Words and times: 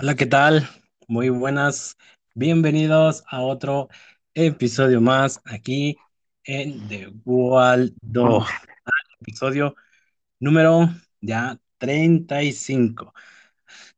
Hola, 0.00 0.14
¿qué 0.14 0.26
tal? 0.26 0.68
Muy 1.08 1.28
buenas. 1.28 1.96
Bienvenidos 2.36 3.24
a 3.28 3.40
otro 3.40 3.88
episodio 4.32 5.00
más 5.00 5.40
aquí 5.44 5.98
en 6.44 6.86
The 6.86 7.12
Waldo. 7.24 8.46
Episodio 9.20 9.74
número 10.38 10.88
ya 11.20 11.58
35. 11.78 13.12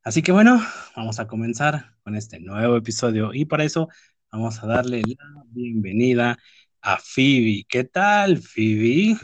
Así 0.02 0.22
que 0.22 0.32
bueno, 0.32 0.58
vamos 0.96 1.20
a 1.20 1.26
comenzar 1.26 1.94
con 2.02 2.16
este 2.16 2.40
nuevo 2.40 2.78
episodio 2.78 3.34
y 3.34 3.44
para 3.44 3.64
eso 3.64 3.90
vamos 4.32 4.62
a 4.62 4.66
darle 4.66 5.02
la 5.02 5.44
bienvenida 5.48 6.38
a 6.80 6.96
Phoebe. 6.96 7.66
¿Qué 7.68 7.84
tal, 7.84 8.38
Phoebe? 8.38 9.18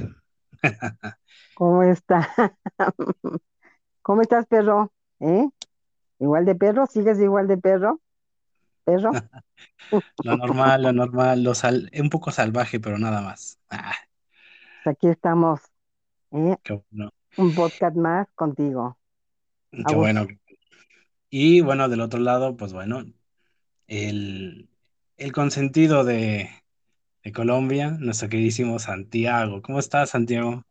¿Cómo 1.55 1.83
está? 1.85 2.35
¿Cómo 4.03 4.21
estás, 4.21 4.45
perro? 4.47 4.93
¿Eh? 5.21 5.49
¿Igual 6.19 6.45
de 6.45 6.55
perro? 6.55 6.87
¿Sigues 6.87 7.19
igual 7.21 7.47
de 7.49 7.57
perro? 7.59 8.01
¿Perro? 8.85 9.13
Lo 10.23 10.37
normal, 10.37 10.83
lo 10.83 10.93
normal, 10.93 11.43
lo 11.43 11.55
sal- 11.55 11.91
un 11.99 12.11
poco 12.11 12.31
salvaje, 12.33 12.81
pero 12.81 12.99
nada 12.99 13.21
más. 13.23 13.59
Ah, 13.71 13.95
Pues 14.83 14.95
aquí 14.97 15.09
estamos, 15.09 15.61
¿eh? 16.33 16.57
qué 16.63 16.73
bueno, 16.91 17.11
Un 17.37 17.55
podcast 17.55 17.97
más 17.97 18.29
contigo. 18.35 18.99
A 19.73 19.85
qué 19.85 19.95
bueno. 19.95 20.27
Y 21.31 21.61
bueno, 21.61 21.89
del 21.89 22.01
otro 22.01 22.21
lado, 22.21 22.57
pues 22.57 22.73
bueno, 22.73 23.05
el, 23.89 24.71
el 25.19 25.33
consentido 25.33 26.05
de, 26.05 26.51
de 27.25 27.33
Colombia, 27.33 27.93
nuestro 28.01 28.29
queridísimo 28.31 28.79
Santiago. 28.81 29.63
¿Cómo 29.63 29.79
estás, 29.81 30.11
Santiago? 30.11 30.65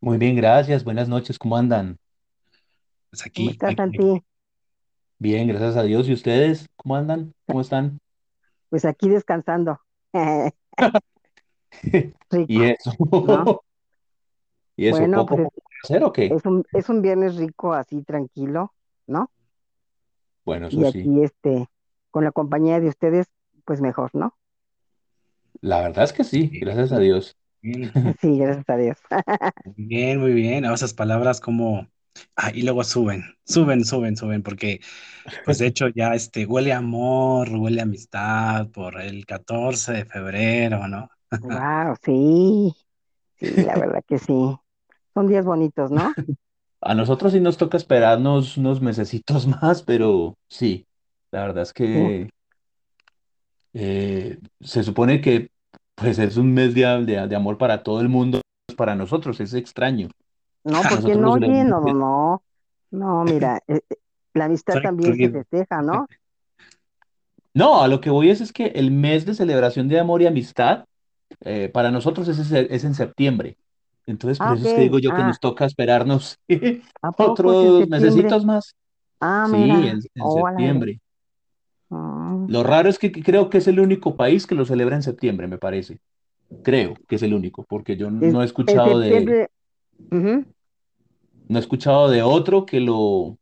Muy 0.00 0.18
bien, 0.18 0.36
gracias. 0.36 0.84
Buenas 0.84 1.08
noches, 1.08 1.38
¿cómo 1.38 1.56
andan? 1.56 1.98
Pues 3.10 3.26
¿Cómo 3.34 3.50
aquí, 3.50 3.50
estás, 3.50 3.74
aquí, 3.74 3.74
Santi? 3.76 4.22
Bien, 5.20 5.46
gracias 5.48 5.76
a 5.76 5.82
Dios. 5.84 6.08
¿Y 6.08 6.12
ustedes? 6.12 6.66
¿Cómo 6.76 6.96
andan? 6.96 7.32
¿Cómo 7.46 7.60
están? 7.60 7.98
Pues 8.70 8.84
aquí 8.84 9.08
descansando. 9.08 9.80
¿Y 12.46 12.62
Rico, 12.62 12.62
eso? 12.64 12.92
¿no? 13.26 13.62
¿Y 14.76 14.86
eso? 14.86 14.98
Bueno, 14.98 15.18
¿Poco 15.26 15.36
pues 15.36 15.48
poco 15.54 15.68
hacer 15.82 16.04
o 16.04 16.12
qué? 16.12 16.26
es, 16.26 16.38
es 16.38 16.46
un, 16.46 16.64
es 16.72 16.88
un 16.88 17.02
viernes 17.02 17.36
rico, 17.36 17.72
así 17.74 18.02
tranquilo, 18.02 18.74
¿no? 19.06 19.30
Bueno, 20.44 20.66
eso 20.68 20.80
Y 20.80 20.84
sí. 20.84 21.10
aquí, 21.10 21.22
este, 21.22 21.68
con 22.10 22.24
la 22.24 22.32
compañía 22.32 22.80
de 22.80 22.88
ustedes, 22.88 23.26
pues 23.64 23.80
mejor, 23.82 24.10
¿no? 24.14 24.34
La 25.60 25.80
verdad 25.82 26.04
es 26.04 26.12
que 26.12 26.24
sí, 26.24 26.48
gracias 26.60 26.92
a 26.92 26.98
Dios. 26.98 27.36
bien, 27.62 27.92
Sí, 28.20 28.38
gracias 28.38 28.68
a 28.68 28.76
Dios. 28.76 28.98
muy 29.64 29.74
bien, 29.86 30.20
muy 30.20 30.32
bien. 30.32 30.64
A 30.64 30.74
esas 30.74 30.94
palabras 30.94 31.40
como... 31.40 31.88
Ah, 32.36 32.50
y 32.54 32.62
luego 32.62 32.84
suben, 32.84 33.24
suben, 33.44 33.84
suben, 33.84 34.16
suben, 34.16 34.42
porque 34.42 34.80
pues 35.44 35.58
de 35.58 35.66
hecho 35.66 35.88
ya 35.88 36.14
este 36.14 36.46
huele 36.46 36.72
a 36.72 36.78
amor, 36.78 37.50
huele 37.50 37.80
a 37.80 37.84
amistad 37.84 38.68
por 38.70 39.00
el 39.00 39.26
14 39.26 39.92
de 39.92 40.04
febrero, 40.04 40.88
¿no? 40.88 41.10
Wow, 41.40 41.96
sí, 42.02 42.74
sí, 43.38 43.46
la 43.64 43.76
verdad 43.76 44.02
que 44.06 44.18
sí. 44.18 44.34
Son 45.14 45.28
días 45.28 45.44
bonitos, 45.46 45.90
¿no? 45.90 46.14
A 46.80 46.94
nosotros 46.94 47.32
sí 47.32 47.40
nos 47.40 47.56
toca 47.56 47.76
esperarnos 47.76 48.56
unos 48.56 48.80
mesecitos 48.80 49.46
más, 49.62 49.82
pero 49.82 50.34
sí, 50.48 50.86
la 51.30 51.42
verdad 51.42 51.62
es 51.64 51.72
que 51.72 52.28
eh, 53.72 54.38
se 54.60 54.82
supone 54.82 55.20
que 55.20 55.50
pues 55.94 56.18
es 56.18 56.36
un 56.36 56.52
mes 56.54 56.74
de, 56.74 56.82
de- 57.04 57.26
de 57.28 57.36
amor 57.36 57.58
para 57.58 57.82
todo 57.82 58.00
el 58.00 58.08
mundo, 58.08 58.40
para 58.76 58.94
nosotros 58.94 59.40
es 59.40 59.54
extraño. 59.54 60.08
No, 60.70 60.82
¿por 60.82 60.88
qué 61.04 61.14
Nosotros 61.14 61.22
no? 61.22 61.32
Oye, 61.32 61.64
no, 61.64 61.80
no, 61.80 61.94
no. 61.94 62.42
No, 62.90 63.24
mira, 63.24 63.62
eh, 63.66 63.80
eh, 63.90 63.96
la 64.34 64.46
amistad 64.46 64.80
también 64.82 65.16
se 65.16 65.28
festeja, 65.30 65.82
¿no? 65.82 66.06
No, 67.54 67.82
a 67.82 67.88
lo 67.88 68.00
que 68.00 68.10
voy 68.10 68.30
es, 68.30 68.40
es 68.40 68.52
que 68.52 68.66
el 68.66 68.92
mes 68.92 69.26
de 69.26 69.34
celebración 69.34 69.88
de 69.88 69.98
amor 69.98 70.22
y 70.22 70.26
amistad, 70.26 70.84
eh, 71.40 71.68
para 71.68 71.90
nosotros 71.90 72.28
es, 72.28 72.38
es 72.52 72.84
en 72.84 72.94
septiembre. 72.94 73.56
Entonces, 74.06 74.38
por 74.38 74.48
Ah, 74.48 74.54
eso 74.54 74.64
es 74.64 74.74
que 74.74 74.80
digo 74.82 74.98
yo 74.98 75.10
que 75.10 75.22
Ah, 75.22 75.28
nos 75.28 75.40
toca 75.40 75.64
esperarnos 75.66 76.38
¿a 77.02 77.12
poco 77.12 77.52
es 77.52 77.58
en 77.58 77.68
otros 77.68 77.88
mesecitos 77.88 78.44
más. 78.44 78.74
Ah, 79.20 79.46
Sí, 79.50 79.56
mira, 79.56 79.76
en, 79.90 80.02
septiembre. 80.30 81.00
Mm, 81.90 82.46
Lo 82.48 82.62
raro 82.62 82.88
es 82.88 82.98
que 82.98 83.10
creo 83.10 83.50
que 83.50 83.58
es 83.58 83.66
el 83.66 83.80
único 83.80 84.16
país 84.16 84.46
que 84.46 84.54
lo 84.54 84.64
celebra 84.64 84.96
en 84.96 85.02
septiembre, 85.02 85.48
me 85.48 85.58
parece. 85.58 85.98
Creo 86.62 86.94
que 87.08 87.16
es 87.16 87.22
el 87.22 87.34
único, 87.34 87.64
porque 87.68 87.96
yo 87.96 88.10
no 88.10 88.40
he 88.40 88.44
escuchado 88.44 89.00
de. 89.00 89.48
No 91.48 91.58
he 91.58 91.60
escuchado 91.60 92.10
de 92.10 92.22
otro 92.22 92.66
que 92.66 92.80
lo, 92.80 93.38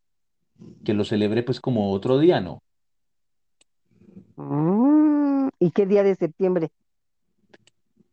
que 0.84 0.94
lo 0.94 1.04
celebre 1.04 1.42
pues 1.42 1.60
como 1.60 1.92
otro 1.92 2.18
día, 2.18 2.40
¿no? 2.40 2.60
Mm, 4.36 5.48
¿y 5.58 5.70
qué 5.72 5.86
día 5.86 6.02
de 6.02 6.14
septiembre? 6.14 6.70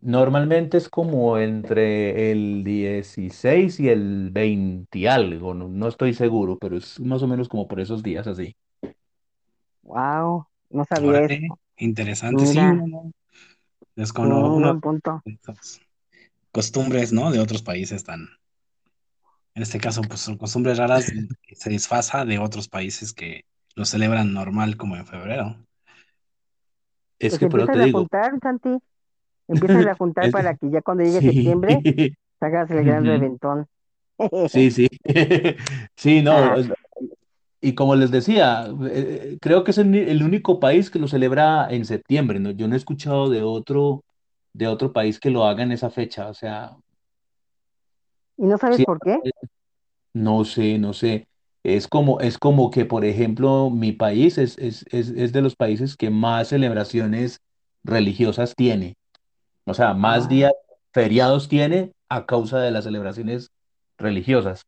Normalmente 0.01 0.77
es 0.77 0.89
como 0.89 1.37
entre 1.37 2.31
el 2.31 2.63
16 2.65 3.79
y 3.79 3.87
el 3.87 4.31
20 4.31 4.99
y 4.99 5.07
algo, 5.07 5.53
no, 5.53 5.69
no 5.69 5.87
estoy 5.87 6.13
seguro, 6.13 6.57
pero 6.59 6.75
es 6.75 6.99
más 6.99 7.23
o 7.23 7.27
menos 7.27 7.47
como 7.47 7.69
por 7.69 7.79
esos 7.79 8.03
días 8.03 8.27
así. 8.27 8.53
Wow, 9.83 10.47
no 10.69 10.83
sabía 10.85 11.19
Órale, 11.19 11.39
eso. 11.47 11.59
interesante, 11.77 12.45
sí, 12.45 12.59
Mira, 12.59 12.83
desconozco 13.95 14.81
esas 15.25 15.81
costumbres, 16.51 17.13
¿no? 17.13 17.31
De 17.31 17.39
otros 17.39 17.61
países 17.63 18.03
tan, 18.03 18.27
en 19.55 19.63
este 19.63 19.79
caso, 19.79 20.07
pues 20.07 20.21
son 20.21 20.37
costumbres 20.37 20.77
raras 20.77 21.11
que 21.43 21.55
se 21.55 21.69
disfraza 21.69 22.25
de 22.25 22.39
otros 22.39 22.67
países 22.69 23.13
que 23.13 23.45
lo 23.75 23.85
celebran 23.85 24.33
normal 24.33 24.77
como 24.77 24.95
en 24.97 25.05
febrero. 25.07 25.57
Es 27.19 27.37
Pues 27.37 27.39
que 27.39 27.47
por 27.47 27.59
eso 27.61 27.69
te 27.71 27.79
empieza 27.79 27.83
a 27.85 27.87
digo, 27.87 28.07
juntar, 28.07 28.39
Santi. 28.41 28.77
Empieza 29.47 29.79
a 29.91 29.95
juntar 29.95 30.31
para 30.31 30.55
que 30.57 30.69
ya 30.71 30.81
cuando 30.81 31.03
llegue 31.05 31.21
sí, 31.21 31.23
septiembre, 31.23 31.83
hagas 32.41 32.71
el 32.71 32.85
gran 32.85 33.05
reventón. 33.05 33.67
sí, 34.45 34.71
sí, 34.71 34.87
sí, 35.95 36.21
no, 36.21 36.53
Ah, 36.53 36.59
y 37.61 37.75
como 37.75 37.95
les 37.95 38.11
decía, 38.11 38.67
eh, 38.91 39.37
creo 39.41 39.63
que 39.63 39.71
es 39.71 39.77
el, 39.77 39.95
el 39.95 40.23
único 40.23 40.59
país 40.59 40.89
que 40.89 40.99
lo 40.99 41.07
celebra 41.07 41.67
en 41.71 41.85
septiembre, 41.85 42.39
¿no? 42.39 42.51
Yo 42.51 42.67
no 42.67 42.75
he 42.75 42.77
escuchado 42.77 43.29
de 43.29 43.41
otro, 43.43 44.03
de 44.53 44.67
otro 44.67 44.91
país 44.93 45.19
que 45.19 45.29
lo 45.31 45.45
haga 45.45 45.63
en 45.63 45.71
esa 45.71 45.89
fecha, 45.89 46.27
o 46.29 46.33
sea, 46.33 46.75
¿y 48.37 48.45
no 48.45 48.57
sabes 48.57 48.79
sí, 48.79 48.83
por 48.83 49.01
qué? 49.01 49.19
No 50.13 50.45
sé, 50.45 50.77
no 50.79 50.93
sé. 50.93 51.27
Es 51.63 51.87
como, 51.87 52.19
es 52.19 52.37
como 52.37 52.71
que, 52.71 52.85
por 52.85 53.05
ejemplo, 53.05 53.69
mi 53.69 53.91
país 53.93 54.37
es, 54.37 54.57
es, 54.57 54.85
es, 54.91 55.09
es 55.09 55.31
de 55.33 55.41
los 55.41 55.55
países 55.55 55.95
que 55.97 56.09
más 56.09 56.49
celebraciones 56.49 57.39
religiosas 57.83 58.55
tiene. 58.55 58.95
O 59.65 59.73
sea, 59.73 59.93
más 59.95 60.27
Ah, 60.27 60.29
días 60.29 60.53
feriados 60.93 61.49
tiene 61.49 61.93
a 62.09 62.25
causa 62.25 62.59
de 62.61 62.71
las 62.71 62.85
celebraciones 62.85 63.49
religiosas. 63.97 64.63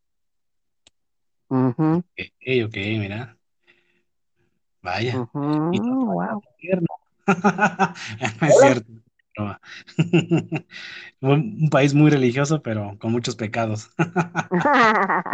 ujú, 1.50 2.03
Ok, 2.18 2.66
ok, 2.66 2.76
mira, 3.00 3.38
vaya. 4.82 5.26
Y 5.72 5.78
ujú, 5.78 6.14
wow. 6.16 6.40
el 6.42 6.50
infierno. 6.53 6.88
No 8.42 8.47
es 8.47 8.58
cierto. 8.59 8.92
broma. 9.35 9.62
Un 11.22 11.69
país 11.69 11.94
muy 11.94 12.12
religioso, 12.12 12.62
pero 12.62 12.97
con 13.00 13.12
muchos 13.12 13.35
pecados. 13.35 13.90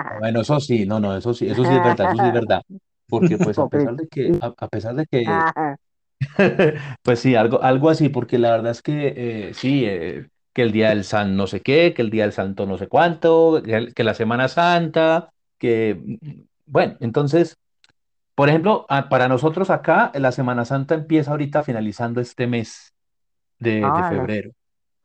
Bueno, 0.09 0.41
eso 0.41 0.59
sí, 0.59 0.85
no, 0.85 0.99
no, 0.99 1.15
eso 1.17 1.33
sí, 1.33 1.47
eso 1.47 1.65
sí 1.65 1.75
es 1.75 1.81
verdad, 1.81 2.05
eso 2.07 2.17
sí 2.17 2.27
es 2.27 2.33
verdad. 2.33 2.61
Porque 3.07 3.37
pues 3.39 3.59
a 3.59 3.67
pesar 3.67 3.95
de 3.95 4.07
que, 4.07 4.35
a, 4.41 4.47
a 4.57 4.67
pesar 4.69 4.95
de 4.95 5.05
que, 5.07 5.45
Ah, 5.55 5.75
pues 7.03 7.19
sí, 7.19 7.35
algo, 7.35 7.61
algo 7.63 7.89
así, 7.89 8.09
porque 8.09 8.37
la 8.39 8.51
verdad 8.51 8.71
es 8.71 8.81
que 8.81 9.49
eh, 9.49 9.53
sí, 9.53 9.85
eh, 9.85 10.27
que 10.53 10.61
el 10.63 10.71
día 10.71 10.89
del 10.89 11.03
San 11.03 11.35
no 11.37 11.47
sé 11.47 11.61
qué, 11.61 11.93
que 11.93 12.01
el 12.01 12.09
día 12.11 12.23
del 12.23 12.33
Santo 12.33 12.65
no 12.65 12.77
sé 12.77 12.87
cuánto, 12.87 13.61
que, 13.63 13.75
el- 13.75 13.93
que 13.93 14.03
la 14.03 14.13
Semana 14.13 14.47
Santa, 14.47 15.31
que, 15.57 15.99
bueno, 16.65 16.97
entonces, 16.99 17.57
por 18.35 18.49
ejemplo, 18.49 18.85
a- 18.89 19.09
para 19.09 19.27
nosotros 19.27 19.69
acá, 19.69 20.11
la 20.15 20.31
Semana 20.31 20.65
Santa 20.65 20.95
empieza 20.95 21.31
ahorita 21.31 21.63
finalizando 21.63 22.21
este 22.21 22.47
mes 22.47 22.93
de, 23.61 23.91
de 23.93 24.03
órale, 24.03 24.05
febrero 24.05 24.51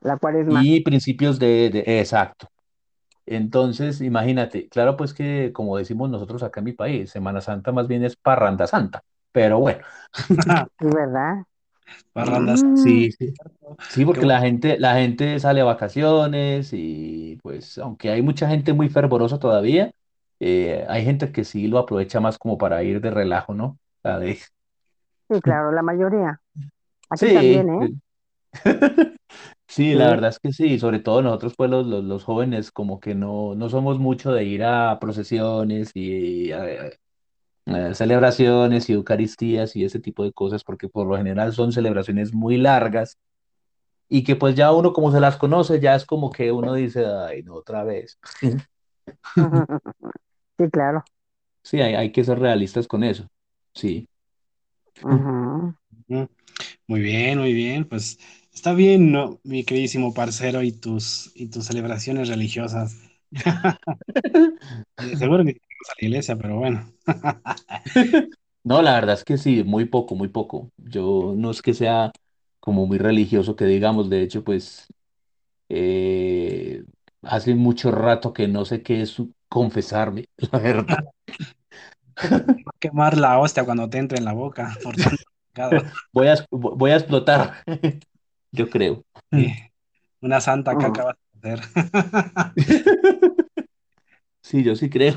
la 0.03 0.19
cuaresma. 0.19 0.69
y 0.69 0.81
principios 0.81 1.38
de, 1.38 1.70
de, 1.70 2.00
exacto. 2.00 2.49
Entonces, 3.26 4.00
imagínate, 4.03 4.69
claro, 4.70 4.97
pues 4.97 5.14
que 5.14 5.53
como 5.55 5.76
decimos 5.79 6.11
nosotros 6.11 6.43
acá 6.43 6.61
en 6.61 6.67
mi 6.67 6.73
país, 6.75 7.11
Semana 7.11 7.41
Santa 7.43 7.73
más 7.73 7.88
bien 7.88 8.05
es 8.05 8.17
parranda 8.17 8.67
santa, 8.67 9.03
pero 9.32 9.61
bueno, 9.61 9.85
Sí, 10.79 10.87
¿verdad? 10.91 11.44
Parrandas. 12.12 12.62
Mm, 12.62 13.03
sí, 13.03 13.11
sí, 13.12 13.32
sí, 13.88 14.05
Qué 14.06 14.06
porque 14.06 14.26
bueno. 14.26 14.26
la 14.26 14.41
gente, 14.41 14.79
la 14.79 14.94
gente 14.97 15.38
sale 15.41 15.61
a 15.61 15.64
vacaciones 15.64 16.70
y 16.73 17.38
pues 17.43 17.79
aunque 17.79 18.11
hay 18.11 18.23
mucha 18.23 18.49
gente 18.49 18.73
muy 18.73 18.88
fervorosa 18.88 19.38
todavía, 19.38 19.93
eh, 20.41 20.85
hay 20.88 21.05
gente 21.05 21.32
que 21.32 21.44
sí 21.44 21.69
lo 21.69 21.79
aprovecha 21.79 22.20
más 22.20 22.38
como 22.38 22.58
para 22.58 22.82
ir 22.82 23.00
de 23.00 23.11
relajo, 23.11 23.55
¿no? 23.55 23.79
La 24.03 24.19
de- 24.19 24.38
sí, 25.29 25.41
claro, 25.41 25.73
la 25.73 25.82
mayoría. 25.82 26.41
Aquí 27.11 27.31
Sí, 27.31 27.31
también, 27.31 27.70
¿eh? 27.70 27.88
sí, 29.69 29.94
la 29.94 30.08
verdad 30.08 30.31
es 30.31 30.38
que 30.38 30.53
sí, 30.53 30.79
sobre 30.79 30.99
todo 31.00 31.23
nosotros 31.23 31.55
pues 31.56 31.70
los, 31.70 31.87
los, 31.87 32.05
los 32.05 32.25
jóvenes 32.25 32.70
como 32.70 33.00
que 33.00 33.14
no, 33.14 33.55
no 33.55 33.69
somos 33.69 33.99
mucho 33.99 34.32
de 34.32 34.44
ir 34.44 34.64
a 34.64 34.99
procesiones 35.00 35.91
y, 35.94 36.50
celebraciones 37.94 38.88
y 38.88 38.93
eucaristías 38.93 39.75
y 39.76 39.85
ese 39.85 40.00
tipo 40.00 40.25
de 40.25 40.32
cosas, 40.32 40.62
porque 40.64 40.88
por 40.88 41.06
lo 41.06 41.17
general 41.17 41.53
son 41.53 41.73
celebraciones 41.73 42.32
muy 42.32 42.56
largas 42.56 43.19
y 44.08 44.23
que 44.23 44.37
pues 44.37 44.55
ya 44.55 44.73
uno 44.73 44.93
como 44.93 45.11
se 45.11 45.20
las 45.20 45.37
conoce, 45.37 45.81
ya 45.81 45.94
es 45.94 46.05
como 46.05 46.31
que 46.31 46.53
uno 46.53 46.75
dice, 46.75 47.05
ay, 47.06 47.43
no, 47.43 47.55
otra 47.55 47.82
vez. 47.82 48.19
Sí, 50.58 50.70
claro. 50.70 51.05
Sí, 51.62 51.81
hay, 51.81 51.94
hay 51.94 52.12
que 52.12 52.25
ser 52.25 52.38
realistas 52.38 52.87
con 52.87 53.03
eso. 53.03 53.29
Sí. 53.75 54.08
Muy 56.87 57.00
bien, 57.00 57.38
muy 57.38 57.53
bien. 57.53 57.85
Pues 57.85 58.19
está 58.56 58.75
bien, 58.75 59.12
¿no? 59.12 59.41
Mi 59.44 59.64
queridísimo 59.64 60.12
parcero 60.14 60.62
y 60.62 60.73
tus, 60.73 61.31
y 61.37 61.47
tus 61.49 61.67
celebraciones 61.67 62.29
religiosas. 62.29 62.97
Eh, 64.99 65.17
Seguro 65.17 65.44
que 65.44 65.50
a 65.53 65.55
la 66.00 66.08
iglesia, 66.08 66.37
pero 66.37 66.56
bueno. 66.56 66.93
No, 68.64 68.82
la 68.82 68.94
verdad 68.94 69.14
es 69.14 69.25
que 69.25 69.38
sí, 69.38 69.62
muy 69.64 69.85
poco, 69.85 70.17
muy 70.17 70.29
poco. 70.29 70.73
Yo 70.76 71.35
no 71.37 71.50
es 71.53 71.62
que 71.62 71.73
sea 71.75 72.11
como 72.61 72.87
muy 72.87 72.99
religioso 72.99 73.55
que 73.55 73.64
digamos, 73.67 74.11
de 74.11 74.23
hecho, 74.23 74.43
pues 74.43 74.88
eh, 75.70 76.85
hace 77.23 77.55
mucho 77.55 77.91
rato 77.93 78.32
que 78.35 78.49
no 78.49 78.64
sé 78.67 78.82
qué 78.82 79.03
es 79.03 79.17
confesarme, 79.49 80.26
la 80.53 80.58
verdad. 80.61 80.99
Va 82.69 82.73
a 82.73 82.79
quemar 82.85 83.17
la 83.25 83.31
hostia 83.38 83.64
cuando 83.64 83.88
te 83.91 83.99
entre 83.99 84.19
en 84.19 84.25
la 84.26 84.32
boca 84.32 84.79
por 84.82 84.99
tanto. 84.99 85.23
Voy 86.12 86.29
a, 86.29 86.37
voy 86.50 86.91
a 86.91 86.97
explotar, 86.97 87.62
yo 88.56 88.69
creo. 88.70 89.05
Sí, 89.32 89.53
Una 90.23 90.41
santa 90.41 90.76
Ujú. 90.76 90.79
caca 90.79 91.05
vas 91.05 91.17
a 91.17 91.38
hacer. 91.38 91.61
Sí, 94.43 94.62
yo 94.64 94.76
sí 94.76 94.88
creo. 94.91 95.14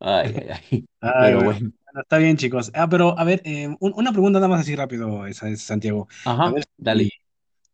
Ay, 0.00 0.34
ay, 0.36 0.48
ay. 0.72 0.86
Ay, 1.00 1.34
Pero 1.34 1.42
bueno. 1.42 1.50
bueno. 1.50 1.72
Está 2.02 2.18
bien, 2.18 2.36
chicos. 2.36 2.70
Ah, 2.74 2.88
pero 2.88 3.16
a 3.18 3.24
ver, 3.24 3.40
eh, 3.44 3.68
un- 3.80 3.92
una 3.96 4.10
pregunta 4.12 4.38
nada 4.40 4.48
más 4.48 4.62
así 4.62 4.74
rápido, 4.74 5.26
esa 5.26 5.48
es 5.48 5.62
Santiago. 5.62 6.08
A 6.42 6.50
Ajá, 6.50 6.52
ver 6.52 6.64
dale. 6.76 7.10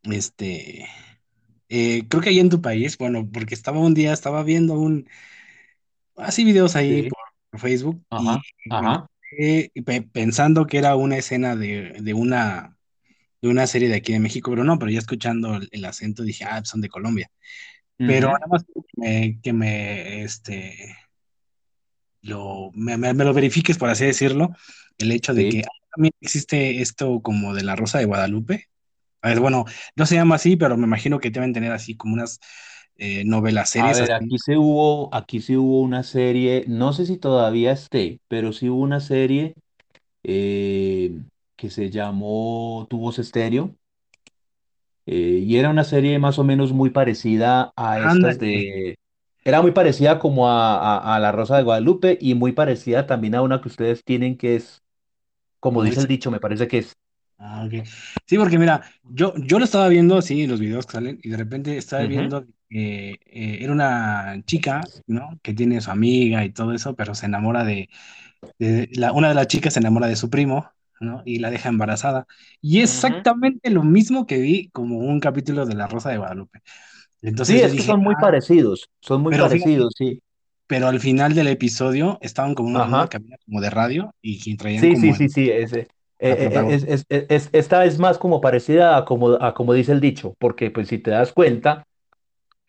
este, 0.05 0.87
eh, 1.69 2.09
creo 2.09 2.23
que 2.23 2.31
ahí 2.31 2.41
en 2.41 2.51
tu 2.51 2.61
país, 2.63 2.99
bueno, 2.99 3.29
porque 3.33 3.55
estaba 3.55 3.81
un 3.81 3.95
día, 3.95 4.13
estaba 4.13 4.43
viendo 4.43 4.75
un, 4.75 5.09
así 6.17 6.45
videos 6.45 6.77
ahí 6.77 7.03
Sí. 7.03 7.09
por, 7.09 7.19
por 7.51 7.61
Facebook 7.61 8.05
y 8.15 8.31
Ajá, 8.31 8.45
ajá. 8.69 9.07
y 9.33 9.83
pe- 9.83 10.03
pensando 10.03 10.67
que 10.67 10.79
era 10.79 10.97
una 10.97 11.17
escena 11.19 11.57
de, 11.57 11.95
de 12.03 12.15
una, 12.15 12.79
de 13.43 13.49
una 13.49 13.67
serie 13.67 13.89
de 13.89 13.97
aquí 13.97 14.13
de 14.13 14.21
México, 14.21 14.51
pero 14.51 14.65
no, 14.65 14.79
pero 14.79 14.91
ya 14.91 14.99
escuchando 15.01 15.57
el, 15.57 15.69
el 15.73 15.85
acento 15.85 16.23
dije, 16.23 16.45
ah, 16.45 16.65
son 16.65 16.81
de 16.81 16.89
Colombia. 16.89 17.31
Pero 18.05 18.29
nada 18.29 18.47
más 18.51 18.65
que 18.65 18.83
me, 18.97 19.41
que 19.43 19.53
me, 19.55 20.23
este, 20.25 20.97
lo, 22.23 22.71
me, 22.75 22.97
me- 22.99 23.15
me 23.15 23.25
lo 23.25 23.33
verifiques, 23.35 23.79
por 23.79 23.89
así 23.91 24.05
decirlo, 24.07 24.51
el 24.99 25.13
hecho 25.13 25.35
de 25.35 25.47
que 25.49 25.61
Sí. 25.61 25.65
ah, 25.67 25.71
también 25.95 26.13
existe 26.21 26.81
esto 26.83 27.21
como 27.23 27.55
de 27.55 27.65
la 27.65 27.77
Rosa 27.77 27.99
de 27.99 28.05
Guadalupe. 28.07 28.67
A 29.23 29.31
ver, 29.31 29.41
bueno, 29.41 29.65
no 29.97 30.07
se 30.07 30.17
llama 30.17 30.37
así, 30.37 30.57
pero 30.57 30.77
me 30.79 30.87
imagino 30.87 31.21
que 31.21 31.31
deben 31.31 31.53
tener 31.55 31.73
así 31.73 31.97
como 31.97 32.15
unas 32.15 32.41
eh, 32.97 33.25
novelas, 33.27 33.71
A 33.77 33.93
series 33.93 33.95
ver, 33.95 34.13
así. 34.13 34.13
aquí 34.13 34.39
se 34.39 34.59
hubo, 34.59 35.15
aquí 35.15 35.41
sí 35.41 35.57
hubo 35.57 35.81
una 35.81 36.03
serie, 36.03 36.65
no 36.69 36.93
sé 36.93 37.07
si 37.07 37.17
todavía 37.17 37.73
esté, 37.73 38.21
pero 38.29 38.53
sí 38.53 38.69
hubo 38.69 38.83
una 38.83 39.01
serie 39.01 39.55
eh, 40.25 41.13
que 41.61 41.71
se 41.71 41.91
llamó 41.91 42.87
Tu 42.91 42.99
Voz 42.99 43.21
Estéreo, 43.21 43.77
eh, 45.07 45.41
y 45.45 45.57
era 45.59 45.71
una 45.71 45.85
serie 45.85 46.19
más 46.19 46.39
o 46.39 46.45
menos 46.45 46.73
muy 46.73 46.91
parecida 46.91 47.73
a 47.77 48.01
estas 48.01 48.39
de... 48.39 48.97
Era 49.45 49.63
muy 49.63 49.73
parecida 49.73 50.19
como 50.19 50.49
a, 50.51 50.99
a, 50.99 51.17
a 51.17 51.19
La 51.21 51.33
Rosa 51.33 51.57
de 51.57 51.63
Guadalupe 51.63 52.19
y 52.21 52.35
muy 52.35 52.53
parecida 52.53 53.07
también 53.07 53.35
a 53.35 53.43
una 53.43 53.61
que 53.63 53.69
ustedes 53.69 54.05
tienen 54.05 54.37
que 54.37 54.57
es, 54.57 54.83
como 55.61 55.83
dice 55.85 56.01
el 56.01 56.09
dicho, 56.09 56.31
me 56.33 56.41
parece 56.41 56.69
que 56.69 56.79
es... 56.79 56.97
Ah. 57.39 57.67
Sí, 58.27 58.37
porque 58.39 58.59
mira, 58.59 58.83
yo, 59.03 59.33
yo 59.37 59.59
lo 59.59 59.65
estaba 59.65 59.89
viendo 59.89 60.17
así, 60.19 60.47
los 60.47 60.61
videos 60.61 60.87
que 60.87 60.93
salen, 60.93 61.19
y 61.23 61.31
de 61.31 61.37
repente 61.39 61.77
estaba 61.79 62.05
Ujú, 62.05 62.07
viendo 62.07 62.47
que 62.69 63.13
eh, 63.27 63.59
era 63.63 63.73
una 63.73 64.43
chica, 64.47 64.83
¿no? 65.07 65.39
Que 65.43 65.55
tiene 65.55 65.81
su 65.81 65.91
amiga 65.91 66.45
y 66.45 66.53
todo 66.53 66.73
eso, 66.75 66.95
pero 66.97 67.15
se 67.15 67.27
enamora 67.27 67.65
de, 67.65 67.89
de 68.59 68.89
la, 68.95 69.13
una 69.13 69.29
de 69.31 69.35
las 69.35 69.49
chicas 69.49 69.75
se 69.75 69.81
enamora 69.81 70.09
de 70.09 70.17
su 70.17 70.31
primo, 70.31 70.71
¿no? 71.01 71.23
Y 71.25 71.39
la 71.41 71.51
deja 71.51 71.69
embarazada. 71.71 72.27
Y 72.61 72.81
ujú. 72.83 73.23
exactamente 73.23 73.71
lo 73.71 73.83
mismo 73.85 74.27
que 74.27 74.39
vi 74.39 74.69
como 74.71 74.99
un 74.99 75.21
capítulo 75.21 75.67
de 75.67 75.75
La 75.75 75.87
Rosa 75.89 76.11
de 76.11 76.19
Guadalupe. 76.19 76.61
Sí, 77.43 77.55
Entonces 77.55 77.63
yo 77.63 77.69
es 77.69 77.75
que 77.75 77.83
dije, 77.83 77.83
son 77.83 78.01
muy 78.01 78.17
ah, 78.17 78.17
parecidos, 78.17 78.91
son 79.01 79.23
muy 79.23 79.35
parecidos, 79.35 79.95
sí. 79.97 80.23
pero 80.67 80.89
al 80.89 81.01
final 81.01 81.35
del 81.35 81.49
episodio 81.49 82.19
estaban 82.23 82.55
como 82.55 82.69
una 82.71 83.09
cabina 83.09 83.37
como 83.47 83.61
de 83.61 83.71
radio 83.71 84.15
y 84.23 84.41
que 84.43 84.57
traían 84.57 84.87
Sí, 84.87 84.97
sí, 84.97 85.13
como 85.13 85.15
sí, 85.15 85.29
el, 85.29 85.29
sí. 85.29 85.51
Es, 85.51 85.73
eh, 85.75 85.89
la 86.25 86.39
eh, 86.39 86.65
es, 86.69 86.83
protagonista. 86.83 86.85
es- 86.85 87.07
es- 87.09 87.27
es- 87.29 87.51
esta 87.53 87.85
es 87.85 87.99
más 87.99 88.19
como 88.19 88.41
parecida 88.41 88.97
a 88.97 89.05
como, 89.05 89.31
a 89.43 89.55
como 89.55 89.75
dice 89.75 89.93
el 89.93 90.01
dicho, 90.01 90.35
porque 90.39 90.71
pues 90.71 90.89
si 90.89 90.99
te 90.99 91.11
das 91.11 91.33
cuenta, 91.33 91.85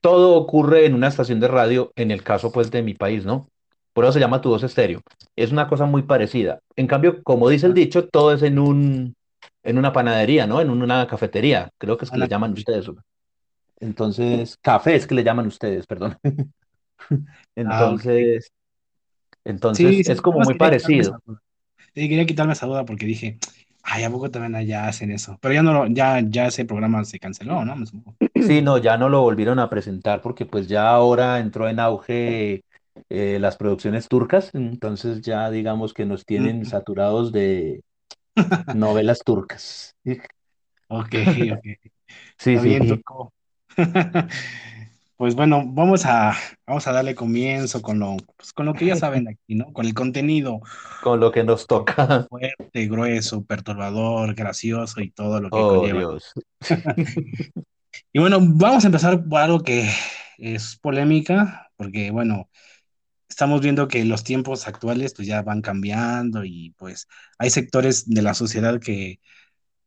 todo 0.01 0.35
ocurre 0.37 0.87
en 0.87 0.95
una 0.95 1.09
estación 1.09 1.41
de 1.41 1.49
radio, 1.49 1.93
en 1.97 2.11
el 2.11 2.23
caso 2.23 2.51
pues 2.53 2.71
de 2.71 2.83
mi 2.83 2.95
país, 2.95 3.25
¿no? 3.25 3.49
Por 3.93 4.05
eso 4.05 4.13
se 4.13 4.19
llama 4.19 4.41
Tu 4.41 4.49
Voz 4.49 4.63
Estéreo. 4.63 5.01
Es 5.35 5.51
una 5.51 5.67
cosa 5.67 5.85
muy 5.85 6.03
parecida. 6.03 6.59
En 6.75 6.87
cambio, 6.87 7.21
como 7.23 7.49
dice 7.49 7.65
el 7.65 7.73
dicho, 7.73 8.07
todo 8.07 8.33
es 8.33 8.41
en 8.43 8.59
un, 8.59 9.15
en 9.63 9.77
una 9.77 9.91
panadería, 9.91 10.47
¿no? 10.47 10.61
En 10.61 10.69
una 10.69 11.07
cafetería, 11.07 11.69
creo 11.77 11.97
que 11.97 12.05
es 12.05 12.11
que 12.11 12.17
le 12.17 12.27
llaman 12.27 12.53
ustedes. 12.53 12.89
Entonces, 13.79 14.57
café 14.61 14.95
es 14.95 15.07
que 15.07 15.15
le 15.15 15.23
llaman 15.23 15.47
ustedes, 15.47 15.85
perdón. 15.85 16.17
Ah. 17.09 17.55
Entonces, 17.55 18.53
Sí, 19.43 19.49
entonces 19.49 20.05
sí, 20.05 20.11
es 20.11 20.21
como 20.21 20.39
muy 20.41 20.53
parecido. 20.53 21.19
Sí, 21.95 22.07
quería 22.07 22.25
quitarme 22.25 22.53
esa 22.53 22.67
duda 22.67 22.85
porque 22.85 23.05
dije, 23.05 23.39
ay, 23.81 24.03
¿a 24.03 24.09
poco 24.11 24.29
también 24.29 24.55
allá 24.55 24.87
hacen 24.87 25.11
eso? 25.11 25.37
Pero 25.41 25.53
ya 25.55 25.63
no 25.63 25.73
lo, 25.73 25.87
ya, 25.87 26.21
ya 26.21 26.47
ese 26.47 26.65
programa 26.65 27.03
se 27.05 27.19
canceló, 27.19 27.65
¿no? 27.65 27.75
Sí, 28.35 28.61
no, 28.61 28.77
ya 28.77 28.97
no 28.97 29.09
lo 29.09 29.21
volvieron 29.21 29.57
a 29.59 29.69
presentar 29.69 30.21
porque 30.21 30.45
pues 30.45 30.67
ya 30.67 30.89
ahora 30.89 31.39
entró 31.39 31.67
en 31.67 31.79
auge 31.79 32.63
eh, 33.13 33.39
las 33.39 33.57
producciones 33.57 34.07
turcas, 34.07 34.51
entonces 34.53 35.21
ya 35.21 35.49
digamos 35.51 35.93
que 35.93 36.05
nos 36.05 36.25
tienen 36.25 36.65
saturados 36.65 37.33
de 37.33 37.83
novelas 38.73 39.19
turcas. 39.19 39.95
Ok, 40.87 41.15
ok. 41.51 41.65
Sí, 42.37 42.53
Está 42.53 42.61
bien, 42.61 42.83
sí, 42.83 42.87
Turco. 42.87 43.33
Pues 45.17 45.35
bueno, 45.35 45.61
vamos 45.63 46.03
a, 46.07 46.33
vamos 46.65 46.87
a 46.87 46.93
darle 46.93 47.13
comienzo 47.13 47.79
con 47.83 47.99
lo, 47.99 48.17
pues, 48.37 48.53
con 48.53 48.65
lo 48.65 48.73
que 48.73 48.87
ya 48.87 48.95
saben 48.95 49.27
aquí, 49.27 49.53
¿no? 49.53 49.71
Con 49.71 49.85
el 49.85 49.93
contenido 49.93 50.61
con 51.03 51.19
lo 51.19 51.31
que 51.31 51.43
nos 51.43 51.67
toca. 51.67 52.25
fuerte, 52.29 52.87
grueso, 52.87 53.43
perturbador, 53.45 54.33
gracioso 54.33 54.99
y 54.99 55.11
todo 55.11 55.39
lo 55.39 55.51
que 55.51 55.59
Oh, 55.59 55.81
conlleva. 55.81 55.99
Dios. 55.99 56.33
Y 58.11 58.19
bueno, 58.19 58.39
vamos 58.41 58.83
a 58.83 58.87
empezar 58.87 59.23
por 59.23 59.39
algo 59.41 59.59
que 59.59 59.87
es 60.39 60.77
polémica, 60.77 61.69
porque 61.75 62.09
bueno, 62.09 62.49
estamos 63.31 63.61
viendo 63.61 63.87
que 63.87 64.05
los 64.05 64.23
tiempos 64.23 64.67
actuales 64.67 65.13
pues 65.15 65.27
ya 65.27 65.41
van 65.43 65.61
cambiando 65.61 66.43
y 66.45 66.71
pues 66.77 67.07
hay 67.39 67.49
sectores 67.49 68.07
de 68.09 68.21
la 68.21 68.33
sociedad 68.35 68.79
que 68.79 69.19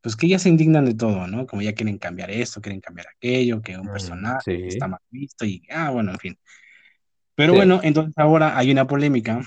pues 0.01 0.15
que 0.17 0.27
ya 0.29 0.39
se 0.39 0.49
indignan 0.49 0.85
de 0.85 0.95
todo, 0.95 1.27
¿no? 1.27 1.47
Como 1.47 1.61
ya 1.63 1.73
quieren 1.73 1.97
cambiar 1.99 2.31
esto, 2.31 2.61
quieren 2.61 2.81
cambiar 2.81 3.07
aquello, 3.09 3.61
que 3.61 3.77
un 3.77 3.89
Mm, 3.89 3.89
personaje 3.91 4.61
está 4.67 4.87
mal 4.87 4.99
visto 5.11 5.45
y, 5.45 5.63
ah, 5.71 5.91
bueno, 5.91 6.11
en 6.11 6.19
fin. 6.19 6.39
Pero 7.35 7.53
sí. 7.53 7.55
bueno, 7.55 7.81
entonces 7.83 8.13
ahora 8.17 8.57
hay 8.57 8.71
una 8.71 8.87
polémica 8.87 9.41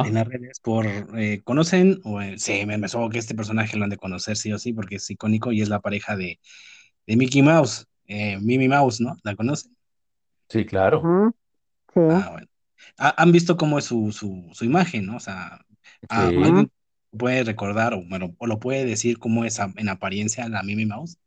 en 0.00 0.14
las 0.14 0.26
redes 0.28 0.60
por, 0.60 0.86
eh, 1.18 1.42
¿conocen? 1.44 2.00
O, 2.04 2.20
eh, 2.22 2.38
sí, 2.38 2.66
me, 2.66 2.78
me 2.78 2.88
supongo 2.88 3.10
que 3.10 3.18
este 3.20 3.34
personaje 3.34 3.76
lo 3.78 3.84
han 3.84 3.90
de 3.90 3.98
conocer 3.98 4.36
sí 4.36 4.52
o 4.52 4.58
sí, 4.58 4.72
porque 4.74 4.96
es 4.96 5.10
icónico 5.10 5.52
y 5.52 5.62
es 5.62 5.68
la 5.70 5.80
pareja 5.80 6.16
de, 6.16 6.40
de 7.06 7.16
Mickey 7.16 7.42
Mouse, 7.42 7.86
eh, 8.06 8.38
Mimi 8.40 8.68
Mouse, 8.68 9.00
¿no? 9.02 9.16
¿La 9.24 9.36
conocen? 9.36 9.76
sí, 10.48 10.64
claro. 10.66 11.10
Sí. 11.94 12.00
Ah, 12.08 12.30
bueno. 12.32 12.46
Ha- 12.98 13.14
han 13.22 13.32
visto 13.32 13.56
cómo 13.56 13.78
es 13.78 13.84
su, 13.86 14.12
su, 14.12 14.48
su 14.52 14.64
imagen, 14.64 15.06
¿no? 15.06 15.16
O 15.16 15.20
sea, 15.20 15.60
¿a- 16.08 16.28
Sí, 16.28 16.36
ujú. 16.36 16.44
¿alguien 16.46 16.70
puede 17.16 17.44
recordar 17.44 17.94
o, 17.94 18.02
bueno, 18.08 18.34
o 18.38 18.46
lo 18.46 18.58
puede 18.60 18.84
decir 18.84 19.18
cómo 19.18 19.44
es 19.44 19.60
a- 19.60 19.72
en 19.76 19.88
apariencia 19.88 20.48
la 20.48 20.62
Mimi 20.62 20.86
Mouse? 20.86 21.18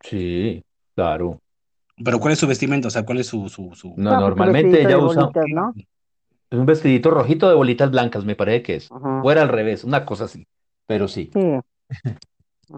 sí, 0.00 0.62
claro. 0.94 1.40
Pero 2.04 2.18
¿cuál 2.20 2.32
es 2.32 2.38
su 2.38 2.46
vestimenta? 2.46 2.88
O 2.88 2.90
sea, 2.90 3.04
¿cuál 3.04 3.18
es 3.18 3.26
su, 3.26 3.48
su, 3.48 3.74
su... 3.74 3.94
No, 3.96 4.16
normalmente 4.16 4.82
ella 4.82 4.98
usa 4.98 5.22
bolitas, 5.24 5.46
¿no? 5.48 5.74
es 6.50 6.58
un 6.58 6.66
vestidito 6.66 7.10
rojito 7.10 7.48
de 7.48 7.54
bolitas 7.54 7.90
blancas, 7.90 8.24
me 8.24 8.36
parece 8.36 8.62
que 8.62 8.74
es. 8.76 8.94
Ujú, 8.94 9.08
O 9.20 9.30
era 9.32 9.42
al 9.42 9.48
revés, 9.48 9.84
una 9.84 10.04
cosa 10.06 10.24
así. 10.24 10.46
Pero 10.86 11.08
sí. 11.08 11.30
Sí. 11.32 11.40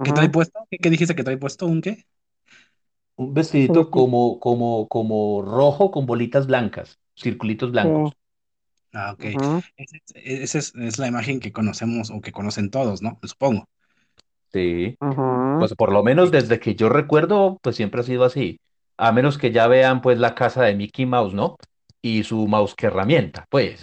¿Qué 0.02 0.12
trae 0.12 0.28
puesto? 0.30 0.66
¿Qué, 0.70 0.78
qué 0.78 0.90
dijiste 0.90 1.14
que 1.14 1.24
trae 1.24 1.36
puesto? 1.38 1.66
¿Un 1.66 1.80
qué? 1.82 2.06
Un 3.16 3.34
vestidito 3.34 3.90
como, 3.90 4.40
como, 4.40 4.88
como 4.88 5.42
rojo 5.42 5.90
con 5.90 6.06
bolitas 6.06 6.46
blancas, 6.46 6.98
circulitos 7.16 7.70
Sí. 7.70 7.72
blancos. 7.72 8.12
Ah, 8.92 9.12
ok. 9.12 9.24
Esa 9.24 9.58
es, 9.76 10.14
esa 10.14 10.58
es, 10.58 10.74
es 10.76 10.98
la 10.98 11.06
imagen 11.08 11.40
que 11.40 11.52
conocemos 11.52 12.10
o 12.10 12.20
que 12.20 12.32
conocen 12.32 12.70
todos, 12.70 13.02
¿no? 13.02 13.18
Supongo. 13.22 13.68
Sí. 14.52 14.96
Pues 15.58 15.74
por 15.74 15.92
lo 15.92 16.02
menos 16.02 16.30
desde 16.30 16.60
que 16.60 16.74
yo 16.74 16.88
recuerdo, 16.88 17.58
pues 17.62 17.76
siempre 17.76 18.00
ha 18.00 18.04
sido 18.04 18.24
así. 18.24 18.60
A 18.96 19.12
menos 19.12 19.38
que 19.38 19.52
ya 19.52 19.66
vean 19.66 20.00
pues 20.00 20.18
la 20.18 20.34
casa 20.34 20.62
de 20.62 20.74
Mickey 20.74 21.06
Mouse, 21.06 21.34
¿no? 21.34 21.56
y 22.02 22.22
su 22.22 22.46
mouse 22.46 22.74
que 22.76 22.86
herramienta, 22.86 23.46
pues. 23.50 23.80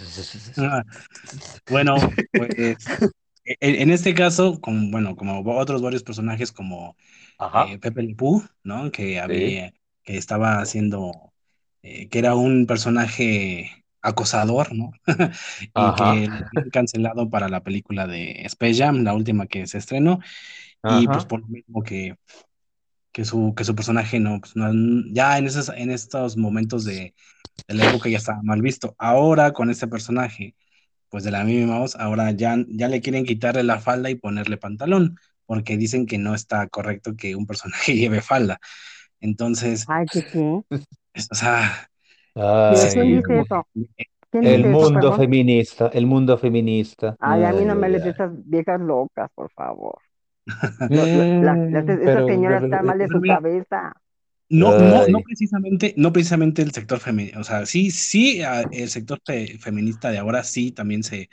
Ah, 0.56 0.82
bueno, 1.68 1.96
pues 2.32 2.54
e- 3.44 3.56
en 3.60 3.90
este 3.90 4.14
caso, 4.14 4.60
como, 4.60 4.90
bueno, 4.90 5.14
como 5.16 5.42
otros 5.58 5.82
varios 5.82 6.02
personajes 6.02 6.50
como 6.50 6.96
eh, 7.68 7.78
Pepe 7.78 8.02
Le 8.02 8.16
¿no? 8.62 8.90
Que 8.90 9.14
sí. 9.14 9.20
había, 9.20 9.72
que 10.02 10.16
estaba 10.16 10.60
haciendo, 10.60 11.33
eh, 11.84 12.08
que 12.10 12.20
era 12.20 12.36
un 12.36 12.66
personaje 12.66 13.84
acosador, 14.02 14.74
¿no? 14.74 14.92
Y 15.74 15.92
Ajá, 15.92 15.94
que 15.94 16.28
lo 16.52 16.70
cancelado 16.72 17.30
para 17.30 17.48
la 17.50 17.62
película 17.64 18.06
de 18.08 18.42
Space 18.46 18.76
Jam, 18.76 19.04
la 19.04 19.14
última 19.14 19.46
que 19.48 19.66
se 19.68 19.78
estrenó, 19.78 20.20
y 20.86 21.08
pues 21.08 21.26
por 21.26 21.40
lo 21.42 21.48
mismo 21.48 21.82
que, 21.84 22.16
que 23.12 23.24
su, 23.24 23.54
que 23.56 23.64
su 23.64 23.74
personaje 23.74 24.20
no, 24.20 24.40
pues 24.40 24.56
no, 24.56 24.70
ya 25.12 25.38
en 25.38 25.46
esos, 25.46 25.70
en 25.70 25.90
estos 25.90 26.36
momentos 26.36 26.84
de, 26.84 27.14
de 27.68 27.74
la 27.74 27.84
época 27.84 28.08
ya 28.10 28.18
estaba 28.18 28.42
mal 28.42 28.62
visto. 28.62 28.94
Ahora 28.98 29.52
con 29.52 29.70
este 29.70 29.88
personaje 29.88 30.56
pues 31.10 31.24
de 31.24 31.32
la 31.32 31.44
Minnie 31.44 31.66
Mouse, 31.66 31.96
ahora 31.96 32.32
ya, 32.32 32.56
ya 32.68 32.88
le 32.88 33.00
quieren 33.02 33.24
quitarle 33.26 33.64
la 33.64 33.80
falda 33.80 34.10
y 34.10 34.16
ponerle 34.16 34.58
pantalón, 34.58 35.18
porque 35.46 35.76
dicen 35.78 36.06
que 36.06 36.18
no 36.18 36.34
está 36.34 36.68
correcto 36.68 37.16
que 37.16 37.36
un 37.36 37.46
personaje 37.46 37.96
lleve 37.96 38.22
falda. 38.22 38.60
Entonces, 39.20 39.86
Ay, 39.88 40.06
¿qué 40.10 40.22
qué? 40.22 40.62
Es- 41.14 41.28
o 41.30 41.34
sea, 41.34 41.90
¿Quién, 42.66 42.66
dices, 42.68 42.94
quién 42.94 43.06
Ay, 43.06 43.12
oye, 43.12 43.22
dice 43.22 43.22
como 43.22 43.42
eso? 43.42 43.68
que, 43.74 44.06
¿Quién 44.30 44.46
el 44.56 44.64
dice 44.64 44.72
eso, 44.72 44.90
mundo 44.90 44.90
perdón? 44.92 45.22
feminista, 45.22 45.88
el 45.88 46.06
mundo 46.06 46.38
feminista. 46.38 47.18
Ay, 47.18 47.42
a 47.44 47.52
mí 47.52 47.64
no 47.64 47.74
Ay, 47.74 47.76
me 47.76 47.88
ay, 47.88 47.88
les 47.88 48.02
de 48.02 48.10
esas 48.10 48.30
viejas 48.48 48.80
locas, 48.80 49.28
por 49.34 49.50
favor. 49.52 49.98
Pero, 52.02 52.24
señoras 52.24 52.62
pero, 52.62 52.64
están 52.64 52.86
mal 52.86 52.98
de 52.98 53.08
su 53.08 53.22
cabeza. 53.22 53.92
No, 54.50 54.74
no, 54.78 55.06
no 55.08 55.22
precisamente, 55.22 55.94
no 55.96 56.12
precisamente 56.12 56.62
el 56.62 56.70
sector 56.70 57.00
femenino, 57.00 57.40
o 57.40 57.44
sea, 57.44 57.64
sí, 57.66 57.90
sí, 57.90 58.40
el 58.70 58.90
sector 58.90 59.18
fe- 59.24 59.58
feminista 59.58 60.10
de 60.10 60.18
ahora 60.18 60.44
sí 60.44 60.70
también 60.70 61.02
se, 61.02 61.30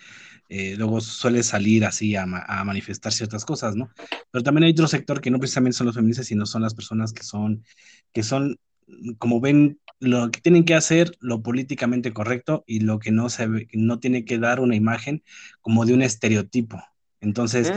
eh, 0.49 0.75
luego 0.77 1.01
suele 1.01 1.43
salir 1.43 1.85
así 1.85 2.15
a, 2.15 2.25
ma- 2.27 2.43
a 2.47 2.63
manifestar 2.65 3.11
ciertas 3.13 3.45
cosas, 3.45 3.75
¿no? 3.75 3.91
Pero 4.31 4.43
también 4.43 4.65
hay 4.65 4.71
otro 4.73 4.87
sector 4.87 5.21
que 5.21 5.31
no 5.31 5.39
precisamente 5.39 5.77
son 5.77 5.87
los 5.87 5.95
feministas, 5.95 6.27
sino 6.27 6.45
son 6.45 6.61
las 6.63 6.75
personas 6.75 7.13
que 7.13 7.23
son, 7.23 7.65
que 8.13 8.23
son, 8.23 8.57
como 9.19 9.41
ven, 9.41 9.79
lo 9.99 10.31
que 10.31 10.41
tienen 10.41 10.65
que 10.65 10.75
hacer, 10.75 11.11
lo 11.19 11.41
políticamente 11.43 12.13
correcto 12.13 12.63
y 12.67 12.81
lo 12.81 12.99
que 12.99 13.11
no 13.11 13.29
se 13.29 13.47
ve- 13.47 13.67
no 13.73 13.99
tiene 13.99 14.25
que 14.25 14.39
dar 14.39 14.59
una 14.59 14.75
imagen 14.75 15.23
como 15.61 15.85
de 15.85 15.93
un 15.93 16.01
estereotipo. 16.01 16.81
Entonces, 17.21 17.73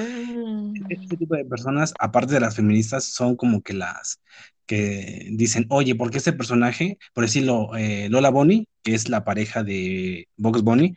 este 0.88 1.16
Mm. 1.16 1.18
tipo 1.18 1.36
de 1.36 1.44
personas, 1.44 1.94
aparte 1.98 2.34
de 2.34 2.40
las 2.40 2.56
feministas, 2.56 3.04
son 3.04 3.36
como 3.36 3.62
que 3.62 3.74
las 3.74 4.20
que 4.66 5.28
dicen, 5.32 5.66
oye, 5.70 5.94
¿por 5.94 6.10
qué 6.10 6.18
este 6.18 6.32
personaje, 6.32 6.98
por 7.14 7.24
decirlo, 7.24 7.76
eh, 7.76 8.08
Lola 8.10 8.30
Bunny, 8.30 8.66
que 8.82 8.94
es 8.94 9.08
la 9.08 9.24
pareja 9.24 9.62
de 9.62 10.28
Bugs 10.36 10.62
Bunny, 10.62 10.94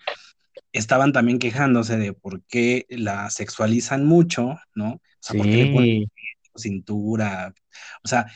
estaban 0.73 1.13
también 1.13 1.39
quejándose 1.39 1.97
de 1.97 2.13
por 2.13 2.43
qué 2.45 2.85
la 2.89 3.29
sexualizan 3.29 4.05
mucho, 4.05 4.55
¿no? 4.75 4.93
O 4.95 5.01
sea, 5.21 5.35
por 5.37 5.49
qué 5.49 5.57
le 5.59 5.67
ponen 5.67 5.89
Sí, 5.89 6.09
cintura, 6.55 7.53
o 8.03 8.07
sea, 8.07 8.27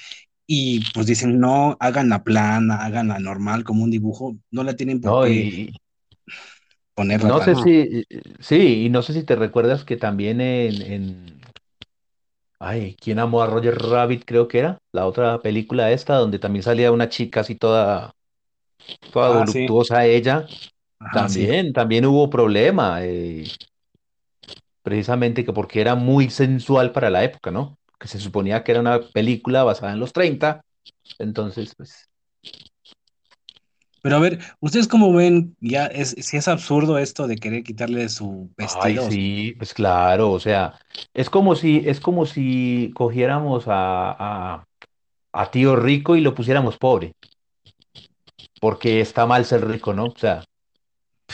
y 0.54 0.82
pues 0.94 1.06
dicen, 1.08 1.40
no, 1.40 1.78
háganla 1.80 2.24
plana, 2.26 2.84
háganla 2.86 3.20
normal, 3.20 3.64
como 3.64 3.84
un 3.86 3.92
dibujo, 3.92 4.36
no 4.52 4.64
la 4.64 4.76
tienen 4.76 5.00
por 5.02 5.18
no, 5.18 5.20
qué 5.20 5.30
y 5.30 5.74
ponerla 6.96 7.30
no 7.30 7.42
sé 7.42 7.56
si, 7.56 8.04
sí, 8.40 8.86
y 8.86 8.90
no 8.90 9.02
sé 9.02 9.14
si 9.14 9.24
te 9.24 9.36
recuerdas 9.36 9.84
que 9.84 9.98
también 9.98 10.42
en, 10.42 10.82
en 10.82 11.42
ay, 12.60 12.96
¿quién 13.00 13.20
amó 13.20 13.42
a 13.42 13.48
Roger 13.48 13.78
Rabbit? 13.78 14.24
Creo 14.26 14.48
que 14.48 14.60
era, 14.60 14.78
la 14.92 15.06
otra 15.08 15.42
película 15.42 15.92
esta, 15.92 16.16
donde 16.16 16.40
también 16.40 16.64
salía 16.64 16.92
una 16.92 17.10
chica 17.10 17.42
así 17.42 17.56
toda, 17.56 18.14
toda 19.12 19.30
Ah, 19.30 19.46
sí, 19.48 19.68
voluptuosa 19.68 20.06
ella, 20.06 20.48
ajá, 21.00 21.28
sí. 21.30 21.48
también, 21.48 21.74
también 21.74 22.06
hubo 22.06 22.30
problema, 22.30 23.04
eh, 23.04 23.46
precisamente 24.84 25.44
que 25.46 25.54
porque 25.54 25.82
era 25.82 25.96
muy 25.96 26.30
sensual 26.30 26.92
para 26.92 27.10
la 27.10 27.24
época, 27.24 27.52
¿no? 27.52 27.78
Que 28.02 28.08
se 28.08 28.20
suponía 28.20 28.64
que 28.64 28.72
era 28.72 28.82
una 28.82 29.00
película 29.00 29.64
basada 29.64 29.94
en 29.94 30.00
los 30.00 30.12
30, 30.12 30.62
entonces, 31.20 31.76
pues, 31.78 32.10
Pero 34.02 34.16
a 34.16 34.20
ver, 34.20 34.40
¿ustedes 34.60 34.88
cómo 34.88 35.14
ven? 35.14 35.56
Ya 35.60 35.86
es, 35.86 36.16
si 36.20 36.36
es 36.38 36.48
absurdo 36.48 36.98
esto 36.98 37.28
de 37.28 37.36
querer 37.36 37.64
quitarle 37.64 38.10
su 38.10 38.50
ay, 38.58 38.96
vestido. 38.96 39.08
sí, 39.08 39.54
pues 39.58 39.74
claro, 39.76 40.32
o 40.32 40.40
sea, 40.40 40.80
es 41.14 41.30
como 41.30 41.56
si, 41.56 41.84
es 41.86 42.00
como 42.00 42.26
si 42.26 42.92
cogiéramos 42.96 43.66
a, 43.68 44.56
a, 44.56 44.66
a 45.34 45.52
tío 45.52 45.76
rico 45.76 46.16
y 46.16 46.22
lo 46.22 46.34
pusiéramos 46.34 46.78
pobre, 46.78 47.14
porque 48.60 49.02
está 49.02 49.26
mal 49.26 49.46
ser 49.46 49.68
rico, 49.68 49.94
¿no? 49.94 50.06
O 50.06 50.18
sea, 50.18 50.44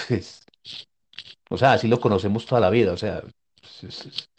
pues, 0.08 0.44
o 1.50 1.58
sea, 1.58 1.74
así 1.74 1.88
lo 1.88 2.00
conocemos 2.00 2.46
toda 2.46 2.62
la 2.62 2.70
vida, 2.70 2.94
o 2.94 2.98
sea, 2.98 3.24
es- 3.64 3.84
es- 3.84 4.06
es- 4.06 4.30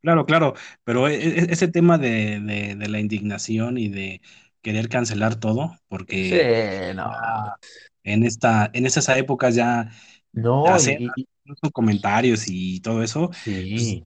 Claro, 0.00 0.26
claro, 0.26 0.54
pero 0.84 1.08
e- 1.08 1.14
e- 1.16 1.46
ese 1.52 1.68
tema 1.68 1.98
de, 1.98 2.40
de, 2.40 2.76
de 2.76 2.88
la 2.88 3.00
indignación 3.00 3.78
y 3.78 3.88
de 3.88 4.20
querer 4.62 4.88
cancelar 4.88 5.36
todo, 5.40 5.76
sí, 6.20 6.36
porque 6.36 6.48
no, 6.94 7.10
ya 7.10 7.56
en 8.04 8.24
esta, 8.24 8.70
en 8.74 8.86
esas 8.86 9.08
épocas 9.10 9.54
ya 9.56 9.90
no, 10.32 10.74
hacer 10.74 10.94
y- 10.98 11.12
y- 11.16 11.28
incluso 11.44 11.72
comentarios 11.72 12.44
y 12.48 12.80
todo 12.80 13.02
eso, 13.02 13.30
pues 13.72 13.84
sí, 13.88 14.04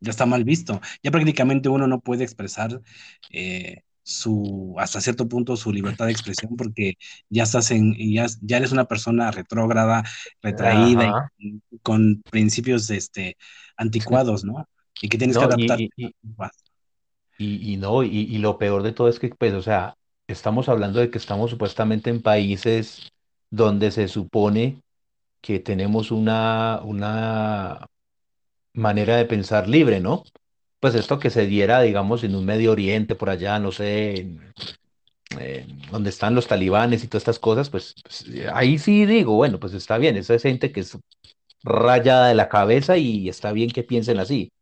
ya 0.00 0.10
está 0.10 0.26
mal 0.26 0.44
visto. 0.44 0.80
Ya 1.02 1.10
prácticamente 1.10 1.68
uno 1.68 1.86
no 1.86 2.00
puede 2.00 2.24
expresar 2.24 2.80
eh, 3.30 3.82
su, 4.02 4.74
hasta 4.78 5.00
cierto 5.00 5.28
punto, 5.28 5.56
su 5.56 5.72
libertad 5.72 6.06
de 6.06 6.12
expresión 6.12 6.56
porque 6.56 6.94
ya 7.28 7.44
estás 7.44 7.70
en, 7.70 7.94
ya, 8.12 8.26
ya 8.40 8.56
eres 8.56 8.72
una 8.72 8.86
persona 8.86 9.30
retrógrada, 9.30 10.04
retraída 10.42 11.06
y, 11.06 11.16
ajá, 11.16 11.30
y 11.38 11.60
con 11.82 12.22
principios 12.30 12.90
este, 12.90 13.36
anticuados, 13.76 14.44
¿no? 14.44 14.66
Y 15.00 15.08
que 15.08 15.18
tienes 15.18 15.38
que 15.38 15.44
no, 15.44 15.46
adaptarte. 15.46 15.84
y, 15.86 15.90
y, 15.96 16.06
y, 16.06 16.14
y- 17.38 17.74
y 17.74 17.76
no, 17.76 18.02
y, 18.02 18.38
lo 18.38 18.58
peor 18.58 18.82
de 18.82 18.92
todo 18.92 19.08
es 19.08 19.18
que, 19.18 19.28
pues, 19.30 19.52
o 19.54 19.62
sea, 19.62 19.96
estamos 20.26 20.68
hablando 20.68 21.00
de 21.00 21.10
que 21.10 21.18
estamos 21.18 21.50
supuestamente 21.50 22.10
en 22.10 22.22
países 22.22 23.10
donde 23.50 23.90
se 23.90 24.08
supone 24.08 24.82
que 25.42 25.60
tenemos 25.60 26.10
una, 26.12 26.80
una 26.84 27.86
manera 28.74 29.16
de 29.16 29.26
pensar 29.26 29.68
libre, 29.68 30.00
¿no? 30.00 30.24
Pues 30.80 30.94
esto 30.96 31.18
que 31.20 31.30
se 31.30 31.46
diera, 31.46 31.82
digamos, 31.82 32.24
en 32.24 32.34
un 32.36 32.44
Medio 32.46 32.72
Oriente, 32.72 33.14
por 33.16 33.30
allá, 33.30 33.58
no 33.58 33.72
sé, 33.72 34.20
en, 34.20 34.54
donde 35.90 36.10
están 36.10 36.34
los 36.34 36.46
talibanes 36.46 37.04
y 37.04 37.08
todas 37.08 37.22
estas 37.22 37.38
cosas, 37.38 37.70
pues, 37.70 37.94
pues, 38.02 38.24
ahí 38.52 38.78
sí 38.78 39.06
digo, 39.06 39.34
bueno, 39.34 39.58
pues 39.60 39.74
está 39.74 39.98
bien, 39.98 40.16
esa 40.16 40.34
es 40.34 40.42
gente 40.42 40.72
que 40.72 40.80
es 40.80 40.96
rayada 41.64 42.28
de 42.28 42.34
la 42.34 42.48
cabeza 42.48 42.96
y 42.98 43.28
está 43.28 43.52
bien 43.52 43.70
que 43.70 43.82
piensen 43.84 44.18
así. 44.18 44.52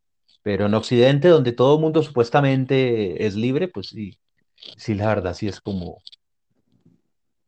Pero 0.42 0.66
en 0.66 0.74
Occidente, 0.74 1.28
donde 1.28 1.52
todo 1.52 1.76
el 1.76 1.82
mundo 1.82 2.02
supuestamente 2.02 3.26
es 3.26 3.36
libre, 3.36 3.68
pues 3.68 3.88
sí, 3.88 4.18
sí, 4.76 4.94
la 4.94 5.08
verdad, 5.08 5.34
sí 5.34 5.48
es 5.48 5.60
como, 5.60 5.98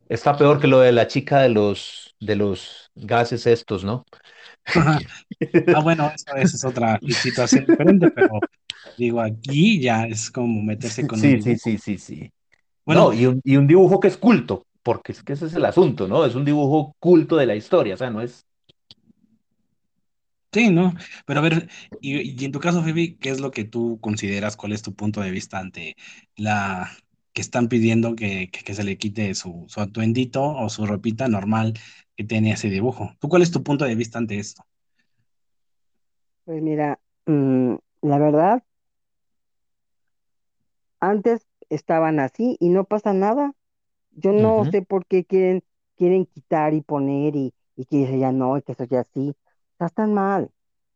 está 0.09 0.37
peor 0.37 0.61
que 0.61 0.67
lo 0.67 0.81
de 0.81 0.93
la 0.93 1.07
chica 1.07 1.41
de 1.41 1.49
los, 1.49 2.15
de 2.21 2.37
los 2.37 2.91
gases 2.95 3.47
estos, 3.47 3.85
¿no? 3.85 4.05
Ah, 4.75 5.01
bueno, 5.83 6.11
eso, 6.15 6.37
esa 6.37 6.57
es 6.57 6.65
otra 6.65 7.01
situación 7.03 7.67
diferente, 7.67 8.09
pero 8.09 8.45
digo, 8.97 9.21
aquí 9.21 9.81
ya 9.81 10.05
es 10.07 10.31
como 10.31 10.63
meterse 10.63 11.07
con 11.07 11.23
un 11.23 11.31
Sí, 11.31 11.41
sí, 11.43 11.57
sí, 11.59 11.79
sí, 11.79 11.99
sí. 11.99 12.31
Bueno, 12.85 13.03
No, 13.03 13.13
y 13.13 13.27
un, 13.27 13.41
y 13.45 13.57
un 13.57 13.67
dibujo 13.67 14.01
que 14.01 14.09
es 14.09 14.17
culto, 14.17 14.67
porque 14.83 15.13
es 15.13 15.23
que 15.23 15.35
ese 15.35 15.47
es 15.47 15.55
el 15.55 15.65
asunto, 15.65 16.09
¿no? 16.09 16.25
Es 16.25 16.35
un 16.35 16.45
dibujo 16.45 16.95
culto 16.99 17.37
de 17.37 17.47
la 17.47 17.55
historia, 17.55 17.95
o 17.95 17.97
sea, 17.97 18.11
no 18.11 18.21
es... 18.21 18.45
Sí, 20.53 20.69
¿no? 20.71 20.93
Pero 21.27 21.41
a 21.41 21.43
ver, 21.43 21.69
y, 22.01 22.21
y 22.43 22.45
en 22.45 22.53
tu 22.53 22.61
caso, 22.61 22.83
Phoebe, 22.83 23.17
¿qué 23.19 23.31
es 23.31 23.41
lo 23.41 23.51
que 23.51 23.65
tú 23.65 23.99
consideras? 24.03 24.57
¿Cuál 24.57 24.73
es 24.73 24.83
tu 24.83 24.95
punto 24.95 25.23
de 25.23 25.31
vista 25.31 25.59
ante 25.59 25.97
la 26.37 26.91
que 27.33 27.41
están 27.41 27.69
pidiendo 27.69 28.15
que, 28.15 28.51
que- 28.51 28.63
que 28.63 28.75
se 28.75 28.85
le 28.85 28.99
quite 28.99 29.35
su, 29.35 29.65
su 29.69 29.81
atuendito 29.81 30.43
o 30.45 30.69
su 30.69 30.85
ropita 30.87 31.27
normal 31.29 31.73
que 32.17 32.25
tiene 32.25 32.53
ese 32.53 32.69
dibujo? 32.69 33.15
¿Tú 33.19 33.29
cuál 33.31 33.41
es 33.43 33.51
tu 33.51 33.63
punto 33.63 33.87
de 33.87 33.95
vista 33.95 34.19
ante 34.19 34.39
esto? 34.39 34.63
Pues 36.45 36.63
mira, 36.63 37.01
mm, 37.27 37.75
la 38.03 38.19
verdad, 38.19 38.63
antes 41.01 41.47
estaban 41.69 42.19
así 42.21 42.57
y 42.61 42.69
no 42.71 42.85
pasa 42.85 43.13
nada. 43.13 43.53
Yo 44.13 44.33
no 44.33 44.65
sé 44.67 44.83
por 44.83 45.07
qué 45.07 45.25
quieren, 45.25 45.65
quieren 45.97 46.27
quitar 46.27 46.75
y 46.75 46.83
poner 46.83 47.37
y, 47.37 47.55
y 47.77 47.87
que 47.87 48.05
eso 48.05 48.17
ya 48.17 48.33
no, 48.33 48.59
y 48.59 48.63
que 48.63 48.73
eso 48.73 48.85
ya 48.85 49.05
sí. 49.05 49.35
Sea, 49.83 49.87
están 49.89 50.15
mal, 50.15 50.51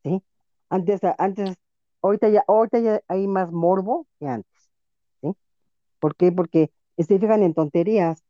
¿sí? 0.04 0.22
Antes, 0.68 1.00
antes, 1.18 1.56
ahorita 2.02 2.28
ya, 2.28 2.44
ahorita 2.46 2.78
ya 2.80 3.00
hay 3.08 3.26
más 3.26 3.50
morbo 3.52 4.06
que 4.20 4.28
antes, 4.28 4.70
¿sí? 5.22 5.34
¿Por 6.00 6.16
qué? 6.16 6.32
Porque 6.32 6.72
se 6.98 7.18
fijan 7.18 7.42
en 7.44 7.54
tonterías, 7.54 8.24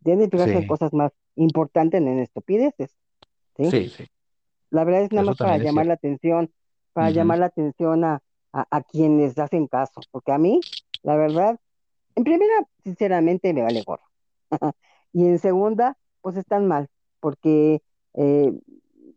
deben 0.00 0.20
de 0.20 0.30
fijarse 0.30 0.58
en 0.58 0.64
Sí, 0.64 0.66
cosas 0.66 0.92
más 0.94 1.12
importantes 1.36 2.00
en 2.02 2.20
estupideces, 2.20 2.96
¿sí? 3.56 3.74
sí, 3.74 3.88
sí, 3.90 4.06
La 4.70 4.84
verdad 4.84 5.02
es 5.02 5.12
nada 5.12 5.24
eso 5.24 5.34
más 5.34 5.36
para 5.36 5.58
llamar 5.58 5.86
cierto. 5.86 5.88
la 5.88 5.94
atención, 5.94 6.52
para 6.94 7.10
Ujú, 7.10 7.10
llamar 7.10 7.38
la 7.38 7.46
atención 7.46 8.04
a, 8.04 8.22
a, 8.52 8.66
a 8.70 8.82
quienes 8.82 9.38
hacen 9.38 9.66
caso, 9.68 10.06
porque 10.10 10.32
a 10.32 10.38
mí, 10.38 10.66
la 11.02 11.16
verdad, 11.16 11.58
en 12.16 12.24
primera, 12.24 12.54
sinceramente, 12.84 13.52
me 13.54 13.62
vale 13.62 13.82
gorro. 13.82 14.04
Y 15.14 15.26
en 15.26 15.38
segunda, 15.38 15.98
pues 16.22 16.36
están 16.36 16.68
mal, 16.68 16.88
porque 17.20 17.82
eh, 18.14 18.52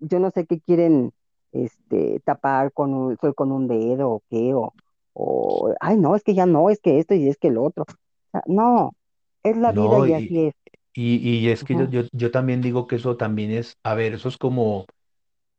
yo 0.07 0.19
no 0.19 0.31
sé 0.31 0.45
qué 0.45 0.59
quieren 0.61 1.11
este, 1.51 2.21
tapar 2.25 2.71
con 2.73 2.93
un, 2.93 3.17
soy 3.19 3.33
con 3.33 3.51
un 3.51 3.67
dedo 3.67 4.09
o 4.11 4.23
qué, 4.29 4.53
o, 4.53 4.73
o, 5.13 5.73
ay, 5.79 5.97
no, 5.97 6.15
es 6.15 6.23
que 6.23 6.33
ya 6.35 6.45
no, 6.45 6.69
es 6.69 6.79
que 6.81 6.99
esto 6.99 7.13
y 7.15 7.29
es 7.29 7.37
que 7.37 7.49
el 7.49 7.57
otro. 7.57 7.83
O 7.83 8.31
sea, 8.31 8.43
no, 8.47 8.95
es 9.43 9.57
la 9.57 9.71
vida 9.71 10.01
y 10.01 10.13
así 10.13 10.47
es. 10.47 10.53
y, 10.93 11.15
y 11.17 11.49
es 11.49 11.63
que 11.63 11.75
yo, 11.89 12.03
yo 12.11 12.31
también 12.31 12.61
digo 12.61 12.87
que 12.87 12.95
eso 12.97 13.17
también 13.17 13.51
es, 13.51 13.77
a 13.83 13.95
ver, 13.95 14.13
eso 14.13 14.29
es 14.29 14.37
como, 14.37 14.85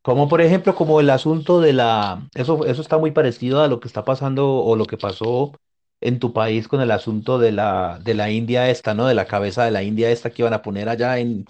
como 0.03 0.29
por 0.29 0.41
ejemplo, 0.41 0.75
como 0.75 1.01
el 1.01 1.11
asunto 1.11 1.61
de 1.61 1.73
la, 1.73 2.29
eso, 2.35 2.65
eso 2.67 2.83
está 2.83 2.99
muy 2.99 3.11
parecido 3.13 3.63
a 3.63 3.69
lo 3.69 3.81
que 3.81 3.89
está 3.89 4.05
pasando 4.05 4.59
o 4.59 4.77
lo 4.77 4.87
que 4.87 4.99
pasó 4.99 5.53
en 6.01 6.19
tu 6.21 6.33
país 6.33 6.69
con 6.69 6.81
el 6.81 6.91
asunto 6.91 7.39
de 7.39 7.53
la, 7.53 7.99
de 8.05 8.15
la 8.15 8.31
India 8.31 8.71
esta, 8.71 8.95
¿no? 8.95 9.07
De 9.07 9.15
la 9.15 9.27
cabeza 9.27 9.65
de 9.65 9.71
la 9.73 9.83
India 9.83 10.11
esta 10.11 10.31
que 10.31 10.43
iban 10.43 10.55
a 10.55 10.63
poner 10.63 10.89
allá 10.89 11.19
en, 11.19 11.47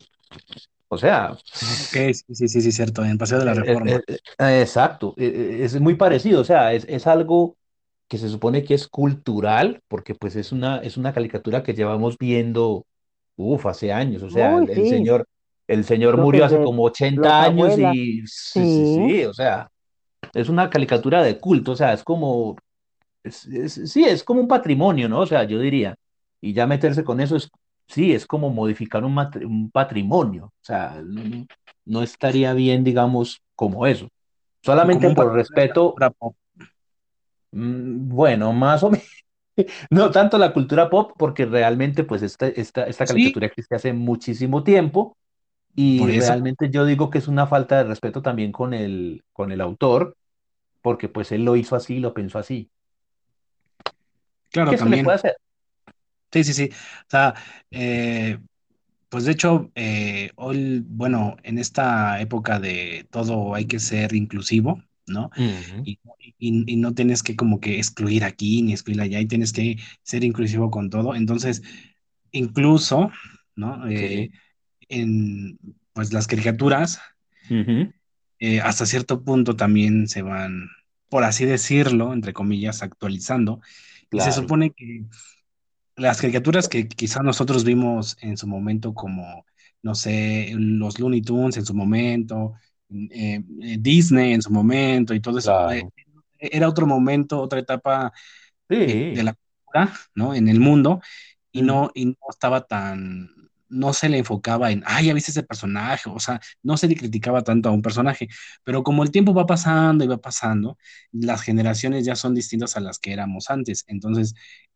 o 0.96 0.98
sea, 0.98 1.36
Ok, 1.60 1.96
sí, 2.14 2.34
sí, 2.34 2.48
sí, 2.48 2.60
sí, 2.62 2.72
cierto, 2.72 3.04
en 3.04 3.18
Paseo 3.18 3.38
de 3.38 3.44
la 3.44 3.52
eh, 3.54 3.54
Reforma. 3.54 3.98
eh, 3.98 4.02
eh, 4.06 4.18
eh, 4.38 4.60
exacto, 4.62 5.14
es 5.16 5.78
muy 5.80 5.94
parecido, 5.94 6.40
o 6.40 6.44
sea, 6.44 6.72
es, 6.74 6.84
es 6.88 7.06
algo 7.06 7.56
que 8.08 8.18
se 8.18 8.28
supone 8.28 8.64
que 8.64 8.74
es 8.74 8.88
cultural, 8.88 9.80
porque 9.88 10.14
pues 10.14 10.36
es 10.36 10.52
una, 10.52 10.78
es 10.78 10.96
una 10.96 11.12
caricatura 11.12 11.62
que 11.62 11.74
llevamos 11.74 12.16
viendo, 12.18 12.86
uff, 13.36 13.66
hace 13.66 13.92
años, 13.92 14.22
o 14.22 14.30
sea, 14.30 14.56
Uy, 14.56 14.66
el, 14.66 14.70
el 14.70 14.86
sí, 14.86 14.86
señor, 14.86 15.26
el 15.66 15.84
señor 15.84 16.16
creo 16.16 16.18
murió 16.18 16.44
hace 16.44 16.60
como 16.60 16.84
los 17.14 17.30
80 17.30 17.42
años 17.42 17.76
y 17.78 18.22
sí, 18.26 18.66
sí, 18.66 18.66
sí, 18.66 18.86
sí, 18.86 19.24
o 19.24 19.34
sea, 19.34 19.68
es 20.34 20.48
una 20.48 20.70
caricatura 20.70 21.22
de 21.22 21.38
culto, 21.40 21.72
o 21.72 21.76
sea, 21.76 21.92
es 21.94 22.04
como, 22.04 22.56
es- 23.22 23.46
es- 23.46 23.92
sí, 23.92 24.04
es 24.04 24.24
como 24.24 24.40
un 24.40 24.48
patrimonio, 24.48 25.08
¿no? 25.08 25.20
O 25.20 25.26
sea, 25.26 25.44
yo 25.44 25.58
diría, 25.60 25.96
y 26.40 26.52
ya 26.52 26.66
meterse 26.66 27.04
con 27.04 27.20
eso 27.20 27.36
es, 27.36 27.50
sí, 27.88 28.12
es 28.12 28.26
como 28.26 28.50
modificar 28.50 29.04
un, 29.04 29.70
patrimonio, 29.72 30.46
o 30.46 30.64
sea, 30.64 31.02
no, 31.84 32.02
estaría 32.02 32.52
bien, 32.52 32.84
digamos, 32.84 33.40
como 33.54 33.86
eso. 33.86 34.08
Solamente 34.62 35.10
por 35.14 35.32
respeto, 35.32 35.94
mm, 37.52 38.08
bueno, 38.08 38.52
más 38.52 38.82
o 38.82 38.90
menos, 38.90 39.06
no 39.90 40.10
tanto 40.10 40.38
la 40.38 40.52
cultura 40.52 40.90
pop, 40.90 41.12
porque 41.16 41.46
realmente, 41.46 42.04
pues, 42.04 42.22
esta, 42.22 42.48
esta, 42.48 42.84
esta 42.86 43.06
Sí, 43.06 43.12
caricatura 43.12 43.46
existe 43.46 43.74
hace 43.74 43.92
muchísimo 43.92 44.64
tiempo, 44.64 45.16
y 45.78 46.00
realmente 46.18 46.70
yo 46.70 46.86
digo 46.86 47.10
que 47.10 47.18
es 47.18 47.28
una 47.28 47.46
falta 47.46 47.76
de 47.76 47.84
respeto 47.84 48.22
también 48.22 48.50
con 48.50 48.72
el, 48.72 49.22
con 49.34 49.52
el 49.52 49.60
autor, 49.60 50.16
porque 50.80 51.08
pues 51.08 51.32
él 51.32 51.44
lo 51.44 51.54
hizo 51.54 51.76
así, 51.76 51.98
lo 51.98 52.14
pensó 52.14 52.38
así. 52.38 52.70
claro, 54.50 54.70
¿Qué 54.70 54.78
se 54.78 54.84
le 54.84 55.02
puede 55.02 55.02
también. 55.02 55.10
hacer? 55.10 55.36
Sí, 56.32 56.44
sí, 56.44 56.52
sí. 56.54 56.70
O 56.72 57.10
sea, 57.10 57.34
eh, 57.70 58.38
pues 59.08 59.24
de 59.24 59.32
hecho, 59.32 59.70
eh, 59.74 60.32
hoy, 60.36 60.84
bueno, 60.86 61.36
en 61.44 61.58
esta 61.58 62.20
época 62.20 62.60
de 62.60 63.06
todo 63.10 63.54
hay 63.54 63.66
que 63.66 63.78
ser 63.80 64.14
inclusivo, 64.14 64.82
¿no? 65.06 65.30
Y, 65.82 66.00
y- 66.38 66.72
y 66.72 66.76
no 66.76 66.94
tienes 66.94 67.22
que 67.22 67.36
como 67.36 67.60
que 67.60 67.78
excluir 67.78 68.24
aquí 68.24 68.62
ni 68.62 68.72
excluir 68.72 69.00
allá, 69.02 69.20
y 69.20 69.26
tienes 69.26 69.52
que 69.52 69.78
ser 70.02 70.24
inclusivo 70.24 70.70
con 70.70 70.90
todo. 70.90 71.14
Entonces, 71.14 71.62
incluso, 72.32 73.10
¿no? 73.56 73.86
Sí. 73.88 73.94
Eh, 73.96 74.30
en 74.88 75.58
pues 75.94 76.12
las 76.12 76.26
caricaturas, 76.28 77.00
eh, 78.38 78.60
hasta 78.60 78.86
cierto 78.86 79.22
punto 79.24 79.56
también 79.56 80.08
se 80.08 80.22
van, 80.22 80.68
por 81.08 81.24
así 81.24 81.44
decirlo, 81.44 82.12
entre 82.12 82.32
comillas, 82.32 82.82
actualizando. 82.82 83.60
Y 84.10 84.20
se 84.20 84.32
supone 84.32 84.72
que 84.72 85.04
las 85.96 86.20
caricaturas 86.20 86.68
que 86.68 86.88
quizás 86.88 87.22
nosotros 87.22 87.64
vimos 87.64 88.16
en 88.20 88.36
su 88.36 88.46
momento 88.46 88.94
como, 88.94 89.44
no 89.82 89.94
sé, 89.94 90.52
los 90.56 90.98
Looney 91.00 91.22
Tunes 91.22 91.56
en 91.56 91.66
su 91.66 91.74
momento, 91.74 92.54
eh, 93.10 93.42
eh, 93.62 93.76
Disney 93.80 94.32
en 94.34 94.42
su 94.42 94.50
momento 94.52 95.14
y 95.14 95.20
todo 95.20 95.38
eso, 95.38 95.54
eh, 95.70 95.82
Claro. 95.82 95.92
era 96.38 96.68
otro 96.68 96.86
momento, 96.86 97.40
otra 97.40 97.60
etapa 97.60 98.12
eh, 98.84 99.04
de 99.08 99.22
Sí. 99.22 99.24
la 99.24 99.34
cultura, 99.34 99.94
¿no? 100.14 100.34
En 100.34 100.48
el 100.48 100.60
mundo 100.60 101.00
y 101.52 101.62
Ujú, 101.62 101.62
no, 101.62 101.90
y 101.94 102.06
no 102.06 102.14
estaba 102.30 102.66
tan, 102.66 103.28
no 103.68 103.92
se 103.92 104.08
le 104.08 104.18
enfocaba 104.18 104.70
en, 104.70 104.82
ay, 104.86 105.06
ya 105.06 105.14
viste 105.14 105.30
ese 105.32 105.42
personaje, 105.42 106.08
o 106.10 106.20
sea, 106.20 106.40
no 106.62 106.76
se 106.76 106.88
le 106.88 106.96
criticaba 106.96 107.42
tanto 107.42 107.68
a 107.68 107.72
un 107.72 107.82
personaje, 107.82 108.28
pero 108.64 108.82
como 108.82 109.02
el 109.02 109.10
tiempo 109.10 109.34
va 109.34 109.46
pasando 109.46 110.04
y 110.04 110.08
va 110.08 110.18
pasando, 110.18 110.78
las 111.12 111.42
generaciones 111.42 112.04
ya 112.04 112.16
son 112.16 112.34
distintas 112.34 112.76
a 112.76 112.80
las 112.80 112.98
que 112.98 113.12
éramos 113.12 113.50
antes, 113.50 113.84
entonces, 113.88 114.34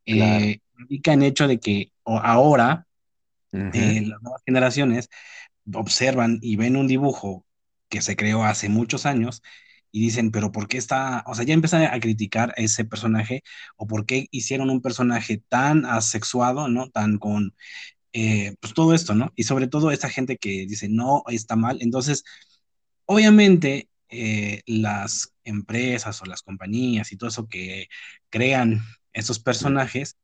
Claro. 0.08 0.52
eh, 0.52 0.58
indica 0.88 1.12
en 1.12 1.22
hecho 1.22 1.46
de 1.48 1.58
que 1.58 1.92
ahora 2.04 2.86
eh, 3.52 4.02
las 4.06 4.22
nuevas 4.22 4.42
generaciones 4.46 5.08
observan 5.74 6.38
y 6.42 6.56
ven 6.56 6.76
un 6.76 6.86
dibujo 6.86 7.44
que 7.88 8.02
se 8.02 8.16
creó 8.16 8.44
hace 8.44 8.68
muchos 8.68 9.06
años 9.06 9.42
y 9.92 10.00
dicen, 10.00 10.30
pero 10.30 10.52
¿por 10.52 10.68
qué 10.68 10.78
está? 10.78 11.24
O 11.26 11.34
sea, 11.34 11.44
ya 11.44 11.54
empiezan 11.54 11.82
a 11.82 12.00
criticar 12.00 12.50
a 12.50 12.62
ese 12.62 12.84
personaje 12.84 13.42
o 13.76 13.86
por 13.86 14.06
qué 14.06 14.28
hicieron 14.30 14.70
un 14.70 14.80
personaje 14.82 15.42
tan 15.48 15.84
asexuado, 15.84 16.68
¿no? 16.68 16.88
Tan 16.90 17.18
con, 17.18 17.54
eh, 18.12 18.54
pues 18.60 18.74
todo 18.74 18.94
esto, 18.94 19.14
¿no? 19.14 19.32
Y 19.36 19.44
sobre 19.44 19.66
todo 19.68 19.90
esta 19.90 20.08
gente 20.08 20.36
que 20.38 20.66
dice, 20.66 20.88
no, 20.88 21.24
está 21.28 21.56
mal. 21.56 21.78
Entonces, 21.80 22.24
obviamente, 23.06 23.88
eh, 24.08 24.62
las 24.66 25.34
empresas 25.44 26.20
o 26.22 26.26
las 26.26 26.42
compañías 26.42 27.12
y 27.12 27.16
todo 27.16 27.30
eso 27.30 27.48
que 27.48 27.88
crean 28.28 28.82
esos 29.12 29.38
personajes, 29.40 30.16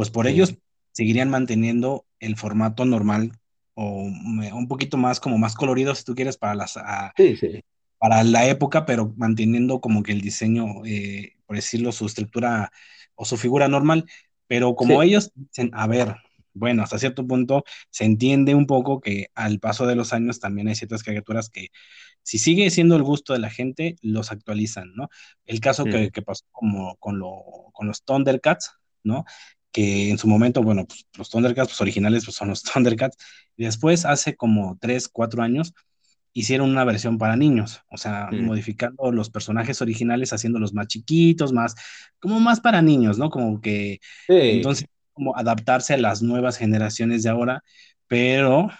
pues 0.00 0.10
por 0.10 0.26
ellos 0.26 0.56
seguirían 0.92 1.28
manteniendo 1.30 2.06
el 2.20 2.36
formato 2.36 2.86
normal 2.86 3.32
o 3.74 4.02
un 4.04 4.66
poquito 4.66 4.96
más 4.96 5.20
como 5.20 5.36
más 5.38 5.54
colorido 5.54 5.94
si 5.94 6.04
tú 6.04 6.14
quieres 6.14 6.38
para 6.38 6.54
las 6.54 6.78
a- 6.78 7.12
Sí, 7.16 7.36
sí. 7.36 7.60
para 7.98 8.24
la 8.24 8.46
época, 8.48 8.86
pero 8.86 9.12
manteniendo 9.18 9.80
como 9.82 10.02
que 10.02 10.12
el 10.12 10.22
diseño, 10.22 10.84
eh, 10.86 11.34
por 11.46 11.56
decirlo, 11.56 11.92
su 11.92 12.06
estructura 12.06 12.70
o 13.14 13.26
su 13.26 13.36
figura 13.36 13.68
normal, 13.68 14.06
pero 14.46 14.74
como 14.74 15.02
Sí. 15.02 15.08
ellos 15.08 15.32
dicen, 15.34 15.70
a 15.74 15.86
ver, 15.86 16.16
bueno, 16.54 16.82
hasta 16.82 16.98
cierto 16.98 17.26
punto 17.26 17.64
se 17.90 18.04
entiende 18.06 18.54
un 18.54 18.66
poco 18.66 19.00
que 19.00 19.28
al 19.34 19.60
paso 19.60 19.86
de 19.86 19.96
los 19.96 20.14
años 20.14 20.40
también 20.40 20.68
hay 20.68 20.76
ciertas 20.76 21.02
caricaturas 21.02 21.50
que 21.50 21.68
si 22.22 22.38
sigue 22.38 22.70
siendo 22.70 22.96
el 22.96 23.02
gusto 23.02 23.32
de 23.32 23.38
la 23.40 23.50
gente, 23.50 23.96
los 24.02 24.32
actualizan, 24.32 24.94
¿no? 24.94 25.10
El 25.46 25.60
caso 25.60 25.88
que 25.88 26.10
pasó 26.22 26.44
como 26.52 26.96
con, 26.96 27.18
lo, 27.18 27.42
con 27.72 27.88
los 27.88 28.04
Thundercats, 28.04 28.72
¿no? 29.02 29.24
Que 29.72 30.10
en 30.10 30.18
su 30.18 30.26
momento, 30.28 30.62
bueno, 30.62 30.86
pues, 30.86 31.06
los 31.16 31.30
Thundercats 31.30 31.68
pues, 31.70 31.80
originales 31.80 32.24
pues, 32.24 32.36
son 32.36 32.48
los 32.48 32.62
Thundercats, 32.64 33.16
y 33.56 33.64
después, 33.64 34.04
hace 34.04 34.36
como 34.36 34.78
3 34.80 35.08
4 35.08 35.42
años, 35.42 35.74
hicieron 36.32 36.70
una 36.70 36.84
versión 36.84 37.18
para 37.18 37.36
niños, 37.36 37.82
o 37.90 37.96
sea, 37.98 38.30
modificando 38.32 39.10
los 39.12 39.30
personajes 39.30 39.82
originales, 39.82 40.32
haciéndolos 40.32 40.72
más 40.74 40.86
chiquitos, 40.86 41.52
más, 41.52 41.74
como 42.20 42.38
más 42.40 42.60
para 42.60 42.82
niños, 42.82 43.18
¿no? 43.18 43.30
Como 43.30 43.60
que, 43.60 44.00
Sí. 44.28 44.34
entonces, 44.34 44.86
como 45.12 45.36
adaptarse 45.36 45.94
a 45.94 45.98
las 45.98 46.22
nuevas 46.22 46.56
generaciones 46.56 47.22
de 47.24 47.30
ahora, 47.30 47.64
pero, 48.06 48.70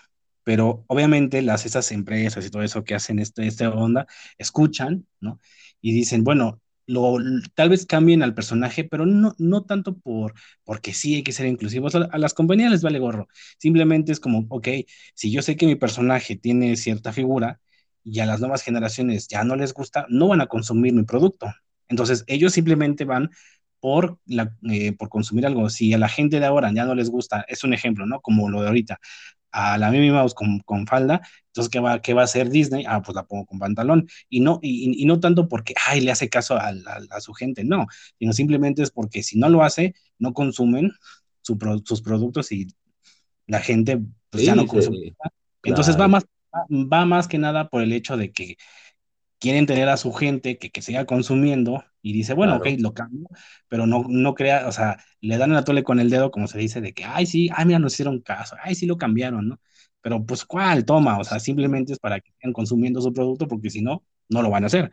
pero 0.44 0.85
obviamente 0.87 1.42
las, 1.42 1.66
esas 1.66 1.90
empresas 1.92 2.46
y 2.46 2.50
todo 2.50 2.62
eso 2.62 2.85
que 2.85 2.94
hacen 2.94 3.18
este, 3.18 3.46
este 3.46 3.66
onda, 3.66 4.07
escuchan, 4.38 5.07
¿no? 5.20 5.40
Y 5.81 5.92
dicen, 5.92 6.24
bueno, 6.24 6.61
lo, 6.90 7.16
tal 7.55 7.68
vez 7.68 7.87
cambien 7.87 8.22
al 8.22 8.35
personaje, 8.35 8.85
pero 8.85 9.07
no, 9.07 9.35
no 9.38 9.62
tanto 9.64 9.96
por, 9.96 10.35
porque 10.64 10.92
sí 10.92 11.14
hay 11.14 11.22
que 11.22 11.33
ser 11.33 11.46
inclusivos, 11.46 11.94
a, 11.94 12.18
las 12.18 12.35
compañías 12.35 12.72
les 12.72 12.83
vale 12.83 12.98
gorro, 12.98 13.29
simplemente 13.59 14.12
es 14.12 14.20
como, 14.20 14.46
ok, 14.48 14.68
si 15.14 15.31
yo 15.31 15.42
sé 15.42 15.57
que 15.57 15.66
mi 15.66 15.76
personaje 15.76 16.37
tiene 16.37 16.76
cierta 16.76 17.12
figura 17.12 17.61
y 18.03 18.20
a 18.20 18.26
las 18.26 18.40
nuevas 18.40 18.62
generaciones 18.62 19.29
ya 19.29 19.44
no 19.44 19.57
les 19.57 19.72
gusta, 19.72 20.07
no 20.09 20.29
van 20.29 20.40
a 20.40 20.46
consumir 20.46 20.92
mi 20.92 21.05
producto. 21.05 21.53
Entonces, 21.88 22.24
ellos 22.26 22.53
simplemente 22.53 23.05
van 23.05 23.31
por, 23.81 24.18
la, 24.26 24.55
eh, 24.70 24.92
por 24.92 25.09
consumir 25.09 25.46
algo. 25.46 25.70
Si 25.70 25.92
a 25.92 25.98
la 25.98 26.09
gente 26.09 26.40
de 26.40 26.46
ahora 26.46 26.72
ya 26.72 26.85
no 26.85 26.94
les 26.94 27.11
gusta, 27.11 27.44
es 27.48 27.64
un 27.64 27.74
ejemplo, 27.74 28.07
¿no? 28.07 28.20
Como 28.20 28.48
lo 28.48 28.62
de 28.62 28.68
ahorita, 28.68 29.00
a 29.52 29.78
la 29.78 29.90
Mimi 29.90 30.10
Mouse 30.10 30.34
con, 30.34 30.60
con 30.60 30.86
falda, 30.86 31.20
entonces, 31.46 31.70
¿qué 31.70 31.80
va, 31.80 32.00
¿qué 32.00 32.14
va 32.14 32.22
a 32.22 32.24
hacer 32.24 32.48
Disney? 32.50 32.84
Ah, 32.86 33.02
pues 33.02 33.14
la 33.16 33.26
pongo 33.26 33.44
con 33.46 33.58
pantalón. 33.58 34.08
Y 34.28 34.40
no, 34.40 34.60
y, 34.62 35.02
y 35.02 35.04
no 35.06 35.18
tanto 35.18 35.48
porque, 35.48 35.74
ay, 35.88 36.00
le 36.00 36.12
hace 36.12 36.28
caso 36.28 36.54
a, 36.56 36.68
a, 36.68 36.74
a, 37.10 37.20
su 37.20 37.32
gente, 37.34 37.64
no, 37.64 37.86
sino 38.18 38.32
simplemente 38.32 38.82
es 38.82 38.90
porque 38.92 39.22
si 39.24 39.38
no 39.38 39.48
lo 39.48 39.62
hace, 39.64 39.94
no 40.18 40.32
consumen 40.32 40.92
su, 41.42 41.58
sus 41.84 42.02
productos 42.02 42.52
y 42.52 42.68
la 43.46 43.60
gente 43.60 44.00
pues 44.30 44.44
ya 44.44 44.54
no 44.54 44.62
Sí, 44.62 44.68
consume. 44.68 44.98
sí. 44.98 45.16
Entonces 45.64 45.98
va 45.98 46.06
Claro, 46.06 46.08
más, 46.08 46.24
va 46.70 47.04
más 47.04 47.28
que 47.28 47.38
nada 47.38 47.68
por 47.68 47.82
el 47.82 47.92
hecho 47.92 48.16
de 48.16 48.32
que 48.32 48.56
quieren 49.40 49.66
tener 49.66 49.88
a 49.88 49.96
su 49.98 50.12
gente 50.12 50.59
que, 50.59 50.70
que 50.70 50.83
siga 50.83 51.07
consumiendo 51.07 51.85
y 52.03 52.12
dice, 52.14 52.35
bueno, 52.35 52.57
ok, 52.57 52.68
claro. 52.68 52.79
lo 52.81 52.94
cambio, 52.94 53.29
pero 53.68 53.87
no, 53.87 54.05
no 54.09 54.35
crea, 54.35 54.68
o 54.68 54.72
sea, 54.72 54.98
le 55.20 55.38
dan 55.38 55.53
la 55.55 55.64
tole 55.64 55.85
con 55.85 56.00
el 56.00 56.11
dedo, 56.11 56.31
como 56.31 56.46
se 56.48 56.59
dice, 56.59 56.81
de 56.81 56.92
que, 56.94 57.05
ay, 57.05 57.26
sí, 57.26 57.50
ay, 57.55 57.66
mira, 57.66 57.79
nos 57.81 57.94
hicieron 57.94 58.20
caso, 58.20 58.57
ay, 58.62 58.74
sí 58.76 58.87
lo 58.87 58.98
cambiaron, 58.98 59.48
¿no? 59.48 59.61
Pero 60.03 60.24
pues, 60.26 60.44
¿cuál? 60.46 60.85
Toma, 60.85 61.18
o 61.18 61.24
sea, 61.24 61.40
simplemente 61.40 61.92
es 61.94 61.98
para 61.98 62.20
que 62.20 62.33
sigan 62.33 62.53
consumiendo 62.53 63.00
su 63.03 63.12
producto, 63.12 63.48
porque 63.48 63.70
si 63.70 63.83
no, 63.83 64.05
no 64.29 64.42
lo 64.42 64.50
van 64.50 64.64
a 64.64 64.66
hacer. 64.68 64.90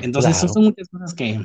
Entonces, 0.00 0.36
son 0.38 0.50
Claro. 0.52 0.64
muchas 0.64 0.88
cosas 0.88 1.14
que, 1.14 1.40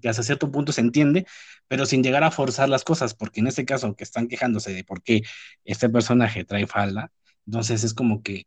que 0.00 0.08
hasta 0.08 0.22
cierto 0.22 0.50
punto 0.50 0.72
se 0.72 0.80
entiende, 0.80 1.26
pero 1.68 1.86
sin 1.86 2.02
llegar 2.02 2.24
a 2.24 2.30
forzar 2.30 2.68
las 2.68 2.84
cosas, 2.84 3.14
porque 3.14 3.40
en 3.40 3.46
este 3.48 3.64
caso 3.64 3.94
que 3.96 4.04
están 4.04 4.28
quejándose 4.28 4.72
de 4.74 4.84
por 4.84 5.02
qué 5.02 5.22
este 5.64 5.88
personaje 5.88 6.44
trae 6.44 6.66
falda, 6.66 7.12
entonces 7.46 7.84
es 7.84 7.94
como 7.94 8.22
que 8.22 8.46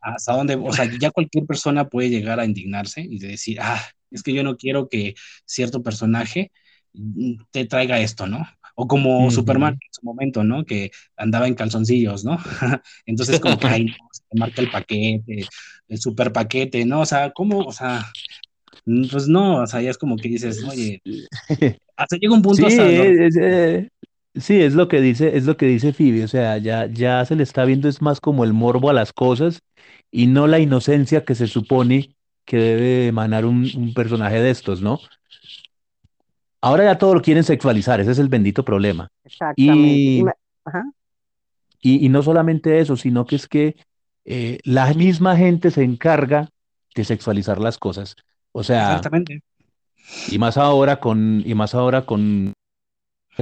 hasta 0.00 0.32
dónde, 0.32 0.54
o 0.56 0.72
sea, 0.72 0.90
ya 1.00 1.10
cualquier 1.10 1.46
persona 1.46 1.88
puede 1.88 2.10
llegar 2.10 2.40
a 2.40 2.44
indignarse 2.44 3.00
y 3.00 3.18
decir, 3.18 3.58
ah, 3.60 3.80
es 4.10 4.22
que 4.22 4.32
yo 4.32 4.42
no 4.42 4.56
quiero 4.56 4.88
que 4.88 5.14
cierto 5.44 5.82
personaje 5.82 6.52
te 7.50 7.66
traiga 7.66 8.00
esto, 8.00 8.26
¿no? 8.26 8.46
O 8.74 8.86
como 8.86 9.30
Superman 9.30 9.74
en 9.74 9.92
su 9.92 10.04
momento, 10.04 10.44
¿no? 10.44 10.64
Que 10.64 10.90
andaba 11.16 11.46
en 11.46 11.54
calzoncillos, 11.54 12.24
¿no? 12.24 12.38
Entonces 13.06 13.40
como 13.40 13.58
que 13.58 13.66
ahí 13.66 13.88
se 13.88 14.38
marca 14.38 14.60
el 14.60 14.70
paquete, 14.70 15.46
el 15.88 15.98
super 15.98 16.32
paquete, 16.32 16.84
¿no? 16.84 17.00
O 17.00 17.06
sea, 17.06 17.30
¿cómo? 17.30 17.60
O 17.60 17.72
sea, 17.72 18.06
pues 19.10 19.28
no, 19.28 19.62
o 19.62 19.66
sea, 19.66 19.80
ya 19.80 19.90
es 19.90 19.98
como 19.98 20.16
que 20.16 20.28
dices, 20.28 20.62
oye, 20.64 21.02
hasta 21.96 22.16
llega 22.16 22.34
un 22.34 22.42
punto 22.42 22.68
Sí, 22.68 22.78
hasta 22.78 22.86
es, 22.86 23.36
eh, 23.40 23.88
sí, 24.36 24.60
es 24.60 24.74
lo 24.74 24.88
que 24.88 25.00
dice, 25.00 25.36
es 25.36 25.44
lo 25.44 25.56
que 25.56 25.66
dice 25.66 25.92
Phoebe, 25.92 26.24
o 26.24 26.28
sea, 26.28 26.58
ya, 26.58 26.86
ya 26.86 27.24
se 27.24 27.36
le 27.36 27.42
está 27.42 27.64
viendo 27.64 27.88
es 27.88 28.02
más 28.02 28.20
como 28.20 28.44
el 28.44 28.52
morbo 28.52 28.90
a 28.90 28.92
las 28.92 29.12
cosas 29.12 29.60
y 30.10 30.26
no 30.26 30.46
la 30.46 30.58
inocencia 30.58 31.24
que 31.24 31.34
se 31.34 31.46
supone 31.46 32.14
que 32.44 32.56
debe 32.58 33.06
emanar 33.08 33.44
un, 33.44 33.68
un 33.76 33.92
personaje 33.92 34.40
de 34.40 34.50
estos, 34.50 34.80
¿no? 34.80 35.00
Ahora 36.60 36.84
ya 36.84 36.98
todo 36.98 37.14
lo 37.14 37.22
quieren 37.22 37.44
sexualizar, 37.44 38.00
ese 38.00 38.12
es 38.12 38.18
el 38.18 38.28
bendito 38.28 38.64
problema. 38.64 39.08
Exactamente. 39.24 39.62
Y, 39.62 40.20
Ima- 40.20 40.34
Ajá. 40.64 40.84
y, 41.80 42.04
y 42.04 42.08
no 42.08 42.22
solamente 42.22 42.80
eso, 42.80 42.96
sino 42.96 43.26
que 43.26 43.36
es 43.36 43.46
que 43.46 43.76
eh, 44.24 44.58
la 44.64 44.92
misma 44.94 45.36
gente 45.36 45.70
se 45.70 45.84
encarga 45.84 46.48
de 46.94 47.04
sexualizar 47.04 47.60
las 47.60 47.78
cosas. 47.78 48.16
O 48.52 48.64
sea, 48.64 48.96
exactamente. 48.96 49.42
y 50.30 50.38
más 50.38 50.56
ahora 50.56 50.98
con, 50.98 51.42
y 51.44 51.54
más 51.54 51.74
ahora 51.74 52.06
con 52.06 52.52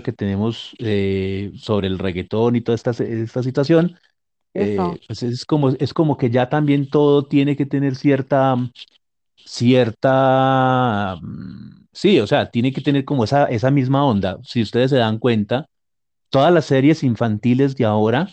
que 0.03 0.13
tenemos 0.13 0.75
eh, 0.79 1.53
sobre 1.57 1.89
el 1.89 1.99
reggaetón 1.99 2.57
y 2.57 2.61
toda 2.61 2.77
esta, 2.77 2.91
esta 2.93 3.43
situación, 3.43 3.97
eh, 4.55 5.01
pues 5.09 5.23
es 5.25 5.45
como, 5.47 5.71
es 5.71 5.95
como 5.95 6.17
que 6.19 6.31
ya 6.31 6.49
también 6.51 6.89
todo 6.91 7.27
tiene 7.27 7.57
que 7.57 7.67
tener 7.67 7.97
cierta, 7.97 8.57
cierta, 9.37 11.17
mm, 11.23 11.87
sí, 11.93 12.21
o 12.21 12.27
sea, 12.27 12.51
tiene 12.51 12.73
que 12.73 12.81
tener 12.83 13.05
como 13.05 13.25
esa, 13.25 13.47
esa 13.47 13.71
misma 13.71 14.05
onda. 14.07 14.39
Si 14.45 14.63
ustedes 14.63 14.91
se 14.91 14.99
dan 14.99 15.19
cuenta, 15.19 15.67
todas 16.31 16.53
las 16.55 16.67
series 16.67 17.05
infantiles 17.05 17.77
de 17.77 17.85
ahora 17.87 18.29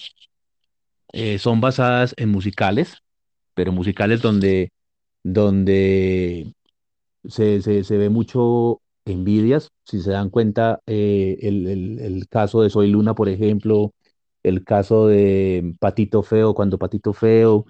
eh, 1.14 1.40
son 1.40 1.62
basadas 1.62 2.14
en 2.18 2.30
musicales, 2.30 2.98
pero 3.54 3.72
musicales 3.72 4.22
donde, 4.22 4.72
donde 5.24 6.54
se, 7.26 7.62
se, 7.62 7.84
se 7.86 7.98
ve 7.98 8.10
mucho 8.10 8.81
envidias. 9.06 9.70
Si 9.86 10.02
se 10.02 10.12
dan 10.12 10.30
cuenta, 10.30 10.80
eh, 10.86 11.38
el, 11.42 11.68
el- 11.68 12.00
el 12.00 12.28
caso 12.28 12.62
de 12.62 12.70
Soy 12.70 12.90
Luna, 12.90 13.14
por 13.16 13.30
ejemplo, 13.30 13.92
el 14.44 14.64
caso 14.64 15.08
de 15.08 15.76
Patito 15.80 16.24
Feo, 16.24 16.54
cuando 16.54 16.78
Patito 16.78 17.14
Feo, 17.14 17.66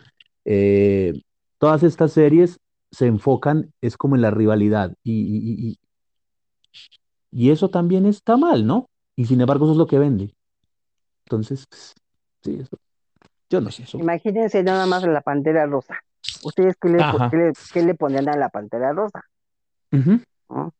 eh, 0.45 1.13
todas 1.57 1.83
estas 1.83 2.11
series 2.13 2.59
se 2.91 3.07
enfocan, 3.07 3.71
es 3.81 3.97
como 3.97 4.15
en 4.15 4.21
la 4.21 4.31
rivalidad, 4.31 4.93
y, 5.03 5.21
y, 5.21 5.69
y, 5.69 5.79
y 7.31 7.51
eso 7.51 7.69
también 7.69 8.05
está 8.05 8.37
mal, 8.37 8.65
¿no? 8.65 8.87
Y 9.15 9.25
sin 9.25 9.39
embargo, 9.41 9.65
eso 9.65 9.73
es 9.73 9.77
lo 9.77 9.87
que 9.87 9.99
vende. 9.99 10.33
Entonces, 11.25 11.65
pues, 11.69 11.93
sí, 12.43 12.57
eso- 12.61 12.77
yo 13.49 13.61
no 13.61 13.71
sé 13.71 13.83
eso. 13.83 13.97
Imagínense 13.99 14.63
nada 14.63 14.85
más 14.85 15.03
la 15.03 15.21
Pantera 15.21 15.65
Rosa. 15.65 15.99
¿Ustedes 16.43 16.75
qué 16.81 16.89
le, 16.89 16.97
qué 17.29 17.37
le, 17.37 17.53
qué 17.73 17.81
le 17.83 17.95
pondrían 17.95 18.29
a 18.29 18.37
la 18.37 18.49
Pantera 18.49 18.93
Rosa? 18.93 19.23
¿no? 20.49 20.73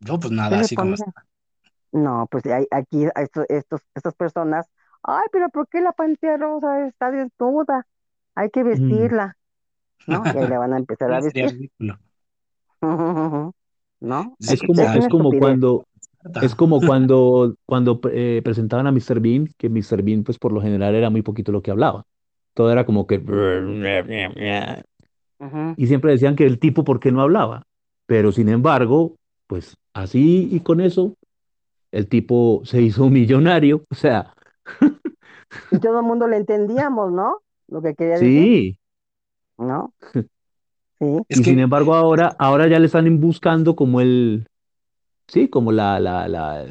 No, 0.00 0.18
pues 0.20 0.32
¿Qué 0.48 0.56
nada, 0.56 0.58
le 0.58 0.68
así 0.68 0.76
como 0.76 0.94
pondrían? 0.94 1.12
No, 1.92 2.28
pues 2.30 2.46
hay- 2.46 2.66
aquí 2.70 3.06
estos, 3.16 3.46
estos, 3.48 3.82
estas 3.94 4.14
personas, 4.14 4.66
ay, 5.02 5.26
pero 5.32 5.48
¿por 5.50 5.68
qué 5.68 5.80
la 5.80 5.92
Pantera 5.92 6.36
Rosa 6.38 6.86
está 6.86 7.10
desnuda? 7.10 7.86
Hay 8.36 8.50
que 8.50 8.62
Mm. 8.64 8.64
vestirla, 8.64 9.36
¿no? 10.06 10.28
Y 10.32 10.38
ahí 10.38 10.48
la 10.48 10.58
van 10.60 10.74
a 10.74 10.78
empezar 10.78 11.12
a 11.12 11.20
vestir, 11.20 11.52
ridículo. 11.52 11.98
¿no? 14.00 14.36
Sí, 14.40 14.54
Es 14.54 14.62
como, 14.62 14.90
es 14.92 15.08
como 15.08 15.36
cuando, 15.36 15.86
es 16.40 16.54
como 16.54 16.84
cuando, 16.84 17.56
cuando 17.66 18.00
eh, 18.12 18.40
presentaban 18.44 18.86
a 18.86 18.92
Mr. 18.92 19.20
Bean, 19.20 19.48
que 19.58 19.68
Mr. 19.70 20.02
Bean, 20.02 20.24
pues 20.24 20.38
por 20.38 20.52
lo 20.52 20.62
general 20.62 20.94
era 20.94 21.10
muy 21.10 21.22
poquito 21.22 21.52
lo 21.52 21.62
que 21.62 21.70
hablaba. 21.70 22.06
Todo 22.54 22.72
era 22.72 22.86
como 22.86 23.06
que... 23.06 23.20
Y 25.76 25.86
siempre 25.86 26.12
decían 26.12 26.36
que 26.36 26.46
el 26.46 26.58
tipo, 26.58 26.84
¿por 26.84 27.00
qué 27.00 27.12
no 27.12 27.22
hablaba? 27.22 27.62
Pero 28.06 28.32
sin 28.32 28.48
embargo, 28.48 29.16
pues 29.46 29.76
así 29.92 30.48
y 30.50 30.60
con 30.60 30.80
eso, 30.80 31.14
el 31.92 32.08
tipo 32.08 32.62
se 32.64 32.82
hizo 32.82 33.08
millonario. 33.10 33.84
O 33.90 33.94
sea, 33.94 34.34
Y 35.70 35.78
todo 35.78 36.00
el 36.00 36.06
mundo 36.06 36.26
le 36.28 36.36
entendíamos, 36.36 37.12
¿no? 37.12 37.38
Lo 37.68 37.82
que 37.82 37.94
quería 37.94 38.14
decir, 38.14 38.42
sí. 38.42 38.78
¿no? 39.58 39.92
Sí. 41.00 41.06
Es 41.30 41.40
Y 41.40 41.44
sin 41.44 41.58
embargo, 41.60 41.94
ahora, 41.94 42.36
ahora 42.38 42.68
ya 42.68 42.78
le 42.78 42.84
están 42.84 43.20
buscando 43.20 43.74
como 43.74 44.02
el, 44.02 44.46
sí, 45.28 45.48
como 45.48 45.72
la, 45.72 45.98
la, 45.98 46.28
la, 46.28 46.66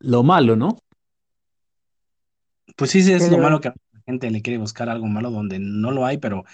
lo 0.00 0.22
malo, 0.22 0.56
¿no? 0.56 0.78
pues 2.74 2.90
sí, 2.90 3.02
sí, 3.02 3.10
¿Qué 3.10 3.16
es 3.16 3.30
lo 3.30 3.36
malo 3.36 3.60
que 3.60 3.68
a 3.68 3.74
la 3.92 4.00
gente 4.06 4.30
le 4.30 4.40
quiere 4.40 4.58
buscar 4.58 4.88
algo 4.88 5.06
malo 5.08 5.30
donde 5.30 5.58
no 5.58 5.90
lo 5.90 6.06
hay, 6.06 6.16
pero 6.16 6.44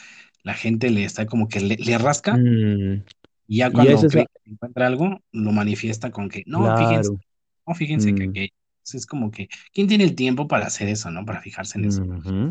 la 0.42 0.54
gente 0.54 0.90
le 0.90 1.04
está 1.04 1.26
como 1.26 1.48
que 1.48 1.60
le, 1.60 1.76
le 1.76 1.96
rasca 1.96 2.36
Mm, 2.36 3.04
y 3.50 3.56
ya 3.56 3.68
y 3.68 3.72
cuando 3.72 3.92
es 3.94 4.04
esa, 4.04 4.18
que 4.20 4.26
encuentra 4.44 4.86
algo, 4.86 5.18
lo 5.32 5.50
manifiesta 5.50 6.12
con 6.12 6.28
que, 6.28 6.44
no, 6.46 6.76
fíjense, 6.76 7.10
no, 7.66 7.74
fíjense 7.74 8.14
que 8.14 8.24
Mm, 8.24 8.30
aquello. 8.30 8.52
Es 8.92 9.06
como 9.06 9.30
que, 9.30 9.48
¿quién 9.72 9.88
tiene 9.88 10.04
el 10.04 10.14
tiempo 10.14 10.46
para 10.48 10.66
hacer 10.66 10.88
eso, 10.88 11.10
no? 11.10 11.24
Para 11.24 11.40
fijarse 11.40 11.78
en 11.78 11.86
eso. 11.86 12.04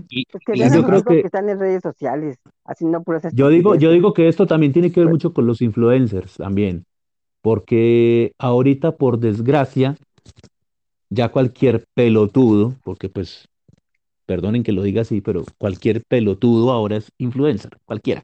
Y, 0.09 0.25
Pues 0.25 0.43
que 0.45 0.57
y 0.57 0.61
Y 0.61 0.73
yo 0.73 0.83
creo 0.83 1.03
que 1.03 1.21
que, 1.21 1.25
están 1.27 1.49
en 1.49 1.59
redes 1.59 1.81
sociales, 1.81 2.37
haciendo 2.65 3.01
puras 3.01 3.23
yo 3.33 3.47
digo, 3.49 3.75
yo 3.75 3.91
digo 3.91 4.13
que 4.13 4.27
esto 4.27 4.45
también 4.45 4.73
tiene 4.73 4.91
que 4.91 4.99
ver 4.99 5.07
Pues, 5.07 5.15
mucho 5.15 5.33
con 5.33 5.47
los 5.47 5.61
influencers 5.61 6.35
también, 6.35 6.85
porque 7.41 8.33
ahorita, 8.37 8.97
por 8.97 9.19
desgracia, 9.19 9.95
ya 11.09 11.29
cualquier 11.29 11.85
pelotudo, 11.93 12.75
porque 12.83 13.07
pues, 13.07 13.47
perdonen 14.25 14.63
que 14.63 14.73
lo 14.73 14.83
diga 14.83 15.01
así, 15.03 15.21
pero 15.21 15.45
cualquier 15.57 16.03
pelotudo 16.03 16.71
ahora 16.71 16.97
es 16.97 17.11
influencer, 17.17 17.77
cualquiera, 17.85 18.21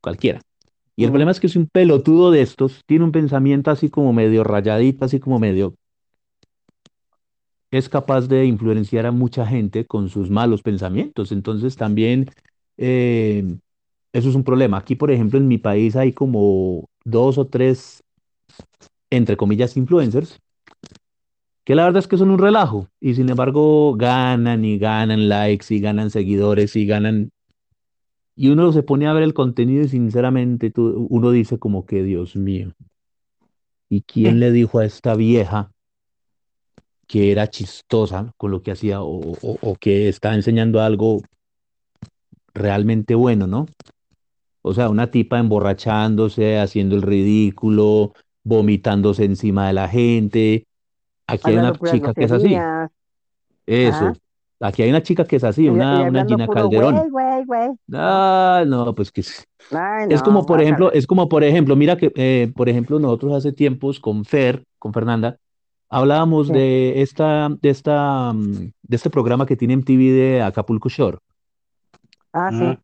cualquiera. 0.00 0.40
Y 0.96 1.04
el 1.04 1.10
problema 1.10 1.30
es 1.30 1.40
que 1.40 1.48
si 1.48 1.58
un 1.58 1.66
pelotudo 1.66 2.30
de 2.30 2.42
estos 2.42 2.82
tiene 2.86 3.04
un 3.04 3.12
pensamiento 3.12 3.70
así 3.70 3.88
como 3.90 4.12
medio 4.12 4.44
rayadito, 4.44 5.04
así 5.04 5.18
como 5.20 5.38
medio, 5.38 5.74
es 7.70 7.88
capaz 7.88 8.28
de 8.28 8.44
influenciar 8.46 9.06
a 9.06 9.12
mucha 9.12 9.46
gente 9.46 9.86
con 9.86 10.08
sus 10.08 10.30
malos 10.30 10.62
pensamientos. 10.62 11.32
Entonces 11.32 11.76
también 11.76 12.28
eh, 12.76 13.44
eso 14.12 14.28
es 14.28 14.34
un 14.34 14.44
problema. 14.44 14.78
Aquí, 14.78 14.96
por 14.96 15.10
ejemplo, 15.10 15.38
en 15.38 15.48
mi 15.48 15.58
país 15.58 15.96
hay 15.96 16.12
como 16.12 16.88
dos 17.04 17.38
o 17.38 17.46
tres, 17.46 18.02
entre 19.10 19.36
comillas, 19.36 19.76
influencers, 19.76 20.40
que 21.64 21.74
la 21.74 21.84
verdad 21.84 22.00
es 22.00 22.08
que 22.08 22.16
son 22.16 22.30
un 22.30 22.38
relajo 22.38 22.88
y 23.00 23.14
sin 23.14 23.28
embargo 23.28 23.94
ganan 23.94 24.64
y 24.64 24.78
ganan 24.78 25.28
likes 25.28 25.72
y 25.74 25.80
ganan 25.80 26.10
seguidores 26.10 26.74
y 26.76 26.86
ganan... 26.86 27.30
Y 28.40 28.48
uno 28.48 28.72
se 28.72 28.82
pone 28.82 29.06
a 29.06 29.12
ver 29.12 29.22
el 29.22 29.34
contenido 29.34 29.84
y 29.84 29.88
sinceramente 29.88 30.70
tú- 30.70 31.06
uno 31.10 31.30
dice 31.30 31.58
como 31.58 31.84
que, 31.84 32.02
Dios 32.02 32.36
mío, 32.36 32.72
¿y 33.90 34.00
quién 34.00 34.40
le 34.40 34.50
dijo 34.50 34.78
a 34.78 34.86
esta 34.86 35.14
vieja 35.14 35.72
que 37.06 37.32
era 37.32 37.50
chistosa 37.50 38.32
con 38.38 38.50
lo 38.50 38.62
que 38.62 38.70
hacía 38.70 39.02
o, 39.02 39.10
o- 39.32 39.58
o 39.60 39.74
que 39.74 40.08
está 40.08 40.34
enseñando 40.34 40.80
algo 40.80 41.20
realmente 42.54 43.14
bueno, 43.14 43.46
¿no? 43.46 43.66
O 44.62 44.72
sea, 44.72 44.88
una 44.88 45.10
tipa 45.10 45.38
emborrachándose, 45.38 46.58
haciendo 46.58 46.96
el 46.96 47.02
ridículo, 47.02 48.14
vomitándose 48.42 49.26
encima 49.26 49.66
de 49.66 49.74
la 49.74 49.86
gente. 49.86 50.64
Aquí 51.26 51.50
hay 51.50 51.56
una 51.58 51.78
chica 51.78 52.14
que 52.14 52.24
es 52.24 52.32
así. 52.32 52.48
groserías, 52.48 52.90
Eso. 53.66 54.14
Aquí 54.62 54.82
hay 54.82 54.90
una 54.90 55.02
chica 55.02 55.24
que 55.24 55.36
es 55.36 55.44
así, 55.44 55.68
una, 55.68 56.02
una 56.02 56.26
Gina 56.26 56.46
Calderón. 56.46 56.94
güey, 56.94 57.08
güey, 57.10 57.44
güey, 57.46 57.68
¿no? 57.86 57.98
Ah, 57.98 58.62
no, 58.66 58.94
pues 58.94 59.10
que 59.10 59.22
es, 59.22 59.46
Ay, 59.70 60.08
es 60.10 60.22
como 60.22 60.44
por 60.44 60.60
ejemplo, 60.60 60.92
es 60.92 61.06
como 61.06 61.28
por 61.30 61.42
ejemplo, 61.44 61.76
mira 61.76 61.96
que, 61.96 62.12
eh, 62.14 62.52
por 62.54 62.68
ejemplo, 62.68 62.98
nosotros 62.98 63.32
hace 63.34 63.52
tiempos 63.52 63.98
con 63.98 64.24
Fer, 64.26 64.62
con 64.78 64.92
Fernanda, 64.92 65.38
hablábamos 65.88 66.48
Sí. 66.48 66.52
de 66.52 67.00
esta, 67.00 67.48
de 67.48 67.70
esta, 67.70 68.32
mm, 68.34 68.70
de 68.82 68.96
este 68.96 69.08
programa 69.08 69.46
que 69.46 69.56
tiene 69.56 69.74
MTV 69.74 70.12
de 70.12 70.42
Acapulco 70.42 70.90
Shore. 70.90 71.18
Ah, 72.32 72.50
sí. 72.52 72.78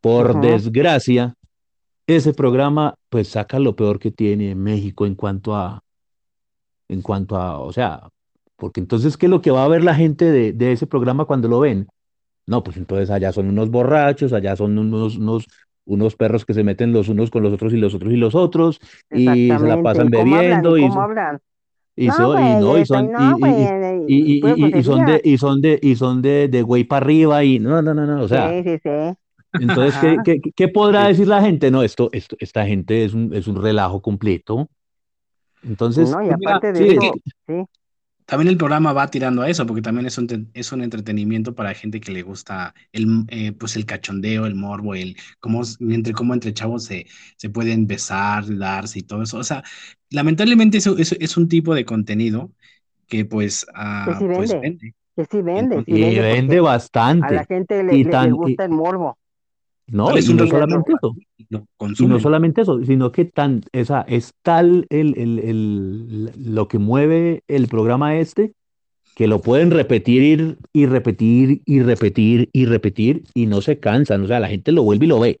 Por 0.00 0.40
desgracia, 0.40 1.34
ese 2.06 2.32
programa 2.32 2.94
pues 3.08 3.28
saca 3.28 3.58
lo 3.58 3.74
peor 3.74 3.98
que 3.98 4.12
tiene 4.12 4.54
México 4.54 5.06
en 5.06 5.16
cuanto 5.16 5.56
a, 5.56 5.82
en 6.88 7.02
cuanto 7.02 7.36
a, 7.36 7.58
o 7.58 7.72
sea, 7.72 8.08
porque 8.58 8.80
entonces, 8.80 9.16
¿qué 9.16 9.26
es 9.26 9.30
lo 9.30 9.40
que 9.40 9.50
va 9.50 9.64
a 9.64 9.68
ver 9.68 9.84
la 9.84 9.94
gente 9.94 10.30
de, 10.30 10.52
de 10.52 10.72
ese 10.72 10.86
programa 10.86 11.24
cuando 11.24 11.48
lo 11.48 11.60
ven? 11.60 11.86
No, 12.46 12.62
pues 12.62 12.76
entonces 12.76 13.10
allá 13.10 13.32
son 13.32 13.48
unos 13.48 13.70
borrachos, 13.70 14.32
allá 14.32 14.56
son 14.56 14.78
unos, 14.78 15.16
unos, 15.16 15.46
unos 15.84 16.16
perros 16.16 16.44
que 16.44 16.54
se 16.54 16.64
meten 16.64 16.92
los 16.92 17.08
unos 17.08 17.30
con 17.30 17.42
los 17.42 17.52
otros 17.52 17.72
y 17.72 17.76
los 17.76 17.94
otros 17.94 18.12
y 18.12 18.16
los 18.16 18.34
otros 18.34 18.80
y 19.10 19.48
se 19.48 19.66
la 19.66 19.82
pasan 19.82 20.10
bebiendo 20.10 20.76
¿Y 20.76 20.88
cómo 20.88 21.00
hablan? 21.02 21.38
y, 21.96 22.10
son 22.10 22.38
y, 24.08 24.82
son 24.82 25.04
de 25.04 25.20
y 25.24 25.38
son 25.38 25.60
de 25.60 25.80
y 25.82 25.96
son 25.96 26.22
de, 26.22 26.48
de 26.48 26.62
güey 26.62 26.84
para 26.84 27.04
arriba 27.04 27.44
y 27.44 27.58
no 27.58 27.82
no 27.82 27.94
no 27.94 28.06
no 28.06 28.22
o 28.22 28.28
sea 28.28 28.50
Sí, 28.50 28.62
sí, 28.64 28.78
sí. 28.82 29.16
entonces 29.60 29.94
¿qué, 30.00 30.16
qué, 30.24 30.52
qué 30.54 30.68
podrá 30.68 31.08
decir 31.08 31.26
la 31.28 31.42
gente? 31.42 31.70
No, 31.70 31.82
esto, 31.82 32.08
esto 32.12 32.36
esta 32.38 32.66
gente 32.66 33.04
es 33.04 33.14
un, 33.14 33.34
es 33.34 33.46
un 33.46 33.60
relajo 33.60 34.00
completo. 34.00 34.68
Entonces, 35.62 36.10
No, 36.10 36.22
y 36.22 36.26
Pues 36.26 36.38
mira, 36.38 36.56
aparte 36.56 36.72
de 36.72 36.92
eso, 36.92 37.14
También 38.28 38.48
el 38.48 38.58
programa 38.58 38.92
va 38.92 39.08
tirando 39.10 39.42
a 39.42 39.48
eso, 39.50 39.66
porque 39.66 39.82
también 39.82 40.06
es 40.06 40.18
un, 40.18 40.50
es 40.54 40.72
un 40.72 40.82
entretenimiento 40.82 41.54
para 41.54 41.74
gente 41.74 41.98
que 42.00 42.12
le 42.12 42.22
gusta 42.22 42.74
el, 42.92 43.24
eh, 43.28 43.52
pues 43.52 43.74
el 43.76 43.86
cachondeo, 43.86 44.46
el 44.46 44.54
morbo, 44.54 44.94
el 44.94 45.16
cómo, 45.40 45.62
entre, 45.80 46.12
cómo 46.12 46.34
entre 46.34 46.54
chavos 46.54 46.84
se, 46.84 47.06
se 47.38 47.50
pueden 47.50 47.86
besar, 47.86 48.44
darse 48.58 49.00
y 49.00 49.02
todo 49.02 49.22
eso. 49.22 49.38
O 49.38 49.44
sea, 49.44 49.64
lamentablemente 50.10 50.78
eso, 50.78 50.98
eso 50.98 51.16
es 51.20 51.36
un 51.38 51.48
tipo 51.48 51.74
de 51.74 51.86
contenido 51.86 52.52
que 53.08 53.24
pues, 53.24 53.66
que 54.04 54.14
ah, 54.14 54.20
sí 54.20 54.26
pues 54.32 54.56
vende, 54.56 54.62
vende. 54.62 54.94
que 55.16 55.24
sí 55.26 55.42
vende, 55.42 55.82
Entonces, 55.82 55.98
y 55.98 55.98
vende, 55.98 56.22
vende 56.22 56.60
porque 56.60 56.62
a 57.20 57.30
la 57.32 57.44
bastante. 57.44 57.46
gente 57.46 57.82
le, 57.84 57.98
Y 57.98 58.04
le, 58.04 58.16
le 58.18 58.30
tan, 58.30 58.40
y- 58.42 58.60
gusta 58.60 58.64
el 58.64 58.70
morbo. 58.72 59.18
No, 59.90 60.04
¿cuál 60.04 60.18
es 60.18 60.28
y 60.28 60.34
no 60.34 60.44
solamente 60.50 60.92
eso. 60.92 61.16
Y 62.04 62.06
no 62.06 62.20
solamente 62.20 62.60
eso, 62.62 62.84
sino 62.84 63.12
que 63.12 63.24
tan, 63.24 63.62
esa, 63.72 64.02
es 64.02 64.32
tal 64.42 64.86
el, 64.90 65.16
el- 65.18 65.38
el- 65.38 66.54
lo 66.54 66.68
que 66.68 66.78
mueve 66.78 67.42
el 67.48 67.68
programa 67.68 68.16
este 68.18 68.52
que 69.14 69.26
lo 69.26 69.40
pueden 69.40 69.70
repetir 69.70 70.58
y 70.72 70.86
repetir 70.86 71.62
y 71.64 71.80
repetir 71.82 72.50
y 72.52 72.66
repetir 72.66 73.24
y 73.34 73.46
no 73.46 73.60
se 73.62 73.78
cansan. 73.78 74.22
O 74.22 74.26
sea, 74.28 74.38
la 74.40 74.48
gente 74.48 74.70
lo 74.72 74.82
vuelve 74.84 75.06
y 75.06 75.08
lo 75.08 75.18
ve, 75.18 75.38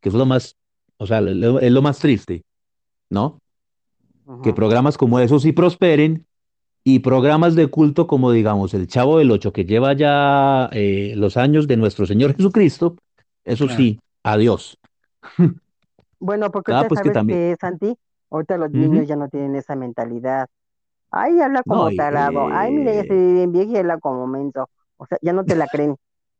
que 0.00 0.10
es 0.10 0.14
lo 0.14 0.26
más, 0.26 0.56
o 0.98 1.06
sea, 1.06 1.20
lo- 1.20 1.58
es 1.58 1.72
lo 1.72 1.82
más 1.82 1.98
triste, 1.98 2.42
¿no? 3.10 3.40
Que 4.42 4.52
programas 4.52 4.96
como 4.96 5.18
esos 5.20 5.42
sí 5.42 5.52
prosperen 5.52 6.24
y 6.84 7.00
programas 7.00 7.54
de 7.54 7.66
culto 7.68 8.06
como, 8.06 8.30
digamos, 8.30 8.74
el 8.74 8.86
Chavo 8.86 9.18
del 9.18 9.30
Ocho, 9.30 9.52
que 9.52 9.64
lleva 9.64 9.92
ya 9.94 10.68
eh, 10.72 11.14
los 11.16 11.36
años 11.36 11.66
de 11.66 11.76
nuestro 11.76 12.06
Señor 12.06 12.36
Jesucristo, 12.36 12.96
eso 13.44 13.68
Claro. 13.68 13.68
sí, 13.68 14.00
adiós. 14.22 14.78
Bueno, 16.18 16.50
porque 16.50 16.70
Ah, 16.70 16.72
ahorita 16.72 16.88
pues 16.88 17.00
que 17.00 17.10
también. 17.12 17.40
que, 17.50 17.56
Santi, 17.60 17.96
ahorita 18.30 18.56
los 18.58 18.70
niños 18.70 19.06
ya 19.08 19.16
no 19.16 19.28
tienen 19.28 19.56
esa 19.56 19.76
mentalidad. 19.76 20.48
Ay, 21.10 21.40
habla 21.40 21.62
No, 21.64 21.64
como 21.64 21.92
tarado. 21.92 22.48
Ay, 22.52 22.72
mira, 22.72 22.92
ya 22.94 23.04
se 23.04 23.14
eh, 23.14 23.16
ve 23.16 23.32
bien 23.34 23.52
vieja 23.52 23.72
y 23.72 23.76
habla 23.78 23.98
como 24.00 24.26
menso. 24.26 24.70
O 24.98 25.06
sea, 25.06 25.18
ya 25.22 25.32
no 25.34 25.46
te 25.46 25.56
la 25.56 25.68
creen, 25.68 25.96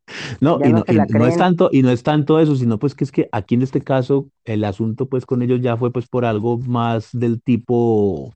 No, 0.41 0.59
ya 0.59 0.69
y 0.69 0.73
no 0.73 0.75
no, 0.75 0.85
y 0.89 1.01
no 1.01 1.27
es 1.27 1.37
tanto, 1.37 1.69
y 1.73 1.83
no 1.83 1.91
es 1.91 2.03
tanto 2.03 2.39
eso, 2.41 2.57
sino 2.57 2.79
pues 2.79 2.95
que 2.95 3.05
es 3.05 3.13
que 3.13 3.29
aquí 3.33 3.55
en 3.55 3.63
este 3.63 3.81
caso 3.83 4.29
el 4.45 4.65
asunto 4.65 5.09
pues 5.09 5.27
con 5.27 5.43
ellos 5.43 5.61
ya 5.61 5.77
fue 5.77 5.93
pues 5.93 6.07
por 6.09 6.25
algo 6.25 6.59
más 6.59 7.09
del 7.13 7.41
tipo 7.43 8.33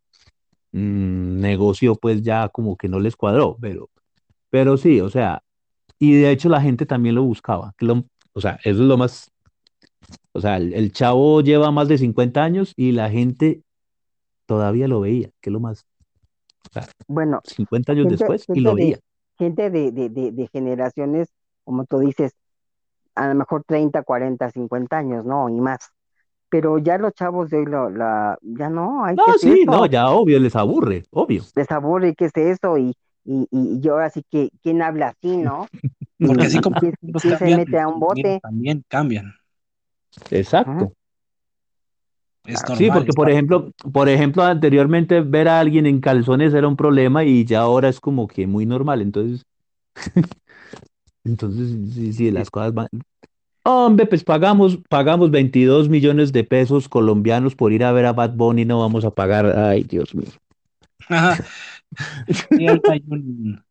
mm, 0.72 1.40
negocio 1.40 1.96
pues 1.96 2.22
ya 2.22 2.48
como 2.50 2.76
que 2.76 2.88
no 2.88 3.00
les 3.00 3.16
cuadró, 3.16 3.56
pero, 3.60 3.90
pero 4.50 4.76
sí, 4.78 5.00
o 5.02 5.10
sea, 5.10 5.42
y 5.98 6.14
de 6.14 6.30
hecho 6.32 6.48
la 6.48 6.60
gente 6.62 6.86
también 6.86 7.14
lo 7.16 7.24
buscaba, 7.24 7.74
que 7.78 7.86
lo- 7.86 8.04
o 8.38 8.40
sea, 8.42 8.54
eso 8.64 8.82
es 8.82 8.88
lo 8.88 8.96
más, 8.96 9.30
o 10.32 10.40
sea, 10.40 10.56
el, 10.56 10.72
el 10.74 10.92
chavo 10.92 11.40
lleva 11.42 11.70
más 11.70 11.88
de 11.88 11.98
50 11.98 12.42
años 12.42 12.72
y 12.76 12.92
la 12.92 13.10
gente 13.10 13.62
todavía 14.46 14.88
lo 14.88 15.00
veía, 15.00 15.30
que 15.40 15.50
es 15.50 15.52
lo 15.52 15.60
más, 15.60 15.86
o 16.70 16.72
sea, 16.72 16.88
Bueno, 17.06 17.40
50 17.44 17.92
años 17.92 18.04
gente, 18.04 18.14
después 18.14 18.46
y 18.52 18.60
lo 18.60 18.74
de, 18.74 18.74
veía. 18.74 18.98
gente 19.38 19.70
de, 19.70 19.92
de, 19.92 20.08
de, 20.10 20.32
de 20.32 20.48
generaciones, 20.48 21.28
como 21.64 21.84
tú 21.86 21.98
dices, 22.00 22.32
a 23.14 23.28
lo 23.28 23.34
mejor 23.34 23.64
30, 23.66 24.02
40, 24.04 24.50
50 24.50 24.98
años, 24.98 25.24
¿no? 25.24 25.48
Y 25.48 25.60
más. 25.60 25.78
Pero 26.50 26.78
ya 26.78 26.98
los 26.98 27.12
chavos 27.14 27.50
de 27.50 27.58
hoy, 27.58 27.66
lo, 27.66 27.90
la, 27.90 28.38
ya 28.42 28.70
no, 28.70 29.04
ay, 29.04 29.16
No, 29.16 29.24
¿qué 29.26 29.32
es 29.32 29.40
sí, 29.40 29.64
no, 29.66 29.86
ya 29.86 30.10
obvio, 30.10 30.38
les 30.40 30.56
aburre, 30.56 31.04
obvio. 31.10 31.42
Les 31.54 31.70
aburre, 31.70 32.14
¿qué 32.14 32.26
es 32.26 32.36
eso? 32.36 32.78
Y, 32.78 32.94
y, 33.24 33.46
y 33.50 33.80
yo 33.80 33.98
así 33.98 34.22
que, 34.30 34.50
¿quién 34.62 34.82
habla 34.82 35.08
así, 35.08 35.36
no? 35.36 35.66
Porque 36.18 36.46
así 36.46 36.60
como 36.60 36.76
quién 36.78 37.38
se 37.38 37.56
mete 37.56 37.78
a 37.78 37.88
un 37.88 38.00
bote. 38.00 38.40
también 38.42 38.84
cambian. 38.88 39.34
Exacto. 40.30 40.92
Es 42.44 42.62
Claro. 42.62 42.76
Sí, 42.76 42.90
porque 42.90 43.12
por 43.12 43.28
ejemplo, 43.30 43.70
por 43.92 44.08
ejemplo, 44.08 44.42
anteriormente 44.42 45.20
ver 45.20 45.48
a 45.48 45.60
alguien 45.60 45.84
en 45.84 46.00
calzones 46.00 46.54
era 46.54 46.66
un 46.66 46.76
problema 46.76 47.22
y 47.22 47.44
ya 47.44 47.60
ahora 47.60 47.88
es 47.90 48.00
como 48.00 48.26
que 48.26 48.46
muy 48.46 48.64
normal. 48.64 49.02
Entonces, 49.02 49.44
entonces 51.24 51.94
sí, 51.94 52.12
sí, 52.12 52.30
las 52.30 52.50
cosas 52.50 52.72
van. 52.72 52.88
Hombre, 53.64 54.06
pues 54.06 54.24
pagamos, 54.24 54.78
pagamos 54.88 55.30
22 55.30 55.90
millones 55.90 56.32
de 56.32 56.42
pesos 56.42 56.88
colombianos 56.88 57.54
por 57.54 57.72
ir 57.72 57.84
a 57.84 57.92
ver 57.92 58.06
a 58.06 58.14
Bad 58.14 58.32
Bunny, 58.34 58.64
no 58.64 58.80
vamos 58.80 59.04
a 59.04 59.10
pagar. 59.10 59.44
Ay, 59.58 59.84
Dios 59.84 60.14
mío. 60.14 60.30
Ajá. 61.08 61.36
Sí, 62.28 62.66
hay 62.66 63.02
un- 63.08 63.64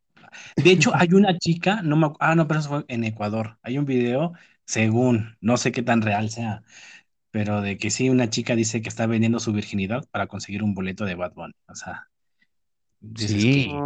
De 0.58 0.72
hecho, 0.72 0.92
hay 0.96 1.10
una 1.14 1.38
chica, 1.38 1.82
no 1.84 1.96
me 1.98 2.10
Ah, 2.20 2.36
no, 2.36 2.48
pero 2.48 2.60
eso 2.60 2.70
fue 2.70 2.86
en 2.88 3.04
Ecuador. 3.04 3.58
Hay 3.64 3.78
un 3.78 3.86
video, 3.86 4.34
según, 4.66 5.38
no 5.42 5.58
sé 5.58 5.72
qué 5.72 5.84
tan 5.84 6.02
real 6.02 6.30
sea, 6.30 6.64
pero 7.32 7.62
de 7.62 7.78
que 7.78 7.92
sí, 7.92 8.10
una 8.10 8.30
chica 8.30 8.56
dice 8.56 8.82
que 8.82 8.90
está 8.90 9.08
vendiendo 9.08 9.40
su 9.40 9.54
virginidad 9.54 10.06
para 10.12 10.28
conseguir 10.28 10.64
un 10.64 10.74
boleto 10.76 11.06
de 11.06 11.16
Bad 11.16 11.34
Bunny. 11.36 11.54
O 11.70 11.76
sea, 11.76 12.10
dices. 13.02 13.48
Sí, 13.48 13.86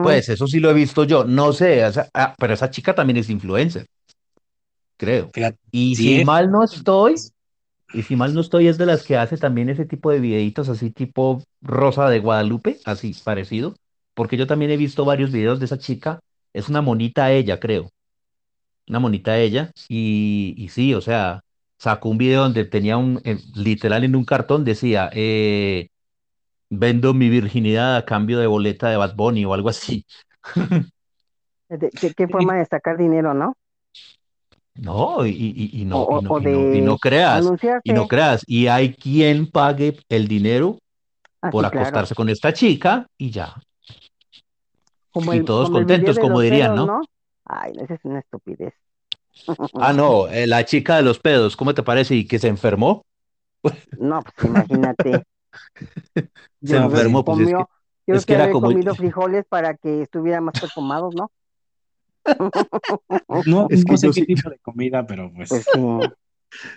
pues 0.00 0.28
eso 0.28 0.46
sí 0.48 0.60
lo 0.60 0.70
he 0.70 0.74
visto 0.74 1.04
yo. 1.04 1.24
No 1.24 1.52
sé, 1.54 1.86
esa- 1.86 2.10
ah, 2.14 2.34
pero 2.38 2.54
esa 2.54 2.70
chica 2.70 2.94
también 2.94 3.18
es 3.18 3.30
influencer, 3.30 3.86
creo. 4.96 5.30
Fíjate, 5.32 5.58
Y 5.70 5.96
si 5.96 6.20
mal 6.20 6.50
no 6.50 6.64
estoy, 6.64 7.16
y 7.92 8.02
si 8.04 8.16
mal 8.16 8.34
no 8.34 8.40
estoy, 8.42 8.68
es 8.68 8.78
de 8.78 8.86
las 8.86 9.04
que 9.04 9.16
hace 9.16 9.38
también 9.38 9.70
ese 9.70 9.86
tipo 9.86 10.10
de 10.12 10.20
videitos 10.20 10.68
así 10.68 10.90
tipo 10.92 11.42
Rosa 11.62 12.08
de 12.10 12.20
Guadalupe, 12.20 12.78
así 12.86 13.14
parecido, 13.24 13.76
porque 14.14 14.36
yo 14.36 14.46
también 14.46 14.70
he 14.70 14.76
visto 14.76 15.04
varios 15.04 15.32
videos 15.32 15.58
de 15.60 15.66
esa 15.66 15.78
chica. 15.78 16.20
Es 16.52 16.68
una 16.68 16.82
monita 16.82 17.32
ella, 17.32 17.60
creo. 17.60 17.90
Una 18.88 18.98
monita 19.00 19.38
ella. 19.38 19.72
Y, 19.88 20.54
y 20.58 20.68
sí, 20.68 20.94
o 20.94 21.00
sea, 21.00 21.42
sacó 21.78 22.08
un 22.10 22.18
video 22.18 22.42
donde 22.42 22.64
tenía 22.64 22.96
un, 22.96 23.20
eh, 23.24 23.38
literal 23.54 24.04
en 24.04 24.16
un 24.16 24.24
cartón 24.24 24.64
decía, 24.64 25.10
eh, 25.14 25.88
vendo 26.70 27.14
mi 27.14 27.28
virginidad 27.30 27.96
a 27.96 28.04
cambio 28.06 28.38
de 28.40 28.46
boleta 28.48 28.90
de 28.90 28.96
Bad 28.98 29.16
Bunny 29.16 29.44
o 29.46 29.54
algo 29.54 29.68
así. 29.70 30.06
¿de- 31.70 31.90
¿Qué, 31.98 32.12
qué 32.14 32.28
forma 32.28 32.56
de 32.56 32.66
sacar 32.66 32.96
dinero, 32.98 33.32
no? 33.34 33.54
No, 34.74 35.26
y, 35.26 35.30
y- 35.72 35.84
no, 35.84 36.06
y 36.10 36.18
o, 36.18 36.20
no, 36.20 36.34
y 36.36 36.46
no, 36.46 36.68
y 36.70 36.80
no 36.82 36.98
de 36.98 36.98
creas, 36.98 37.52
y 37.82 37.92
no 37.92 38.06
creas. 38.08 38.42
Y 38.46 38.66
hay 38.68 38.94
quien 38.94 39.46
pague 39.50 39.98
el 40.08 40.26
dinero 40.28 40.78
Ah, 41.42 41.52
por 41.52 41.66
sí, 41.66 41.68
claro. 41.68 42.00
acostarse 42.00 42.14
con 42.16 42.28
esta 42.30 42.52
chica 42.52 43.06
y 43.18 43.30
ya. 43.30 43.54
Como 45.12 45.34
Y 45.34 45.38
el, 45.38 45.44
todos 45.44 45.68
como 45.68 45.78
contentos, 45.78 46.18
como 46.18 46.40
dirían, 46.40 46.74
pedos, 46.74 46.86
¿no? 46.86 46.98
¿no? 46.98 47.02
Ay, 47.44 47.72
no, 47.72 47.82
esa 47.82 47.94
es 47.94 48.04
una 48.04 48.20
estupidez. 48.20 48.74
Ah, 49.74 49.92
no, 49.92 50.28
eh, 50.28 50.46
la 50.46 50.64
chica 50.64 50.96
de 50.96 51.02
los 51.02 51.18
pedos, 51.18 51.56
¿cómo 51.56 51.74
te 51.74 51.82
parece? 51.82 52.14
¿Y 52.14 52.26
que 52.26 52.38
se 52.38 52.48
enfermó? 52.48 53.02
No, 53.98 54.22
pues 54.22 54.46
imagínate. 54.48 55.22
Se 56.62 56.76
Yo 56.76 56.78
que 56.78 56.84
enfermó, 56.84 57.24
pues 57.24 57.40
es 57.40 57.54
que, 57.54 57.54
comió, 57.54 57.58
yo 57.58 57.66
creo 58.06 58.18
es 58.18 58.26
que 58.26 58.26
que 58.26 58.34
era 58.34 58.44
había 58.44 58.52
como, 58.52 58.68
comido 58.68 58.94
frijoles 58.94 59.44
para 59.48 59.74
que 59.74 60.02
estuvieran 60.02 60.44
más 60.44 60.60
perfumados, 60.60 61.14
¿no? 61.14 61.30
No, 63.46 63.66
es 63.70 63.84
no 63.86 63.92
que 63.92 63.98
sé 63.98 64.06
yo 64.06 64.12
qué 64.12 64.20
sí, 64.20 64.26
tipo 64.26 64.50
de 64.50 64.58
comida, 64.58 65.06
pero 65.06 65.32
pues. 65.34 65.48
Pues 65.48 65.64
sí. 65.64 65.80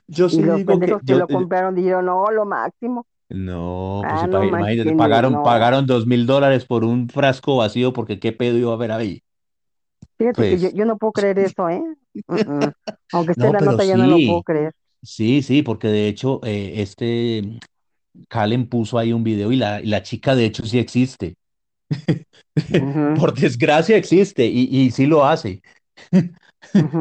yo 0.08 0.30
Y 0.30 0.30
sí 0.30 0.42
los 0.44 0.58
digo 0.58 0.80
que, 0.80 0.88
que 0.88 0.98
yo, 1.04 1.18
lo 1.18 1.28
compraron 1.28 1.76
dijeron, 1.76 2.06
no, 2.06 2.30
lo 2.32 2.46
máximo. 2.46 3.06
No, 3.30 4.06
pues 4.10 4.24
Ah, 4.24 4.28
no 4.28 4.44
imagínate, 4.44 4.94
que 4.94 4.94
pagaron, 4.94 5.42
no. 5.42 5.42
pagaron 5.42 5.86
dos 5.88 6.06
mil 6.08 6.26
dólares 6.26 6.66
por 6.66 6.84
un 6.84 7.10
frasco 7.10 7.58
vacío 7.58 7.94
porque 7.94 8.20
qué 8.20 8.32
pedo 8.34 8.58
iba 8.58 8.72
a 8.72 8.76
haber 8.76 8.92
ahí. 8.92 9.24
Fíjate 10.18 10.46
que 10.48 10.60
yo, 10.60 10.70
Pues, 10.70 10.74
yo 10.74 10.86
no 10.86 10.98
puedo 10.98 11.14
creer 11.14 11.40
eso, 11.40 11.70
¿eh? 11.70 11.84
Aunque 13.12 13.34
esté 13.34 13.48
en 13.48 13.54
no, 13.54 13.56
la 13.56 13.62
nota, 13.62 13.86
yo 13.86 13.98
no 13.98 14.08
lo 14.08 14.22
puedo 14.22 14.42
sí, 14.42 14.44
creer. 14.44 14.74
sí, 15.04 15.42
sí, 15.44 15.64
porque 15.64 15.88
de 15.90 16.08
hecho, 16.08 16.42
eh, 16.46 16.76
este 16.82 17.60
Calen 18.30 18.68
puso 18.70 18.98
ahí 19.00 19.14
un 19.14 19.24
video 19.24 19.52
y 19.52 19.58
la, 19.58 19.82
y 19.82 19.88
la 19.88 20.04
chica 20.04 20.36
de 20.36 20.46
hecho 20.46 20.66
sí 20.66 20.80
existe. 20.80 21.36
Por 23.14 23.34
desgracia 23.34 23.98
existe 23.98 24.46
y, 24.46 24.64
y 24.72 24.92
sí 24.92 25.06
lo 25.06 25.26
hace. 25.26 25.62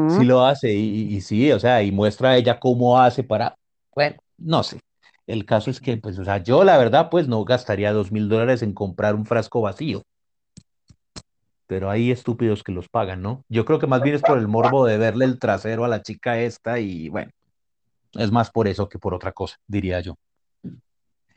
Sí 0.07 0.25
lo 0.25 0.45
hace 0.45 0.75
y, 0.75 1.13
y- 1.13 1.17
y 1.17 1.21
sí, 1.23 1.51
o 1.53 1.59
sea, 1.61 1.83
y 1.83 1.93
muestra 1.93 2.31
a 2.33 2.37
ella 2.37 2.61
cómo 2.61 3.01
hace 3.01 3.25
para, 3.25 3.57
bueno, 3.95 4.17
no 4.39 4.63
sé. 4.63 4.79
El 5.27 5.45
caso 5.45 5.71
es 5.71 5.81
que, 5.81 5.97
pues, 5.97 6.19
o 6.19 6.25
sea, 6.25 6.39
yo 6.39 6.65
la 6.65 6.79
verdad, 6.79 7.09
pues, 7.11 7.29
no 7.29 7.45
gastaría 7.45 7.93
dos 7.93 8.11
mil 8.11 8.29
dólares 8.29 8.63
en 8.63 8.75
comprar 8.75 9.15
un 9.15 9.25
frasco 9.25 9.61
vacío, 9.61 10.03
pero 11.67 11.91
hay 11.91 12.11
estúpidos 12.11 12.63
que 12.63 12.73
los 12.73 12.89
pagan, 12.89 13.23
¿no? 13.23 13.45
Yo 13.49 13.65
creo 13.65 13.79
que 13.79 13.87
más 13.87 14.03
bien 14.03 14.17
es 14.17 14.23
por 14.23 14.39
el 14.39 14.49
morbo 14.49 14.85
de 14.85 14.99
verle 14.99 15.25
el 15.25 15.39
trasero 15.39 15.85
a 15.85 15.89
la 15.89 16.03
chica 16.03 16.39
esta 16.41 16.81
y, 16.81 17.09
bueno, 17.09 17.31
es 18.13 18.31
más 18.31 18.51
por 18.51 18.69
eso 18.69 18.89
que 18.89 18.99
por 18.99 19.15
otra 19.15 19.33
cosa, 19.33 19.57
diría 19.67 20.01
yo. 20.01 20.17
Sí, 20.63 20.71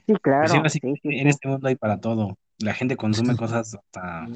Pues 0.05 0.17
sí, 0.17 0.21
claro, 0.21 0.69
sí, 0.69 0.79
sí, 0.81 0.99
en 1.03 1.27
este 1.27 1.47
mundo 1.47 1.67
hay 1.67 1.75
para 1.75 1.99
todo. 1.99 2.37
La 2.59 2.73
gente 2.73 2.97
consume 2.97 3.35
cosas 3.35 3.75
hasta 3.75 4.27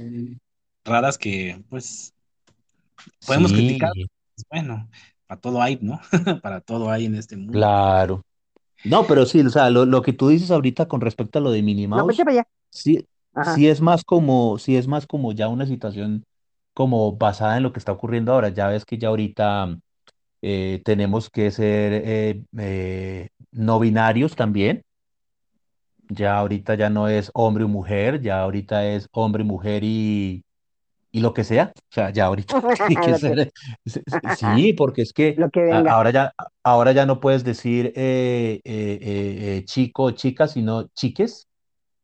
raras 0.86 1.18
que, 1.18 1.62
pues, 1.70 2.14
podemos 3.26 3.52
criticar. 3.52 3.92
Sí, 3.94 4.06
pues, 4.36 4.46
Bueno, 4.50 4.90
para 5.28 5.42
todo 5.42 5.62
hay, 5.62 5.80
¿no? 5.82 6.00
para 6.42 6.62
todo 6.62 6.90
hay 6.90 7.06
en 7.06 7.16
este 7.16 7.36
mundo. 7.36 7.54
Claro. 7.54 8.24
No, 8.84 9.06
pero 9.08 9.26
sí, 9.26 9.42
o 9.42 9.50
sea, 9.50 9.70
lo, 9.70 9.86
lo 9.86 10.02
que 10.02 10.14
tú 10.14 10.30
dices 10.30 10.52
ahorita 10.52 10.88
con 10.88 11.02
respecto 11.02 11.40
a 11.40 11.42
lo 11.42 11.52
de 11.52 11.62
Minnie 11.62 11.88
vete 11.88 11.90
Mouse, 12.06 12.24
sí, 13.44 13.68
es 13.68 13.82
más 13.82 14.04
como, 14.04 14.58
sí 14.58 14.78
es 14.78 14.88
más 14.88 15.08
como 15.08 15.32
ya 15.34 15.48
una 15.48 15.66
situación 15.66 16.26
como 16.74 17.16
basada 17.18 17.58
en 17.58 17.64
lo 17.64 17.74
que 17.74 17.80
está 17.80 17.92
ocurriendo 17.92 18.34
ahora. 18.34 18.50
Ya 18.50 18.68
ves 18.68 18.86
que 18.86 18.98
ya 18.98 19.10
ahorita 19.10 19.78
eh, 20.42 20.82
tenemos 20.86 21.30
que 21.30 21.52
ser 21.52 21.94
eh, 22.06 22.44
eh, 22.58 23.30
no 23.52 23.80
binarios 23.80 24.36
también. 24.36 24.84
Ya 26.10 26.38
ahorita 26.38 26.76
ya 26.76 26.90
no 26.90 27.08
es 27.08 27.32
hombre 27.34 27.64
o 27.66 27.68
mujer, 27.68 28.22
ya 28.22 28.42
ahorita 28.42 28.86
es 28.88 29.08
hombre, 29.12 29.44
mujer 29.44 29.84
y, 29.84 30.44
y 31.12 31.22
lo 31.22 31.34
que 31.34 31.44
sea. 31.44 31.72
O 31.76 31.82
sea, 31.94 32.12
ya 32.12 32.26
ahorita 32.26 32.56
tiene 32.86 33.00
que 33.02 33.16
ser. 33.16 33.52
Sí, 34.30 34.74
porque 34.74 35.02
es 35.04 35.14
que 35.14 35.38
lo 35.38 35.50
que 35.50 35.62
a- 35.70 35.80
venga. 35.80 35.92
ahora 35.96 36.12
ya, 36.12 36.34
ahora 36.64 36.92
ya 36.92 37.06
no 37.06 37.20
puedes 37.20 37.44
decir 37.44 37.88
eh, 37.96 38.62
eh, 38.64 39.00
eh, 39.02 39.58
eh, 39.58 39.66
chico 39.66 40.04
o 40.06 40.12
chica, 40.12 40.48
sino 40.48 40.88
chiques 40.90 41.48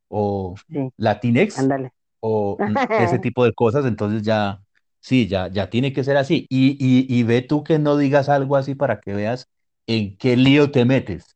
o 0.09 0.55
Sí, 0.67 0.91
latinex 0.97 1.57
ándale. 1.59 1.91
o 2.19 2.61
mm, 2.65 2.75
ese 2.97 3.19
tipo 3.19 3.45
de 3.45 3.53
cosas. 3.53 3.85
Entonces 3.85 4.23
ya, 4.23 4.61
sí, 4.99 5.27
ya, 5.27 5.47
ya 5.49 5.69
tiene 5.69 5.93
que 5.93 6.03
ser 6.03 6.17
así. 6.17 6.45
Y, 6.49 6.71
y, 6.79 7.07
y 7.19 7.23
ve 7.23 7.41
tú 7.41 7.63
que 7.63 7.79
no 7.79 7.97
digas 7.97 8.29
algo 8.29 8.55
así 8.57 8.75
para 8.75 8.99
que 9.01 9.13
veas 9.13 9.47
en 9.87 10.17
qué 10.17 10.37
lío 10.37 10.71
te 10.71 10.85
metes. 10.85 11.35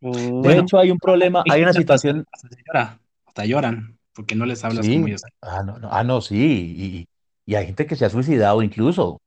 Sí. 0.00 0.06
De 0.08 0.12
Bueno, 0.42 0.62
hecho, 0.62 0.78
hay 0.78 0.90
un 0.90 0.98
problema, 0.98 1.44
hay 1.48 1.62
una 1.62 1.72
situación. 1.72 2.24
hasta 3.26 3.44
lloran, 3.44 3.95
porque 4.16 4.36
no 4.36 4.46
les 4.46 4.64
hablas 4.64 4.90
como 4.90 5.06
Sí, 5.06 5.08
ellos. 5.08 5.22
ah, 5.42 5.62
no, 5.62 5.78
no, 5.78 5.88
ah, 5.92 6.02
no, 6.04 6.20
sí, 6.20 6.74
y, 6.76 7.08
y 7.50 7.54
hay 7.54 7.66
gente 7.66 7.86
que 7.86 7.96
se 7.96 8.04
ha 8.04 8.10
suicidado 8.10 8.62
incluso 8.62 9.20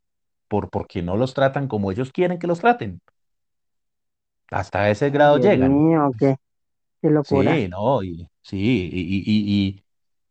por 0.50 0.70
porque 0.70 1.02
no 1.04 1.18
los 1.18 1.34
tratan 1.34 1.68
como 1.68 1.92
ellos 1.92 2.12
quieren 2.14 2.40
que 2.40 2.48
los 2.48 2.60
traten. 2.62 3.02
Hasta 4.52 4.90
ese 4.92 5.10
grado 5.10 5.38
Dios 5.38 5.40
llegan. 5.40 5.82
mío, 5.82 6.12
qué, 6.20 6.36
qué 7.02 7.10
locura. 7.12 7.62
Sí, 7.62 7.68
no, 7.70 8.02
y 8.04 8.28
sí, 8.42 8.90
y, 8.92 9.00
y, 9.02 9.24
y, 9.26 9.84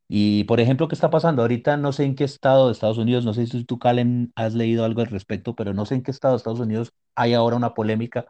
y, 0.08 0.40
y, 0.40 0.44
por 0.44 0.60
ejemplo, 0.60 0.88
¿qué 0.88 0.94
está 0.94 1.10
pasando? 1.10 1.42
Ahorita 1.42 1.76
no 1.76 1.92
sé 1.92 2.04
en 2.04 2.14
qué 2.16 2.24
estado 2.24 2.66
de 2.66 2.72
Estados 2.72 2.98
Unidos, 2.98 3.24
no 3.24 3.34
sé 3.34 3.46
si 3.46 3.64
tú, 3.64 3.78
Calen, 3.78 4.32
has 4.36 4.54
leído 4.54 4.84
algo 4.84 5.02
al 5.02 5.08
respecto, 5.08 5.54
pero 5.54 5.74
no 5.74 5.86
sé 5.86 5.96
en 5.96 6.02
qué 6.02 6.10
estado 6.12 6.34
de 6.34 6.38
Estados 6.38 6.60
Unidos 6.60 6.92
hay 7.14 7.34
ahora 7.34 7.56
una 7.56 7.74
polémica 7.74 8.26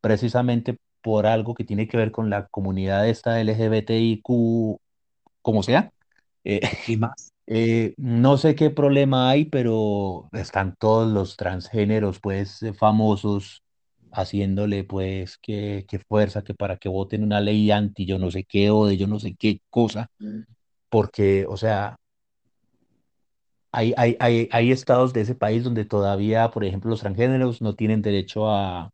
precisamente 0.00 0.78
por 1.02 1.26
algo 1.26 1.54
que 1.54 1.64
tiene 1.64 1.88
que 1.88 1.96
ver 1.98 2.12
con 2.12 2.30
la 2.30 2.46
comunidad 2.48 3.08
esta 3.08 3.40
LGBTIQ, 3.40 4.80
como 5.42 5.62
sea. 5.62 5.92
Eh, 6.44 6.60
Y 6.86 6.96
más. 6.96 7.30
Eh, 7.46 7.94
no 7.98 8.38
sé 8.38 8.54
qué 8.54 8.70
problema 8.70 9.28
hay, 9.30 9.44
pero 9.46 10.28
están 10.32 10.76
todos 10.78 11.12
los 11.12 11.36
transgéneros, 11.36 12.20
pues, 12.20 12.62
eh, 12.62 12.72
famosos, 12.72 13.62
haciéndole, 14.12 14.84
pues, 14.84 15.38
que, 15.38 15.84
que 15.88 15.98
fuerza, 15.98 16.44
que 16.44 16.54
para 16.54 16.76
que 16.76 16.88
voten 16.88 17.24
una 17.24 17.40
ley 17.40 17.70
anti 17.72 18.06
yo 18.06 18.18
no 18.18 18.30
sé 18.30 18.44
qué 18.44 18.70
o 18.70 18.86
de 18.86 18.96
yo 18.96 19.08
no 19.08 19.18
sé 19.20 19.34
qué 19.36 19.60
cosa, 19.70 20.08
porque, 20.90 21.46
o 21.48 21.56
sea, 21.56 21.96
hay, 23.72 23.94
hay, 23.96 24.16
hay, 24.20 24.48
hay 24.52 24.72
estados 24.72 25.12
de 25.12 25.22
ese 25.22 25.34
país 25.34 25.64
donde 25.64 25.84
todavía, 25.84 26.50
por 26.50 26.64
ejemplo, 26.64 26.90
los 26.90 27.00
transgéneros 27.00 27.62
no 27.62 27.74
tienen 27.74 28.02
derecho 28.02 28.48
a, 28.50 28.90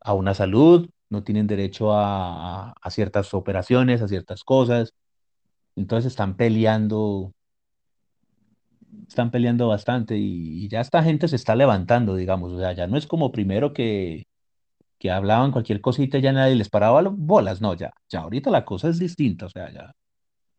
a 0.00 0.14
una 0.14 0.34
salud, 0.34 0.88
no 1.10 1.24
tienen 1.24 1.46
derecho 1.46 1.92
a, 1.94 2.70
a 2.70 2.74
a 2.82 2.90
ciertas 2.90 3.34
operaciones, 3.34 4.02
a 4.02 4.08
ciertas 4.08 4.44
cosas, 4.44 4.94
entonces 5.76 6.12
están 6.12 6.36
peleando 6.36 7.32
están 9.08 9.30
peleando 9.30 9.68
bastante 9.68 10.16
y, 10.18 10.64
y 10.64 10.68
ya 10.68 10.80
esta 10.80 11.02
gente 11.02 11.28
se 11.28 11.36
está 11.36 11.54
levantando, 11.56 12.16
digamos, 12.16 12.52
o 12.52 12.58
sea, 12.58 12.72
ya 12.72 12.86
no 12.86 12.96
es 12.96 13.06
como 13.06 13.32
primero 13.32 13.72
que, 13.72 14.24
que 14.98 15.10
hablaban 15.10 15.52
cualquier 15.52 15.80
cosita 15.80 16.18
y 16.18 16.22
ya 16.22 16.32
nadie 16.32 16.54
les 16.56 16.68
paraba 16.70 17.02
bolas, 17.10 17.60
no, 17.60 17.74
ya, 17.74 17.92
ya 18.08 18.20
ahorita 18.20 18.50
la 18.50 18.64
cosa 18.64 18.88
es 18.88 18.98
distinta, 18.98 19.46
o 19.46 19.50
sea, 19.50 19.72
ya, 19.72 19.92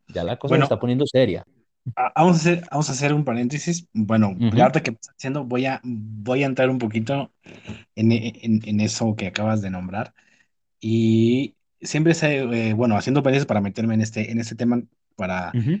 ya 0.08 0.24
la 0.24 0.38
cosa 0.38 0.58
se 0.58 0.62
Bueno, 0.62 0.64
está 0.64 0.78
poniendo 0.78 1.06
seria. 1.06 1.44
vamos 2.16 2.36
a 2.36 2.40
hacer, 2.40 2.64
vamos 2.70 2.88
a 2.88 2.92
hacer 2.92 3.14
un 3.14 3.24
paréntesis. 3.24 3.86
Bueno, 3.92 4.28
ahorita 4.38 4.82
que 4.82 4.90
estás 4.92 5.14
haciendo, 5.16 5.44
voy 5.44 5.66
a, 5.66 5.80
voy 5.84 6.42
a 6.42 6.46
entrar 6.46 6.70
un 6.70 6.78
poquito 6.78 7.32
en, 7.94 8.12
en, 8.12 8.60
en 8.64 8.80
eso 8.80 9.14
que 9.16 9.26
acabas 9.28 9.62
de 9.62 9.70
nombrar. 9.70 10.14
Y 10.80 11.56
siempre 11.80 12.14
se, 12.14 12.38
eh, 12.70 12.74
bueno, 12.74 12.96
haciendo 12.96 13.22
paréntesis 13.22 13.46
para 13.46 13.60
meterme 13.60 13.94
en 13.94 14.02
este, 14.02 14.30
en 14.32 14.40
este 14.40 14.54
tema, 14.56 14.82
para 15.18 15.56
ujú, 15.56 15.80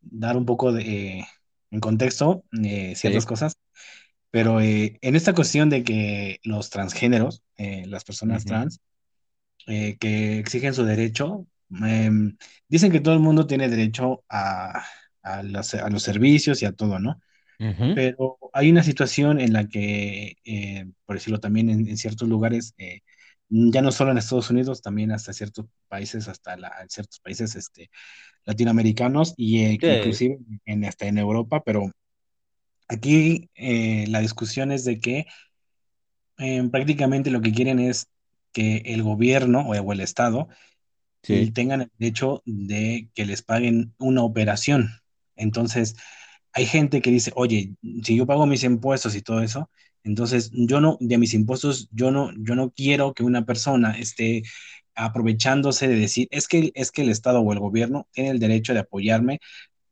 dar 0.00 0.36
un 0.38 0.46
poco 0.46 0.72
de, 0.72 1.18
eh, 1.20 1.26
en 1.70 1.80
contexto 1.80 2.44
eh, 2.64 2.94
ciertas 2.96 3.26
sí, 3.26 3.26
cosas. 3.26 3.54
Pero 4.30 4.60
eh, 4.60 4.98
en 5.02 5.16
esta 5.16 5.34
cuestión 5.34 5.70
de 5.70 5.84
que 5.84 6.40
los 6.44 6.70
transgéneros, 6.70 7.44
las 7.58 8.04
personas 8.04 8.44
ujú, 8.44 8.46
trans, 8.46 8.80
eh, 9.66 9.96
que 9.98 10.38
exigen 10.38 10.74
su 10.74 10.84
derecho, 10.84 11.46
em, 11.82 12.36
dicen 12.68 12.92
que 12.92 13.00
todo 13.00 13.14
el 13.14 13.20
mundo 13.20 13.46
tiene 13.46 13.68
derecho 13.68 14.24
a, 14.28 14.84
a 15.22 15.42
las- 15.42 15.74
a 15.74 15.88
los 15.90 16.02
servicios 16.02 16.62
y 16.62 16.66
a 16.66 16.72
todo, 16.72 16.98
¿no? 16.98 17.20
ujú, 17.60 17.88
Pero 17.92 18.38
hay 18.52 18.70
una 18.70 18.82
situación 18.84 19.40
en 19.40 19.52
la 19.52 19.68
que, 19.68 20.36
eh, 20.44 20.86
por 21.06 21.16
decirlo 21.16 21.40
también, 21.40 21.70
en, 21.70 21.88
en 21.88 21.96
ciertos 21.98 22.28
lugares, 22.28 22.74
eh, 22.78 23.02
ya 23.50 23.82
no 23.82 23.92
solo 23.92 24.12
en 24.12 24.18
Estados 24.18 24.50
Unidos, 24.50 24.82
también 24.82 25.12
hasta 25.12 25.32
ciertos 25.32 25.66
países, 25.88 26.28
hasta 26.28 26.56
la- 26.56 26.72
en 26.82 26.90
ciertos 26.90 27.20
países 27.20 27.56
este, 27.56 27.90
latinoamericanos 28.48 29.34
y 29.36 29.60
eh, 29.60 29.78
sí, 29.78 29.86
inclusive 29.86 30.38
en, 30.64 30.84
hasta 30.86 31.06
en 31.06 31.18
Europa, 31.18 31.62
pero 31.64 31.92
aquí 32.88 33.50
eh, 33.54 34.06
la 34.08 34.20
discusión 34.20 34.72
es 34.72 34.86
de 34.86 34.98
que 35.00 35.26
eh, 36.38 36.66
prácticamente 36.72 37.30
lo 37.30 37.42
que 37.42 37.52
quieren 37.52 37.78
es 37.78 38.08
que 38.52 38.78
el 38.86 39.02
gobierno 39.02 39.68
o, 39.68 39.92
el 39.92 40.00
Estado 40.00 40.48
sí, 41.22 41.50
tengan 41.50 41.82
el 41.82 41.90
derecho 41.98 42.42
de 42.46 43.10
que 43.14 43.26
les 43.26 43.42
paguen 43.42 43.92
una 43.98 44.22
operación. 44.22 44.88
Entonces, 45.36 45.94
hay 46.52 46.64
gente 46.64 47.02
que 47.02 47.10
dice, 47.10 47.32
oye, 47.36 47.74
si 48.02 48.16
yo 48.16 48.24
pago 48.24 48.46
mis 48.46 48.64
impuestos 48.64 49.14
y 49.14 49.20
todo 49.20 49.42
eso, 49.42 49.68
entonces 50.04 50.50
yo 50.54 50.80
no, 50.80 50.96
de 51.00 51.18
mis 51.18 51.34
impuestos, 51.34 51.90
yo 51.92 52.10
no, 52.10 52.32
yo 52.38 52.54
no 52.54 52.70
quiero 52.70 53.12
que 53.12 53.24
una 53.24 53.44
persona 53.44 53.98
esté 53.98 54.42
aprovechándose 54.98 55.88
de 55.88 55.96
decir, 55.96 56.28
es 56.30 56.48
que, 56.48 56.72
es 56.74 56.90
que 56.90 57.02
el 57.02 57.10
Estado 57.10 57.40
o 57.40 57.52
el 57.52 57.60
gobierno 57.60 58.08
tiene 58.12 58.30
el 58.30 58.38
derecho 58.38 58.74
de 58.74 58.80
apoyarme 58.80 59.40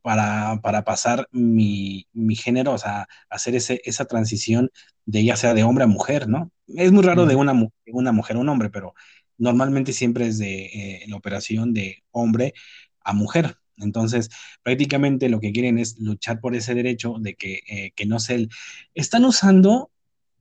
para, 0.03 0.61
para 0.63 0.85
pasar 0.85 1.29
mi, 1.33 2.07
mi 2.13 2.37
género, 2.37 2.73
o 2.73 2.79
sea, 2.79 3.09
hacer 3.31 3.55
ese, 3.55 3.81
esa 3.85 4.05
transición 4.05 4.71
de 5.05 5.25
ya 5.25 5.37
sea 5.37 5.55
de 5.55 5.63
hombre 5.63 5.85
a 5.85 5.89
mujer, 5.89 6.29
¿no? 6.29 6.51
Es 6.69 6.93
muy 6.93 7.05
raro 7.05 7.27
de 7.27 7.37
una, 7.37 7.53
de 7.53 7.93
una 7.93 8.13
mujer 8.13 8.37
a 8.37 8.41
un 8.41 8.49
hombre, 8.49 8.71
pero 8.71 8.95
normalmente 9.39 9.93
siempre 9.93 10.27
es 10.27 10.39
de 10.39 10.67
eh, 10.67 11.05
la 11.09 11.17
operación 11.17 11.73
de 11.73 12.03
hombre 12.11 12.55
a 13.03 13.13
mujer. 13.13 13.57
Entonces, 13.79 14.31
prácticamente 14.63 15.29
lo 15.29 15.39
que 15.39 15.53
quieren 15.53 15.79
es 15.79 15.99
luchar 15.99 16.41
por 16.41 16.57
ese 16.57 16.75
derecho 16.75 17.17
de 17.21 17.35
que, 17.35 17.61
eh, 17.69 17.93
que 17.95 18.07
no 18.07 18.19
se... 18.19 18.49
Están 18.95 19.25
usando 19.25 19.91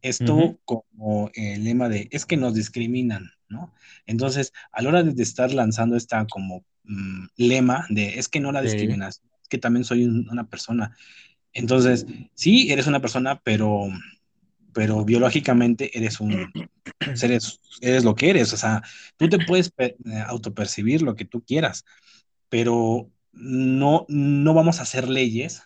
esto 0.01 0.59
como 0.65 1.31
el 1.33 1.63
lema 1.63 1.89
de 1.89 2.07
es 2.11 2.25
que 2.25 2.37
nos 2.37 2.53
discriminan, 2.53 3.31
¿no? 3.49 3.73
Entonces, 4.05 4.53
a 4.71 4.81
la 4.81 4.89
hora 4.89 5.03
de 5.03 5.23
estar 5.23 5.53
lanzando 5.53 5.95
esta 5.95 6.25
como 6.27 6.65
mm, 6.83 7.25
lema 7.37 7.85
de 7.89 8.19
es 8.19 8.27
que 8.29 8.39
no 8.39 8.51
la 8.51 8.61
sí, 8.61 8.61
discriminación, 8.61 9.29
es 9.41 9.47
que 9.49 9.57
también 9.57 9.83
soy 9.85 10.05
un- 10.05 10.27
una 10.29 10.49
persona. 10.49 10.95
Entonces, 11.53 12.05
sí, 12.35 12.71
eres 12.71 12.87
una 12.87 13.01
persona, 13.01 13.41
pero, 13.43 13.87
pero 14.73 15.05
biológicamente 15.05 15.97
eres 15.97 16.19
un, 16.19 16.51
eres, 17.23 17.59
eres 17.81 18.03
lo 18.03 18.15
que 18.15 18.29
eres. 18.29 18.53
O 18.53 18.57
sea, 18.57 18.81
tú 19.17 19.29
te 19.29 19.39
puedes 19.39 19.71
eh, 19.77 19.95
autopercibir 20.27 21.01
lo 21.01 21.15
que 21.15 21.25
tú 21.25 21.43
quieras, 21.43 21.85
pero 22.49 23.11
no, 23.33 24.05
no 24.09 24.53
vamos 24.53 24.79
a 24.79 24.83
hacer 24.83 25.09
leyes 25.09 25.63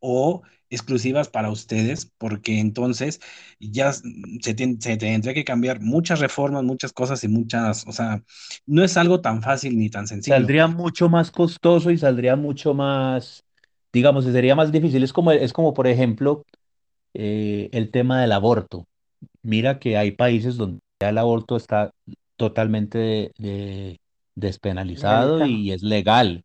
o 0.00 0.42
exclusivas 0.70 1.28
para 1.28 1.50
ustedes, 1.50 2.10
porque 2.18 2.60
entonces 2.60 3.20
ya 3.58 3.92
se, 3.92 4.54
tendría 4.54 5.34
que 5.34 5.44
cambiar 5.44 5.80
muchas 5.80 6.20
reformas, 6.20 6.64
muchas 6.64 6.92
cosas 6.92 7.22
y 7.24 7.28
muchas, 7.28 7.86
o 7.86 7.92
sea, 7.92 8.22
no 8.66 8.84
es 8.84 8.96
algo 8.96 9.20
tan 9.20 9.42
fácil 9.42 9.78
ni 9.78 9.90
tan 9.90 10.06
sencillo. 10.06 10.36
Saldría 10.36 10.66
mucho 10.66 11.08
más 11.08 11.30
costoso 11.30 11.90
y 11.90 11.98
saldría 11.98 12.36
mucho 12.36 12.74
más, 12.74 13.44
digamos, 13.92 14.24
sería 14.24 14.54
más 14.54 14.70
difícil. 14.70 15.02
Es 15.02 15.12
como, 15.12 15.32
es 15.32 15.52
como 15.52 15.74
por 15.74 15.86
ejemplo, 15.86 16.44
eh, 17.14 17.68
el 17.72 17.90
tema 17.90 18.20
del 18.20 18.32
aborto. 18.32 18.86
Mira 19.42 19.78
que 19.78 19.96
hay 19.96 20.10
países 20.12 20.56
donde 20.56 20.80
ya 21.00 21.08
el 21.08 21.18
aborto 21.18 21.56
está 21.56 21.92
totalmente 22.36 23.32
despenalizado 24.34 25.44
y 25.46 25.72
es 25.72 25.82
legal, 25.82 26.44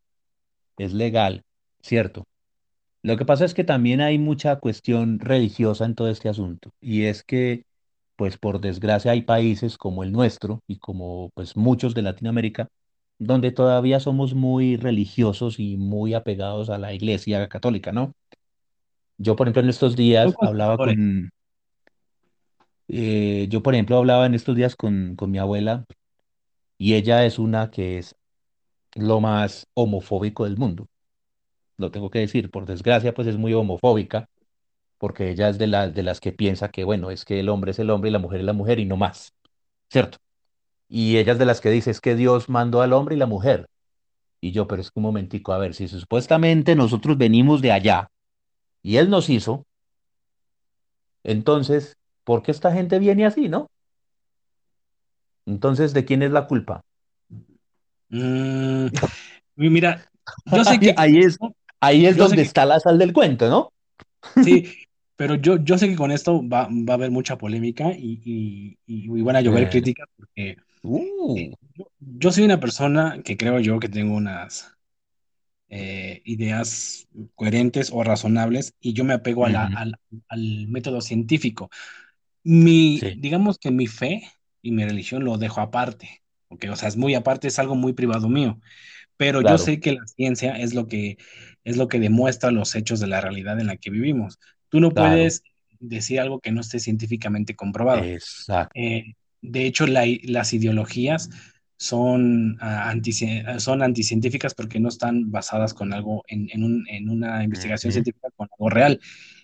es 0.78 0.94
legal, 0.94 1.44
¿cierto? 1.82 2.26
Lo 3.04 3.18
que 3.18 3.26
pasa 3.26 3.46
es 3.46 3.54
que 3.54 3.64
también 3.66 4.02
hay 4.02 4.18
mucha 4.18 4.58
cuestión 4.60 5.20
religiosa 5.20 5.86
en 5.86 5.96
todo 5.96 6.10
este 6.10 6.30
asunto 6.30 6.72
y 6.82 7.04
es 7.04 7.24
que, 7.24 7.66
pues 8.16 8.38
por 8.38 8.62
desgracia 8.62 9.12
hay 9.12 9.24
países 9.24 9.78
como 9.78 10.04
el 10.04 10.12
nuestro 10.12 10.62
y 10.68 10.78
como 10.80 11.30
pues 11.36 11.58
muchos 11.58 11.96
de 11.96 12.04
Latinoamérica 12.04 12.70
donde 13.20 13.52
todavía 13.52 14.00
somos 14.00 14.34
muy 14.36 14.78
religiosos 14.78 15.60
y 15.60 15.78
muy 15.78 16.14
apegados 16.14 16.70
a 16.70 16.78
la 16.78 16.94
Iglesia 16.94 17.48
católica, 17.50 17.92
¿no? 17.92 18.14
Yo, 19.18 19.36
por 19.36 19.48
ejemplo, 19.48 19.62
en 19.64 19.70
estos 19.70 19.96
días 19.96 20.36
hablaba 20.42 20.80
con, 20.80 21.30
Eh, 22.88 23.48
yo, 23.50 23.64
por 23.64 23.74
ejemplo, 23.74 23.98
hablaba 23.98 24.26
en 24.26 24.34
estos 24.36 24.56
días 24.56 24.76
con, 24.76 25.16
con 25.16 25.32
mi 25.32 25.38
abuela 25.40 25.86
y 26.78 26.96
ella 26.96 27.26
es 27.26 27.40
una 27.40 27.72
que 27.72 27.98
es 28.00 28.16
lo 28.96 29.22
más 29.22 29.68
homofóbico 29.76 30.46
del 30.46 30.58
mundo. 30.58 30.88
Lo 31.78 31.92
tengo 31.92 32.10
que 32.10 32.20
decir, 32.20 32.52
por 32.52 32.66
desgracia, 32.66 33.14
pues 33.14 33.28
es 33.28 33.38
muy 33.38 33.54
homofóbica, 33.54 34.30
porque 34.98 35.30
ella 35.32 35.50
es 35.50 35.58
de, 35.58 35.68
las 35.68 35.94
de 35.94 36.04
las 36.04 36.20
que 36.20 36.32
piensa 36.32 36.70
que, 36.70 36.84
bueno, 36.84 37.12
es 37.12 37.26
que 37.26 37.40
el 37.40 37.50
hombre 37.50 37.72
es 37.72 37.80
el 37.80 37.90
hombre 37.90 38.10
y 38.10 38.14
la 38.14 38.20
mujer 38.20 38.40
es 38.42 38.46
la 38.46 38.54
mujer 38.54 38.80
y 38.80 38.86
no 38.86 38.98
más, 38.98 39.34
¿cierto? 39.90 40.18
Y 40.88 41.18
ella 41.18 41.34
es 41.34 41.40
de 41.40 41.46
las 41.46 41.62
que 41.62 41.72
dice, 41.72 41.92
es 41.92 42.02
que 42.02 42.16
Dios 42.16 42.50
mandó 42.50 42.82
al 42.82 42.94
hombre 42.94 43.16
y 43.16 43.20
la 43.20 43.26
mujer. 43.26 43.68
Y 44.42 44.52
yo, 44.52 44.68
pero 44.68 44.82
es 44.82 44.92
que 44.92 45.00
un 45.00 45.04
momentico, 45.04 45.54
a 45.54 45.58
ver, 45.58 45.74
si 45.74 45.88
supuestamente 45.88 46.76
nosotros 46.76 47.18
venimos 47.18 47.62
de 47.62 47.72
allá 47.72 48.10
y 48.82 48.98
Él 48.98 49.10
nos 49.10 49.30
hizo, 49.30 49.66
entonces, 51.24 51.98
¿por 52.24 52.44
qué 52.44 52.52
esta 52.52 52.72
gente 52.72 53.00
viene 53.00 53.26
así, 53.26 53.50
no? 53.50 53.70
Entonces, 55.46 55.94
¿de 55.94 56.06
quién 56.06 56.22
es 56.22 56.32
la 56.32 56.48
culpa? 56.48 56.84
Mm, 58.10 58.88
mira, 59.56 60.10
yo 60.46 60.64
sé 60.64 60.80
que 60.80 60.94
Ahí 60.98 61.20
es, 61.20 61.38
ahí 61.84 62.06
es 62.06 62.18
yo 62.18 62.18
donde 62.18 62.42
que 62.42 62.44
está 62.44 62.66
la 62.66 62.80
sal 62.80 62.98
del 63.00 63.14
cuento, 63.14 63.50
¿no? 63.50 63.74
sí, 64.42 64.66
pero 65.16 65.36
yo, 65.36 65.58
yo 65.58 65.78
sé 65.78 65.88
que 65.90 65.96
con 65.96 66.12
esto 66.12 66.42
va, 66.48 66.68
va 66.70 66.94
a 66.94 66.96
haber 66.96 67.12
mucha 67.12 67.38
polémica 67.38 67.92
y, 67.96 68.22
y, 68.26 68.78
y 68.86 69.22
van 69.22 69.36
a 69.36 69.42
llover 69.42 69.70
Eh, 69.70 69.70
críticas 69.70 70.08
porque 70.16 70.58
eh, 71.34 71.52
uh, 71.52 71.56
yo, 71.76 71.86
yo 72.00 72.32
soy 72.32 72.44
una 72.46 72.60
persona 72.60 73.22
que 73.24 73.38
creo 73.38 73.60
yo 73.60 73.80
que 73.80 73.90
tengo 73.90 74.16
unas 74.16 74.76
eh, 75.70 76.22
ideas 76.26 77.08
coherentes 77.36 77.92
o 77.94 78.04
razonables 78.04 78.76
y 78.80 78.94
yo 78.94 79.04
me 79.04 79.14
apego 79.16 79.46
a 79.46 79.50
la- 79.50 79.66
ujú, 79.66 79.68
al, 79.68 79.96
al 80.30 80.68
método 80.70 81.02
científico. 81.02 81.70
Mi, 82.44 83.02
sí, 83.02 83.16
digamos 83.16 83.58
que 83.60 83.72
mi 83.72 83.88
fe 83.88 84.24
y 84.62 84.72
mi 84.72 84.86
religión 84.86 85.24
lo 85.26 85.38
dejo 85.38 85.62
aparte, 85.62 86.24
o 86.50 86.76
sea, 86.76 86.90
es 86.90 86.98
muy 86.98 87.16
aparte, 87.16 87.48
es 87.48 87.60
algo 87.60 87.76
muy 87.76 87.94
privado 87.94 88.30
mío, 88.30 88.60
pero 89.18 89.42
yo 89.44 89.58
sé 89.60 89.80
que 89.82 89.94
la 89.94 90.08
ciencia 90.08 90.54
es 90.58 90.74
lo 90.76 90.88
que, 90.88 91.18
es 91.64 91.78
lo 91.78 91.88
que 91.88 92.00
demuestra 92.00 92.52
los 92.52 92.76
hechos 92.76 93.00
de 93.00 93.08
la 93.08 93.22
realidad 93.22 93.60
en 93.60 93.68
la 93.68 93.78
que 93.78 93.90
vivimos. 93.90 94.40
Tú 94.70 94.80
no 94.80 94.92
claro, 94.92 95.12
puedes 95.16 95.44
decir 95.80 96.20
algo 96.20 96.40
que 96.40 96.52
no 96.52 96.62
esté 96.62 96.80
científicamente 96.80 97.56
comprobado. 97.56 98.04
exacto. 98.04 98.74
Eh, 98.80 99.14
de 99.42 99.66
hecho, 99.66 99.86
la- 99.88 100.06
las 100.24 100.54
ideologías 100.54 101.30
son, 101.78 102.58
ah, 102.62 102.94
ah, 103.48 103.60
son 103.60 103.82
anticientíficas 103.84 104.54
porque 104.54 104.80
no 104.80 104.88
están 104.90 105.32
basadas 105.32 105.74
con 105.74 105.94
algo 105.94 106.24
en, 106.28 106.50
en 106.52 106.64
un- 106.64 106.86
en 106.90 107.10
una 107.10 107.44
investigación 107.44 107.92
científica 107.92 108.30
con 108.36 108.48
algo 108.52 108.70
real. 108.70 109.00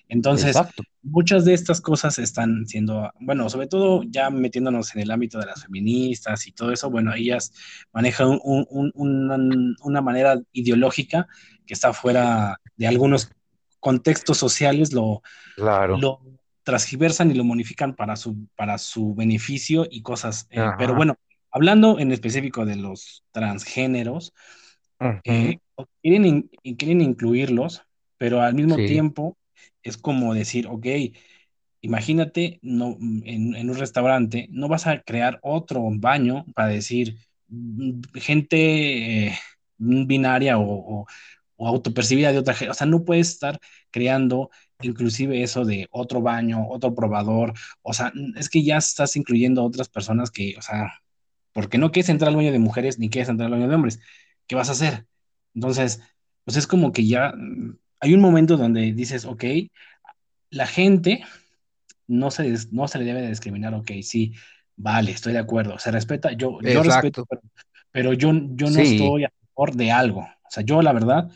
Entonces, 0.10 0.48
exacto. 0.48 0.84
muchas 1.04 1.46
de 1.46 1.54
estas 1.54 1.82
cosas 1.82 2.20
están 2.20 2.66
siendo, 2.68 3.12
bueno, 3.22 3.50
sobre 3.50 3.68
todo 3.68 4.04
ya 4.08 4.30
metiéndonos 4.32 4.96
en 4.96 5.02
el 5.04 5.12
ámbito 5.12 5.40
de 5.40 5.46
las 5.48 5.64
feministas 5.64 6.48
y 6.48 6.52
todo 6.52 6.72
eso, 6.74 6.90
bueno, 6.92 7.14
ellas 7.16 7.54
manejan 7.94 8.30
un- 8.44 8.66
un- 8.70 8.92
un- 8.96 9.76
una 9.84 10.02
manera 10.02 10.42
ideológica 10.52 11.28
que 11.66 11.74
está 11.76 11.94
fuera 11.94 12.60
de 12.78 12.88
algunos 12.88 13.32
contextos 13.80 14.38
sociales, 14.38 14.94
lo, 14.94 15.22
Claro. 15.56 16.00
lo 16.00 16.22
transgiversan 16.64 17.32
y 17.32 17.36
lo 17.36 17.44
modifican 17.44 17.96
para 17.96 18.16
su, 18.16 18.48
para 18.56 18.78
su 18.78 19.16
beneficio 19.16 19.88
y 19.90 20.02
cosas. 20.02 20.48
eh, 20.52 20.74
pero 20.78 20.96
bueno, 20.96 21.16
hablando 21.52 22.00
en 22.00 22.12
específico 22.12 22.66
de 22.66 22.76
los 22.76 23.24
transgéneros, 23.32 24.34
eh, 25.26 25.60
quieren, 26.02 26.26
in- 26.26 26.50
quieren 26.78 27.02
incluirlos, 27.02 27.84
pero 28.18 28.42
al 28.42 28.54
mismo 28.56 28.76
Sí, 28.78 28.86
tiempo 28.86 29.38
es 29.84 29.98
como 29.98 30.34
decir, 30.34 30.68
ok, 30.68 30.86
imagínate 31.82 32.60
no, 32.62 32.98
en, 33.24 33.70
un 33.70 33.78
restaurante, 33.78 34.48
no 34.52 34.68
vas 34.68 34.88
a 34.88 35.02
crear 35.02 35.40
otro 35.44 35.82
baño 35.92 36.46
para 36.56 36.70
decir 36.70 37.18
mm, 37.48 38.02
gente 38.16 39.28
eh, 39.28 39.40
binaria 39.78 40.58
o, 40.60 41.08
autopercibida 41.58 42.32
de 42.32 42.40
otra 42.40 42.54
gente, 42.54 42.72
o 42.72 42.74
sea, 42.74 42.88
no 42.88 43.04
puedes 43.04 43.30
estar 43.30 43.60
creando 43.92 44.50
inclusive 44.82 45.44
eso 45.44 45.66
de 45.66 45.88
otro 45.92 46.22
baño, 46.22 46.68
otro 46.70 46.96
probador, 46.96 47.54
o 47.82 47.94
sea, 47.94 48.14
es 48.38 48.50
que 48.50 48.64
ya 48.64 48.78
estás 48.78 49.16
incluyendo 49.18 49.64
otras 49.66 49.90
personas 49.90 50.32
que, 50.32 50.56
o 50.58 50.62
sea, 50.62 50.94
porque 51.54 51.78
no 51.78 51.92
quieres 51.92 52.10
entrar 52.10 52.30
al 52.30 52.38
baño 52.38 52.52
de 52.52 52.60
mujeres 52.60 53.00
ni 53.00 53.10
quieres 53.10 53.30
entrar 53.30 53.48
al 53.48 53.54
baño 53.54 53.68
de 53.68 53.76
hombres. 53.76 54.00
¿Qué 54.48 54.56
vas 54.56 54.70
a 54.70 54.74
hacer? 54.74 55.06
Entonces, 55.54 56.02
pues 56.46 56.58
es 56.58 56.68
como 56.68 56.92
que 56.94 57.06
ya 57.08 57.34
mm, 57.36 57.78
hay 58.00 58.14
un 58.14 58.22
momento 58.22 58.58
donde 58.58 58.94
dices, 58.94 59.26
ok, 59.26 59.44
la 60.52 60.68
gente 60.68 61.24
no 62.08 62.32
se, 62.32 62.54
no 62.72 62.88
se 62.88 63.00
le 63.00 63.06
debe 63.06 63.22
de 63.22 63.30
discriminar, 63.30 63.74
ok, 63.74 63.92
sí, 64.04 64.34
vale, 64.76 65.12
estoy 65.12 65.34
de 65.34 65.40
acuerdo, 65.40 65.80
se 65.80 65.92
respeta, 65.92 66.34
yo, 66.34 66.60
yo 66.64 66.84
respeto, 66.84 67.26
pero, 67.30 67.42
pero 67.92 68.14
yo, 68.14 68.32
yo 68.52 68.72
no 68.72 68.82
Sí, 68.82 68.84
estoy 68.84 69.26
a 69.26 69.34
favor 69.56 69.76
de 69.76 69.92
algo. 69.92 70.22
O 70.22 70.52
sea, 70.52 70.64
yo 70.64 70.82
la 70.82 70.94
verdad, 70.94 71.30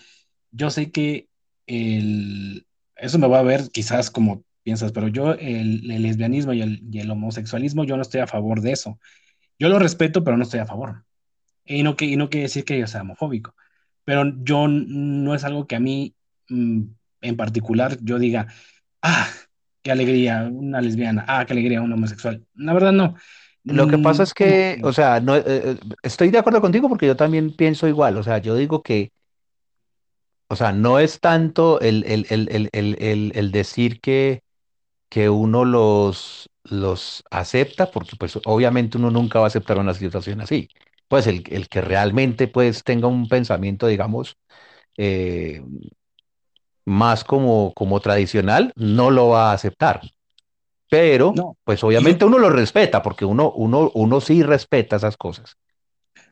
yo 0.52 0.70
sé 0.70 0.92
que 0.92 1.30
el, 1.68 2.66
eso 2.98 3.20
me 3.20 3.28
va 3.28 3.40
a 3.40 3.44
ver 3.44 3.70
quizás 3.72 4.12
como 4.12 4.44
piensas, 4.64 4.92
pero 4.94 5.08
yo 5.10 5.34
el, 5.34 5.92
el 5.92 6.04
lesbianismo 6.04 6.54
y 6.54 6.62
el, 6.62 6.82
y 6.92 7.00
el 7.00 7.12
homosexualismo, 7.12 7.86
yo 7.86 7.96
no 7.98 8.04
estoy 8.04 8.22
a 8.22 8.28
favor 8.28 8.62
de 8.62 8.72
eso. 8.74 9.00
Yo 9.60 9.70
lo 9.70 9.80
respeto, 9.80 10.24
pero 10.24 10.38
no 10.38 10.44
estoy 10.44 10.60
a 10.62 10.66
favor. 10.66 11.06
Y 11.66 11.84
no, 11.84 11.96
que, 11.96 12.06
y 12.06 12.18
no 12.18 12.30
quiere 12.30 12.44
decir 12.44 12.66
que 12.66 12.80
yo 12.80 12.88
sea 12.88 13.02
homofóbico, 13.02 13.56
pero 14.04 14.24
yo 14.44 14.68
no 14.68 15.36
es 15.36 15.44
algo 15.44 15.68
que 15.68 15.76
a 15.78 15.80
mí 15.80 16.16
mm, 16.50 16.82
en 17.22 17.38
particular 17.38 17.98
yo 18.02 18.20
diga, 18.20 18.48
ah, 19.02 19.30
qué 19.82 19.92
alegría, 19.92 20.50
una 20.52 20.82
lesbiana, 20.82 21.26
ah, 21.28 21.46
qué 21.46 21.54
alegría, 21.54 21.82
un 21.82 21.94
homosexual. 21.94 22.46
La 22.56 22.74
verdad 22.74 22.92
no. 22.94 23.16
lo 23.68 23.88
que 23.88 23.98
pasa 23.98 24.24
Mm, 24.24 24.24
es 24.24 24.34
que, 24.34 24.80
o 24.84 24.94
sea, 24.94 25.20
no, 25.20 25.36
eh, 25.36 25.44
eh, 25.46 25.78
estoy 26.04 26.30
de 26.32 26.38
acuerdo 26.40 26.62
contigo 26.62 26.90
porque 26.90 27.08
yo 27.08 27.16
también 27.16 27.56
pienso 27.56 27.88
igual. 27.88 28.18
O 28.18 28.24
sea, 28.24 28.38
yo 28.40 28.56
digo 28.56 28.84
que, 28.84 29.12
o 30.50 30.56
sea, 30.56 30.72
no 30.72 31.00
es 31.00 31.20
tanto 31.20 31.80
el, 31.82 32.04
el, 32.06 32.26
el, 32.30 32.48
el, 32.52 32.70
el, 32.74 32.96
el- 33.00 33.32
el 33.36 33.52
decir 33.52 34.00
que, 34.02 34.44
que 35.10 35.30
uno 35.30 35.66
los, 35.66 36.50
los 36.64 37.24
acepta, 37.32 37.92
porque 37.92 38.16
pues 38.18 38.40
obviamente 38.46 38.98
uno 38.98 39.12
nunca 39.12 39.40
va 39.40 39.46
a 39.46 39.50
aceptar 39.50 39.80
una 39.80 39.94
situación 39.96 40.42
así. 40.42 40.70
Pues 41.08 41.28
el, 41.28 41.44
el 41.52 41.70
que 41.70 41.82
realmente 41.82 42.48
pues 42.48 42.84
tenga 42.84 43.08
un 43.08 43.30
pensamiento, 43.30 43.88
digamos, 43.88 44.38
eh, 44.98 45.64
más 46.86 47.24
como, 47.24 47.74
como 47.76 48.00
tradicional, 48.02 48.74
no 48.76 49.12
lo 49.12 49.30
va 49.30 49.52
a 49.52 49.54
aceptar. 49.54 50.02
Pero, 50.90 51.36
no. 51.36 51.58
pues 51.66 51.84
obviamente 51.84 52.26
uno 52.26 52.40
lo 52.40 52.50
respeta, 52.50 53.02
porque 53.04 53.26
uno, 53.26 53.52
uno, 53.54 53.92
uno 53.96 54.22
sí 54.22 54.44
respeta 54.44 54.98
esas 54.98 55.18
cosas. 55.18 55.58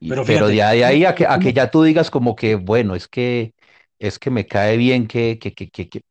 Pero 0.07 0.25
pero 0.25 0.47
de 0.47 0.63
ahí, 0.63 0.83
ahí 0.83 1.05
¿cómo, 1.05 1.05
a 1.05 1.15
que, 1.15 1.25
a 1.27 1.39
que 1.39 1.53
ya 1.53 1.71
tú 1.71 1.83
digas 1.83 2.11
como 2.11 2.35
que, 2.35 2.55
bueno, 2.55 2.95
es 2.95 3.07
que, 3.07 3.53
es 3.99 4.19
que 4.19 4.29
me 4.31 4.45
cae 4.47 4.77
bien 4.77 5.07
que, 5.07 5.39
que, 5.39 5.53
que, 5.53 5.69
que, 5.69 5.89
que- 5.89 6.01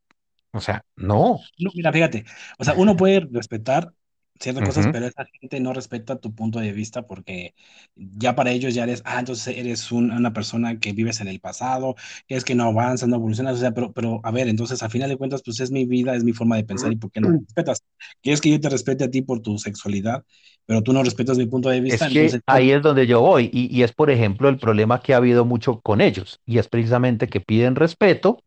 o 0.53 0.61
sea, 0.61 0.83
no. 0.97 1.41
No, 1.59 1.71
mira, 1.75 1.93
fíjate, 1.93 2.25
o 2.59 2.65
sea, 2.65 2.75
uno 2.75 2.97
puede 2.97 3.21
respetar 3.31 3.93
ciertas 4.41 4.65
cosas, 4.65 4.89
Ujú. 4.89 4.89
pero 4.89 5.07
esa 5.07 5.25
gente 5.41 5.61
no 5.61 5.73
respeta 5.75 6.17
tu 6.19 6.35
punto 6.35 6.59
de 6.61 6.73
vista 6.73 7.07
porque 7.07 7.55
ya 7.97 8.35
para 8.35 8.51
ellos 8.53 8.75
ya 8.75 8.85
eres, 8.85 9.03
ah, 9.05 9.19
entonces 9.21 9.57
eres 9.57 9.93
un- 9.93 10.11
una 10.13 10.33
persona 10.33 10.79
que 10.79 10.93
vives 10.93 11.21
en 11.21 11.29
el 11.29 11.41
pasado, 11.41 11.95
que 12.27 12.37
es 12.37 12.45
que 12.45 12.55
no 12.55 12.65
avanzas, 12.65 13.09
no 13.09 13.17
evolucionas, 13.17 13.57
o 13.57 13.61
sea, 13.61 13.73
pero, 13.73 13.93
pero 13.93 14.21
a 14.25 14.31
ver, 14.31 14.49
entonces 14.49 14.83
a 14.83 14.89
final 14.91 15.09
de 15.11 15.17
cuentas, 15.17 15.43
pues 15.45 15.61
es 15.61 15.71
mi 15.71 15.85
vida, 15.87 16.15
es 16.15 16.25
mi 16.25 16.33
forma 16.33 16.57
de 16.57 16.65
pensar 16.65 16.93
y 16.93 16.97
¿por 16.97 17.11
qué 17.11 17.21
no 17.21 17.29
me 17.31 17.39
respetas? 17.41 17.83
¿Quieres 18.23 18.41
que 18.41 18.51
yo 18.51 18.61
te 18.61 18.69
respete 18.71 19.05
a 19.05 19.11
ti 19.11 19.23
por 19.23 19.41
tu 19.43 19.59
sexualidad, 19.59 20.25
pero 20.67 20.83
tú 20.83 20.93
no 20.93 21.03
respetas 21.03 21.39
mi 21.39 21.47
punto 21.47 21.69
de 21.69 21.81
vista? 21.81 22.05
Es 22.05 22.09
que 22.09 22.39
Entonces, 22.39 22.41
ahí 22.47 22.71
es 22.71 22.83
donde 22.83 23.07
yo 23.07 23.21
voy. 23.21 23.51
Y, 23.53 23.67
y 23.77 23.83
es, 23.83 23.93
por 23.93 24.11
ejemplo, 24.11 24.49
el 24.49 24.59
problema 24.59 25.01
que 25.03 25.15
ha 25.15 25.17
habido 25.19 25.45
mucho 25.45 25.81
con 25.81 26.01
ellos. 26.01 26.41
Y 26.47 26.59
es 26.59 26.69
precisamente 26.69 27.29
que 27.29 27.41
piden 27.41 27.75
respeto, 27.77 28.43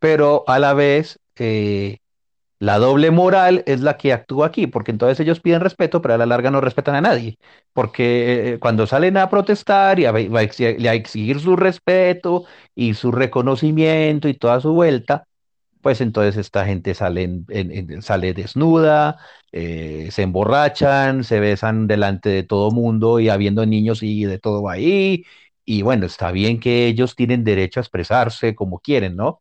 pero 0.00 0.44
a 0.48 0.58
la 0.60 0.74
vez 0.74 1.20
eh, 1.36 1.98
La 2.58 2.78
doble 2.78 3.10
moral 3.10 3.62
es 3.66 3.80
la 3.80 3.96
que 3.98 4.12
actúa 4.14 4.46
aquí, 4.46 4.66
porque 4.66 4.90
entonces 4.90 5.20
ellos 5.20 5.40
piden 5.40 5.60
respeto, 5.60 6.00
pero 6.00 6.14
a 6.14 6.18
la 6.18 6.24
larga 6.26 6.50
no 6.50 6.60
respetan 6.62 6.94
a 6.94 7.00
nadie, 7.02 7.38
porque 7.74 8.54
eh, 8.54 8.58
cuando 8.58 8.86
salen 8.86 9.16
a 9.18 9.28
protestar 9.28 10.00
y 10.00 10.06
a, 10.06 10.10
exigir 10.94 11.38
su 11.40 11.54
respeto 11.56 12.44
y 12.74 12.94
su 12.94 13.12
reconocimiento 13.12 14.28
y 14.28 14.34
toda 14.34 14.60
su 14.60 14.72
vuelta, 14.72 15.26
pues 15.82 16.00
entonces 16.00 16.36
esta 16.38 16.66
gente 16.66 16.94
sale, 16.94 17.22
en- 17.24 17.46
en- 17.50 17.70
en- 17.92 18.02
sale 18.02 18.34
desnuda, 18.34 19.18
eh, 19.52 20.08
se 20.10 20.22
emborrachan, 20.22 21.24
se 21.24 21.40
besan 21.40 21.86
delante 21.86 22.28
de 22.30 22.42
todo 22.42 22.70
mundo 22.72 23.20
y 23.20 23.28
habiendo 23.28 23.66
niños 23.66 24.02
y 24.02 24.24
de 24.24 24.38
todo 24.38 24.68
ahí, 24.68 25.24
y 25.64 25.82
bueno, 25.82 26.06
está 26.06 26.30
bien 26.32 26.60
que 26.60 26.86
ellos 26.86 27.14
tienen 27.16 27.44
derecho 27.44 27.80
a 27.80 27.82
expresarse 27.82 28.54
como 28.54 28.80
quieren, 28.80 29.16
¿no? 29.16 29.40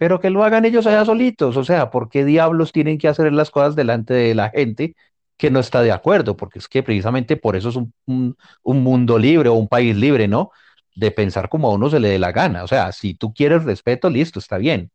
Pero 0.00 0.20
que 0.20 0.30
lo 0.30 0.44
hagan 0.44 0.66
ellos 0.66 0.86
allá 0.88 1.04
solitos, 1.06 1.56
o 1.58 1.64
sea, 1.64 1.90
¿por 1.92 2.10
qué 2.10 2.24
diablos 2.26 2.72
tienen 2.72 2.98
que 2.98 3.08
hacer 3.08 3.32
las 3.34 3.52
cosas 3.52 3.76
delante 3.76 4.14
de 4.14 4.34
la 4.34 4.50
gente 4.50 4.96
que 5.38 5.52
no 5.52 5.60
está 5.60 5.82
de 5.82 5.92
acuerdo? 5.92 6.36
Porque 6.38 6.58
es 6.60 6.68
que 6.68 6.82
precisamente 6.84 7.36
por 7.38 7.56
eso 7.56 7.70
es 7.70 7.76
un, 7.76 7.94
un- 8.06 8.36
un 8.64 8.82
mundo 8.84 9.18
libre 9.18 9.50
o 9.50 9.54
un 9.54 9.68
país 9.68 9.96
libre, 9.96 10.28
¿no? 10.28 10.52
De 10.96 11.12
pensar 11.12 11.50
como 11.50 11.68
a 11.70 11.74
uno 11.74 11.90
se 11.90 12.00
le 12.00 12.10
dé 12.10 12.20
la 12.20 12.32
gana. 12.32 12.64
O 12.64 12.68
sea, 12.68 12.92
si 12.92 13.14
tú 13.14 13.34
quieres 13.34 13.64
respeto, 13.64 14.10
listo, 14.10 14.40
está 14.40 14.58
bien. 14.58 14.90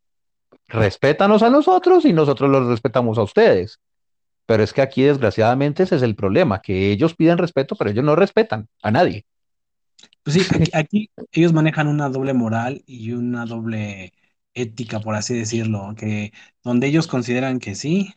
Respétanos 0.68 1.43
a 1.43 1.49
nosotros 1.51 2.06
y 2.06 2.14
nosotros 2.14 2.49
los 2.51 2.68
respetamos 2.68 3.18
a 3.20 3.24
ustedes. 3.24 3.80
Pero 4.47 4.64
es 4.64 4.74
que 4.74 4.82
aquí, 4.84 5.03
desgraciadamente, 5.03 5.84
ese 5.84 5.97
es 5.97 6.03
el 6.03 6.16
problema, 6.16 6.62
que 6.62 6.91
ellos 6.91 7.16
piden 7.16 7.38
respeto, 7.39 7.76
pero 7.78 7.91
ellos 7.91 8.06
no 8.06 8.16
respetan 8.18 8.70
a 8.84 8.91
nadie. 8.91 9.26
Pues 10.24 10.36
sí, 10.36 10.47
aquí 10.74 11.10
ellos 11.32 11.53
manejan 11.53 11.88
una 11.88 12.10
doble 12.10 12.34
moral 12.34 12.84
y 12.88 13.12
una 13.14 13.45
doble 13.45 14.14
ética, 14.56 14.99
por 15.01 15.16
así 15.16 15.36
decirlo, 15.36 15.95
que 15.97 16.34
donde 16.64 16.88
ellos 16.88 17.08
consideran 17.08 17.60
que 17.60 17.76
sí, 17.76 18.14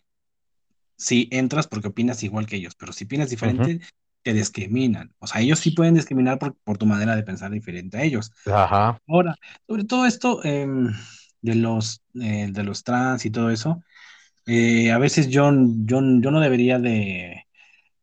sí 0.96 1.28
entras 1.32 1.66
porque 1.66 1.88
opinas 1.88 2.22
igual 2.22 2.46
que 2.46 2.56
ellos, 2.56 2.74
pero 2.76 2.92
si 2.92 3.04
opinas 3.04 3.30
diferente, 3.30 3.80
te 4.22 4.32
discriminan. 4.34 5.14
O 5.18 5.26
sea, 5.26 5.40
ellos 5.40 5.58
sí 5.60 5.70
pueden 5.72 5.94
discriminar 5.94 6.38
por, 6.38 6.56
por 6.58 6.78
tu 6.78 6.86
manera 6.86 7.16
de 7.16 7.22
pensar 7.22 7.50
diferente 7.50 7.98
a 7.98 8.02
ellos. 8.04 8.32
Ajá, 8.46 8.98
Ahora, 9.08 9.36
sobre 9.66 9.84
todo 9.84 10.06
esto 10.06 10.44
em, 10.44 10.92
de 11.42 11.54
los, 11.56 12.02
eh, 12.20 12.48
de 12.52 12.64
los 12.64 12.84
trans 12.84 13.24
y 13.26 13.30
todo 13.30 13.50
eso, 13.50 13.82
eh, 14.46 14.92
a 14.92 14.98
veces 14.98 15.28
yo, 15.30 15.50
yo, 15.84 16.00
yo 16.00 16.32
no 16.32 16.40
debería 16.40 16.80
de... 16.80 17.44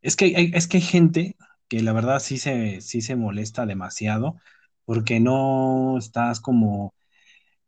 Es 0.03 0.17
que 0.17 0.27
hay, 0.37 0.51
es 0.55 0.67
que 0.69 0.79
hay 0.79 0.83
gente 0.83 1.37
que 1.69 1.81
la 1.83 1.93
verdad 1.93 2.19
sí 2.21 2.39
se, 2.39 2.81
sí 2.81 3.01
se 3.01 3.17
molesta 3.17 3.67
demasiado 3.67 4.37
porque 4.85 5.21
no 5.21 5.97
estás 5.99 6.41
como 6.41 6.94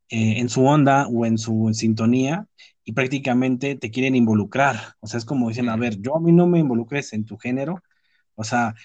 eh, 0.10 0.40
en 0.40 0.50
su 0.50 0.66
onda 0.66 1.08
o 1.08 1.26
en 1.26 1.38
su 1.38 1.70
sintonía 1.74 2.48
y 2.84 2.94
prácticamente 2.94 3.76
te 3.76 3.92
quieren 3.92 4.16
involucrar. 4.16 4.96
O 5.02 5.08
sea, 5.08 5.18
es 5.18 5.26
como 5.26 5.50
dicen, 5.50 5.70
a 5.70 5.76
ver, 5.76 6.00
yo 6.02 6.16
a 6.16 6.20
mí 6.22 6.32
no 6.32 6.48
me 6.48 6.60
involucres 6.60 7.14
en 7.14 7.26
tu 7.26 7.38
género, 7.38 7.82
o 8.36 8.44
sea, 8.44 8.76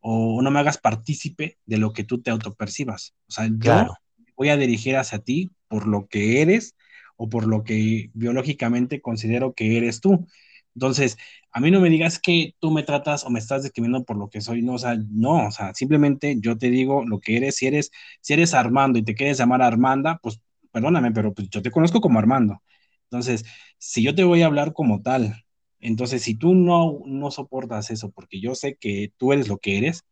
o 0.00 0.40
no 0.42 0.50
me 0.50 0.60
hagas 0.60 0.78
partícipe 0.78 1.58
de 1.66 1.78
lo 1.78 1.92
que 1.92 2.04
tú 2.04 2.22
te 2.22 2.30
autopercibas. 2.30 3.14
O 3.28 3.32
sea, 3.32 3.50
yo 3.58 3.94
voy 4.36 4.48
a 4.48 4.56
dirigir 4.56 4.96
hacia 4.96 5.18
ti 5.18 5.50
por 5.68 5.86
lo 5.86 6.08
que 6.08 6.40
eres 6.42 6.74
o 7.16 7.28
por 7.28 7.46
lo 7.46 7.64
que 7.64 8.10
biológicamente 8.14 9.02
considero 9.02 9.52
que 9.52 9.76
eres 9.76 10.00
tú. 10.00 10.26
Entonces, 10.74 11.18
a 11.52 11.60
mí 11.60 11.70
no 11.70 11.80
me 11.80 11.90
digas 11.90 12.18
que 12.18 12.54
tú 12.60 12.70
me 12.70 12.82
tratas 12.82 13.24
o 13.24 13.30
me 13.30 13.38
estás 13.38 13.62
discriminando 13.62 14.04
por 14.06 14.16
lo 14.16 14.30
que 14.30 14.40
soy, 14.40 14.62
no, 14.62 14.74
o 14.74 14.78
sea, 14.78 14.96
no, 15.10 15.48
o 15.48 15.50
sea, 15.50 15.74
simplemente 15.74 16.36
yo 16.40 16.56
te 16.56 16.70
digo 16.70 17.04
lo 17.04 17.20
que 17.20 17.36
eres, 17.36 17.56
si 17.56 17.66
eres, 17.66 17.90
si 18.20 18.32
eres 18.32 18.54
Armando 18.54 18.98
y 18.98 19.02
te 19.02 19.14
quieres 19.14 19.38
llamar 19.38 19.62
Armanda, 19.62 20.18
pues 20.22 20.40
perdóname, 20.72 21.12
pero 21.12 21.34
pues 21.34 21.48
yo 21.50 21.62
te 21.62 21.70
conozco 21.70 22.00
como 22.00 22.18
Armando. 22.18 22.62
Entonces, 23.04 23.44
si 23.78 24.02
yo 24.02 24.14
te 24.14 24.24
voy 24.24 24.42
a 24.42 24.46
hablar 24.46 24.72
como 24.72 25.02
tal, 25.02 25.34
entonces 25.80 26.22
si 26.22 26.34
tú 26.36 26.54
no, 26.54 27.00
no 27.06 27.30
soportas 27.30 27.90
eso 27.90 28.10
porque 28.10 28.40
yo 28.40 28.54
sé 28.54 28.76
que 28.76 29.12
tú 29.16 29.32
eres 29.32 29.48
lo 29.48 29.58
que 29.58 29.78
eres, 29.78 30.04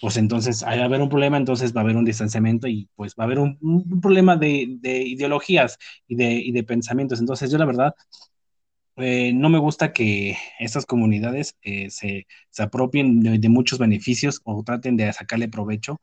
pues 0.00 0.16
entonces 0.18 0.62
va 0.64 0.70
a 0.72 0.84
haber 0.84 1.00
un 1.00 1.08
problema, 1.08 1.36
entonces 1.38 1.74
va 1.74 1.80
a 1.80 1.84
haber 1.84 1.96
un 1.96 2.04
distanciamiento 2.04 2.68
y 2.68 2.88
pues 2.96 3.14
va 3.18 3.24
a 3.24 3.26
haber 3.26 3.38
un, 3.38 3.58
un 3.62 4.00
problema 4.00 4.36
de, 4.36 4.66
de, 4.80 5.02
ideologías 5.02 5.78
y 6.06 6.16
de, 6.16 6.32
y 6.34 6.52
de 6.52 6.64
pensamientos. 6.64 7.20
Entonces 7.20 7.50
yo 7.50 7.58
la 7.58 7.64
verdad 7.64 7.94
eh, 8.96 9.32
no 9.34 9.50
me 9.50 9.58
gusta 9.58 9.92
que 9.92 10.36
estas 10.58 10.86
comunidades 10.86 11.56
eh, 11.62 11.90
se, 11.90 12.26
se, 12.50 12.62
apropien 12.62 13.20
de, 13.20 13.38
de, 13.38 13.48
muchos 13.48 13.78
beneficios 13.78 14.40
o 14.44 14.62
traten 14.64 14.96
de 14.96 15.12
sacarle 15.12 15.48
provecho 15.48 16.00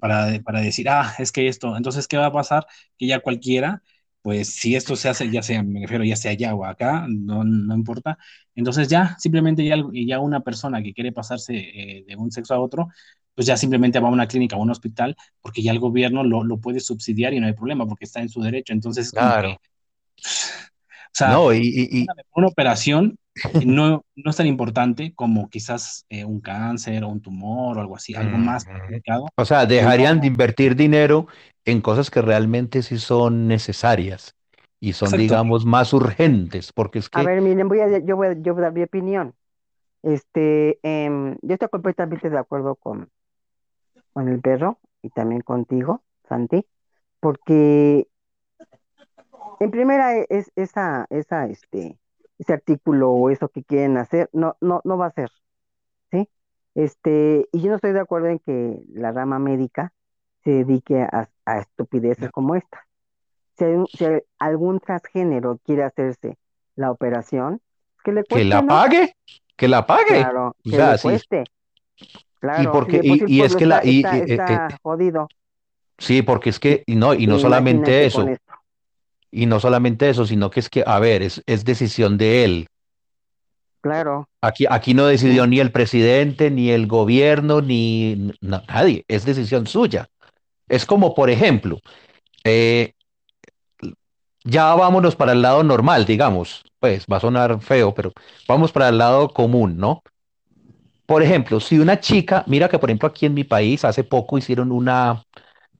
para, 0.00 0.38
para 0.42 0.60
decir, 0.60 0.88
ah, 0.90 1.14
es 1.18 1.32
que 1.32 1.48
esto, 1.48 1.76
entonces, 1.76 2.06
¿qué 2.06 2.18
va 2.18 2.26
a 2.26 2.32
pasar? 2.32 2.66
Que 2.98 3.06
ya 3.06 3.20
cualquiera, 3.20 3.82
pues 4.20 4.50
si 4.50 4.76
esto 4.76 4.96
se 4.96 5.08
hace, 5.08 5.30
ya 5.30 5.42
sea, 5.42 5.62
me 5.62 5.80
refiero, 5.80 6.04
ya 6.04 6.16
sea 6.16 6.32
allá 6.32 6.54
o 6.54 6.64
acá, 6.64 7.06
no, 7.08 7.44
no 7.44 7.74
importa, 7.74 8.18
entonces 8.54 8.88
ya, 8.88 9.16
simplemente 9.18 9.64
ya, 9.64 9.76
ya 9.92 10.20
una 10.20 10.40
persona 10.40 10.82
que 10.82 10.94
quiere 10.94 11.12
pasarse 11.12 11.54
eh, 11.56 12.04
de 12.06 12.16
un 12.16 12.30
sexo 12.30 12.54
a 12.54 12.60
otro, 12.60 12.88
pues 13.34 13.46
ya 13.46 13.56
simplemente 13.56 14.00
va 14.00 14.08
a 14.08 14.12
una 14.12 14.28
clínica 14.28 14.56
o 14.56 14.60
a 14.60 14.62
un 14.62 14.70
hospital, 14.70 15.16
porque 15.40 15.62
ya 15.62 15.72
el 15.72 15.78
gobierno 15.78 16.24
lo, 16.24 16.44
lo 16.44 16.58
puede 16.58 16.80
subsidiar 16.80 17.34
y 17.34 17.40
no 17.40 17.46
hay 17.46 17.54
problema, 17.54 17.86
porque 17.86 18.04
está 18.04 18.20
en 18.20 18.28
su 18.28 18.42
derecho, 18.42 18.72
entonces 18.72 19.10
claro. 19.10 19.58
que... 19.60 20.24
O 21.14 21.16
sea, 21.16 21.28
no, 21.28 21.52
y, 21.52 21.60
y, 21.62 22.06
una, 22.34 22.48
operación 22.48 23.16
no, 23.64 24.04
no, 24.16 24.30
es 24.30 24.36
tan 24.36 24.48
importante 24.48 25.14
como 25.14 25.48
quizás 25.48 26.06
eh, 26.08 26.24
un 26.24 26.40
cáncer 26.40 27.04
o 27.04 27.08
un 27.08 27.20
tumor 27.20 27.78
o 27.78 27.80
algo 27.80 27.94
así, 27.94 28.16
algo 28.16 28.36
más 28.36 28.64
complicado. 28.64 29.28
O 29.36 29.44
sea, 29.44 29.64
dejarían 29.64 30.20
de 30.20 30.26
invertir 30.26 30.74
dinero 30.74 31.28
en 31.64 31.80
cosas 31.80 32.10
que 32.10 32.20
realmente 32.20 32.82
sí 32.82 32.98
son 32.98 33.46
necesarias 33.46 34.34
y 34.80 34.92
son, 34.92 35.06
Exacto. 35.06 35.22
digamos, 35.22 35.64
más 35.64 35.92
urgentes, 35.92 36.72
porque 36.72 36.98
es 36.98 37.08
que... 37.08 37.20
A 37.20 37.22
ver, 37.22 37.40
miren, 37.40 37.68
voy 37.68 37.78
a, 37.78 37.98
yo, 37.98 38.16
voy 38.16 38.26
a, 38.26 38.32
yo 38.32 38.52
voy 38.52 38.62
a 38.62 38.64
dar 38.64 38.72
mi 38.72 38.82
opinión. 38.82 39.34
Este, 40.02 40.80
eh, 40.82 41.36
yo 41.42 41.54
estoy 41.54 41.68
completamente 41.68 42.28
de 42.28 42.38
acuerdo 42.38 42.74
con, 42.74 43.08
con 44.12 44.28
el 44.28 44.40
perro 44.40 44.80
y 45.00 45.10
también 45.10 45.42
contigo, 45.42 46.02
Santi, 46.28 46.66
porque 47.20 48.08
en 49.64 49.70
primera 49.70 50.14
es 50.18 50.52
esa, 50.56 51.06
esa, 51.08 51.46
este, 51.46 51.96
ese 52.38 52.52
artículo 52.52 53.10
o 53.12 53.30
eso 53.30 53.48
que 53.48 53.64
quieren 53.64 53.96
hacer, 53.96 54.28
no, 54.34 54.56
no, 54.60 54.82
no 54.84 54.98
va 54.98 55.06
a 55.06 55.12
ser, 55.12 55.30
¿sí? 56.10 56.28
Este, 56.74 57.48
y 57.50 57.62
yo 57.62 57.70
no 57.70 57.76
estoy 57.76 57.92
de 57.92 58.00
acuerdo 58.00 58.28
en 58.28 58.40
que 58.40 58.82
la 58.92 59.10
rama 59.10 59.38
médica 59.38 59.92
se 60.42 60.50
dedique 60.50 61.00
a, 61.00 61.30
a 61.46 61.58
estupideces 61.60 62.30
como 62.30 62.54
esta. 62.54 62.86
Si, 63.56 63.64
hay, 63.64 63.76
si 63.94 64.04
hay 64.04 64.20
algún 64.38 64.80
transgénero 64.80 65.58
quiere 65.64 65.84
hacerse 65.84 66.36
la 66.76 66.90
operación, 66.90 67.62
que 68.04 68.12
le 68.12 68.24
cueste, 68.24 68.36
que 68.36 68.44
la 68.44 68.60
¿no? 68.60 68.68
pague, 68.68 69.16
que 69.56 69.68
la 69.68 69.86
pague. 69.86 70.20
Claro, 70.20 70.56
que 70.62 70.70
sea, 70.70 70.92
le 70.92 70.98
cueste. 70.98 71.44
Sí. 71.96 72.06
Claro, 72.38 72.62
y 72.62 72.66
porque 72.66 73.00
si 73.00 73.08
y, 73.08 73.38
y 73.38 73.40
es 73.40 73.56
que 73.56 73.64
la 73.64 73.78
está, 73.78 73.88
y, 73.88 73.98
está, 74.00 74.18
eh, 74.18 74.24
está 74.26 74.66
eh, 74.66 74.76
jodido. 74.82 75.28
sí, 75.96 76.20
porque 76.20 76.50
es 76.50 76.60
que 76.60 76.82
y 76.84 76.96
no 76.96 77.14
y 77.14 77.26
no 77.26 77.38
solamente 77.38 78.04
eso. 78.04 78.26
Y 79.36 79.46
no 79.46 79.58
solamente 79.58 80.08
eso, 80.08 80.24
sino 80.26 80.48
que 80.48 80.60
es 80.60 80.70
que, 80.70 80.84
a 80.86 81.00
ver, 81.00 81.20
es, 81.22 81.42
es 81.46 81.64
decisión 81.64 82.16
de 82.16 82.44
él. 82.44 82.68
Claro. 83.80 84.28
Aquí, 84.40 84.64
aquí 84.70 84.94
no 84.94 85.06
decidió 85.06 85.44
ni 85.48 85.58
el 85.58 85.72
presidente, 85.72 86.52
ni 86.52 86.70
el 86.70 86.86
gobierno, 86.86 87.60
ni 87.60 88.32
no, 88.40 88.62
nadie. 88.68 89.04
Es 89.08 89.24
decisión 89.24 89.66
suya. 89.66 90.06
Es 90.68 90.86
como, 90.86 91.16
por 91.16 91.30
ejemplo, 91.30 91.80
eh, 92.44 92.92
ya 94.44 94.72
vámonos 94.76 95.16
para 95.16 95.32
el 95.32 95.42
lado 95.42 95.64
normal, 95.64 96.06
digamos. 96.06 96.62
Pues 96.78 97.04
va 97.12 97.16
a 97.16 97.20
sonar 97.20 97.60
feo, 97.60 97.92
pero 97.92 98.12
vamos 98.46 98.70
para 98.70 98.88
el 98.88 98.98
lado 98.98 99.30
común, 99.30 99.76
¿no? 99.76 100.04
Por 101.06 101.24
ejemplo, 101.24 101.58
si 101.58 101.80
una 101.80 101.98
chica, 101.98 102.44
mira 102.46 102.68
que 102.68 102.78
por 102.78 102.88
ejemplo 102.88 103.08
aquí 103.08 103.26
en 103.26 103.34
mi 103.34 103.42
país 103.42 103.84
hace 103.84 104.04
poco 104.04 104.38
hicieron 104.38 104.70
una, 104.70 105.24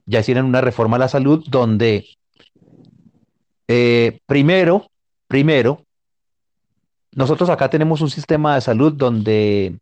ya 0.05 0.19
hicieron 0.19 0.45
una 0.45 0.59
reforma 0.59 0.97
a 0.97 0.99
la 0.99 1.07
salud 1.07 1.43
donde 1.47 2.05
eh, 3.67 4.19
primero, 4.25 4.87
primero, 5.27 5.81
nosotros 7.11 7.49
acá 7.49 7.69
tenemos 7.69 8.01
un 8.01 8.09
sistema 8.09 8.55
de 8.55 8.61
salud 8.61 8.93
donde, 8.93 9.79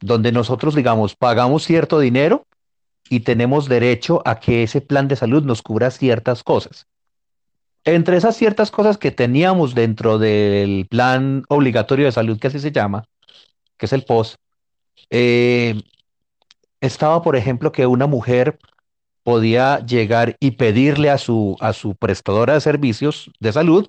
donde 0.00 0.32
nosotros, 0.32 0.74
digamos, 0.74 1.16
pagamos 1.16 1.64
cierto 1.64 1.98
dinero 1.98 2.46
y 3.08 3.20
tenemos 3.20 3.68
derecho 3.68 4.22
a 4.24 4.38
que 4.38 4.62
ese 4.62 4.80
plan 4.80 5.08
de 5.08 5.16
salud 5.16 5.42
nos 5.42 5.62
cubra 5.62 5.90
ciertas 5.90 6.42
cosas. 6.44 6.86
Entre 7.84 8.16
esas 8.16 8.36
ciertas 8.36 8.70
cosas 8.70 8.98
que 8.98 9.10
teníamos 9.10 9.74
dentro 9.74 10.18
del 10.18 10.86
plan 10.88 11.44
obligatorio 11.48 12.04
de 12.04 12.12
salud, 12.12 12.38
que 12.38 12.48
así 12.48 12.60
se 12.60 12.72
llama, 12.72 13.06
que 13.78 13.86
es 13.86 13.92
el 13.94 14.04
POS, 14.04 14.36
eh, 15.08 15.80
estaba, 16.80 17.22
por 17.22 17.36
ejemplo, 17.36 17.72
que 17.72 17.86
una 17.86 18.06
mujer 18.06 18.58
podía 19.22 19.80
llegar 19.84 20.36
y 20.40 20.52
pedirle 20.52 21.10
a 21.10 21.18
su, 21.18 21.56
a 21.60 21.72
su 21.72 21.94
prestadora 21.94 22.54
de 22.54 22.60
servicios 22.60 23.30
de 23.40 23.52
salud 23.52 23.88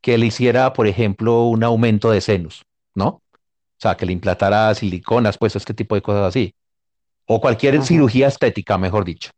que 0.00 0.18
le 0.18 0.26
hiciera, 0.26 0.72
por 0.72 0.86
ejemplo, 0.86 1.44
un 1.44 1.64
aumento 1.64 2.10
de 2.10 2.20
senos, 2.20 2.62
¿no? 2.94 3.06
O 3.08 3.80
sea, 3.80 3.96
que 3.96 4.06
le 4.06 4.12
implantara 4.12 4.74
siliconas, 4.74 5.38
pues 5.38 5.56
este 5.56 5.74
tipo 5.74 5.94
de 5.94 6.02
cosas 6.02 6.28
así. 6.28 6.54
O 7.26 7.40
cualquier 7.40 7.76
Ajá. 7.76 7.84
cirugía 7.84 8.28
estética, 8.28 8.78
mejor 8.78 9.04
dicho. 9.04 9.30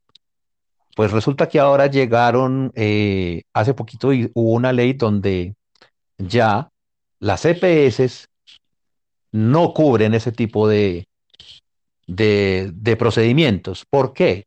Pues 0.96 1.12
resulta 1.12 1.48
que 1.48 1.58
ahora 1.58 1.86
llegaron, 1.86 2.72
eh, 2.74 3.42
hace 3.54 3.74
poquito 3.74 4.08
hubo 4.08 4.52
una 4.52 4.72
ley 4.72 4.92
donde 4.92 5.54
ya 6.18 6.68
las 7.20 7.44
EPS 7.44 8.26
no 9.32 9.72
cubren 9.72 10.14
ese 10.14 10.32
tipo 10.32 10.68
de, 10.68 11.06
de, 12.06 12.70
de 12.74 12.96
procedimientos. 12.96 13.84
¿Por 13.88 14.12
qué? 14.12 14.46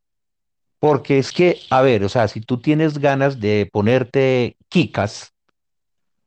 Porque 0.83 1.17
es 1.17 1.31
que, 1.31 1.61
a 1.69 1.81
ver, 1.81 2.03
o 2.03 2.09
sea, 2.09 2.27
si 2.27 2.41
tú 2.41 2.57
tienes 2.57 2.97
ganas 2.97 3.39
de 3.39 3.69
ponerte 3.71 4.57
quicas, 4.67 5.33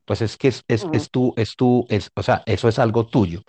pues 0.06 0.22
es 0.22 0.38
que 0.38 0.48
es, 0.48 0.64
es, 0.66 0.82
uh 0.82 0.88
-huh. 0.88 0.96
es 0.96 1.10
tú, 1.10 1.34
es 1.36 1.56
tú, 1.56 1.86
es, 1.90 2.10
o 2.14 2.22
sea, 2.22 2.42
eso 2.46 2.66
es 2.66 2.78
algo 2.78 3.04
tuyo. 3.04 3.42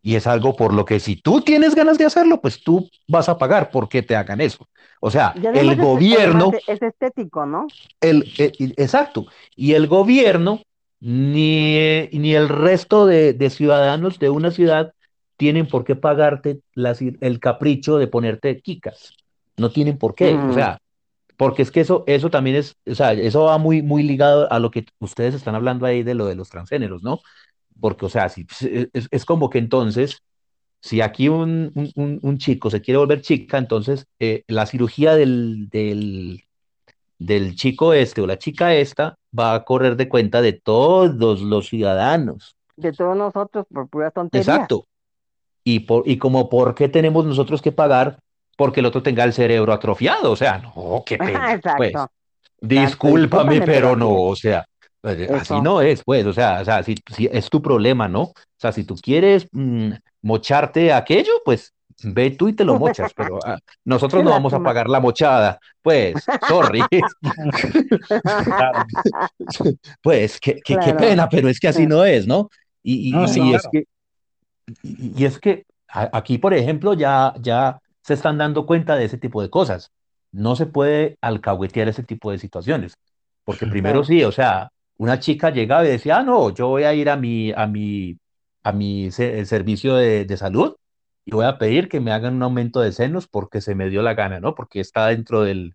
Y 0.00 0.14
es 0.14 0.26
algo 0.26 0.56
por 0.56 0.72
lo 0.72 0.86
que 0.86 0.98
si 0.98 1.16
tú 1.16 1.42
tienes 1.42 1.74
ganas 1.74 1.98
de 1.98 2.06
hacerlo, 2.06 2.40
pues 2.40 2.64
tú 2.64 2.88
vas 3.06 3.28
a 3.28 3.36
pagar 3.36 3.68
porque 3.70 4.02
te 4.02 4.16
hagan 4.16 4.40
eso. 4.40 4.66
O 4.98 5.10
sea, 5.10 5.34
el 5.36 5.68
es, 5.68 5.76
gobierno... 5.76 6.52
Es 6.66 6.80
estético, 6.80 7.44
¿no? 7.44 7.66
El, 8.00 8.32
el, 8.38 8.72
exacto. 8.78 9.26
Y 9.54 9.74
el 9.74 9.88
gobierno, 9.88 10.62
ni, 11.00 12.08
ni 12.12 12.34
el 12.34 12.48
resto 12.48 13.04
de, 13.04 13.34
de, 13.34 13.50
ciudadanos 13.50 14.18
de 14.18 14.30
una 14.30 14.50
ciudad 14.50 14.94
tienen 15.36 15.68
por 15.68 15.84
qué 15.84 15.96
pagarte 15.96 16.60
las, 16.72 17.02
el 17.02 17.40
capricho 17.40 17.98
de 17.98 18.06
ponerte 18.06 18.62
quicas. 18.62 19.12
No 19.56 19.70
tienen 19.70 19.98
por 19.98 20.14
qué. 20.14 20.34
Mm. 20.34 20.50
O 20.50 20.52
sea, 20.52 20.78
porque 21.36 21.62
es 21.62 21.70
que 21.70 21.80
eso, 21.80 22.04
eso 22.06 22.30
también 22.30 22.56
es, 22.56 22.76
o 22.86 22.94
sea, 22.94 23.12
eso 23.12 23.44
va 23.44 23.58
muy, 23.58 23.82
muy 23.82 24.02
ligado 24.02 24.50
a 24.52 24.58
lo 24.58 24.70
que 24.70 24.86
ustedes 25.00 25.34
están 25.34 25.54
hablando 25.54 25.86
ahí 25.86 26.02
de 26.02 26.14
lo 26.14 26.26
de 26.26 26.36
los 26.36 26.50
transgéneros, 26.50 27.02
¿no? 27.02 27.20
porque, 27.80 28.06
o 28.06 28.08
sea, 28.08 28.28
si, 28.28 28.46
es, 28.60 29.08
es 29.10 29.24
como 29.24 29.50
que 29.50 29.58
entonces, 29.58 30.18
si 30.80 31.00
aquí 31.00 31.28
un, 31.28 31.72
un- 31.74 31.92
un- 31.96 32.20
un 32.22 32.38
chico 32.38 32.70
se 32.70 32.80
quiere 32.80 32.98
volver 32.98 33.22
chica, 33.22 33.58
entonces 33.58 34.06
eh, 34.20 34.44
la 34.48 34.66
cirugía 34.66 35.14
del, 35.16 35.68
del, 35.70 36.44
del 37.18 37.56
chico 37.56 37.92
este 37.92 38.20
o 38.20 38.26
la 38.26 38.38
chica 38.38 38.74
esta 38.74 39.16
va 39.38 39.54
a 39.54 39.64
correr 39.64 39.96
de 39.96 40.08
cuenta 40.08 40.42
de 40.42 40.52
todos 40.54 41.40
los 41.40 41.68
ciudadanos. 41.68 42.56
De 42.76 42.92
todos 42.92 43.16
nosotros 43.16 43.66
por 43.72 43.88
pura 43.88 44.10
tontería. 44.10 44.44
Exacto. 44.44 44.86
Y, 45.64 45.80
por, 45.80 46.08
y 46.08 46.18
como, 46.18 46.48
¿por 46.48 46.74
qué 46.74 46.88
tenemos 46.88 47.24
nosotros 47.26 47.60
que 47.60 47.72
pagar 47.72 48.18
porque 48.56 48.80
el 48.80 48.86
otro 48.86 49.02
tenga 49.02 49.24
el 49.24 49.32
cerebro 49.32 49.72
atrofiado? 49.72 50.32
O 50.32 50.36
sea, 50.36 50.58
no, 50.58 51.02
qué 51.06 51.18
pena. 51.18 51.52
Exacto. 51.52 51.76
Pues, 51.78 51.94
discúlpame, 52.60 53.62
pero 53.62 53.96
no, 53.96 54.10
o 54.10 54.36
sea, 54.36 54.64
eh, 55.02 55.28
así 55.38 55.60
no 55.60 55.80
es, 55.80 56.02
pues, 56.04 56.26
o 56.26 56.32
sea, 56.32 56.60
o 56.62 56.64
sea, 56.64 56.82
si, 56.82 56.96
si 57.14 57.28
es 57.30 57.48
tu 57.48 57.62
problema, 57.62 58.08
¿no? 58.08 58.22
O 58.22 58.34
sea, 58.58 58.72
si 58.72 58.84
tú 58.84 58.96
quieres 58.96 59.46
mm, 59.52 59.92
mocharte 60.22 60.92
aquello, 60.92 61.32
pues 61.44 61.72
ve 62.02 62.30
tú 62.30 62.48
y 62.48 62.54
te 62.54 62.64
lo 62.64 62.78
mochas, 62.78 63.12
pero 63.14 63.38
ah, 63.44 63.58
nosotros 63.84 64.24
no 64.24 64.30
vamos 64.36 64.52
a 64.52 64.62
pagar 64.62 64.88
la 64.88 65.00
mochada, 65.00 65.58
pues, 65.82 66.24
sorry, 66.48 66.82
pues, 70.02 70.40
qué, 70.40 70.54
qué, 70.54 70.62
qué 70.64 70.76
Claro. 70.78 70.98
pena, 70.98 71.28
pero 71.28 71.48
es 71.48 71.60
que 71.60 71.68
así 71.68 71.86
no 71.86 72.04
es, 72.04 72.26
¿no? 72.26 72.48
Y, 72.82 73.10
y- 73.10 73.12
No, 73.12 73.24
y- 73.24 73.28
sí, 73.28 73.42
y 73.42 73.54
es 73.54 73.62
claro. 73.62 73.70
que, 73.72 73.84
y, 74.82 75.24
es 75.24 75.38
que 75.38 75.64
aquí, 75.88 76.38
por 76.38 76.54
ejemplo, 76.54 76.94
ya, 76.94 77.34
ya 77.40 77.78
se 78.06 78.14
están 78.14 78.38
dando 78.38 78.66
cuenta 78.66 78.96
de 78.96 79.04
ese 79.06 79.18
tipo 79.18 79.42
de 79.42 79.50
cosas. 79.50 79.92
No 80.32 80.56
se 80.56 80.66
puede 80.66 81.18
alcahuetear 81.22 81.88
ese 81.88 82.02
tipo 82.04 82.30
de 82.30 82.38
situaciones, 82.38 82.94
porque 83.44 83.66
primero 83.68 84.04
sí, 84.04 84.24
o 84.24 84.32
sea, 84.32 84.70
una 84.98 85.20
chica 85.20 85.50
llegaba 85.50 85.84
y 85.84 85.88
decía, 85.88 86.18
ah, 86.18 86.22
no, 86.22 86.50
yo 86.54 86.68
voy 86.68 86.84
a 86.84 86.94
ir 86.94 87.10
a 87.10 87.16
mi, 87.16 87.52
a 87.52 87.66
mi, 87.66 88.18
a 88.64 88.72
mi 88.72 89.10
se- 89.10 89.44
servicio 89.46 89.96
de, 89.96 90.24
de 90.24 90.36
salud 90.36 90.76
y 91.24 91.32
voy 91.32 91.46
a 91.46 91.58
pedir 91.58 91.88
que 91.88 92.00
me 92.00 92.12
hagan 92.12 92.34
un 92.36 92.42
aumento 92.42 92.80
de 92.80 92.92
senos 92.92 93.26
porque 93.28 93.60
se 93.60 93.74
me 93.74 93.88
dio 93.90 94.02
la 94.02 94.14
gana, 94.14 94.40
¿no? 94.40 94.54
Porque 94.54 94.80
está 94.80 95.06
dentro 95.08 95.42
del, 95.42 95.74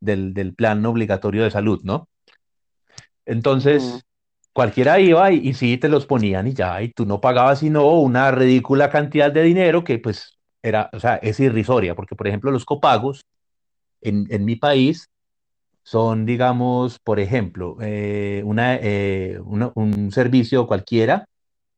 del, 0.00 0.34
del 0.34 0.54
plan 0.54 0.84
obligatorio 0.86 1.44
de 1.44 1.50
salud, 1.52 1.80
¿no? 1.84 2.08
Entonces, 3.26 4.04
cualquiera 4.52 5.00
iba 5.00 5.30
y, 5.32 5.38
y 5.48 5.54
sí 5.54 5.78
te 5.78 5.88
los 5.88 6.06
ponían 6.06 6.46
y 6.48 6.54
ya, 6.54 6.82
y 6.82 6.92
tú 6.92 7.06
no 7.06 7.20
pagabas 7.20 7.60
sino 7.60 7.86
una 8.00 8.30
ridícula 8.32 8.90
cantidad 8.90 9.32
de 9.32 9.42
dinero 9.42 9.84
que 9.84 9.98
pues 9.98 10.38
era, 10.62 10.90
o 10.92 11.00
sea, 11.00 11.16
es 11.16 11.40
irrisoria, 11.40 11.94
porque 11.94 12.16
por 12.16 12.28
ejemplo 12.28 12.50
los 12.50 12.64
copagos 12.64 13.22
en, 14.00 14.26
en 14.30 14.44
mi 14.44 14.56
país 14.56 15.08
son, 15.84 16.26
digamos, 16.26 16.98
por 17.00 17.20
ejemplo, 17.20 17.76
eh, 17.82 18.42
una, 18.44 18.76
eh, 18.76 19.40
una- 19.44 19.72
un 19.74 20.12
servicio 20.12 20.66
cualquiera, 20.66 21.26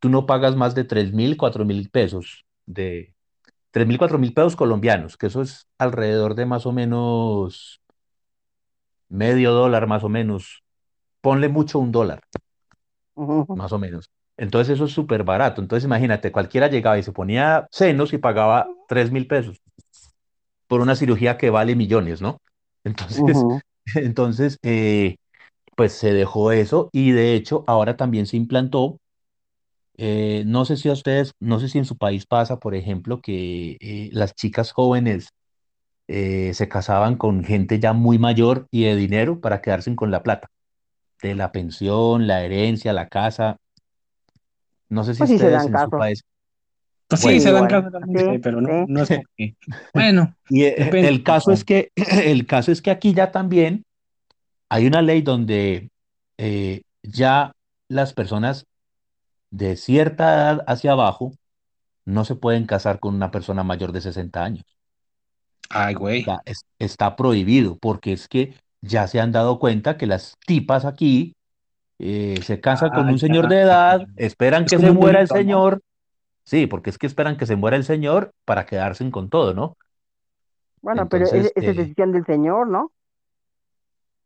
tú 0.00 0.08
no 0.10 0.26
pagas 0.26 0.56
más 0.56 0.74
de 0.74 0.84
tres 0.84 1.12
mil, 1.12 1.36
cuatro 1.36 1.64
mil 1.64 1.90
pesos, 1.90 2.44
de 2.66 3.14
tres 3.72 3.86
mil, 3.86 3.98
cuatro 3.98 4.18
mil 4.18 4.34
pesos 4.34 4.56
colombianos, 4.56 5.16
que 5.18 5.26
eso 5.28 5.42
es 5.42 5.68
alrededor 5.78 6.34
de 6.36 6.46
más 6.46 6.66
o 6.66 6.72
menos 6.72 7.82
medio 9.08 9.52
dólar, 9.52 9.86
más 9.86 10.02
o 10.04 10.08
menos. 10.08 10.62
Ponle 11.22 11.48
mucho 11.50 11.78
un 11.80 11.92
dólar. 11.92 12.22
Más 13.54 13.72
o 13.72 13.78
menos. 13.78 14.10
Entonces 14.42 14.74
eso 14.74 14.86
es 14.86 14.92
súper 14.92 15.22
barato. 15.22 15.62
Entonces 15.62 15.84
imagínate, 15.84 16.32
cualquiera 16.32 16.66
llegaba 16.66 16.98
y 16.98 17.04
se 17.04 17.12
ponía 17.12 17.68
senos 17.70 18.12
y 18.12 18.18
pagaba 18.18 18.66
tres 18.88 19.12
mil 19.12 19.28
pesos 19.28 19.62
por 20.66 20.80
una 20.80 20.96
cirugía 20.96 21.38
que 21.38 21.50
vale 21.50 21.76
millones, 21.76 22.20
¿no? 22.20 22.38
Entonces, 22.84 23.36
entonces 23.94 24.58
eh, 24.62 25.16
pues 25.76 25.92
se 25.92 26.12
dejó 26.12 26.50
eso 26.50 26.90
y 26.92 27.12
de 27.12 27.34
hecho 27.34 27.62
ahora 27.68 27.96
también 27.96 28.26
se 28.26 28.36
implantó, 28.36 28.98
eh, 29.96 30.42
no 30.46 30.64
sé 30.64 30.76
si 30.76 30.88
a 30.88 30.92
ustedes, 30.92 31.34
no 31.38 31.60
sé 31.60 31.68
si 31.68 31.78
en 31.78 31.84
su 31.84 31.96
país 31.96 32.26
pasa, 32.26 32.58
por 32.58 32.74
ejemplo, 32.74 33.20
que 33.20 33.76
eh, 33.80 34.10
las 34.12 34.34
chicas 34.34 34.72
jóvenes 34.72 35.28
eh, 36.08 36.52
se 36.54 36.68
casaban 36.68 37.16
con 37.16 37.44
gente 37.44 37.78
ya 37.80 37.92
muy 37.92 38.18
mayor 38.18 38.66
y 38.72 38.84
de 38.84 38.96
dinero 38.96 39.40
para 39.40 39.62
quedarse 39.62 39.94
con 39.96 40.10
la 40.10 40.24
plata, 40.24 40.48
de 41.22 41.34
la 41.36 41.52
pensión, 41.52 42.26
la 42.26 42.44
herencia, 42.44 42.92
la 42.92 43.08
casa. 43.08 43.58
No 44.92 45.04
sé 45.04 45.14
si 45.14 45.20
Pues 45.20 45.30
sí 45.30 45.38
se 45.38 45.44
ustedes 45.44 45.62
dan 45.64 45.66
en 45.66 45.68
su 45.68 45.72
casos. 45.72 46.00
país. 46.00 46.24
Pues 47.08 47.20
sí, 47.20 47.26
Bueno. 47.26 47.40
se 47.40 47.52
dan 47.52 47.68
realmente, 47.68 48.32
Sí, 48.34 48.38
pero 48.38 48.60
no, 48.60 48.68
sí. 48.68 48.92
no 48.92 49.02
es 49.02 49.08
porque. 49.10 49.56
Bueno, 49.94 50.34
Y 50.48 50.64
eh, 50.64 50.74
Depende, 50.78 51.08
el 51.08 51.22
caso 51.22 51.52
es 51.52 51.64
que, 51.64 51.88
el 52.24 52.46
caso 52.46 52.72
es 52.72 52.82
que 52.82 52.90
aquí 52.90 53.14
ya 53.14 53.30
también 53.30 53.84
hay 54.68 54.86
una 54.86 55.02
ley 55.02 55.22
donde 55.22 55.90
eh, 56.38 56.82
ya 57.02 57.52
las 57.88 58.12
personas 58.14 58.64
de 59.50 59.76
cierta 59.76 60.34
edad 60.34 60.64
hacia 60.66 60.92
abajo 60.92 61.32
no 62.06 62.24
se 62.24 62.34
pueden 62.34 62.66
casar 62.66 63.00
con 63.00 63.14
una 63.14 63.30
persona 63.30 63.62
mayor 63.64 63.92
de 63.92 64.00
60 64.00 64.44
años. 64.44 64.64
ay, 65.70 65.94
güey. 65.94 66.24
Es- 66.44 66.64
está 66.78 67.16
prohibido 67.16 67.76
porque 67.78 68.12
es 68.12 68.28
que 68.28 68.54
ya 68.80 69.06
se 69.06 69.20
han 69.20 69.32
dado 69.32 69.58
cuenta 69.58 69.96
que 69.96 70.06
las 70.06 70.34
tipas 70.46 70.84
aquí 70.84 71.34
eh, 72.02 72.42
se 72.42 72.60
casan 72.60 72.92
con 72.92 73.08
un 73.10 73.18
señor 73.18 73.48
de 73.48 73.60
edad, 73.62 74.08
esperan 74.16 74.66
Es 74.66 74.70
que 74.70 74.78
se 74.80 74.92
muera 74.92 75.20
el 75.20 75.28
señor. 75.28 75.80
Sí, 76.44 76.66
porque 76.68 76.90
es 76.90 76.98
que 76.98 77.06
esperan 77.08 77.36
que 77.38 77.46
se 77.46 77.56
muera 77.56 77.76
el 77.78 77.84
señor 77.84 78.32
para 78.46 78.66
quedarse 78.66 79.10
con 79.12 79.30
todo, 79.30 79.54
¿no? 79.54 79.76
Bueno, 80.80 81.08
pero 81.08 81.26
es, 81.32 81.50
es 81.56 81.64
eh, 81.64 81.74
decisión 81.74 82.12
del 82.12 82.24
señor, 82.26 82.68
¿no? 82.68 82.92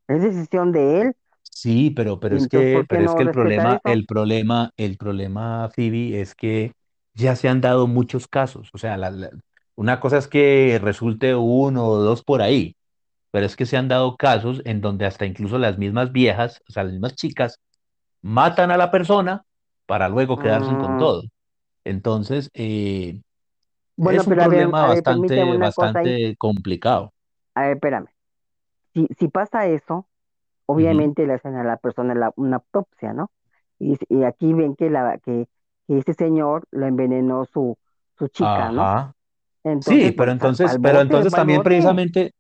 Es 0.09 0.21
decisión 0.21 0.73
de 0.73 1.01
él. 1.01 1.17
Sí, 1.43 1.91
pero, 1.91 2.21
pero 2.21 2.37
es 2.37 2.49
que, 2.49 2.61
¿por 2.71 2.87
qué 2.89 2.99
pero 2.99 3.05
es 3.05 3.15
no 3.15 3.15
que 3.15 3.23
el 3.23 3.31
problema, 3.31 3.81
eso? 3.81 3.81
el 3.85 4.05
problema, 4.07 4.71
el 4.77 4.97
problema, 4.99 5.71
Phoebe, 5.75 6.21
es 6.21 6.35
que 6.35 6.73
ya 7.15 7.35
se 7.35 7.49
han 7.49 7.61
dado 7.63 7.87
muchos 7.87 8.29
casos. 8.29 8.69
O 8.75 8.79
sea, 8.79 8.97
la- 8.99 9.11
la- 9.11 9.31
una 9.75 9.99
cosa 10.01 10.19
es 10.19 10.29
que 10.29 10.79
resulte 10.83 11.35
uno 11.35 11.87
o 11.87 11.99
dos 11.99 12.23
por 12.23 12.43
ahí, 12.43 12.77
pero 13.33 13.47
es 13.47 13.57
que 13.57 13.67
se 13.67 13.77
han 13.77 13.89
dado 13.89 14.17
casos 14.17 14.63
en 14.67 14.81
donde 14.83 15.07
hasta 15.07 15.27
incluso 15.27 15.59
las 15.59 15.79
mismas 15.79 16.13
viejas, 16.13 16.63
o 16.69 16.73
sea, 16.73 16.85
las 16.85 16.93
mismas 16.95 17.17
chicas, 17.17 17.61
matan 18.27 18.71
a 18.71 18.77
la 18.79 18.91
persona 18.91 19.45
para 19.87 20.09
luego 20.09 20.39
quedarse 20.39 20.77
con 20.79 20.97
Mm, 20.97 20.99
todo. 20.99 21.25
Entonces, 21.85 22.51
eh, 22.55 23.21
Bueno, 23.97 24.25
es 24.25 24.27
un 24.27 24.37
pero 24.37 24.39
problema 24.39 24.85
a 24.85 24.89
ver, 24.89 25.05
permíteme 25.05 25.57
bastante, 25.57 25.59
bastante 25.59 26.37
complicado. 26.39 27.13
A 27.55 27.63
ver, 27.63 27.73
espérame. 27.77 28.07
Si, 28.95 29.09
si 29.19 29.29
pasa 29.29 29.67
eso, 29.69 30.09
obviamente 30.67 31.27
le 31.27 31.35
hacen 31.35 31.57
a 31.57 31.65
la 31.65 31.79
persona 31.79 32.15
la- 32.17 32.33
una 32.37 32.57
autopsia, 32.59 33.13
¿no? 33.15 33.31
Y, 33.81 33.99
y 34.11 34.25
aquí 34.25 34.55
ven 34.55 34.77
que 34.77 34.91
la 34.91 35.19
que, 35.21 35.49
que 35.89 35.99
ese 35.99 36.15
señor 36.15 36.67
lo 36.73 36.87
envenenó 36.87 37.47
su, 37.47 37.79
su 38.19 38.29
chica, 38.29 38.73
¿no? 38.73 38.93
Sí, 39.81 40.13
pero 40.13 40.33
pues, 40.39 40.53
entonces, 40.61 40.79
pero 40.83 41.01
bote, 41.01 41.01
entonces 41.01 41.35
también 41.35 41.63
bote. 41.63 41.63
precisamente, 41.63 42.33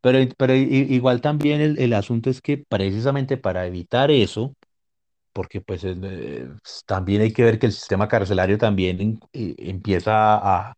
pero, 0.00 0.18
pero 0.38 0.54
igual 0.54 1.20
también 1.20 1.60
el, 1.60 1.78
el 1.78 1.92
asunto 1.92 2.30
es 2.30 2.40
que 2.40 2.58
precisamente 2.58 3.36
para 3.36 3.66
evitar 3.66 4.10
eso, 4.10 4.54
porque 5.34 5.62
pues 5.62 5.84
eh, 5.84 5.96
eh, 6.02 6.48
también 6.86 7.22
hay 7.22 7.34
que 7.34 7.44
ver 7.44 7.60
que 7.60 7.66
el 7.66 7.72
sistema 7.74 8.08
carcelario 8.08 8.58
también 8.58 9.20
eh, 9.34 9.56
empieza 9.58 10.36
a, 10.36 10.74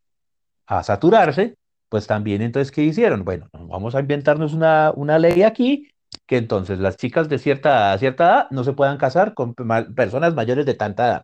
a 0.66 0.82
saturarse, 0.82 1.56
pues 1.88 2.06
también 2.06 2.42
entonces, 2.42 2.72
¿qué 2.72 2.82
hicieron? 2.82 3.24
Bueno, 3.24 3.48
vamos 3.52 3.94
a 3.94 4.00
inventarnos 4.00 4.54
una, 4.54 4.92
una 4.96 5.18
ley 5.18 5.42
aquí 5.44 5.88
que 6.26 6.38
entonces 6.38 6.78
las 6.80 6.96
chicas 6.96 7.28
de 7.28 7.38
cierta, 7.38 7.96
cierta 7.98 8.24
edad 8.26 8.48
no 8.50 8.64
se 8.64 8.72
puedan 8.74 8.98
casar 8.98 9.34
con 9.34 9.54
personas 9.94 10.34
mayores 10.34 10.66
de 10.66 10.74
tanta 10.74 11.06
edad. 11.08 11.22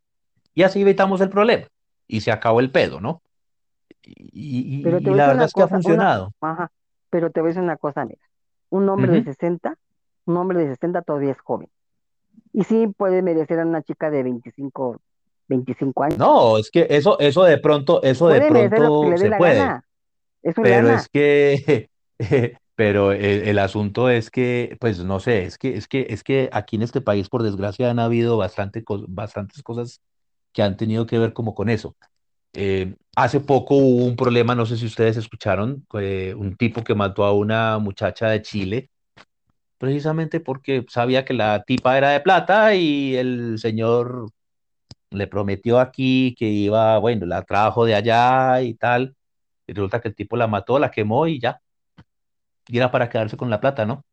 Y 0.55 0.65
así 0.65 0.83
evitamos 0.83 1.21
el 1.21 1.31
problema. 1.31 1.67
Y 2.09 2.21
se 2.23 2.33
acabó 2.33 2.61
el 2.61 2.71
pedo, 2.73 3.01
¿no? 3.01 3.23
Y, 4.03 4.15
y- 4.33 4.83
Pero 4.83 4.99
y 4.99 5.05
te 5.05 5.11
voy 5.11 5.19
la 5.19 5.29
verdad 5.29 5.47
es 5.47 5.55
que 5.55 5.63
ha 5.63 5.69
una, 5.69 5.69
funcionado. 5.69 6.33
ajá, 6.41 6.71
pero 7.11 7.31
te 7.31 7.41
voy 7.41 7.49
a 7.49 7.51
decir 7.51 7.63
una 7.63 7.77
cosa, 7.77 8.05
mira, 8.05 8.21
un 8.71 8.89
hombre 8.89 9.13
de 9.13 9.23
Ujú. 9.23 9.25
60, 9.25 9.77
un 10.27 10.37
hombre 10.37 10.59
de 10.61 10.69
60 10.71 11.03
todavía 11.03 11.33
es 11.33 11.41
joven. 11.41 11.69
Y 12.53 12.65
sí 12.65 12.87
puede 12.97 13.23
merecer 13.23 13.61
a 13.61 13.67
una 13.67 13.83
chica 13.83 14.11
de 14.11 14.23
25, 14.23 15.01
25 15.49 16.03
años. 16.03 16.19
No, 16.19 16.59
es 16.59 16.71
que 16.71 16.87
eso, 16.91 17.19
eso 17.19 17.45
de 17.45 17.59
pronto, 17.59 18.03
eso 18.03 18.29
de 18.29 18.41
pronto 18.43 19.17
se 19.17 19.31
puede, 19.31 19.59
gana. 19.59 19.85
Es 20.43 20.55
su 20.55 20.63
pero 20.63 20.91
es 20.91 21.09
que, 21.09 21.89
pero 22.75 23.13
el, 23.13 23.49
el 23.49 23.59
asunto 23.59 24.11
es 24.11 24.31
que, 24.31 24.77
pues 24.81 25.03
no 25.05 25.21
sé, 25.21 25.45
es 25.45 25.57
que, 25.57 25.77
es 25.77 25.89
que, 25.89 26.07
es 26.11 26.23
que 26.23 26.51
aquí 26.53 26.77
en 26.77 26.83
este 26.83 27.01
país, 27.01 27.29
por 27.29 27.43
desgracia, 27.43 27.91
han 27.91 27.99
habido 27.99 28.37
bastante, 28.37 28.85
bastantes 29.09 29.63
cosas 29.63 30.01
que 30.53 30.63
han 30.63 30.77
tenido 30.77 31.07
que 31.07 31.19
ver 31.19 31.33
como 31.33 31.55
con 31.55 31.69
eso. 31.69 31.97
Eh, 32.55 32.95
hace 33.17 33.41
poco 33.41 33.77
hubo 33.77 34.05
un 34.05 34.17
problema, 34.17 34.55
no 34.55 34.67
sé 34.67 34.77
si 34.77 34.87
ustedes 34.87 35.17
escucharon, 35.17 35.87
eh, 35.95 36.35
un 36.37 36.57
tipo 36.57 36.85
que 36.85 36.95
mató 36.95 37.25
a 37.25 37.33
una 37.33 37.79
muchacha 37.79 38.29
de 38.29 38.43
Chile, 38.43 38.91
precisamente 39.83 40.39
porque 40.39 40.85
sabía 40.89 41.25
que 41.25 41.35
la 41.35 41.65
tipa 41.65 41.99
era 41.99 42.11
de 42.11 42.21
plata 42.21 42.73
y 42.77 43.17
el 43.17 43.59
señor 43.59 44.31
le 45.11 45.27
prometió 45.27 45.81
aquí 45.81 46.37
que 46.39 46.47
iba, 46.47 46.99
bueno, 46.99 47.27
la 47.27 47.43
trajo 47.43 47.85
de 47.85 47.97
allá 47.97 48.63
y 48.63 48.75
tal, 48.75 49.17
y 49.67 49.73
resulta 49.73 50.01
que 50.01 50.07
el 50.07 50.15
tipo 50.15 50.37
la 50.37 50.47
mató, 50.47 50.79
la 50.79 50.93
quemó 50.93 51.27
y 51.27 51.41
ya, 51.41 51.61
y 52.69 52.77
era 52.77 52.93
para 52.93 53.09
quedarse 53.09 53.37
con 53.37 53.51
la 53.51 53.59
plata, 53.59 53.85
¿no? 53.85 54.05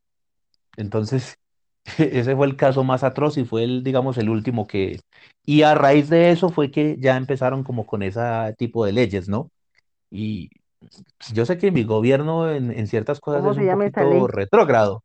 Entonces, 0.76 1.38
ese 1.99 2.36
fue 2.36 2.47
el 2.47 2.55
caso 2.55 2.84
más 2.84 3.03
atroz 3.03 3.38
y 3.38 3.45
fue 3.45 3.63
el, 3.63 3.84
digamos, 3.84 4.17
el 4.17 4.30
último 4.30 4.65
que... 4.65 4.99
Y 5.45 5.61
a 5.61 5.76
raíz 5.76 6.09
de 6.09 6.32
eso 6.32 6.49
fue 6.49 6.72
que 6.72 6.95
ya 6.97 7.15
empezaron 7.15 7.63
como 7.63 7.86
con 7.86 8.01
ese 8.01 8.22
tipo 8.57 8.88
de 8.88 8.93
leyes, 8.93 9.30
¿no? 9.30 9.51
Y 10.09 10.49
pues, 10.80 11.32
yo 11.32 11.45
sé 11.45 11.59
que 11.59 11.70
mi 11.70 11.84
gobierno 11.84 12.51
en, 12.51 12.72
en 12.72 12.88
ciertas 12.88 13.20
cosas 13.20 13.41
¿Cómo 13.41 13.51
es 13.51 13.57
un 13.59 13.78
poquito 13.78 14.28
retrógrado. 14.30 15.03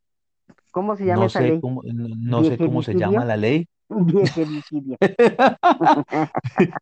¿Cómo 0.75 0.97
se 0.97 1.07
llama 1.07 1.25
No 1.25 1.29
esa 1.29 1.41
sé 1.41 1.43
ley? 1.43 1.61
cómo, 1.61 1.83
no, 1.85 2.09
no 2.17 2.45
sé 2.45 2.61
cómo 2.61 2.83
se 2.83 2.97
llama 2.97 3.25
¿Viejericidio? 3.25 3.25
la 3.25 3.37
ley. 3.37 3.67
Viejericidio. 3.91 4.99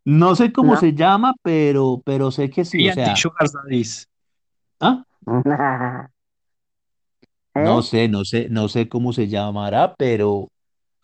No 0.05 0.34
sé 0.36 0.53
cómo 0.53 0.76
¿No? 0.76 0.76
se 0.76 0.95
llama, 0.95 1.34
pero, 1.43 2.03
pero 2.05 2.30
sé 2.30 2.51
que 2.51 2.64
sí, 2.64 2.84
Y 2.84 2.88
o 2.88 2.93
sea, 2.93 3.22
anti-sugar 3.22 3.49
daddies. 3.53 4.09
¿ah? 4.80 5.05
No 7.55 7.82
¿Eh? 7.82 7.82
sé, 7.82 8.09
no 8.09 8.24
sé, 8.24 8.49
no 8.51 8.68
sé 8.68 8.88
cómo 8.88 9.12
se 9.12 9.28
llamará, 9.28 9.95
pero, 9.97 10.49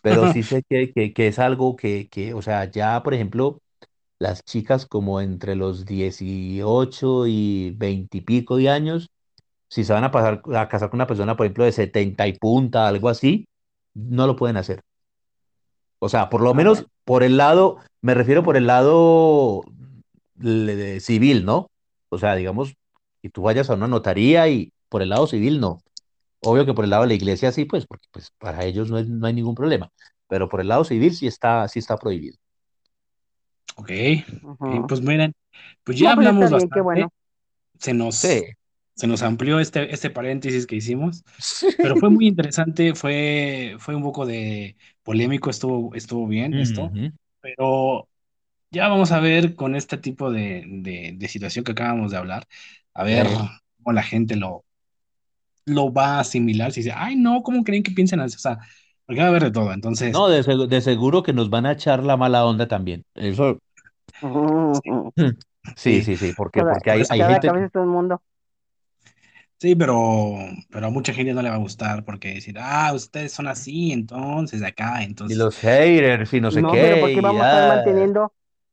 pero 0.03 0.28
sí 0.28 0.43
sé 0.45 0.62
que, 0.68 0.93
que, 0.93 1.12
que 1.14 1.28
es 1.28 1.39
algo 1.39 1.76
que, 1.76 2.09
que, 2.11 2.34
o 2.34 2.43
sea, 2.43 2.70
ya, 2.70 3.03
por 3.03 3.14
ejemplo, 3.14 3.61
las 4.18 4.45
chicas 4.45 4.86
como 4.86 5.20
entre 5.20 5.57
los 5.57 5.86
18 5.86 7.26
y 7.26 7.72
20 7.72 8.18
y 8.18 8.20
pico 8.22 8.57
de 8.59 8.70
años, 8.70 9.11
si 9.69 9.85
se 9.85 9.93
van 9.93 10.05
a 10.05 10.11
pasar 10.11 10.43
a 10.55 10.69
casar 10.69 10.91
con 10.91 10.99
una 10.99 11.07
persona, 11.07 11.37
por 11.37 11.47
ejemplo, 11.47 11.64
de 11.64 11.73
70 11.73 12.27
y 12.27 12.33
punta, 12.39 12.89
algo 12.89 13.09
así, 13.09 13.47
no 13.95 14.27
lo 14.27 14.37
pueden 14.37 14.57
hacer. 14.57 14.81
O 15.99 16.09
sea, 16.09 16.31
por 16.31 16.41
lo 16.43 16.51
Ah, 16.51 16.55
menos 16.55 16.87
por 17.05 17.23
el 17.23 17.37
lado, 17.37 17.79
me 18.03 18.14
refiero 18.14 18.43
por 18.43 18.57
el 18.57 18.66
lado 18.66 19.62
le- 20.39 20.77
de 20.77 21.01
civil, 21.01 21.45
¿no? 21.45 21.71
O 22.09 22.19
sea, 22.19 22.35
digamos, 22.37 22.75
y 23.23 23.31
tú 23.31 23.43
vayas 23.43 23.69
a 23.71 23.75
una 23.75 23.89
notaría 23.89 24.49
y 24.49 24.73
por 24.89 25.03
el 25.03 25.09
lado 25.11 25.27
civil 25.27 25.61
no. 25.61 25.79
Obvio 26.41 26.64
que 26.64 26.73
por 26.75 26.85
el 26.85 26.91
lado 26.91 27.03
de 27.03 27.09
la 27.09 27.14
iglesia 27.14 27.51
sí, 27.51 27.64
pues, 27.64 27.87
porque 27.87 28.07
pues, 28.12 28.31
para 28.39 28.64
ellos 28.64 28.91
no, 28.91 28.99
es- 28.99 29.09
no 29.09 29.27
hay 29.27 29.35
ningún 29.35 29.55
problema. 29.57 29.91
Pero 30.29 30.49
por 30.49 30.61
el 30.61 30.69
lado 30.69 30.85
civil 30.85 31.14
sí 31.14 31.27
está, 31.27 31.66
sí 31.69 31.81
está 31.81 31.97
prohibido. 31.97 32.37
Ok, 33.77 33.91
pues 34.89 35.01
miren, 35.03 35.33
pues 35.85 35.99
ya 35.99 36.11
No, 36.11 36.14
pues 36.16 36.29
hablamos 36.29 36.51
bastante. 36.53 36.81
bueno. 36.81 37.12
Se 37.79 37.93
nos, 37.95 38.16
Sí. 38.16 38.45
Se 38.99 39.09
nos 39.09 39.23
amplió 39.23 39.61
este, 39.61 39.95
este 39.95 40.11
paréntesis 40.11 40.67
que 40.69 40.77
hicimos, 40.77 41.25
pero 41.81 41.97
fue 41.97 42.11
muy 42.11 42.29
interesante, 42.29 42.95
fue, 42.97 43.77
fue 43.81 43.97
un 43.97 44.03
poco 44.05 44.27
de 44.27 44.77
polémico, 45.05 45.51
estuvo, 45.51 45.95
estuvo 45.97 46.27
bien 46.29 46.59
esto, 46.59 46.93
pero 47.41 48.09
ya 48.71 48.89
vamos 48.89 49.13
a 49.13 49.21
ver 49.21 49.55
con 49.57 49.77
este 49.77 49.99
tipo 49.99 50.31
de, 50.33 50.65
de, 50.69 51.15
de 51.17 51.29
situación 51.29 51.65
que 51.65 51.73
acabamos 51.73 52.13
de 52.13 52.19
hablar, 52.19 52.47
a 52.95 53.05
ver 53.05 53.29
cómo 53.83 53.93
la 53.95 54.03
gente 54.05 54.37
lo, 54.37 54.65
lo 55.67 55.93
va 55.93 56.17
a 56.17 56.21
asimilar, 56.21 56.73
si 56.73 56.81
dice, 56.81 56.93
ay 56.97 57.17
no, 57.17 57.43
¿cómo 57.43 57.65
creen 57.65 57.83
que 57.83 57.91
piensan 57.93 58.21
así? 58.21 58.37
O 58.37 58.39
sea, 58.39 58.59
porque 59.07 59.21
va 59.21 59.27
a 59.27 59.31
haber 59.31 59.45
de 59.45 59.51
todo, 59.53 59.73
entonces, 59.73 60.17
No, 60.17 60.29
de, 60.29 60.43
segu- 60.43 60.67
de 60.69 60.81
seguro 60.81 61.23
que 61.23 61.33
nos 61.33 61.51
van 61.51 61.67
a 61.67 61.73
echar 61.73 62.03
la 62.03 62.17
mala 62.17 62.45
onda 62.47 62.67
también. 62.69 63.05
Eso, 63.15 63.59
sí, 64.73 64.91
sí, 65.77 66.03
sí, 66.03 66.17
sí, 66.17 66.33
porque, 66.33 66.65
porque 66.67 66.91
por 66.91 66.91
hay, 66.91 67.07
hay 67.09 67.25
gente, 67.25 67.43
cabeza 67.43 67.67
es 67.67 67.75
un 67.77 67.89
mundo. 67.89 68.23
Sí, 69.61 69.75
pero, 69.75 70.35
pero 70.71 70.87
a 70.87 70.91
mucha 70.91 71.13
gente 71.13 71.35
no 71.35 71.43
le 71.43 71.49
va 71.51 71.57
a 71.57 71.59
gustar 71.59 72.05
porque 72.05 72.35
decir, 72.35 72.57
ah, 72.61 72.93
ustedes 72.95 73.33
son 73.33 73.49
así, 73.49 73.91
entonces, 73.93 74.63
acá, 74.63 75.03
y 75.03 75.05
entonces. 75.05 75.37
los 75.37 75.57
haters 75.59 76.33
y 76.35 76.41
no 76.41 76.51
sé 76.51 76.61
No, 76.61 76.79
pero 76.81 76.99
¿por 76.99 77.13
qué, 77.13 77.15
qué 77.15 77.21
y 77.21 77.21
vamos 77.21 77.43
a 77.43 77.45
estar 77.45 77.65
manteniendo, 77.65 78.33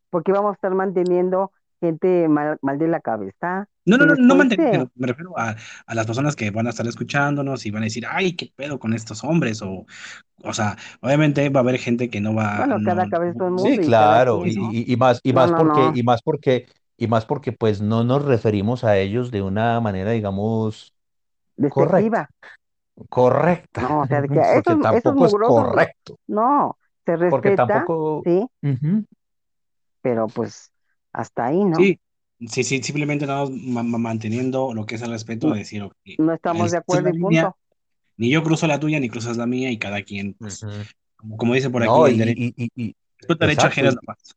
por 0.10 0.24
qué 0.24 0.32
vamos 0.32 0.52
a 0.52 0.56
estar 0.56 0.74
manteniendo 0.74 1.52
gente 1.82 2.28
mal, 2.28 2.58
mal 2.62 2.78
de 2.80 2.88
la 2.88 3.02
cabeza? 3.02 3.68
No, 3.86 3.98
no, 3.98 4.06
no, 4.08 4.16
no 4.18 4.36
mantener, 4.36 4.88
me 4.96 5.06
refiero 5.08 5.38
a, 5.38 5.56
a 5.86 5.94
las 5.96 6.08
personas 6.08 6.36
que 6.36 6.50
van 6.50 6.66
a 6.66 6.72
estar 6.72 6.88
escuchándonos 6.88 7.66
y 7.68 7.72
van 7.72 7.84
a 7.84 7.86
decir, 7.86 8.04
ay, 8.10 8.36
qué 8.36 8.52
pedo 8.56 8.80
con 8.80 8.94
estos 8.96 9.24
hombres, 9.24 9.62
o, 9.62 9.86
o 10.44 10.54
sea, 10.54 10.76
obviamente 11.02 11.50
va 11.50 11.60
a 11.60 11.64
haber 11.64 11.78
gente 11.80 12.10
que 12.10 12.20
no 12.20 12.34
va, 12.34 12.66
bueno, 12.66 12.80
no, 12.80 12.82
cada 12.82 13.08
cabeza 13.08 13.32
es 13.44 13.48
un 13.48 13.54
sí, 13.56 13.80
mundo 13.80 13.82
y 13.84 13.92
cada 13.94 14.24
claro, 14.24 14.46
y, 14.48 14.54
sí, 14.54 14.60
y, 14.88 14.92
y 14.94 14.98
más, 14.98 15.20
y 15.24 15.34
más 15.34 15.54
porque, 15.54 15.92
y 15.94 16.02
más 16.04 16.22
porque, 16.24 16.68
y 16.98 17.08
más 17.08 17.26
porque, 17.26 17.52
pues, 17.54 17.82
no 17.82 18.04
nos 18.04 18.24
referimos 18.26 18.84
a 18.84 18.98
ellos 19.00 19.32
de 19.32 19.42
una 19.42 19.80
manera, 19.82 20.12
digamos, 20.12 20.94
correcta, 21.68 22.18
Despectiva. 22.18 22.30
correcta, 23.10 23.84
No, 23.84 24.02
o 24.02 24.06
sea, 24.08 24.22
de 24.22 24.30
que 24.30 24.40
porque 24.52 24.76
esos, 24.76 24.78
tampoco 24.78 25.26
es 25.26 25.36
mugrosos, 25.36 25.68
correcto, 25.76 26.20
No, 26.28 26.78
se 27.06 27.16
porque 27.28 27.52
respeta, 27.52 27.52
tampoco, 27.52 28.26
sí, 28.26 28.48
pero 30.02 30.28
pues 30.28 30.72
hasta 31.14 31.46
ahí, 31.46 31.64
¿no? 31.66 31.88
sí, 31.88 32.00
sí, 32.50 32.64
sí, 32.64 32.82
simplemente 32.84 33.26
estamos 33.26 33.52
ma- 33.52 33.84
ma- 33.84 33.98
manteniendo 33.98 34.74
lo 34.74 34.86
que 34.86 34.96
es 34.96 35.02
el 35.02 35.12
respeto 35.12 35.52
de 35.52 35.60
decir, 35.60 35.84
ok, 35.84 35.96
no 36.18 36.34
estamos 36.34 36.72
de 36.72 36.78
acuerdo 36.78 37.10
y 37.10 37.14
punto. 37.14 37.58
ni 38.18 38.32
yo 38.32 38.44
cruzo 38.44 38.68
la 38.68 38.80
tuya, 38.80 39.00
ni 39.00 39.10
cruzas 39.10 39.38
la 39.38 39.46
mía, 39.46 39.72
y 39.72 39.78
cada 39.80 40.04
quien, 40.04 40.34
pues, 40.36 40.68
como, 41.18 41.38
como 41.38 41.54
dice 41.56 41.70
por 41.70 41.84
aquí, 41.84 41.94
No, 41.94 42.08
el 42.08 42.18
y, 42.18 42.18
derecho, 42.18 42.42
y, 42.48 42.54
y, 42.58 42.70
y- 42.76 42.96
el 43.28 43.38
derecho 43.38 43.68
exacto, 43.68 43.68
ajeno 43.68 43.90
es 43.90 43.96
la 43.96 44.02
y, 44.02 44.10
paz. 44.16 44.36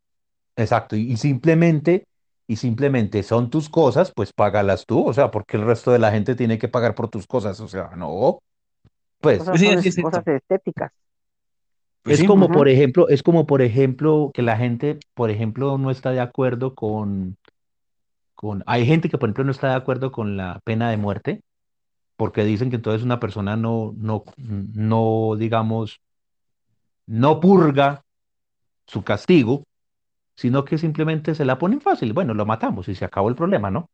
exacto, 0.57 0.97
y, 0.97 1.13
y 1.13 1.17
simplemente, 1.17 2.07
y 2.51 2.57
simplemente 2.57 3.23
son 3.23 3.51
tus 3.51 3.69
cosas, 3.69 4.11
pues 4.11 4.33
págalas 4.33 4.87
tú, 4.87 5.07
o 5.07 5.13
sea, 5.13 5.31
porque 5.31 5.59
el 5.59 5.67
resto 5.67 5.93
de 5.93 5.99
la 5.99 6.11
gente 6.11 6.35
tiene 6.35 6.59
que 6.59 6.67
pagar 6.67 6.95
por 6.95 7.09
tus 7.09 7.27
cosas, 7.27 7.61
o 7.61 7.69
sea, 7.69 7.91
no, 7.95 8.41
pues. 9.21 9.41
Cosas 9.41 9.61
sí, 9.83 10.03
cosas 10.03 10.27
estéticas. 10.27 10.91
Pues 12.03 12.15
Es 12.15 12.21
sí, 12.21 12.27
como 12.27 12.49
por 12.49 12.69
ejemplo, 12.69 13.07
es 13.11 13.23
como 13.23 13.47
por 13.47 13.61
ejemplo 13.61 14.31
que 14.33 14.41
la 14.41 14.57
gente, 14.57 14.99
por 15.13 15.31
ejemplo, 15.31 15.77
no 15.77 15.91
está 15.91 16.11
de 16.11 16.21
acuerdo 16.21 16.75
con, 16.75 17.37
con, 18.35 18.65
hay 18.67 18.87
gente 18.87 19.11
que 19.11 19.19
por 19.19 19.29
ejemplo 19.29 19.45
no 19.45 19.51
está 19.51 19.69
de 19.69 19.77
acuerdo 19.77 20.11
con 20.11 20.39
la 20.39 20.61
pena 20.65 20.89
de 20.89 20.97
muerte, 20.97 21.43
porque 22.17 22.45
dicen 22.45 22.71
que 22.71 22.77
entonces 22.77 23.05
una 23.05 23.21
persona 23.21 23.57
no, 23.57 23.93
no, 23.99 24.25
no, 24.39 25.37
digamos, 25.37 26.01
no 27.05 27.41
purga 27.41 28.05
su 28.87 29.05
castigo, 29.05 29.65
sino 30.39 30.65
que 30.65 30.79
simplemente 30.79 31.35
se 31.35 31.45
la 31.45 31.59
ponen 31.59 31.81
fácil. 31.81 32.13
Bueno, 32.13 32.33
lo 32.33 32.47
matamos 32.47 32.89
y 32.89 32.95
se 32.95 33.05
acabó 33.05 33.29
el 33.29 33.35
problema, 33.35 33.73
¿no? 33.73 33.91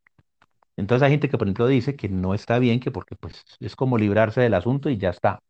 Entonces 0.76 1.04
hay 1.04 1.12
gente 1.12 1.30
que 1.30 1.38
por 1.38 1.46
ejemplo 1.48 1.66
dice 1.66 1.96
que 1.96 2.10
no 2.10 2.34
está 2.34 2.58
bien, 2.58 2.80
que 2.80 2.90
porque 2.90 3.16
pues 3.16 3.42
es 3.60 3.74
como 3.76 3.96
librarse 3.96 4.42
del 4.42 4.52
asunto 4.52 4.90
y 4.90 4.98
ya 4.98 5.08
está. 5.10 5.40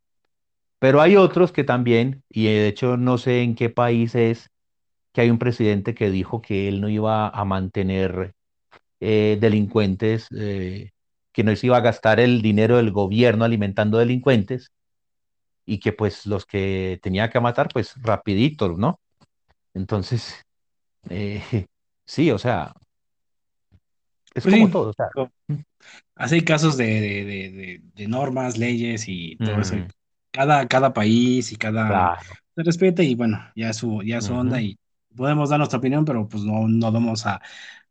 Pero 0.78 1.00
hay 1.00 1.16
otros 1.16 1.50
que 1.52 1.64
también, 1.64 2.22
y 2.30 2.44
de 2.46 2.68
hecho 2.68 2.96
no 2.96 3.18
sé 3.18 3.42
en 3.42 3.56
qué 3.56 3.70
país 3.70 4.14
es 4.14 4.50
que 5.12 5.22
hay 5.22 5.30
un 5.30 5.38
presidente 5.40 5.94
que 5.94 6.10
dijo 6.10 6.42
que 6.42 6.68
él 6.68 6.80
no 6.80 6.88
iba 6.88 7.28
a 7.28 7.44
mantener 7.44 8.34
eh, 9.00 9.38
delincuentes, 9.40 10.28
eh, 10.36 10.92
que 11.32 11.44
no 11.44 11.56
se 11.56 11.66
iba 11.66 11.78
a 11.78 11.80
gastar 11.80 12.20
el 12.20 12.42
dinero 12.42 12.76
del 12.76 12.92
gobierno 12.92 13.44
alimentando 13.44 13.98
delincuentes 13.98 14.70
y 15.66 15.80
que 15.80 15.92
pues 15.92 16.26
los 16.26 16.46
que 16.46 17.00
tenía 17.02 17.30
que 17.30 17.40
matar, 17.40 17.68
pues 17.72 17.94
rapidito, 18.02 18.68
¿no? 18.78 19.00
Entonces, 19.74 20.44
eh, 21.10 21.42
sí, 22.06 22.30
o 22.30 22.38
sea, 22.38 22.74
es 24.34 24.42
pues 24.42 24.54
como 24.54 24.66
sí. 24.66 24.72
todo, 24.72 24.90
o 24.90 24.92
sea. 24.92 25.08
Así 26.16 26.36
hay 26.36 26.42
casos 26.42 26.76
de, 26.76 26.86
de, 27.00 27.80
de, 27.94 28.08
normas, 28.08 28.58
leyes 28.58 29.04
y 29.06 29.36
todo 29.36 29.60
eso. 29.60 29.76
Cada, 30.30 30.66
cada 30.66 30.92
país 30.92 31.52
y 31.52 31.56
cada 31.56 31.86
claro. 31.86 32.20
se 32.56 32.62
respeta 32.62 33.02
y 33.02 33.14
bueno, 33.14 33.38
ya 33.54 33.72
su, 33.72 34.02
ya 34.02 34.20
su 34.20 34.34
onda 34.34 34.60
y 34.60 34.76
podemos 35.14 35.50
dar 35.50 35.58
nuestra 35.58 35.78
opinión, 35.78 36.04
pero 36.04 36.26
pues 36.26 36.42
no, 36.42 36.66
no 36.66 36.90
vamos 36.90 37.26
a 37.26 37.40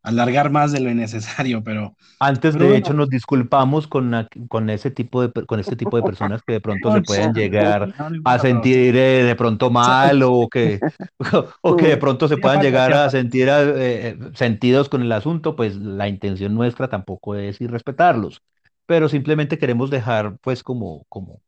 alargar 0.03 0.51
más 0.51 0.71
de 0.71 0.79
lo 0.81 0.89
innecesario, 0.91 1.63
pero, 1.63 1.95
Antes, 2.19 2.55
pero 2.55 2.69
de 2.69 2.77
hecho, 2.77 2.93
nos 2.93 3.09
disculpamos 3.09 3.87
con, 3.87 4.09
la- 4.11 4.29
con 4.47 4.69
ese 4.69 4.91
tipo 4.91 5.27
de, 5.27 5.45
con 5.45 5.59
este 5.59 5.75
tipo 5.75 5.97
de 5.97 6.03
personas 6.03 6.41
que 6.41 6.53
de 6.53 6.61
pronto 6.61 6.89
se 6.91 7.01
pueden 7.01 7.33
llegar 7.33 7.89
a 8.23 8.39
sentir 8.39 8.95
eh, 8.95 9.23
de 9.23 9.35
pronto 9.35 9.69
mal 9.69 10.21
o 10.23 10.47
que, 10.49 10.85
o 11.61 11.75
que 11.75 11.87
de 11.87 11.97
pronto 11.97 12.29
se 12.29 12.37
puedan 12.37 12.61
llegar 12.61 12.93
a 12.93 13.09
sentir 13.09 13.49
eh, 13.49 14.09
eh, 14.09 14.17
sentidos 14.35 14.87
con 14.87 15.01
el 15.01 15.11
asunto, 15.11 15.55
pues 15.57 15.75
la 15.75 16.07
intención 16.07 16.55
nuestra 16.55 16.89
tampoco 16.89 17.35
es 17.35 17.59
irrespetarlos, 17.59 18.41
pero 18.85 19.09
simplemente 19.09 19.57
queremos 19.57 19.89
dejar 19.89 20.37
pues 20.41 20.63
como, 20.63 21.03
como 21.09 21.41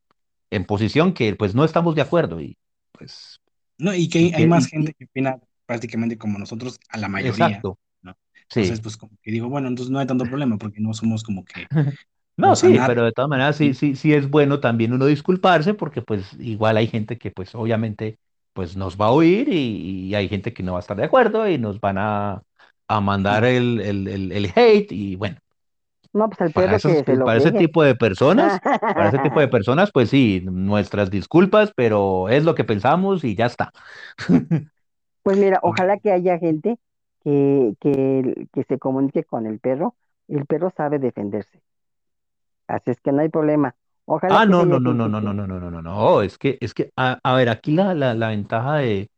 en 0.52 0.66
posición 0.66 1.14
que 1.14 1.36
pues 1.36 1.56
no 1.56 1.66
estamos 1.66 1.96
de 1.96 2.02
acuerdo 2.04 2.42
y 2.42 2.58
pues 2.94 3.40
No, 3.78 3.94
y 3.94 4.10
que 4.10 4.20
hay, 4.20 4.32
hay 4.34 4.46
más 4.46 4.68
gente 4.68 4.94
que 4.94 5.06
opina 5.06 5.40
prácticamente 5.66 6.18
como 6.18 6.40
nosotros, 6.40 6.80
a 6.90 6.98
la 6.98 7.10
mayoría, 7.10 7.66
exacto. 7.66 7.78
Entonces, 8.54 8.82
sí. 8.82 8.82
pues 8.82 8.98
como 8.98 9.18
que 9.22 9.32
digo, 9.32 9.50
bueno, 9.50 9.68
entonces 9.68 9.92
no 9.92 10.00
hay 10.00 10.08
tanto 10.08 10.28
problema 10.28 10.58
porque 10.58 10.82
no 10.82 10.94
somos 10.94 11.24
como 11.24 11.46
que 11.46 11.70
No, 12.38 12.56
sí, 12.58 12.80
pero 12.82 13.06
de 13.06 13.14
todas 13.14 13.30
maneras 13.30 13.56
sí, 13.56 13.74
sí, 13.74 13.96
sí 13.96 14.14
es 14.14 14.30
bueno 14.30 14.60
también 14.60 14.92
uno 14.94 15.06
disculparse 15.06 15.74
porque 15.74 16.02
pues 16.02 16.34
igual 16.40 16.76
hay 16.76 16.88
gente 16.88 17.18
que 17.18 17.32
pues 17.32 17.56
obviamente 17.56 18.20
pues 18.54 18.76
nos 18.76 18.98
va 19.00 19.08
a 19.08 19.12
oír 19.12 19.48
y, 19.50 20.08
y 20.10 20.16
hay 20.16 20.28
gente 20.28 20.54
que 20.54 20.62
no 20.64 20.74
va 20.74 20.80
a 20.80 20.82
estar 20.82 20.98
de 20.98 21.06
acuerdo 21.06 21.48
y 21.50 21.58
nos 21.58 21.80
van 21.80 21.98
a, 21.98 22.42
a 22.90 23.02
mandar 23.02 23.46
el, 23.46 23.80
el, 23.80 24.08
el, 24.10 24.32
el 24.34 24.52
hate 24.54 24.92
y 24.92 25.16
bueno, 25.16 25.38
No, 26.14 26.30
pues 26.30 26.42
al 26.42 26.54
para 26.54 26.76
esos, 26.76 27.04
que 27.04 27.04
se 27.04 27.16
lo 27.16 27.24
para 27.24 27.38
ese 27.38 27.52
tipo 27.52 27.84
de 27.84 27.96
personas, 27.96 28.60
para 28.94 29.10
ese 29.10 29.20
tipo 29.20 29.40
de 29.40 29.48
personas 29.50 29.92
pues 29.94 30.10
sí, 30.10 30.42
nuestras 30.44 31.12
disculpas, 31.12 31.72
pero 31.76 32.30
es 32.30 32.44
lo 32.46 32.56
que 32.56 32.64
pensamos 32.64 33.24
y 33.24 33.36
ya 33.36 33.48
está. 33.48 33.72
Pues 35.24 35.38
mira, 35.38 35.60
ojalá 35.62 35.98
que 36.00 36.12
haya 36.12 36.38
gente 36.40 36.78
que, 37.26 37.76
que, 37.82 38.48
que 38.54 38.64
se 38.66 38.80
comunique 38.80 39.26
con 39.26 39.48
el 39.48 39.60
perro. 39.60 39.98
El 40.30 40.46
perro 40.48 40.72
sabe 40.78 41.00
defenderse. 41.00 41.62
Así 42.68 42.92
es 42.92 43.02
que 43.02 43.12
no 43.12 43.22
hay 43.22 43.30
problema. 43.30 43.76
Ojalá 44.06 44.42
Ah, 44.42 44.46
no, 44.46 44.66
no, 44.66 44.80
no, 44.80 44.94
no, 44.94 45.08
no, 45.10 45.20
no, 45.22 45.34
no, 45.34 45.48
no, 45.48 45.60
no, 45.60 45.72
no, 45.72 45.82
no, 45.82 46.22
es 46.22 46.38
que, 46.38 46.58
es 46.62 46.74
que, 46.74 46.92
a, 46.96 47.20
a 47.24 47.36
ver, 47.36 47.50
aquí 47.50 47.72
la, 47.74 47.94
la, 47.94 48.14
la 48.14 48.30
ventaja 48.30 48.78
de, 48.78 49.10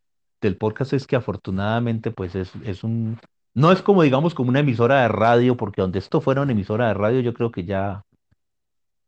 del 0.41 0.58
podcast 0.58 0.93
es 0.93 1.08
que 1.08 1.16
afortunadamente, 1.18 2.12
pues 2.12 2.36
es, 2.36 2.53
es 2.64 2.84
un, 2.84 3.18
no 3.53 3.72
es 3.72 3.82
como, 3.82 4.03
digamos, 4.03 4.34
como 4.34 4.49
una 4.49 4.60
emisora 4.62 5.01
de 5.01 5.08
radio, 5.10 5.58
porque 5.58 5.82
donde 5.82 5.99
esto 5.99 6.22
fuera 6.22 6.41
una 6.41 6.53
emisora 6.53 6.88
de 6.89 6.93
radio, 6.93 7.20
yo 7.22 7.34
creo 7.34 7.51
que 7.51 7.66
ya, 7.66 8.03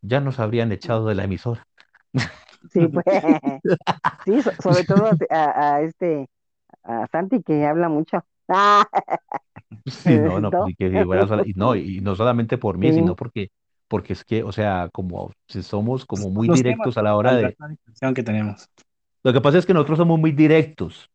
ya 0.02 0.20
nos 0.22 0.39
habrían 0.39 0.72
echado 0.72 1.08
de 1.08 1.16
la 1.16 1.24
emisora. 1.26 1.64
Sí, 2.72 2.88
pues, 2.88 3.06
sí, 4.26 4.41
so- 4.43 4.56
sobre 4.62 4.86
todo 4.86 5.12
a- 5.30 5.76
a 5.76 5.82
este, 5.82 6.30
a 6.84 7.08
Santi 7.08 7.43
que 7.43 7.66
habla 7.66 7.89
mucho. 7.89 8.26
Sí, 9.86 10.20
no, 10.20 10.39
no, 10.39 10.54
pues 10.54 10.68
¿no? 10.68 10.72
y 10.72 10.76
que 10.76 11.06
fuera 11.06 11.28
sola- 11.28 11.43
y 11.45 11.54
no, 11.56 11.76
y 11.76 12.02
no 12.02 12.16
solamente 12.16 12.58
por 12.58 12.78
mí, 12.78 12.91
Sí, 12.91 12.91
sino 12.93 13.16
porque, 13.16 13.50
porque 13.88 14.14
es 14.14 14.24
que, 14.24 14.43
o 14.43 14.52
sea, 14.52 14.89
como 14.91 15.32
si 15.47 15.64
somos 15.64 16.06
como 16.06 16.30
muy 16.30 16.47
Los 16.47 16.60
directos 16.60 16.97
a 16.97 17.02
la 17.02 17.16
hora 17.16 17.34
la 17.34 17.36
de, 17.36 17.58
expresión 17.72 18.14
que 18.14 18.24
tenemos. 18.24 18.70
lo 19.24 19.34
que 19.34 19.41
pasa 19.41 19.58
es 19.58 19.66
que 19.66 19.74
nosotros 19.74 19.97
somos 20.00 20.20
muy 20.20 20.32
directos. 20.34 21.10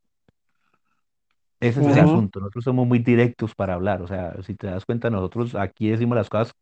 Ese 1.61 1.81
es 1.81 1.87
el 1.87 1.95
Sí. 1.95 2.01
ujú, 2.01 2.01
asunto. 2.01 2.41
Nosotros 2.41 2.65
somos 2.65 2.87
muy 2.87 2.99
directos 2.99 3.55
para 3.55 3.75
hablar. 3.75 4.03
O 4.03 4.07
sea, 4.09 4.35
si 4.43 4.55
te 4.55 4.67
das 4.67 4.85
cuenta, 4.85 5.11
nosotros 5.11 5.55
aquí 5.55 5.89
decimos 5.91 6.17
las 6.17 6.29
cosas 6.29 6.53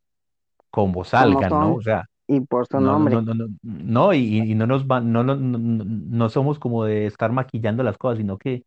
como 0.71 1.05
como 1.15 1.45
salgan, 1.45 1.59
¿no? 1.59 1.75
son 1.75 1.77
O 1.77 1.83
sea, 1.83 2.07
y 2.29 2.41
por 2.41 2.67
su 2.67 2.79
no, 2.79 2.97
no, 2.97 3.07
no, 3.09 3.09
nombre. 3.09 3.23
no, 3.23 3.35
no, 3.35 3.49
no, 3.63 4.15
y, 4.15 4.53
y 4.53 4.55
no 4.57 4.67
nos 4.67 4.87
va, 4.87 5.01
no, 5.01 5.25
no, 5.25 5.37
no, 5.37 5.59
no 5.59 5.85
no 5.87 6.29
somos 6.31 6.59
como 6.61 6.85
de 6.85 7.07
estar 7.07 7.33
maquillando 7.33 7.83
las 7.85 7.99
cosas, 7.99 8.19
sino 8.19 8.39
que 8.39 8.65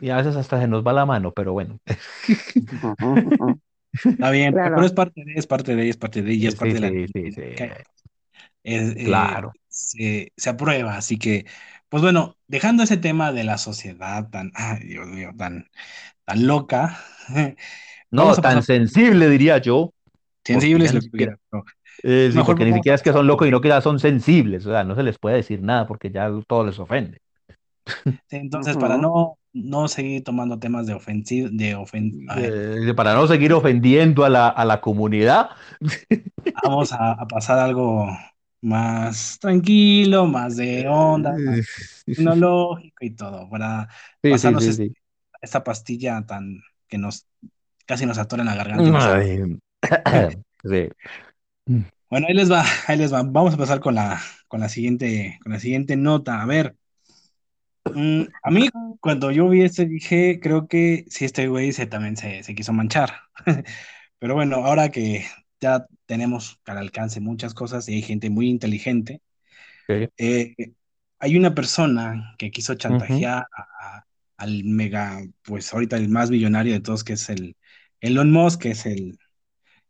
y 0.00 0.10
a 0.10 0.16
veces 0.16 0.36
hasta 0.36 0.60
se 0.60 0.68
nos 0.68 0.84
va 0.86 0.92
la 0.92 1.06
mano, 1.06 1.32
pero 1.32 1.52
bueno. 1.52 1.78
Está 4.14 4.30
bien, 4.30 4.60
pero 4.74 4.86
es 4.86 4.92
parte 4.92 5.24
de, 5.24 5.34
es 5.36 5.46
parte 5.46 5.74
de, 5.76 5.88
es 5.88 5.96
parte 5.96 6.22
de, 6.22 6.34
y 6.34 6.46
es 6.46 6.54
parte 6.56 6.74
Sí, 6.74 6.76
de 6.76 6.80
la 6.80 6.92
sí, 6.92 7.06
sí, 7.12 7.32
es, 8.64 8.94
eh, 8.96 9.36
Claro. 9.36 9.52
se, 9.68 10.32
se 10.36 10.50
aprueba. 10.50 10.96
Así 10.96 11.18
que, 11.18 11.46
pues 11.88 12.02
bueno, 12.02 12.36
dejando 12.46 12.82
ese 12.82 12.96
tema 12.96 13.32
de 13.32 13.44
la 13.44 13.58
sociedad 13.58 14.28
tan, 14.30 14.52
ay, 14.54 14.80
Dios 14.88 15.06
mío, 15.08 15.32
tan, 15.36 15.68
tan 16.24 16.46
loca, 16.46 16.98
No, 18.10 18.40
tan 18.40 18.62
pasar 18.62 18.62
sensible 18.62 19.28
diría 19.28 19.58
yo, 19.58 19.92
sensibles 20.44 20.92
ya 20.92 20.92
lo 20.92 21.00
que 21.16 21.32
eh, 22.02 22.30
sí, 22.32 22.44
porque 22.44 22.64
ni 22.64 22.74
siquiera 22.74 22.96
es 22.96 23.02
que 23.02 23.12
son 23.12 23.26
locos, 23.26 23.46
por, 23.46 23.48
sino 23.48 23.60
que 23.60 23.68
ya 23.68 23.80
son 23.80 24.00
sensibles. 24.00 24.66
O 24.66 24.70
sea, 24.72 24.84
no 24.84 24.94
se 24.96 25.02
les 25.02 25.18
puede 25.18 25.36
decir 25.36 25.62
nada 25.62 25.86
porque 25.86 26.10
ya 26.10 26.30
todo 26.48 26.66
les 26.66 26.78
ofende. 26.78 27.20
sí, 28.28 28.36
entonces 28.36 28.76
para 28.76 28.98
no, 28.98 29.38
no 29.52 29.88
seguir 29.88 30.24
tomando 30.24 30.58
temas 30.58 30.86
de 30.86 30.94
ofensivo, 30.94 31.48
de 31.52 31.74
ofen, 31.76 32.26
para 32.96 33.14
no 33.14 33.26
seguir 33.26 33.52
ofendiendo 33.52 34.24
a 34.24 34.28
la, 34.28 34.48
a 34.48 34.64
la 34.64 34.80
comunidad. 34.80 35.50
vamos 36.62 36.92
a, 36.92 37.12
a 37.12 37.26
pasar 37.26 37.58
algo 37.58 38.06
más 38.60 39.38
tranquilo, 39.40 40.26
más 40.26 40.56
de 40.56 40.86
onda, 40.88 41.38
más 41.44 41.58
Eh, 41.58 41.62
tecnológico 42.14 43.04
y 43.04 43.10
todo, 43.14 43.48
para 43.50 43.88
Sí, 44.22 44.38
pasarnos 44.38 44.64
sí, 44.64 44.72
sí. 44.72 44.94
esta 45.42 45.64
pastilla 45.64 46.24
tan 46.26 46.62
que 46.88 46.98
nos 46.98 47.26
casi 47.86 48.06
nos 48.06 48.18
atora 48.18 48.42
en 48.42 48.48
la 48.48 48.56
garganta. 48.56 48.92
Bueno, 52.10 52.26
ahí 52.28 52.34
les 52.34 52.50
va, 52.52 52.64
ahí 52.86 52.96
les 52.98 53.12
va. 53.12 53.22
Vamos 53.22 53.54
a 53.54 53.56
pasar 53.56 53.80
con 53.80 53.94
la, 53.94 54.20
con 54.48 54.60
la 54.60 54.68
siguiente, 54.68 55.38
con 55.42 55.52
la 55.52 55.58
siguiente 55.60 55.96
nota. 55.96 56.42
A 56.42 56.46
ver, 56.46 56.76
mm, 57.84 58.22
a 58.42 58.50
mí 58.50 58.68
cuando 59.00 59.30
yo 59.30 59.48
vi 59.48 59.62
este 59.62 59.86
dije, 59.86 60.40
creo 60.40 60.68
que 60.68 61.04
sí, 61.08 61.24
este 61.24 61.48
güey 61.48 61.72
se, 61.72 61.86
también 61.86 62.16
se, 62.16 62.42
se 62.42 62.54
quiso 62.54 62.72
manchar. 62.72 63.12
Pero 64.18 64.34
bueno, 64.34 64.56
ahora 64.64 64.90
que 64.90 65.26
ya 65.60 65.86
tenemos 66.06 66.60
al 66.66 66.78
alcance 66.78 67.20
muchas 67.20 67.54
cosas 67.54 67.88
y 67.88 67.94
hay 67.94 68.02
gente 68.02 68.30
muy 68.30 68.48
inteligente, 68.48 69.22
Ok. 69.88 70.12
eh, 70.18 70.54
hay 71.18 71.36
una 71.36 71.54
persona 71.54 72.34
que 72.38 72.50
quiso 72.50 72.74
chantajear 72.74 73.46
a- 73.56 73.98
a- 73.98 74.06
al 74.38 74.64
mega, 74.64 75.22
pues 75.44 75.72
ahorita 75.72 75.96
el 75.96 76.08
más 76.08 76.30
millonario 76.30 76.72
de 76.74 76.80
todos, 76.80 77.04
que 77.04 77.14
es 77.14 77.28
el 77.30 77.56
Elon 78.00 78.32
Musk, 78.32 78.62
que 78.62 78.70
es 78.72 78.86
el 78.86 79.18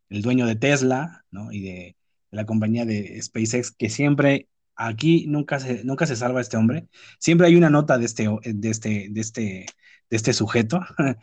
el 0.08 0.22
dueño 0.22 0.46
de 0.46 0.56
Tesla, 0.56 1.24
¿no? 1.30 1.52
Y 1.52 1.62
de, 1.62 1.70
de 1.70 1.96
la 2.36 2.46
compañía 2.46 2.84
de 2.84 3.20
SpaceX, 3.22 3.72
que 3.72 3.90
siempre 3.90 4.48
aquí 4.76 5.26
nunca 5.26 5.60
se, 5.60 5.84
nunca 5.84 6.06
se 6.06 6.16
salva 6.16 6.40
este 6.40 6.56
hombre. 6.56 6.86
Siempre 7.18 7.46
hay 7.46 7.56
una 7.56 7.70
nota 7.70 7.98
de 7.98 8.06
este, 8.06 8.28
de 8.44 8.70
este, 8.70 9.08
de 9.10 9.20
este, 9.20 9.66
de 10.10 10.16
este 10.16 10.32
sujeto. 10.32 10.80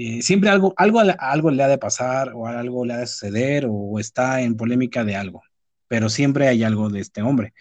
Eh, 0.00 0.22
siempre 0.22 0.48
algo, 0.48 0.74
algo, 0.76 1.00
algo 1.18 1.50
le 1.50 1.62
ha 1.64 1.66
de 1.66 1.78
pasar 1.78 2.30
o 2.32 2.46
algo 2.46 2.84
le 2.84 2.92
ha 2.94 2.98
de 2.98 3.06
suceder 3.08 3.66
o 3.68 3.98
está 3.98 4.42
en 4.42 4.56
polémica 4.56 5.02
de 5.02 5.16
algo, 5.16 5.42
pero 5.88 6.08
siempre 6.08 6.46
hay 6.46 6.62
algo 6.62 6.88
de 6.88 7.00
este 7.00 7.20
hombre. 7.20 7.52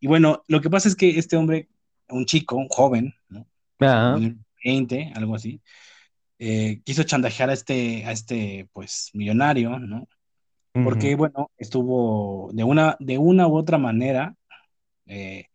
Y 0.00 0.06
bueno, 0.06 0.44
lo 0.48 0.62
que 0.62 0.70
pasa 0.70 0.88
es 0.88 0.96
que 0.96 1.18
este 1.18 1.36
hombre, 1.36 1.68
un 2.08 2.24
chico, 2.24 2.56
un 2.56 2.68
joven, 2.68 3.12
¿no? 3.28 3.46
ajá, 3.80 4.18
20, 4.64 5.12
algo 5.14 5.34
así, 5.34 5.60
eh, 6.38 6.80
quiso 6.84 7.02
chantajear 7.02 7.50
a 7.50 7.52
este, 7.52 8.06
a 8.06 8.12
este, 8.12 8.70
pues, 8.72 9.10
millonario, 9.12 9.78
¿no? 9.78 10.08
porque 10.84 11.08
ujú, 11.14 11.18
bueno, 11.18 11.50
estuvo 11.58 12.50
de 12.52 12.64
una, 12.64 12.96
de 13.00 13.18
una 13.18 13.46
u 13.48 13.56
otra 13.56 13.78
manera, 13.78 14.36
eh, 15.08 15.46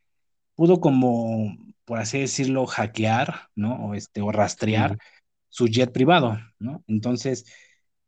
pudo 0.55 0.79
como, 0.81 1.57
por 1.85 1.99
así 1.99 2.19
decirlo, 2.21 2.65
hackear, 2.67 3.49
¿no? 3.55 3.75
O, 3.87 3.95
este, 3.95 4.21
o 4.21 4.31
rastrear 4.31 4.97
Sí, 4.97 4.99
su 5.49 5.67
jet 5.67 5.91
privado, 5.93 6.39
¿no? 6.59 6.83
Entonces, 6.87 7.45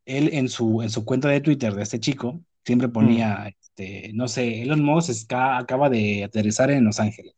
él 0.04 0.30
en 0.34 0.48
su, 0.48 0.82
en 0.82 0.90
su 0.90 1.04
cuenta 1.04 1.28
de 1.28 1.40
Twitter 1.40 1.74
de 1.74 1.82
este 1.82 2.00
chico, 2.00 2.42
siempre 2.64 2.88
mm, 2.98 3.26
ponía, 3.28 3.48
este, 3.60 4.12
no 4.14 4.28
sé, 4.28 4.62
Elon 4.62 4.82
Musk 4.84 5.32
acaba 5.32 5.90
de 5.90 6.24
aterrizar 6.24 6.70
en 6.70 6.84
Los 6.84 7.00
Ángeles, 7.00 7.34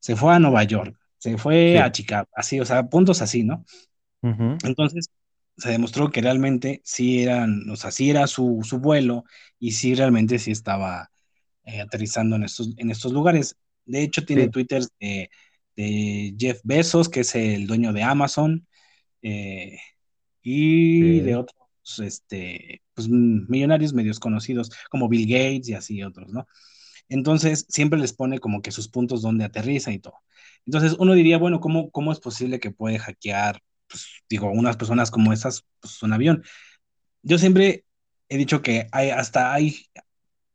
se 0.00 0.16
fue 0.16 0.34
a 0.34 0.40
Nueva 0.40 0.64
York, 0.64 0.96
se 1.18 1.38
fue 1.38 1.80
a 1.80 1.92
Chicago, 1.92 2.28
así, 2.34 2.60
o 2.60 2.66
sea, 2.66 2.88
puntos 2.88 3.22
así, 3.22 3.44
¿no? 3.44 3.64
Entonces 4.64 5.10
se 5.56 5.70
demostró 5.70 6.10
que 6.10 6.22
realmente 6.22 6.80
sí 6.84 7.22
eran, 7.22 7.68
o 7.70 7.76
sea, 7.76 7.90
sí 7.90 8.10
era 8.10 8.26
su, 8.26 8.60
su 8.64 8.78
vuelo 8.80 9.24
y 9.58 9.72
sí 9.72 9.94
realmente 9.94 10.38
sí 10.38 10.50
estaba 10.52 11.10
eh, 11.64 11.80
aterrizando 11.80 12.36
en 12.36 12.44
estos, 12.44 12.70
en 12.76 12.90
estos 12.90 13.12
lugares. 13.12 13.56
De 13.84 14.02
hecho, 14.02 14.24
tiene 14.24 14.44
sí, 14.44 14.50
Twitter 14.50 14.82
de, 15.00 15.30
de 15.76 16.34
Jeff 16.38 16.60
Bezos, 16.64 17.08
que 17.08 17.20
es 17.20 17.34
el 17.34 17.66
dueño 17.66 17.92
de 17.92 18.02
Amazon, 18.02 18.66
eh, 19.22 19.78
y 20.42 21.20
de 21.20 21.36
otros 21.36 21.62
este, 22.00 22.82
pues, 22.94 23.08
millonarios 23.08 23.92
medios 23.92 24.20
conocidos, 24.20 24.70
como 24.90 25.08
Bill 25.08 25.26
Gates 25.26 25.68
y 25.68 25.74
así 25.74 26.02
otros, 26.02 26.32
¿no? 26.32 26.46
Entonces, 27.08 27.66
siempre 27.68 27.98
les 27.98 28.12
pone 28.12 28.38
como 28.38 28.62
que 28.62 28.70
sus 28.70 28.88
puntos 28.88 29.22
donde 29.22 29.44
aterriza 29.44 29.92
y 29.92 29.98
todo. 29.98 30.14
Entonces, 30.66 30.94
uno 30.98 31.14
diría, 31.14 31.38
bueno, 31.38 31.60
¿cómo, 31.60 31.90
cómo 31.90 32.12
es 32.12 32.20
posible 32.20 32.60
que 32.60 32.70
puede 32.70 32.98
hackear, 32.98 33.60
pues, 33.88 34.06
digo, 34.28 34.50
unas 34.50 34.76
personas 34.76 35.10
como 35.10 35.32
esas, 35.32 35.66
pues, 35.80 36.02
un 36.02 36.12
avión? 36.12 36.42
Yo 37.22 37.38
siempre 37.38 37.84
he 38.28 38.38
dicho 38.38 38.62
que 38.62 38.86
hay, 38.92 39.10
hasta 39.10 39.52
hay, 39.52 39.86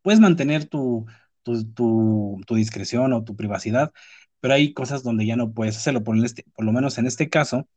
puedes 0.07 0.21
mantener 0.21 0.65
tu, 0.65 1.05
tu, 1.43 1.65
tu, 1.73 2.41
tu 2.47 2.55
discreción 2.55 3.11
o 3.13 3.23
tu 3.25 3.35
privacidad, 3.35 3.91
pero 4.39 4.53
hay 4.53 4.73
cosas 4.73 5.03
donde 5.03 5.25
ya 5.25 5.35
no 5.35 5.51
puedes 5.53 5.75
hacerlo. 5.77 6.03
Por, 6.03 6.17
este, 6.25 6.45
por 6.55 6.65
lo 6.65 6.71
menos 6.71 6.97
en 6.97 7.07
este 7.07 7.29
caso, 7.29 7.67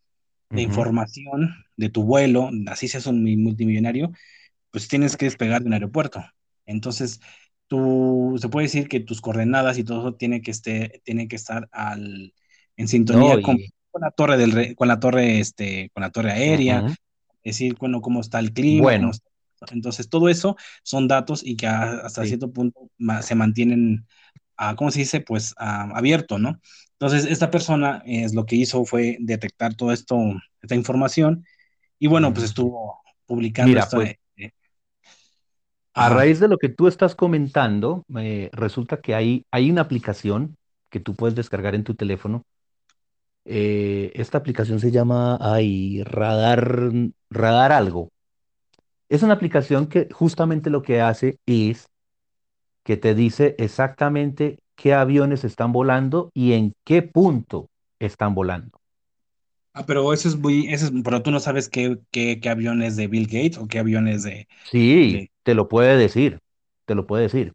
de 0.55 0.63
información 0.63 1.55
de 1.77 1.91
tu 1.91 2.03
vuelo, 2.05 2.51
así 2.69 2.89
seas 2.89 3.07
un 3.07 3.23
mi- 3.25 3.37
multimillonario, 3.37 4.13
pues 4.71 4.89
tienes 4.89 5.17
que 5.17 5.27
despegar 5.27 5.63
de 5.63 5.69
un 5.69 5.75
aeropuerto. 5.75 6.25
Entonces, 6.67 7.21
tú, 7.69 8.37
se 8.41 8.49
puede 8.49 8.67
decir 8.67 8.89
que 8.89 9.01
tus 9.01 9.21
coordenadas 9.21 9.79
y 9.79 9.85
todo 9.85 10.01
eso 10.01 10.15
tiene 10.17 10.43
que, 10.43 10.51
este, 10.53 11.03
tiene 11.05 11.29
que 11.29 11.37
estar 11.37 11.69
al, 11.73 12.35
en 12.77 12.89
sintonía 12.89 13.41
con, 13.41 13.59
y, 13.59 13.73
con 13.91 14.03
la 14.03 14.13
torre 14.13 14.37
del, 14.39 14.77
con 14.77 14.89
la 14.89 15.01
torre, 15.01 15.41
este, 15.41 15.91
con 15.95 16.03
la 16.03 16.11
torre 16.11 16.33
aérea, 16.33 16.85
decir, 17.45 17.77
bueno, 17.81 18.01
cómo 18.03 18.21
está 18.21 18.41
el 18.41 18.53
clima, 18.53 18.95
cómo 18.95 19.11
Bueno, 19.11 19.13
está. 19.13 19.30
Entonces, 19.73 20.09
todo 20.09 20.29
eso 20.29 20.57
son 20.83 21.09
datos 21.09 21.43
y 21.45 21.57
que 21.57 21.67
a- 21.67 22.01
hasta 22.07 22.25
sí, 22.25 22.27
cierto 22.27 22.53
punto 22.53 22.91
ma- 22.99 23.23
se 23.23 23.35
mantienen, 23.35 24.07
ah, 24.57 24.75
¿cómo 24.77 24.91
se 24.91 25.01
dice? 25.01 25.21
Pues 25.21 25.55
ah, 25.59 25.91
abierto, 25.95 26.39
¿no? 26.39 26.61
Entonces, 26.93 27.27
esta 27.27 27.51
persona 27.51 28.03
es 28.07 28.35
lo 28.35 28.47
que 28.47 28.57
hizo 28.57 28.85
fue 28.85 29.17
detectar 29.21 29.75
todo 29.75 29.93
esto, 29.93 30.17
esta 30.63 30.75
información, 30.77 31.45
y 31.99 32.09
bueno, 32.09 32.33
pues 32.35 32.47
estuvo 32.47 33.01
publicando 33.27 33.79
Mira, 33.79 33.79
esto. 33.79 34.03
pues 34.03 34.11
eh, 34.11 34.19
eh, 34.37 34.53
a 35.95 36.09
raíz 36.09 36.41
de 36.41 36.49
lo 36.49 36.59
que 36.59 36.69
tú 36.69 36.87
estás 36.89 37.15
comentando, 37.15 38.05
eh, 38.19 38.51
resulta 38.53 39.01
que 39.01 39.15
hay, 39.15 39.45
hay 39.51 39.71
una 39.71 39.83
aplicación 39.83 40.57
que 40.91 41.01
tú 41.01 41.15
puedes 41.15 41.35
descargar 41.37 41.75
en 41.75 41.85
tu 41.85 41.95
teléfono. 41.95 42.45
Eh, 43.45 44.13
esta 44.15 44.39
aplicación 44.39 44.81
se 44.81 44.91
llama 44.91 45.39
ay, 45.41 46.03
Radar, 46.05 46.93
Radar 47.31 47.73
algo. 47.73 48.11
Es 49.11 49.23
una 49.23 49.35
aplicación 49.35 49.89
que 49.89 50.09
justamente 50.11 50.71
lo 50.71 50.81
que 50.83 51.03
hace 51.03 51.39
es 51.47 51.87
que 52.85 52.97
te 52.97 53.15
dice 53.15 53.57
exactamente 53.59 54.59
qué 54.77 54.95
aviones 54.95 55.45
están 55.45 55.73
volando 55.73 56.31
y 56.35 56.53
en 56.55 56.75
qué 56.85 57.03
punto 57.03 57.69
están 58.01 58.35
volando. 58.35 58.79
Ah, 59.73 59.87
pero 59.87 60.13
eso 60.13 60.29
es 60.29 60.37
muy, 60.37 60.67
eso 60.73 60.87
es, 60.87 60.93
pero 61.05 61.23
tú 61.23 61.31
no 61.31 61.39
sabes 61.41 61.69
qué, 61.69 61.99
qué, 62.11 62.41
qué 62.41 62.49
avión 62.49 62.83
es 62.83 62.97
de 62.97 63.07
Bill 63.07 63.27
Gates 63.27 63.59
o 63.59 63.69
qué 63.69 63.79
avión 63.79 64.09
es 64.09 64.25
de, 64.25 64.49
Sí, 64.63 65.23
de, 65.23 65.31
te 65.43 65.55
lo 65.55 65.69
puede 65.69 65.97
decir, 65.97 66.39
te 66.87 66.95
lo 66.95 67.07
puede 67.07 67.25
decir. 67.25 67.55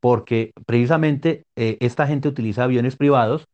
porque 0.00 0.52
precisamente 0.66 1.44
eh, 1.56 1.78
esta 1.80 2.06
gente 2.08 2.28
utiliza 2.28 2.64
aviones 2.64 2.96
privados, 2.96 3.46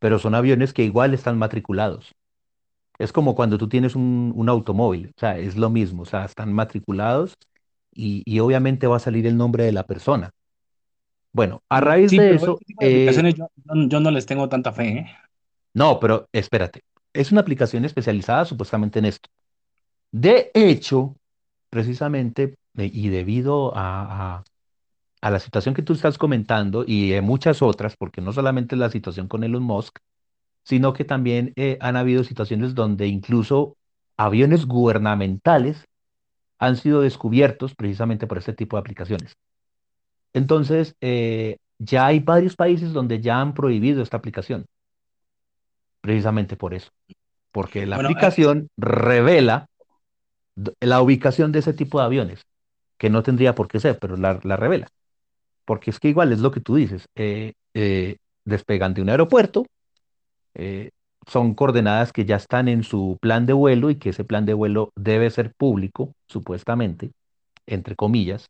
pero 0.00 0.18
son 0.18 0.34
aviones 0.36 0.72
que 0.74 0.84
igual 0.84 1.14
están 1.14 1.38
matriculados. 1.38 2.12
Es 3.00 3.12
como 3.12 3.34
cuando 3.36 3.58
tú 3.58 3.68
tienes 3.68 3.96
un, 3.96 4.32
un 4.36 4.48
automóvil, 4.50 5.08
o 5.16 5.20
sea, 5.20 5.38
es 5.38 5.56
lo 5.56 5.70
mismo, 5.70 6.02
o 6.02 6.06
sea, 6.06 6.24
están 6.26 6.52
matriculados 6.52 7.34
y, 7.92 8.22
y 8.26 8.40
obviamente 8.40 8.86
va 8.86 8.96
a 8.98 9.00
salir 9.00 9.26
el 9.26 9.36
nombre 9.38 9.64
de 9.64 9.72
la 9.72 9.86
persona. 9.86 10.30
Bueno, 11.32 11.62
a 11.68 11.80
raíz 11.80 12.14
Sí, 12.14 12.16
de 12.16 12.34
eso, 12.34 12.58
de 12.80 12.80
eh, 12.80 13.22
yo, 13.88 14.00
no 14.00 14.10
les 14.10 14.26
tengo 14.26 14.48
tanta 14.48 14.72
fe, 14.72 14.88
¿eh? 14.98 15.06
no, 15.74 16.00
pero 16.00 16.28
espérate, 16.32 16.82
es 17.12 17.32
una 17.32 17.40
aplicación 17.42 17.84
especializada 17.84 18.44
supuestamente 18.44 18.98
en 18.98 19.06
esto. 19.06 19.28
De 20.12 20.52
hecho, 20.54 21.16
precisamente, 21.70 22.56
eh, 22.78 22.90
y 22.92 23.08
debido 23.08 23.76
a, 23.76 24.36
a- 24.38 24.44
a 25.22 25.30
la 25.30 25.40
situación 25.40 25.74
que 25.74 25.82
tú 25.82 25.94
estás 25.94 26.18
comentando 26.18 26.84
y 26.86 27.10
de 27.10 27.22
muchas 27.22 27.62
otras, 27.62 27.96
porque 27.98 28.20
no 28.22 28.32
solamente 28.32 28.76
la 28.76 28.90
situación 28.90 29.28
con 29.28 29.44
Elon 29.44 29.62
Musk, 29.64 29.98
sino 30.70 30.94
que 30.94 31.04
también 31.04 31.54
eh, 31.56 31.78
han 31.82 31.96
habido 31.96 32.24
situaciones 32.24 32.76
donde 32.76 33.08
incluso 33.08 33.76
aviones 34.18 34.66
gubernamentales 34.66 35.84
han 36.60 36.76
sido 36.76 37.02
descubiertos 37.02 37.74
precisamente 37.76 38.26
por 38.28 38.38
este 38.38 38.54
tipo 38.54 38.76
de 38.76 38.82
aplicaciones. 38.82 39.36
Entonces, 40.32 40.94
eh, 41.00 41.58
ya 41.78 42.06
hay 42.06 42.20
varios 42.20 42.56
países 42.56 42.92
donde 42.92 43.20
ya 43.20 43.40
han 43.40 43.54
prohibido 43.54 44.02
esta 44.02 44.18
aplicación, 44.18 44.66
precisamente 46.00 46.56
por 46.56 46.74
eso, 46.74 46.90
porque 47.52 47.86
la 47.86 47.96
Bueno, 47.96 48.10
es- 48.10 48.14
aplicación 48.14 48.68
revela 48.76 49.66
la 50.80 51.00
ubicación 51.02 51.52
de 51.52 51.60
ese 51.60 51.72
tipo 51.72 51.98
de 51.98 52.06
aviones, 52.06 52.42
que 52.98 53.10
no 53.10 53.22
tendría 53.22 53.54
por 53.54 53.68
qué 53.68 53.80
ser, 53.80 53.98
pero 53.98 54.16
la, 54.16 54.40
la 54.44 54.56
revela. 54.56 54.88
Porque 55.66 55.90
es 55.90 56.00
que 56.00 56.08
igual 56.10 56.32
es 56.32 56.40
lo 56.40 56.52
que 56.52 56.60
tú 56.60 56.76
dices, 56.76 57.06
eh, 57.16 57.54
eh, 57.74 58.18
despegan 58.44 58.94
de 58.94 59.02
un 59.02 59.10
aeropuerto, 59.10 59.66
eh, 60.54 60.90
son 61.26 61.54
coordenadas 61.54 62.12
que 62.12 62.24
ya 62.24 62.36
están 62.36 62.68
en 62.68 62.82
su 62.82 63.18
plan 63.20 63.46
de 63.46 63.52
vuelo 63.52 63.90
y 63.90 63.96
que 63.96 64.10
ese 64.10 64.24
plan 64.24 64.46
de 64.46 64.54
vuelo 64.54 64.92
debe 64.96 65.30
ser 65.30 65.54
público, 65.54 66.14
supuestamente, 66.26 67.12
entre 67.66 67.96
comillas, 67.96 68.48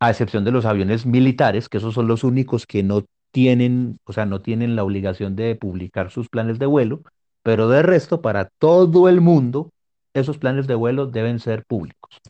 a 0.00 0.10
excepción 0.10 0.44
de 0.44 0.52
los 0.52 0.64
aviones 0.64 1.06
militares, 1.06 1.68
que 1.68 1.78
esos 1.78 1.94
son 1.94 2.06
los 2.08 2.24
únicos 2.24 2.66
que 2.66 2.82
no 2.82 3.04
tienen, 3.32 3.98
o 4.04 4.12
sea, 4.12 4.26
no 4.26 4.40
tienen 4.40 4.76
la 4.76 4.84
obligación 4.84 5.36
de 5.36 5.54
publicar 5.56 6.10
sus 6.10 6.28
planes 6.28 6.58
de 6.58 6.66
vuelo, 6.66 7.02
pero 7.42 7.68
de 7.68 7.82
resto, 7.82 8.22
para 8.22 8.46
todo 8.58 9.08
el 9.08 9.20
mundo, 9.20 9.70
esos 10.14 10.38
planes 10.38 10.66
de 10.66 10.74
vuelo 10.74 11.06
deben 11.06 11.38
ser 11.40 11.64
públicos. 11.64 12.20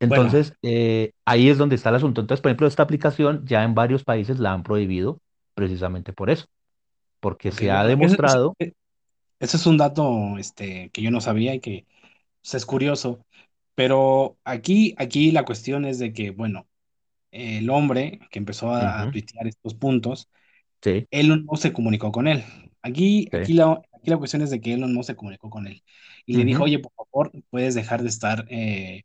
bueno, 0.00 0.24
Entonces, 0.24 0.54
eh, 0.62 1.12
ahí 1.24 1.48
es 1.48 1.58
donde 1.58 1.76
está 1.76 1.88
el 1.90 1.96
asunto. 1.96 2.20
Entonces, 2.20 2.42
por 2.42 2.50
ejemplo, 2.50 2.66
esta 2.66 2.82
aplicación 2.82 3.44
ya 3.46 3.64
en 3.64 3.74
varios 3.74 4.04
países 4.04 4.38
la 4.38 4.52
han 4.52 4.62
prohibido 4.62 5.18
precisamente 5.56 6.14
por 6.14 6.30
eso, 6.30 6.46
porque 7.20 7.52
se 7.52 7.70
ha 7.70 7.84
bueno, 7.84 7.96
ese, 7.98 8.18
ese- 8.22 8.38
demostrado, 8.38 8.54
ese 9.40 9.56
es 9.56 9.66
un 9.66 9.76
dato 9.78 10.38
este, 10.38 10.90
que 10.90 11.02
yo 11.02 11.10
no 11.10 11.20
sabía 11.20 11.54
y 11.54 11.60
que 11.60 11.86
pues, 12.42 12.54
es 12.54 12.66
curioso, 12.66 13.26
pero 13.74 14.38
aquí, 14.44 14.94
aquí 14.98 15.32
la 15.32 15.44
cuestión 15.44 15.84
es 15.86 15.98
de 15.98 16.12
que, 16.12 16.30
bueno, 16.30 16.68
el 17.32 17.70
hombre 17.70 18.20
que 18.30 18.38
empezó 18.40 18.72
a, 18.74 19.08
tuitear 19.10 19.46
estos 19.48 19.74
puntos, 19.74 20.30
sí, 20.82 21.06
Elon 21.10 21.46
no 21.46 21.56
se 21.56 21.72
comunicó 21.72 22.12
con 22.12 22.28
él. 22.28 22.44
Aquí, 22.82 23.28
sí, 23.30 23.36
aquí, 23.36 23.54
la, 23.54 23.72
aquí 23.94 24.10
la 24.10 24.18
cuestión 24.18 24.42
es 24.42 24.50
de 24.50 24.60
que 24.60 24.74
Elon 24.74 24.94
no 24.94 25.02
se 25.02 25.16
comunicó 25.16 25.50
con 25.50 25.66
él 25.66 25.82
y 26.26 26.36
le 26.36 26.44
dijo, 26.44 26.64
oye, 26.64 26.78
por 26.80 26.92
favor, 26.94 27.32
puedes 27.50 27.74
dejar 27.74 28.02
de 28.02 28.08
estar 28.08 28.46
eh, 28.50 29.04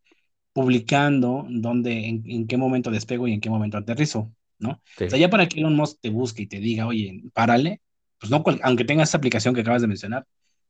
publicando 0.53 1.45
dónde, 1.49 2.07
en, 2.09 2.23
en 2.29 2.47
qué 2.47 2.57
momento 2.57 2.91
despego 2.91 3.27
y 3.27 3.33
en 3.33 3.41
qué 3.41 3.49
momento 3.49 3.77
aterrizo, 3.77 4.33
¿no? 4.62 4.72
O 4.74 4.82
sea, 5.07 5.20
ya 5.20 5.30
para 5.30 5.47
que 5.47 5.59
Elon 5.59 5.76
Musk 5.76 5.99
te 6.01 6.09
busque 6.09 6.43
y 6.43 6.47
te 6.47 6.59
diga, 6.59 6.88
oye, 6.88 7.24
párale, 7.34 7.82
pues 8.20 8.32
no, 8.32 8.43
aunque 8.64 8.86
tengas 8.86 9.09
esta 9.09 9.18
aplicación 9.18 9.55
que 9.55 9.62
acabas 9.62 9.82
de 9.82 9.88
mencionar, 9.88 10.26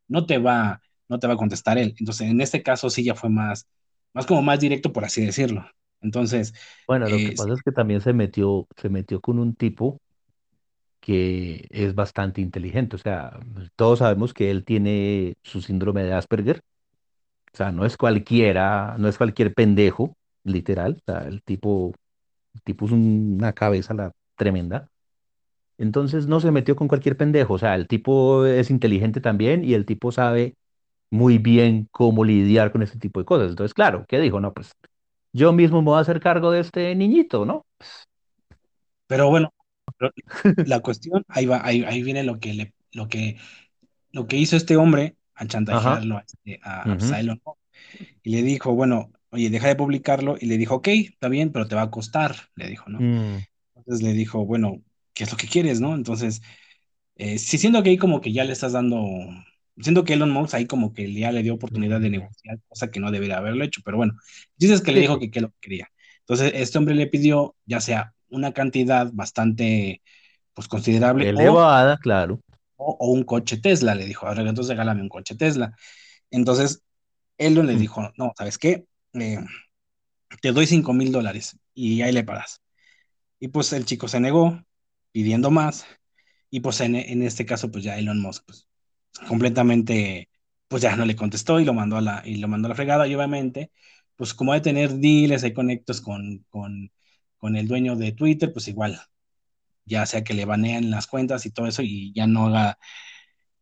no 0.07 0.25
te 0.25 0.37
va, 0.37 0.81
no 1.09 1.19
te 1.19 1.27
va 1.27 1.33
a 1.33 1.37
contestar 1.37 1.77
él. 1.77 1.95
Entonces, 1.99 2.29
en 2.29 2.41
este 2.41 2.63
caso 2.63 2.89
sí 2.89 3.03
ya 3.03 3.15
fue 3.15 3.29
más, 3.29 3.67
más 4.13 4.25
como 4.25 4.41
más 4.41 4.59
directo, 4.59 4.93
por 4.93 5.05
así 5.05 5.25
decirlo. 5.25 5.65
Entonces, 6.01 6.53
Bueno, 6.87 7.09
lo 7.09 7.17
que 7.17 7.31
pasa 7.33 7.53
es 7.53 7.61
que 7.63 7.71
también 7.71 8.01
se 8.01 8.13
metió, 8.13 8.67
se 8.77 8.89
metió 8.89 9.21
con 9.21 9.39
un 9.39 9.55
tipo 9.55 9.99
que 10.99 11.67
es 11.71 11.95
bastante 11.95 12.41
inteligente. 12.41 12.95
O 12.95 12.99
sea, 12.99 13.39
todos 13.75 13.99
sabemos 13.99 14.33
que 14.33 14.51
él 14.51 14.63
tiene 14.65 15.35
su 15.43 15.61
síndrome 15.61 16.03
de 16.03 16.13
Asperger. 16.13 16.61
O 17.53 17.57
sea, 17.57 17.71
no 17.71 17.85
es 17.85 17.97
cualquiera, 17.97 18.95
no 18.99 19.07
es 19.07 19.17
cualquier 19.17 19.53
pendejo, 19.53 20.15
literal. 20.43 20.97
O 21.07 21.11
sea, 21.11 21.27
el 21.27 21.43
tipo, 21.43 21.93
el 22.55 22.61
tipo 22.63 22.85
es 22.85 22.91
un- 22.91 23.35
una 23.39 23.53
cabeza 23.53 23.93
la 23.93 24.11
tremenda. 24.35 24.89
Entonces 25.77 26.27
no 26.27 26.39
se 26.39 26.51
metió 26.51 26.75
con 26.75 26.87
cualquier 26.87 27.17
pendejo. 27.17 27.55
O 27.55 27.57
sea, 27.59 27.75
el 27.75 27.87
tipo 27.87 28.45
es 28.45 28.69
inteligente 28.69 29.21
también 29.21 29.63
y 29.63 29.73
el 29.73 29.85
tipo 29.85 30.11
sabe 30.11 30.55
muy 31.11 31.37
bien 31.39 31.87
cómo 31.91 32.25
lidiar 32.25 32.71
con 32.71 32.83
este 32.83 32.99
tipo 32.99 33.19
de 33.19 33.25
cosas. 33.25 33.49
Entonces, 33.51 33.73
claro, 33.73 34.05
¿qué 34.07 34.19
dijo? 34.19 34.39
No, 34.39 34.53
pues 34.53 34.73
yo 35.33 35.53
mismo 35.53 35.81
me 35.81 35.87
voy 35.87 35.97
a 35.99 36.01
hacer 36.01 36.19
cargo 36.19 36.51
de 36.51 36.61
este 36.61 36.95
niñito, 36.95 37.45
¿no? 37.45 37.65
pero 39.07 39.29
bueno, 39.29 39.53
la 40.65 40.79
cuestión, 40.79 41.25
ahí 41.27 41.45
va, 41.45 41.61
ahí, 41.65 41.83
ahí 41.83 42.01
viene 42.01 42.23
lo 42.23 42.39
que 42.39 42.53
le, 42.53 42.73
lo 42.93 43.07
que, 43.07 43.37
lo 44.11 44.27
que 44.27 44.37
hizo 44.37 44.55
este 44.55 44.77
hombre 44.77 45.15
a 45.35 45.43
Ajá. 45.43 45.47
chantajearlo 45.47 46.17
a, 46.17 46.21
este, 46.21 46.59
a, 46.63 47.19
Elon 47.19 47.41
Musk. 47.45 47.59
Y 48.23 48.31
le 48.31 48.43
dijo, 48.43 48.73
bueno, 48.73 49.11
oye, 49.31 49.49
deja 49.49 49.67
de 49.69 49.75
publicarlo. 49.75 50.37
Y 50.39 50.47
le 50.47 50.57
dijo, 50.57 50.75
ok, 50.75 50.87
está 50.89 51.29
bien, 51.29 51.51
pero 51.51 51.67
te 51.67 51.75
va 51.75 51.83
a 51.83 51.91
costar, 51.91 52.35
le 52.55 52.67
dijo, 52.69 52.89
¿no? 52.89 53.07
mm, 53.07 53.45
Entonces 53.75 54.03
le 54.05 54.13
dijo, 54.13 54.45
bueno, 54.45 54.83
¿qué 55.13 55.25
es 55.25 55.31
lo 55.31 55.37
que 55.37 55.47
quieres, 55.47 55.81
no? 55.81 55.95
Entonces, 55.95 56.41
eh, 57.15 57.37
sí 57.39 57.57
siento 57.57 57.83
que 57.83 57.91
ahí 57.91 57.97
como 57.97 58.21
que 58.21 58.33
ya 58.33 58.43
le 58.45 58.53
estás 58.53 58.73
dando, 58.73 58.99
siento 59.77 60.03
que 60.03 60.13
Elon 60.13 60.31
Musk 60.31 60.55
ahí 60.55 60.65
como 60.67 60.93
que 60.93 61.11
ya 61.13 61.31
le 61.31 61.43
dio 61.43 61.53
oportunidad 61.55 62.01
de 62.01 62.09
mm, 62.09 62.11
negociar, 62.11 62.59
cosa 62.67 62.91
que 62.91 62.99
no 62.99 63.11
debería 63.11 63.37
haberlo 63.37 63.63
hecho, 63.63 63.81
pero 63.85 63.97
bueno, 63.97 64.13
dices 64.57 64.81
que 64.81 64.91
le 64.91 65.01
dijo 65.01 65.19
que 65.19 65.31
qué 65.31 65.39
es 65.39 65.43
lo 65.43 65.49
que 65.51 65.57
quería. 65.61 65.87
Entonces, 66.21 66.51
este 66.55 66.77
hombre 66.77 66.95
le 66.95 67.07
pidió 67.07 67.55
ya 67.65 67.81
sea 67.81 68.13
una 68.29 68.53
cantidad 68.53 69.09
bastante, 69.13 70.01
pues 70.53 70.67
considerable 70.67 71.31
o, 71.35 71.67
elevada, 71.69 71.97
claro. 71.97 72.41
o, 72.77 72.97
o 72.99 73.11
un 73.11 73.23
coche 73.23 73.57
Tesla, 73.57 73.95
le 73.95 74.05
dijo, 74.05 74.27
ahora 74.27 74.41
entonces 74.41 74.69
regálame 74.69 75.01
un 75.01 75.09
coche 75.09 75.35
Tesla. 75.35 75.75
Entonces, 76.31 76.83
Elon 77.37 77.67
le 77.67 77.75
Mm, 77.75 77.77
dijo, 77.77 78.11
no, 78.17 78.33
¿sabes 78.37 78.57
qué? 78.57 78.85
Eh, 79.13 79.39
te 80.41 80.51
doy 80.51 80.67
cinco 80.67 80.93
mil 80.93 81.11
dólares 81.11 81.57
y 81.73 82.01
ahí 82.01 82.11
le 82.11 82.23
pagas. 82.23 82.61
Y 83.39 83.49
pues 83.49 83.73
el 83.73 83.85
chico 83.85 84.07
se 84.07 84.19
negó 84.19 84.61
pidiendo 85.11 85.51
más 85.51 85.85
y 86.51 86.61
pues 86.61 86.81
en, 86.81 86.95
en 86.95 87.23
este 87.23 87.45
caso 87.45 87.71
pues 87.71 87.83
ya 87.83 87.97
Elon 87.97 88.21
Musk 88.21 88.45
pues 88.47 88.67
completamente 89.27 90.29
pues 90.67 90.83
ya 90.83 90.95
no 90.95 91.05
le 91.05 91.15
contestó 91.15 91.59
y 91.59 91.65
lo 91.65 91.73
mandó 91.73 91.97
a 91.97 92.01
la, 92.01 92.23
y 92.25 92.37
lo 92.37 92.47
mandó 92.47 92.67
a 92.67 92.69
la 92.69 92.75
fregada 92.75 93.07
y 93.07 93.15
obviamente 93.15 93.71
pues 94.15 94.33
como 94.33 94.53
de 94.53 94.61
tener 94.61 94.93
deals 94.95 95.43
hay 95.43 95.53
conectos 95.53 96.01
con, 96.01 96.45
con, 96.49 96.91
con 97.37 97.55
el 97.57 97.67
dueño 97.67 97.95
de 97.95 98.13
Twitter 98.13 98.53
pues 98.53 98.67
igual 98.67 99.01
ya 99.85 100.05
sea 100.05 100.23
que 100.23 100.33
le 100.33 100.45
banean 100.45 100.91
las 100.91 101.07
cuentas 101.07 101.45
y 101.45 101.51
todo 101.51 101.67
eso 101.67 101.81
y 101.83 102.13
ya 102.13 102.27
no 102.27 102.47
haga 102.47 102.77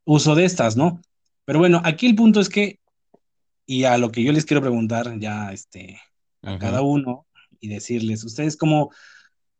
uso 0.05 0.35
de 0.35 0.45
estas, 0.45 0.75
¿no? 0.77 1.01
Pero 1.45 1.59
bueno, 1.59 1.81
aquí 1.83 2.07
el 2.07 2.15
punto 2.15 2.39
es 2.39 2.49
que 2.49 2.79
y 3.69 3.85
a 3.85 3.97
lo 3.97 4.11
que 4.11 4.23
yo 4.23 4.31
les 4.33 4.45
quiero 4.45 4.61
preguntar 4.61 5.19
ya 5.19 5.51
este 5.53 5.99
a 6.43 6.57
cada 6.57 6.81
uno 6.81 7.27
y 7.59 7.69
decirles, 7.69 8.23
ustedes 8.23 8.57
cómo 8.57 8.91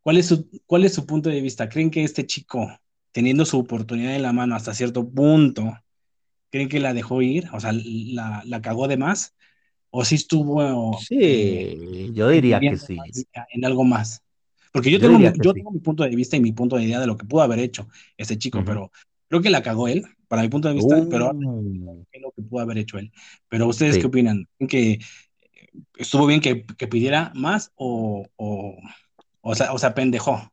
¿Cuál 0.02 0.18
es 0.18 0.26
su, 0.28 0.48
cuál 0.66 0.84
es 0.84 0.94
su 0.94 1.06
punto 1.06 1.30
de 1.30 1.40
vista? 1.42 1.68
¿Creen 1.68 1.90
que 1.90 2.04
este 2.04 2.26
chico, 2.26 2.68
teniendo 3.12 3.44
su 3.44 3.58
oportunidad 3.58 4.14
en 4.16 4.22
la 4.22 4.32
mano 4.32 4.56
hasta 4.56 4.74
cierto 4.74 5.08
punto, 5.08 5.78
creen 6.50 6.68
que 6.68 6.80
la 6.80 6.94
dejó 6.94 7.22
ir? 7.22 7.48
O 7.52 7.60
sea, 7.60 7.72
la, 7.74 8.42
la 8.46 8.62
cagó 8.62 8.88
de 8.88 8.96
más? 8.98 9.34
¿O 9.90 10.04
sí 10.04 10.16
estuvo 10.16 11.08
eh, 11.24 11.70
Sí, 11.76 12.12
yo 12.14 12.28
diría 12.28 12.60
que 12.60 12.76
sí. 12.76 12.96
en 13.52 13.64
algo 13.64 13.84
más? 13.84 14.22
Porque 14.72 14.90
yo 14.90 14.98
Yo 14.98 15.06
tengo, 15.08 15.18
mi- 15.18 15.32
yo 15.40 15.52
sí. 15.52 15.60
tengo 15.60 15.70
mi 15.72 15.80
punto 15.80 16.04
de 16.04 16.10
vista 16.14 16.36
y 16.36 16.40
mi 16.40 16.52
punto 16.52 16.76
de 16.76 16.84
idea 16.84 17.00
de 17.00 17.06
lo 17.06 17.16
que 17.16 17.26
pudo 17.26 17.42
haber 17.42 17.58
hecho 17.58 17.88
este 18.16 18.38
chico, 18.38 18.64
pero 18.64 18.92
creo 19.30 19.40
que 19.40 19.50
la 19.50 19.62
cagó 19.62 19.88
él, 19.88 20.04
para 20.28 20.42
mi 20.42 20.48
punto 20.48 20.68
de 20.68 20.74
vista, 20.74 21.02
pero 21.08 21.30
Uh, 21.32 22.04
qué 22.10 22.18
es 22.18 22.22
lo 22.22 22.32
que 22.32 22.42
pudo 22.42 22.60
haber 22.60 22.78
hecho 22.78 22.98
él. 22.98 23.12
Pero 23.48 23.68
ustedes 23.68 23.96
qué 23.96 24.06
opinan? 24.06 24.46
¿Creen 24.58 24.68
que 24.68 24.98
estuvo 25.96 26.26
bien 26.26 26.40
que, 26.40 26.66
que 26.66 26.88
pidiera 26.88 27.32
más 27.34 27.72
o, 27.76 28.26
o, 28.36 28.76
o, 29.40 29.54
sea, 29.54 29.72
o 29.72 29.78
sea, 29.78 29.94
pendejó? 29.94 30.50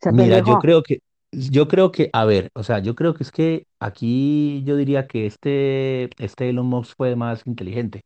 Se 0.00 0.10
Mira, 0.10 0.38
yo 0.38 0.58
creo 0.58 0.82
que, 0.82 1.00
yo 1.30 1.68
creo 1.68 1.92
que, 1.92 2.08
a 2.12 2.24
ver, 2.24 2.50
o 2.54 2.62
sea, 2.62 2.78
yo 2.78 2.94
creo 2.94 3.14
que 3.14 3.22
es 3.22 3.30
que 3.30 3.66
aquí 3.78 4.62
yo 4.64 4.76
diría 4.76 5.06
que 5.06 5.26
este, 5.26 6.10
este 6.22 6.48
Elon 6.48 6.66
Musk 6.66 6.96
fue 6.96 7.14
más 7.16 7.46
inteligente, 7.46 8.04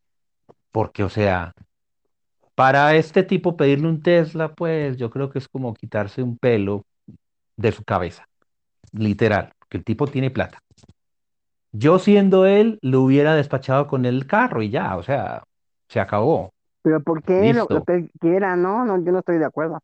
porque, 0.71 1.03
o 1.03 1.09
sea, 1.09 1.53
para 2.53 2.95
este 2.95 3.23
tipo 3.23 3.55
pedirle 3.55 3.87
un 3.87 4.01
Tesla, 4.01 4.53
pues 4.53 4.97
yo 4.97 5.09
creo 5.09 5.29
que 5.29 5.39
es 5.39 5.47
como 5.47 5.73
quitarse 5.73 6.21
un 6.21 6.37
pelo 6.37 6.85
de 7.55 7.71
su 7.71 7.83
cabeza, 7.83 8.26
literal, 8.97 9.51
porque 9.59 9.77
el 9.77 9.83
tipo 9.83 10.07
tiene 10.07 10.31
plata. 10.31 10.59
Yo 11.71 11.99
siendo 11.99 12.45
él, 12.45 12.79
lo 12.81 13.01
hubiera 13.01 13.35
despachado 13.35 13.87
con 13.87 14.05
el 14.05 14.25
carro 14.25 14.61
y 14.63 14.69
ya, 14.69 14.97
o 14.97 15.03
sea, 15.03 15.43
se 15.89 15.99
acabó. 15.99 16.51
Pero 16.81 17.01
¿por 17.01 17.23
qué? 17.23 17.53
Lo, 17.53 17.53
Listo. 17.53 17.75
lo 17.75 17.83
que 17.83 18.09
quiera, 18.19 18.55
no, 18.55 18.85
no, 18.85 19.03
yo 19.03 19.11
no 19.11 19.19
estoy 19.19 19.37
de 19.37 19.45
acuerdo. 19.45 19.79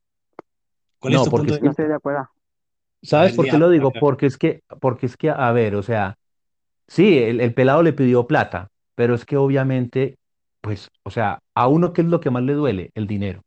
¿Cuál 1.00 1.14
No, 1.14 1.26
porque 1.26 1.52
punto 1.52 1.54
es 1.56 1.60
de 1.60 1.66
No 1.66 1.72
que- 1.72 1.72
estoy 1.72 1.88
de 1.88 1.96
acuerdo. 1.96 2.30
¿Sabes 3.02 3.32
ver, 3.32 3.36
por 3.36 3.48
qué 3.50 3.58
lo 3.58 3.70
digo? 3.70 3.92
Porque 4.00 4.26
es 4.26 4.38
que, 4.38 4.62
porque 4.80 5.06
es 5.08 5.18
que, 5.18 5.30
a 5.30 5.52
ver, 5.52 5.76
o 5.76 5.84
sea, 5.84 6.16
sí, 6.88 7.20
el, 7.20 7.42
el 7.42 7.54
pelado 7.54 7.84
le 7.84 7.94
pidió 7.94 8.28
plata, 8.28 8.70
pero 8.96 9.16
es 9.16 9.26
que 9.26 9.38
obviamente, 9.38 10.18
pues, 10.62 10.90
o 11.04 11.12
sea, 11.12 11.40
a 11.56 11.68
uno 11.68 11.94
qué 11.94 12.02
es 12.02 12.08
lo 12.08 12.20
que 12.22 12.32
más 12.32 12.44
le 12.44 12.54
duele, 12.54 12.92
el 12.96 13.08
dinero. 13.08 13.42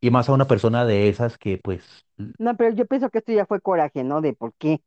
Y 0.00 0.10
más 0.10 0.28
a 0.28 0.32
una 0.32 0.46
persona 0.46 0.84
de 0.84 1.08
esas 1.08 1.38
que, 1.38 1.58
pues, 1.58 1.82
No, 2.38 2.56
pero 2.56 2.74
yo 2.74 2.86
pienso 2.86 3.10
que 3.10 3.18
esto 3.18 3.32
ya 3.32 3.46
fue 3.46 3.60
coraje, 3.60 4.04
¿no? 4.04 4.20
De 4.20 4.32
por 4.32 4.52
qué. 4.54 4.80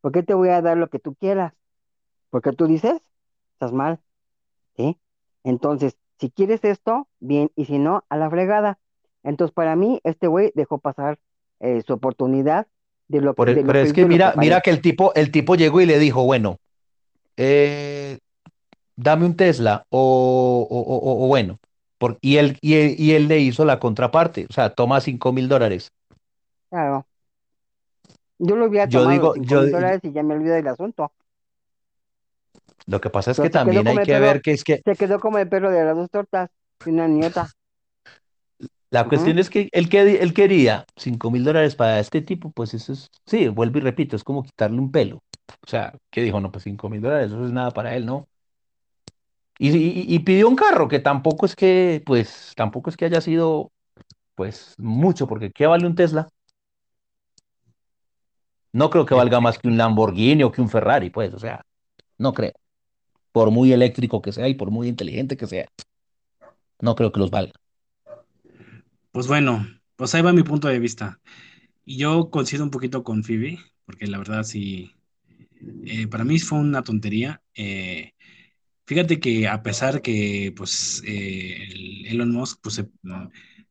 ¿Por 0.00 0.12
qué 0.12 0.22
te 0.22 0.34
voy 0.34 0.48
a 0.50 0.62
dar 0.62 0.76
lo 0.76 0.88
que 0.88 0.98
tú 0.98 1.14
quieras? 1.14 1.52
Porque 2.30 2.52
tú 2.52 2.66
dices, 2.66 3.00
estás 3.54 3.72
mal, 3.72 4.00
¿sí? 4.76 4.98
Entonces, 5.44 5.96
si 6.18 6.30
quieres 6.30 6.64
esto, 6.64 7.08
bien, 7.20 7.50
y 7.56 7.66
si 7.66 7.78
no, 7.78 8.04
a 8.08 8.16
la 8.16 8.30
fregada. 8.30 8.78
Entonces, 9.22 9.54
para 9.54 9.76
mí, 9.76 10.00
este 10.04 10.26
güey 10.26 10.52
dejó 10.54 10.78
pasar 10.78 11.18
eh, 11.60 11.82
su 11.86 11.94
oportunidad 11.94 12.66
de 13.08 13.20
lo, 13.20 13.34
por 13.34 13.48
e- 13.50 13.54
de 13.54 13.62
lo 13.62 13.72
pero 13.72 13.80
es 13.80 13.92
que 13.92 14.02
y 14.02 14.04
lo 14.04 14.08
mira, 14.08 14.34
mira 14.38 14.60
que 14.60 14.70
el 14.70 14.80
tipo, 14.80 15.12
el 15.14 15.30
tipo 15.30 15.54
llegó 15.56 15.80
y 15.80 15.86
le 15.86 15.98
dijo, 15.98 16.24
bueno, 16.24 16.58
eh, 17.36 18.18
dame 18.96 19.26
un 19.26 19.36
Tesla 19.36 19.84
o- 19.90 20.66
o- 20.70 20.80
o- 20.80 21.24
o 21.24 21.28
bueno, 21.28 21.58
por- 22.00 22.18
y 22.22 22.38
él, 22.38 22.58
y 22.62 22.74
él, 22.76 22.96
y 22.98 23.12
él 23.12 23.28
le 23.28 23.40
hizo 23.40 23.64
la 23.66 23.80
contraparte, 23.80 24.46
o 24.50 24.54
sea, 24.54 24.70
toma 24.74 25.00
cinco 25.02 25.32
mil 25.34 25.48
dólares. 25.48 25.92
Claro. 26.68 27.06
Yo 28.38 28.56
lo 28.56 28.66
hubiera 28.66 28.88
Yo 28.88 28.90
tomado 28.90 29.06
digo, 29.06 29.34
yo, 29.36 29.60
mil 29.60 29.70
dólares 29.70 30.00
y 30.02 30.12
ya 30.12 30.22
me 30.24 30.34
olvido 30.34 30.54
del 30.54 30.66
asunto. 30.68 31.12
lo 32.86 33.00
que 33.00 33.10
pasa 33.10 33.30
es 33.30 33.38
Pero 33.38 33.50
que 33.50 33.50
también 33.50 33.88
hay 33.88 34.00
que 34.00 34.18
perro, 34.18 34.18
ver 34.18 34.42
que 34.42 34.52
es 34.52 34.64
que 34.64 34.82
se 34.84 34.96
quedó 34.96 35.20
como 35.20 35.38
el 35.38 35.48
perro 35.48 35.70
de 35.70 35.84
las 35.84 35.96
dos 35.96 36.10
tortas 36.10 36.50
y 36.84 36.90
una 36.90 37.08
nieta. 37.08 37.50
La 38.90 39.06
cuestión 39.08 39.38
es 39.38 39.50
que 39.50 39.68
él, 39.72 39.88
que 39.88 40.00
él 40.20 40.34
quería 40.34 40.84
cinco 40.96 41.30
mil 41.30 41.44
dólares 41.44 41.76
para 41.76 42.00
este 42.00 42.22
tipo, 42.22 42.50
pues 42.50 42.74
eso 42.74 42.92
es, 42.92 43.08
sí, 43.26 43.46
vuelvo 43.48 43.78
y 43.78 43.82
repito, 43.82 44.16
es 44.16 44.24
como 44.24 44.42
quitarle 44.42 44.78
un 44.80 44.90
pelo. 44.90 45.22
O 45.64 45.68
sea, 45.68 45.94
¿qué 46.10 46.22
dijo? 46.22 46.40
No, 46.40 46.50
pues 46.50 46.64
cinco 46.64 46.88
mil 46.88 47.00
dólares, 47.00 47.28
eso 47.30 47.44
es 47.46 47.52
nada 47.52 47.70
para 47.70 47.94
él, 47.96 48.04
¿no? 48.06 48.26
Y, 49.62 50.18
pidió 50.20 50.48
un 50.48 50.56
carro, 50.56 50.88
que 50.88 51.00
tampoco 51.00 51.44
es 51.44 51.54
que, 51.54 52.02
pues, 52.06 52.54
tampoco 52.56 52.88
es 52.88 52.96
que 52.96 53.04
haya 53.04 53.20
sido, 53.20 53.70
pues, 54.34 54.74
mucho, 54.78 55.26
porque 55.26 55.52
¿qué 55.52 55.66
vale 55.66 55.86
un 55.86 55.94
Tesla? 55.94 56.30
No 58.72 58.88
creo 58.88 59.04
que 59.04 59.14
valga 59.14 59.38
más 59.38 59.58
que 59.58 59.68
un 59.68 59.76
Lamborghini 59.76 60.44
o 60.44 60.50
que 60.50 60.62
un 60.62 60.70
Ferrari, 60.70 61.10
pues, 61.10 61.34
o 61.34 61.38
sea, 61.38 61.66
no 62.16 62.32
creo. 62.32 62.54
Por 63.32 63.50
muy 63.50 63.70
eléctrico 63.70 64.22
que 64.22 64.32
sea 64.32 64.48
y 64.48 64.54
por 64.54 64.70
muy 64.70 64.88
inteligente 64.88 65.36
que 65.36 65.46
sea, 65.46 65.68
no 66.80 66.94
creo 66.94 67.12
que 67.12 67.20
los 67.20 67.30
valga. 67.30 67.52
Pues 69.12 69.26
bueno, 69.26 69.66
pues 69.94 70.14
ahí 70.14 70.22
va 70.22 70.32
mi 70.32 70.42
punto 70.42 70.68
de 70.68 70.78
vista. 70.78 71.20
Y 71.84 71.98
yo 71.98 72.30
coincido 72.30 72.64
un 72.64 72.70
poquito 72.70 73.04
con 73.04 73.24
Phoebe, 73.24 73.58
porque 73.84 74.06
la 74.06 74.16
verdad 74.16 74.42
sí, 74.42 74.94
eh, 75.84 76.06
para 76.06 76.24
mí 76.24 76.38
fue 76.38 76.60
una 76.60 76.82
tontería. 76.82 77.42
Eh, 77.54 78.14
fíjate 78.90 79.20
que 79.20 79.46
a 79.46 79.62
pesar 79.62 80.02
que 80.02 80.52
pues 80.56 81.00
eh, 81.06 81.68
el 81.70 82.06
Elon 82.06 82.32
Musk 82.32 82.58
pues 82.60 82.74
se, 82.74 82.88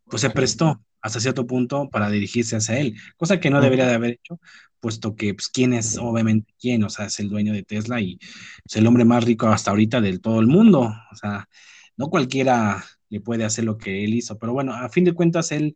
pues 0.05 0.21
se 0.21 0.29
prestó 0.29 0.81
hasta 1.01 1.19
cierto 1.19 1.45
punto 1.45 1.89
para 1.89 2.09
dirigirse 2.09 2.55
hacia 2.55 2.79
él, 2.79 2.95
cosa 3.17 3.37
que 3.37 3.49
no 3.49 3.59
debería 3.59 3.85
de 3.85 3.95
haber 3.95 4.11
hecho, 4.11 4.39
puesto 4.79 5.17
que 5.17 5.33
pues 5.33 5.49
quién 5.49 5.73
es 5.73 5.97
obviamente 5.97 6.53
quién, 6.57 6.85
o 6.85 6.89
sea, 6.89 7.07
es 7.07 7.19
el 7.19 7.27
dueño 7.27 7.51
de 7.51 7.63
Tesla 7.63 7.99
y 7.99 8.17
es 8.63 8.75
el 8.77 8.87
hombre 8.87 9.03
más 9.03 9.25
rico 9.25 9.47
hasta 9.47 9.71
ahorita 9.71 9.99
del 9.99 10.21
todo 10.21 10.39
el 10.39 10.47
mundo, 10.47 10.83
o 11.11 11.15
sea, 11.17 11.49
no 11.97 12.07
cualquiera 12.07 12.81
le 13.09 13.19
puede 13.19 13.43
hacer 13.43 13.65
lo 13.65 13.77
que 13.77 14.05
él 14.05 14.13
hizo, 14.13 14.37
pero 14.37 14.53
bueno, 14.53 14.73
a 14.73 14.87
fin 14.87 15.03
de 15.03 15.11
cuentas 15.11 15.51
él 15.51 15.75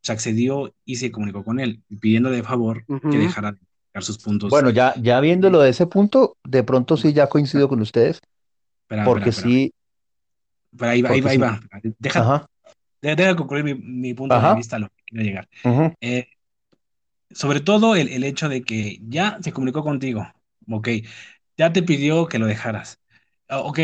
se 0.00 0.12
accedió 0.12 0.74
y 0.86 0.96
se 0.96 1.10
comunicó 1.10 1.44
con 1.44 1.60
él, 1.60 1.82
pidiendo 2.00 2.30
de 2.30 2.42
favor 2.42 2.86
que 2.86 3.18
dejara 3.18 3.52
de 3.52 4.00
sus 4.00 4.16
puntos. 4.16 4.48
Bueno, 4.48 4.70
ya, 4.70 4.94
ya 4.98 5.20
viéndolo 5.20 5.60
de 5.60 5.68
ese 5.68 5.86
punto, 5.86 6.38
de 6.42 6.62
pronto 6.62 6.96
sí 6.96 7.12
ya 7.12 7.26
coincido 7.26 7.68
con 7.68 7.82
ustedes, 7.82 8.22
Espera, 8.88 9.04
porque 9.04 9.30
espera, 9.30 9.30
espera. 9.30 9.50
sí, 9.50 9.72
Pero 10.76 10.90
ahí 10.90 11.02
va, 11.02 11.10
ahí 11.10 11.20
va, 11.20 11.30
ahí 11.30 11.38
va. 11.38 11.60
Deja, 11.98 12.20
ajá, 12.20 12.46
deja 13.02 13.36
concluir 13.36 13.64
mi, 13.64 13.74
mi 13.74 14.14
punto 14.14 14.36
Ajá. 14.36 14.52
de 14.52 14.54
vista 14.54 14.76
a 14.76 14.80
lo 14.80 14.88
que 14.90 15.04
quiero 15.06 15.24
llegar. 15.24 15.48
ujú, 15.64 15.92
Eh, 16.00 16.28
sobre 17.30 17.60
todo 17.60 17.94
el, 17.96 18.08
el 18.08 18.24
hecho 18.24 18.48
de 18.48 18.62
que 18.62 18.98
ya 19.02 19.38
se 19.42 19.52
comunicó 19.52 19.82
contigo, 19.82 20.26
ok, 20.70 20.88
ya 21.56 21.72
te 21.72 21.82
pidió 21.82 22.26
que 22.28 22.38
lo 22.38 22.46
dejaras. 22.46 23.00
Ah, 23.48 23.60
ok, 23.60 23.78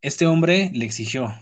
este 0.00 0.26
hombre 0.26 0.70
le 0.74 0.84
exigió. 0.84 1.32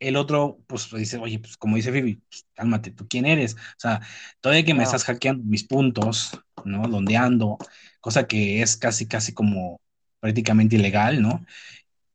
El 0.00 0.16
otro, 0.16 0.60
pues 0.68 0.90
dice, 0.92 1.18
oye, 1.18 1.38
pues 1.40 1.56
como 1.56 1.76
dice 1.76 1.90
Phoebe, 1.92 2.20
pues, 2.28 2.46
cálmate, 2.54 2.90
¿tú 2.92 3.06
quién 3.08 3.26
eres? 3.26 3.54
O 3.56 3.58
sea, 3.78 4.00
todavía 4.40 4.64
que 4.64 4.74
me 4.74 4.78
Claro. 4.82 4.84
estás 4.84 5.04
hackeando 5.04 5.44
mis 5.44 5.64
puntos, 5.64 6.38
¿no? 6.64 6.88
Donde 6.88 7.16
ando, 7.16 7.58
cosa 8.00 8.26
que 8.28 8.62
es 8.62 8.76
casi, 8.76 9.06
casi 9.08 9.34
como 9.34 9.80
prácticamente 10.20 10.76
ilegal, 10.76 11.22
¿no? 11.22 11.46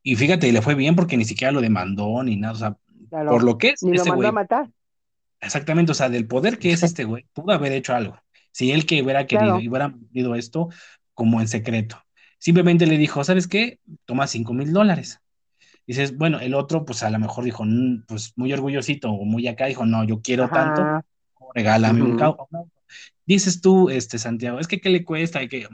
Y 0.10 0.16
fíjate, 0.16 0.49
le 0.53 0.62
fue 0.62 0.74
bien 0.74 0.95
porque 0.95 1.18
ni 1.18 1.26
siquiera 1.26 1.51
lo 1.51 1.60
demandó 1.60 2.24
ni 2.24 2.38
nada, 2.38 2.53
o 2.53 2.55
sea, 2.55 2.78
Claro. 3.10 3.30
por 3.30 3.43
lo 3.43 3.58
que 3.58 3.72
es 3.72 3.84
Ni 3.84 3.97
lo 3.97 4.05
mandó 4.05 4.16
güey, 4.16 4.30
a 4.30 4.32
matar. 4.32 4.70
Exactamente, 5.41 5.91
o 5.91 5.95
sea, 5.95 6.08
del 6.08 6.26
poder 6.28 6.60
que 6.60 6.72
es 6.72 6.82
este 6.82 7.03
güey, 7.03 7.26
pudo 7.34 7.51
haber 7.51 7.74
hecho 7.74 7.93
algo. 7.93 8.18
Si 8.53 8.72
él 8.72 8.86
que 8.86 9.01
hubiera 9.03 9.28
querido 9.28 9.47
Claro. 9.55 9.60
y 9.62 9.68
hubiera 9.68 9.89
pedido 10.14 10.36
esto 10.36 10.70
como 11.14 11.41
en 11.41 11.49
secreto. 11.49 12.01
Simplemente 12.39 12.86
le 12.86 12.97
dijo, 12.97 13.22
¿sabes 13.26 13.49
qué? 13.49 13.80
Toma 14.05 14.28
cinco 14.28 14.53
mil 14.53 14.72
dólares. 14.72 15.20
Dices, 15.86 16.16
bueno, 16.18 16.39
el 16.39 16.53
otro, 16.53 16.86
pues 16.86 17.03
a 17.03 17.10
lo 17.10 17.20
mejor 17.20 17.43
dijo, 17.43 17.66
"Mm, 17.66 18.03
pues 18.08 18.32
muy 18.38 18.53
orgullosito 18.53 19.12
o 19.12 19.26
muy 19.26 19.45
acá, 19.49 19.66
dijo, 19.66 19.86
no, 19.86 20.05
yo 20.05 20.22
quiero 20.22 20.47
tanto, 20.47 20.84
regálame 21.53 22.01
un 22.01 22.22
auto. 22.24 22.47
Dices 23.26 23.60
tú, 23.60 23.89
este, 23.89 24.18
Santiago, 24.20 24.60
es 24.60 24.70
que 24.70 24.80
¿qué 24.80 24.89
le 24.89 25.03
cuesta? 25.03 25.45
Que... 25.47 25.68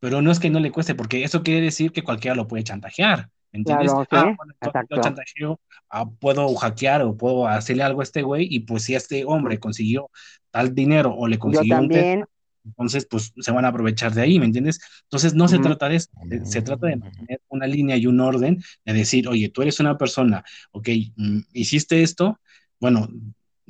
Pero 0.00 0.20
no 0.20 0.32
es 0.32 0.40
que 0.40 0.50
no 0.50 0.58
le 0.58 0.72
cueste, 0.72 0.96
porque 0.96 1.22
eso 1.22 1.44
quiere 1.44 1.60
decir 1.60 1.92
que 1.92 2.02
cualquiera 2.02 2.34
lo 2.34 2.48
puede 2.48 2.64
chantajear, 2.64 3.18
¿me 3.20 3.30
entiendes? 3.52 3.94
Claro, 3.94 4.06
sí, 4.10 4.16
Ah, 4.16 4.30
bueno, 4.36 4.52
entonces 4.54 4.82
yo 4.90 4.98
chantajeo, 4.98 5.60
ah, 5.90 6.08
puedo 6.10 6.54
hackear 6.56 7.02
o 7.02 7.16
puedo 7.16 7.46
hacerle 7.46 7.82
algo 7.82 8.00
a 8.00 8.04
este 8.04 8.22
güey, 8.22 8.46
y 8.50 8.60
pues 8.60 8.84
si 8.84 8.94
este 8.94 9.24
hombre 9.24 9.58
consiguió 9.58 10.10
tal 10.50 10.74
dinero 10.74 11.14
o 11.14 11.26
le 11.28 11.38
Yo 11.42 11.64
consiguió 11.64 11.78
un 11.78 11.90
Tesla, 11.90 12.10
también. 12.10 12.24
entonces 12.64 13.06
pues 13.10 13.32
se 13.38 13.52
van 13.52 13.64
a 13.64 13.68
aprovechar 13.68 14.12
de 14.14 14.22
ahí, 14.22 14.38
¿me 14.38 14.46
entiendes? 14.46 14.80
Entonces 15.04 15.34
no 15.34 15.48
se 15.48 15.58
Ujú. 15.58 15.60
trata 15.60 15.88
de 15.88 15.96
eso, 15.96 16.08
se, 16.28 16.44
se 16.46 16.62
trata 16.62 16.86
de 16.88 16.96
mantener 16.96 17.40
una 17.48 17.66
línea 17.66 17.96
y 17.96 18.06
un 18.06 18.20
orden, 18.20 18.62
de 18.84 18.92
decir, 18.92 19.28
oye, 19.28 19.48
tú 19.50 19.62
eres 19.62 19.80
una 19.80 19.96
persona, 19.98 20.44
ok, 20.72 20.88
mm, 21.16 21.40
hiciste 21.54 22.02
esto, 22.02 22.40
bueno, 22.80 23.08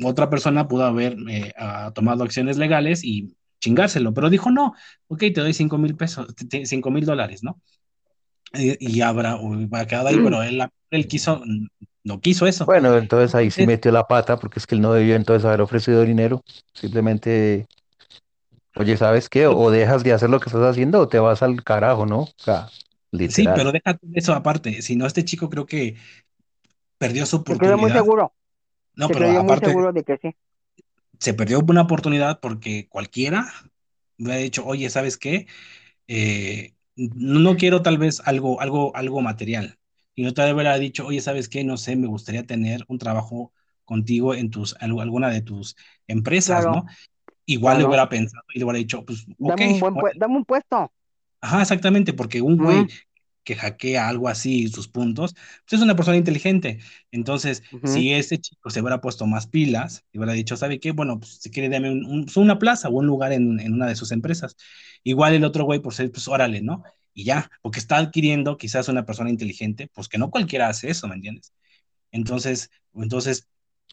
otra 0.04 0.30
persona 0.30 0.68
pudo 0.68 0.84
haber 0.84 1.16
eh, 1.28 1.52
ah, 1.56 1.92
tomado 1.94 2.24
acciones 2.24 2.56
legales 2.58 3.02
y 3.04 3.36
chingárselo, 3.60 4.14
pero 4.14 4.30
dijo, 4.30 4.50
no, 4.50 4.74
ok, 5.09 5.18
te 5.20 5.40
doy 5.40 5.52
cinco 5.52 5.78
mil 5.78 5.96
pesos, 5.96 6.28
cinco 6.64 6.90
mil 6.90 7.05
dólares, 7.05 7.42
¿no? 7.42 7.60
Y, 8.54 8.98
y 8.98 9.00
habrá, 9.02 9.36
va 9.36 9.80
a 9.80 9.86
quedar 9.86 10.06
ahí, 10.06 10.20
pero 10.20 10.42
él, 10.42 10.62
él 10.90 11.08
quiso, 11.08 11.42
no 12.04 12.20
quiso 12.20 12.46
eso. 12.46 12.66
Bueno, 12.66 12.96
entonces 12.96 13.34
ahí 13.34 13.50
sí 13.50 13.62
Entonces, 13.62 13.66
metió 13.66 13.90
la 13.92 14.06
pata, 14.06 14.38
porque 14.38 14.58
es 14.58 14.66
que 14.66 14.74
él 14.74 14.80
no 14.82 14.92
debió 14.92 15.14
entonces 15.16 15.44
haber 15.46 15.62
ofrecido 15.62 16.02
dinero. 16.02 16.42
Simplemente, 16.74 17.66
oye, 18.76 18.96
¿sabes 18.96 19.28
qué? 19.28 19.46
O 19.46 19.70
dejas 19.70 20.04
de 20.04 20.12
hacer 20.12 20.30
lo 20.30 20.40
que 20.40 20.48
estás 20.48 20.62
haciendo 20.62 21.00
o 21.00 21.08
te 21.08 21.18
vas 21.18 21.42
al 21.42 21.62
carajo, 21.64 22.06
¿no? 22.06 22.20
O 22.22 22.34
sea, 22.38 22.72
sí, 23.26 23.48
literal. 23.48 23.54
pero 23.54 23.72
déjate 23.72 24.06
eso 24.14 24.32
aparte, 24.34 24.82
si 24.82 24.96
no, 24.96 25.06
este 25.06 25.24
chico 25.24 25.48
creo 25.50 25.66
que 25.66 25.96
perdió 26.98 27.26
su 27.26 27.36
Se 27.46 27.56
quedó 27.58 27.76
muy 27.78 27.90
oportunidad. 27.90 27.90
seguro. 27.90 28.32
No, 28.96 29.10
Se 29.10 29.12
pero 29.12 29.28
muy 29.44 29.58
aparte, 29.58 29.58
seguro 29.58 29.92
de 29.92 30.04
que 30.04 30.18
sí. 30.18 30.36
se 31.18 31.34
perdió 31.34 31.60
una 31.60 31.82
oportunidad 31.82 32.40
porque 32.40 32.88
cualquiera 32.88 33.52
me 34.18 34.34
ha 34.34 34.36
dicho, 34.38 34.64
oye, 34.66 34.90
¿sabes 34.90 35.16
qué? 35.18 35.46
Eh, 36.08 36.74
no, 36.98 37.56
quiero 37.56 37.82
tal 37.82 37.98
vez 37.98 38.20
algo, 38.24 38.60
algo, 38.60 38.94
algo 38.96 39.20
material. 39.22 39.78
Y 40.14 40.22
no 40.24 40.34
te 40.34 40.52
hubiera 40.52 40.78
dicho, 40.78 41.06
oye, 41.06 41.20
¿sabes 41.20 41.48
qué? 41.48 41.64
No 41.64 41.76
sé, 41.76 41.96
me 41.96 42.06
gustaría 42.08 42.46
tener 42.46 42.84
un 42.88 42.98
trabajo 42.98 43.52
contigo 43.84 44.34
en 44.34 44.50
tus, 44.50 44.74
al- 44.80 44.98
alguna 45.00 45.30
de 45.30 45.42
tus 45.42 45.76
empresas, 46.08 46.66
Claro, 46.66 46.68
¿no? 46.68 46.86
Igual 47.46 47.78
le 47.78 47.84
hubiera 47.86 48.08
pensado 48.08 48.44
y 48.54 48.58
le 48.60 48.64
hubiera 48.66 48.78
dicho, 48.78 49.04
pues, 49.04 49.26
ok, 49.40 49.60
Dame 49.60 49.66
un 49.66 49.78
buen 49.80 49.96
dame 50.14 50.36
un 50.36 50.44
puesto. 50.44 50.92
Ajá, 51.40 51.62
exactamente, 51.62 52.12
porque 52.12 52.42
un 52.42 52.58
güey 52.58 52.88
que 53.48 53.56
hackea 53.56 54.08
algo 54.08 54.28
así, 54.28 54.68
sus 54.68 54.88
puntos, 54.88 55.34
pues 55.34 55.74
es 55.74 55.80
una 55.80 55.96
persona 55.96 56.16
inteligente. 56.18 56.78
Entonces, 57.10 57.62
si 57.84 58.12
este 58.12 58.38
chico 58.38 58.70
se 58.70 58.80
hubiera 58.82 59.00
puesto 59.00 59.26
más 59.26 59.46
pilas 59.46 60.04
y 60.12 60.18
hubiera 60.18 60.34
dicho, 60.34 60.56
¿sabe 60.56 60.80
qué? 60.80 60.92
Bueno, 60.92 61.18
pues 61.18 61.38
si 61.40 61.50
quiere, 61.50 61.68
dame 61.68 61.90
un- 61.90 62.04
un- 62.06 62.24
pues, 62.26 62.36
una 62.36 62.58
plaza 62.58 62.88
o 62.88 62.92
un 62.92 63.06
lugar 63.06 63.32
en, 63.32 63.60
en 63.60 63.72
una 63.74 63.86
de 63.86 63.96
sus 63.96 64.12
empresas. 64.12 64.56
Igual 65.04 65.34
el 65.34 65.44
otro 65.44 65.64
güey, 65.64 65.80
pues, 65.80 65.98
eh, 66.00 66.08
pues 66.10 66.28
órale, 66.28 66.60
¿no? 66.62 66.82
Y 67.14 67.24
ya, 67.24 67.50
porque 67.62 67.78
está 67.80 67.96
adquiriendo 67.98 68.56
quizás 68.58 68.88
una 68.88 69.04
persona 69.06 69.30
inteligente, 69.30 69.88
pues 69.94 70.08
que 70.08 70.18
no 70.18 70.30
cualquiera 70.30 70.68
hace 70.68 70.90
eso, 70.90 71.08
¿me 71.08 71.14
entiendes? 71.16 71.52
Entonces, 72.12 72.70
entonces 72.94 73.48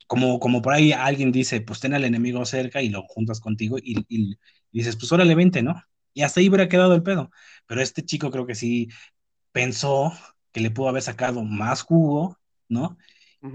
como, 0.07 0.39
como 0.39 0.61
por 0.61 0.73
ahí 0.73 0.91
alguien 0.93 1.31
dice, 1.31 1.61
pues 1.61 1.79
ten 1.79 1.93
al 1.93 2.05
enemigo 2.05 2.45
cerca 2.45 2.81
y 2.81 2.89
lo 2.89 3.03
juntas 3.03 3.39
contigo 3.39 3.77
y, 3.79 4.05
y 4.09 4.37
dices, 4.71 4.95
pues 4.97 5.11
órale, 5.11 5.35
vente, 5.35 5.63
¿no? 5.63 5.81
Y 6.13 6.23
hasta 6.23 6.39
ahí 6.39 6.49
hubiera 6.49 6.69
quedado 6.69 6.95
el 6.95 7.03
pedo. 7.03 7.31
Pero 7.67 7.81
este 7.81 8.03
chico 8.05 8.31
creo 8.31 8.45
que 8.47 8.55
sí 8.55 8.89
pensó 9.55 10.11
que 10.51 10.59
le 10.59 10.69
pudo 10.69 10.89
haber 10.89 11.01
sacado 11.01 11.41
más 11.41 11.81
jugo, 11.81 12.37
¿no? 12.67 12.97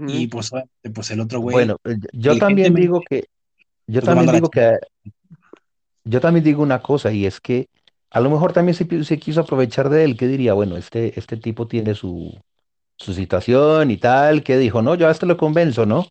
y 0.07 0.27
pues, 0.27 0.49
pues 0.95 1.11
el 1.11 1.19
otro 1.19 1.41
güey. 1.41 1.53
Bueno, 1.53 1.77
eh, 1.83 1.97
yo 2.13 2.39
también 2.39 2.73
digo 2.73 3.01
que, 3.07 3.25
yo 3.85 4.01
también 4.01 4.31
digo 4.31 4.49
que, 4.49 4.79
yo 6.03 6.19
también 6.19 6.43
digo 6.43 6.63
una 6.63 6.81
cosa 6.81 7.11
y 7.11 7.27
es 7.27 7.39
que 7.39 7.67
a 8.09 8.19
lo 8.19 8.31
mejor 8.31 8.51
también 8.51 8.73
se, 8.73 9.03
se 9.03 9.19
quiso 9.19 9.41
aprovechar 9.41 9.89
de 9.89 10.03
él, 10.03 10.17
que 10.17 10.27
diría, 10.27 10.53
bueno, 10.53 10.75
este, 10.75 11.19
este 11.19 11.37
tipo 11.37 11.67
tiene 11.67 11.93
su, 11.93 12.35
su 12.97 13.13
situación 13.13 13.91
y 13.91 13.97
tal, 13.97 14.41
que 14.41 14.57
dijo, 14.57 14.81
no, 14.81 14.95
yo 14.95 15.07
a 15.07 15.11
este 15.11 15.27
lo 15.27 15.37
convenzo, 15.37 15.85
¿no? 15.85 16.07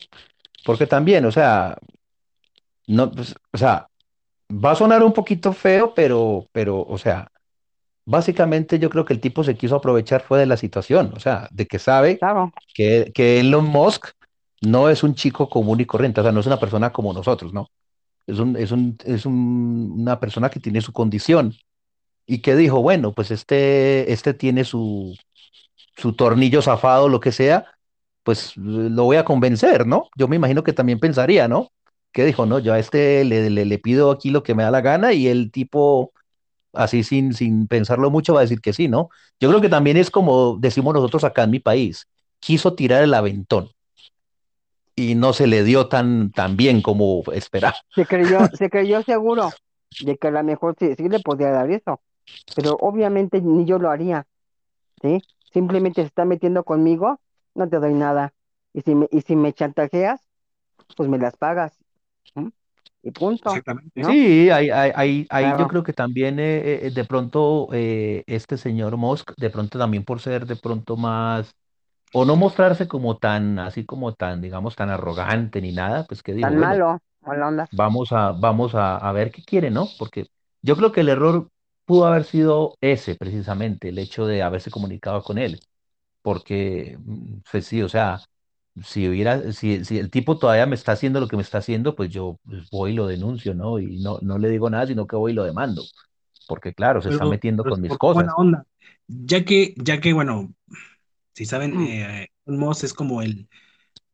Porque 0.65 0.87
también, 0.87 1.25
o 1.25 1.33
sea, 1.33 1.77
no, 2.87 3.11
pues, 3.11 3.35
o 3.53 3.59
sea, 3.59 3.89
va 4.53 4.73
a 4.73 4.77
sonar 4.77 5.03
un 5.03 5.13
poquito 5.13 5.53
feo, 5.53 5.95
pero, 5.95 6.47
pero, 6.53 6.81
o 6.81 6.99
sea, 6.99 7.30
básicamente 8.11 8.79
yo 8.79 8.91
creo 8.91 9.05
que 9.05 9.13
el 9.15 9.21
tipo 9.21 9.45
se 9.45 9.57
quiso 9.57 9.77
aprovechar 9.77 10.23
fue 10.23 10.39
de 10.41 10.47
la 10.47 10.57
situación, 10.57 11.13
o 11.17 11.21
sea, 11.21 11.49
de 11.53 11.67
que 11.67 11.79
sabe 11.79 12.25
que, 12.75 13.13
que 13.15 13.41
Elon 13.41 13.67
Musk 13.67 14.09
no 14.63 14.89
es 14.91 15.03
un 15.03 15.15
chico 15.15 15.49
común 15.49 15.81
y 15.81 15.87
corriente, 15.87 16.21
o 16.21 16.25
sea, 16.25 16.33
no 16.33 16.41
es 16.41 16.47
una 16.47 16.61
persona 16.61 16.93
como 16.93 17.13
nosotros, 17.13 17.53
¿no? 17.53 17.69
Es, 18.27 18.39
un, 18.39 18.57
es, 18.57 18.73
un, 18.73 18.99
es 19.05 19.27
un, 19.27 19.95
una 20.01 20.21
persona 20.21 20.51
que 20.51 20.61
tiene 20.61 20.81
su 20.81 20.93
condición 20.93 21.55
y 22.27 22.41
que 22.43 22.57
dijo, 22.57 22.83
bueno, 22.83 23.13
pues 23.13 23.31
este, 23.31 24.13
este 24.13 24.35
tiene 24.35 24.65
su, 24.65 25.17
su 25.97 26.15
tornillo 26.15 26.63
zafado, 26.63 27.09
lo 27.09 27.21
que 27.21 27.33
sea, 27.33 27.67
pues 28.23 28.57
lo 28.57 29.05
voy 29.05 29.17
a 29.17 29.25
convencer, 29.25 29.87
¿no? 29.87 30.09
Yo 30.17 30.29
me 30.29 30.37
imagino 30.37 30.65
que 30.65 30.73
también 30.73 31.01
pensaría, 31.01 31.49
¿no? 31.49 31.71
Que 32.13 32.25
dijo, 32.25 32.47
no, 32.47 32.59
yo 32.59 32.73
a 32.75 32.79
este 32.79 33.25
le, 33.25 33.51
le, 33.51 33.65
le 33.65 33.79
pido 33.79 34.11
aquí 34.11 34.31
lo 34.31 34.43
que 34.43 34.55
me 34.55 34.63
da 34.65 34.71
la 34.71 34.81
gana 34.83 35.13
y 35.13 35.29
el 35.29 35.51
tipo 35.51 36.13
así 36.73 37.03
sin, 37.03 37.35
sin 37.35 37.67
pensarlo 37.67 38.11
mucho, 38.11 38.35
va 38.35 38.41
a 38.41 38.43
decir 38.43 38.61
que 38.61 38.73
sí, 38.73 38.89
¿no? 38.89 39.11
Yo 39.41 39.49
creo 39.49 39.61
que 39.61 39.69
también 39.69 39.97
es 39.97 40.11
como 40.11 40.57
decimos 40.59 40.95
nosotros 40.95 41.25
acá 41.25 41.45
en 41.45 41.51
mi 41.51 41.61
país, 41.61 42.09
quiso 42.39 42.75
tirar 42.75 43.03
el 43.03 43.15
aventón 43.15 43.71
y 44.97 45.15
no 45.15 45.33
se 45.33 45.47
le 45.47 45.65
dio 45.65 45.89
tan, 45.89 46.31
tan 46.31 46.57
bien 46.57 46.83
como 46.83 47.23
esperaba. 47.33 47.77
Se 47.95 48.07
creyó, 48.07 48.39
se 48.55 48.71
creyó 48.71 49.03
seguro 49.03 49.51
de 50.01 50.17
que 50.17 50.29
a 50.29 50.31
lo 50.31 50.43
mejor 50.45 50.77
sí, 50.79 50.95
sí, 50.97 51.09
le 51.09 51.21
podía 51.21 51.51
dar 51.51 51.71
eso, 51.71 52.01
pero 52.55 52.77
obviamente 52.81 53.41
ni 53.41 53.65
yo 53.65 53.79
lo 53.79 53.91
haría, 53.91 54.27
¿sí? 55.03 55.23
Simplemente 55.53 56.03
se 56.03 56.07
está 56.07 56.25
metiendo 56.25 56.65
conmigo, 56.65 57.21
no 57.55 57.69
te 57.69 57.79
doy 57.79 57.95
nada. 57.95 58.33
Y 58.73 58.83
si 58.83 58.95
me, 58.95 59.09
y 59.11 59.23
si 59.23 59.35
me 59.35 59.53
chantajeas, 59.53 60.21
pues 60.97 61.09
me 61.09 61.19
las 61.19 61.37
pagas. 61.37 61.77
Y 63.03 63.11
punto. 63.11 63.51
Exactamente. 63.51 64.05
Sí, 64.05 64.51
hay, 64.51 64.71
hay, 64.71 65.27
hay, 65.31 65.45
yo 65.59 65.67
creo 65.69 65.83
que 65.83 65.93
también 65.93 66.39
eh, 66.39 66.87
eh, 66.87 66.91
de 66.91 67.05
pronto 67.05 67.69
eh, 67.73 68.23
este 68.27 68.57
señor 68.57 68.97
Musk, 68.97 69.33
de 69.37 69.51
pronto 69.51 69.79
también 69.79 70.05
por 70.05 70.21
ser 70.21 70.47
de 70.47 70.57
pronto 70.57 70.97
más, 70.97 71.53
o 72.13 72.25
no 72.25 72.37
mostrarse 72.37 72.89
como 72.89 73.17
tan, 73.17 73.59
así 73.59 73.85
como 73.87 74.15
tan, 74.15 74.41
digamos, 74.41 74.77
tan 74.77 74.91
arrogante 74.91 75.61
ni 75.61 75.73
nada, 75.73 76.05
pues 76.07 76.23
que 76.23 76.35
digo, 76.35 76.49
tan 76.49 76.59
malo, 76.59 77.01
onda. 77.23 77.67
Vamos 77.73 78.13
a, 78.13 78.33
vamos 78.33 78.75
a, 78.75 78.97
a 78.97 79.13
ver 79.13 79.31
qué 79.31 79.43
quiere, 79.45 79.71
¿no? 79.71 79.89
Porque 79.99 80.27
yo 80.63 80.77
creo 80.77 80.93
que 80.93 81.03
el 81.03 81.09
error 81.09 81.49
pudo 81.85 82.07
haber 82.07 82.25
sido 82.25 82.75
ese, 82.81 83.15
precisamente, 83.15 83.89
el 83.91 83.99
hecho 83.99 84.27
de 84.27 84.43
haberse 84.43 84.71
comunicado 84.71 85.23
con 85.23 85.39
él. 85.39 85.61
Porque, 86.23 86.99
mm, 87.01 87.41
pues 87.51 87.67
sí, 87.67 87.83
o 87.83 87.89
sea, 87.89 88.21
si 88.85 89.09
hubiera, 89.09 89.53
si, 89.53 89.85
si 89.85 89.99
el 89.99 90.11
tipo 90.11 90.39
todavía 90.39 90.67
me 90.67 90.75
está 90.75 90.93
haciendo 90.93 91.21
lo 91.21 91.29
que 91.29 91.37
me 91.37 91.43
está 91.43 91.59
haciendo, 91.59 91.95
pues 91.95 92.11
yo 92.11 92.39
pues, 92.45 92.69
voy 92.71 92.93
y 92.93 92.95
lo 92.95 93.07
denuncio, 93.07 93.55
¿no? 93.55 93.79
Y 93.79 94.01
no, 94.01 94.19
no 94.23 94.39
le 94.39 94.49
digo 94.49 94.71
nada, 94.71 94.87
sino 94.87 95.07
que 95.07 95.17
voy 95.17 95.33
y 95.33 95.35
lo 95.35 95.45
demando. 95.45 95.83
Porque 96.49 96.75
claro, 96.75 97.01
se 97.01 97.11
está 97.11 97.25
metiendo 97.27 97.63
con 97.65 97.81
mis 97.81 97.97
cosas. 97.97 98.25
Buena 98.25 98.35
onda. 98.35 98.67
Ya 99.07 99.45
que, 99.45 99.75
ya 99.77 100.01
que, 100.01 100.13
bueno, 100.13 100.53
si 101.35 101.47
saben, 101.47 101.77
mm. 101.77 101.87
eh, 101.87 102.29
Moss 102.47 102.85
es 102.85 102.95
como 102.95 103.23
el, 103.23 103.49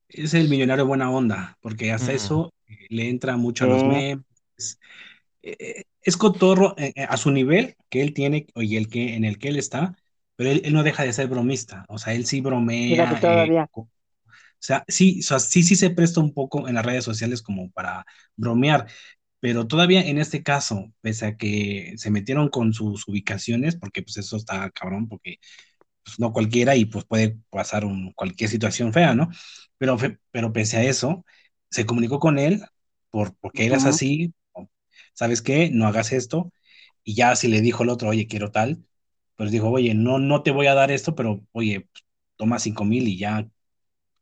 es 0.09 0.35
el 0.35 0.49
millonario 0.49 0.87
buena 0.87 1.11
onda, 1.11 1.57
porque 1.61 1.93
hace 1.93 2.13
mm. 2.13 2.17
eso 2.17 2.53
eh, 2.67 2.87
le 2.89 3.09
entra 3.09 3.37
mucho 3.37 3.65
a 3.65 3.69
los 3.69 3.85
memes. 3.85 4.79
Eh, 5.43 5.85
es 6.03 6.17
cotorro 6.17 6.75
a 7.09 7.17
su 7.17 7.31
nivel 7.31 7.75
que 7.89 8.01
él 8.01 8.15
tiene 8.15 8.47
y 8.55 8.77
el 8.77 8.89
que 8.89 9.15
en 9.17 9.25
el 9.25 9.39
que 9.39 9.49
él 9.49 9.57
está, 9.57 9.97
pero 10.37 10.51
él, 10.51 10.63
no 10.73 10.83
deja 10.83 11.03
de 11.03 11.13
ser 11.13 11.29
bromista, 11.29 11.85
o 11.89 11.99
sea, 11.99 12.15
él 12.15 12.27
sí 12.27 12.41
bromea. 12.41 13.19
todavía. 13.21 13.69
Sea, 14.59 14.85
sí, 14.89 15.23
sí, 15.23 15.63
sí 15.63 15.77
se 15.77 15.91
presta 15.91 16.21
un 16.21 16.33
poco 16.35 16.69
en 16.69 16.75
las 16.75 16.87
redes 16.87 17.05
sociales 17.05 17.43
como 17.43 17.71
para 17.71 18.05
bromear, 18.37 18.87
pero 19.41 19.67
todavía 19.67 20.03
en 20.03 20.19
este 20.19 20.43
caso, 20.43 20.93
pese 21.03 21.27
a 21.27 21.37
que 21.37 21.95
se 21.97 22.11
metieron 22.11 22.49
con 22.49 22.73
sus 22.73 23.07
ubicaciones, 23.09 23.77
porque 23.77 24.03
pues 24.03 24.17
eso 24.19 24.37
está 24.37 24.71
cabrón, 24.71 25.09
porque 25.09 25.39
pues, 26.05 26.19
no 26.21 26.33
cualquiera 26.33 26.77
y 26.77 26.87
pues 26.87 27.05
puede 27.05 27.39
pasar 27.51 27.85
un, 27.85 28.13
cualquier 28.15 28.51
situación 28.51 28.93
fea, 28.93 29.15
¿no? 29.15 29.29
Pero, 29.79 29.99
pero 30.31 30.53
pese 30.53 30.79
a 30.79 30.85
eso, 30.85 31.25
se 31.71 31.87
comunicó 31.87 32.19
con 32.21 32.39
él 32.39 32.63
por, 33.11 33.37
porque 33.37 33.67
eras 33.67 33.85
así, 33.87 34.35
¿sabes 35.15 35.43
qué? 35.43 35.71
No 35.71 35.87
hagas 35.87 36.13
esto. 36.13 36.53
Y 37.05 37.15
ya 37.15 37.37
si 37.37 37.49
le 37.49 37.61
dijo 37.61 37.83
el 37.85 37.91
otro, 37.91 38.09
oye, 38.11 38.27
quiero 38.27 38.51
tal, 38.51 38.85
pues 39.37 39.51
dijo, 39.51 39.71
oye, 39.71 39.95
no, 39.95 40.19
no 40.19 40.43
te 40.43 40.51
voy 40.51 40.67
a 40.67 40.75
dar 40.75 40.91
esto, 40.91 41.15
pero 41.15 41.43
oye, 41.53 41.89
toma 42.37 42.59
cinco 42.59 42.85
mil 42.85 43.09
y 43.09 43.19
ya 43.19 43.49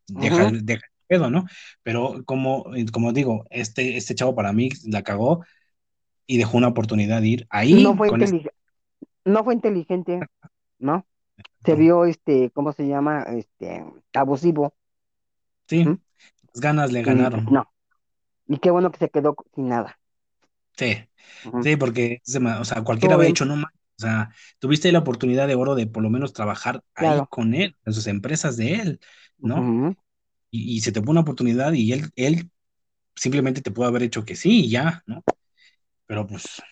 deja, 0.07 0.49
el 0.49 0.65
pedo, 1.07 1.31
¿no? 1.31 1.45
Pero 1.83 2.23
como, 2.25 2.67
como 2.93 3.13
digo, 3.13 3.45
este, 3.51 3.97
este 3.97 4.15
chavo 4.15 4.35
para 4.35 4.53
mí 4.53 4.71
la 4.87 5.03
cagó 5.03 5.45
y 6.27 6.39
dejó 6.39 6.57
una 6.57 6.69
oportunidad 6.69 7.21
de 7.21 7.29
ir 7.29 7.47
ahí. 7.51 7.83
No 7.83 7.97
fue, 7.97 8.09
este 8.09 8.51
no 9.25 9.45
fue 9.45 9.55
inteligente, 9.55 10.21
¿no? 10.79 11.07
Se 11.65 11.75
vio, 11.75 12.05
este, 12.05 12.51
¿cómo 12.51 12.73
se 12.73 12.87
llama? 12.87 13.23
Este, 13.23 13.85
abusivo. 14.13 14.75
Sí, 15.67 15.85
las 15.85 16.61
ganas 16.61 16.93
le 16.93 17.03
ganaron. 17.03 17.47
no. 17.51 17.71
Y 18.47 18.59
qué 18.59 18.71
bueno 18.71 18.91
que 18.91 18.99
se 18.99 19.09
quedó 19.09 19.35
sin 19.55 19.69
nada. 19.69 19.99
Sí, 20.77 20.97
sí, 21.63 21.77
porque, 21.77 22.21
o 22.61 22.65
sea, 22.65 22.83
cualquiera 22.83 23.15
había 23.15 23.29
hecho 23.29 23.47
no 23.47 23.57
más. 23.57 23.73
O 23.97 24.03
sea, 24.03 24.31
tuviste 24.59 24.91
la 24.93 24.99
oportunidad 25.01 25.47
de 25.47 25.55
oro 25.55 25.75
de 25.75 25.87
por 25.87 26.03
lo 26.03 26.11
menos 26.11 26.33
trabajar 26.33 26.83
ahí 26.95 27.21
con 27.31 27.55
él, 27.55 27.77
en 27.85 27.93
sus 27.93 28.07
empresas 28.07 28.57
de 28.57 28.75
él. 28.75 29.01
¿no? 29.39 29.97
y, 30.57 30.81
se 30.81 30.93
te 30.93 31.01
pone 31.01 31.13
una 31.13 31.21
oportunidad 31.23 31.73
y 31.73 31.93
él, 31.93 32.11
él 32.15 32.51
simplemente 33.17 33.61
te 33.61 33.71
puede 33.73 33.89
haber 33.89 34.05
hecho 34.05 34.25
que 34.25 34.37
sí 34.37 34.65
y 34.65 34.71
ya, 34.71 35.03
¿no? 35.07 35.23
Pero 36.07 36.27
pues... 36.27 36.63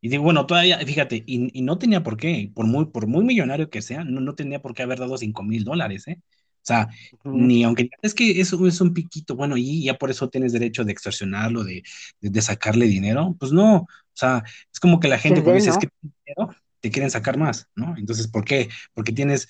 Y 0.00 0.08
digo, 0.08 0.22
bueno, 0.22 0.46
todavía, 0.46 0.78
fíjate, 0.78 1.24
y, 1.26 1.62
no 1.62 1.78
tenía 1.78 2.02
por 2.02 2.16
qué, 2.16 2.50
por 2.54 2.66
muy, 2.66 2.86
por 2.86 3.06
muy 3.06 3.24
millonario 3.24 3.68
que 3.68 3.82
sea, 3.82 4.04
no, 4.04 4.20
no 4.20 4.34
tenía 4.34 4.60
por 4.60 4.74
qué 4.74 4.82
haber 4.82 5.00
dado 5.00 5.16
cinco 5.18 5.42
mil 5.42 5.64
dólares, 5.64 6.06
¿eh? 6.06 6.20
O 6.20 6.66
sea, 6.68 6.88
ni 7.24 7.64
aunque 7.64 7.88
es 8.02 8.14
que 8.14 8.40
eso 8.40 8.66
es 8.66 8.80
un 8.80 8.92
piquito, 8.92 9.34
bueno, 9.34 9.56
y 9.56 9.84
ya 9.84 9.94
por 9.94 10.10
eso 10.10 10.28
tienes 10.28 10.52
derecho 10.52 10.84
de 10.84 10.92
extorsionarlo, 10.92 11.64
de, 11.64 11.82
de, 12.20 12.42
sacarle 12.42 12.86
dinero, 12.86 13.34
pues 13.38 13.52
no, 13.52 13.86
sea, 14.18 14.42
es 14.72 14.80
como 14.80 15.00
que 15.00 15.08
la 15.08 15.18
gente 15.18 15.42
cuando 15.42 15.60
dices 15.60 15.78
que 15.78 15.88
dinero, 16.00 16.54
te 16.80 16.90
quieren 16.90 17.10
sacar 17.10 17.38
más, 17.38 17.68
¿no? 17.74 17.96
Entonces, 17.96 18.28
¿por 18.28 18.44
qué? 18.44 18.68
Porque 18.94 19.12
tienes, 19.12 19.48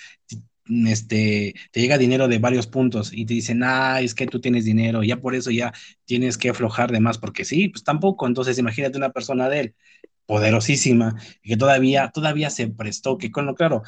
este, 0.86 1.54
te 1.72 1.80
llega 1.80 1.98
dinero 1.98 2.28
de 2.28 2.38
varios 2.38 2.66
puntos 2.66 3.12
y 3.12 3.26
te 3.26 3.34
dicen, 3.34 3.62
ah, 3.64 4.00
es 4.00 4.14
que 4.14 4.26
tú 4.26 4.40
tienes 4.40 4.64
dinero, 4.64 5.02
ya 5.02 5.20
por 5.20 5.34
eso 5.34 5.50
ya 5.50 5.72
tienes 6.04 6.38
que 6.38 6.50
aflojar 6.50 6.92
de 6.92 7.00
más, 7.00 7.18
porque 7.18 7.44
sí, 7.44 7.68
pues 7.68 7.84
tampoco. 7.84 8.26
Entonces, 8.26 8.58
imagínate 8.58 8.98
una 8.98 9.10
persona 9.10 9.48
de 9.48 9.60
él, 9.60 9.74
poderosísima, 10.26 11.16
y 11.42 11.50
que 11.50 11.56
todavía, 11.56 12.10
todavía 12.12 12.50
se 12.50 12.68
prestó, 12.68 13.18
que 13.18 13.30
con 13.30 13.46
lo 13.46 13.54
claro, 13.54 13.82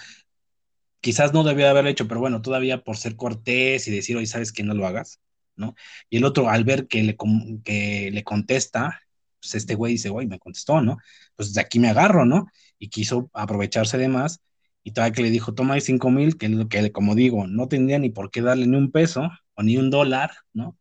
quizás 1.00 1.32
no 1.32 1.44
debía 1.44 1.70
haberlo 1.70 1.90
hecho, 1.90 2.08
pero 2.08 2.20
bueno, 2.20 2.42
todavía 2.42 2.82
por 2.82 2.96
ser 2.96 3.16
cortés 3.16 3.88
y 3.88 3.90
decir, 3.90 4.16
oye, 4.16 4.26
sabes 4.26 4.52
que 4.52 4.62
no 4.62 4.74
lo 4.74 4.86
hagas, 4.86 5.20
¿no? 5.56 5.74
Y 6.08 6.18
el 6.18 6.24
otro, 6.24 6.48
al 6.48 6.64
ver 6.64 6.86
que 6.88 7.02
le, 7.02 7.16
que 7.64 8.10
le 8.12 8.24
contesta, 8.24 9.00
pues 9.40 9.54
este 9.54 9.74
güey 9.74 9.94
dice, 9.94 10.10
güey, 10.10 10.26
me 10.26 10.38
contestó, 10.38 10.80
¿no? 10.82 10.98
Pues 11.36 11.52
de 11.54 11.60
aquí 11.60 11.78
me 11.78 11.88
agarro, 11.88 12.24
¿no? 12.24 12.46
Y 12.78 12.88
quiso 12.88 13.30
aprovecharse 13.32 13.98
de 13.98 14.08
más 14.08 14.40
y 14.82 14.92
todavía 14.92 15.14
que 15.14 15.22
le 15.22 15.30
dijo, 15.30 15.54
toma 15.54 15.74
ahí 15.74 15.80
cinco 15.80 16.10
mil, 16.10 16.36
que 16.36 16.46
es 16.46 16.52
lo 16.52 16.68
que, 16.68 16.92
como 16.92 17.14
digo, 17.14 17.46
no 17.46 17.68
tendría 17.68 17.98
ni 17.98 18.10
por 18.10 18.30
qué 18.30 18.40
darle 18.42 18.66
ni 18.66 18.76
un 18.76 18.90
peso 18.90 19.30
o 19.54 19.62
ni 19.62 19.76
un 19.76 19.90
dólar, 19.90 20.32
¿no? 20.52 20.76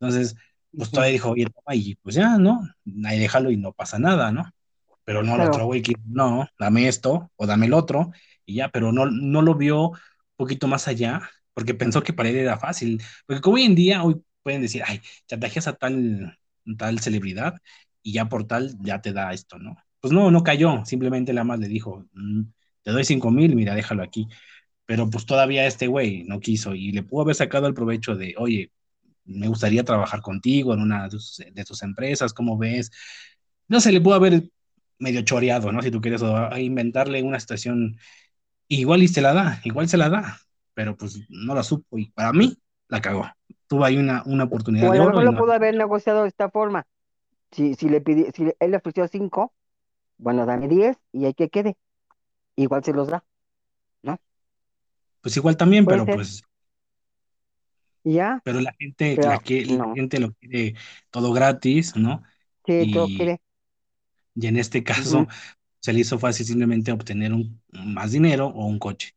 Entonces, 0.00 0.36
pues 0.76 0.90
todavía 0.90 1.12
dijo, 1.12 1.30
oye, 1.30 1.46
toma, 1.46 1.74
y 1.74 1.94
pues 1.96 2.16
ya, 2.16 2.38
¿no? 2.38 2.68
Ahí 3.04 3.18
déjalo 3.18 3.50
y 3.50 3.56
no 3.56 3.72
pasa 3.72 3.98
nada, 3.98 4.32
¿no? 4.32 4.50
Pero 5.04 5.22
no, 5.22 5.36
el 5.36 5.42
otro 5.42 5.66
güey 5.66 5.82
que, 5.82 5.94
no, 6.04 6.48
dame 6.58 6.88
esto 6.88 7.30
o 7.36 7.46
dame 7.46 7.66
el 7.66 7.74
otro, 7.74 8.10
y 8.44 8.56
ya, 8.56 8.68
pero 8.70 8.92
no, 8.92 9.06
no 9.06 9.42
lo 9.42 9.54
vio 9.54 9.90
un 9.90 9.98
poquito 10.36 10.66
más 10.66 10.88
allá, 10.88 11.30
porque 11.54 11.74
pensó 11.74 12.02
que 12.02 12.12
para 12.12 12.28
él 12.28 12.36
era 12.36 12.58
fácil. 12.58 13.02
Porque 13.26 13.40
como 13.40 13.56
hoy 13.56 13.62
en 13.62 13.74
día, 13.76 14.02
hoy 14.02 14.20
pueden 14.42 14.62
decir, 14.62 14.82
ay, 14.86 15.00
chantajeas 15.26 15.68
a 15.68 15.74
tal, 15.74 16.36
tal 16.76 16.98
celebridad 17.00 17.54
y 18.06 18.12
ya 18.12 18.28
por 18.28 18.46
tal 18.46 18.76
ya 18.82 19.02
te 19.02 19.12
da 19.12 19.32
esto, 19.32 19.58
¿no? 19.58 19.76
Pues 20.00 20.12
no, 20.12 20.30
no 20.30 20.44
cayó, 20.44 20.84
simplemente 20.84 21.32
la 21.32 21.42
más 21.42 21.58
le 21.58 21.66
dijo, 21.66 22.06
mm, 22.12 22.42
te 22.82 22.92
doy 22.92 23.04
cinco 23.04 23.32
mil, 23.32 23.56
mira, 23.56 23.74
déjalo 23.74 24.04
aquí. 24.04 24.28
Pero 24.84 25.10
pues 25.10 25.26
todavía 25.26 25.66
este 25.66 25.88
güey 25.88 26.22
no 26.22 26.38
quiso 26.38 26.76
y 26.76 26.92
le 26.92 27.02
pudo 27.02 27.22
haber 27.22 27.34
sacado 27.34 27.66
el 27.66 27.74
provecho 27.74 28.14
de, 28.14 28.36
oye, 28.38 28.70
me 29.24 29.48
gustaría 29.48 29.82
trabajar 29.82 30.20
contigo 30.20 30.72
en 30.72 30.82
una 30.82 31.08
de 31.08 31.64
tus, 31.64 31.82
empresas, 31.82 32.32
¿cómo 32.32 32.56
ves? 32.56 32.92
No 33.66 33.80
se 33.80 33.90
le 33.90 34.00
pudo 34.00 34.14
haber 34.14 34.50
medio 35.00 35.22
choreado, 35.22 35.72
¿no? 35.72 35.82
Si 35.82 35.90
tú 35.90 36.00
quieres 36.00 36.22
inventarle 36.58 37.24
una 37.24 37.40
situación, 37.40 37.98
igual 38.68 39.02
y 39.02 39.08
se 39.08 39.20
la 39.20 39.32
da, 39.34 39.60
igual 39.64 39.88
se 39.88 39.96
la 39.96 40.10
da, 40.10 40.38
pero 40.74 40.96
pues 40.96 41.18
no 41.28 41.56
la 41.56 41.64
supo. 41.64 41.98
Y 41.98 42.12
para 42.12 42.32
mí, 42.32 42.56
la 42.86 43.00
cagó. 43.00 43.28
Tuvo 43.66 43.84
ahí 43.84 43.96
una, 43.96 44.22
una 44.26 44.44
oportunidad 44.44 44.92
de 44.92 45.00
oro 45.00 45.20
y 45.20 45.24
lo 45.24 45.32
no. 45.32 45.38
pudo 45.38 45.52
haber 45.52 45.76
negociado 45.76 46.22
de 46.22 46.28
esta 46.28 46.48
forma. 46.50 46.86
Si, 47.52 47.74
si 47.74 47.88
le 47.88 48.00
pidi- 48.02 48.32
si 48.34 48.52
él 48.60 48.70
le 48.70 48.76
ofreció 48.78 49.08
cinco, 49.08 49.52
bueno, 50.18 50.46
dame 50.46 50.68
diez 50.68 50.98
y 51.12 51.26
hay 51.26 51.34
que 51.34 51.50
quede. 51.50 51.76
Igual 52.56 52.84
se 52.84 52.92
los 52.94 53.08
da, 53.08 53.24
¿no? 54.02 54.18
Pues 55.20 55.36
igual 55.36 55.56
también, 55.58 55.86
pero 55.86 56.08
ser. 56.08 56.10
pues, 56.10 56.42
ya, 58.04 58.40
pero 58.42 58.60
la 58.60 58.72
gente, 58.78 59.18
la, 59.22 59.38
que, 59.38 59.64
la 59.66 59.88
gente 59.92 60.20
lo 60.20 60.32
quiere 60.34 60.74
todo 61.10 61.32
gratis, 61.32 61.96
¿no? 61.96 62.22
Sí, 62.66 62.86
todo 62.90 63.08
quiere. 63.10 63.40
y 64.34 64.46
en 64.46 64.56
este 64.56 64.82
caso 64.84 65.26
se 65.80 65.92
le 65.92 66.00
hizo 66.00 66.18
fácil 66.18 66.46
simplemente 66.46 66.92
obtener 66.92 67.32
un, 67.32 67.62
más 67.72 68.12
dinero 68.12 68.48
o 68.48 68.66
un 68.66 68.78
coche, 68.78 69.14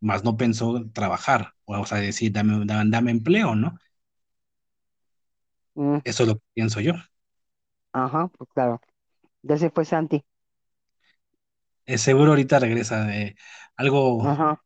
más 0.00 0.24
no 0.24 0.36
pensó 0.36 0.86
trabajar, 0.92 1.54
o 1.64 1.86
sea, 1.86 1.98
decir, 1.98 2.32
dame, 2.32 2.64
dame, 2.66 2.90
dame 2.90 3.10
empleo, 3.12 3.54
¿no? 3.56 3.78
mm, 5.74 6.00
Eso 6.04 6.22
es 6.24 6.28
lo 6.28 6.36
que 6.36 6.42
pienso 6.54 6.80
yo. 6.80 6.92
Ajá, 7.92 8.26
pues 8.36 8.50
claro. 8.52 8.80
Ya 9.42 9.56
se 9.58 9.70
fue 9.70 9.84
Santi. 9.86 10.24
Eh, 11.86 11.98
seguro 11.98 12.30
ahorita 12.32 12.58
regresa 12.58 13.04
de 13.04 13.36
algo, 13.76 14.22
Ajá. 14.22 14.62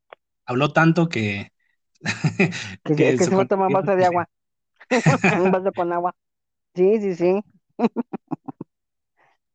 habló 0.46 0.72
tanto 0.72 1.08
que, 1.08 1.52
Que, 2.84 2.94
se- 2.96 3.14
que 3.16 3.18
que 3.18 3.26
su 3.26 3.30
se 3.30 3.36
fue 3.36 3.44
a 3.44 3.46
tomar 3.46 3.68
un 3.68 3.72
vaso 3.72 3.96
de 3.96 4.04
agua. 4.06 4.28
Un 5.44 5.50
vaso 5.50 5.72
con 5.74 5.92
agua. 5.92 6.14
Sí, 6.74 7.00
sí, 7.00 7.14
sí. 7.16 7.42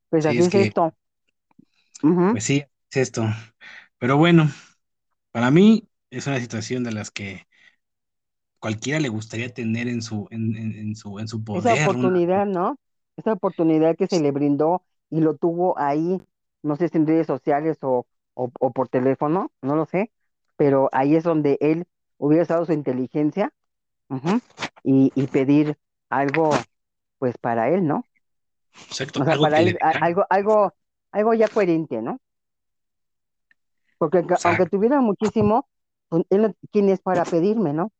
Pues 0.10 0.26
Sí, 0.26 0.28
así 0.28 0.44
es 0.44 0.48
es 0.48 0.56
que, 0.56 0.72
esto. 0.72 0.94
Ujú. 2.04 2.28
pues 2.30 2.44
sí, 2.44 2.64
es 2.92 2.98
esto. 2.98 3.26
Pero 3.98 4.18
bueno, 4.18 4.50
para 5.32 5.52
mí 5.52 5.90
es 6.12 6.28
una 6.28 6.40
situación 6.40 6.84
de 6.84 6.94
las 6.94 7.12
que 7.12 7.48
cualquiera 8.60 9.00
le 9.02 9.10
gustaría 9.10 9.54
tener 9.54 9.88
en 9.90 10.02
su, 10.02 10.28
en, 10.32 10.56
en- 10.56 10.76
en 10.78 10.96
su, 10.96 11.20
en 11.20 11.28
su 11.28 11.44
Esa 11.52 11.74
poder, 11.74 11.94
una, 11.94 12.14
oportunidad, 12.16 12.48
¿no? 12.48 12.76
Esa 13.20 13.34
oportunidad 13.34 13.96
que 13.96 14.08
se 14.08 14.20
le 14.20 14.32
brindó 14.32 14.84
y 15.10 15.22
lo 15.22 15.36
tuvo 15.36 15.78
ahí, 15.78 16.22
no 16.64 16.76
sé 16.76 16.88
si 16.90 16.98
en 16.98 17.08
redes 17.08 17.28
sociales 17.28 17.78
o, 17.82 18.06
o, 18.34 18.50
o 18.60 18.72
por 18.72 18.88
teléfono, 18.90 19.52
no 19.62 19.76
lo 19.76 19.86
sé, 19.86 20.12
pero 20.56 20.90
ahí 20.92 21.16
es 21.16 21.24
donde 21.24 21.58
él 21.62 21.86
hubiera 22.18 22.44
usado 22.44 22.66
su 22.66 22.74
inteligencia 22.74 23.52
y, 24.84 25.12
y 25.16 25.28
pedir 25.28 25.78
algo, 26.10 26.52
pues 27.18 27.38
para 27.38 27.70
él, 27.70 27.86
¿no? 27.86 28.06
exacto, 28.90 29.22
O 29.22 29.24
sea, 29.26 29.34
algo 29.34 29.44
para 29.44 29.62
le 29.62 29.72
él, 29.72 29.78
algo, 29.82 30.26
algo, 30.30 30.74
algo 31.12 31.34
ya 31.34 31.48
coherente, 31.50 32.02
¿no? 32.02 32.20
Porque 33.98 34.24
aunque 34.46 34.66
tuviera 34.66 35.02
muchísimo, 35.02 35.68
pues, 36.08 36.24
él 36.30 36.42
no- 36.42 36.54
¿quién 36.72 36.90
es 36.90 37.02
para 37.02 37.26
pedirme, 37.26 37.74
no? 37.74 37.92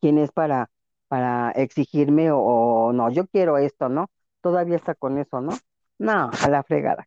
¿Quién 0.00 0.18
es 0.18 0.30
para, 0.30 0.70
para 1.08 1.50
exigirme 1.52 2.30
o, 2.30 2.38
o 2.38 2.92
no? 2.92 3.10
Yo 3.10 3.26
quiero 3.26 3.58
esto, 3.58 3.88
¿no? 3.88 4.10
Todavía 4.40 4.76
está 4.76 4.94
con 4.94 5.18
eso, 5.18 5.40
¿no? 5.40 5.52
No, 5.98 6.30
a 6.42 6.48
la 6.48 6.62
fregada. 6.62 7.06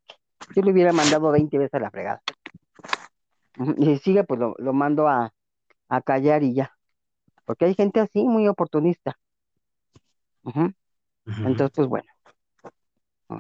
Yo 0.56 0.62
le 0.64 0.72
hubiera 0.72 0.94
mandado 0.94 1.32
20 1.32 1.58
veces 1.58 1.74
a 1.76 1.80
la 1.80 1.92
fregada. 1.92 2.22
Y 3.78 3.86
si 3.86 3.98
sigue, 4.00 4.24
pues 4.24 4.40
lo, 4.40 4.56
lo 4.60 4.74
mando 4.74 5.08
a, 5.08 5.34
a 5.90 6.02
callar 6.02 6.44
y 6.44 6.54
ya. 6.54 6.72
Porque 7.46 7.66
hay 7.66 7.76
gente 7.76 8.00
así, 8.00 8.24
muy 8.24 8.48
oportunista. 8.48 9.18
Entonces, 11.26 11.72
pues 11.76 11.88
bueno, 11.88 12.10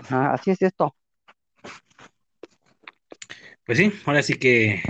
así 0.09 0.51
es 0.51 0.61
esto. 0.61 0.95
Pues 3.65 3.77
sí, 3.77 3.91
ahora 4.05 4.23
sí 4.23 4.35
que 4.35 4.81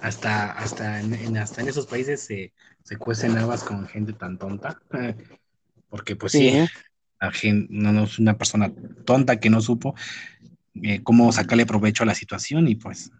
hasta, 0.00 0.52
hasta, 0.52 1.00
en, 1.00 1.14
en- 1.14 1.36
hasta 1.38 1.60
en 1.62 1.68
esos 1.68 1.86
países 1.86 2.20
se, 2.24 2.52
se 2.84 2.98
cuecen 2.98 3.38
habas 3.38 3.64
con 3.64 3.86
gente 3.88 4.14
tan 4.14 4.38
tonta, 4.38 4.80
porque 5.90 6.16
pues 6.16 6.34
sí, 6.34 6.52
Sí, 6.52 6.68
la 7.20 7.32
gen- 7.32 7.68
no, 7.70 7.92
no 7.92 8.04
es 8.04 8.18
una 8.18 8.38
persona 8.38 8.72
tonta 9.06 9.40
que 9.40 9.50
no 9.50 9.60
supo 9.60 9.94
eh, 10.82 11.02
cómo 11.04 11.32
sacarle 11.32 11.66
provecho 11.66 12.02
a 12.04 12.06
la 12.06 12.14
situación 12.16 12.68
y 12.68 12.76
pues 12.76 13.12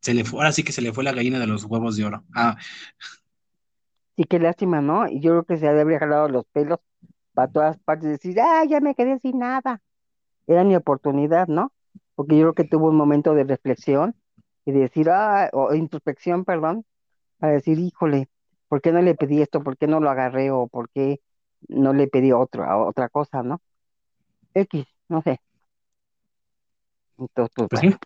se 0.00 0.14
le 0.14 0.24
fue, 0.24 0.40
ahora 0.40 0.52
sí 0.52 0.62
que 0.64 0.72
se 0.72 0.82
le 0.82 0.92
fue 0.92 1.04
la 1.04 1.12
gallina 1.12 1.38
de 1.40 1.46
los 1.48 1.64
huevos 1.64 1.96
de 1.96 2.04
oro. 2.06 2.24
Ah, 2.34 2.56
sí, 4.16 4.24
qué 4.24 4.38
lástima, 4.38 4.80
¿no? 4.80 5.08
Y 5.08 5.20
yo 5.20 5.30
creo 5.32 5.44
que 5.44 5.56
se 5.58 5.68
ha 5.68 5.72
de 5.72 5.82
haber 5.82 5.98
jalado 6.00 6.28
los 6.28 6.44
pelos 6.52 6.78
para 7.34 7.52
todas 7.52 7.78
partes 7.80 8.06
y 8.08 8.10
decir, 8.12 8.40
ah, 8.40 8.64
ya 8.68 8.80
me 8.80 8.94
quedé 8.94 9.18
sin 9.20 9.38
nada. 9.40 9.80
Era 10.46 10.64
mi 10.64 10.76
oportunidad, 10.76 11.48
¿no? 11.48 11.72
Porque 12.14 12.36
yo 12.38 12.44
creo 12.44 12.54
que 12.54 12.64
tuvo 12.64 12.88
un 12.90 12.96
momento 12.96 13.34
de 13.34 13.44
reflexión 13.44 14.16
y 14.66 14.72
de 14.72 14.80
decir, 14.80 15.10
ah, 15.10 15.50
o 15.52 15.74
introspección, 15.74 16.44
perdón, 16.44 16.84
para 17.38 17.54
decir, 17.54 17.78
híjole, 17.78 18.28
¿por 18.68 18.80
qué 18.82 18.92
no 18.92 19.02
le 19.02 19.14
pedí 19.14 19.42
esto? 19.42 19.62
¿Por 19.62 19.76
qué 19.78 19.86
no 19.86 20.00
lo 20.00 20.10
agarré? 20.10 20.50
¿O 20.50 20.68
por 20.68 20.90
qué 20.90 21.20
no 21.68 21.92
le 21.94 22.08
pedí 22.08 22.32
otro, 22.32 22.64
a 22.64 22.86
otra 22.86 23.08
cosa, 23.08 23.42
¿no? 23.42 23.60
X, 24.54 24.86
no 25.08 25.22
sé. 25.22 25.40
Entonces, 27.18 27.52
pues 27.54 27.68
pues 27.68 27.80
bueno, 27.82 27.92
sí, 27.92 27.98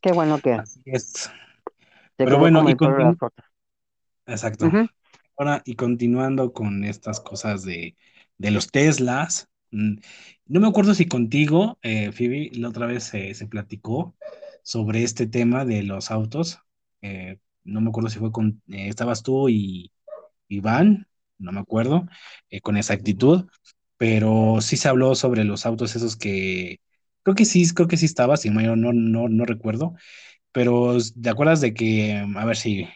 qué 0.00 0.12
bueno 0.12 0.40
que 0.40 0.52
así 0.56 0.80
es. 0.86 1.30
Pero 2.22 2.38
bueno, 2.38 2.62
y 2.68 2.74
continu- 2.76 3.18
exacto. 4.26 4.76
Ahora, 5.38 5.62
y 5.64 5.76
continuando 5.76 6.52
con 6.52 6.84
estas 6.84 7.20
cosas 7.20 7.64
de, 7.64 7.96
de 8.38 8.50
los 8.50 8.70
Teslas, 8.70 9.50
mm, 9.72 9.96
no 10.46 10.60
me 10.60 10.68
acuerdo 10.68 10.94
si 10.94 11.06
contigo, 11.08 11.78
eh, 11.82 12.12
Phoebe, 12.12 12.50
la 12.54 12.68
otra 12.70 12.86
vez 12.86 13.04
se 13.04 13.34
se 13.34 13.46
platicó 13.46 14.16
sobre 14.64 15.02
este 15.04 15.26
tema 15.26 15.64
de 15.64 15.82
los 15.84 16.10
autos. 16.10 16.60
eh, 17.02 17.38
no 17.64 17.80
me 17.80 17.90
acuerdo 17.90 18.10
si 18.10 18.18
fue 18.18 18.32
con, 18.32 18.62
eh, 18.68 18.88
estabas 18.88 19.22
tú 19.22 19.48
y 19.48 19.92
Iván, 20.48 21.06
no 21.38 21.52
me 21.52 21.60
acuerdo, 21.60 22.06
eh, 22.50 22.60
con 22.60 22.76
exactitud, 22.76 23.46
pero 23.96 24.60
sí 24.60 24.76
se 24.76 24.88
habló 24.88 25.14
sobre 25.14 25.44
los 25.44 25.66
autos 25.66 25.96
esos 25.96 26.16
que, 26.16 26.80
creo 27.22 27.34
que 27.36 27.44
sí, 27.44 27.68
creo 27.74 27.88
que 27.88 27.96
sí 27.96 28.06
estaba, 28.06 28.36
si 28.36 28.50
no, 28.50 28.76
no, 28.76 28.92
no, 28.92 29.28
no 29.28 29.44
recuerdo, 29.46 29.94
pero 30.52 30.96
¿te 31.22 31.30
acuerdas 31.30 31.60
de 31.60 31.74
que, 31.74 32.14
a 32.36 32.44
ver 32.44 32.56
si 32.56 32.88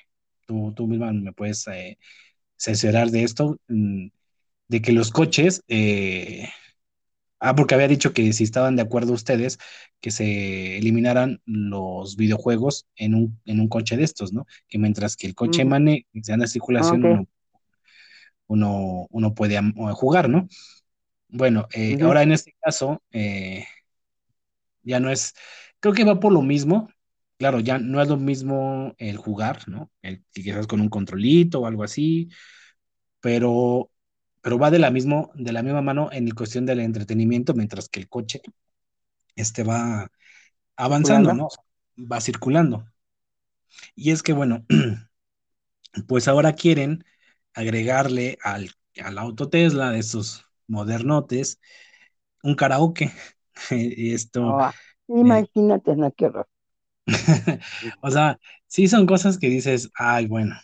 tú, 0.46 0.72
tú 0.76 0.86
misma 0.88 1.12
me 1.12 1.32
puedes 1.32 1.66
eh, 1.68 1.98
cerciorar 2.56 3.10
de 3.10 3.24
esto, 3.24 3.58
mm, 3.68 4.08
de 4.68 4.82
que 4.82 4.92
los 4.92 5.10
coches, 5.12 5.62
eh, 5.68 6.48
ah, 7.40 7.54
porque 7.54 7.74
había 7.74 7.88
dicho 7.88 8.12
que 8.12 8.32
si 8.32 8.44
estaban 8.44 8.76
de 8.76 8.82
acuerdo 8.82 9.12
ustedes, 9.12 9.58
que 10.00 10.10
se 10.10 10.78
eliminaran 10.78 11.40
los 11.46 12.16
videojuegos 12.16 12.86
en 12.96 13.14
un, 13.14 13.40
en 13.46 13.60
un 13.60 13.68
coche 13.68 13.96
de 13.96 14.04
estos, 14.04 14.32
¿no? 14.32 14.46
Que 14.68 14.78
mientras 14.78 15.16
que 15.16 15.26
el 15.26 15.34
coche 15.34 15.62
ujú. 15.62 15.62
emane, 15.62 16.06
sea 16.22 16.36
en 16.36 16.48
Ah, 16.78 16.92
circulación, 16.92 17.04
uno, 17.04 17.26
uno, 18.46 19.06
uno 19.10 19.34
puede 19.34 19.56
am- 19.56 19.74
jugar, 19.94 20.28
¿no? 20.28 20.48
Bueno, 21.28 21.68
eh, 21.74 21.98
ahora 22.02 22.22
en 22.22 22.32
este 22.32 22.54
caso, 22.62 23.02
eh, 23.12 23.66
ya 24.82 25.00
no 25.00 25.10
es, 25.10 25.34
creo 25.80 25.94
que 25.94 26.04
va 26.04 26.20
por 26.20 26.32
lo 26.32 26.42
mismo. 26.42 26.88
Claro, 27.38 27.60
ya 27.60 27.78
no 27.78 28.00
es 28.00 28.08
lo 28.08 28.16
mismo 28.16 28.94
el 28.98 29.16
jugar, 29.18 29.68
¿no? 29.68 29.90
El, 30.02 30.24
quizás 30.32 30.66
con 30.66 30.80
un 30.80 30.88
controlito 30.88 31.60
o 31.60 31.66
algo 31.66 31.84
así, 31.84 32.28
pero, 33.20 33.90
pero 34.46 34.60
va 34.60 34.70
de 34.70 34.78
la, 34.78 34.92
mismo, 34.92 35.32
de 35.34 35.50
la 35.52 35.60
misma 35.64 35.82
mano 35.82 36.08
en 36.12 36.30
cuestión 36.30 36.66
del 36.66 36.78
entretenimiento, 36.78 37.52
mientras 37.52 37.88
que 37.88 37.98
el 37.98 38.08
coche 38.08 38.42
este 39.34 39.64
va 39.64 40.08
avanzando. 40.76 41.48
Va 41.98 42.20
circulando. 42.20 42.86
Y 43.96 44.12
es 44.12 44.22
que, 44.22 44.32
bueno, 44.32 44.64
pues 46.06 46.28
ahora 46.28 46.52
quieren 46.52 47.04
agregarle 47.54 48.38
al, 48.40 48.70
al 49.02 49.18
auto 49.18 49.48
Tesla 49.48 49.90
de 49.90 49.98
esos 49.98 50.44
modernotes 50.68 51.58
un 52.44 52.54
karaoke. 52.54 53.10
Esto, 53.70 54.60
eh, 54.60 54.70
imagínate, 55.08 55.96
no, 55.96 56.12
qué 56.12 56.26
horror. 56.26 56.48
o 58.00 58.12
sea, 58.12 58.38
sí 58.68 58.86
son 58.86 59.06
cosas 59.06 59.38
que 59.38 59.48
dices, 59.48 59.90
ay, 59.96 60.28
bueno, 60.28 60.54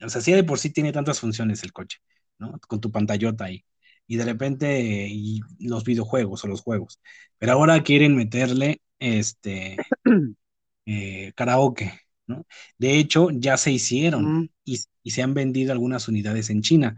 o 0.00 0.08
sea, 0.08 0.20
sí 0.20 0.30
de 0.30 0.44
por 0.44 0.60
sí 0.60 0.70
tiene 0.70 0.92
tantas 0.92 1.18
funciones 1.18 1.64
el 1.64 1.72
coche, 1.72 1.98
¿no? 2.38 2.58
Con 2.68 2.80
tu 2.80 2.90
pantallota 2.90 3.44
ahí. 3.46 3.64
Y 4.06 4.16
de 4.16 4.24
repente, 4.24 5.08
y 5.08 5.40
los 5.60 5.84
videojuegos 5.84 6.44
o 6.44 6.48
los 6.48 6.60
juegos. 6.62 7.00
Pero 7.38 7.52
ahora 7.52 7.82
quieren 7.82 8.16
meterle 8.16 8.80
este 8.98 9.76
eh, 10.86 11.32
karaoke, 11.34 11.92
¿no? 12.26 12.46
De 12.78 12.98
hecho, 12.98 13.30
ya 13.30 13.56
se 13.56 13.72
hicieron 13.72 14.42
Mm, 14.42 14.48
y, 14.64 14.80
y 15.02 15.10
se 15.10 15.22
han 15.22 15.34
vendido 15.34 15.72
algunas 15.72 16.08
unidades 16.08 16.50
en 16.50 16.62
China. 16.62 16.96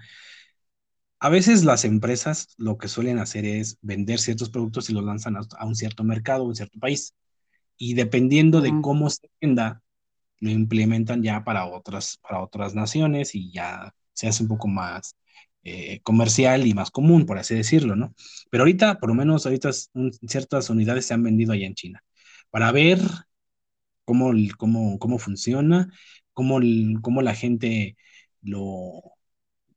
A 1.18 1.28
veces 1.30 1.64
las 1.64 1.84
empresas 1.84 2.54
lo 2.58 2.76
que 2.78 2.88
suelen 2.88 3.18
hacer 3.18 3.44
es 3.46 3.78
vender 3.80 4.18
ciertos 4.20 4.50
productos 4.50 4.90
y 4.90 4.92
los 4.92 5.04
lanzan 5.04 5.36
a, 5.36 5.64
un 5.66 5.74
cierto 5.74 6.04
mercado, 6.04 6.44
a 6.44 6.46
un 6.46 6.56
cierto 6.56 6.78
país. 6.78 7.14
Y 7.78 7.94
dependiendo 7.94 8.60
de 8.60 8.72
cómo 8.82 9.10
se 9.10 9.30
venda, 9.40 9.82
lo 10.40 10.50
implementan 10.50 11.22
ya 11.22 11.44
para 11.44 11.66
otras, 11.66 12.18
para 12.18 12.42
otras 12.42 12.74
naciones 12.74 13.34
y 13.34 13.50
ya 13.52 13.94
se 14.12 14.28
hace 14.28 14.42
un 14.42 14.48
poco 14.48 14.68
más 14.68 15.16
eh, 15.66 16.01
comercial 16.05 16.66
y 16.66 16.74
más 16.74 16.90
común, 16.93 17.26
por 17.26 17.38
así 17.38 17.55
decirlo, 17.56 17.97
¿no? 17.97 18.14
Pero 18.51 18.62
ahorita, 18.64 18.98
por 19.01 19.10
lo 19.10 19.14
menos 19.16 19.47
ahorita 19.47 19.70
un- 19.94 20.12
ciertas 20.12 20.70
unidades 20.70 21.06
se 21.06 21.14
han 21.14 21.22
vendido 21.24 21.52
allá 21.52 21.66
en 21.66 21.74
China 21.74 22.05
para 22.51 22.72
ver 22.72 23.01
cómo, 24.05 24.32
cómo, 24.59 24.98
cómo 24.98 25.18
funciona, 25.18 25.88
cómo, 26.32 26.60
cómo 27.02 27.22
la 27.22 27.34
gente 27.34 27.97
lo, 28.43 29.02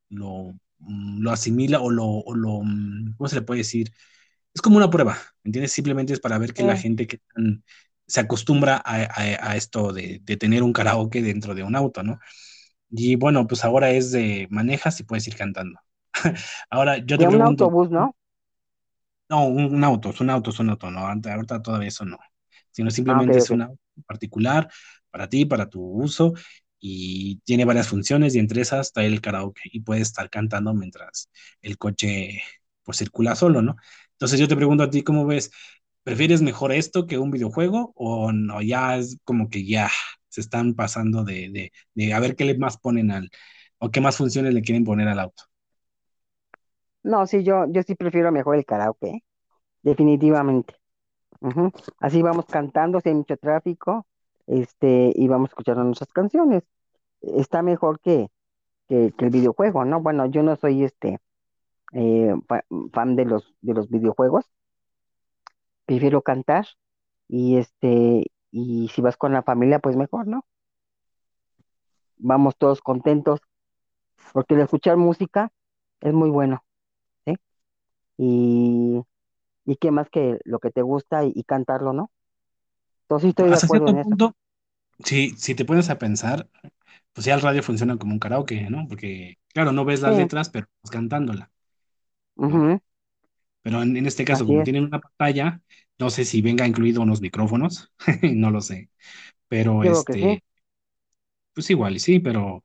lo, 0.09 0.53
mm, 0.79 1.21
lo 1.23 1.31
asimila 1.31 1.81
o 1.81 1.91
lo, 1.91 2.05
o 2.07 2.35
lo, 2.35 2.61
mm, 2.63 3.15
¿cómo 3.17 3.27
se 3.29 3.35
le 3.37 3.41
puede 3.43 3.59
decir? 3.59 3.91
Es 4.53 4.61
como 4.61 4.77
una 4.77 4.89
prueba, 4.89 5.17
¿me 5.43 5.49
entiendes? 5.49 5.73
Simplemente 5.73 6.13
es 6.13 6.19
para 6.19 6.37
ver 6.39 6.53
que 6.53 6.63
la 6.63 6.75
Sí. 6.75 6.77
gente 6.77 7.07
que 7.07 7.21
se 8.07 8.19
acostumbra 8.21 8.77
a, 8.77 9.03
a- 9.03 9.51
a 9.51 9.55
esto 9.57 9.93
de, 9.93 10.19
de 10.23 10.37
tener 10.37 10.63
un 10.63 10.73
karaoke 10.73 11.21
dentro 11.21 11.55
de 11.55 11.63
un 11.63 11.75
auto, 11.75 12.03
¿no? 12.03 12.19
Y 12.91 13.15
bueno, 13.15 13.47
pues 13.47 13.63
ahora 13.65 13.91
es 13.91 14.11
de 14.11 14.47
manejas 14.51 14.99
y 14.99 15.03
puedes 15.03 15.27
ir 15.27 15.35
cantando. 15.35 15.79
Ahora 16.69 16.97
yo 16.99 17.17
te 17.19 17.27
un 17.27 17.41
pregunto, 17.41 17.69
autobús, 17.69 17.89
¿no? 17.91 18.15
no, 19.29 19.45
un, 19.47 19.65
un 19.75 19.83
auto, 19.83 20.09
es 20.09 20.21
un 20.21 20.29
auto, 20.29 20.49
es 20.51 20.59
un 20.59 20.69
auto, 20.69 20.89
no, 20.91 21.01
ahorita, 21.07 21.61
todavía 21.61 21.87
eso 21.89 22.05
no, 22.05 22.17
sino 22.71 22.89
Ah, 23.07 23.19
ok, 23.21 23.29
simplemente 23.29 23.39
es 23.39 23.49
ok. 23.49 23.51
un 23.51 23.61
auto 23.63 23.79
particular 24.05 24.69
para 25.11 25.27
ti, 25.29 25.45
para 25.45 25.69
tu 25.69 25.81
uso, 25.83 26.33
y 26.79 27.37
tiene 27.43 27.65
varias 27.65 27.87
funciones, 27.89 28.35
y 28.35 28.39
entre 28.39 28.61
esas 28.61 28.87
está 28.87 29.03
el 29.03 29.21
karaoke, 29.21 29.61
y 29.71 29.81
puedes 29.81 30.03
estar 30.03 30.29
cantando 30.29 30.73
mientras 30.73 31.29
el 31.61 31.77
coche 31.77 32.41
pues 32.83 32.97
circula 32.97 33.35
solo, 33.35 33.61
¿no? 33.61 33.75
Entonces 34.13 34.39
yo 34.39 34.47
te 34.47 34.55
pregunto 34.55 34.83
a 34.83 34.89
ti, 34.89 35.03
¿cómo 35.03 35.25
ves? 35.25 35.51
¿Prefieres 36.03 36.41
mejor 36.41 36.71
esto 36.71 37.05
que 37.07 37.17
un 37.19 37.29
videojuego 37.31 37.91
o 37.95 38.31
no? 38.31 38.61
Ya 38.61 38.97
es 38.97 39.17
como 39.25 39.49
que 39.49 39.65
ya 39.65 39.89
se 40.29 40.41
están 40.41 40.75
pasando 40.75 41.23
de, 41.23 41.49
de, 41.49 41.71
de 41.95 42.13
a 42.13 42.19
ver 42.19 42.35
qué 42.35 42.45
le 42.45 42.57
más 42.57 42.77
ponen 42.77 43.11
al, 43.11 43.29
o 43.79 43.91
qué 43.91 44.01
más 44.01 44.17
funciones 44.17 44.53
le 44.53 44.61
quieren 44.61 44.85
poner 44.85 45.07
al 45.09 45.19
auto. 45.19 45.43
No, 47.03 47.25
sí, 47.27 47.43
yo, 47.43 47.65
yo 47.71 47.83
sí 47.83 47.95
prefiero 47.95 48.31
mejor 48.31 48.55
el 48.55 48.65
karaoke, 48.65 49.23
definitivamente. 49.83 50.75
Así 51.99 52.21
vamos 52.21 52.45
cantando, 52.45 52.99
si 53.01 53.09
hay 53.09 53.15
mucho 53.15 53.37
tráfico, 53.37 54.07
este, 54.47 55.11
y 55.15 55.27
vamos 55.27 55.49
escuchando 55.51 55.83
nuestras 55.83 56.11
canciones. 56.11 56.63
Está 57.21 57.61
mejor 57.63 57.99
que, 58.01 58.29
que, 58.89 59.13
el 59.17 59.29
videojuego, 59.29 59.85
¿no? 59.85 60.01
Bueno, 60.01 60.27
yo 60.27 60.43
no 60.43 60.55
soy 60.57 60.83
este 60.85 61.19
eh, 61.93 62.33
fa- 62.47 62.65
fan 62.93 63.15
de 63.15 63.25
los, 63.25 63.55
de 63.61 63.73
los 63.75 63.89
videojuegos, 63.89 64.45
prefiero 65.85 66.21
cantar, 66.21 66.65
y 67.27 67.57
este, 67.57 68.27
y 68.51 68.89
si 68.89 69.01
vas 69.01 69.17
con 69.17 69.33
la 69.33 69.43
familia, 69.43 69.79
pues 69.79 69.95
mejor, 69.97 70.27
¿no? 70.27 70.45
Vamos 72.17 72.55
todos 72.57 72.81
contentos, 72.81 73.39
porque 74.33 74.55
el 74.55 74.61
escuchar 74.61 74.97
música 74.97 75.51
es 76.01 76.13
muy 76.13 76.29
bueno, 76.31 76.63
¿sí? 77.25 77.35
Y, 78.17 79.01
y 79.65 79.77
qué 79.77 79.91
más 79.91 80.09
que 80.11 80.39
lo 80.45 80.59
que 80.59 80.71
te 80.71 80.81
gusta 80.83 81.25
y, 81.25 81.33
y 81.35 81.43
cantarlo, 81.45 81.93
¿no? 81.93 82.11
Entonces 83.03 83.29
estoy 83.31 83.51
de 83.51 83.57
acuerdo 83.57 83.89
en 83.89 83.99
eso. 83.99 84.17
punto, 84.17 84.35
si, 85.05 85.31
si 85.37 85.55
te 85.55 85.65
pones 85.65 85.89
a 85.91 85.99
pensar, 85.99 86.49
pues 87.13 87.25
ya 87.25 87.35
el 87.35 87.41
radio 87.41 87.63
funciona 87.63 87.97
como 87.97 88.13
un 88.13 88.19
karaoke, 88.19 88.69
¿no? 88.69 88.87
Porque, 88.89 89.39
claro, 89.53 89.71
no 89.73 89.85
ves 89.85 90.01
las 90.01 90.15
Sí, 90.15 90.15
letras, 90.17 90.49
pero 90.49 90.67
estás 90.83 90.91
cantándola, 90.91 91.51
Pero 93.61 93.81
en, 93.83 93.97
en 93.97 94.05
este 94.07 94.25
caso, 94.25 94.45
así 94.45 94.45
como 94.45 94.63
es. 94.63 94.63
tienen 94.63 94.83
una 94.85 94.99
pantalla, 95.01 95.61
no 95.99 96.09
sé 96.09 96.25
si 96.25 96.41
venga 96.41 96.67
incluido 96.67 97.01
unos 97.01 97.21
micrófonos, 97.21 97.91
no 98.23 98.51
lo 98.51 98.61
sé, 98.61 98.89
pero 99.49 99.83
creo 99.83 100.05
sí. 100.11 100.19
este, 100.23 100.43
pues 101.53 101.69
igual, 101.69 101.95
y 101.95 101.99
sí, 101.99 102.19
pero 102.19 102.63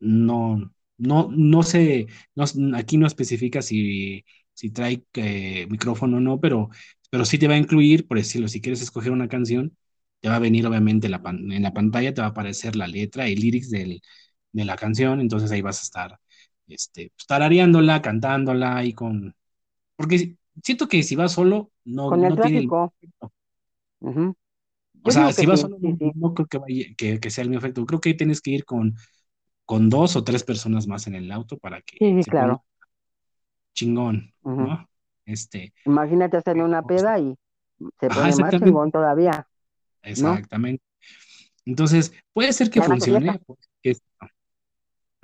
no, 0.00 0.72
no, 0.98 1.30
no 1.32 1.64
sé, 1.64 2.08
no, 2.34 2.44
aquí 2.76 2.98
no 2.98 3.06
especifica 3.06 3.62
si, 3.62 4.24
si 4.54 4.70
trae 4.70 5.04
eh, 5.14 5.66
micrófono 5.70 6.18
o 6.18 6.20
no, 6.20 6.40
pero, 6.40 6.70
pero 7.10 7.24
sí 7.24 7.38
te 7.38 7.48
va 7.48 7.54
a 7.56 7.58
incluir, 7.58 8.06
por 8.08 8.18
decirlo, 8.18 8.48
si 8.48 8.60
quieres 8.60 8.82
escoger 8.82 9.12
una 9.12 9.28
canción, 9.28 9.76
te 10.20 10.28
va 10.28 10.36
a 10.36 10.38
venir 10.40 10.66
obviamente 10.66 11.08
la 11.08 11.22
pan- 11.22 11.50
en 11.52 11.62
la 11.62 11.74
pantalla, 11.74 12.14
te 12.14 12.20
va 12.22 12.28
a 12.28 12.30
aparecer 12.30 12.76
la 12.76 12.88
letra 12.88 13.28
y 13.28 13.36
lyrics 13.36 13.70
del, 13.70 14.02
de 14.52 14.64
la 14.66 14.76
canción, 14.76 15.20
entonces 15.20 15.50
ahí 15.52 15.62
vas 15.62 15.80
a 15.80 15.84
estar, 15.84 16.20
este, 16.68 17.12
pues, 17.16 17.26
tarareándola, 17.26 18.02
cantándola 18.02 18.84
y 18.84 18.94
con, 18.94 19.34
porque 19.96 20.36
siento 20.62 20.88
que 20.88 21.02
si 21.02 21.16
vas 21.16 21.32
solo, 21.32 21.70
no, 21.88 22.10
Con 22.10 22.24
el 22.24 22.34
no 22.34 22.38
tiene 22.38 22.58
el 22.58 22.64
mismo 22.66 22.78
tráfico. 23.00 23.32
O 25.02 25.10
sea, 25.10 25.32
si 25.32 25.46
vas 25.46 25.60
sí, 25.60 25.62
solo, 25.62 25.78
sí, 25.80 25.94
no, 25.98 25.98
sí, 25.98 26.12
no 26.12 26.34
creo 26.34 26.46
que, 26.48 26.58
vaya, 26.58 26.84
que, 26.96 27.20
que 27.20 27.30
sea 27.30 27.42
el 27.44 27.50
mismo 27.50 27.60
efecto. 27.60 27.86
Creo 27.86 28.00
que 28.00 28.10
ahí 28.10 28.16
tienes 28.16 28.40
que 28.40 28.50
ir 28.50 28.64
con, 28.64 28.94
con 29.66 29.90
dos 29.90 30.16
o 30.16 30.24
tres 30.24 30.44
personas 30.44 30.86
más 30.88 31.06
en 31.08 31.14
el 31.16 31.32
auto 31.32 31.58
para 31.58 31.82
que 31.82 31.98
sí, 31.98 32.14
sí, 32.22 32.24
se 32.24 32.32
ponga 32.32 32.56
claro. 32.56 32.64
chingón. 33.74 34.34
Este, 35.24 35.72
Imagínate 35.86 36.36
hacerle 36.36 36.62
una 36.64 36.82
pero, 36.82 36.86
peda 36.86 37.18
y 37.18 37.34
se 38.00 38.10
ajá, 38.10 38.30
pone 38.30 38.36
más 38.36 38.56
chingón 38.56 38.92
todavía, 38.92 39.48
¿no? 40.14 40.42
exactamente. 40.42 40.82
Entonces, 41.66 42.12
puede 42.32 42.52
ser 42.52 42.70
que 42.70 42.82
funcione, 42.82 43.40
que- 43.82 43.96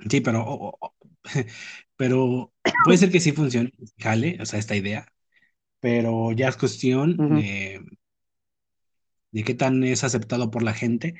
sí, 0.09 0.21
pero, 0.21 0.77
pero 1.95 2.53
puede 2.81 2.97
ser 2.97 3.11
que 3.11 3.19
sí 3.19 3.31
funcione, 3.31 3.71
jale, 3.97 4.37
o 4.41 4.45
sea, 4.45 4.59
esta 4.59 4.75
idea, 4.75 5.07
pero 5.85 6.31
ya 6.31 6.49
es 6.49 6.57
cuestión 6.57 7.23
de, 7.27 7.85
de 9.31 9.43
qué 9.43 9.53
tan 9.53 9.83
es 9.83 10.03
aceptado 10.03 10.49
por 10.51 10.63
la 10.63 10.73
gente 10.73 11.15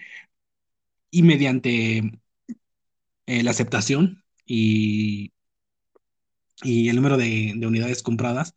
y 1.11 1.23
mediante 1.23 2.01
eh, 3.25 3.43
la 3.43 3.51
aceptación 3.51 4.23
y, 4.45 5.33
y 6.63 6.89
el 6.89 6.95
número 6.97 7.17
de, 7.17 7.53
de 7.55 7.67
unidades 7.67 8.03
compradas, 8.03 8.55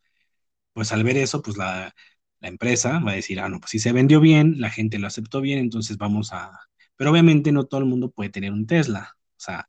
pues 0.73 0.91
al 0.91 1.03
ver 1.03 1.17
eso, 1.17 1.41
pues 1.41 1.57
la, 1.57 1.95
la 2.41 2.49
empresa 2.49 2.99
va 2.99 3.13
a 3.13 3.15
decir, 3.15 3.39
ah, 3.39 3.49
no, 3.49 3.59
pues 3.61 3.71
si 3.71 3.79
se 3.79 3.93
vendió 3.93 4.19
bien, 4.21 4.61
la 4.61 4.69
gente 4.71 4.99
lo 4.99 5.07
aceptó 5.07 5.41
bien, 5.41 5.59
entonces 5.59 5.97
vamos 5.97 6.33
a... 6.33 6.51
Pero 6.97 7.11
obviamente 7.11 7.51
no 7.51 7.65
todo 7.65 7.81
el 7.81 7.87
mundo 7.87 8.11
puede 8.11 8.29
tener 8.31 8.53
un 8.53 8.67
Tesla, 8.67 9.15
o 9.37 9.39
sea, 9.39 9.67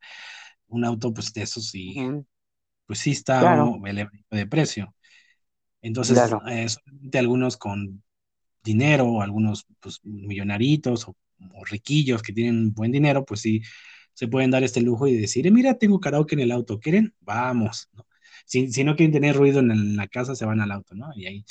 un 0.68 0.84
auto, 0.84 1.14
pues 1.14 1.32
de 1.34 1.42
eso 1.42 1.60
sí, 1.60 1.96
pues 2.86 3.00
sí 3.00 3.12
está 3.12 3.40
Claro, 3.40 3.80
elevado 3.86 4.16
de 4.30 4.46
precio. 4.46 4.94
Entonces, 5.82 6.22
claro. 6.22 6.42
eh, 6.48 6.68
solamente 6.68 7.18
algunos 7.18 7.56
con 7.56 8.02
dinero, 8.64 9.22
algunos 9.22 9.66
pues 9.80 10.00
millonaritos 10.04 11.08
o, 11.08 11.16
o 11.54 11.64
riquillos 11.64 12.22
que 12.22 12.32
tienen 12.32 12.74
buen 12.74 12.92
dinero, 12.92 13.24
pues 13.24 13.40
sí 13.40 13.62
se 14.14 14.28
pueden 14.28 14.50
dar 14.50 14.64
este 14.64 14.80
lujo 14.82 15.06
y 15.06 15.16
decir, 15.16 15.46
"Eh, 15.46 15.50
mira, 15.50 15.74
tengo 15.78 16.00
karaoke 16.00 16.34
en 16.34 16.40
el 16.42 16.52
auto, 16.52 16.78
¿quieren? 16.80 17.14
Vamos, 17.20 17.88
¿no? 17.94 18.06
Si, 18.46 18.70
si 18.72 18.84
no 18.84 18.96
quieren 18.96 19.12
tener 19.12 19.36
ruido 19.36 19.60
en, 19.60 19.96
la 19.96 20.08
casa, 20.08 20.34
se 20.34 20.44
van 20.46 20.60
al 20.60 20.72
auto, 20.72 20.94
¿no? 20.94 21.08
Y 21.16 21.26
ahí, 21.26 21.44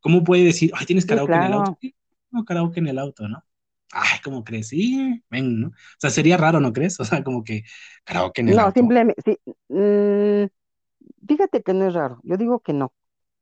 ¿cómo 0.00 0.24
puede 0.24 0.44
decir, 0.44 0.70
ay, 0.74 0.86
¿tienes 0.86 1.06
Sí, 1.06 1.06
karaoke 1.06 1.38
en 1.38 1.44
el 1.44 1.52
auto? 1.54 1.72
tengo 2.30 2.44
karaoke 2.44 2.80
en 2.80 2.88
el 2.88 2.98
auto, 2.98 3.28
¿no? 3.28 3.44
Ay, 3.92 4.18
¿cómo 4.24 4.44
crees? 4.44 4.68
Sí, 4.68 5.22
ven, 5.30 5.60
¿no? 5.60 5.68
O 5.68 5.72
sea, 5.98 6.10
sería 6.10 6.36
raro, 6.36 6.60
¿no 6.60 6.72
crees? 6.72 6.98
O 7.00 7.04
sea, 7.04 7.24
como 7.24 7.44
que 7.44 7.64
karaoke 8.04 8.40
en 8.42 8.48
el 8.50 8.58
No, 8.58 8.60
auto. 8.60 8.72
simplemente, 8.72 9.20
sí, 9.24 9.38
mm, 9.68 10.46
fíjate 11.28 11.62
que 11.62 11.74
no 11.74 11.86
es 11.88 11.94
raro. 11.94 12.20
Yo 12.24 12.36
digo 12.36 12.60
que 12.60 12.72
no, 12.72 12.92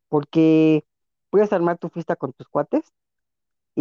porque 0.09 0.85
puedes 1.31 1.53
armar 1.53 1.79
tu 1.79 1.89
fiesta 1.91 2.17
con 2.17 2.33
tus 2.33 2.49
cuates 2.49 2.93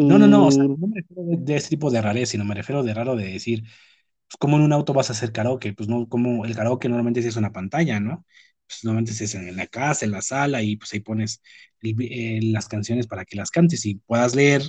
No, 0.08 0.20
no, 0.20 0.28
no, 0.28 0.46
o 0.48 0.52
sea, 0.52 0.66
no 0.78 0.88
me 0.88 0.98
refiero 1.02 1.24
de, 1.24 1.38
de 1.38 1.56
ese 1.56 1.70
tipo 1.70 1.90
de 1.90 2.02
rareza, 2.02 2.32
sino 2.34 2.46
me 2.46 2.54
refiero 2.54 2.84
de 2.84 2.94
raro 2.94 3.16
de 3.16 3.26
decir, 3.34 3.64
pues, 3.64 4.38
¿cómo 4.40 4.58
en 4.58 4.64
un 4.64 4.74
auto 4.74 4.94
vas 4.94 5.10
a 5.10 5.14
hacer 5.14 5.32
karaoke? 5.32 5.74
Pues 5.74 5.90
no, 5.90 6.08
como 6.10 6.46
el 6.46 6.56
karaoke 6.56 6.90
normalmente 6.90 7.22
sí 7.24 7.30
es 7.30 7.38
una 7.38 7.52
pantalla, 7.54 8.00
¿no? 8.00 8.26
Pues 8.68 8.84
normalmente 8.84 9.14
se 9.14 9.26
hace 9.26 9.38
en 9.50 9.56
la 9.58 9.68
casa, 9.68 10.06
en 10.06 10.12
la 10.12 10.22
sala, 10.22 10.62
y 10.64 10.78
pues 10.78 10.94
ahí 10.94 11.00
pones 11.02 11.42
el 11.82 11.96
eh, 12.02 12.40
las 12.44 12.68
canciones 12.68 13.08
para 13.08 13.26
que 13.26 13.36
las 13.38 13.52
cantes 13.52 13.86
y 13.86 13.96
puedas 13.96 14.36
leer 14.36 14.64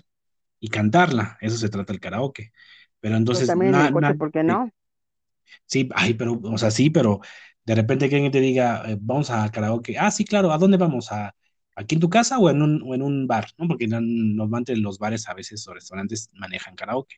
y 0.60 0.68
cantarla. 0.70 1.38
Eso 1.42 1.56
se 1.58 1.68
trata 1.70 1.92
el 1.94 2.00
karaoke. 2.00 2.52
Pero 3.00 3.16
pues 3.30 3.44
entonces, 3.44 3.46
también 3.46 3.74
en 3.76 3.80
el 3.82 3.88
na- 3.88 3.90
coche, 3.90 4.14
nadie 4.14 4.16
¿por 4.16 4.32
qué 4.32 4.42
te- 4.44 4.58
no? 4.58 4.70
sí, 5.66 5.88
ay, 5.94 6.14
pero, 6.14 6.40
o 6.42 6.58
sea, 6.58 6.70
sí, 6.70 6.90
pero 6.90 7.20
de 7.64 7.74
repente 7.74 8.08
que 8.08 8.16
alguien 8.16 8.32
te 8.32 8.40
diga, 8.40 8.84
eh, 8.90 8.96
vamos 9.00 9.30
a 9.30 9.50
karaoke. 9.50 9.98
Ah, 9.98 10.10
sí, 10.10 10.24
claro, 10.24 10.52
¿a 10.52 10.58
dónde 10.58 10.76
vamos? 10.76 11.12
¿A, 11.12 11.34
aquí 11.76 11.94
en 11.96 12.00
tu 12.00 12.10
casa 12.10 12.38
o 12.38 12.50
en 12.50 12.62
un, 12.62 12.82
o 12.84 12.94
en 12.94 13.02
un 13.02 13.26
bar? 13.28 13.48
¿No? 13.58 13.68
Porque 13.68 13.88
no- 13.88 14.00
normalmente 14.02 14.76
los 14.76 14.98
bares 14.98 15.28
a 15.28 15.34
veces 15.34 15.66
o 15.68 15.74
restaurantes 15.74 16.30
manejan 16.34 16.76
karaoke. 16.76 17.16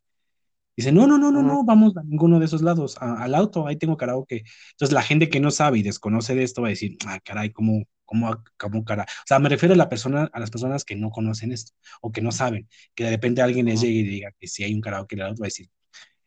Dice, 0.76 0.93
no, 0.93 1.06
no, 1.09 1.18
no, 1.18 1.32
no, 1.32 1.43
no, 1.43 1.64
vamos 1.64 1.97
a 1.97 2.02
ninguno 2.05 2.39
de 2.39 2.47
esos 2.47 2.62
lados, 2.62 2.97
a- 3.01 3.22
al 3.24 3.35
auto, 3.35 3.66
ahí 3.66 3.76
tengo 3.76 3.97
karaoke. 3.97 4.44
Entonces 4.72 4.94
la 4.94 5.02
gente 5.02 5.28
que 5.28 5.40
no 5.40 5.51
sabe 5.51 5.78
y 5.78 5.82
desconoce 5.82 6.35
de 6.36 6.44
esto 6.44 6.62
va 6.62 6.68
a 6.68 6.70
decir, 6.70 6.97
ah, 7.06 7.18
caray, 7.24 7.51
¿cómo, 7.51 7.85
cómo, 8.05 8.44
cómo 8.59 8.85
cara? 8.85 9.02
O 9.05 9.26
sea, 9.26 9.40
me 9.40 9.48
refiero 9.48 9.74
a 9.74 9.76
la 9.78 9.89
persona, 9.89 10.30
a 10.32 10.40
las 10.40 10.51
personas 10.52 10.85
que 10.85 10.94
no 10.97 11.10
conocen 11.10 11.51
esto 11.52 11.72
o 12.01 12.12
que 12.12 12.22
no 12.22 12.30
saben, 12.32 12.68
que 12.94 13.05
de 13.05 13.10
repente 13.10 13.43
alguien 13.43 13.66
les 13.66 13.80
llegue 13.80 14.01
y 14.01 14.02
diga 14.05 14.30
que 14.39 14.47
si 14.47 14.62
hay 14.64 14.72
un 14.74 14.80
karaoke 14.80 15.16
en 15.16 15.20
el 15.22 15.26
auto, 15.28 15.40
va 15.43 15.47
a 15.47 15.48
decir, 15.48 15.68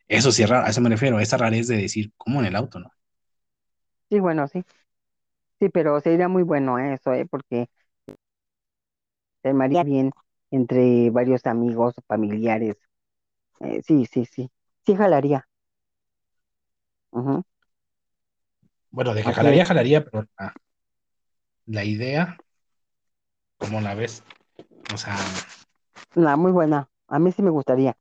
eso 0.08 0.32
sí 0.32 0.42
es 0.42 0.48
raro, 0.50 0.66
a 0.66 0.70
eso 0.70 0.80
me 0.82 0.90
refiero, 0.90 1.18
a 1.18 1.22
esa 1.22 1.36
rarez 1.38 1.68
de 1.68 1.76
decir, 1.78 2.12
¿cómo 2.16 2.40
en 2.40 2.46
el 2.46 2.56
auto, 2.56 2.80
no? 2.80 2.90
Sí, 4.10 4.20
bueno, 4.20 4.46
sí, 4.48 4.62
sí, 5.60 5.68
pero 5.70 6.00
sería 6.00 6.28
muy 6.28 6.42
bueno 6.44 6.78
eso, 6.78 7.12
¿eh? 7.14 7.26
Porque 7.26 7.68
se 9.42 9.48
armaría 9.50 9.84
bien 9.84 10.12
entre 10.50 11.10
varios 11.10 11.46
amigos, 11.46 11.94
familiares. 12.06 12.76
Eh, 13.60 13.82
sí, 13.86 14.06
sí, 14.06 14.26
sí, 14.26 14.50
sí 14.86 14.96
jalaría. 14.96 15.48
Bueno, 18.90 19.14
de 19.14 19.22
que 19.22 19.28
Así 19.30 19.32
es. 19.32 19.36
jalaría, 19.36 19.64
jalaría, 19.66 20.04
pero 20.04 20.26
la, 20.38 20.54
la 21.66 21.84
idea, 21.84 22.38
¿cómo 23.58 23.80
la 23.80 23.94
ves? 23.94 24.22
O 24.94 24.98
sea, 24.98 25.16
No, 26.14 26.36
muy 26.38 26.52
buena. 26.52 26.88
A 27.08 27.18
mí 27.18 27.32
sí 27.32 27.42
me 27.42 27.50
gustaría. 27.50 27.96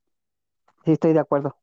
Sí, 0.86 0.94
estoy 0.94 1.14
de 1.14 1.20
acuerdo. 1.20 1.58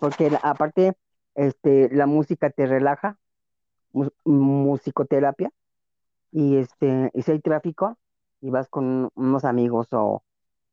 Porque 0.00 0.30
la- 0.30 0.38
aparte, 0.38 0.94
este, 1.34 1.88
la 1.94 2.06
música 2.06 2.50
te 2.50 2.66
relaja 2.66 3.18
musicoterapia 4.24 5.50
y 6.32 6.58
este, 6.58 7.10
y 7.14 7.22
si 7.22 7.32
hay 7.32 7.40
tráfico 7.40 7.98
y 8.40 8.50
vas 8.50 8.68
con 8.68 9.10
unos 9.14 9.44
amigos 9.44 9.88
o, 9.92 10.22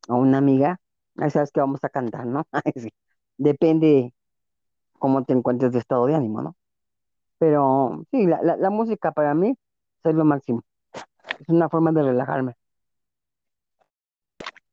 o 0.09 0.15
una 0.15 0.39
amiga, 0.39 0.79
ahí 1.17 1.31
sabes 1.31 1.51
que 1.51 1.61
vamos 1.61 1.83
a 1.83 1.89
cantar, 1.89 2.25
¿no? 2.27 2.45
Depende 3.37 4.13
cómo 4.99 5.25
te 5.25 5.33
encuentres 5.33 5.71
de 5.73 5.79
estado 5.79 6.05
de 6.07 6.15
ánimo, 6.15 6.41
¿no? 6.41 6.55
Pero 7.39 8.05
sí, 8.11 8.27
la, 8.27 8.41
la, 8.43 8.57
la 8.57 8.69
música 8.71 9.11
para 9.13 9.33
mí 9.35 9.55
es 10.03 10.15
lo 10.15 10.25
máximo. 10.25 10.63
Es 11.39 11.49
una 11.49 11.69
forma 11.69 11.91
de 11.93 12.03
relajarme. 12.03 12.55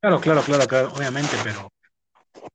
Claro, 0.01 0.21
claro, 0.21 0.43
claro, 0.43 0.67
claro, 0.67 0.93
obviamente, 0.97 1.37
pero 1.43 1.73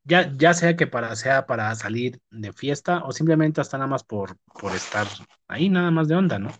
ya, 0.04 0.32
ya 0.36 0.54
sea 0.54 0.76
que 0.76 0.86
para, 0.86 1.16
sea 1.16 1.46
para 1.46 1.74
salir 1.76 2.20
de 2.30 2.52
fiesta 2.52 3.04
o 3.04 3.12
simplemente 3.12 3.60
hasta 3.60 3.78
nada 3.78 3.88
más 3.88 4.04
por, 4.04 4.36
por 4.60 4.72
estar 4.74 5.06
ahí, 5.48 5.68
nada 5.70 5.90
más 5.90 6.08
de 6.08 6.16
onda, 6.16 6.38
¿no? 6.38 6.50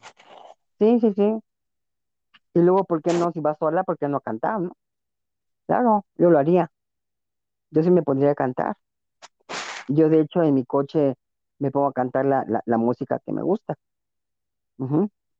Sí, 0.78 0.98
sí, 1.01 1.12
sí. 1.15 1.40
Y 2.55 2.60
luego, 2.60 2.85
¿por 2.85 3.02
qué 3.02 3.12
no? 3.12 3.32
Si 3.32 3.40
vas 3.40 3.59
sola, 3.59 3.85
¿por 3.85 3.98
qué 3.98 4.09
no 4.09 4.20
cantar, 4.20 4.60
no? 4.60 4.72
Claro, 5.66 6.05
yo 6.16 6.31
lo 6.31 6.39
haría. 6.39 6.70
Yo 7.70 7.82
sí 7.82 7.90
me 7.90 8.02
pondría 8.02 8.32
a 8.32 8.35
cantar. 8.35 8.77
Yo, 9.89 10.09
de 10.09 10.20
hecho, 10.20 10.43
en 10.43 10.55
mi 10.55 10.64
coche 10.64 11.16
me 11.59 11.70
pongo 11.70 11.89
a 11.89 11.93
cantar 11.93 12.24
la, 12.27 12.44
la, 12.64 12.78
música 12.78 13.20
que 13.24 13.32
me 13.32 13.43
gusta. 13.43 13.77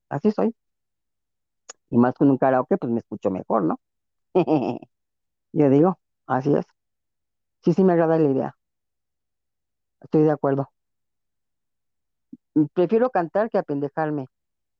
Así 0.09 0.31
soy. 0.31 0.55
Y 1.91 1.99
más 1.99 2.15
con 2.15 2.31
un 2.31 2.39
karaoke, 2.39 2.77
pues 2.79 2.93
me 2.93 2.99
escucho 3.01 3.31
mejor, 3.31 3.65
¿no? 3.65 3.81
Yo 5.53 5.71
digo, 5.71 5.99
así 6.27 6.55
es. 6.55 6.67
Sí, 7.65 7.73
sí 7.75 7.85
me 7.85 7.93
agrada 7.95 8.19
la 8.19 8.31
idea. 8.31 8.57
Estoy 10.01 10.23
de 10.23 10.31
acuerdo. 10.31 10.71
Prefiero 12.75 13.11
cantar 13.11 13.51
que 13.51 13.59
apendejarme 13.59 14.27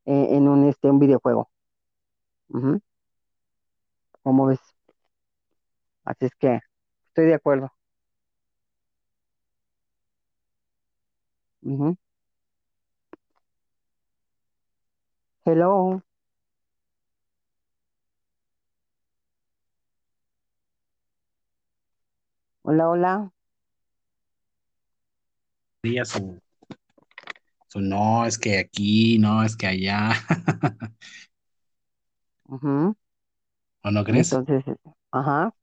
eh, 0.07 0.29
en 0.37 0.49
un, 0.49 0.69
este, 0.69 0.91
un 0.91 0.99
videojuego. 1.01 1.51
Ujú, 2.51 2.81
¿Cómo 4.23 4.47
ves? 4.47 4.61
Así 6.05 6.27
es 6.27 6.35
que 6.37 6.61
estoy 7.09 7.25
de 7.25 7.35
acuerdo. 7.35 7.73
Ujú. 11.63 11.97
Hello. 15.45 16.03
Hola, 22.63 22.89
hola. 22.89 23.33
Diría 25.83 26.05
su, 26.07 26.41
su 27.69 27.81
no, 27.81 28.27
es 28.27 28.39
que 28.39 28.59
aquí, 28.59 29.19
no, 29.19 29.43
es 29.45 29.57
que 29.57 29.67
allá, 29.67 30.11
Ujú. 32.51 32.95
¿o 33.83 33.91
no 33.91 34.05
crees? 34.05 34.41
Entonces, 34.41 34.67
eh, 34.69 34.77
ajá. 35.13 35.55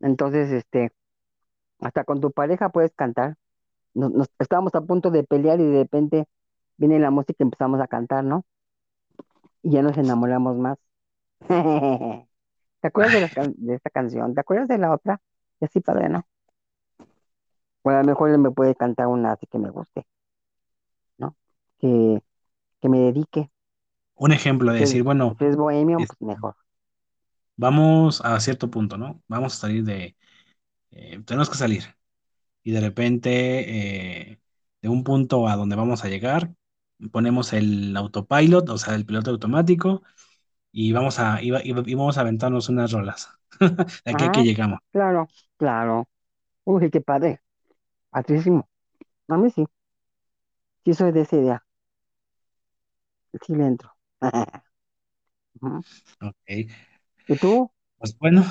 Entonces, 0.00 0.50
este, 0.52 0.92
hasta 1.80 2.04
con 2.04 2.20
tu 2.20 2.32
pareja 2.32 2.70
puedes 2.70 2.92
cantar. 2.94 3.36
Nos, 3.94 4.12
nos- 4.12 4.30
estábamos 4.38 4.74
a 4.74 4.82
punto 4.82 5.10
de 5.10 5.24
pelear 5.24 5.60
y 5.60 5.64
de 5.66 5.80
repente 5.84 6.26
viene 6.78 6.98
la 7.00 7.10
música 7.12 7.36
y 7.40 7.44
empezamos 7.44 7.80
a 7.82 7.88
cantar, 7.88 8.24
¿no? 8.24 8.44
Y 9.62 9.72
ya 9.72 9.82
nos 9.82 9.96
enamoramos 9.98 10.56
más. 10.56 10.78
¿Te 12.80 12.88
acuerdas 12.88 13.12
de, 13.12 13.30
can- 13.30 13.54
de 13.58 13.74
esta 13.76 13.90
canción? 13.90 14.34
¿Te 14.34 14.40
acuerdas 14.42 14.68
de 14.68 14.78
la 14.78 14.92
otra? 14.94 15.20
Y 15.60 15.64
así, 15.66 15.80
padre, 15.80 16.08
¿no? 16.08 16.26
O 17.84 17.90
a 17.90 18.00
lo 18.00 18.04
mejor 18.04 18.30
él 18.30 18.38
me 18.40 18.50
puede 18.50 18.74
cantar 18.74 19.06
una 19.06 19.30
así 19.30 19.46
que 19.46 19.60
me 19.60 19.70
guste, 19.70 20.04
¿no? 21.18 21.36
Que, 21.78 22.22
que 22.82 22.90
me 22.90 23.00
dedique. 23.00 23.51
Un 24.14 24.32
ejemplo 24.32 24.72
de 24.72 24.78
Si 24.78 24.80
decir, 24.80 25.02
bueno, 25.02 25.38
si 25.38 25.44
es 25.46 25.56
bohemio, 25.56 26.02
es- 26.02 26.16
pues 26.20 26.20
mejor. 26.20 26.54
vamos 27.56 28.20
a 28.24 28.38
cierto 28.40 28.70
punto, 28.70 28.96
¿no? 28.98 29.22
Vamos 29.28 29.54
a 29.54 29.56
salir 29.58 29.84
de, 29.84 30.16
eh, 30.90 31.20
tenemos 31.26 31.50
que 31.50 31.56
salir 31.58 31.84
y 32.64 32.72
de 32.72 32.80
repente 32.80 34.30
eh, 34.32 34.40
de 34.82 34.88
un 34.90 35.04
punto 35.04 35.48
a 35.48 35.56
donde 35.56 35.76
vamos 35.76 36.04
a 36.04 36.08
llegar, 36.08 36.54
ponemos 37.12 37.52
el 37.52 37.96
autopilot, 37.96 38.68
o 38.70 38.78
sea, 38.78 38.94
el 38.94 39.06
piloto 39.06 39.30
automático 39.32 40.02
y 40.72 40.92
vamos 40.92 41.18
a, 41.20 41.42
y, 41.42 41.50
va- 41.52 41.62
y 41.64 41.72
va- 41.72 41.84
y 41.86 41.94
vamos 41.94 42.18
a 42.18 42.22
aventarnos 42.22 42.68
unas 42.68 42.92
rolas 42.92 43.30
de 43.60 44.12
aquí 44.12 44.26
a 44.26 44.30
que 44.32 44.42
Ajá, 44.42 44.44
llegamos. 44.44 44.80
claro, 44.92 45.26
claro. 45.56 46.08
Uy, 46.64 46.90
qué 46.90 47.00
padre. 47.00 47.42
Padrísimo. 48.10 48.68
A 49.28 49.36
mí 49.38 49.50
sí. 49.50 49.66
Sí 50.84 50.94
soy 50.94 51.10
de 51.10 51.22
esa 51.22 51.36
idea. 51.36 51.64
Sí 53.42 53.54
le 53.54 53.66
entro. 53.66 53.91
Ujú. 55.62 55.84
Ok, 56.20 56.66
¿Y 57.26 57.36
tú? 57.36 57.72
Pues 57.98 58.16
bueno, 58.18 58.44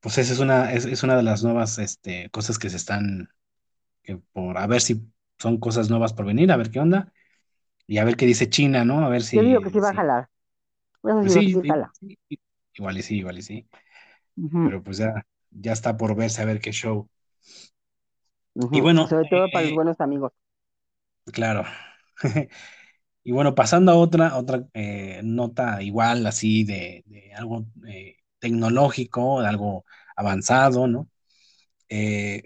pues 0.00 0.18
esa 0.18 0.32
es 0.32 0.38
una, 0.40 0.72
es, 0.72 0.84
es 0.86 1.02
una 1.02 1.16
de 1.16 1.22
las 1.22 1.42
nuevas 1.44 1.78
este, 1.78 2.30
cosas 2.30 2.58
que 2.58 2.70
se 2.70 2.76
están, 2.76 3.28
que 4.04 4.18
por 4.18 4.58
a 4.58 4.66
ver 4.66 4.80
si 4.82 5.02
son 5.38 5.58
cosas 5.60 5.90
nuevas 5.90 6.12
por 6.14 6.26
venir, 6.26 6.52
a 6.52 6.56
ver 6.58 6.70
qué 6.70 6.80
onda, 6.80 7.12
y 7.86 7.98
a 7.98 8.04
ver 8.04 8.16
qué 8.16 8.26
dice 8.26 8.50
China, 8.50 8.84
¿no? 8.84 9.04
A 9.06 9.10
ver 9.10 9.22
Yo 9.32 9.42
digo 9.42 9.60
que 9.60 9.70
si, 9.70 9.76
sí 9.76 9.80
va 9.80 9.90
a 9.90 9.92
si, 9.92 10.00
jalar. 10.00 10.30
Eso 11.04 11.22
pues 11.22 11.34
sí, 11.34 11.50
sí 11.52 11.62
jala. 11.68 11.94
sí, 12.00 12.18
igual 12.74 12.98
y 12.98 13.02
sí, 13.02 13.18
igual 13.18 13.38
y 13.38 13.42
sí, 13.42 13.68
Ujú, 14.36 14.62
pero 14.62 14.82
pues 14.84 14.98
ya, 14.98 15.26
ya 15.50 15.72
está 15.74 15.96
por 15.96 16.16
verse 16.16 16.42
a 16.42 16.46
ver 16.46 16.60
qué 16.60 16.72
show. 16.72 17.10
Y 18.70 18.80
ujú. 18.80 18.92
Y 19.00 19.06
bueno, 19.06 19.08
sobre 19.08 19.24
todo 19.26 19.50
para 19.50 19.64
los 19.64 19.72
eh, 19.72 19.74
buenos 19.74 20.00
amigos. 20.00 20.32
claro. 21.32 21.64
Y 23.30 23.32
bueno, 23.32 23.54
pasando 23.54 23.92
a 23.92 23.96
otra, 23.96 24.36
otra 24.36 24.66
eh, 24.74 25.20
nota 25.22 25.80
igual 25.84 26.26
así 26.26 26.64
de, 26.64 27.04
algo 27.36 27.64
eh, 27.86 28.16
tecnológico, 28.40 29.40
de 29.40 29.46
algo 29.48 29.84
avanzado, 30.16 30.88
¿no? 30.88 31.08
Eh, 31.88 32.44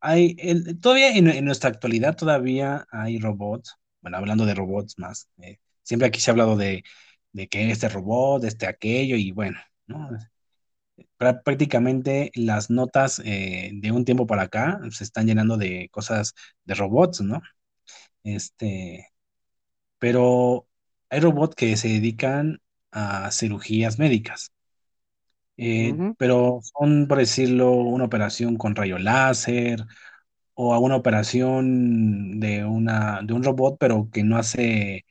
Hay, 0.00 0.36
el- 0.38 0.78
todavía 0.80 1.10
en, 1.16 1.44
nuestra 1.44 1.70
actualidad 1.70 2.16
todavía 2.16 2.86
hay 2.90 3.18
robots, 3.18 3.76
bueno, 4.00 4.16
hablando 4.18 4.46
de 4.46 4.54
robots 4.54 4.94
más, 4.98 5.28
siempre 5.82 6.06
aquí 6.08 6.20
se 6.20 6.30
ha 6.30 6.32
hablado 6.32 6.56
de, 6.56 6.84
de 7.32 7.48
que 7.48 7.70
este 7.70 7.88
robot, 7.88 8.44
este 8.44 8.66
aquello, 8.66 9.16
y 9.16 9.32
bueno, 9.32 9.58
¿no? 9.86 10.08
Prá- 11.18 11.42
Prácticamente 11.42 12.30
las 12.34 12.70
notas 12.70 13.18
de 13.72 13.92
un 13.92 14.04
tiempo 14.04 14.26
para 14.26 14.42
acá 14.42 14.80
se 14.90 15.04
están 15.04 15.26
llenando 15.26 15.56
de 15.56 15.88
cosas 15.90 16.34
de 16.64 16.74
robots, 16.74 17.20
¿no? 17.20 17.42
Este, 18.24 19.08
pero 19.98 20.68
hay 21.10 21.20
robots 21.20 21.54
que 21.56 21.76
se 21.76 21.88
dedican 21.88 22.60
a 22.92 23.30
cirugías 23.32 23.98
médicas, 23.98 24.52
eh, 25.56 25.98
Ujú, 25.98 26.14
pero 26.16 26.60
son, 26.62 27.08
por 27.08 27.18
decirlo, 27.18 27.72
una 27.72 28.04
operación 28.04 28.56
con 28.56 28.74
rayo 28.76 28.98
láser 28.98 29.84
o 30.54 30.74
a 30.74 30.78
una 30.80 30.96
operación 30.96 32.40
de, 32.40 32.64
una, 32.64 33.20
de 33.24 33.34
un 33.34 33.44
robot, 33.44 33.78
pero 33.80 34.10
que 34.12 34.24
no 34.24 34.38
hace 34.38 35.06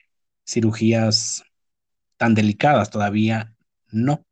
cirugías 0.46 1.44
tan 2.18 2.36
delicadas 2.36 2.90
todavía, 2.92 3.56
no. 3.92 4.26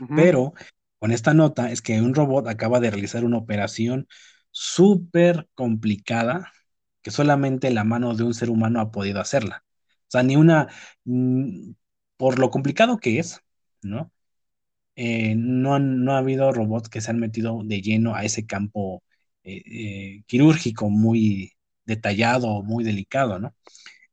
ujú, 0.00 0.12
Pero 0.14 0.52
con 0.98 1.12
esta 1.12 1.34
nota 1.34 1.70
es 1.70 1.82
que 1.82 2.00
un 2.00 2.14
robot 2.14 2.46
acaba 2.48 2.80
de 2.80 2.90
realizar 2.90 3.24
una 3.24 3.38
operación 3.38 4.06
súper 4.50 5.48
complicada 5.54 6.52
que 7.02 7.10
solamente 7.10 7.70
la 7.70 7.84
mano 7.84 8.14
de 8.14 8.24
un 8.24 8.34
ser 8.34 8.50
humano 8.50 8.80
ha 8.80 8.90
podido 8.92 9.20
hacerla. 9.20 9.64
O 10.08 10.10
sea, 10.12 10.22
ni 10.22 10.36
una, 10.36 10.68
mm, 11.04 11.72
por 12.16 12.38
lo 12.38 12.50
complicado 12.50 12.98
que 12.98 13.18
es, 13.18 13.40
¿no? 13.82 14.12
eh, 14.96 15.34
no, 15.36 15.78
no 15.78 16.12
ha 16.14 16.18
habido 16.18 16.52
robots 16.52 16.88
que 16.88 17.00
se 17.00 17.10
han 17.10 17.18
metido 17.20 17.62
de 17.64 17.80
lleno 17.82 18.14
a 18.14 18.24
ese 18.24 18.46
campo 18.46 19.02
eh, 19.44 19.62
eh, 19.66 20.22
quirúrgico 20.26 20.90
muy 20.90 21.52
detallado, 21.84 22.62
muy 22.62 22.84
delicado, 22.84 23.38
¿no? 23.38 23.54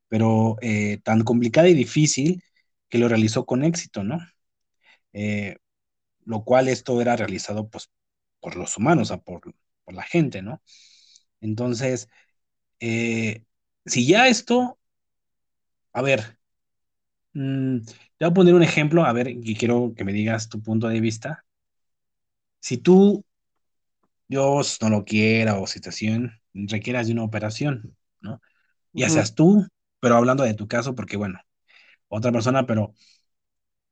Pero 0.09 0.57
eh, 0.61 0.99
tan 1.03 1.23
complicado 1.23 1.67
y 1.67 1.73
difícil 1.75 2.43
que 2.89 2.97
lo 2.99 3.07
realizó 3.09 3.45
con 3.45 3.63
éxito, 3.63 4.03
¿no? 4.03 4.19
Lo 6.25 6.43
cual 6.43 6.67
esto 6.69 7.01
era 7.01 7.15
realizado 7.15 7.69
pues 7.69 7.89
por 8.39 8.55
los 8.55 8.77
humanos, 8.77 9.11
o 9.11 9.15
sea, 9.15 9.17
por, 9.23 9.41
por 9.83 9.93
la 9.95 10.03
gente, 10.03 10.41
¿no? 10.41 10.61
Entonces, 11.41 12.09
eh, 12.79 13.43
si 13.85 14.07
ya 14.07 14.27
esto, 14.27 14.79
a 15.93 16.01
ver, 16.01 16.37
mm, 17.33 17.79
te 17.85 18.25
voy 18.25 18.29
a 18.31 18.33
poner 18.33 18.53
un 18.55 18.63
ejemplo, 18.63 19.05
a 19.05 19.13
ver, 19.13 19.29
y 19.29 19.55
quiero 19.55 19.93
que 19.95 20.03
me 20.05 20.13
digas 20.13 20.49
tu 20.49 20.61
punto 20.61 20.87
de 20.89 21.01
vista. 21.01 21.45
Si 22.61 22.77
tú 22.77 23.23
Dios 24.27 24.77
no 24.81 24.89
lo 24.89 25.05
quiera 25.05 25.59
o 25.59 25.67
situación 25.67 26.33
requieras 26.53 27.07
de 27.07 27.13
una 27.13 27.23
operación, 27.23 27.95
¿no? 28.21 28.41
Ya 28.95 29.09
seas 29.09 29.35
tú, 29.35 29.67
pero 29.99 30.15
hablando 30.17 30.43
de 30.43 30.53
tu 30.55 30.67
caso, 30.67 30.95
porque 30.95 31.17
bueno, 31.17 31.39
otra 32.09 32.31
persona, 32.31 32.65
pero 32.67 32.93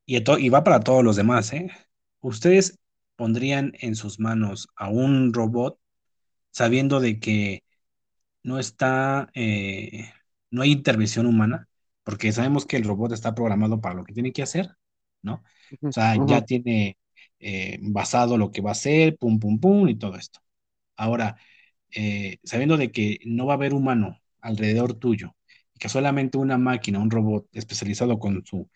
y, 0.05 0.18
y 0.45 0.49
va 0.49 0.64
para 0.64 0.80
todos 0.81 1.03
los 1.03 1.15
demás, 1.15 1.53
¿eh? 1.53 1.69
¿Ustedes 2.22 2.80
pondrían 3.15 3.73
en 3.80 3.95
sus 3.95 4.19
manos 4.19 4.68
a 4.76 4.89
un 4.89 5.34
robot 5.34 5.80
sabiendo 6.51 6.99
de 6.99 7.19
que 7.19 7.64
no 8.43 8.59
está, 8.59 9.30
eh, 9.34 10.09
no 10.51 10.61
hay 10.61 10.72
intervención 10.72 11.26
humana, 11.26 11.68
porque 12.03 12.31
sabemos 12.31 12.65
que 12.65 12.77
el 12.77 12.84
robot 12.85 13.11
está 13.11 13.35
programado 13.35 13.81
para 13.81 13.95
lo 13.95 14.03
que 14.03 14.14
tiene 14.14 14.31
que 14.31 14.43
hacer, 14.43 14.69
¿no? 15.22 15.43
O 15.81 15.91
sea, 15.91 16.15
ya 16.26 16.41
tiene 16.45 16.97
eh, 17.39 17.80
basado 17.81 18.38
lo 18.38 18.51
que 18.51 18.61
va 18.61 18.72
a 18.72 18.73
hacer, 18.73 19.18
pum, 19.18 19.39
pum, 19.39 19.59
pum, 19.59 19.89
y 19.89 19.95
todo 19.95 20.15
esto. 20.15 20.39
Ahora, 20.95 21.38
eh, 21.91 22.38
sabiendo 22.43 22.77
de 22.77 22.91
que 22.91 23.19
no 23.26 23.45
va 23.45 23.53
a 23.53 23.57
haber 23.57 23.73
humano 23.73 24.22
alrededor 24.41 24.93
tuyo, 24.95 25.35
y 25.73 25.80
que 25.80 25.89
solamente 25.89 26.38
una 26.38 26.57
máquina, 26.57 26.99
un 26.99 27.11
robot 27.11 27.47
especializado 27.53 28.19
con 28.19 28.45
su, 28.45 28.69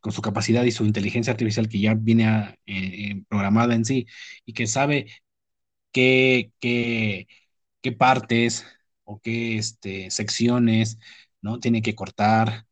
con 0.00 0.12
su 0.12 0.22
capacidad 0.22 0.64
y 0.64 0.72
su 0.72 0.84
inteligencia 0.84 1.32
artificial 1.32 1.68
que 1.68 1.80
ya 1.80 1.94
viene 1.94 2.58
programada 3.28 3.74
en 3.74 3.84
sí, 3.84 4.06
y 4.44 4.52
que 4.52 4.66
sabe 4.66 5.06
qué, 5.92 6.52
qué, 6.60 7.26
qué 7.84 7.92
partes 7.92 8.66
o 9.04 9.20
qué 9.20 9.58
este, 9.58 10.10
secciones 10.10 10.98
¿no? 11.42 11.60
tiene 11.60 11.82
que 11.82 11.94
cortar, 11.94 12.66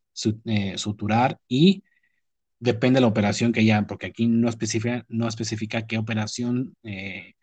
suturar 0.76 1.38
y 1.48 1.84
depende 2.60 2.98
de 2.98 3.02
la 3.02 3.08
operación 3.08 3.52
que 3.52 3.60
haya, 3.60 3.86
porque 3.86 4.06
aquí 4.06 4.26
no 4.28 4.48
especifica, 4.48 5.04
no 5.08 5.28
especifica 5.28 5.86
qué 5.86 5.98
operación 5.98 6.76
eh, 6.84 7.34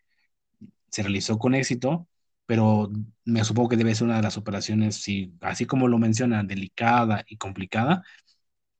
se 0.90 1.02
realizó 1.02 1.38
con 1.38 1.54
éxito, 1.54 2.08
pero 2.46 2.90
me 3.24 3.44
supongo 3.44 3.70
que 3.70 3.76
debe 3.76 3.94
ser 3.94 4.06
una 4.06 4.16
de 4.16 4.22
las 4.22 4.36
operaciones, 4.36 4.96
si, 4.96 5.34
así 5.40 5.66
como 5.66 5.88
lo 5.88 5.98
menciona, 5.98 6.42
delicada 6.42 7.24
y 7.28 7.36
complicada, 7.36 8.02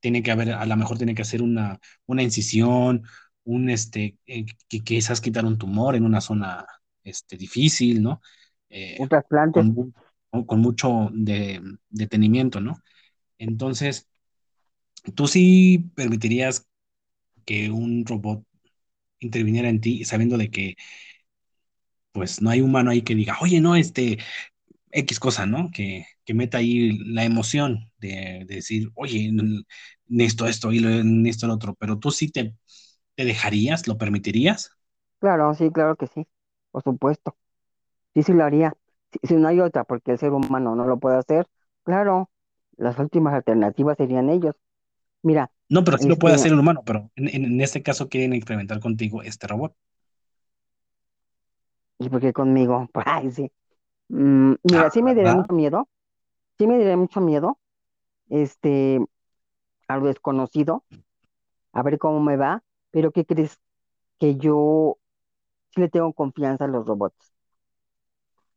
tiene 0.00 0.22
que 0.22 0.32
haber, 0.32 0.52
a 0.52 0.66
lo 0.66 0.76
mejor 0.76 0.98
tiene 0.98 1.14
que 1.14 1.22
hacer 1.22 1.42
una, 1.42 1.78
una 2.06 2.22
incisión, 2.24 3.04
un, 3.44 3.70
este, 3.70 4.18
eh, 4.26 4.46
que 4.68 4.80
quizás 4.80 5.20
quitar 5.20 5.44
un 5.44 5.58
tumor 5.58 5.96
en 5.96 6.04
una 6.04 6.20
zona 6.20 6.66
este, 7.04 7.36
difícil, 7.36 8.02
¿no? 8.02 8.20
Eh, 8.70 8.96
un 8.98 9.08
trasplante. 9.08 9.60
Con, 9.60 10.46
con, 10.46 10.60
mucho 10.60 11.10
de, 11.12 11.60
detenimiento, 11.90 12.60
¿no? 12.60 12.80
Entonces, 13.36 14.10
¿Tú 15.14 15.26
sí 15.26 15.90
permitirías 15.94 16.68
que 17.44 17.70
un 17.70 18.04
robot 18.06 18.44
interviniera 19.20 19.68
en 19.68 19.80
ti 19.80 20.04
sabiendo 20.04 20.38
de 20.38 20.50
que 20.50 20.76
pues 22.12 22.42
no 22.42 22.50
hay 22.50 22.60
humano 22.60 22.90
ahí 22.90 23.02
que 23.02 23.14
diga, 23.14 23.38
oye, 23.40 23.60
no, 23.60 23.76
este 23.76 24.18
X 24.90 25.20
cosa, 25.20 25.46
¿no? 25.46 25.70
Que, 25.72 26.06
que 26.24 26.34
meta 26.34 26.58
ahí 26.58 26.98
la 26.98 27.24
emoción 27.24 27.90
de, 27.98 28.44
decir, 28.48 28.90
oye, 28.94 29.30
necesito 30.08 30.46
esto 30.46 30.72
y 30.72 30.80
necesito 30.80 31.46
el 31.46 31.52
otro, 31.52 31.74
pero 31.74 31.98
tú 31.98 32.10
sí 32.10 32.30
te, 32.30 32.56
te 33.14 33.24
dejarías, 33.24 33.86
lo 33.86 33.96
permitirías. 33.96 34.72
Claro, 35.20 35.54
sí, 35.54 35.70
claro 35.70 35.96
que 35.96 36.08
sí, 36.08 36.26
por 36.72 36.82
supuesto. 36.82 37.36
Sí, 38.14 38.22
sí 38.22 38.32
lo 38.32 38.44
haría. 38.44 38.74
si 39.22 39.34
no 39.36 39.48
hay 39.48 39.60
otra, 39.60 39.84
porque 39.84 40.12
el 40.12 40.18
ser 40.18 40.32
humano 40.32 40.74
no 40.74 40.84
lo 40.86 40.98
puede 40.98 41.16
hacer, 41.16 41.46
claro, 41.84 42.30
las 42.76 42.98
últimas 42.98 43.34
alternativas 43.34 43.96
serían 43.96 44.30
ellos. 44.30 44.54
Mira, 45.22 45.50
No, 45.68 45.84
pero 45.84 45.98
sí 45.98 46.08
lo 46.08 46.16
puede 46.16 46.34
hacer 46.34 46.46
este 46.46 46.54
el 46.54 46.60
humano, 46.60 46.82
pero 46.84 47.10
en, 47.16 47.60
este 47.60 47.82
caso 47.82 48.08
quieren 48.08 48.32
experimentar 48.32 48.80
contigo 48.80 49.22
este 49.22 49.46
robot. 49.46 49.74
¿y 51.98 52.08
por 52.08 52.20
qué 52.20 52.32
conmigo? 52.32 52.88
Ay, 53.06 53.30
sí. 53.30 53.52
Mm, 54.08 54.54
mira, 54.64 54.90
sí 54.90 55.02
me 55.02 55.14
diré 55.14 55.32
mucho 55.32 55.52
miedo, 55.52 55.88
sí 56.58 56.66
me 56.66 56.78
diré 56.78 56.96
mucho 56.96 57.20
miedo, 57.20 57.58
este, 58.28 58.98
a 59.86 59.96
lo 59.98 60.06
desconocido, 60.06 60.84
a 61.72 61.82
ver 61.82 61.98
cómo 61.98 62.20
me 62.20 62.36
va, 62.36 62.64
pero 62.90 63.12
¿qué 63.12 63.24
crees? 63.24 63.60
Que 64.18 64.36
yo 64.36 64.98
sí 65.74 65.80
le 65.80 65.88
tengo 65.88 66.12
confianza 66.12 66.64
a 66.64 66.68
los 66.68 66.86
robots, 66.86 67.29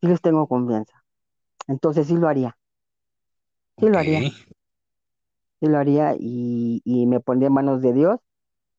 sí 0.03 0.09
les 0.09 0.21
tengo 0.21 0.47
confianza, 0.47 1.03
entonces 1.67 2.07
sí 2.07 2.17
lo 2.17 2.27
haría, 2.27 2.57
sí 3.77 3.87
lo 3.87 3.97
haría 3.97 4.31
lo 5.67 5.77
haría 5.77 6.15
y, 6.19 6.81
me 6.85 7.19
pondría 7.19 7.47
en 7.47 7.53
manos 7.53 7.81
de 7.81 7.93
Dios. 7.93 8.19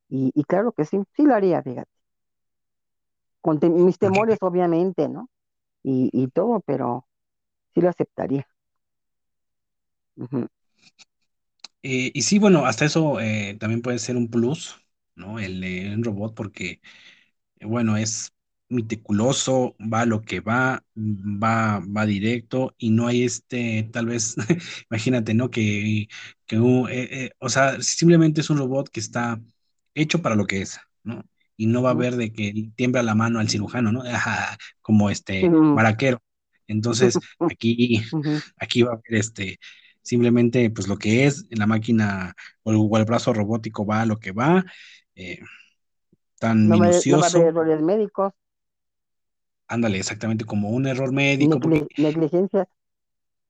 Y, 0.09 0.43
claro 0.43 0.71
que 0.71 0.85
sí, 0.85 0.99
sí 1.15 1.23
lo 1.23 1.35
haría, 1.35 1.61
fíjate. 1.61 1.89
Con 3.41 3.59
mis 3.83 3.97
temores, 3.97 4.37
obviamente, 4.41 5.09
¿no? 5.09 5.29
Y, 5.83 6.27
todo, 6.33 6.61
pero 6.65 7.07
sí 7.73 7.81
lo 7.81 7.89
aceptaría. 7.89 8.47
Eh, 11.83 12.11
y 12.13 12.21
sí, 12.21 12.39
bueno, 12.39 12.65
hasta 12.65 12.85
eso 12.85 13.19
eh, 13.19 13.57
también 13.59 13.81
puede 13.81 13.99
ser 13.99 14.15
un 14.15 14.29
plus, 14.29 14.81
¿no? 15.15 15.39
El 15.39 15.61
de 15.61 15.93
un 15.93 16.03
robot, 16.03 16.33
porque, 16.33 16.81
eh, 17.59 17.65
bueno, 17.65 17.97
es 17.97 18.33
meticuloso, 18.69 19.75
va 19.79 20.01
a 20.01 20.05
lo 20.05 20.21
que 20.21 20.39
va, 20.39 20.83
va, 20.95 21.79
va 21.79 22.05
directo 22.05 22.73
y 22.77 22.89
no 22.89 23.07
hay 23.07 23.23
este, 23.23 23.89
tal 23.91 24.07
vez, 24.07 24.35
imagínate, 24.89 25.33
¿no? 25.33 25.49
Que, 25.49 26.07
que 26.45 26.55
eh, 26.55 26.89
eh, 26.89 27.31
o 27.39 27.49
sea, 27.49 27.81
simplemente 27.81 28.41
es 28.41 28.49
un 28.49 28.57
robot 28.57 28.89
que 28.89 28.99
está 28.99 29.39
hecho 29.93 30.21
para 30.21 30.35
lo 30.35 30.45
que 30.45 30.61
es, 30.61 30.79
¿no? 31.03 31.23
Y 31.57 31.67
no 31.67 31.81
va 31.81 31.89
a 31.89 31.93
haber 31.93 32.15
de 32.15 32.33
que 32.33 32.71
tiembla 32.75 33.03
la 33.03 33.15
mano 33.15 33.39
al 33.39 33.49
cirujano, 33.49 33.91
¿no? 33.91 34.03
como 34.81 35.09
este 35.09 35.49
maraquero. 35.49 36.21
Entonces, 36.67 37.17
aquí, 37.39 38.03
aquí 38.57 38.83
va 38.83 38.91
a 38.91 38.95
haber 38.95 39.19
este, 39.19 39.59
simplemente, 40.01 40.69
pues 40.69 40.87
lo 40.87 40.97
que 40.97 41.25
es, 41.25 41.45
la 41.49 41.67
máquina 41.67 42.35
o 42.63 42.97
el, 42.97 43.05
brazo 43.05 43.33
robótico 43.33 43.85
va 43.85 44.01
a 44.01 44.05
lo 44.05 44.17
que 44.17 44.31
va, 44.31 44.65
eh, 45.15 45.39
tan 46.39 46.67
minucioso. 46.67 47.39
no 47.39 47.45
errores 47.45 47.81
médicos. 47.81 48.33
Ándale, 49.67 49.97
exactamente 49.97 50.45
como 50.45 50.69
un 50.69 50.87
error 50.87 51.11
médico. 51.11 51.59
negligencia. 51.97 52.67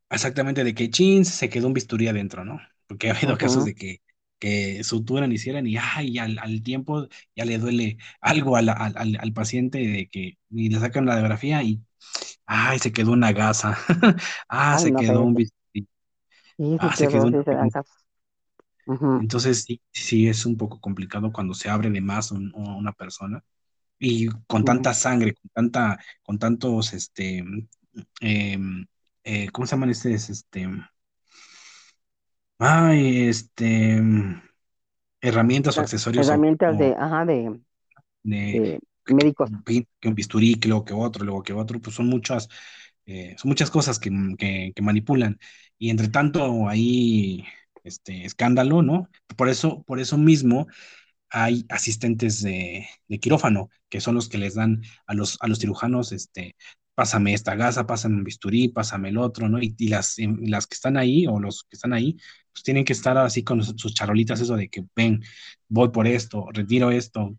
Exactamente, 0.10 0.64
de 0.64 0.74
que 0.74 0.90
chin 0.90 1.26
se 1.26 1.50
quedó 1.50 1.68
un 1.68 1.74
bisturí 1.74 2.08
adentro, 2.08 2.46
¿no? 2.46 2.60
Porque 2.88 3.10
ha 3.10 3.16
habido 3.16 3.38
casos 3.38 3.66
de 3.66 3.74
que, 3.74 4.02
que 4.40 4.84
suturan, 4.84 5.32
hicieran 5.32 5.68
y 5.68 5.78
ay, 5.78 6.18
al, 6.20 6.38
al 6.40 6.62
tiempo 6.62 7.08
ya 7.36 7.46
le 7.46 7.58
duele 7.58 7.98
algo 8.22 8.56
al, 8.56 8.70
al, 8.70 9.18
al, 9.20 9.34
paciente 9.34 9.80
de 9.80 10.08
que 10.08 10.38
y 10.52 10.70
le 10.70 10.80
sacan 10.80 11.06
la 11.06 11.14
radiografía 11.14 11.64
y 11.64 11.82
ay, 12.46 12.80
se 12.80 12.94
quedó 12.94 13.12
una 13.12 13.34
gasa. 13.34 13.78
ah, 14.48 14.78
se 14.78 14.94
quedó 14.94 15.24
un 15.24 15.34
bisturí. 15.34 15.88
ah, 16.80 16.96
se 16.96 17.08
quedó 17.08 17.26
un... 17.26 17.44
Entonces 19.20 19.64
sí, 19.64 19.82
sí 19.92 20.28
es 20.28 20.46
un 20.46 20.58
poco 20.58 20.80
complicado 20.80 21.34
cuando 21.34 21.56
se 21.56 21.70
abre 21.70 21.90
de 21.90 22.02
más 22.02 22.32
una 22.32 22.94
persona 22.94 23.44
y 24.00 24.28
con 24.48 24.64
tanta 24.66 24.94
sangre, 24.94 25.34
con 25.34 25.50
tanta, 25.52 26.00
con 26.24 26.40
tantos, 26.40 26.94
este, 26.94 27.44
em, 28.22 28.86
eh, 29.24 29.50
¿cómo 29.52 29.66
se 29.66 29.76
llaman 29.76 29.90
estos? 29.90 30.30
Este, 30.30 30.68
ay, 32.60 33.28
este, 33.28 34.02
herramientas 35.22 35.78
o 35.78 35.82
accesorios. 35.82 36.28
Herramientas 36.28 36.78
de, 36.78 36.96
ajá, 36.98 37.26
de, 37.26 37.60
de, 38.24 38.80
médicos. 39.08 39.50
Que 39.66 40.08
un 40.08 40.16
bisturí, 40.16 40.56
que 40.56 40.68
luego 40.68 40.86
que 40.86 40.94
otro, 40.94 41.26
luego 41.26 41.44
que 41.44 41.54
otro, 41.54 41.80
pues 41.80 41.96
son 41.96 42.08
muchas, 42.08 42.50
eh, 43.06 43.36
son 43.38 43.50
muchas 43.50 43.72
cosas 43.72 44.00
que, 44.00 44.12
que, 44.38 44.74
que, 44.76 44.82
manipulan. 44.82 45.40
Y 45.78 45.90
entre 45.90 46.10
tanto 46.10 46.68
ahí, 46.68 47.46
este, 47.84 48.26
escándalo, 48.26 48.82
¿no? 48.82 49.10
Por 49.36 49.50
eso, 49.50 49.84
por 49.84 50.00
eso 50.00 50.18
mismo, 50.18 50.68
hay 51.36 51.66
asistentes 51.68 52.42
de, 52.42 52.88
quirófano, 53.20 53.70
que 53.90 54.00
son 54.00 54.16
los 54.16 54.30
que 54.30 54.38
les 54.38 54.56
dan 54.56 54.82
a 55.06 55.14
los, 55.14 55.38
a 55.42 55.48
los 55.48 55.60
cirujanos, 55.60 56.14
este, 56.14 56.56
pásame 56.96 57.34
esta 57.34 57.56
gasa, 57.56 57.86
pásame 57.86 58.16
un 58.16 58.24
bisturí, 58.24 58.70
pásame 58.70 59.10
el 59.10 59.18
otro, 59.18 59.50
¿no? 59.50 59.60
Y, 59.62 59.76
las, 59.90 60.16
las 60.18 60.66
que 60.66 60.76
están 60.76 60.96
ahí, 60.96 61.28
o 61.28 61.38
los 61.42 61.64
que 61.64 61.76
están 61.76 61.92
ahí, 61.92 62.18
pues 62.54 62.64
tienen 62.64 62.86
que 62.86 62.94
estar 62.94 63.18
así 63.18 63.44
con 63.44 63.62
sus 63.62 63.94
charolitas, 63.94 64.40
eso 64.40 64.56
de 64.56 64.70
que 64.70 64.86
ven, 64.96 65.22
voy 65.68 65.90
por 65.90 66.08
esto, 66.08 66.48
retiro 66.54 66.90
esto, 66.90 67.36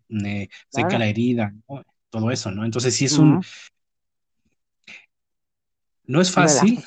seca 0.68 0.98
la 0.98 1.06
herida, 1.06 1.54
todo 2.10 2.30
eso, 2.30 2.50
¿no? 2.50 2.66
Entonces 2.66 2.94
sí 2.94 3.06
es 3.06 3.16
un... 3.16 3.42
No 6.04 6.20
es 6.20 6.30
fácil. 6.30 6.84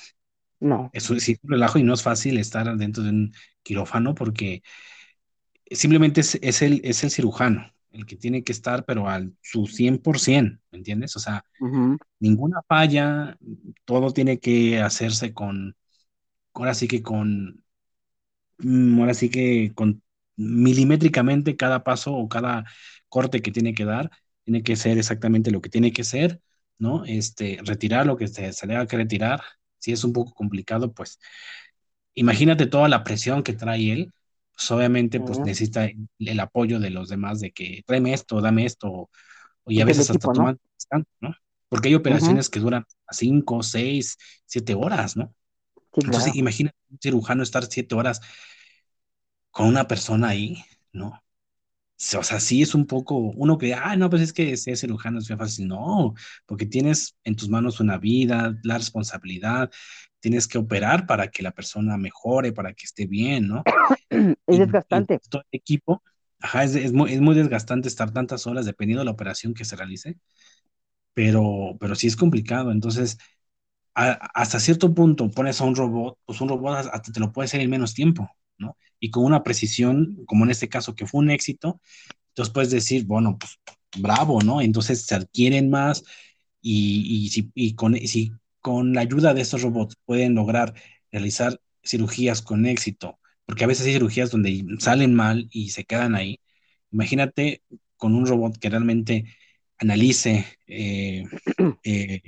No. 0.60 0.92
Es, 0.94 1.06
sí, 1.06 1.40
un 1.42 1.50
relajo 1.50 1.80
y 1.80 1.84
no 1.84 1.96
es 1.96 2.04
fácil 2.04 2.38
estar 2.38 2.78
dentro 2.78 3.02
de 3.02 3.10
un 3.10 3.34
quirófano 3.64 4.14
porque 4.14 4.62
simplemente 5.72 6.22
es, 6.22 6.62
el, 6.62 6.82
es 6.84 7.04
el 7.04 7.12
cirujano 7.12 7.72
el 7.92 8.06
que 8.06 8.16
tiene 8.16 8.44
que 8.44 8.52
estar, 8.52 8.86
pero 8.86 9.10
al 9.10 9.34
su 9.42 9.66
100%, 9.68 10.60
¿me 10.72 10.78
entiendes? 10.78 11.16
O 11.16 11.20
sea, 11.20 11.44
ninguna 12.20 12.62
falla, 12.68 13.38
todo 13.86 14.12
tiene 14.12 14.40
que 14.40 14.82
hacerse 14.82 15.34
con, 15.34 15.76
ahora 16.54 16.74
sí 16.74 16.88
que 16.88 17.04
con, 17.04 17.64
ahora 19.00 19.14
sí 19.14 19.30
que 19.30 19.72
con 19.76 20.04
milimétricamente 20.36 21.56
cada 21.56 21.84
paso 21.84 22.14
o 22.14 22.30
cada 22.30 22.66
corte 23.10 23.42
que 23.42 23.52
tiene 23.52 23.74
que 23.74 23.86
dar, 23.86 24.12
tiene 24.44 24.64
que 24.64 24.76
ser 24.76 24.98
exactamente 24.98 25.52
lo 25.52 25.62
que 25.62 25.70
tiene 25.70 25.92
que 25.92 26.04
ser, 26.04 26.42
¿no? 26.78 27.06
Este, 27.06 27.60
retirar 27.64 28.06
lo 28.06 28.18
que 28.18 28.28
se, 28.28 28.54
se 28.54 28.68
deba 28.68 28.88
que 28.88 28.98
retirar, 28.98 29.42
si 29.78 29.92
es 29.92 30.04
un 30.04 30.14
poco 30.14 30.34
complicado, 30.34 30.94
pues 30.94 31.20
imagínate 32.14 32.68
toda 32.68 32.90
la 32.90 33.04
presión 33.04 33.44
que 33.44 33.54
trae 33.54 33.92
él 33.92 34.14
pues, 34.60 34.72
obviamente 34.72 35.22
pues 35.22 35.40
necesita 35.40 35.90
el, 36.20 36.40
apoyo 36.42 36.82
de 36.82 36.90
los 36.90 37.08
demás 37.08 37.40
de 37.40 37.52
que 37.52 37.82
tráeme 37.86 38.14
esto, 38.14 38.42
dame 38.42 38.66
esto, 38.66 39.10
y 39.66 39.80
a 39.80 39.86
veces 39.86 40.10
hasta 40.10 40.34
toman 40.34 40.60
¿no? 41.22 41.34
Porque 41.70 41.88
hay 41.88 41.96
operaciones 41.96 42.50
que 42.50 42.60
duran 42.60 42.84
cinco, 43.10 43.64
seis, 43.64 44.18
siete 44.46 44.74
horas, 44.74 45.16
¿no? 45.16 45.34
Sí, 45.76 46.02
Entonces, 46.04 46.24
claro. 46.24 46.40
imagina 46.40 46.72
un 46.90 47.00
cirujano 47.02 47.42
estar 47.42 47.66
siete 47.68 47.96
horas 47.96 48.20
con 49.50 49.68
una 49.68 49.88
persona 49.88 50.28
ahí, 50.28 50.62
¿no? 50.92 51.24
O 52.18 52.24
sea, 52.24 52.42
sí 52.42 52.62
es 52.62 52.76
un 52.76 52.86
poco, 52.86 53.16
uno 53.16 53.58
que, 53.58 53.74
ah, 53.74 53.96
no, 53.96 54.10
pues 54.10 54.24
es 54.24 54.34
que 54.34 54.58
ser 54.58 54.76
cirujano 54.76 55.20
es 55.20 55.28
bien 55.30 55.40
fácil. 55.40 55.70
No, 55.70 56.16
porque 56.46 56.66
tienes 56.66 57.16
en 57.24 57.38
tus 57.38 57.48
manos 57.48 57.80
una 57.80 57.98
vida, 57.98 58.58
la 58.64 58.78
responsabilidad, 58.78 59.72
tienes 60.20 60.48
que 60.48 60.58
operar 60.58 61.06
para 61.08 61.30
que 61.30 61.44
la 61.44 61.52
persona 61.52 61.98
mejore, 61.98 62.54
para 62.54 62.74
que 62.74 62.86
esté 62.86 63.08
bien, 63.08 63.48
¿no? 63.48 63.70
Es 64.48 64.58
Y, 64.58 64.78
y 64.90 65.06
desgastante. 65.06 65.22
todo 65.30 65.44
el 65.52 65.60
equipo, 65.60 66.04
ajá, 66.40 66.64
es, 66.66 66.76
es 66.76 66.94
muy, 66.94 67.14
es 67.14 67.22
muy 67.22 67.36
desgastante 67.36 67.88
estar 67.90 68.12
tantas 68.12 68.48
horas 68.48 68.66
dependiendo 68.66 69.02
de 69.02 69.06
la 69.06 69.12
operación 69.12 69.54
que 69.54 69.66
se 69.66 69.76
realice, 69.78 70.18
pero, 71.14 71.78
pero 71.80 71.96
sí 71.96 72.08
es 72.08 72.16
complicado. 72.16 72.72
Entonces, 72.72 73.18
a- 73.96 74.14
hasta 74.36 74.60
cierto 74.60 74.94
punto 74.94 75.30
pones 75.32 75.62
a 75.62 75.66
un 75.66 75.76
robot, 75.76 76.18
pues 76.26 76.42
un 76.42 76.50
robot 76.50 76.78
hasta 76.94 77.14
te 77.14 77.20
lo 77.20 77.32
puede 77.34 77.46
hacer 77.48 77.62
en 77.62 77.70
menos 77.70 77.94
tiempo, 77.94 78.30
¿no? 78.60 78.78
Y 79.00 79.12
con 79.12 79.26
una 79.26 79.44
precisión, 79.44 80.20
como 80.28 80.46
en 80.46 80.52
este 80.52 80.70
caso, 80.70 80.96
que 80.96 81.08
fue 81.08 81.22
un 81.22 81.32
éxito, 81.32 81.82
entonces 82.30 82.54
puedes 82.54 82.72
decir, 82.72 83.06
bueno, 83.06 83.38
pues 83.40 83.60
bravo, 84.00 84.42
¿no? 84.44 84.62
Entonces 84.62 85.06
se 85.06 85.16
adquieren 85.16 85.70
más 85.70 86.04
y, 86.62 87.26
y 87.26 87.30
si, 87.30 87.52
y 87.56 87.76
con, 87.76 87.96
y 87.98 88.08
si 88.08 88.34
con 88.62 88.94
la 88.94 89.02
ayuda 89.02 89.34
de 89.34 89.42
estos 89.42 89.62
robots 89.62 89.96
pueden 90.06 90.36
lograr 90.36 90.74
realizar 91.12 91.60
cirugías 91.84 92.42
con 92.42 92.66
éxito, 92.66 93.20
porque 93.46 93.64
a 93.64 93.68
veces 93.68 93.86
hay 93.88 93.94
cirugías 93.94 94.32
donde 94.32 94.66
salen 94.80 95.16
mal 95.16 95.48
y 95.52 95.70
se 95.72 95.86
quedan 95.86 96.16
ahí. 96.16 96.40
Imagínate 96.92 97.64
con 97.98 98.16
un 98.16 98.26
robot 98.26 98.58
que 98.58 98.70
realmente 98.70 99.26
analice 99.78 100.46
eh, 100.68 101.26
eh, 101.84 102.22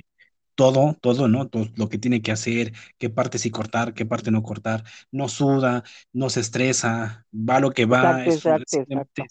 todo, 0.54 0.96
todo, 1.00 1.28
¿no? 1.28 1.48
Todo 1.48 1.68
lo 1.76 1.88
que 1.88 1.98
tiene 1.98 2.22
que 2.22 2.32
hacer, 2.32 2.72
qué 2.98 3.10
parte 3.10 3.38
sí 3.38 3.50
cortar, 3.50 3.94
qué 3.94 4.06
parte 4.06 4.30
no 4.30 4.42
cortar, 4.42 4.84
no 5.10 5.28
suda, 5.28 5.82
no 6.12 6.30
se 6.30 6.40
estresa, 6.40 7.26
va 7.32 7.60
lo 7.60 7.70
que 7.72 7.86
va, 7.86 8.24
Exacto, 8.24 8.80
es 8.80 8.88
exacto. 8.88 9.24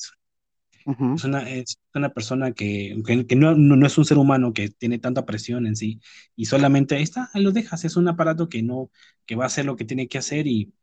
Es, 0.86 1.24
una, 1.24 1.50
es 1.50 1.78
una 1.94 2.10
persona 2.10 2.52
que, 2.52 2.96
que, 3.06 3.28
que 3.28 3.36
no, 3.36 3.56
no, 3.56 3.76
no 3.76 3.88
es 3.88 3.98
un 3.98 4.06
ser 4.06 4.18
humano 4.18 4.54
que 4.54 4.70
tiene 4.70 5.00
tanta 5.00 5.26
presión 5.26 5.68
en 5.68 5.76
sí 5.76 6.00
y 6.36 6.46
solamente 6.46 6.96
ahí 6.96 7.04
está, 7.04 7.30
ahí 7.34 7.44
lo 7.44 7.52
dejas, 7.52 7.86
es 7.86 7.98
un 7.98 8.08
aparato 8.08 8.50
que 8.50 8.64
no, 8.64 8.90
que 9.26 9.36
va 9.36 9.44
a 9.44 9.48
hacer 9.48 9.66
lo 9.66 9.76
que 9.76 9.86
tiene 9.86 10.08
que 10.08 10.18
hacer 10.18 10.48
y 10.48 10.74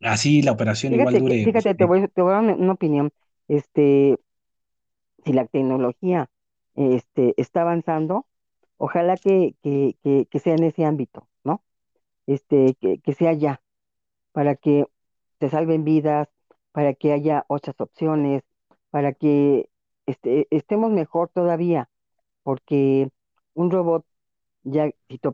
así 0.00 0.42
la 0.42 0.52
operación 0.52 0.94
igual 0.94 1.14
Fíjate 1.14 1.24
dure, 1.24 1.44
pues, 1.44 1.44
fíjate, 1.44 1.74
te 1.74 1.84
voy, 1.84 2.08
te 2.08 2.22
voy 2.22 2.32
a 2.32 2.34
dar 2.34 2.44
una, 2.44 2.54
una 2.54 2.72
opinión. 2.72 3.10
Este, 3.48 4.18
si 5.24 5.32
la 5.32 5.46
tecnología 5.46 6.30
este, 6.74 7.34
está 7.36 7.62
avanzando, 7.62 8.26
ojalá 8.76 9.16
que, 9.16 9.54
que, 9.62 9.96
que, 10.02 10.26
que 10.30 10.38
sea 10.38 10.54
en 10.54 10.64
ese 10.64 10.84
ámbito, 10.84 11.28
¿no? 11.44 11.62
Este, 12.26 12.76
que, 12.80 12.98
que 12.98 13.12
sea 13.12 13.32
ya, 13.32 13.62
para 14.32 14.56
que 14.56 14.86
se 15.40 15.48
salven 15.48 15.84
vidas, 15.84 16.28
para 16.72 16.94
que 16.94 17.12
haya 17.12 17.44
otras 17.48 17.80
opciones, 17.80 18.42
para 18.96 19.12
que 19.12 19.68
este, 20.06 20.48
estemos 20.50 20.90
mejor 20.90 21.28
todavía, 21.28 21.90
porque 22.44 23.10
un 23.54 23.70
robot 23.70 24.06
ya 24.64 24.90
si 25.08 25.18
te 25.18 25.28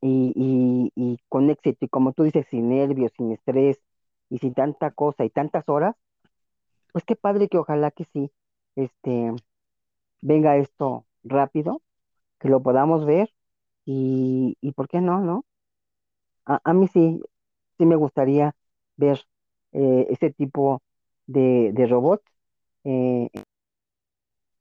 y, 0.00 0.32
y, 0.36 0.92
y 0.96 1.18
con 1.28 1.50
éxito, 1.50 1.84
y 1.84 1.88
como 1.88 2.12
tú 2.12 2.24
dices, 2.24 2.46
sin 2.50 2.68
nervios, 2.68 3.12
sin 3.16 3.32
estrés 3.32 3.80
y 4.30 4.38
sin 4.38 4.54
tanta 4.54 4.90
cosa 4.90 5.24
y 5.24 5.30
tantas 5.30 5.68
horas, 5.68 5.96
pues 6.92 7.04
qué 7.04 7.16
padre 7.16 7.48
que 7.48 7.58
ojalá 7.58 7.92
que 7.92 8.04
sí, 8.12 8.32
este, 8.76 9.32
venga 10.22 10.58
esto 10.58 11.06
rápido, 11.24 11.82
que 12.40 12.48
lo 12.50 12.62
podamos 12.62 13.06
ver 13.06 13.30
y, 13.86 14.58
y 14.62 14.72
¿por 14.72 14.88
qué 14.88 15.00
no, 15.02 15.20
no? 15.22 15.46
A, 16.46 16.60
a 16.64 16.72
mí 16.74 16.88
sí, 16.88 17.20
sí 17.78 17.86
me 17.86 17.96
gustaría 17.96 18.54
ver 18.96 19.20
eh, 19.72 20.06
ese 20.10 20.30
tipo 20.32 20.82
de, 21.26 21.72
de 21.74 21.86
robots 21.86 22.24
eh, 22.84 23.28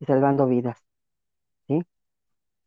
salvando 0.06 0.46
vidas, 0.48 0.78
¿sí? 1.68 1.82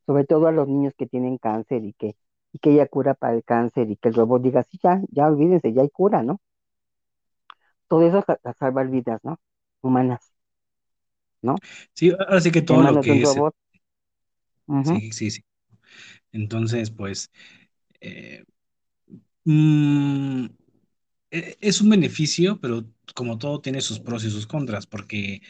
Sobre 0.06 0.24
todo 0.24 0.48
a 0.48 0.52
los 0.52 0.68
niños 0.68 0.94
que 0.98 1.06
tienen 1.06 1.39
cáncer 1.39 1.85
y 1.85 1.93
que, 1.94 2.16
y 2.52 2.59
que 2.60 2.70
haya 2.70 2.89
cura 2.89 3.14
para 3.14 3.35
el 3.35 3.44
cáncer 3.44 3.90
y 3.90 3.97
que 3.97 4.09
el 4.10 4.14
robot 4.16 4.43
diga, 4.43 4.62
sí, 4.64 4.78
ya, 4.82 5.02
ya 5.10 5.28
olvídense, 5.28 5.73
ya 5.73 5.82
hay 5.82 5.90
cura, 5.90 6.23
¿no? 6.23 6.40
Todo 7.89 8.02
eso 8.06 8.18
a, 8.28 8.39
a 8.51 8.52
salvar 8.55 8.89
vidas, 8.89 9.20
¿no? 9.24 9.39
Humanas, 9.82 10.32
¿no? 11.43 11.56
sí, 11.94 12.10
ahora 12.10 12.40
sí 12.40 12.51
que 12.51 12.62
todo 12.62 12.82
lo 12.82 13.01
que 13.01 13.23
es, 13.23 13.35
robot. 13.35 13.55
Sí, 14.85 15.12
sí, 15.12 15.31
sí. 15.31 15.44
Entonces, 16.32 16.90
pues, 16.90 17.31
eh, 18.01 18.44
mm, 19.44 20.47
es 21.31 21.81
un 21.81 21.90
beneficio, 21.90 22.61
pero 22.61 22.85
como 23.15 23.39
todo 23.39 23.61
tiene 23.61 23.81
sus 23.81 24.01
pros 24.01 24.24
y 24.24 24.31
sus 24.31 24.47
contras, 24.47 24.86
porque 24.86 25.43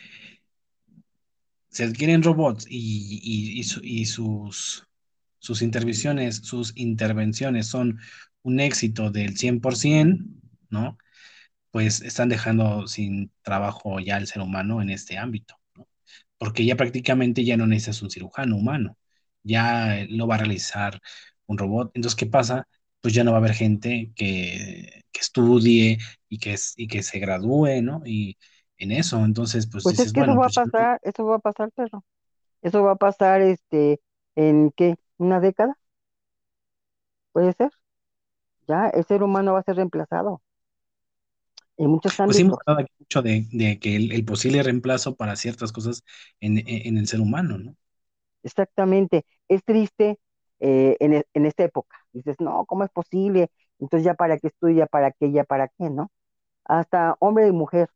se 1.70 1.84
adquieren 1.84 2.22
robots 2.22 2.66
y, 2.68 3.20
y- 3.22 3.58
y 3.60 3.64
su- 3.64 3.80
y 3.84 4.06
sus, 4.06 4.86
sus 5.38 5.62
intervenciones, 5.62 6.36
sus 6.38 6.72
intervenciones 6.76 7.66
son 7.68 7.98
un 8.42 8.60
éxito 8.60 9.10
del 9.10 9.36
100%, 9.36 10.24
¿no? 10.70 10.96
Pues 11.72 12.02
están 12.02 12.28
dejando 12.30 12.86
sin 12.88 13.32
trabajo 13.42 14.00
ya 14.00 14.16
al 14.16 14.26
ser 14.28 14.42
humano 14.42 14.82
en 14.82 14.90
este 14.90 15.18
ámbito. 15.18 15.56
Porque 16.38 16.64
ya 16.66 16.76
prácticamente 16.76 17.44
ya 17.44 17.56
no 17.56 17.66
necesitas 17.66 18.02
un 18.02 18.10
cirujano 18.10 18.56
humano, 18.56 18.98
ya 19.44 20.06
lo 20.10 20.26
va 20.26 20.36
a 20.36 20.38
realizar 20.38 21.00
un 21.46 21.58
robot. 21.58 21.92
Entonces, 21.94 22.16
¿qué 22.18 22.26
pasa? 22.26 22.68
Pues 23.00 23.14
ya 23.14 23.24
no 23.24 23.32
va 23.32 23.38
a 23.38 23.40
haber 23.40 23.54
gente 23.54 24.12
que, 24.16 25.04
que 25.12 25.20
estudie 25.20 25.98
y 26.28 26.38
que, 26.38 26.54
es- 26.54 26.74
y 26.76 26.88
que 26.88 27.02
se 27.02 27.18
gradúe, 27.20 27.82
¿no? 27.82 28.02
Y 28.06 28.38
en 28.78 28.92
eso, 28.92 29.24
entonces, 29.24 29.66
pues 29.68 29.82
Pues 29.82 29.98
es 30.00 30.12
que 30.12 30.20
eso 30.20 30.36
va 30.36 30.46
a 30.46 30.50
pues 30.52 30.60
pasar, 30.60 31.00
eso 31.02 31.24
va 31.26 31.36
a 31.36 31.38
pasar, 31.38 31.70
perro. 31.72 32.04
Eso 32.62 32.82
va 32.84 32.92
a 32.92 32.96
pasar, 32.96 33.40
este, 33.42 34.00
¿en 34.36 34.72
qué? 34.72 34.96
¿Una 35.18 35.40
década? 35.40 35.76
¿Puede 37.32 37.52
ser? 37.52 37.70
Ya 38.68 38.88
el 38.90 39.04
ser 39.04 39.22
humano 39.22 39.54
va 39.54 39.60
a 39.60 39.64
ser 39.64 39.76
reemplazado 39.76 40.42
en 41.78 41.88
muchos 41.90 42.20
pues 42.24 42.36
sí 42.36 42.42
hemos 42.42 42.54
ámbitos. 42.54 42.66
hablado 42.66 42.84
aquí 42.84 42.92
mucho 42.98 43.22
de, 43.22 43.46
de 43.52 43.78
que 43.78 43.96
el, 43.96 44.12
el 44.12 44.24
posible 44.24 44.62
reemplazo 44.62 45.16
para 45.16 45.36
ciertas 45.36 45.72
cosas 45.72 46.04
en, 46.40 46.58
en- 46.58 46.66
en 46.68 46.98
el 46.98 47.06
ser 47.08 47.20
humano, 47.20 47.58
¿no? 47.58 47.76
Exactamente. 48.42 49.24
Es 49.48 49.62
triste 49.64 50.18
eh, 50.60 50.96
en, 51.00 51.14
e- 51.14 51.26
en 51.34 51.46
esta 51.46 51.64
época. 51.64 51.96
Dices, 52.12 52.36
no, 52.40 52.64
¿cómo 52.66 52.84
es 52.84 52.90
posible? 52.90 53.50
Entonces 53.78 54.04
ya 54.04 54.14
para 54.14 54.38
qué 54.38 54.48
estudia, 54.48 54.86
para 54.86 55.12
qué, 55.12 55.32
ya 55.32 55.44
para 55.44 55.68
qué, 55.68 55.90
¿no? 55.90 56.10
Hasta 56.64 57.16
hombre 57.20 57.48
y 57.48 57.52
mujer. 57.52 57.90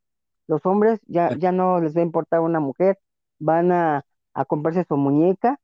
Los 0.48 0.66
hombres 0.66 1.00
ya, 1.06 1.32
ya 1.36 1.52
no 1.52 1.80
les 1.80 1.96
va 1.96 2.00
a 2.00 2.04
importar 2.04 2.40
una 2.40 2.60
mujer, 2.60 2.98
van 3.38 3.72
a, 3.72 4.04
a 4.34 4.44
comprarse 4.44 4.84
su 4.84 4.96
muñeca 4.96 5.60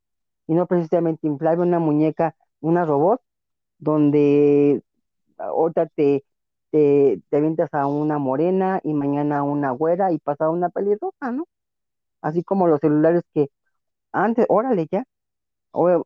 y 0.47 0.55
no 0.55 0.67
precisamente 0.67 1.27
inflable, 1.27 1.63
una 1.65 1.79
muñeca, 1.81 2.37
una 2.61 2.85
robot, 2.85 3.23
donde 3.79 4.83
ahorita 5.39 5.87
te, 5.89 6.25
te, 6.71 7.23
te 7.31 7.37
avientas 7.37 7.73
a 7.75 7.87
una 7.87 8.19
morena 8.19 8.81
y 8.85 8.95
mañana 8.95 9.39
a 9.39 9.43
una 9.45 9.71
güera 9.73 10.13
y 10.13 10.19
pasado 10.19 10.53
una 10.53 10.71
pelirroja, 10.71 11.33
¿no? 11.33 11.47
Así 12.23 12.43
como 12.45 12.69
los 12.69 12.81
celulares 12.81 13.23
que 13.35 13.49
antes, 14.13 14.47
órale 14.51 14.89
ya, 14.91 15.05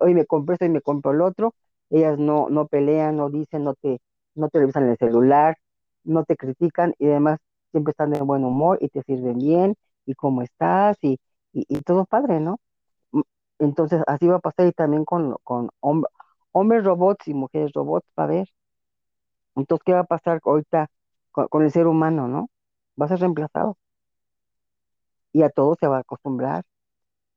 hoy, 0.00 0.14
me 0.14 0.26
compré 0.26 0.54
esto 0.54 0.64
y 0.66 0.68
me 0.70 0.80
compro 0.82 1.12
el 1.12 1.20
otro, 1.22 1.54
ellas 1.90 2.18
no, 2.18 2.48
no 2.50 2.66
pelean, 2.66 3.16
no 3.16 3.30
dicen, 3.30 3.64
no 3.64 3.74
te, 3.74 4.00
no 4.34 4.48
te 4.48 4.58
revisan 4.60 4.88
el 4.88 4.96
celular, 4.98 5.56
no 6.04 6.24
te 6.24 6.36
critican 6.36 6.94
y 6.98 7.06
además 7.08 7.38
siempre 7.72 7.92
están 7.92 8.10
de 8.12 8.20
buen 8.22 8.44
humor 8.44 8.78
y 8.80 8.88
te 8.88 9.02
sirven 9.02 9.38
bien 9.38 9.76
y 10.06 10.14
cómo 10.14 10.42
estás 10.42 10.96
y, 11.02 11.18
y, 11.52 11.80
todo 11.82 12.04
padre, 12.06 12.40
¿no? 12.40 12.58
Entonces 13.60 14.02
así 14.08 14.26
va 14.26 14.36
a 14.36 14.38
pasar 14.40 14.66
y 14.66 14.72
también 14.72 15.04
con, 15.04 15.36
con 15.44 15.68
hom- 15.80 16.04
hombres 16.52 16.84
robots 16.84 17.28
y 17.28 17.34
mujeres 17.34 17.72
robots, 17.74 18.06
va 18.18 18.24
a 18.24 18.26
ver. 18.26 18.48
Entonces, 19.56 19.82
¿qué 19.84 19.92
va 19.92 20.00
a 20.00 20.04
pasar 20.04 20.40
ahorita 20.44 20.88
con, 21.32 21.62
el 21.62 21.70
ser 21.70 21.86
humano, 21.86 22.26
no? 22.28 22.48
Va 23.00 23.06
a 23.06 23.08
ser 23.08 23.20
reemplazado 23.20 23.76
y 25.32 25.42
a 25.42 25.50
todo 25.50 25.76
se 25.78 25.86
va 25.88 25.98
a 25.98 26.00
acostumbrar, 26.00 26.64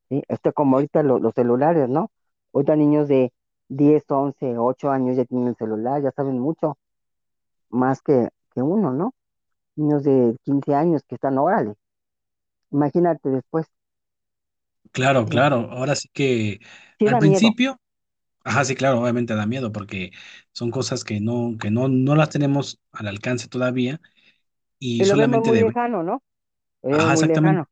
¿sí? 0.10 0.23
Esto 0.30 0.53
como 0.53 0.77
ahorita 0.77 1.03
lo- 1.03 1.19
los 1.19 1.34
celulares, 1.35 1.89
¿no? 1.89 2.11
Ahorita 2.53 2.75
niños 2.75 3.07
de 3.09 3.34
10 3.69 4.03
11 4.09 4.57
8 4.57 4.91
años 4.91 5.17
ya 5.17 5.25
tienen 5.25 5.55
celular, 5.55 6.01
ya 6.03 6.11
saben 6.11 6.39
mucho 6.39 6.77
más 7.69 8.01
que, 8.01 8.30
que 8.53 8.61
uno, 8.61 8.93
¿no? 8.93 9.13
Niños 9.77 10.03
de 10.03 10.38
15 10.43 10.75
años 10.75 11.03
que 11.07 11.15
están, 11.15 11.38
órale, 11.39 11.75
imagínate 12.71 13.30
después, 13.30 13.67
Claro, 14.91 15.25
claro. 15.25 15.71
Ahora 15.71 15.95
sí 15.95 16.09
que 16.13 16.59
Sí 16.99 17.07
al 17.07 17.15
da 17.15 17.21
miedo, 17.21 17.55
principio, 17.57 17.80
ajá, 18.43 18.65
sí, 18.65 18.75
claro, 18.75 19.01
obviamente 19.01 19.35
da 19.35 19.45
miedo 19.47 19.71
porque 19.71 20.11
son 20.53 20.71
cosas 20.71 21.03
que 21.05 21.19
no, 21.21 21.57
que 21.59 21.71
no, 21.71 21.89
no 21.89 22.15
las 22.15 22.30
tenemos 22.31 22.80
al 22.93 23.07
alcance 23.07 23.47
todavía 23.49 24.01
y 24.80 25.03
y 25.03 25.05
lo 25.05 25.17
vemos 25.17 25.43
solamente 25.43 25.51
muy 25.51 25.57
de, 25.57 25.59
lejano, 25.59 26.03
¿no? 26.03 26.23
Lo 26.84 26.91
vemos 26.91 27.05
ajá, 27.05 27.13
exactamente. 27.13 27.65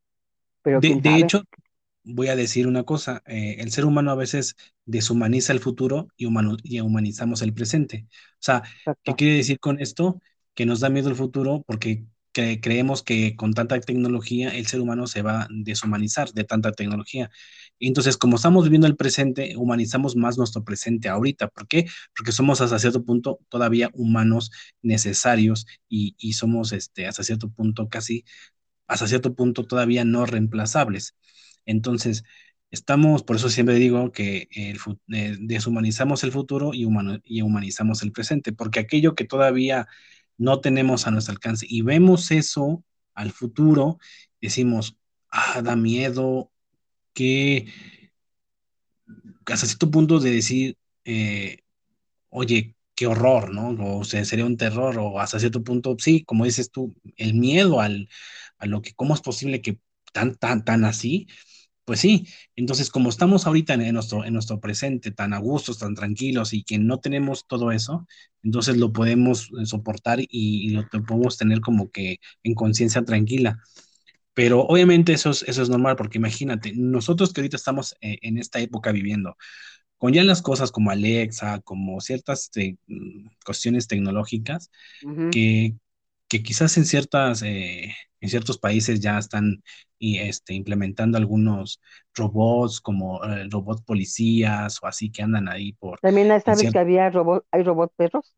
pero 0.64 0.82
De, 0.82 0.84
quién 0.84 1.02
de 1.02 1.20
sabe, 1.20 1.20
hecho, 1.20 1.44
voy 2.04 2.28
a 2.30 2.36
decir 2.36 2.68
una 2.68 2.84
cosa, 2.84 3.22
eh, 3.26 3.58
el 3.60 3.72
ser 3.72 3.86
humano 3.86 4.12
a 4.12 4.16
veces 4.16 4.56
deshumaniza 4.86 5.54
el 5.54 5.60
futuro 5.60 6.08
y, 6.18 6.26
humano, 6.26 6.58
y 6.64 6.80
humanizamos 6.82 7.42
el 7.42 7.54
presente. 7.54 8.08
O 8.10 8.38
sea, 8.40 8.64
¿qué 9.04 9.16
quiere 9.16 9.36
decir 9.38 9.60
con 9.60 9.80
esto? 9.80 10.22
Que 10.56 10.66
nos 10.66 10.80
da 10.80 10.90
miedo 10.90 11.10
el 11.10 11.16
futuro 11.16 11.64
porque 11.68 12.06
creemos 12.34 13.04
que 13.04 13.36
con 13.36 13.54
tanta 13.54 13.80
tecnología 13.82 14.50
el 14.50 14.66
ser 14.68 14.80
humano 14.82 15.06
se 15.08 15.22
va 15.22 15.44
a 15.44 15.48
deshumanizar 15.52 16.32
de 16.32 16.44
tanta 16.46 16.72
tecnología. 16.72 17.30
entonces, 17.80 18.18
como 18.18 18.36
estamos 18.38 18.64
viviendo 18.64 18.88
el 18.88 18.96
presente, 18.96 19.56
humanizamos 19.58 20.16
más 20.16 20.38
nuestro 20.38 20.64
presente 20.64 21.10
ahorita. 21.10 21.48
¿Por 21.50 21.68
qué? 21.68 21.88
Porque 22.16 22.32
somos 22.32 22.62
hasta 22.62 22.80
cierto 22.80 23.04
punto 23.04 23.40
todavía 23.50 23.90
humanos 23.94 24.52
necesarios 24.82 25.66
y, 25.90 26.16
y 26.20 26.34
somos 26.34 26.72
este, 26.74 27.08
hasta 27.08 27.24
cierto 27.24 27.50
punto 27.50 27.90
casi, 27.90 28.24
hasta 28.88 29.08
cierto 29.08 29.36
punto 29.36 29.66
todavía 29.66 30.06
no 30.06 30.26
reemplazables. 30.26 31.16
Entonces, 31.66 32.24
estamos, 32.72 33.24
por 33.24 33.36
eso 33.36 33.50
siempre 33.50 33.76
digo 33.76 34.12
que 34.12 34.48
eh, 34.56 34.76
deshumanizamos 35.40 36.24
el 36.24 36.32
futuro 36.32 36.72
y, 36.74 36.88
y 37.26 37.42
humanizamos 37.42 38.04
el 38.04 38.12
presente, 38.12 38.54
porque 38.54 38.80
aquello 38.80 39.16
que 39.16 39.26
todavía 39.26 39.88
no 40.38 40.62
tenemos 40.62 41.08
a 41.08 41.12
nuestro 41.12 41.34
alcance 41.34 41.66
y 41.70 41.82
vemos 41.82 42.32
eso 42.32 42.84
al 43.14 43.32
futuro, 43.32 44.00
decimos, 44.42 44.98
ah, 45.30 45.62
da 45.62 45.76
miedo, 45.76 46.52
que 47.14 47.68
hasta 49.46 49.68
cierto 49.68 49.92
punto 49.92 50.20
de 50.20 50.32
decir, 50.32 50.78
eh, 51.06 51.60
oye, 52.30 52.76
qué 52.96 53.08
horror, 53.08 53.54
¿no? 53.54 53.98
O 54.00 54.04
sea, 54.04 54.24
sería 54.26 54.46
un 54.46 54.58
terror, 54.58 54.98
o 55.00 55.20
hasta 55.20 55.40
cierto 55.40 55.64
punto, 55.64 55.96
sí, 56.00 56.24
como 56.24 56.46
dices 56.46 56.72
tú, 56.72 56.96
el 57.18 57.34
miedo 57.36 57.82
al, 57.82 58.10
a 58.58 58.66
lo 58.68 58.82
que, 58.82 58.94
¿cómo 58.94 59.14
es 59.16 59.22
posible 59.22 59.62
que 59.62 59.80
tan, 60.14 60.36
tan, 60.36 60.64
tan 60.66 60.86
así? 60.86 61.28
Pues 61.86 62.00
sí, 62.00 62.28
entonces 62.56 62.90
como 62.90 63.10
estamos 63.10 63.48
ahorita 63.48 63.74
en, 63.74 63.94
nuestro, 63.94 64.24
en 64.24 64.34
nuestro 64.34 64.60
presente 64.60 65.12
tan 65.12 65.34
a 65.34 65.40
gustos, 65.40 65.80
tan 65.80 65.96
tranquilos 65.96 66.54
y 66.54 66.64
que 66.64 66.78
no 66.78 67.00
tenemos 67.00 67.48
todo 67.48 67.72
eso, 67.72 68.08
entonces 68.44 68.78
lo 68.78 68.94
podemos 68.94 69.50
eh, 69.60 69.66
soportar 69.66 70.20
y, 70.22 70.70
lo 70.70 70.88
podemos 71.06 71.38
tener 71.38 71.60
como 71.60 71.90
que 71.90 72.20
en 72.44 72.54
conciencia 72.54 73.04
tranquila. 73.04 73.60
Pero 74.34 74.62
obviamente 74.62 75.14
eso 75.14 75.32
es, 75.32 75.44
eso 75.44 75.62
es 75.62 75.70
normal, 75.70 75.96
porque 75.96 76.18
imagínate, 76.18 76.72
nosotros 76.76 77.34
que 77.34 77.42
ahorita 77.42 77.58
estamos 77.58 77.96
eh, 78.02 78.20
en 78.22 78.38
esta 78.38 78.60
época 78.60 78.92
viviendo, 78.92 79.36
con 79.98 80.14
ya 80.14 80.24
las 80.24 80.42
cosas 80.42 80.72
como 80.72 80.92
Alexa, 80.92 81.62
como 81.62 82.00
ciertas 82.00 82.50
eh, 82.56 82.76
cuestiones 83.46 83.88
tecnológicas, 83.88 84.72
que, 85.32 85.76
que 86.32 86.42
quizás 86.42 86.78
en 86.78 86.86
ciertas 86.86 87.44
en 88.22 88.30
ciertos 88.30 88.58
países 88.58 89.02
ya 89.02 89.18
están 89.18 89.62
y, 90.00 90.20
este, 90.20 90.54
implementando 90.54 91.18
algunos 91.18 91.82
robots 92.14 92.80
como 92.80 93.22
eh, 93.26 93.50
robots 93.50 93.82
policías 93.82 94.82
o 94.82 94.88
así 94.88 95.12
que 95.12 95.24
andan 95.24 95.50
ahí 95.50 95.74
por... 95.74 96.00
También 96.00 96.30
sabes 96.40 96.72
que 96.72 96.80
había 96.80 97.10
robot, 97.10 97.46
hay 97.52 97.64
robots 97.64 97.94
perros. 97.98 98.34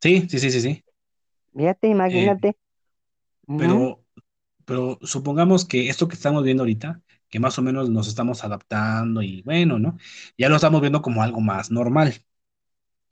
Sí, 0.00 0.28
sí, 0.28 0.38
sí, 0.38 0.52
sí, 0.52 0.60
sí. 0.60 0.84
Fíjate, 1.56 1.88
imagínate. 1.88 2.48
Eh, 2.50 2.56
pero, 3.58 4.04
pero 4.64 5.00
supongamos 5.02 5.64
que 5.64 5.88
esto 5.88 6.06
que 6.06 6.14
estamos 6.14 6.44
viendo 6.44 6.62
ahorita, 6.62 7.00
que 7.28 7.40
más 7.40 7.58
o 7.58 7.62
menos 7.62 7.90
nos 7.90 8.06
estamos 8.06 8.44
adaptando 8.44 9.22
y 9.22 9.42
bueno, 9.42 9.80
¿no? 9.80 9.98
Ya 10.38 10.48
lo 10.48 10.54
estamos 10.54 10.80
viendo 10.80 11.02
como 11.02 11.20
algo 11.20 11.40
más 11.40 11.72
normal. 11.72 12.14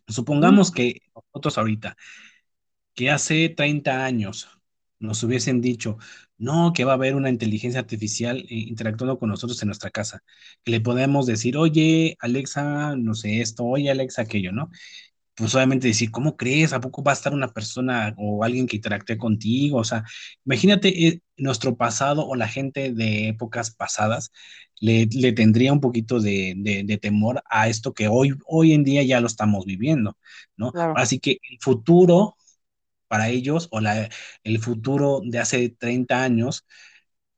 Supongamos 0.07 0.71
que 0.71 1.03
nosotros 1.15 1.59
ahorita, 1.59 1.97
que 3.01 3.11
hace 3.11 3.49
30 3.49 4.05
años 4.05 4.51
nos 4.99 5.23
hubiesen 5.23 5.63
dicho, 5.63 5.97
no, 6.37 6.75
que 6.75 6.85
va 6.85 6.93
a 6.93 6.95
haber 6.97 7.15
una 7.17 7.31
inteligencia 7.31 7.81
artificial 7.81 8.41
eh, 8.41 8.47
interactuando 8.51 9.19
con 9.19 9.31
nosotros 9.31 9.63
en 9.63 9.69
nuestra 9.69 9.89
casa, 9.89 10.23
que 10.65 10.73
le 10.73 10.83
podemos 10.83 11.25
decir, 11.25 11.57
oye, 11.57 12.19
Alexa, 12.21 12.97
no 12.97 13.15
sé 13.15 13.41
esto, 13.41 13.65
oye, 13.65 13.91
Alexa, 13.91 14.21
aquello, 14.23 14.53
¿no? 14.53 14.71
Pues 15.35 15.55
obviamente 15.55 15.89
decir, 15.89 16.11
¿cómo 16.11 16.37
crees? 16.37 16.75
¿A 16.75 16.81
poco 16.83 17.03
va 17.03 17.13
a 17.13 17.15
estar 17.15 17.33
una 17.33 17.49
persona 17.55 18.15
o 18.19 18.45
alguien 18.45 18.67
que 18.67 18.77
interactúe 18.77 19.17
contigo? 19.17 19.79
O 19.79 19.85
sea, 19.85 20.05
imagínate 20.45 21.07
eh, 21.09 21.23
nuestro 21.39 21.77
pasado 21.79 22.27
o 22.27 22.37
la 22.37 22.49
gente 22.49 22.93
de 22.93 23.29
épocas 23.29 23.71
pasadas 23.71 24.31
le, 24.79 25.07
tendría 25.33 25.73
un 25.73 25.81
poquito 25.81 26.21
de, 26.21 26.99
temor 27.01 27.43
a 27.49 27.69
esto 27.69 27.95
que 27.95 28.09
hoy, 28.09 28.35
hoy 28.47 28.75
en 28.75 28.85
día 28.85 29.03
ya 29.05 29.23
lo 29.23 29.27
estamos 29.27 29.65
viviendo, 29.65 30.19
¿no? 30.57 30.73
Así 30.97 31.19
que 31.19 31.39
el 31.51 31.59
futuro 31.61 32.37
para 33.11 33.29
ellos 33.29 33.67
o 33.73 33.81
la, 33.81 34.09
el 34.45 34.61
futuro 34.61 35.21
de 35.25 35.41
hace 35.41 35.69
30 35.69 36.23
años, 36.23 36.65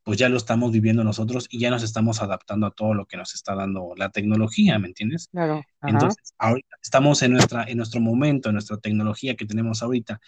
pues 0.03 0.19
ya 0.19 0.28
lo 0.28 0.36
estamos 0.36 0.70
viviendo 0.70 1.03
nosotros 1.03 1.47
y 1.49 1.61
ya 1.61 1.70
nos 1.70 1.82
estamos 1.82 2.20
adaptando 2.20 2.66
a 2.66 2.73
todo 2.73 2.93
lo 2.93 3.07
que 3.07 3.16
nos 3.16 3.35
está 3.35 3.55
dando 3.55 3.94
la 3.97 4.11
tecnología, 4.11 4.78
¿me 4.78 4.89
entiendes? 4.89 5.28
Claro. 5.32 5.62
Entonces, 5.81 6.35
ahorita 6.36 6.77
estamos 6.82 7.23
en, 7.23 7.32
nuestra, 7.32 7.65
en 7.65 7.78
nuestro 7.78 8.03
momento, 8.03 8.51
en 8.51 8.57
nuestra 8.57 8.77
tecnología 8.77 9.35
que 9.35 9.47
tenemos 9.47 9.82
ahorita, 9.82 10.20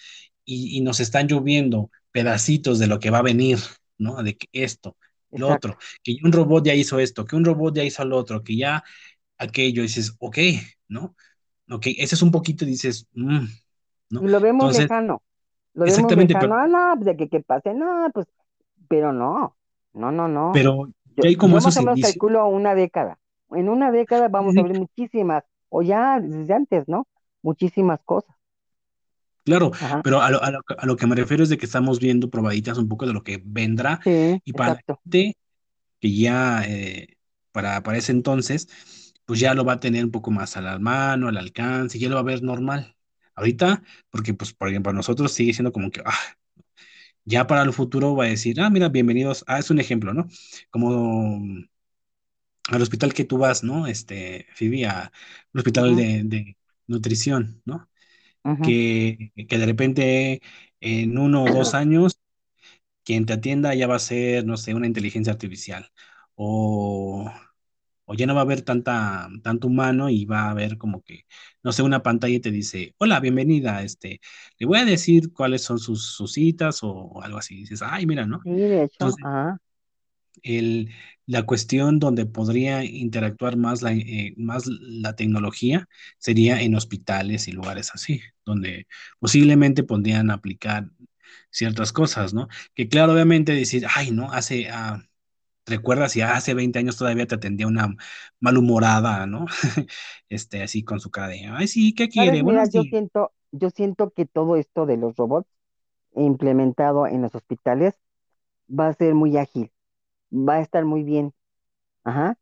y, 0.47 0.81
nos 0.81 1.01
están 1.01 1.29
lloviendo 1.29 1.91
pedacitos 2.11 2.79
de 2.79 2.87
lo 2.87 2.99
que 2.99 3.11
va 3.11 3.19
a 3.19 3.23
venir, 3.23 3.59
¿no? 3.99 4.23
De 4.23 4.39
que 4.39 4.49
esto, 4.51 4.97
lo 5.31 5.53
otro, 5.53 5.77
que 6.03 6.17
un 6.25 6.33
robot 6.33 6.65
ya 6.65 6.75
hizo 6.75 6.99
esto, 6.99 7.27
que 7.27 7.37
un 7.37 7.45
robot 7.45 7.77
ya 7.77 7.85
hizo 7.85 8.03
lo 8.07 8.17
otro, 8.17 8.43
que 8.43 8.57
ya 8.57 8.83
aquello, 9.37 9.83
dices, 9.83 10.15
ok, 10.21 10.39
¿no? 10.89 11.15
Ok, 11.69 11.89
ese 11.99 12.15
es 12.15 12.23
un 12.23 12.31
poquito, 12.31 12.65
dices, 12.65 13.09
mm", 13.13 13.45
¿no? 14.09 14.23
lo 14.23 14.41
vemos 14.41 14.79
lejano. 14.79 15.23
Lo 15.75 15.85
Exactamente. 15.85 16.35
Pero, 16.39 16.55
ah, 16.55 16.67
no, 16.67 16.95
pues, 16.95 17.07
de 17.07 17.17
que, 17.17 17.29
que 17.29 17.41
pase, 17.41 17.75
no, 17.75 18.09
pues, 18.13 18.27
pero 18.89 19.13
no, 19.13 19.57
no, 19.93 20.13
no, 20.13 20.29
no. 20.29 20.53
Pero 20.53 20.89
ya 21.17 21.29
hay 21.29 21.37
como 21.37 21.59
yo 21.59 21.65
más 21.65 21.77
o 21.77 21.83
menos 21.83 22.01
calculo 22.01 22.47
una 22.47 22.75
década. 22.75 23.19
En 23.51 23.69
una 23.69 23.91
década 23.91 24.29
vamos 24.29 24.57
a 24.57 24.63
ver 24.63 24.79
muchísimas, 24.79 25.45
o 25.69 25.83
ya 25.83 26.21
desde 26.21 26.55
antes, 26.55 26.89
¿no? 26.89 27.07
Muchísimas 27.43 28.01
cosas. 28.05 28.35
Claro, 29.45 29.73
pero 30.03 30.23
a 30.23 30.31
lo, 30.31 30.43
a, 30.43 30.87
lo, 30.87 30.97
que 30.97 31.07
me 31.07 31.15
refiero 31.15 31.43
es 31.43 31.51
de 31.51 31.59
que 31.59 31.67
estamos 31.67 32.01
viendo 32.01 32.31
probaditas 32.31 32.79
un 32.79 32.89
poco 32.89 33.07
de 33.07 33.13
lo 33.13 33.23
que 33.23 33.43
vendrá 33.45 34.01
y 34.07 34.53
para 34.55 34.81
que 35.07 35.35
ya 36.01 36.63
eh, 36.67 37.19
para, 37.53 37.83
para 37.83 37.99
ese 37.99 38.13
entonces, 38.13 38.69
pues 39.27 39.41
ya 39.41 39.53
lo 39.53 39.65
va 39.65 39.75
a 39.75 39.81
tener 39.81 40.05
un 40.05 40.11
poco 40.11 40.31
más 40.31 40.57
a 40.57 40.63
la 40.63 40.79
mano, 40.79 41.29
al 41.29 41.37
alcance, 41.37 41.99
ya 41.99 42.09
lo 42.09 42.15
va 42.15 42.23
a 42.23 42.25
ver 42.25 42.43
normal. 42.43 42.97
Ahorita, 43.35 43.83
porque 44.11 44.35
pues, 44.35 44.53
por 44.53 44.69
ejemplo, 44.69 44.93
nosotros 44.93 45.33
sigue 45.33 45.53
siendo 45.53 45.73
como 45.73 45.91
que, 45.91 46.03
ah, 46.05 46.15
ya 47.25 47.47
para 47.47 47.63
el 47.63 47.73
futuro 47.73 48.15
va 48.17 48.25
a 48.25 48.29
decir, 48.29 48.61
ah, 48.61 48.71
mira, 48.71 48.89
bienvenidos, 48.89 49.45
ah, 49.47 49.59
es 49.59 49.71
un 49.71 49.81
ejemplo, 49.81 50.15
¿no? 50.15 50.29
Como 50.71 51.43
al 52.71 52.83
hospital 52.83 53.13
que 53.15 53.25
tú 53.25 53.39
vas, 53.39 53.63
¿no? 53.63 53.87
Este, 53.87 54.47
Fibi, 54.55 54.85
al 54.85 55.11
hospital 55.55 55.97
de, 55.97 56.57
nutrición, 56.87 57.63
¿no? 57.65 57.89
que, 58.63 59.33
que 59.49 59.59
de 59.59 59.67
repente 59.67 60.43
en 60.81 61.17
uno 61.19 61.45
o 61.45 61.51
dos 61.51 61.75
años, 61.75 62.21
quien 63.05 63.27
te 63.27 63.35
atienda 63.35 63.75
ya 63.75 63.87
va 63.87 63.97
a 63.97 63.99
ser, 64.01 64.47
no 64.47 64.57
sé, 64.57 64.75
una 64.75 64.87
inteligencia 64.87 65.33
artificial. 65.33 65.91
O 66.37 67.33
o 68.07 68.15
ya 68.15 68.27
no 68.27 68.35
va 68.35 68.41
a 68.41 68.45
haber 68.45 68.63
tanta, 68.63 69.29
tanto 69.43 69.69
humano 69.69 70.11
y 70.11 70.25
va 70.25 70.43
a 70.43 70.51
haber 70.51 70.79
como 70.79 71.03
que, 71.03 71.25
no 71.63 71.73
sé, 71.73 71.83
una 71.83 72.03
pantalla 72.03 72.35
y 72.35 72.41
te 72.41 72.51
dice, 72.51 72.95
hola, 72.99 73.21
bienvenida, 73.21 73.83
este, 73.83 74.21
le 74.59 74.67
voy 74.67 74.79
a 74.79 74.85
decir 74.85 75.33
cuáles 75.33 75.63
son 75.63 75.79
sus, 75.79 76.21
citas 76.33 76.81
o, 76.83 77.23
algo 77.23 77.39
así. 77.39 77.57
dices, 77.57 77.83
ay, 77.83 78.07
mira, 78.07 78.27
¿no? 78.27 78.41
Sí, 78.43 78.51
de 78.51 78.85
hecho, 78.85 79.11
el, 80.43 80.91
la 81.27 81.45
cuestión 81.45 81.99
donde 81.99 82.27
podría 82.27 82.85
interactuar 82.85 83.57
más 83.57 83.83
la, 83.83 83.93
eh, 83.93 84.35
más 84.37 84.67
la 84.67 85.17
tecnología 85.17 85.89
sería 86.19 86.61
en 86.61 86.75
hospitales 86.75 87.49
y 87.49 87.53
lugares 87.53 87.93
así, 87.95 88.21
donde 88.45 88.87
posiblemente 89.19 89.83
podrían 89.85 90.31
aplicar 90.31 90.91
ciertas 91.51 91.93
cosas, 91.93 92.35
¿no? 92.35 92.49
Que 92.75 92.89
claro, 92.89 93.13
obviamente 93.13 93.53
decir, 93.53 93.87
ay, 93.95 94.11
no, 94.11 94.33
hace... 94.33 94.69
Ah, 94.71 95.03
recuerdas 95.67 96.13
si 96.13 96.21
hace 96.21 96.55
20 96.55 96.79
años 96.79 96.97
todavía 96.97 97.27
te 97.27 97.35
atendía 97.35 97.67
una 97.67 97.95
malhumorada, 98.41 99.27
¿no? 99.27 99.47
este, 100.29 100.63
así 100.63 100.83
con 100.85 101.01
su 101.01 101.11
cara 101.11 101.29
de, 101.29 101.47
ay, 101.47 101.69
sí, 101.69 101.95
¿qué 101.95 102.09
quiere? 102.09 102.43
Mira, 102.43 102.65
yo 102.69 102.83
siento, 102.83 103.33
yo 103.53 103.71
siento 103.71 104.11
que 104.11 104.27
todo 104.27 104.57
esto 104.57 104.87
de 104.87 104.97
los 104.97 105.17
robots 105.17 105.49
implementado 106.15 107.07
en 107.07 107.23
los 107.23 107.35
hospitales 107.35 107.95
va 108.69 108.89
a 108.89 108.95
ser 108.95 109.15
muy 109.15 109.37
ágil, 109.37 109.71
va 110.33 110.57
a 110.57 110.61
estar 110.61 110.85
muy 110.85 111.03
bien. 111.03 111.33
Ajá. 112.05 112.39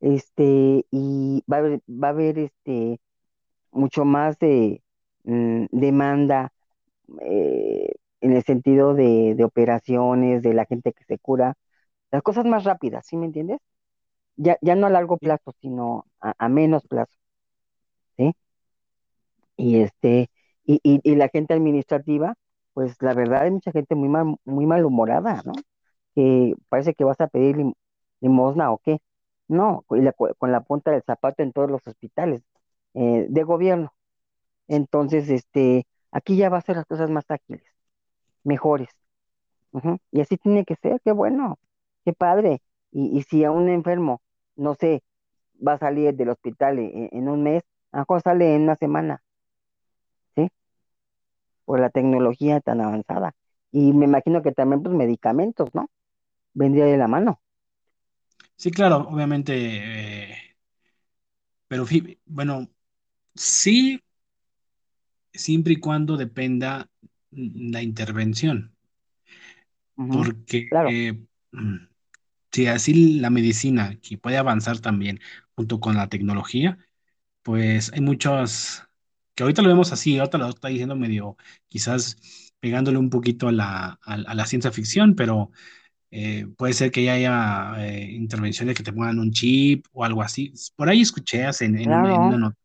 Este, 0.00 0.84
y 0.90 1.42
va 1.50 1.56
a 1.56 1.60
haber, 1.60 1.80
va 1.88 2.08
a 2.08 2.10
haber 2.10 2.38
este 2.38 3.00
mucho 3.72 4.04
más 4.04 4.38
de 4.38 4.82
mm, 5.24 5.66
demanda 5.70 6.52
eh, 7.22 7.94
en 8.20 8.32
el 8.32 8.42
sentido 8.44 8.94
de, 8.94 9.34
de 9.34 9.44
operaciones, 9.44 10.42
de 10.42 10.54
la 10.54 10.66
gente 10.66 10.92
que 10.92 11.04
se 11.04 11.18
cura 11.18 11.56
las 12.10 12.22
cosas 12.22 12.44
más 12.46 12.64
rápidas, 12.64 13.06
¿sí 13.06 13.16
me 13.16 13.26
entiendes? 13.26 13.60
Ya, 14.36 14.58
ya 14.62 14.76
no 14.76 14.86
a 14.86 14.90
largo 14.90 15.18
plazo, 15.18 15.52
sino 15.60 16.06
a, 16.20 16.48
menos 16.48 16.86
plazo. 16.86 17.12
¿Sí? 18.16 18.34
Y 19.56 19.80
este, 19.80 20.30
y, 20.64 20.80
y, 20.82 21.14
la 21.16 21.28
gente 21.28 21.54
administrativa, 21.54 22.34
pues 22.74 23.00
la 23.02 23.14
verdad 23.14 23.42
hay 23.42 23.50
mucha 23.50 23.72
gente 23.72 23.94
muy 23.94 24.08
mal, 24.08 24.36
muy 24.44 24.66
malhumorada, 24.66 25.42
¿no? 25.44 25.52
Que 26.14 26.54
parece 26.68 26.94
que 26.94 27.04
vas 27.04 27.20
a 27.20 27.28
pedir 27.28 27.58
limosna 28.20 28.72
o 28.72 28.78
qué. 28.78 29.00
No, 29.48 29.84
con 29.86 30.04
la, 30.04 30.12
con 30.12 30.52
la 30.52 30.62
punta 30.62 30.90
del 30.92 31.02
zapato 31.04 31.42
en 31.42 31.52
todos 31.52 31.70
los 31.70 31.86
hospitales 31.86 32.42
eh, 32.94 33.26
de 33.30 33.44
gobierno. 33.44 33.94
Entonces, 34.68 35.30
este, 35.30 35.86
aquí 36.12 36.36
ya 36.36 36.50
va 36.50 36.58
a 36.58 36.62
ser 36.62 36.76
las 36.76 36.86
cosas 36.86 37.10
más 37.10 37.30
ágiles, 37.30 37.64
mejores. 38.44 38.88
Y 40.10 40.20
así 40.20 40.36
tiene 40.38 40.64
que 40.64 40.76
ser, 40.76 41.00
qué 41.04 41.12
bueno, 41.12 41.58
qué 42.06 42.14
padre. 42.14 42.62
Y, 42.92 43.18
y 43.18 43.24
si 43.24 43.44
a 43.44 43.52
un 43.52 43.70
enfermo, 43.70 44.22
no 44.56 44.76
sé, 44.76 45.04
va 45.66 45.74
a 45.74 45.78
salir 45.78 46.14
del 46.16 46.30
hospital 46.30 46.78
en, 46.80 47.10
en 47.12 47.28
un 47.30 47.42
mes, 47.44 47.64
a 47.92 47.98
lo 47.98 48.02
mejor 48.02 48.22
sale 48.22 48.54
en 48.56 48.62
una 48.64 48.76
semana, 48.76 49.22
¿sí? 50.36 50.48
Por 51.64 51.80
la 51.80 51.90
tecnología 51.90 52.60
tan 52.60 52.80
avanzada. 52.80 53.32
Y 53.70 53.92
me 53.92 54.06
imagino 54.06 54.42
que 54.42 54.52
también, 54.52 54.82
pues, 54.82 54.94
medicamentos, 54.94 55.68
¿no? 55.74 55.86
Vendría 56.54 56.86
de 56.86 56.98
la 56.98 57.08
mano. 57.08 57.40
Sí, 58.56 58.70
claro, 58.70 59.06
obviamente, 59.08 59.52
eh, 59.56 60.56
pero 61.68 61.86
bueno, 62.26 62.68
sí, 63.36 64.00
siempre 65.32 65.74
y 65.74 65.80
cuando 65.80 66.16
dependa 66.16 66.90
la 67.30 67.80
intervención, 67.82 68.74
porque 70.10 70.58
Claro, 70.68 70.96
eh, 71.08 71.12
mm, 71.52 71.76
si 72.56 72.66
así 72.68 73.20
la 73.20 73.30
medicina 73.30 73.98
que 74.02 74.18
puede 74.18 74.38
avanzar 74.38 74.80
también 74.80 75.20
junto 75.56 75.80
con 75.80 75.96
la 75.96 76.08
tecnología, 76.08 76.78
pues 77.42 77.92
hay 77.92 78.00
muchos 78.00 78.82
que 79.34 79.42
ahorita 79.44 79.62
lo 79.62 79.68
vemos 79.68 79.92
así, 79.92 80.18
ahorita 80.18 80.38
lo 80.38 80.48
está 80.48 80.68
diciendo 80.68 80.96
medio, 80.96 81.36
quizás 81.68 82.18
pegándole 82.60 82.98
un 82.98 83.10
poquito 83.10 83.48
a 83.48 83.52
la, 83.52 83.98
a, 84.02 84.14
a 84.14 84.34
la 84.34 84.46
ciencia 84.46 84.72
ficción, 84.72 85.14
pero 85.16 85.50
eh, 86.10 86.46
puede 86.58 86.74
ser 86.74 86.90
que 86.92 87.04
ya 87.04 87.14
haya 87.14 87.86
eh, 87.88 88.12
intervenciones 88.12 88.76
que 88.76 88.82
te 88.84 88.92
pongan 88.92 89.18
un 89.20 89.32
chip 89.32 89.86
o 89.92 90.04
algo 90.04 90.22
así. 90.22 90.52
Por 90.76 90.88
ahí 90.90 91.02
escuché 91.02 91.44
hace 91.46 91.66
en, 91.66 91.78
en, 91.78 91.92
un- 91.92 92.06
en 92.06 92.24
una 92.24 92.38
claro. 92.38 92.50
nota 92.50 92.58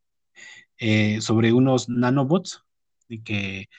eh, 0.80 1.22
sobre 1.22 1.54
unos 1.54 1.90
nanobots 1.90 2.64
y 3.10 3.22
que 3.24 3.70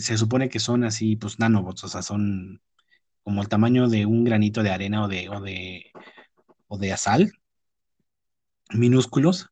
se 0.00 0.16
supone 0.18 0.48
que 0.48 0.60
son 0.60 0.84
así, 0.84 1.16
pues 1.16 1.38
nanobots, 1.38 1.84
o 1.84 1.88
sea, 1.88 2.02
son 2.02 2.60
como 3.26 3.42
el 3.42 3.50
tamaño 3.50 3.88
de 3.90 4.06
un 4.06 4.24
granito 4.24 4.64
de 4.64 4.70
arena 4.72 5.04
o 5.04 5.08
de, 5.08 5.30
o 5.30 5.40
de, 5.42 5.86
o 6.68 6.78
de 6.78 6.96
sal, 6.98 7.32
minúsculos, 8.74 9.48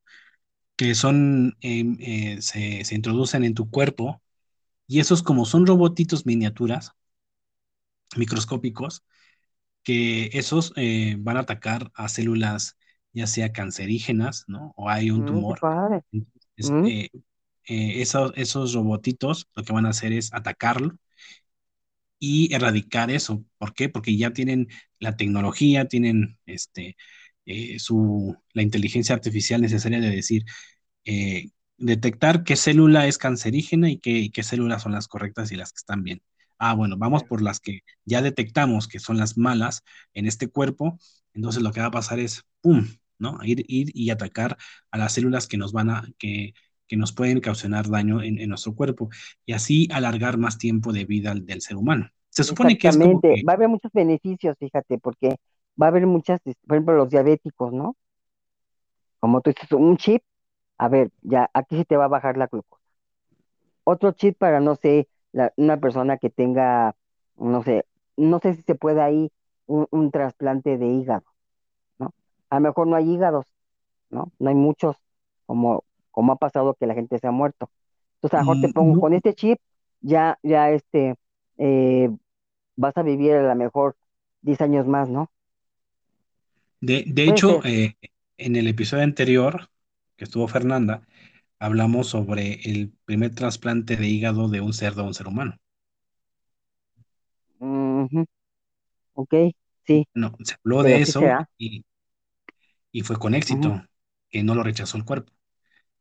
que 0.76 0.94
son, 0.94 1.56
em, 1.62 1.96
eh, 2.00 2.42
se, 2.42 2.84
se 2.84 2.94
introducen 2.94 3.44
en 3.44 3.54
tu 3.54 3.70
cuerpo 3.70 4.22
y 4.88 5.00
esos 5.00 5.22
como 5.22 5.46
son 5.46 5.66
robotitos 5.66 6.26
miniaturas, 6.26 6.92
microscópicos, 8.16 9.02
que 9.84 10.30
esos 10.34 10.72
eh, 10.76 11.16
van 11.18 11.38
a 11.38 11.40
atacar 11.42 11.90
a 11.94 12.08
células 12.08 12.76
ya 13.12 13.26
sea 13.28 13.52
cancerígenas, 13.52 14.44
¿no? 14.48 14.72
O 14.76 14.90
hay 14.90 15.10
un 15.10 15.24
Mm, 15.24 15.24
tumor. 15.24 15.66
Mm, 16.12 16.22
eh, 17.66 18.02
esos, 18.02 18.32
esos 18.36 18.72
robotitos 18.74 19.48
lo 19.54 19.64
que 19.64 19.72
van 19.72 19.86
a 19.86 19.90
hacer 19.90 20.12
es 20.12 20.32
atacarlo 20.32 20.96
y 22.24 22.54
erradicar 22.54 23.10
eso. 23.10 23.44
¿Por 23.58 23.74
qué? 23.74 23.88
Porque 23.88 24.16
ya 24.16 24.32
tienen 24.32 24.68
la 24.98 25.16
tecnología, 25.16 25.86
tienen 25.88 26.38
este, 26.46 26.96
eh, 27.46 27.78
su, 27.78 28.36
la 28.54 28.62
inteligencia 28.62 29.14
artificial 29.14 29.60
necesaria 29.60 30.00
de 30.00 30.10
decir, 30.10 30.44
eh, 31.04 31.50
detectar 31.78 32.44
qué 32.44 32.56
célula 32.56 33.06
es 33.06 33.18
cancerígena 33.18 33.90
y 33.90 33.98
qué, 33.98 34.10
y 34.12 34.30
qué 34.30 34.42
células 34.42 34.82
son 34.82 34.92
las 34.92 35.08
correctas 35.08 35.52
y 35.52 35.56
las 35.56 35.72
que 35.72 35.78
están 35.78 36.02
bien. 36.04 36.22
Ah, 36.58 36.74
bueno, 36.74 36.96
vamos 36.96 37.24
por 37.24 37.42
las 37.42 37.60
que 37.60 37.80
ya 38.04 38.22
detectamos 38.22 38.88
que 38.88 39.00
son 39.00 39.18
las 39.18 39.36
malas 39.36 39.82
en 40.14 40.26
este 40.26 40.48
cuerpo. 40.48 40.98
Entonces 41.34 41.62
lo 41.62 41.72
que 41.72 41.80
va 41.80 41.86
a 41.86 41.90
pasar 41.90 42.20
es, 42.20 42.44
¡pum! 42.60 42.86
¿no? 43.18 43.38
Ir, 43.44 43.64
ir 43.68 43.90
y 43.94 44.10
atacar 44.10 44.56
a 44.90 44.98
las 44.98 45.12
células 45.14 45.46
que 45.48 45.58
nos 45.58 45.72
van 45.72 45.90
a, 45.90 46.08
que, 46.18 46.54
que 46.86 46.96
nos 46.96 47.12
pueden 47.12 47.40
causar 47.40 47.88
daño 47.88 48.22
en, 48.22 48.38
en 48.38 48.48
nuestro 48.50 48.74
cuerpo 48.74 49.10
y 49.46 49.52
así 49.52 49.88
alargar 49.92 50.38
más 50.38 50.58
tiempo 50.58 50.92
de 50.92 51.04
vida 51.04 51.34
del 51.34 51.60
ser 51.62 51.76
humano. 51.76 52.10
Se 52.30 52.44
supone 52.44 52.78
que 52.78 52.88
es 52.88 52.98
como 52.98 53.22
que, 53.28 53.36
Va 53.48 53.52
a 53.52 53.56
haber 53.56 53.68
muchos 53.68 53.92
beneficios, 53.92 54.56
fíjate, 54.58 54.98
porque 54.98 55.36
va 55.80 55.86
a 55.86 55.88
haber 55.90 56.06
muchas, 56.06 56.40
por 56.66 56.76
ejemplo, 56.76 56.94
los 56.96 57.10
diabéticos, 57.10 57.72
¿no? 57.72 57.96
Como 59.20 59.40
tú 59.40 59.50
dices, 59.50 59.72
un 59.72 59.96
chip, 59.96 60.22
a 60.78 60.88
ver, 60.88 61.10
ya 61.22 61.50
aquí 61.54 61.76
se 61.78 61.84
te 61.84 61.96
va 61.96 62.04
a 62.06 62.08
bajar 62.08 62.36
la 62.36 62.46
glucosa. 62.48 62.82
Otro 63.84 64.12
chip 64.12 64.38
para, 64.38 64.60
no 64.60 64.76
sé, 64.76 65.08
la- 65.32 65.52
una 65.56 65.78
persona 65.78 66.18
que 66.18 66.30
tenga, 66.30 66.96
no 67.36 67.62
sé, 67.62 67.86
no 68.16 68.38
sé 68.40 68.54
si 68.54 68.62
se 68.62 68.74
puede 68.74 69.02
ahí 69.02 69.30
un, 69.66 69.86
un 69.90 70.10
trasplante 70.10 70.78
de 70.78 70.86
hígado, 70.88 71.24
¿no? 71.98 72.14
A 72.50 72.56
lo 72.56 72.62
mejor 72.62 72.88
no 72.88 72.96
hay 72.96 73.10
hígados, 73.12 73.46
¿no? 74.10 74.32
No 74.40 74.50
hay 74.50 74.56
muchos, 74.56 74.96
como, 75.46 75.84
como 76.14 76.32
ha 76.32 76.36
pasado 76.38 76.74
que 76.74 76.86
la 76.88 76.94
gente 76.94 77.18
se 77.20 77.26
ha 77.28 77.32
muerto. 77.32 77.70
Entonces, 78.16 78.34
a 78.34 78.38
lo 78.38 78.42
mejor 78.44 78.58
te 78.58 78.68
mm, 78.68 78.70
pongo 78.70 78.96
no, 78.96 78.98
con 78.98 79.14
este 79.14 79.34
chip, 79.34 79.58
ya, 80.00 80.38
ya 80.42 80.70
este, 80.72 81.16
eh, 81.58 82.10
vas 82.76 82.96
a 82.98 83.02
vivir 83.04 83.34
a 83.34 83.42
lo 83.42 83.56
mejor 83.56 83.96
10 84.42 84.60
años 84.62 84.86
más, 84.86 85.08
¿no? 85.10 85.30
de, 86.80 87.04
de 87.06 87.26
hecho, 87.28 87.64
eh, 87.64 87.96
en 88.36 88.56
el 88.56 88.68
episodio 88.68 89.02
anterior 89.04 89.70
que 90.16 90.24
estuvo 90.24 90.46
Fernanda, 90.48 91.06
hablamos 91.58 92.08
sobre 92.08 92.60
el 92.70 92.92
primer 93.04 93.34
trasplante 93.34 93.96
de 93.96 94.08
hígado 94.08 94.48
de 94.48 94.60
un 94.60 94.72
cerdo 94.74 95.02
a 95.02 95.06
un 95.06 95.14
ser 95.14 95.28
humano. 95.28 95.58
Ujú, 97.58 98.24
ok, 99.14 99.34
sí, 99.86 100.06
No, 100.14 100.36
se 100.44 100.54
habló 100.54 100.82
pero 100.82 101.00
de 101.02 101.02
eso 101.02 101.36
y, 101.58 101.84
y 102.92 103.02
fue 103.02 103.18
con 103.18 103.34
éxito, 103.34 103.82
que 104.30 104.42
no 104.42 104.54
lo 104.54 104.62
rechazó 104.62 104.96
el 104.96 105.04
cuerpo 105.04 105.32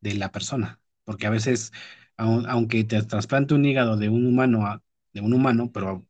de 0.03 0.15
la 0.15 0.31
persona, 0.31 0.81
porque 1.05 1.27
a 1.27 1.31
veces, 1.31 1.71
au- 2.17 2.45
aunque 2.49 2.84
te 2.85 3.01
trasplante 3.03 3.53
un 3.55 3.65
hígado 3.65 3.97
de 3.97 4.09
un 4.09 4.25
humano 4.27 4.65
a 4.67 4.84
de 5.13 5.21
un 5.21 5.34
humano, 5.34 5.71
pero 5.73 6.07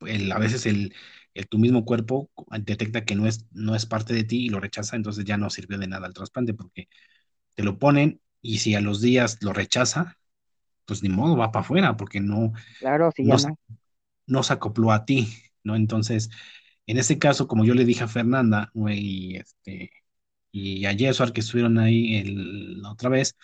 el- 0.00 0.32
a 0.32 0.38
veces 0.38 0.66
el, 0.66 0.94
el- 1.34 1.48
tu 1.48 1.58
mismo 1.58 1.84
cuerpo 1.84 2.30
detecta 2.60 3.04
que 3.04 3.14
no 3.14 3.26
es, 3.26 3.46
no 3.52 3.74
es 3.74 3.86
parte 3.86 4.14
de 4.14 4.24
ti 4.24 4.46
y 4.46 4.48
lo 4.50 4.60
rechaza, 4.60 4.96
entonces 4.96 5.24
ya 5.24 5.36
no 5.36 5.50
sirvió 5.50 5.78
de 5.78 5.86
nada 5.88 6.06
el 6.08 6.14
trasplante, 6.14 6.54
porque 6.54 6.88
te 7.54 7.64
lo 7.64 7.78
ponen 7.78 8.20
y 8.42 8.58
si 8.58 8.74
a 8.76 8.80
los 8.82 9.00
días 9.02 9.38
lo 9.42 9.52
rechaza, 9.54 10.18
pues 10.86 11.02
ni 11.02 11.08
modo, 11.10 11.36
va 11.36 11.52
para 11.52 11.64
afuera, 11.64 11.96
porque 11.98 12.20
no, 12.20 12.52
Claro, 12.78 13.12
no 13.20 13.38
se 13.38 13.48
no. 13.48 13.56
no 14.26 14.42
se 14.42 14.52
acopló 14.54 14.92
a 14.92 15.04
ti, 15.04 15.28
¿no? 15.64 15.76
Entonces, 15.76 16.30
en 16.86 16.98
ese 16.98 17.18
caso, 17.18 17.48
como 17.48 17.64
yo 17.64 17.74
le 17.74 17.84
dije 17.84 18.04
a 18.04 18.08
Fernanda, 18.08 18.70
güey, 18.74 19.00
y, 19.00 19.36
este, 19.36 19.90
y 20.52 20.84
a 20.86 20.94
Jesús, 20.96 21.32
que 21.32 21.40
estuvieron 21.40 21.78
ahí 21.78 22.16
el- 22.18 22.82
la 22.82 22.92
otra 22.92 23.08
vez, 23.10 23.36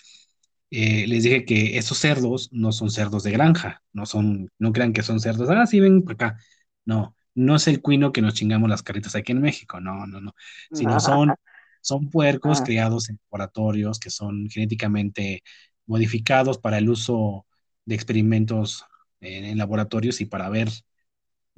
eh, 0.70 1.06
les 1.06 1.22
dije 1.24 1.44
que 1.44 1.78
esos 1.78 1.98
cerdos 1.98 2.51
no 2.52 2.72
son 2.72 2.90
cerdos 2.90 3.22
de 3.22 3.32
granja, 3.32 3.82
no 3.93 4.06
son, 4.06 4.51
no 4.59 4.72
crean 4.72 4.93
que 4.93 5.02
son 5.02 5.20
cerdos, 5.20 5.48
ah, 5.51 5.66
sí, 5.66 5.80
ven 5.80 6.02
para 6.02 6.14
acá. 6.14 6.39
No, 6.85 7.14
no 7.35 7.56
es 7.56 7.68
el 7.68 7.80
cuino 7.82 8.12
que 8.12 8.22
nos 8.22 8.35
chingamos 8.35 8.68
las 8.68 8.82
carritas 8.82 9.14
aquí 9.16 9.32
en 9.32 9.40
México, 9.40 9.80
no, 9.80 10.06
no, 10.06 10.20
no, 10.20 10.35
sino 10.72 11.01
son, 11.01 11.36
son 11.80 12.10
puercos 12.10 12.60
Ah, 12.60 12.62
criados 12.62 13.09
en 13.10 13.18
laboratorios 13.30 13.98
que 14.01 14.10
son 14.10 14.48
genéticamente 14.51 15.43
modificados 15.86 16.59
para 16.59 16.78
el 16.78 16.89
uso 16.90 17.47
de 17.85 17.94
experimentos 17.94 18.85
en, 19.20 19.44
en 19.44 19.59
laboratorios 19.59 20.20
y 20.20 20.26
para 20.26 20.48
ver 20.51 20.68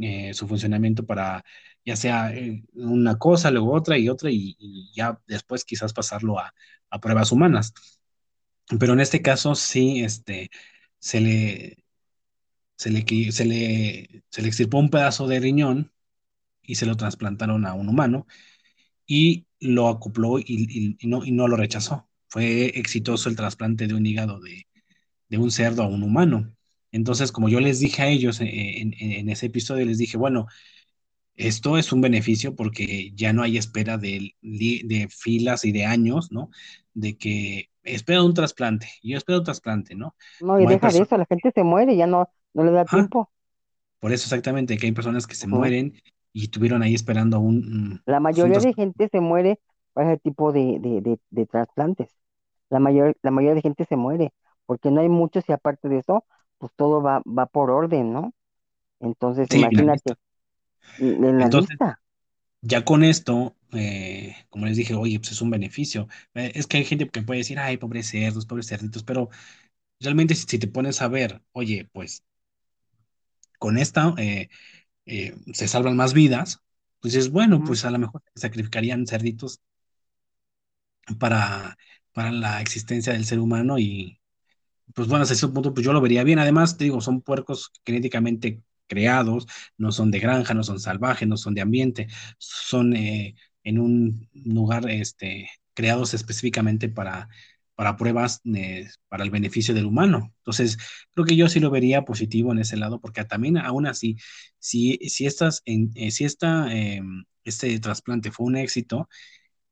eh, 0.00 0.34
su 0.34 0.48
funcionamiento 0.48 1.04
para 1.06 1.44
ya 1.84 1.96
sea 1.96 2.34
eh, 2.34 2.62
una 2.74 3.18
cosa, 3.18 3.50
luego 3.50 3.72
otra 3.72 3.98
y 3.98 4.08
otra 4.08 4.30
y, 4.30 4.56
y 4.58 4.92
ya 4.94 5.20
después 5.26 5.64
quizás 5.64 5.92
pasarlo 5.92 6.38
a, 6.38 6.52
pruebas 7.00 7.32
humanas. 7.32 7.72
Pero 8.78 8.92
en 8.94 9.00
este 9.00 9.22
caso 9.22 9.54
sí, 9.54 10.02
este, 10.04 10.50
se 10.98 11.20
le, 11.20 11.84
se 12.76 12.90
le, 12.90 13.32
se 13.32 13.44
le, 13.44 14.24
se 14.30 14.42
le 14.42 14.48
extirpó 14.48 14.78
un 14.78 14.90
pedazo 14.90 15.26
de 15.28 15.40
riñón 15.40 15.92
y 16.62 16.76
se 16.76 16.86
lo 16.86 16.96
trasplantaron 16.96 17.66
a 17.66 17.74
un 17.74 17.88
humano 17.88 18.26
y 19.06 19.46
lo 19.60 19.88
acopló 19.88 20.38
y 20.38 20.98
no, 21.02 21.24
y 21.24 21.32
no 21.32 21.48
lo 21.48 21.56
rechazó. 21.56 22.08
Fue 22.28 22.66
exitoso 22.78 23.28
el 23.28 23.36
trasplante 23.36 23.86
de 23.88 23.94
un 23.94 24.06
hígado 24.06 24.40
de, 24.40 24.68
de 25.28 25.38
un 25.38 25.50
cerdo 25.50 25.82
a 25.82 25.88
un 25.88 26.02
humano. 26.02 26.54
Entonces, 26.92 27.32
como 27.32 27.48
yo 27.48 27.60
les 27.60 27.80
dije 27.80 28.02
a 28.02 28.08
ellos 28.08 28.40
eh, 28.40 28.80
en, 28.80 28.94
en- 28.98 29.12
en 29.12 29.28
ese 29.30 29.46
episodio, 29.46 29.86
les 29.86 29.98
dije, 29.98 30.16
bueno, 30.18 30.46
Esto 31.36 31.78
es 31.78 31.92
un 31.92 32.00
beneficio 32.02 32.54
porque 32.56 33.12
ya 33.14 33.32
no 33.32 33.42
hay 33.42 33.56
espera 33.58 33.96
de, 33.98 34.34
filas 35.10 35.64
y 35.64 35.72
de 35.72 35.86
años, 35.86 36.30
¿no? 36.32 36.50
De 36.94 37.16
que 37.18 37.70
espera 37.82 38.22
un 38.24 38.34
trasplante, 38.34 38.88
yo 39.02 39.16
espero 39.18 39.38
un 39.38 39.44
trasplante, 39.44 39.94
¿no? 39.94 40.16
no, 40.38 40.58
y 40.60 40.66
Como 40.66 40.66
deja 40.66 40.92
de 40.92 41.02
eso, 41.02 41.16
la 41.16 41.26
gente 41.26 41.50
se 41.54 41.62
muere, 41.64 41.96
ya 41.96 42.06
no, 42.06 42.28
no 42.54 42.64
le 42.64 42.72
da 42.72 42.84
ajá, 42.84 43.08
tiempo. 43.08 43.30
por 44.00 44.12
eso 44.12 44.24
exactamente, 44.26 44.78
que 44.78 44.86
hay 44.86 44.92
personas 44.92 45.26
que 45.28 45.36
se 45.36 45.48
mueren 45.48 46.00
y 46.34 46.44
estuvieron 46.44 46.82
ahí 46.84 46.94
esperando 46.96 47.40
un, 47.40 47.58
mm, 47.94 48.04
La 48.06 48.20
pues 48.28 48.44
un 48.44 48.52
mayoría 48.52 48.60
de 48.60 48.74
gente 48.74 49.08
se 49.08 49.20
muere 49.20 49.60
para 49.92 50.12
ese 50.12 50.20
tipo 50.20 50.52
de, 50.52 50.78
de, 50.80 51.00
de, 51.00 51.18
de 51.30 51.46
trasplantes. 51.46 52.16
La 52.70 52.78
mayor, 52.80 53.16
la 53.22 53.30
mayoría 53.30 53.54
de 53.54 53.62
gente 53.62 53.84
se 53.84 53.96
muere, 53.96 54.32
porque 54.66 54.90
no 54.90 55.00
hay 55.00 55.08
muchos 55.08 55.48
y 55.48 55.52
aparte 55.52 55.88
de 55.88 55.98
eso, 55.98 56.24
pues 56.60 56.72
todo 56.76 57.02
va, 57.02 57.22
va 57.26 57.46
por 57.48 57.70
orden, 57.72 58.14
¿no? 58.14 58.32
Entonces, 59.00 59.50
Sí, 59.50 59.66
imagínate, 59.68 60.14
en 60.98 61.38
la 61.40 61.48
Entonces, 61.48 61.78
lista. 61.78 62.00
ya 62.62 62.84
con 62.84 63.04
esto, 63.04 63.56
eh, 63.72 64.36
como 64.50 64.66
les 64.66 64.76
dije, 64.76 64.94
oye, 64.94 65.18
pues 65.20 65.32
es 65.32 65.42
un 65.42 65.50
beneficio. 65.50 66.08
Eh, 66.34 66.52
es 66.54 66.66
que 66.66 66.78
hay 66.78 66.84
gente 66.84 67.08
que 67.08 67.22
puede 67.22 67.40
decir, 67.40 67.58
ay, 67.58 67.76
pobres 67.78 68.08
cerdos, 68.08 68.46
pobres 68.46 68.68
cerditos, 68.68 69.04
pero 69.04 69.30
realmente 70.00 70.34
si, 70.34 70.46
si 70.48 70.58
te 70.58 70.68
pones 70.68 71.02
a 71.02 71.08
ver, 71.08 71.42
oye, 71.52 71.88
pues 71.92 72.24
con 73.58 73.78
esta 73.78 74.14
eh, 74.18 74.48
se 75.52 75.68
salvan 75.68 75.96
más 75.96 76.14
vidas, 76.14 76.62
pues 77.00 77.14
es 77.14 77.30
bueno, 77.30 77.62
pues 77.64 77.84
a 77.84 77.90
lo 77.90 77.98
mejor 77.98 78.22
sacrificarían 78.34 79.06
cerditos 79.06 79.60
para, 81.18 81.76
para 82.12 82.32
la 82.32 82.60
existencia 82.60 83.12
del 83.12 83.24
ser 83.26 83.40
humano 83.40 83.78
y 83.78 84.19
pues 84.94 85.08
bueno, 85.08 85.22
hasta 85.22 85.34
ese 85.34 85.48
punto 85.48 85.74
pues 85.74 85.84
yo 85.84 85.92
lo 85.92 86.00
vería 86.00 86.24
bien. 86.24 86.38
Además, 86.38 86.76
te 86.76 86.84
digo, 86.84 87.00
son 87.00 87.20
puercos 87.22 87.72
genéticamente 87.84 88.62
creados, 88.86 89.46
no 89.78 89.92
son 89.92 90.10
de 90.10 90.18
granja, 90.20 90.54
no 90.54 90.64
son 90.64 90.80
salvajes, 90.80 91.28
no 91.28 91.36
son 91.36 91.54
de 91.54 91.60
ambiente, 91.62 92.08
son 92.38 92.94
eh, 92.96 93.34
en 93.64 93.78
un 93.78 94.28
lugar 94.32 94.88
este, 94.90 95.48
creados 95.74 96.14
específicamente 96.14 96.88
para, 96.88 97.28
para 97.74 97.96
pruebas 97.96 98.40
eh, 98.54 98.88
para 99.08 99.24
el 99.24 99.30
beneficio 99.30 99.74
del 99.74 99.86
humano. 99.86 100.34
Entonces, 100.38 100.76
creo 101.14 101.24
que 101.26 101.36
yo 101.36 101.48
sí 101.48 101.60
lo 101.60 101.70
vería 101.70 102.02
positivo 102.04 102.52
en 102.52 102.58
ese 102.58 102.76
lado, 102.76 103.00
porque 103.00 103.24
también 103.24 103.56
aún 103.58 103.86
así, 103.86 104.16
si, 104.58 104.98
si, 105.08 105.26
estas, 105.26 105.62
en, 105.64 105.90
eh, 105.94 106.10
si 106.10 106.24
esta, 106.24 106.74
eh, 106.76 107.00
este 107.44 107.78
trasplante 107.80 108.30
fue 108.32 108.46
un 108.46 108.56
éxito, 108.56 109.08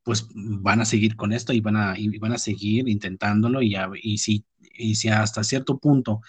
pues 0.08 0.26
van 0.34 0.80
a 0.80 0.86
seguir 0.86 1.16
con 1.16 1.32
esto 1.32 1.52
y 1.52 1.60
van 1.60 1.76
a, 1.76 1.94
y 1.98 2.18
van 2.18 2.32
a 2.32 2.38
seguir 2.38 2.88
intentándolo 2.88 3.62
y, 3.62 3.74
a- 3.76 3.90
y, 4.02 4.18
si, 4.18 4.44
y 4.60 4.94
si 4.96 5.08
hasta 5.10 5.44
cierto 5.44 5.78
punto 5.78 6.20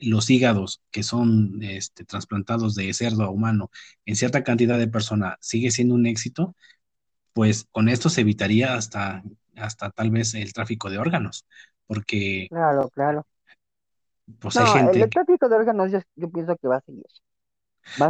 los 0.00 0.30
hígados 0.30 0.82
que 0.90 1.02
son 1.04 1.58
este, 1.62 2.04
trasplantados 2.04 2.74
de 2.76 2.92
cerdo 2.94 3.24
a 3.24 3.30
humano 3.30 3.70
en 4.06 4.16
cierta 4.16 4.44
cantidad 4.44 4.78
de 4.78 4.88
personas 4.88 5.36
sigue 5.40 5.70
siendo 5.72 5.94
un 5.96 6.06
éxito, 6.06 6.56
pues 7.34 7.66
con 7.72 7.88
esto 7.88 8.08
se 8.10 8.22
evitaría 8.22 8.74
hasta, 8.74 9.22
hasta 9.56 9.90
tal 9.90 10.10
vez 10.10 10.34
el 10.34 10.52
tráfico 10.52 10.90
de 10.90 10.98
órganos, 10.98 11.46
porque 11.86 12.48
Claro, 12.48 12.90
claro. 12.90 13.26
pues 14.40 14.58
hay 14.60 14.66
No, 14.66 14.88
gente 14.90 15.00
el 15.00 15.12
tráfico 15.12 15.48
de 15.48 15.56
órganos 15.56 15.90
yo, 15.92 15.98
yo 16.16 16.30
pienso 16.30 16.56
que 16.56 16.68
va 16.68 16.76
a 16.76 16.80
seguir, 16.82 17.04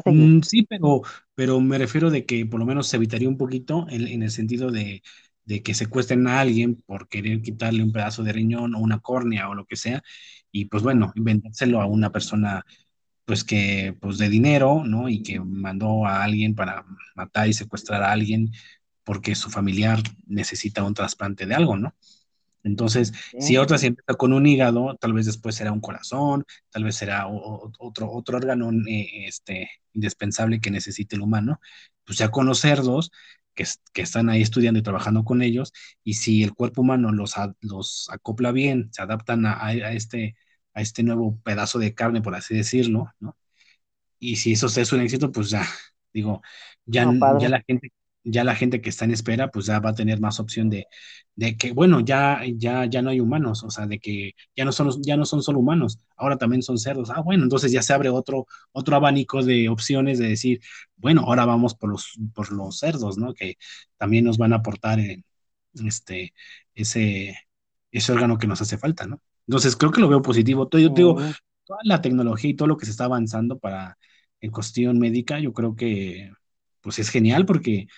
Mm, 0.04 0.40
sí, 0.42 0.62
pero, 0.68 1.02
pero 1.34 1.60
me 1.60 1.78
refiero 1.78 2.10
de 2.10 2.24
que 2.26 2.46
por 2.46 2.60
lo 2.60 2.66
menos 2.66 2.88
se 2.88 2.96
evitaría 2.96 3.28
un 3.28 3.36
poquito 3.38 3.86
en, 3.90 4.22
el 4.22 4.30
sentido 4.30 4.70
de, 4.70 5.02
de 5.44 5.62
que 5.62 5.74
secuestren 5.74 6.26
a 6.28 6.40
alguien 6.40 6.76
por 6.82 7.08
querer 7.08 7.42
quitarle 7.42 7.82
un 7.82 7.92
pedazo 7.92 8.22
de 8.22 8.32
riñón 8.32 8.74
o 8.74 8.78
una 8.78 9.00
córnea 9.00 9.48
o 9.48 9.54
lo 9.54 9.66
que 9.66 9.76
sea, 9.76 10.02
y 10.52 10.66
pues 10.66 10.82
bueno, 10.82 11.12
inventárselo 11.16 11.80
a 11.80 11.86
una 11.86 12.10
persona 12.12 12.64
pues 13.24 13.44
que 13.44 13.96
pues 14.00 14.18
de 14.18 14.28
dinero, 14.28 14.84
¿no? 14.84 15.08
Y 15.08 15.22
que 15.22 15.40
mandó 15.40 16.06
a 16.06 16.24
alguien 16.24 16.54
para 16.54 16.84
matar 17.14 17.48
y 17.48 17.52
secuestrar 17.52 18.02
a 18.02 18.12
alguien 18.12 18.52
porque 19.04 19.34
su 19.34 19.50
familiar 19.50 20.00
necesita 20.26 20.84
un 20.84 20.94
trasplante 20.94 21.46
de 21.46 21.54
algo, 21.54 21.76
¿no? 21.76 21.94
Entonces, 22.62 23.12
si 23.38 23.56
otra 23.56 23.78
se 23.78 23.88
empieza 23.88 24.14
con 24.18 24.32
un 24.32 24.46
hígado, 24.46 24.96
tal 25.00 25.12
vez 25.14 25.26
después 25.26 25.54
será 25.54 25.72
un 25.72 25.80
corazón, 25.80 26.44
tal 26.70 26.84
vez 26.84 26.96
será 26.96 27.26
o- 27.28 27.72
otro, 27.78 28.10
otro 28.12 28.36
órgano 28.38 28.70
eh, 28.88 29.26
este, 29.26 29.70
indispensable 29.94 30.60
que 30.60 30.70
necesite 30.70 31.16
el 31.16 31.22
humano. 31.22 31.60
Pues 32.04 32.18
ya 32.18 32.30
con 32.30 32.46
los 32.46 32.60
cerdos 32.60 33.10
que, 33.54 33.64
que 33.92 34.02
están 34.02 34.28
ahí 34.30 34.42
estudiando 34.42 34.78
y 34.80 34.82
trabajando 34.82 35.24
con 35.24 35.42
ellos, 35.42 35.72
y 36.04 36.14
si 36.14 36.42
el 36.42 36.54
cuerpo 36.54 36.82
humano 36.82 37.12
los, 37.12 37.36
a- 37.38 37.54
los 37.60 38.08
acopla 38.10 38.52
bien, 38.52 38.88
se 38.92 39.02
adaptan 39.02 39.46
a, 39.46 39.64
a- 39.64 39.92
este, 39.92 40.36
a 40.74 40.80
este 40.82 41.02
nuevo 41.02 41.38
pedazo 41.42 41.78
de 41.78 41.94
carne, 41.94 42.22
por 42.22 42.34
así 42.34 42.54
decirlo, 42.56 43.12
¿no? 43.20 43.36
Y 44.18 44.36
si 44.36 44.52
eso 44.52 44.66
es 44.68 44.92
un 44.92 45.00
éxito, 45.00 45.32
pues 45.32 45.50
ya, 45.50 45.66
digo, 46.12 46.42
ya, 46.86 47.06
no, 47.06 47.36
ya 47.36 47.48
la 47.48 47.62
gente, 47.66 47.92
ya 48.24 48.44
la 48.44 48.54
gente 48.54 48.80
que 48.80 48.90
está 48.90 49.04
en 49.06 49.12
espera, 49.12 49.50
pues 49.50 49.66
ya 49.66 49.80
va 49.80 49.90
a 49.90 49.94
tener 49.94 50.20
más 50.20 50.40
opción 50.40 50.68
de, 50.70 50.86
de 51.34 51.56
que, 51.56 51.72
bueno, 51.72 52.00
ya, 52.00 52.42
ya, 52.56 52.84
ya 52.86 53.02
no 53.02 53.10
hay 53.10 53.20
humanos, 53.20 53.62
o 53.64 53.70
sea, 53.70 53.86
de 53.86 53.98
que 53.98 54.32
ya 54.56 54.64
no 54.64 54.72
son, 54.72 55.02
ya 55.02 55.16
no 55.16 55.24
son 55.24 55.42
solo 55.42 55.60
humanos, 55.60 55.98
ahora 56.16 56.36
también 56.36 56.62
son 56.62 56.78
cerdos. 56.78 57.10
Ah, 57.10 57.20
bueno, 57.22 57.44
entonces 57.44 57.72
ya 57.72 57.82
se 57.82 57.92
abre 57.94 58.10
otro, 58.10 58.46
otro 58.72 58.96
abanico 58.96 59.42
de 59.42 59.68
opciones 59.68 60.18
de 60.18 60.28
decir, 60.28 60.60
bueno, 60.96 61.22
ahora 61.22 61.44
vamos 61.46 61.74
por 61.74 61.90
los, 61.90 62.12
por 62.34 62.52
los 62.52 62.78
cerdos, 62.78 63.16
¿no? 63.18 63.34
Que 63.34 63.56
también 63.96 64.24
nos 64.24 64.38
van 64.38 64.52
a 64.52 64.56
aportar 64.56 64.98
este, 65.84 66.34
ese, 66.74 67.36
ese 67.90 68.12
órgano 68.12 68.38
que 68.38 68.46
nos 68.46 68.60
hace 68.60 68.78
falta, 68.78 69.06
¿no? 69.06 69.22
Entonces 69.46 69.76
creo 69.76 69.92
que 69.92 70.00
lo 70.00 70.08
veo 70.08 70.22
positivo. 70.22 70.64
Yo 70.72 70.92
te 70.92 71.00
digo, 71.00 71.16
toda 71.64 71.80
la 71.84 72.00
tecnología 72.02 72.50
y 72.50 72.54
todo 72.54 72.68
lo 72.68 72.76
que 72.76 72.86
se 72.86 72.92
está 72.92 73.04
avanzando 73.04 73.58
para 73.58 73.98
en 74.40 74.50
cuestión 74.50 74.98
médica, 74.98 75.38
yo 75.40 75.52
creo 75.52 75.74
que 75.76 76.32
pues 76.80 76.98
es 76.98 77.10
genial 77.10 77.44
porque 77.46 77.88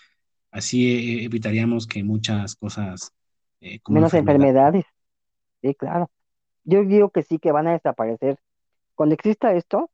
así 0.53 1.21
eh, 1.21 1.25
evitaríamos 1.25 1.89
que 1.89 2.05
muchas 2.05 2.55
cosas 2.55 3.13
eh, 3.61 3.81
como 3.81 3.97
menos 3.97 4.15
enfermedad. 4.15 4.69
enfermedades, 4.69 4.85
sí, 5.63 5.75
claro. 5.75 6.11
Yo 6.65 6.85
digo 6.85 7.11
que 7.11 7.25
sí, 7.25 7.39
que 7.39 7.51
van 7.51 7.67
a 7.67 7.73
desaparecer. 7.73 8.39
Cuando 8.95 9.15
exista 9.15 9.53
esto, 9.55 9.91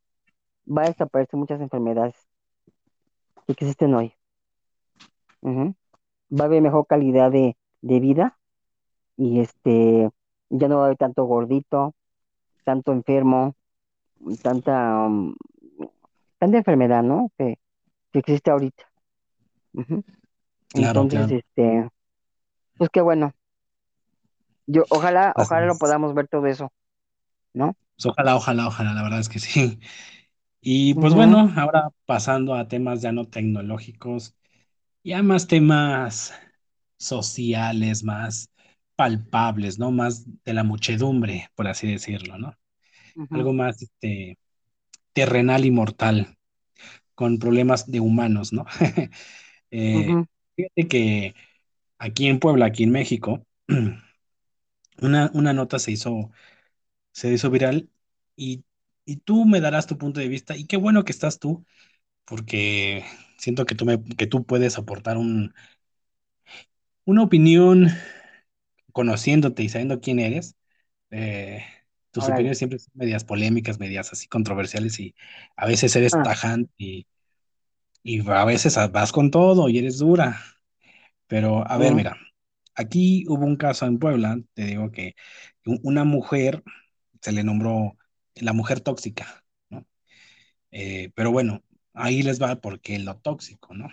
va 0.67 0.83
a 0.83 0.89
desaparecer 0.89 1.39
muchas 1.39 1.61
enfermedades 1.63 2.15
que 3.47 3.53
existen 3.53 3.95
hoy. 3.95 4.13
Va 5.43 6.45
a 6.45 6.45
haber 6.45 6.61
mejor 6.61 6.87
calidad 6.87 7.31
de, 7.31 7.57
de 7.81 8.01
vida 8.01 8.39
y 9.17 9.41
este, 9.41 10.11
ya 10.51 10.69
no 10.69 10.77
va 10.77 10.83
a 10.83 10.87
haber 10.87 10.99
tanto 10.99 11.25
gordito, 11.25 11.95
tanto 12.65 12.93
enfermo, 12.93 13.55
tanta, 14.43 15.07
um, 15.07 15.35
tanta 16.39 16.59
enfermedad, 16.59 17.03
¿no? 17.03 17.33
Que, 17.39 17.59
que 18.13 18.19
existe 18.19 18.51
ahorita. 18.51 18.85
Ujú. 19.73 20.05
Claro, 20.69 21.03
Entonces, 21.03 21.27
claro. 21.27 21.37
este, 21.37 21.89
pues 22.77 22.91
qué 22.91 23.01
bueno. 23.01 23.33
Yo, 24.67 24.85
ojalá, 24.91 25.33
Así 25.35 25.47
ojalá 25.47 25.67
lo 25.67 25.79
podamos 25.79 26.15
ver 26.15 26.29
todo 26.29 26.47
eso, 26.47 26.71
¿no? 27.55 27.75
Pues 27.97 28.07
ojalá, 28.07 28.37
ojalá, 28.37 28.69
ojalá, 28.69 28.95
la 28.95 29.03
verdad 29.03 29.21
es 29.21 29.29
que 29.29 29.39
sí. 29.39 29.79
Y 30.61 30.95
pues 30.95 31.15
bueno, 31.15 31.53
ahora 31.57 31.91
pasando 32.05 32.55
a 32.55 32.67
temas 32.69 33.01
ya 33.01 33.13
no 33.13 33.27
tecnológicos, 33.27 34.35
ya 35.05 35.23
más 35.23 35.47
temas 35.47 36.35
sociales, 36.99 38.05
más 38.05 38.51
palpables, 38.97 39.79
¿no? 39.79 39.93
Más 39.93 40.27
de 40.45 40.55
la 40.55 40.65
muchedumbre, 40.65 41.49
por 41.55 41.69
así 41.69 41.91
decirlo, 41.91 42.39
¿no? 42.39 42.55
Algo 43.31 43.53
más 43.53 43.83
este, 43.83 44.39
terrenal 45.13 45.65
y 45.65 45.71
mortal, 45.71 46.37
con 47.15 47.39
problemas 47.39 47.91
de 47.91 48.01
humanos, 48.01 48.53
¿no? 48.53 48.67
Eh. 49.71 50.09
Fíjate 50.59 50.89
que 50.89 51.35
aquí 51.99 52.29
en 52.29 52.41
Puebla, 52.41 52.67
aquí 52.67 52.85
en 52.85 52.93
México, 52.93 53.47
una, 55.01 55.31
una 55.35 55.53
nota 55.53 55.79
se 55.79 55.93
hizo, 55.93 56.31
se 57.13 57.33
hizo 57.33 57.51
viral 57.51 57.91
y, 58.37 58.65
y 59.05 59.19
tú 59.19 59.45
me 59.47 59.61
darás 59.63 59.87
tu 59.87 59.99
punto 59.99 60.21
de 60.21 60.29
vista 60.29 60.57
y 60.57 60.67
qué 60.67 60.77
bueno 60.79 61.05
que 61.05 61.13
estás 61.13 61.39
tú, 61.39 61.65
porque 62.27 63.05
siento 63.39 63.67
que 63.67 63.75
tú, 63.75 63.85
me, 63.87 64.03
que 64.05 64.27
tú 64.27 64.45
puedes 64.47 64.79
aportar 64.79 65.19
un, 65.19 65.55
una 67.05 67.23
opinión 67.25 67.89
conociéndote 68.93 69.63
y 69.63 69.69
sabiendo 69.69 70.01
quién 70.01 70.19
eres. 70.19 70.57
Eh, 71.11 71.65
tus 72.13 72.29
Órale. 72.29 72.29
opiniones 72.29 72.59
siempre 72.59 72.79
son 72.79 72.93
medias 72.97 73.25
polémicas, 73.25 73.81
medias 73.81 74.13
así 74.13 74.29
controversiales 74.29 74.99
y 75.01 75.15
a 75.57 75.67
veces 75.67 75.95
eres 75.97 76.13
Ah, 76.13 76.23
tajante 76.23 76.73
y, 76.79 77.07
y 78.09 78.27
a 78.31 78.45
veces 78.47 78.79
vas 78.91 79.13
con 79.13 79.31
todo 79.31 79.69
y 79.69 79.79
eres 79.79 79.99
dura. 79.99 80.41
Pero 81.27 81.69
a 81.71 81.77
ver, 81.77 81.95
mira, 81.95 82.17
aquí 82.75 83.27
hubo 83.29 83.45
un 83.45 83.57
caso 83.57 83.85
en 83.85 83.99
Puebla, 83.99 84.41
te 84.55 84.65
digo 84.65 84.91
que 84.91 85.15
una 85.65 86.05
mujer 86.05 86.63
se 87.21 87.33
le 87.33 87.45
nombró 87.45 87.99
la 88.35 88.55
mujer 88.55 88.81
tóxica, 88.81 89.45
¿no? 89.69 89.87
Eh, 90.71 91.11
pero 91.15 91.33
bueno, 91.33 91.63
ahí 91.93 92.23
les 92.23 92.41
va 92.43 92.57
porque 92.63 92.99
lo 92.99 93.19
tóxico, 93.19 93.75
¿no? 93.75 93.89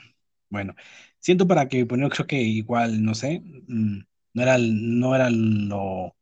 Bueno, 0.50 0.76
siento 1.20 1.48
para 1.48 1.68
que, 1.68 1.84
bueno, 1.84 2.10
creo 2.10 2.26
que 2.28 2.42
igual, 2.42 3.04
no 3.04 3.16
sé, 3.16 3.42
mm, 3.68 4.00
no 4.34 4.42
era, 4.42 4.58
no 4.58 5.16
era 5.16 5.30
lo, 5.30 6.16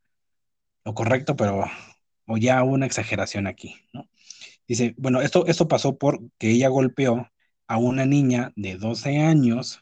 lo 0.85 0.93
correcto, 0.95 1.35
pero 1.35 1.65
o 2.27 2.37
ya 2.37 2.63
hubo 2.63 2.73
una 2.73 2.87
exageración 2.87 3.47
aquí, 3.47 3.75
¿no? 3.93 4.09
Dice, 4.67 4.95
bueno, 4.97 5.21
esto, 5.21 5.45
esto 5.47 5.67
pasó 5.67 5.97
porque 5.97 6.51
ella 6.51 6.69
golpeó 6.69 7.29
a 7.67 7.77
una 7.77 8.05
niña 8.05 8.51
de 8.55 8.77
12 8.77 9.19
años 9.19 9.81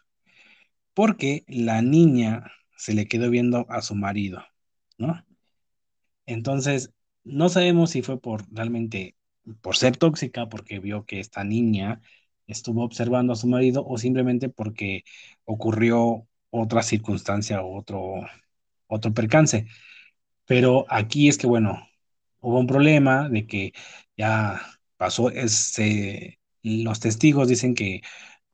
porque 0.94 1.44
la 1.48 1.82
niña 1.82 2.52
se 2.78 2.94
le 2.94 3.08
quedó 3.08 3.30
viendo 3.30 3.66
a 3.70 3.82
su 3.82 3.96
marido, 3.96 4.44
¿no? 4.98 5.24
Entonces, 6.26 6.92
no 7.24 7.50
sabemos 7.50 7.92
si 7.92 8.02
fue 8.02 8.20
por 8.20 8.46
realmente, 8.54 9.16
por 9.62 9.76
ser 9.78 9.98
tóxica, 9.98 10.50
porque 10.50 10.80
vio 10.80 11.06
que 11.06 11.20
esta 11.20 11.44
niña 11.44 12.02
estuvo 12.48 12.84
observando 12.84 13.34
a 13.34 13.36
su 13.36 13.48
marido 13.48 13.86
o 13.86 13.98
simplemente 13.98 14.50
porque 14.50 15.04
ocurrió 15.46 16.28
otra 16.50 16.84
circunstancia 16.84 17.62
o 17.62 17.78
otro, 17.78 18.16
otro 18.88 19.14
percance. 19.14 19.68
Pero 20.46 20.86
aquí 20.90 21.30
es 21.30 21.38
que, 21.38 21.48
bueno, 21.48 21.88
hubo 22.42 22.60
un 22.60 22.68
problema 22.68 23.30
de 23.30 23.48
que 23.48 23.74
ya 24.18 24.62
pasó, 24.98 25.30
ese, 25.32 26.40
los 26.64 27.00
testigos 27.00 27.48
dicen 27.48 27.76
que, 27.76 28.02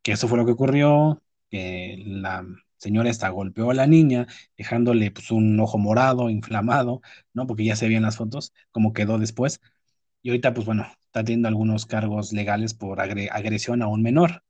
que 0.04 0.14
eso 0.14 0.28
fue 0.28 0.38
lo 0.38 0.46
que 0.46 0.54
ocurrió, 0.54 1.22
que 1.52 1.98
la 2.06 2.46
señora 2.78 3.10
esta 3.10 3.30
golpeó 3.30 3.72
a 3.72 3.74
la 3.76 3.88
niña, 3.88 4.28
dejándole 4.58 5.12
pues 5.12 5.32
un 5.32 5.60
ojo 5.60 5.78
morado, 5.78 6.30
inflamado, 6.32 7.02
¿no? 7.34 7.48
Porque 7.48 7.66
ya 7.66 7.76
se 7.76 7.88
veían 7.88 8.04
las 8.04 8.18
fotos, 8.18 8.54
como 8.72 8.94
quedó 8.94 9.18
después. 9.20 9.62
Y 10.22 10.30
ahorita, 10.30 10.54
pues 10.54 10.66
bueno, 10.66 10.86
está 11.06 11.24
teniendo 11.24 11.48
algunos 11.48 11.86
cargos 11.86 12.34
legales 12.34 12.74
por 12.74 13.00
agre- 13.00 13.30
agresión 13.32 13.82
a 13.82 13.88
un 13.88 14.02
menor. 14.02 14.44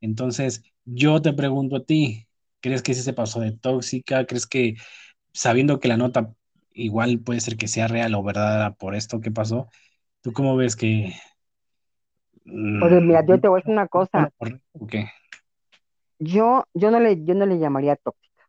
Entonces, 0.00 0.62
yo 0.84 1.22
te 1.22 1.32
pregunto 1.32 1.76
a 1.76 1.84
ti, 1.84 2.28
¿crees 2.60 2.82
que 2.82 2.94
sí 2.94 3.02
se 3.02 3.12
pasó 3.14 3.40
de 3.40 3.52
tóxica? 3.52 4.26
¿Crees 4.26 4.46
que 4.46 4.74
sabiendo 5.32 5.80
que 5.80 5.88
la 5.88 5.96
nota 5.98 6.34
igual 6.74 7.20
puede 7.20 7.40
ser 7.40 7.56
que 7.56 7.68
sea 7.68 7.88
real 7.88 8.14
o 8.14 8.22
verdadera 8.22 8.74
por 8.74 8.94
esto 8.96 9.20
que 9.20 9.30
pasó, 9.32 9.68
¿tú 10.22 10.32
cómo 10.34 10.56
ves 10.56 10.76
que... 10.76 11.14
Pues 12.78 12.92
mira, 13.02 13.24
yo 13.26 13.36
mm, 13.36 13.40
te 13.40 13.48
voy 13.48 13.58
a 13.58 13.60
decir 13.60 13.72
una 13.72 13.88
¿fue 13.90 13.98
cosa. 14.00 14.22
lo 14.22 14.30
correcto 14.32 14.62
o 14.80 14.86
qué? 14.86 15.08
Yo, 16.18 16.64
yo 16.74 16.90
no 16.90 17.00
le, 17.00 17.22
yo 17.24 17.34
no 17.34 17.46
le 17.46 17.58
llamaría 17.58 17.96
tóxica. 17.96 18.44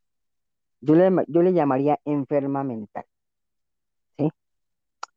Yo 0.81 0.95
le, 0.95 1.11
yo 1.27 1.41
le 1.41 1.53
llamaría 1.53 1.99
enferma 2.05 2.63
mental. 2.63 3.05
¿Sí? 4.17 4.29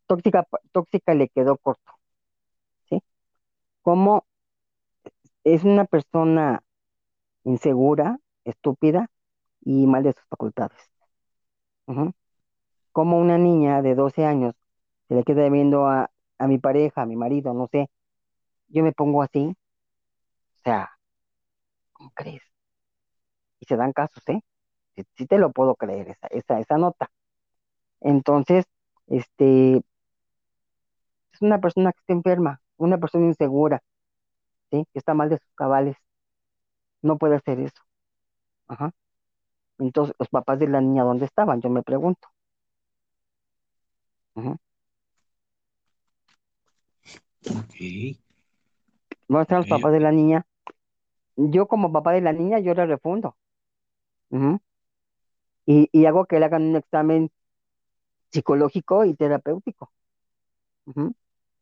Tóxica, 0.07 0.47
tóxica 0.73 1.15
le 1.15 1.29
quedó 1.29 1.57
corto. 1.59 1.93
¿Sí? 2.89 3.01
Como 3.83 4.27
es 5.45 5.65
una 5.65 5.87
persona 5.87 6.63
insegura, 7.45 8.19
estúpida 8.45 9.09
y 9.63 9.87
mal 9.87 10.03
de 10.05 10.13
sus 10.15 10.25
facultades. 10.29 10.79
Como 12.93 13.19
una 13.21 13.39
niña 13.39 13.81
de 13.83 13.95
12 13.95 14.25
años 14.25 14.55
se 15.09 15.15
le 15.15 15.23
queda 15.25 15.49
viendo 15.51 15.87
a, 15.87 16.11
a 16.39 16.47
mi 16.49 16.59
pareja, 16.59 17.03
a 17.03 17.07
mi 17.07 17.15
marido, 17.17 17.55
no 17.55 17.69
sé, 17.71 17.89
yo 18.69 18.83
me 18.85 18.93
pongo 18.93 19.23
así, 19.23 19.57
o 20.59 20.63
sea, 20.65 20.91
¿cómo 21.93 22.11
crees? 22.15 22.43
Y 23.61 23.67
se 23.67 23.77
dan 23.77 23.93
casos, 23.93 24.23
¿eh? 24.29 24.41
Sí, 24.97 25.05
sí 25.17 25.27
te 25.27 25.39
lo 25.39 25.53
puedo 25.53 25.77
creer, 25.77 26.09
esa, 26.11 26.27
esa, 26.29 26.61
esa 26.61 26.79
nota. 26.79 27.11
Entonces, 28.01 28.67
este, 29.09 29.83
es 31.33 31.41
una 31.41 31.61
persona 31.61 31.93
que 31.93 32.01
está 32.01 32.13
enferma, 32.15 32.61
una 32.79 32.99
persona 32.99 33.27
insegura, 33.27 33.81
¿sí? 34.71 34.87
Que 34.93 34.99
está 35.01 35.15
mal 35.15 35.31
de 35.31 35.39
sus 35.39 35.53
cabales, 35.57 35.97
no 37.03 37.17
puede 37.19 37.37
hacer 37.37 37.59
eso. 37.61 37.83
Ajá. 38.69 38.93
Entonces, 39.79 40.15
los 40.19 40.29
papás 40.31 40.59
de 40.61 40.69
la 40.69 40.81
niña, 40.83 41.05
¿dónde 41.05 41.27
estaban? 41.27 41.61
Yo 41.63 41.71
me 41.71 41.83
pregunto. 41.83 42.29
Ujú. 44.37 44.57
Ok, 47.51 47.75
¿Dónde 49.29 49.43
están 49.43 49.59
los 49.59 49.67
ok, 49.67 49.69
papás 49.69 49.93
de 49.93 50.01
la 50.01 50.13
niña? 50.13 50.47
Yo 51.37 51.67
como 51.67 51.93
papá 51.93 52.13
de 52.13 52.21
la 52.21 52.33
niña, 52.33 52.59
yo 52.61 52.75
le 52.75 52.87
refundo. 52.87 53.37
Y, 55.67 55.89
y 55.93 56.07
hago 56.07 56.27
que 56.27 56.39
le 56.39 56.47
hagan 56.47 56.63
un 56.63 56.77
examen 56.77 57.31
psicológico 58.31 59.05
y 59.05 59.15
terapéutico. 59.15 59.91
Ujú. 60.87 61.15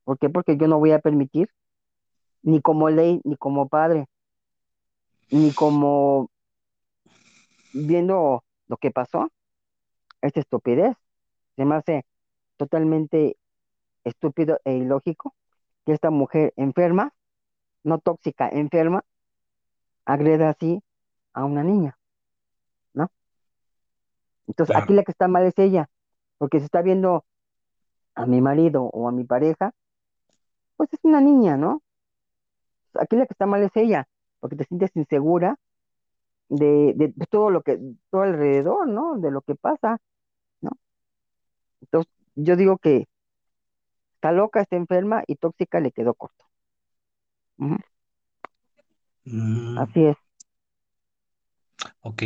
¿Por 0.04 0.18
qué? 0.18 0.28
Porque 0.28 0.56
yo 0.56 0.68
no 0.68 0.78
voy 0.78 0.92
a 0.92 0.98
permitir, 0.98 1.48
ni 2.42 2.60
como 2.60 2.90
ley, 2.90 3.20
ni 3.24 3.36
como 3.36 3.68
padre, 3.68 4.06
ni 5.30 5.52
como 5.52 6.30
viendo 7.72 8.44
lo 8.68 8.76
que 8.76 8.90
pasó, 8.90 9.30
esta 10.20 10.40
estupidez. 10.40 10.96
Se 11.56 11.64
me 11.64 11.76
hace 11.76 12.04
totalmente 12.56 13.36
estúpido 14.04 14.60
e 14.64 14.74
ilógico 14.76 15.34
que 15.86 15.92
esta 15.92 16.10
mujer 16.10 16.52
enferma, 16.56 17.12
no 17.84 17.98
tóxica, 17.98 18.48
enferma, 18.48 19.04
agreda 20.04 20.50
así 20.50 20.82
a 21.32 21.44
una 21.44 21.62
niña, 21.62 21.98
¿no? 22.94 23.10
Entonces, 24.46 24.76
aquí 24.76 24.94
la 24.94 25.04
que 25.04 25.12
está 25.12 25.28
mal 25.28 25.44
es 25.44 25.58
ella, 25.58 25.88
porque 26.38 26.58
se 26.58 26.66
está 26.66 26.82
viendo 26.82 27.24
a 28.14 28.26
mi 28.26 28.40
marido 28.40 28.84
o 28.84 29.08
a 29.08 29.12
mi 29.12 29.24
pareja, 29.24 29.72
pues 30.76 30.92
es 30.92 31.00
una 31.02 31.20
niña, 31.20 31.56
¿no? 31.56 31.82
Aquí 32.94 33.16
la 33.16 33.26
que 33.26 33.34
está 33.34 33.46
mal 33.46 33.62
es 33.62 33.76
ella, 33.76 34.08
porque 34.40 34.56
te 34.56 34.64
sientes 34.64 34.90
insegura 34.96 35.58
de, 36.48 36.94
de 36.96 37.26
todo 37.26 37.50
lo 37.50 37.62
que, 37.62 37.78
todo 38.10 38.22
alrededor, 38.22 38.88
¿no? 38.88 39.18
De 39.18 39.30
lo 39.30 39.42
que 39.42 39.54
pasa, 39.54 39.98
¿no? 40.60 40.72
Entonces, 41.80 42.12
yo 42.36 42.56
digo 42.56 42.78
que 42.78 43.08
está 44.14 44.32
loca, 44.32 44.60
está 44.62 44.76
enferma 44.76 45.22
y 45.26 45.36
tóxica 45.36 45.80
le 45.80 45.92
quedó 45.92 46.14
corto. 46.14 46.44
Ujú, 47.58 47.76
Mm, 49.26 49.82
Así 49.82 50.04
es. 50.06 50.16
ok, 52.02 52.22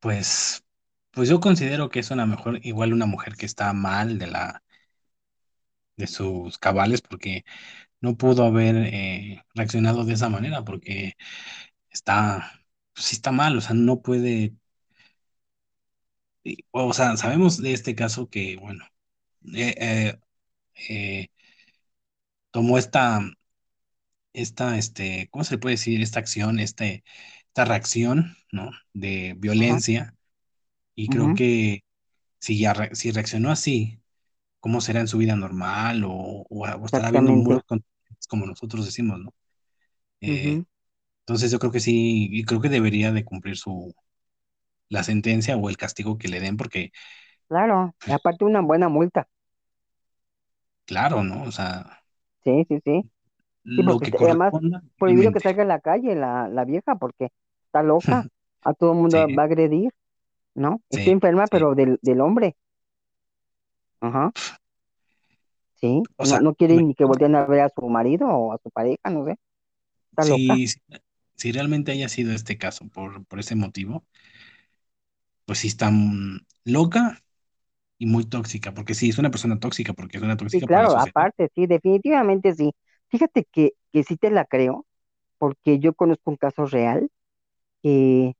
pues, 0.00 0.64
pues 1.10 1.28
yo 1.28 1.40
considero 1.40 1.88
que 1.90 2.00
es 2.00 2.10
una 2.10 2.26
mejor, 2.26 2.58
igual 2.64 2.92
una 2.92 3.06
mujer 3.06 3.36
que 3.36 3.46
está 3.46 3.72
mal 3.72 4.18
de 4.18 4.26
la, 4.28 4.62
de 5.96 6.06
sus 6.06 6.58
cabales, 6.58 7.02
porque 7.02 7.44
no 8.00 8.16
pudo 8.16 8.44
haber 8.46 8.76
eh, 8.78 9.44
reaccionado 9.54 10.04
de 10.04 10.14
esa 10.14 10.28
manera, 10.28 10.64
porque 10.64 11.14
está, 11.90 12.52
pues 12.94 13.06
sí 13.08 13.16
está 13.16 13.32
mal, 13.32 13.58
o 13.58 13.62
sea, 13.62 13.74
no 13.74 14.02
puede, 14.02 14.54
y- 16.44 16.58
o 16.70 16.92
sea, 16.92 17.16
sabemos 17.16 17.58
de 17.62 17.72
este 17.72 17.94
caso 17.94 18.28
que, 18.28 18.56
bueno, 18.56 18.84
eh, 19.54 19.74
eh, 19.78 20.20
eh, 20.90 21.28
tomó 22.52 22.78
esta, 22.78 23.20
esta, 24.32 24.78
este, 24.78 25.28
¿cómo 25.30 25.44
se 25.44 25.54
le 25.54 25.58
puede 25.58 25.74
decir? 25.74 26.00
Esta 26.02 26.20
acción, 26.20 26.58
este, 26.58 27.04
esta 27.48 27.64
reacción, 27.64 28.36
¿no? 28.52 28.70
De 28.92 29.34
violencia, 29.38 30.14
y 30.94 31.10
creo 31.10 31.34
que 31.34 31.84
si 32.40 32.58
ya 32.60 32.74
re- 32.74 32.94
si 32.96 33.12
reaccionó 33.12 33.50
así, 33.52 34.00
¿cómo 34.60 34.80
será 34.80 35.00
en 35.00 35.08
su 35.08 35.18
vida 35.18 35.36
normal? 35.36 36.04
O, 36.04 36.10
o, 36.12 36.66
o 36.68 36.86
estará 36.86 37.10
viendo 37.10 37.32
muros 37.32 37.64
con- 37.66 37.84
como 38.28 38.46
nosotros 38.46 38.86
decimos, 38.86 39.20
¿no? 39.20 39.34
Eh, 40.20 40.62
entonces 41.22 41.50
yo 41.52 41.58
creo 41.60 41.72
que 41.72 41.80
sí, 41.80 42.28
y 42.32 42.44
creo 42.44 42.60
que 42.60 42.68
debería 42.70 43.12
de 43.12 43.24
cumplir 43.24 43.56
su, 43.58 43.94
la 44.90 45.04
sentencia 45.04 45.56
o 45.56 45.68
el 45.70 45.76
castigo 45.78 46.18
que 46.18 46.28
le 46.28 46.40
den, 46.40 46.56
porque, 46.56 46.92
Claro, 47.48 47.94
y 48.04 48.10
aparte 48.12 48.44
una 48.44 48.60
buena 48.62 48.88
multa. 48.88 49.28
claro, 50.84 51.24
¿no? 51.24 51.42
O 51.44 51.52
sea, 51.52 52.01
Sí, 52.44 52.64
sí, 52.68 52.80
sí. 52.84 53.02
Sí, 53.64 53.82
lo 53.82 53.98
porque 53.98 54.10
que 54.10 54.24
además 54.24 54.52
prohibido 54.98 55.32
que 55.32 55.40
salga 55.40 55.62
a 55.62 55.66
la 55.66 55.80
calle 55.80 56.14
la, 56.14 56.48
la 56.48 56.64
vieja 56.64 56.96
porque 56.96 57.30
está 57.64 57.82
loca. 57.82 58.26
A 58.64 58.74
todo 58.74 58.92
el 58.92 58.98
mundo 58.98 59.26
Sí, 59.26 59.34
va 59.34 59.42
a 59.42 59.46
agredir, 59.46 59.90
¿no? 60.54 60.80
Está 60.88 61.02
sí, 61.02 61.10
enferma, 61.10 61.46
sí. 61.46 61.50
pero 61.50 61.74
del, 61.74 61.98
del 62.00 62.20
hombre. 62.20 62.54
Ajá, 64.00 64.30
sí. 65.80 66.02
O 66.16 66.24
sea, 66.24 66.40
no 66.40 66.54
quiere 66.54 66.76
ni 66.76 66.94
que 66.94 67.04
volteen 67.04 67.34
a 67.34 67.44
ver 67.44 67.60
a 67.62 67.68
su 67.70 67.88
marido 67.88 68.28
o 68.28 68.52
a 68.52 68.58
su 68.62 68.70
pareja, 68.70 69.10
no 69.10 69.24
sé. 69.26 69.36
Está 70.10 70.24
loca. 70.24 70.56
si 71.34 71.50
realmente 71.50 71.90
haya 71.90 72.08
sido 72.08 72.32
este 72.32 72.56
caso 72.56 72.86
por, 72.88 73.24
por 73.24 73.40
ese 73.40 73.56
motivo, 73.56 74.04
pues 75.44 75.60
sí 75.60 75.68
está 75.68 75.90
mm, 75.90 76.46
loca 76.64 77.21
y 78.02 78.06
muy 78.06 78.24
tóxica, 78.26 78.74
porque 78.74 78.94
sí, 78.94 79.08
es 79.10 79.18
una 79.18 79.30
persona 79.30 79.58
tóxica, 79.60 79.92
porque 79.94 80.16
es 80.18 80.22
una 80.22 80.36
Sí, 80.50 80.62
tóxica 80.62 80.66
la 80.72 80.80
claro, 80.80 80.98
aparte, 80.98 81.48
sí, 81.54 81.66
definitivamente 81.66 82.54
sí. 82.54 82.72
Fíjate 83.08 83.44
que, 83.50 83.72
que 83.92 84.02
sí 84.04 84.16
te 84.16 84.30
la 84.30 84.44
creo, 84.44 84.86
porque 85.38 85.78
yo 85.80 85.94
conozco 85.94 86.30
un 86.30 86.36
caso 86.36 86.66
real 86.66 87.10
que, 87.82 88.34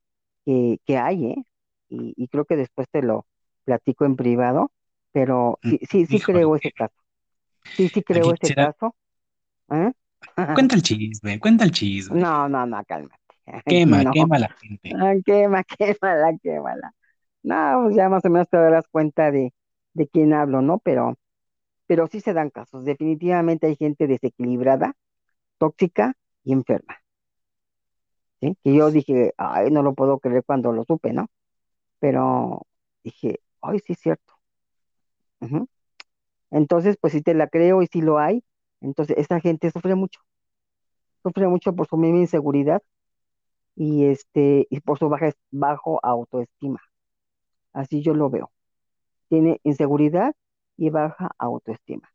que, 0.47 0.79
que 0.87 0.99
hay, 0.99 1.27
¿eh? 1.27 1.45
Y, 1.91 2.15
y 2.17 2.29
creo 2.29 2.45
que 2.47 2.57
después 2.57 2.89
te 2.91 3.03
lo 3.03 3.27
platico 3.65 4.05
en 4.07 4.17
privado, 4.17 4.73
pero 5.13 5.61
Mm, 5.65 5.71
sí, 5.71 5.81
sí, 5.91 6.07
sí 6.07 6.21
Híjole, 6.21 6.23
creo 6.23 6.57
ese 6.57 6.73
caso. 6.73 6.95
Sí, 7.77 7.91
sí 7.95 8.03
creo 8.05 8.31
aquí 8.31 8.33
ese 8.33 8.53
caso. 8.53 8.97
¿eh? 9.71 9.93
cuenta 10.53 10.75
el 10.77 10.83
chisme, 10.83 11.39
cuenta 11.39 11.65
el 11.65 11.73
chisme. 11.73 12.25
No, 12.25 12.49
no, 12.49 12.67
no, 12.67 12.85
cálmate. 12.85 13.19
Quema, 13.69 14.01
no. 14.05 14.15
quema 14.15 14.39
la 14.39 14.49
gente. 14.61 14.97
Ah, 15.01 15.15
Quema, 15.27 15.65
quémala, 15.65 16.33
quémala. 16.43 16.93
No, 17.43 17.83
pues 17.85 17.97
ya 17.97 18.09
más 18.09 18.25
o 18.25 18.31
menos 18.31 18.49
te 18.49 18.57
darás 18.57 18.87
cuenta 18.89 19.31
de, 19.31 19.53
de 19.95 20.09
quién 20.09 20.33
hablo, 20.35 20.63
¿no? 20.63 20.79
Pero, 20.79 21.17
pero 21.87 22.07
sí 22.09 22.21
se 22.21 22.33
dan 22.35 22.51
casos. 22.51 22.85
Definitivamente 22.87 23.67
hay 23.69 23.77
gente 23.77 24.07
desequilibrada, 24.09 24.95
tóxica 25.59 26.15
y 26.45 26.53
enferma, 26.55 26.99
¿sí? 28.41 28.57
Que 28.63 28.75
yo 28.75 28.91
dije, 28.91 29.35
ay, 29.39 29.71
no 29.71 29.83
lo 29.83 29.95
puedo 29.95 30.19
creer 30.19 30.45
cuando 30.45 30.73
lo 30.73 30.85
supe, 30.85 31.13
¿no? 31.13 31.29
Pero 32.01 32.63
dije, 33.05 33.41
ay, 33.63 33.81
sí 33.81 33.95
es 33.95 34.01
cierto. 34.01 34.35
Entonces, 36.53 36.97
pues 37.01 37.13
sí 37.15 37.23
te 37.23 37.35
la 37.35 37.49
creo 37.49 37.83
y 37.83 37.89
sí 37.89 38.01
lo 38.01 38.19
hay. 38.19 38.45
Entonces, 38.81 39.17
esa 39.19 39.41
gente 39.41 39.71
sufre 39.73 39.95
mucho, 39.97 40.21
sufre 41.23 41.49
mucho 41.49 41.75
por 41.75 41.87
su 41.89 41.97
misma 41.97 42.19
inseguridad 42.19 42.83
y 43.77 44.07
este, 44.07 44.67
y 44.71 44.81
por 44.81 44.99
su 44.99 45.09
baja, 45.11 45.33
bajo 45.53 46.01
autoestima. 46.05 46.81
Así 47.73 48.03
yo 48.03 48.15
lo 48.15 48.31
veo. 48.31 48.53
Tiene 49.29 49.61
inseguridad 49.65 50.35
y 50.79 50.91
baja 50.91 51.31
autoestima. 51.39 52.11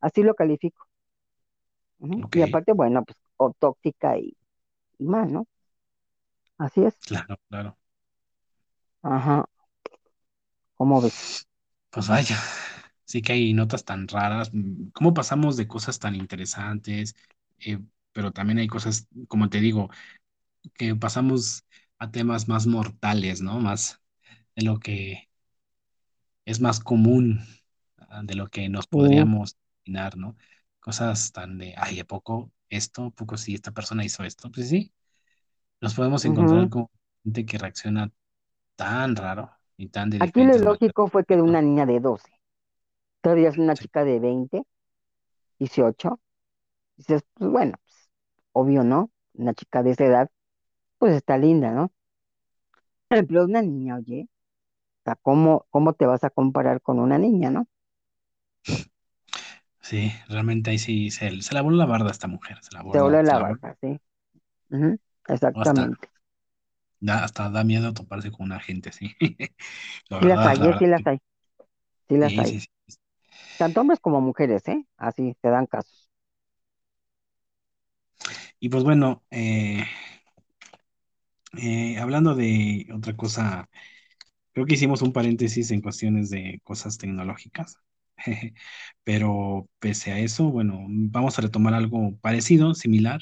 Así 0.00 0.22
lo 0.24 0.34
califico. 0.34 0.86
Y 2.32 2.42
aparte, 2.42 2.72
bueno, 2.72 3.04
pues 3.04 3.16
o 3.36 3.52
tóxica 3.58 4.18
y, 4.18 4.36
y 4.98 5.04
mal, 5.06 5.32
¿no? 5.32 5.46
Así 6.58 6.84
es. 6.84 6.98
Claro, 7.06 7.36
claro. 7.48 7.78
Ajá. 9.02 9.46
¿Cómo 10.74 11.00
ves? 11.02 11.14
Pues 11.90 12.08
vaya, 12.08 12.38
sí 13.04 13.22
que 13.22 13.32
hay 13.32 13.52
notas 13.54 13.84
tan 13.84 14.08
raras. 14.08 14.50
mm, 14.52 14.90
¿Cómo 14.92 15.14
pasamos 15.14 15.56
de 15.56 15.66
cosas 15.68 15.98
tan 15.98 16.14
interesantes? 16.14 17.14
Eh, 17.58 17.78
pero 18.12 18.32
también 18.32 18.58
hay 18.58 18.66
cosas, 18.68 19.08
como 19.28 19.48
te 19.50 19.60
digo, 19.60 19.90
que 20.74 20.94
pasamos 20.96 21.64
a 21.98 22.10
temas 22.12 22.48
más 22.48 22.66
mortales, 22.66 23.42
¿no? 23.42 23.60
Más 23.60 24.02
de 24.56 24.64
lo 24.64 24.78
que 24.80 25.28
es 26.44 26.60
más 26.60 26.80
común, 26.80 27.40
ah, 27.98 28.22
de 28.24 28.34
lo 28.34 28.48
que 28.48 28.68
nos 28.68 28.86
Sí. 28.90 28.96
podríamos 28.96 29.56
imaginar, 29.84 30.16
¿no? 30.16 30.36
Cosas 30.80 31.32
tan 31.32 31.58
de, 31.58 31.74
ay, 31.76 32.00
¿a 32.00 32.04
poco 32.04 32.52
esto? 32.68 33.06
¿A 33.06 33.10
poco 33.10 33.36
sí 33.36 33.54
esta 33.54 33.72
persona 33.72 34.04
hizo 34.04 34.24
esto? 34.24 34.50
Pues 34.50 34.68
sí, 34.68 34.92
nos 35.80 35.94
podemos 35.94 36.24
encontrar 36.26 36.68
con 36.70 36.88
gente 37.24 37.46
que 37.46 37.58
reacciona 37.58 38.12
tan 38.76 39.16
raro 39.16 39.52
y 39.76 39.88
tan 39.90 40.10
de 40.10 40.18
Aquí 40.18 40.44
lo 40.44 40.58
maneras. 40.58 40.58
lógico 40.58 41.08
fue 41.08 41.24
que 41.24 41.36
de 41.36 41.42
una 41.42 41.62
niña 41.62 41.86
de 41.86 42.00
12, 42.00 42.30
todavía 43.22 43.50
es 43.50 43.58
una 43.58 43.76
chica 43.76 44.04
de 44.04 44.20
20, 44.20 44.64
18, 45.60 46.20
dices, 46.96 47.22
pues 47.34 47.50
bueno, 47.50 47.74
pues, 47.84 48.10
obvio, 48.52 48.84
¿no? 48.84 49.10
Una 49.34 49.54
chica 49.54 49.82
de 49.84 49.92
esa 49.92 50.06
edad, 50.06 50.30
pues 50.98 51.14
está 51.16 51.38
linda, 51.38 51.72
¿no? 51.72 51.92
Pero 53.08 53.44
una 53.44 53.62
niña, 53.62 53.96
oye, 53.96 54.28
sea, 55.06 55.16
¿cómo, 55.22 55.66
cómo 55.70 55.94
te 55.94 56.06
vas 56.06 56.24
a 56.24 56.30
comparar 56.30 56.82
con 56.82 57.00
una 57.00 57.18
niña, 57.18 57.50
no? 57.50 57.66
Sí, 59.80 60.12
realmente 60.28 60.70
ahí 60.70 60.78
sí 60.78 61.10
se, 61.10 61.40
se 61.42 61.54
la 61.54 61.62
voló 61.62 61.76
la 61.76 61.86
barda 61.86 62.10
esta 62.10 62.26
mujer, 62.28 62.58
se 62.62 62.74
la 62.74 62.82
voló, 62.82 63.20
se 63.24 63.36
la 63.36 63.38
barba, 63.38 63.76
¿sí? 63.80 64.00
Ujú, 64.70 64.98
Hasta 65.54 65.86
exactamente. 65.86 66.08
da, 67.00 67.24
hasta 67.24 67.50
da 67.50 67.64
miedo 67.64 67.92
toparse 67.94 68.30
con 68.32 68.46
una 68.46 68.60
gente 68.60 68.90
así. 68.90 69.14
La 70.08 70.18
Sí 70.20 70.26
las 70.26 70.44
hay, 70.44 70.58
la 70.58 70.68
¿eh? 70.68 70.74
Sí 70.78 70.86
las 70.86 71.06
hay, 71.06 71.18
sí 72.08 72.16
las 72.18 72.32
Sí, 72.32 72.38
hay. 72.38 72.58
sí, 72.60 72.60
sí. 72.60 72.66
Tanto 73.58 73.82
hombres 73.82 74.00
como 74.00 74.20
mujeres, 74.22 74.66
¿eh? 74.68 74.86
Así 74.96 75.36
se 75.42 75.48
dan 75.50 75.66
casos. 75.66 76.10
Y 78.60 78.68
pues 78.68 78.84
bueno, 78.84 79.24
eh, 79.30 79.84
eh, 81.58 81.98
hablando 81.98 82.34
de 82.34 82.86
otra 82.94 83.16
cosa, 83.16 83.68
creo 84.56 84.66
que 84.66 84.74
hicimos 84.74 85.02
un 85.02 85.12
paréntesis 85.12 85.70
en 85.70 85.82
cuestiones 85.82 86.30
de 86.30 86.62
cosas 86.64 86.96
tecnológicas. 86.98 87.76
Pero 89.04 89.68
pese 89.78 90.12
a 90.12 90.18
eso, 90.20 90.50
bueno, 90.50 90.86
vamos 90.88 91.38
a 91.38 91.42
retomar 91.42 91.74
algo 91.74 92.16
parecido, 92.20 92.74
similar 92.74 93.20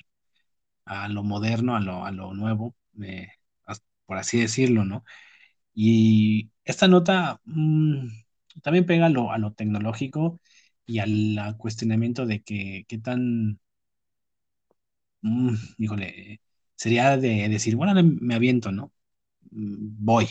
a 0.86 1.08
lo 1.08 1.22
moderno, 1.24 1.76
a 1.76 1.80
lo, 1.80 2.04
a 2.06 2.12
lo 2.12 2.34
nuevo, 2.34 2.76
eh, 3.02 3.28
por 4.06 4.18
así 4.18 4.40
decirlo, 4.40 4.84
¿no? 4.84 5.04
Y 5.74 6.50
esta 6.64 6.88
nota 6.88 7.40
mm, 7.46 8.08
también 8.62 8.86
pega 8.86 9.06
a 9.06 9.10
lo, 9.10 9.32
a 9.32 9.38
lo 9.38 9.52
tecnológico 9.54 10.40
y 10.86 11.00
al 11.00 11.56
cuestionamiento 11.58 12.26
de 12.26 12.42
que 12.42 12.84
qué 12.88 12.98
tan, 12.98 13.60
mm, 15.22 15.54
híjole, 15.78 16.40
sería 16.76 17.16
de 17.16 17.48
decir, 17.48 17.76
bueno, 17.76 17.94
me 18.20 18.34
aviento, 18.34 18.72
¿no? 18.72 18.92
Mm, 19.50 19.96
Voy. 20.04 20.28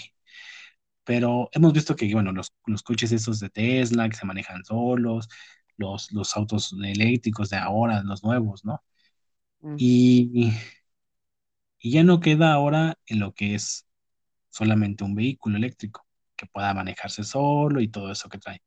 Pero 1.05 1.49
hemos 1.53 1.73
visto 1.73 1.95
que, 1.95 2.11
bueno, 2.13 2.31
los, 2.31 2.53
los 2.65 2.83
coches 2.83 3.11
estos 3.11 3.39
de 3.39 3.49
Tesla 3.49 4.09
que 4.09 4.15
se 4.17 4.25
manejan 4.25 4.63
solos, 4.65 5.27
los, 5.77 6.11
los 6.13 6.35
autos 6.37 6.73
eléctricos 6.83 7.49
de 7.49 7.57
ahora, 7.57 8.03
los 8.03 8.23
nuevos, 8.23 8.65
¿no? 8.65 8.83
Mm, 9.63 9.77
Y, 9.77 10.53
y 11.79 11.91
ya 11.91 12.03
no 12.03 12.19
queda 12.19 12.53
ahora 12.53 12.97
en 13.07 13.19
lo 13.19 13.33
que 13.33 13.55
es 13.55 13.85
solamente 14.49 15.03
un 15.03 15.15
vehículo 15.15 15.57
eléctrico 15.57 16.05
que 16.35 16.47
pueda 16.47 16.73
manejarse 16.73 17.23
solo 17.23 17.81
y 17.81 17.89
todo 17.89 18.11
eso 18.11 18.29
que 18.29 18.39
trae 18.39 18.61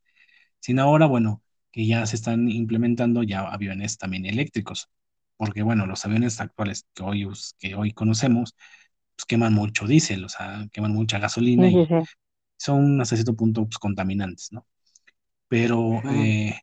sino 0.61 0.83
ahora, 0.83 1.07
bueno, 1.07 1.43
que 1.73 1.87
ya 1.87 2.07
se 2.07 2.17
están 2.17 2.51
implementando 2.51 3.23
ya 3.23 3.41
aviones 3.49 3.99
también 3.99 4.27
eléctricos, 4.27 4.91
porque 5.37 5.63
bueno, 5.63 5.87
los 5.87 6.05
aviones 6.07 6.41
actuales 6.41 6.87
que 6.95 7.03
hoy, 7.05 7.29
que 7.61 7.75
hoy 7.77 7.93
conocemos, 7.93 8.57
pues 9.17 9.27
queman 9.27 9.55
mucho 9.55 9.87
diésel, 9.87 10.25
o 10.25 10.29
sea, 10.31 10.69
queman 10.73 10.93
mucha 10.95 11.19
gasolina 11.21 11.69
Sí, 11.69 11.73
sí, 11.73 11.77
y 11.77 11.87
sí. 11.89 11.95
Son 12.57 13.01
hasta 13.01 13.17
cierto 13.17 13.35
punto 13.35 13.65
pues, 13.65 13.79
contaminantes, 13.79 14.53
¿no? 14.53 14.67
Pero, 15.49 16.03
eh, 16.13 16.59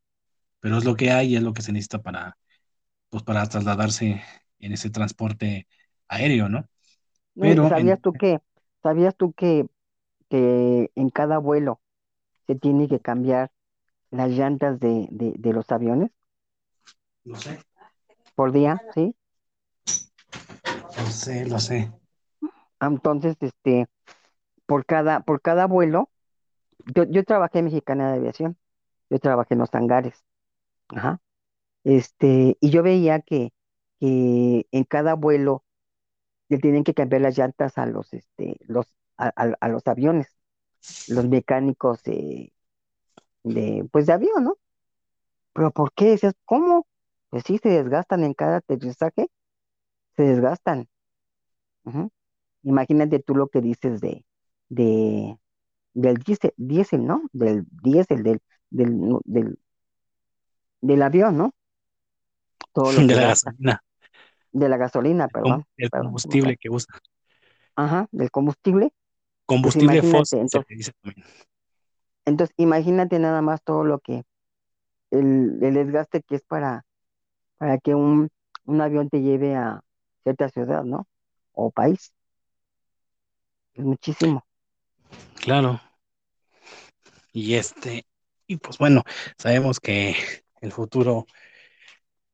pero 0.59 0.77
es 0.77 0.85
lo 0.85 0.95
que 0.95 1.11
hay 1.11 1.33
y 1.33 1.35
es 1.35 1.43
lo 1.43 1.53
que 1.53 1.61
se 1.61 1.71
necesita 1.71 2.01
para, 2.01 2.37
pues, 3.09 3.23
para 3.23 3.47
trasladarse 3.47 4.21
en 4.59 4.71
ese 4.71 4.89
transporte 4.89 5.67
aéreo, 6.07 6.49
¿no? 6.49 6.67
No, 7.35 7.45
¿y 7.47 7.49
Pero 7.49 7.69
¿Sabías 7.69 7.97
en, 7.97 8.01
tú 8.01 8.13
que, 8.13 8.39
sabías 8.81 9.15
tú 9.15 9.33
que, 9.33 9.67
que 10.29 10.91
en 10.95 11.09
cada 11.09 11.37
vuelo 11.37 11.81
se 12.47 12.55
tiene 12.55 12.87
que 12.87 12.99
cambiar 12.99 13.51
las 14.11 14.29
llantas 14.31 14.79
de, 14.79 15.07
de, 15.11 15.33
de 15.37 15.53
los 15.53 15.71
aviones 15.71 16.11
no 17.25 17.35
sé, 17.37 17.59
por 18.35 18.51
día, 18.51 18.81
¿sí? 18.93 19.15
lo 20.97 21.05
sé, 21.11 21.45
lo 21.45 21.59
sé. 21.59 21.91
Entonces, 22.79 23.37
este, 23.39 23.87
por 24.65 24.85
cada, 24.85 25.21
por 25.21 25.41
cada 25.41 25.67
vuelo, 25.67 26.11
yo, 26.95 27.03
yo 27.05 27.23
trabajé 27.25 27.59
en 27.59 27.65
Mexicana 27.67 28.11
de 28.11 28.19
Aviación, 28.19 28.57
yo 29.09 29.19
trabajé 29.19 29.55
en 29.55 29.59
los 29.61 29.73
hangares, 29.75 30.23
ajá, 30.89 31.21
este, 31.85 32.57
y 32.61 32.71
yo 32.71 32.83
veía 32.83 33.21
que, 33.21 33.53
que 33.99 34.67
en 34.71 34.83
cada 34.85 35.15
vuelo 35.15 35.63
le 36.49 36.59
tienen 36.59 36.83
que 36.83 36.93
cambiar 36.93 37.21
las 37.23 37.37
llantas 37.37 37.77
a 37.77 37.85
los, 37.85 38.13
este, 38.13 38.57
los, 38.67 38.87
a, 39.17 39.27
a- 39.35 39.55
a 39.59 39.69
los 39.69 39.87
aviones, 39.87 40.27
los 41.07 41.27
mecánicos 41.27 42.03
de, 42.03 42.53
de, 43.43 43.87
pues 43.91 44.07
de 44.07 44.13
avión, 44.13 44.43
¿no? 44.45 44.57
Pero 45.53 45.71
¿por 45.71 45.93
qué? 45.93 46.17
¿cómo? 46.45 46.87
Pues 47.29 47.43
sí, 47.45 47.57
se 47.59 47.69
desgastan 47.69 48.23
en 48.23 48.33
cada 48.33 48.57
aterrizaje, 48.57 49.27
se 50.15 50.23
desgastan. 50.23 50.89
Imagínate 52.63 53.19
tú 53.19 53.35
lo 53.35 53.47
que 53.47 53.61
dices 53.61 54.01
de, 54.01 54.25
de, 54.69 55.37
del 55.93 56.17
diésel, 56.17 56.53
diésel, 56.57 57.05
¿no? 57.05 57.23
Del 57.33 57.65
diésel, 57.83 58.23
del, 58.23 58.41
del, 58.69 59.19
del, 59.25 59.59
del 60.81 61.01
avión, 61.01 61.37
¿no? 61.37 61.53
Todo 62.73 62.91
lo 62.93 62.99
De 63.07 63.15
la 63.15 63.25
gasta. 63.25 63.51
gasolina, 63.51 63.83
De 64.53 64.69
la 64.69 64.77
gasolina, 64.77 65.27
perdón, 65.27 65.65
el 65.77 65.89
perdón, 65.89 66.17
se 66.19 66.29
combustible 66.29 66.57
que 66.57 66.69
usa. 66.69 66.95
Ajá, 67.75 68.07
del 68.11 68.31
combustible. 68.31 68.91
Pues 69.61 69.75
Combustible 69.75 70.01
fósil 70.01 70.25
se 70.25 70.41
entonces, 70.41 70.65
le 70.67 70.75
dice 70.75 70.91
también. 71.01 71.25
entonces 72.25 72.53
imagínate 72.57 73.19
nada 73.19 73.41
más 73.41 73.61
todo 73.63 73.83
lo 73.83 73.99
que, 73.99 74.23
el, 75.11 75.59
el 75.63 75.73
desgaste 75.75 76.23
que 76.23 76.35
es 76.35 76.43
para, 76.43 76.85
para 77.57 77.77
que 77.79 77.95
un, 77.95 78.29
un 78.65 78.81
avión 78.81 79.09
te 79.09 79.21
lleve 79.21 79.55
a 79.55 79.81
cierta 80.23 80.49
ciudad, 80.49 80.83
¿no? 80.85 81.07
O 81.53 81.71
país. 81.71 82.13
Es 83.75 83.83
muchísimo. 83.85 84.43
Claro. 85.41 85.81
Y 87.33 87.55
este, 87.55 88.05
y 88.47 88.57
pues 88.57 88.77
bueno, 88.77 89.03
sabemos 89.37 89.79
que 89.79 90.15
el 90.61 90.71
futuro 90.71 91.25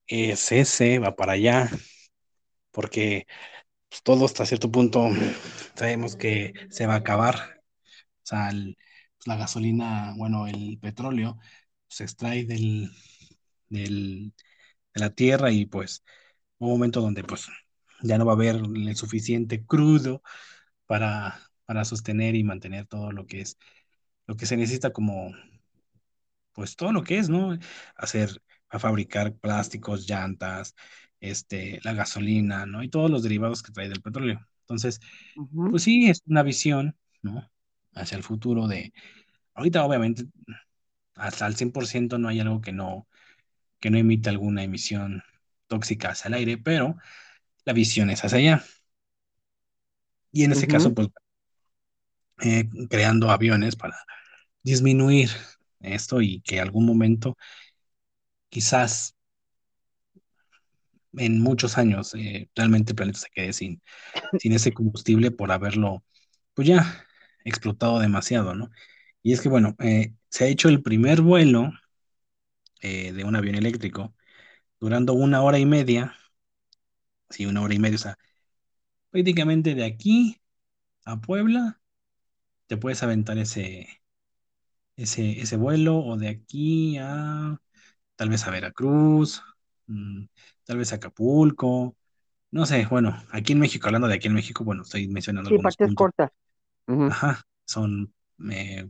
es 0.07 0.51
ese, 0.51 0.99
va 0.99 1.15
para 1.15 1.34
allá, 1.34 1.69
porque 2.72 3.27
pues, 3.89 4.03
todo 4.03 4.26
hasta 4.26 4.45
cierto 4.45 4.72
punto 4.72 5.10
sabemos 5.76 6.15
que 6.15 6.53
se 6.69 6.88
va 6.88 6.95
a 6.95 6.97
acabar. 6.97 7.61
O 8.23 8.26
sea, 8.26 8.49
pues, 8.51 9.27
la 9.27 9.38
gasolina, 9.38 10.14
bueno, 10.18 10.47
el 10.47 10.80
petróleo 10.80 11.38
se 11.88 12.03
extrae 12.06 12.45
del, 12.45 12.91
del, 13.69 14.34
de 14.93 15.01
la 15.01 15.10
tierra 15.11 15.51
y 15.51 15.65
pues 15.65 16.03
un 16.60 16.69
momento 16.69 17.01
donde 17.01 17.23
pues 17.23 17.47
ya 18.03 18.18
no 18.18 18.26
va 18.26 18.34
a 18.34 18.35
haber 18.35 18.57
el 18.57 18.95
suficiente 18.95 19.65
crudo 19.65 20.22
para, 20.85 21.48
para 21.69 21.85
sostener 21.85 22.35
y 22.35 22.43
mantener 22.43 22.87
todo 22.87 23.13
lo 23.13 23.27
que 23.27 23.41
es, 23.43 23.59
lo 24.27 24.37
que 24.37 24.45
se 24.47 24.57
necesita 24.57 24.91
como 24.93 25.31
pues 26.53 26.75
todo 26.75 26.91
lo 26.91 27.03
que 27.03 27.17
es, 27.19 27.29
¿no? 27.29 27.57
Hacer, 27.95 28.41
a 28.69 28.79
fabricar 28.79 29.33
plásticos, 29.35 30.07
llantas, 30.07 30.75
este, 31.19 31.79
la 31.83 31.93
gasolina, 31.93 32.65
¿no? 32.65 32.83
Y 32.83 32.89
todos 32.89 33.09
los 33.11 33.23
derivados 33.23 33.63
que 33.63 33.71
trae 33.71 33.89
del 33.89 34.01
petróleo. 34.01 34.39
Entonces, 34.61 34.99
pues 35.69 35.83
sí, 35.83 36.09
es 36.09 36.21
una 36.27 36.43
visión, 36.43 36.97
¿no? 37.21 37.49
Hacia 37.93 38.17
el 38.17 38.23
futuro 38.23 38.67
de, 38.67 38.93
ahorita 39.55 39.85
obviamente, 39.85 40.25
hasta 41.15 41.47
el 41.47 41.55
100% 41.57 42.17
no 42.19 42.29
hay 42.29 42.39
algo 42.41 42.61
que 42.61 42.71
no, 42.73 43.07
que 43.79 43.91
no 43.91 43.97
emita 43.97 44.29
alguna 44.31 44.63
emisión 44.63 45.23
tóxica 45.67 46.11
hacia 46.11 46.29
el 46.29 46.35
aire, 46.35 46.57
pero 46.57 46.97
la 47.65 47.73
visión 47.73 48.09
es 48.11 48.23
hacia 48.25 48.39
allá. 48.39 48.65
Y 50.31 50.43
en 50.43 50.51
ese 50.51 50.67
ujú, 50.67 50.67
caso, 50.67 50.93
pues, 50.93 51.09
eh, 52.41 52.69
creando 52.89 53.31
aviones 53.31 53.75
para 53.75 53.95
disminuir 54.63 55.29
esto 55.81 56.21
y 56.21 56.41
que 56.41 56.59
algún 56.59 56.85
momento 56.85 57.37
quizás 58.49 59.15
en 61.13 61.41
muchos 61.41 61.77
años 61.77 62.13
eh, 62.15 62.49
realmente 62.55 62.91
el 62.91 62.95
planeta 62.95 63.19
se 63.19 63.29
quede 63.33 63.53
sin, 63.53 63.81
sin 64.39 64.53
ese 64.53 64.73
combustible 64.73 65.31
por 65.31 65.51
haberlo, 65.51 66.03
pues 66.53 66.67
ya, 66.67 67.05
explotado 67.45 67.99
demasiado, 67.99 68.55
¿no? 68.55 68.71
Y 69.23 69.33
es 69.33 69.41
que, 69.41 69.49
bueno, 69.49 69.75
eh, 69.79 70.13
se 70.29 70.45
ha 70.45 70.47
hecho 70.47 70.69
el 70.69 70.83
primer 70.83 71.21
vuelo 71.21 71.71
de 72.81 73.23
un 73.25 73.35
avión 73.35 73.55
eléctrico 73.55 74.13
durando 74.79 75.13
una 75.13 75.41
hora 75.43 75.59
y 75.59 75.65
media, 75.65 76.15
sí, 77.29 77.45
una 77.45 77.61
hora 77.61 77.73
y 77.73 77.79
media, 77.79 77.95
o 77.95 77.99
sea, 77.99 78.17
prácticamente 79.11 79.75
de 79.75 79.85
aquí 79.85 80.41
a 81.05 81.21
Puebla 81.21 81.78
te 82.69 82.77
puedes 82.77 83.03
aventar 83.03 83.37
ese, 83.39 83.89
ese, 84.97 85.41
ese 85.41 85.57
vuelo 85.57 85.97
o 85.99 86.17
de 86.17 86.29
aquí 86.29 86.97
a 86.99 87.59
tal 88.15 88.29
vez 88.29 88.47
a 88.47 88.51
Veracruz, 88.51 89.43
mm, 89.87 90.25
tal 90.65 90.77
vez 90.77 90.93
a 90.93 90.97
Acapulco, 90.97 91.97
no 92.51 92.65
sé, 92.67 92.85
bueno, 92.87 93.17
aquí 93.31 93.53
en 93.53 93.59
México, 93.61 93.87
hablando 93.87 94.07
de 94.09 94.15
aquí 94.15 94.27
en 94.27 94.35
México, 94.35 94.63
bueno, 94.65 94.83
estoy 94.83 95.07
mencionando 95.09 95.49
Sí, 95.49 95.49
algunos 95.49 95.77
partes 95.77 95.79
puntos. 95.79 95.93
cortas. 95.93 96.31
Ajá, 97.07 97.43
son, 97.65 98.13
eh, 98.51 98.89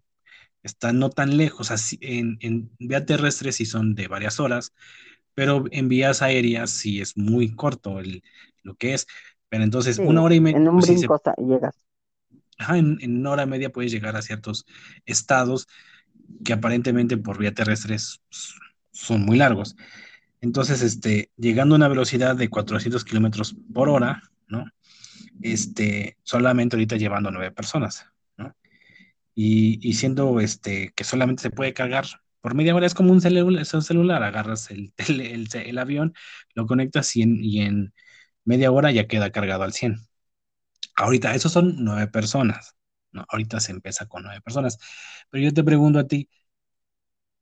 están 0.64 1.00
no 1.00 1.10
tan 1.12 1.38
lejos, 1.38 1.72
así, 1.72 1.98
en, 2.02 2.38
en 2.42 2.72
vía 2.80 3.06
terrestre 3.06 3.52
sí 3.54 3.66
son 3.66 3.96
de 3.96 4.08
varias 4.10 4.40
horas, 4.42 4.74
pero 5.36 5.66
en 5.72 5.90
vías 5.90 6.22
aéreas 6.24 6.72
sí 6.72 7.02
es 7.02 7.18
muy 7.18 7.56
corto 7.56 8.00
el, 8.00 8.24
lo 8.64 8.76
que 8.76 8.94
es. 8.96 9.08
Pero 9.50 9.64
entonces, 9.66 10.00
una 10.00 10.24
hora 10.24 10.36
y 10.36 10.42
media, 10.42 10.58
en 10.58 10.68
un 10.68 10.80
pues 10.80 10.88
sí 10.88 10.98
se, 10.98 11.10
brinco 11.10 11.22
llegas. 11.38 11.80
En, 12.70 13.26
hora 13.28 13.46
media 13.46 13.72
puedes 13.72 13.92
llegar 13.92 14.16
a 14.16 14.22
ciertos 14.22 14.66
estados 15.06 15.68
que 16.46 16.54
aparentemente 16.54 17.18
por 17.18 17.38
vía 17.38 17.54
terrestre 17.54 17.96
es- 17.96 18.22
son 18.92 19.22
muy 19.26 19.38
largos. 19.38 19.76
Entonces, 20.42 20.82
este, 20.84 21.32
llegando 21.38 21.76
a 21.76 21.78
una 21.78 21.88
velocidad 21.90 22.36
de 22.36 22.50
400 22.50 23.06
kilómetros 23.06 23.56
por 23.74 23.90
hora, 23.90 24.24
¿no? 24.48 24.66
Este, 25.42 26.18
solamente 26.24 26.76
ahorita 26.76 26.98
llevando 26.98 27.32
nueve 27.32 27.52
personas, 27.52 28.08
¿no? 28.38 28.56
Y, 29.36 29.80
y 29.88 29.94
siendo 29.96 30.40
este, 30.42 30.92
que 30.96 31.04
solamente 31.04 31.44
se 31.44 31.52
puede 31.52 31.74
cargar 31.74 32.06
por 32.42 32.56
media 32.56 32.76
hora, 32.76 32.86
es 32.88 32.94
como 32.96 33.12
un 33.14 33.22
celular, 33.22 33.62
es 33.62 33.74
un 33.74 33.82
celular 33.84 34.24
agarras 34.24 34.72
el, 34.72 34.94
el, 34.98 35.22
el, 35.22 35.48
el 35.56 35.78
avión, 35.78 36.14
lo 36.56 36.68
conectas 36.68 37.16
y 37.16 37.24
en, 37.24 37.44
y 37.44 37.62
en 37.62 37.94
media 38.46 38.72
hora 38.72 38.92
ya 38.92 39.08
queda 39.08 39.32
cargado 39.32 39.64
al 39.64 39.74
100. 39.74 39.98
Ahorita, 41.00 41.34
esos 41.36 41.52
son 41.54 41.76
nueve 41.80 42.08
personas, 42.08 42.76
¿no? 43.12 43.26
Ahorita 43.30 43.60
se 43.62 43.72
empieza 43.72 44.08
con 44.08 44.24
nueve 44.24 44.42
personas. 44.42 44.80
Pero 45.30 45.44
yo 45.46 45.54
te 45.54 45.64
pregunto 45.64 46.00
a 46.00 46.08
ti, 46.08 46.30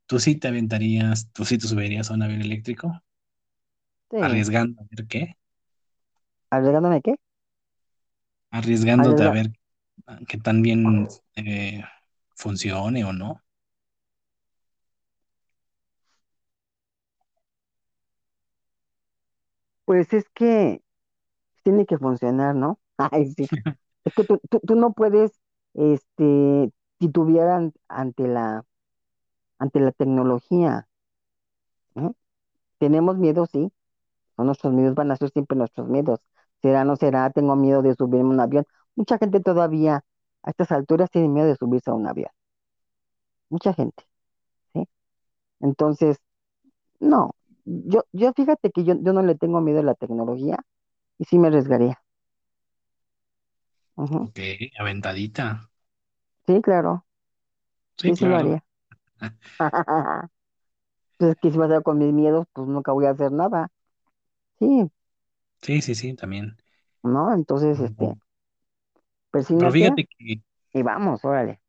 ¿tú 0.05 0.19
sí 0.19 0.35
te 0.35 0.47
aventarías, 0.49 1.31
tú 1.31 1.45
sí 1.45 1.57
te 1.57 1.67
subirías 1.67 2.11
a 2.11 2.15
un 2.15 2.23
avión 2.23 2.41
eléctrico? 2.41 3.01
Sí. 4.09 4.17
Arriesgando 4.19 4.81
a 4.81 4.85
ver 4.91 5.07
qué, 5.07 5.37
¿Arriesgándome 6.49 7.01
qué? 7.01 7.15
arriesgándote 8.51 9.23
a 9.23 9.29
Arriesga- 9.29 9.29
ver 9.29 9.51
que 10.27 10.37
tan 10.39 10.61
bien 10.63 11.07
eh, 11.35 11.83
funcione 12.35 13.05
o 13.05 13.13
no. 13.13 13.43
Pues 19.85 20.13
es 20.13 20.29
que 20.35 20.83
tiene 21.63 21.85
que 21.85 21.97
funcionar, 21.97 22.55
¿no? 22.55 22.79
Ay, 23.11 23.31
sí. 23.33 23.49
Es 24.05 24.13
que 24.13 24.23
tú, 24.25 24.39
tú, 24.49 24.59
tú 24.65 24.75
no 24.75 24.93
puedes, 24.93 25.31
este, 25.73 26.71
titubear 26.99 27.49
an- 27.49 27.73
ante 27.89 28.27
la, 28.27 28.65
ante 29.59 29.79
la 29.81 29.91
tecnología. 29.93 30.87
¿no? 31.95 32.15
Tenemos 32.79 33.17
miedo, 33.17 33.45
sí. 33.47 33.71
Son 34.37 34.47
nuestros 34.47 34.73
miedos, 34.73 34.95
van 34.95 35.11
a 35.11 35.15
ser 35.17 35.31
siempre 35.31 35.57
nuestros 35.57 35.87
miedos. 35.89 36.19
Será, 36.61 36.85
no 36.85 36.95
será, 36.97 37.29
tengo 37.31 37.55
miedo 37.55 37.81
de 37.83 37.95
subirme 37.95 38.29
a 38.31 38.33
un 38.33 38.39
avión. 38.41 38.65
Mucha 38.95 39.17
gente 39.19 39.41
todavía 39.41 40.03
a 40.43 40.51
estas 40.51 40.71
alturas 40.73 41.11
tiene 41.11 41.29
miedo 41.29 41.47
de 41.47 41.55
subirse 41.57 41.91
a 41.91 41.95
un 41.95 42.07
avión. 42.07 42.31
Mucha 43.49 43.73
gente, 43.73 44.03
¿sí? 44.73 44.85
Entonces, 45.61 46.17
no. 46.99 47.31
Yo, 47.65 48.03
yo 48.13 48.33
fíjate 48.33 48.71
que 48.71 48.83
yo, 48.85 48.95
yo 49.01 49.13
no 49.13 49.23
le 49.23 49.35
tengo 49.35 49.61
miedo 49.61 49.79
a 49.81 49.83
la 49.83 49.95
tecnología 49.95 50.59
y 51.19 51.25
sí 51.25 51.39
me 51.39 51.47
arriesgaría. 51.49 52.01
Ujú. 53.97 54.31
Ok, 54.31 54.39
aventadita. 54.79 55.69
Sí, 56.47 56.61
claro. 56.63 57.05
Sí, 57.97 58.11
Sí, 58.11 58.15
sí 58.15 58.25
lo 58.25 58.37
claro. 58.37 58.37
haría. 58.37 58.63
Pues 61.17 61.31
es 61.31 61.37
que 61.41 61.51
si 61.51 61.57
vas 61.59 61.71
a 61.71 61.77
ir 61.77 61.83
con 61.83 61.97
mis 61.99 62.13
miedos, 62.13 62.47
pues 62.53 62.67
nunca 62.67 62.91
voy 62.93 63.05
a 63.05 63.11
hacer 63.11 63.31
nada. 63.31 63.69
Sí, 64.59 64.91
Sí, 65.61 65.81
sí, 65.83 65.93
sí, 65.95 66.15
también. 66.15 66.57
¿no? 67.03 67.33
Entonces, 67.33 67.79
este, 67.79 68.13
Pero 69.57 69.71
persínate 69.71 69.71
fíjate 69.71 70.05
que, 70.17 70.41
y 70.73 70.83
vamos, 70.83 71.25
órale. 71.25 71.61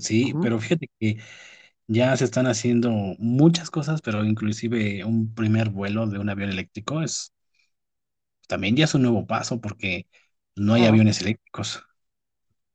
sí, 0.00 0.34
Ujú. 0.34 0.40
pero 0.40 0.58
fíjate 0.60 0.88
que 1.00 1.18
ya 1.88 2.16
se 2.16 2.24
están 2.24 2.46
haciendo 2.46 2.90
muchas 3.18 3.70
cosas, 3.70 4.02
pero 4.02 4.24
inclusive 4.24 5.04
un 5.04 5.34
primer 5.34 5.70
vuelo 5.70 6.06
de 6.06 6.18
un 6.18 6.30
avión 6.30 6.50
eléctrico 6.50 7.02
es 7.02 7.34
también 8.48 8.76
ya 8.76 8.84
es 8.84 8.94
un 8.94 9.02
nuevo 9.02 9.26
paso 9.26 9.60
porque 9.60 10.06
no 10.56 10.74
hay 10.74 10.86
Claro, 10.86 10.86
aviones 10.86 11.20
eléctricos. 11.20 11.82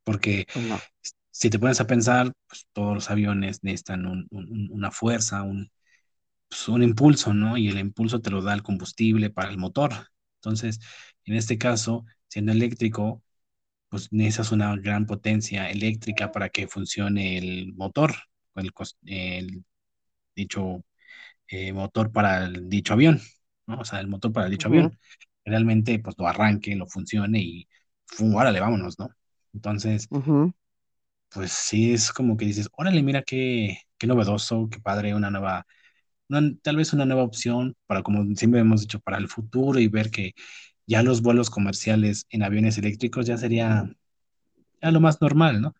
Porque 0.04 0.46
no, 0.54 0.82
si 1.30 1.50
te 1.50 1.58
pones 1.58 1.80
a 1.80 1.86
pensar, 1.86 2.32
pues 2.48 2.66
todos 2.72 2.94
los 2.94 3.10
aviones 3.10 3.60
necesitan 3.64 4.06
un- 4.06 4.26
un- 4.30 4.68
una 4.72 4.90
fuerza, 4.90 5.42
un, 5.42 5.70
pues, 6.48 6.68
un 6.68 6.82
impulso, 6.82 7.34
¿no? 7.34 7.56
Y 7.58 7.68
el 7.68 7.78
impulso 7.80 8.20
te 8.20 8.30
lo 8.30 8.42
da 8.42 8.54
el 8.54 8.62
combustible 8.62 9.30
para 9.30 9.50
el 9.50 9.58
motor. 9.58 9.92
Entonces, 10.36 10.80
en 11.24 11.36
este 11.36 11.58
caso, 11.58 12.04
siendo 12.28 12.52
eléctrico, 12.52 13.22
pues 13.90 14.12
necesitas 14.12 14.52
una 14.52 14.76
gran 14.76 15.06
potencia 15.06 15.70
eléctrica 15.70 16.32
para 16.32 16.50
que 16.50 16.68
funcione 16.68 17.38
el 17.38 17.74
motor, 17.74 18.14
el, 19.06 19.64
dicho 20.36 20.84
eh, 21.48 21.72
motor 21.74 22.12
para 22.12 22.46
el 22.46 22.68
dicho 22.68 22.94
avión, 22.94 23.20
¿no? 23.66 23.80
O 23.80 23.84
sea, 23.84 24.00
el 24.00 24.08
motor 24.08 24.32
para 24.32 24.46
el 24.46 24.52
dicho 24.52 24.68
avión. 24.68 24.98
Realmente, 25.44 25.98
pues 26.00 26.16
lo 26.18 26.26
arranque, 26.28 26.74
lo 26.76 26.86
funcione 26.86 27.40
y, 27.40 27.68
¡fum! 28.06 28.34
órale, 28.36 28.60
vámonos, 28.60 28.98
¿no? 28.98 29.10
Entonces, 29.54 30.10
pues 31.30 31.52
sí 31.52 31.92
es 31.92 32.12
como 32.12 32.36
que 32.36 32.44
dices, 32.46 32.68
órale, 32.76 33.02
mira 33.02 33.22
qué, 33.22 33.78
qué 33.98 34.06
novedoso, 34.06 34.68
qué 34.70 34.80
padre, 34.80 35.14
una 35.14 35.30
nueva, 35.30 35.66
una- 36.28 36.54
tal 36.62 36.76
vez 36.76 36.92
una 36.92 37.06
nueva 37.06 37.24
opción 37.24 37.76
para, 37.86 38.02
como 38.02 38.34
siempre 38.36 38.60
hemos 38.60 38.82
dicho, 38.82 39.00
para 39.00 39.18
el 39.18 39.28
futuro 39.28 39.78
y 39.80 39.88
ver 39.88 40.10
que 40.10 40.34
ya 40.86 41.02
los 41.02 41.22
vuelos 41.22 41.50
comerciales 41.50 42.26
en 42.30 42.42
aviones 42.44 42.78
eléctricos 42.78 43.26
ya 43.26 43.38
sería 43.38 43.90
ya 44.82 44.90
lo 44.92 45.00
más 45.00 45.20
normal, 45.20 45.60
¿no? 45.62 45.74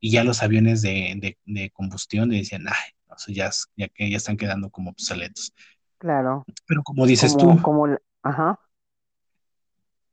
Y 0.00 0.12
ya 0.12 0.24
los 0.24 0.42
aviones 0.42 0.82
de, 0.82 1.14
de, 1.18 1.38
de 1.46 1.70
combustión 1.72 2.30
decían, 2.30 2.66
ay, 2.68 2.92
o 3.08 3.18
sea, 3.18 3.34
ya, 3.34 3.50
ya 3.76 3.88
que 3.88 4.10
ya 4.10 4.18
están 4.18 4.36
quedando 4.38 4.70
como 4.70 4.90
obsoletos. 4.92 5.54
claro, 5.98 6.46
Pero 6.66 6.82
como 6.82 7.06
dices 7.06 7.36
tú, 7.36 7.60
como, 7.60 7.86
ajá, 8.22 8.58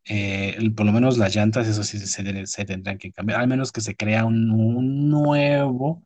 eh, 0.10 0.58
por 0.76 0.86
lo 0.86 0.92
menos 0.92 1.18
las 1.18 1.36
llantas, 1.36 1.68
eso 1.68 1.84
sí 1.84 2.00
se, 2.00 2.66
tendrán 2.66 2.98
que 2.98 3.12
cambiar, 3.12 3.42
al 3.42 3.48
menos 3.48 3.72
que 3.72 3.82
se 3.82 3.96
crea 3.96 4.26
un, 4.26 4.52
un 4.52 5.10
nuevo, 5.10 6.04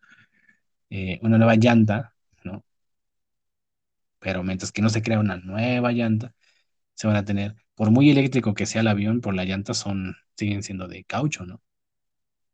eh, 0.90 1.20
una 1.24 1.38
nueva 1.38 1.56
llanta, 1.56 2.14
¿no? 2.44 2.64
Pero 4.20 4.44
mientras 4.44 4.72
que 4.72 4.82
no 4.82 4.90
se 4.90 5.02
crea 5.02 5.20
una 5.20 5.38
nueva 5.38 5.92
llanta, 5.92 6.34
se 6.96 7.08
van 7.08 7.18
a 7.18 7.26
tener, 7.26 7.56
por 7.76 7.92
muy 7.92 8.10
eléctrico 8.12 8.54
que 8.54 8.66
sea 8.68 8.82
el 8.82 8.88
avión, 8.88 9.22
por 9.22 9.34
las 9.36 9.48
llantas 9.48 9.78
son, 9.78 10.16
siguen 10.38 10.64
siendo 10.64 10.88
de 10.88 11.04
caucho, 11.06 11.46
¿no? 11.46 11.62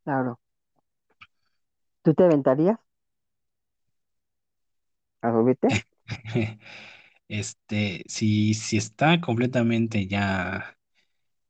claro. 0.04 0.38
¿Tú 2.02 2.12
te 2.14 2.24
aventarías 2.24 2.78
a 5.22 5.32
subirte? 5.32 5.68
Este, 7.28 8.04
si, 8.08 8.54
si 8.54 8.78
está 8.78 9.20
completamente 9.20 10.06
ya 10.06 10.77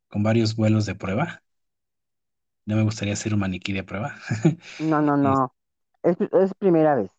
con 0.09 0.23
varios 0.23 0.57
vuelos 0.57 0.87
de 0.87 0.95
prueba, 0.95 1.43
no 2.67 2.77
me 2.77 2.83
gustaría 2.83 3.17
ser 3.17 3.35
un 3.35 3.41
maniquí 3.41 3.73
de 3.73 3.85
prueba. 3.85 4.17
No, 4.79 5.01
no, 5.03 5.17
no, 5.25 5.55
es, 6.03 6.17
es 6.21 6.55
primera 6.55 6.97
vez. 6.97 7.11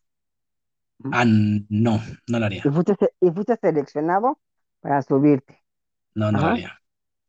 Ah, 1.12 1.24
no, 1.24 2.02
no 2.26 2.38
lo 2.40 2.46
Y 2.62 2.70
haría. 2.70 2.70
fuiste, 2.70 2.94
y 3.20 3.30
fuiste 3.30 3.56
seleccionado 3.60 4.38
para 4.80 5.02
subirte. 5.02 5.62
No, 6.14 6.30
no 6.32 6.42
lo 6.42 6.48
haría. 6.50 6.80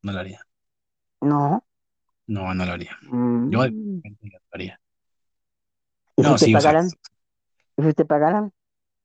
No 0.03 0.11
lo 0.13 0.19
haría. 0.19 0.41
no. 1.21 1.63
No, 2.27 2.53
no 2.55 2.65
lo 2.65 2.71
haría. 2.73 2.97
Yo 3.45 3.61
Mm. 3.61 4.01
definitivamente 4.01 4.25
no 4.25 4.39
lo 4.39 4.45
haría. 4.53 4.81
¿Y 6.15 6.23
si 6.23 6.35
No, 6.35 6.37
te 6.37 6.47
sí, 6.47 6.55
o 6.55 6.61
sea, 6.61 6.75
pagaran? 6.75 6.93
¿Y 7.77 7.83
si 7.83 7.93
te 7.93 8.05
pagaran? 8.05 8.53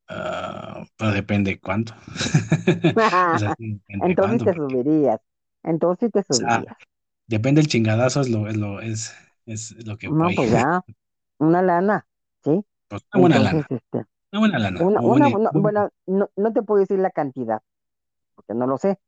ah, 0.08 0.84
pero 0.96 1.12
depende 1.12 1.60
cuánto. 1.60 1.94
O 3.32 3.38
sea, 3.38 3.50
sí, 3.50 3.74
depende 3.74 4.16
Entonces 4.18 4.42
cuánto, 4.42 4.44
te 4.44 4.52
porque, 4.52 4.54
subirías. 4.54 5.20
Entonces 5.66 6.10
te 6.12 6.24
o 6.28 6.34
sea, 6.34 6.64
subirías. 6.64 6.78
depende 7.28 7.60
el 7.62 7.68
chingadazo, 7.68 8.20
es 8.22 8.30
lo, 8.30 8.48
es 8.48 8.56
lo, 8.56 8.80
es, 8.80 9.14
es 9.47 9.72
lo 9.86 9.98
que 9.98 10.09
No, 10.09 10.32
voy. 10.32 10.34
pues 10.34 10.51
ya, 10.51 10.82
una 11.38 11.62
lana, 11.62 12.06
¿sí? 12.44 12.64
Pues 12.88 13.02
una 13.12 13.20
buena 13.20 13.38
Entonces, 13.38 13.64
lana, 13.68 13.70
este, 13.70 14.05
una 14.32 14.40
buena 14.40 14.59
lana, 14.59 14.88
una, 14.88 15.01
un 15.02 15.12
una, 15.12 15.28
buen, 15.28 15.38
no, 15.38 15.51
buen- 15.51 15.51
bueno, 15.55 15.90
no, 16.06 16.30
no 16.36 16.52
te 16.55 16.62
puedo 16.62 16.80
decir 16.80 16.98
la 17.01 17.10
cantidad, 17.12 17.62
porque 18.36 18.55
no 18.55 18.66
lo 18.68 18.78
sé, 18.78 18.98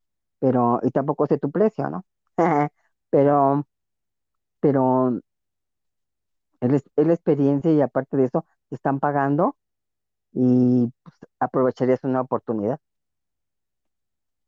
pero, 0.40 0.80
y 0.84 0.90
tampoco 0.92 1.26
sé 1.26 1.38
tu 1.38 1.50
precio, 1.50 1.90
¿no? 1.90 2.04
Pero, 3.10 3.66
pero 4.60 5.20
es 6.60 6.84
la 6.96 7.14
experiencia 7.14 7.72
y 7.72 7.80
aparte 7.80 8.16
de 8.16 8.24
eso, 8.24 8.46
te 8.68 8.76
están 8.76 9.00
pagando 9.00 9.56
y 10.32 10.88
pues, 11.04 11.16
aprovecharías 11.40 12.04
una 12.04 12.22
oportunidad. 12.22 12.80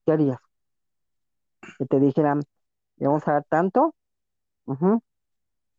¿Qué 0.05 0.13
harías? 0.13 0.39
Que 1.79 1.87
te 1.87 2.01
dijeran, 2.01 2.43
le 2.99 3.09
vamos 3.09 3.27
a 3.29 3.33
dar 3.35 3.45
tanto, 3.51 3.95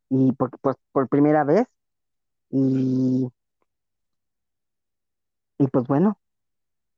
y 0.10 0.32
por, 0.34 0.52
por, 0.60 0.78
por 0.92 1.08
primera 1.10 1.44
vez, 1.44 1.68
y, 2.52 3.30
y 5.60 5.68
pues 5.68 5.86
bueno, 5.88 6.20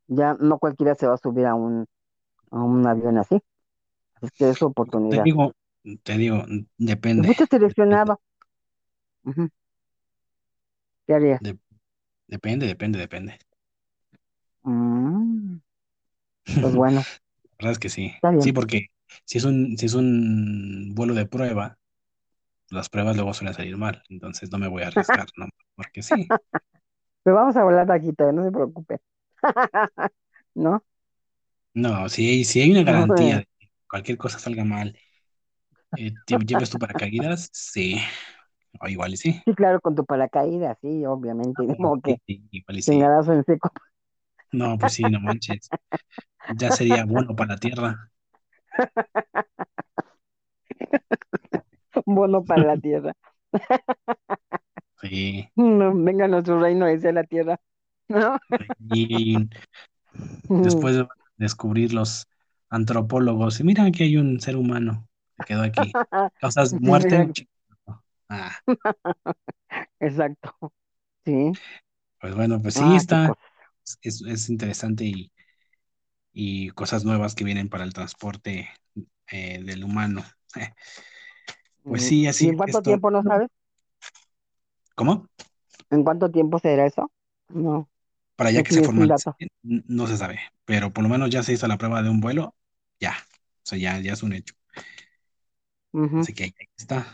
ya 0.07 0.35
no 0.35 0.59
cualquiera 0.59 0.95
se 0.95 1.07
va 1.07 1.15
a 1.15 1.17
subir 1.17 1.45
a 1.47 1.55
un, 1.55 1.85
a 2.51 2.59
un 2.63 2.87
avión 2.87 3.17
así, 3.19 3.41
así 4.15 4.29
que 4.37 4.49
es 4.51 4.57
su 4.59 4.67
Te 5.07 5.19
oportunidad. 5.19 5.27
digo, 5.27 5.53
te 6.03 6.17
digo, 6.17 6.45
depende, 6.77 7.37
depende, 7.67 8.03
seleccionado, 8.05 8.19
ujú, 9.25 9.49
¿qué 11.07 11.13
harías? 11.13 11.39
de- 11.39 11.59
depende, 12.27 12.67
depende, 12.67 12.99
depende. 12.99 13.39
Mm, 14.65 15.59
pues 16.59 16.73
bueno, 16.73 17.07
La 17.59 17.67
verdad 17.67 17.71
es 17.73 17.79
que 17.79 17.89
sí. 17.89 18.13
Sí, 18.37 18.51
porque 18.53 18.87
si 19.25 19.37
es 19.37 19.43
un, 19.45 19.77
si 19.77 19.85
es 19.85 19.93
un 19.93 20.93
vuelo 20.95 21.13
de 21.13 21.25
prueba, 21.25 21.77
las 22.69 22.89
pruebas 22.89 23.15
luego 23.17 23.33
suelen 23.35 23.55
salir 23.55 23.77
mal, 23.77 24.03
entonces 24.09 24.51
no 24.51 24.59
me 24.59 24.67
voy 24.69 24.83
a 24.83 24.87
arriesgar, 24.87 25.27
¿no? 25.37 25.47
Porque 25.75 26.03
sí. 26.03 26.33
Pero 27.23 27.35
vamos 27.37 27.55
a 27.57 27.63
volar 27.63 27.85
bajito, 27.87 28.31
no 28.31 28.43
se 28.43 28.51
preocupe. 28.51 28.99
¿No? 30.55 30.83
No, 31.73 32.07
si, 32.09 32.43
si 32.45 32.61
hay 32.61 32.71
una 32.71 32.83
garantía 32.83 33.37
de 33.39 33.45
que 33.59 33.69
cualquier 33.89 34.17
cosa 34.17 34.39
salga 34.39 34.63
mal, 34.63 34.97
eh, 35.95 36.13
¿te 36.25 36.37
llevas 36.37 36.69
tu 36.69 36.79
paracaídas? 36.79 37.49
Sí, 37.53 37.97
o 38.81 38.87
igual 38.89 39.13
y 39.13 39.17
sí. 39.17 39.43
Sí, 39.45 39.53
claro, 39.55 39.81
con 39.81 39.93
tu 39.95 40.05
paracaídas, 40.05 40.77
sí, 40.81 41.05
obviamente, 41.05 41.63
Bueno, 41.65 41.75
como 41.81 42.01
que 42.01 42.17
sí, 42.27 42.43
sí, 42.49 42.49
igual 42.51 42.77
y 42.79 42.81
sí. 42.81 43.09
en 43.33 43.43
seco. 43.45 43.69
No, 44.53 44.77
pues 44.77 44.93
sí, 44.93 45.03
no 45.03 45.19
manches. 45.19 45.69
Ya 46.57 46.71
sería 46.71 47.05
bueno 47.05 47.35
para 47.35 47.53
la 47.55 47.59
tierra. 47.59 48.11
Bono 52.05 52.43
para 52.45 52.63
la 52.63 52.77
tierra. 52.77 53.13
Sí. 55.01 55.49
No, 55.55 55.93
venga 55.95 56.27
nuestro 56.27 56.59
reino 56.59 56.85
desde 56.85 57.13
la 57.13 57.23
tierra. 57.23 57.59
¿No? 58.07 58.37
Y 58.89 59.37
después 60.49 60.95
de 60.95 61.07
descubrir 61.37 61.93
los 61.93 62.27
antropólogos, 62.69 63.59
y 63.59 63.63
mira, 63.63 63.85
aquí 63.85 64.03
hay 64.03 64.17
un 64.17 64.39
ser 64.39 64.55
humano 64.57 65.07
que 65.37 65.45
quedó 65.45 65.61
aquí. 65.61 65.93
Causas 66.39 66.73
muerte. 66.81 67.31
Ah, 68.29 68.51
exacto. 69.99 70.73
Sí. 71.25 71.53
pues 72.19 72.35
bueno, 72.35 72.61
pues 72.61 72.75
sí 72.75 72.81
Ah, 72.83 72.97
está. 72.97 73.33
Es, 74.01 74.21
es 74.23 74.49
interesante 74.49 75.05
y, 75.05 75.31
y 76.33 76.69
cosas 76.71 77.05
nuevas 77.05 77.35
que 77.35 77.43
vienen 77.43 77.69
para 77.69 77.83
el 77.83 77.93
transporte 77.93 78.69
eh, 79.31 79.61
del 79.63 79.83
humano. 79.83 80.23
Pues 81.87 82.03
sí, 82.03 82.27
¿Y 82.37 82.47
así 82.47 82.49
en 82.49 82.57
cuánto 82.57 82.83
esto. 82.83 82.83
tiempo 82.83 83.09
no 83.11 83.23
sabes? 83.23 83.49
¿Cómo? 84.95 85.27
¿En 85.91 86.03
cuánto 86.03 86.29
tiempo 86.29 86.59
será 86.59 86.85
eso? 86.85 87.09
No, 87.49 87.89
Para 88.35 88.51
ya 88.51 88.63
que 88.63 88.71
se 88.71 88.81
formalice, 88.83 89.31
no 89.63 90.07
se 90.07 90.17
sabe, 90.17 90.39
pero 90.65 90.91
por 90.91 91.03
lo 91.03 91.09
menos 91.09 91.29
ya 91.29 91.43
se 91.43 91.53
hizo 91.53 91.67
la 91.67 91.77
prueba 91.77 92.01
de 92.03 92.09
un 92.09 92.19
vuelo, 92.19 92.55
ya, 92.99 93.11
o 93.21 93.65
sea, 93.65 93.77
ya, 93.77 93.99
ya 93.99 94.13
es 94.13 94.23
un 94.23 94.33
hecho. 94.33 94.55
Así 96.19 96.33
que 96.33 96.43
ahí 96.45 96.53
está, 96.77 97.05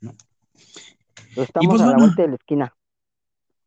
¿no? 0.00 0.14
Pero 1.34 1.44
Y 1.58 1.66
Estamos 1.66 1.68
pues 1.68 1.82
a 1.82 1.86
la 1.86 1.98
bueno, 1.98 1.98
vuelta 1.98 2.22
de 2.22 2.28
la 2.28 2.34
esquina. 2.36 2.74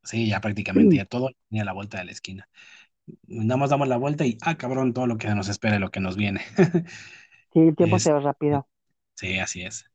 Sí, 0.05 0.27
ya 0.29 0.41
prácticamente 0.41 0.95
ya 0.95 1.05
todo 1.05 1.31
tenía 1.49 1.63
a 1.63 1.65
la 1.65 1.73
vuelta 1.73 1.97
de 1.99 2.05
la 2.05 2.11
esquina. 2.11 2.49
Nada 3.27 3.57
más 3.57 3.69
damos 3.69 3.87
la 3.87 3.97
vuelta 3.97 4.25
y, 4.25 4.37
ah, 4.41 4.57
cabrón, 4.57 4.93
todo 4.93 5.07
lo 5.07 5.17
que 5.17 5.27
nos 5.35 5.49
espera 5.49 5.75
y 5.77 5.79
lo 5.79 5.91
que 5.91 5.99
nos 5.99 6.17
viene. 6.17 6.41
Sí, 7.53 7.59
el 7.59 7.75
tiempo 7.75 7.97
Es, 7.97 8.03
se 8.03 8.11
va 8.11 8.19
rápido. 8.19 8.67
sí, 9.15 9.39
así 9.39 9.63
es. 9.63 9.85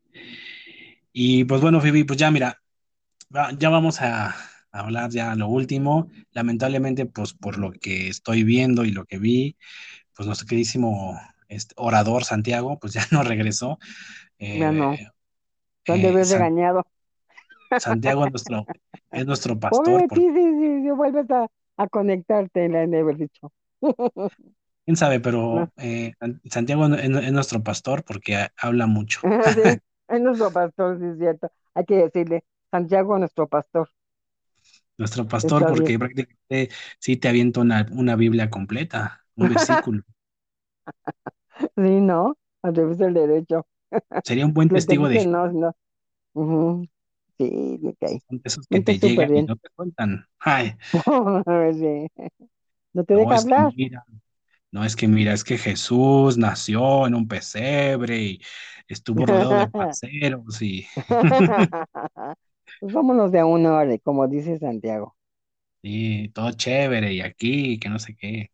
Y 1.12 1.44
pues 1.44 1.60
bueno, 1.60 1.80
Phoebe, 1.80 2.04
pues 2.04 2.18
ya 2.18 2.30
mira, 2.30 2.60
ya 3.58 3.68
vamos 3.68 4.00
a, 4.00 4.34
hablar 4.72 5.10
ya 5.10 5.34
lo 5.34 5.48
último. 5.48 6.08
Lamentablemente, 6.32 7.06
pues 7.06 7.34
por 7.34 7.58
lo 7.58 7.72
que 7.72 8.08
estoy 8.08 8.44
viendo 8.44 8.84
y 8.84 8.92
lo 8.92 9.04
que 9.04 9.18
vi, 9.18 9.56
pues 10.14 10.26
nuestro 10.26 10.46
queridísimo 10.46 11.20
este, 11.48 11.74
orador 11.76 12.24
Santiago, 12.24 12.78
pues 12.80 12.92
ya 12.94 13.06
no 13.10 13.22
regresó. 13.22 13.78
Ya 14.52 14.72
no. 14.72 14.92
Eh, 14.92 15.08
Te 15.84 15.92
han 15.92 16.02
de 16.02 16.08
eh, 16.08 16.10
haber 16.10 16.26
San- 16.26 16.40
regañado. 16.40 16.86
Santiago 17.76 18.24
es 18.24 18.30
nuestro, 18.30 18.68
es 19.12 19.26
nuestro 19.26 19.58
pastor, 19.58 20.04
sí, 20.34 20.42
sí, 20.60 20.82
sí, 20.82 20.90
vuelves 20.92 21.30
a, 21.30 21.48
a 21.76 21.88
conectarte, 21.88 22.68
de 22.68 22.98
haber 23.00 23.16
dicho. 23.16 23.52
quién 24.84 24.96
sabe, 24.96 25.20
pero 25.20 25.72
eh, 25.76 26.14
San- 26.20 26.40
Santiago 26.50 26.86
es, 26.94 27.04
es 27.04 27.32
nuestro 27.32 27.62
pastor 27.62 28.04
porque 28.04 28.36
ha- 28.36 28.52
habla 28.56 28.86
mucho. 28.86 29.20
Sí, 29.44 29.60
es 30.08 30.20
nuestro 30.20 30.52
pastor, 30.52 30.98
sí 30.98 31.04
es 31.06 31.18
cierto. 31.18 31.50
Hay 31.74 31.84
que 31.84 31.96
decirle, 31.96 32.44
Santiago, 32.70 33.18
nuestro 33.18 33.48
pastor. 33.48 33.90
Nuestro 34.98 35.26
pastor, 35.28 35.64
Está 35.64 35.72
bien. 35.72 35.94
porque 35.94 35.98
prácticamente 35.98 36.70
sí 36.98 37.16
te 37.16 37.28
avienta 37.28 37.60
una, 37.60 37.86
una 37.92 38.16
Biblia 38.16 38.50
completa, 38.50 39.24
un 39.34 39.48
versículo. 39.48 40.02
Sí, 41.58 42.00
¿no? 42.00 42.36
Al 42.62 42.74
revés 42.74 42.98
del 42.98 43.14
derecho. 43.14 43.66
Sería 44.22 44.46
un 44.46 44.54
buen 44.54 44.70
testigo 44.72 45.08
de 45.08 45.18
no, 45.26 45.52
no. 45.52 45.74
Ujú. 46.34 46.86
Sí, 47.40 47.78
me 47.82 47.94
cae. 47.96 48.20
Son 48.28 48.38
de 48.38 48.42
esos 48.48 48.66
que 48.68 48.80
te 48.80 48.98
llegan 48.98 49.36
y 49.36 49.42
bien. 49.42 49.46
no 49.46 49.56
te 49.56 49.68
sueltan. 49.76 50.26
Ay, 50.40 50.76
Sí. 51.74 52.08
No 52.94 53.04
te 53.04 53.14
no, 53.14 53.16
deja 53.16 53.34
es 53.34 53.44
que 53.46 53.60
hablar. 53.60 53.72
mira, 53.76 54.04
no 54.72 54.84
es 54.84 54.96
que 54.96 55.08
mira, 55.08 55.32
es 55.34 55.44
que 55.44 55.58
Jesús 55.58 56.38
nació 56.38 57.06
en 57.06 57.14
un 57.14 57.28
pesebre 57.28 58.18
y 58.22 58.42
estuvo 58.88 59.26
rodeado 59.26 59.56
de 59.56 59.68
parceros 59.76 60.62
y, 60.62 60.86
Pues 62.78 62.92
vámonos 62.92 63.32
de 63.32 63.38
a 63.38 63.46
una 63.46 63.74
hora, 63.74 63.96
como 63.98 64.28
dice 64.28 64.58
Santiago. 64.58 65.16
y 65.82 66.28
todo 66.30 66.52
chévere 66.52 67.12
y 67.14 67.20
aquí, 67.22 67.78
que 67.78 67.88
no 67.88 67.98
sé 67.98 68.16
qué. 68.16 68.50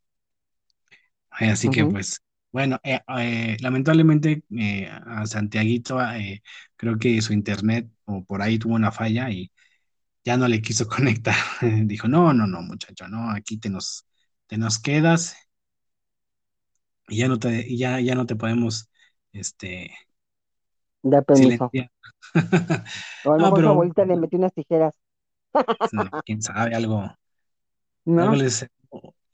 Ay, 1.30 1.48
así 1.50 1.70
que 1.70 1.86
pues, 1.86 2.20
bueno, 2.56 2.80
eh, 2.82 3.00
eh, 3.18 3.56
lamentablemente 3.60 4.42
eh, 4.58 4.88
a 4.90 5.26
Santiaguito 5.26 5.98
creo 6.76 6.98
que 6.98 7.20
su 7.22 7.32
internet 7.34 7.90
o 8.06 8.24
por 8.24 8.40
ahí 8.42 8.58
tuvo 8.58 8.74
una 8.74 8.92
falla 8.92 9.30
y 9.30 9.52
ya 10.24 10.36
no 10.38 10.48
le 10.48 10.62
quiso 10.62 10.88
conectar. 10.88 11.36
Dijo, 11.62 12.08
no, 12.08 12.32
no, 12.34 12.46
no, 12.46 12.62
muchacho, 12.62 13.08
no, 13.08 13.30
aquí 13.32 13.58
te 13.58 13.70
nos, 13.70 14.06
te 14.48 14.58
nos 14.58 14.78
quedas 14.80 15.36
y 17.08 17.18
ya 17.18 17.28
no 17.28 17.38
te, 17.38 17.76
ya, 17.76 18.00
ya 18.00 18.14
no 18.14 18.26
te 18.26 18.36
podemos, 18.36 18.90
este, 19.32 19.90
Da 21.02 21.22
permiso. 21.22 21.72
O 23.24 23.32
a 23.32 23.38
lo 23.38 23.46
No, 23.46 23.52
mejor 23.52 23.68
pero 23.68 23.70
abuelita 23.72 24.06
le 24.06 24.16
metió 24.16 24.38
unas 24.38 24.54
tijeras, 24.54 24.94
no, 25.90 26.04
quién 26.24 26.42
sabe, 26.42 26.74
algo, 26.74 27.02
algo 28.16 28.34
¿no? 28.34 28.36
les, 28.36 28.66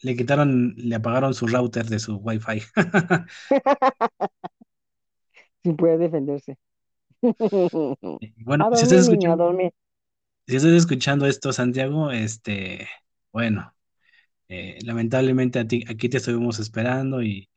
le 0.03 0.17
quitaron, 0.17 0.75
le 0.77 0.95
apagaron 0.97 1.35
su 1.35 1.47
router 1.47 1.87
de 1.89 1.99
su 1.99 2.17
wifi. 2.17 2.63
Si 5.63 5.73
puede 5.73 5.99
defenderse. 5.99 6.57
Bueno, 8.39 8.65
A 8.65 8.71
si 8.73 8.85
estás 8.85 9.01
dormir, 9.01 9.05
niño, 9.05 9.37
escuchando, 9.37 9.37
dormir. 9.37 9.73
si 10.47 10.57
estás 10.57 10.73
escuchando 10.73 11.27
esto, 11.27 11.53
Santiago, 11.53 12.11
este, 12.11 12.89
bueno, 13.33 13.75
eh, 14.49 14.79
lamentablemente 14.85 15.59
a 15.61 15.69
ti, 15.69 15.85
aquí 15.89 16.09
te 16.09 16.19
estuvimos 16.19 16.59
esperando 16.61 17.23
y, 17.23 17.49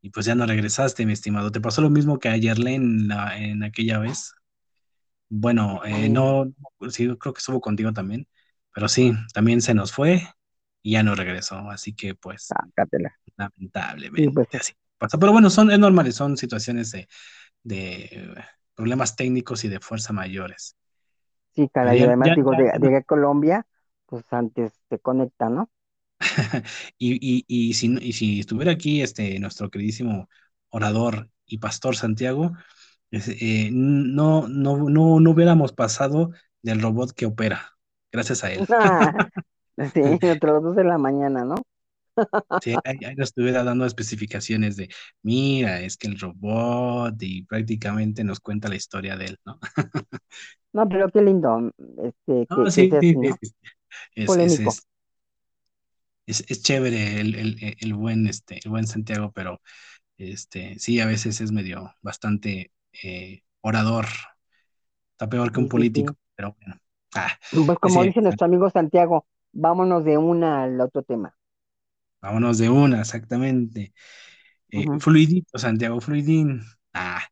y 0.00 0.10
pues 0.10 0.26
ya 0.26 0.34
no 0.34 0.46
regresaste, 0.46 1.06
mi 1.06 1.12
estimado. 1.12 1.50
¿Te 1.52 1.60
pasó 1.60 1.80
lo 1.82 1.90
mismo 1.90 2.18
que 2.18 2.28
a 2.28 2.36
Yerlen 2.36 2.74
en, 2.82 3.08
la- 3.08 3.36
en 3.38 3.62
aquella 3.64 3.98
vez? 3.98 4.32
Bueno, 5.28 5.82
eh, 5.84 6.08
no, 6.10 6.52
sí, 6.90 7.06
creo 7.18 7.34
que 7.34 7.38
estuvo 7.40 7.60
contigo 7.60 7.92
también, 7.92 8.28
pero 8.74 8.88
sí, 8.88 9.12
también 9.34 9.62
se 9.62 9.74
nos 9.74 9.92
fue 9.92 10.22
y 10.82 10.92
ya 10.92 11.02
no 11.02 11.14
regresó, 11.14 11.56
así 11.70 11.94
que 11.94 12.14
pues 12.14 12.56
sácatela. 12.74 13.10
Sí, 14.14 14.28
lamentablemente 14.28 14.30
pues, 14.30 14.48
así 14.58 14.74
pasa. 14.98 15.18
Pero 15.18 15.32
bueno, 15.32 15.50
son, 15.50 15.70
es 15.70 15.78
normal, 15.78 16.12
son 16.12 16.36
situaciones 16.36 16.90
de, 16.92 17.08
de 17.64 18.34
problemas 18.76 19.16
técnicos 19.16 19.64
y 19.64 19.68
de 19.68 19.80
fuerza 19.80 20.12
mayores. 20.14 20.76
sí, 21.54 21.68
caray. 21.68 22.00
ya, 22.00 22.06
Además, 22.06 22.32
ya, 22.32 22.34
digo, 22.34 22.54
ya, 22.56 22.64
no- 22.78 22.90
que 22.90 23.04
Colombia, 23.04 23.66
pues 24.06 24.24
antes 24.32 24.72
se 24.88 24.98
conecta, 24.98 25.48
¿no? 25.48 25.70
y, 26.98 27.14
y, 27.20 27.44
y 27.48 27.74
si, 27.74 27.96
y 28.00 28.12
si 28.12 28.40
estuviera 28.40 28.72
aquí 28.72 29.02
este, 29.02 29.38
nuestro 29.38 29.70
queridísimo 29.70 30.28
orador 30.70 31.30
y 31.46 31.58
pastor 31.58 31.96
Santiago, 31.96 32.52
eh, 33.12 33.70
no, 33.72 34.48
no, 34.48 34.78
no, 34.90 35.20
no 35.20 35.30
hubiéramos 35.30 35.72
pasado 35.72 36.30
del 36.62 36.82
robot 36.82 37.12
que 37.14 37.26
opera, 37.26 37.78
gracias 38.12 38.44
a 38.44 38.52
él. 38.52 38.68
Sí, 39.94 40.00
entre 40.22 40.52
las 40.52 40.62
dos 40.62 40.76
de 40.76 40.84
la 40.84 40.98
mañana, 40.98 41.44
¿no? 41.44 41.56
Sí, 42.60 42.80
ahí, 42.84 42.96
ahí 43.06 43.14
nos 43.14 43.28
estuviera 43.28 43.62
dando 43.62 43.86
especificaciones 43.86 44.74
de, 44.76 44.88
mira, 45.22 45.80
es 45.80 45.96
que 45.96 46.08
el 46.08 46.18
robot 46.18 47.14
y 47.22 47.44
prácticamente 47.44 48.24
nos 48.24 48.40
cuenta 48.40 48.68
la 48.68 48.74
historia 48.76 49.16
de 49.16 49.26
él, 49.26 49.38
¿no? 49.44 49.60
No, 50.72 50.88
pero 50.88 51.10
qué 51.10 51.22
lindo, 51.22 51.70
este, 52.02 52.46
No, 52.50 52.70
que, 52.70 52.70
sí, 52.70 52.96
sí, 53.00 53.14
así, 53.14 53.16
sí, 53.20 53.34
¿no? 53.34 53.38
sí. 53.40 53.54
Es, 54.14 54.36
es, 56.26 56.44
es, 56.48 56.62
chévere 56.62 57.20
el, 57.20 57.34
el, 57.34 57.76
el 57.80 57.94
buen, 57.94 58.26
este, 58.26 58.60
el 58.64 58.70
buen 58.70 58.86
Santiago, 58.86 59.32
pero 59.32 59.60
este, 60.18 60.78
sí, 60.78 61.00
a 61.00 61.06
veces 61.06 61.40
es 61.40 61.52
medio 61.52 61.94
bastante 62.02 62.72
eh, 63.04 63.42
orador. 63.62 64.06
Está 65.12 65.28
peor 65.28 65.52
que 65.52 65.60
un 65.60 65.68
político, 65.68 66.14
pero 66.34 66.56
bueno. 66.60 66.80
Ah, 67.14 67.38
Pues 67.50 67.66
pues 67.66 67.78
como 67.78 68.04
dice 68.04 68.20
nuestro 68.22 68.46
amigo 68.46 68.70
Santiago, 68.70 69.26
vámonos 69.52 70.04
de 70.04 70.18
una 70.18 70.62
al 70.64 70.80
otro 70.80 71.02
tema. 71.02 71.34
vámonos 72.20 72.58
de 72.58 72.68
una, 72.70 73.00
exactamente. 73.00 73.92
Eh, 74.70 74.86
fluidito, 75.00 75.58
Santiago, 75.58 76.00
fluidín. 76.00 76.62
Ah, 76.92 77.22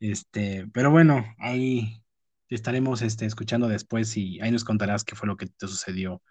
este, 0.00 0.66
pero 0.72 0.90
bueno, 0.90 1.24
ahí 1.38 2.02
te 2.48 2.54
estaremos 2.54 3.02
este, 3.02 3.26
escuchando 3.26 3.68
después 3.68 4.16
y 4.16 4.40
ahí 4.40 4.50
nos 4.50 4.64
contarás 4.64 5.04
qué 5.04 5.16
fue 5.16 5.28
lo 5.28 5.36
que 5.36 5.46
te 5.46 5.68
sucedió. 5.68 6.22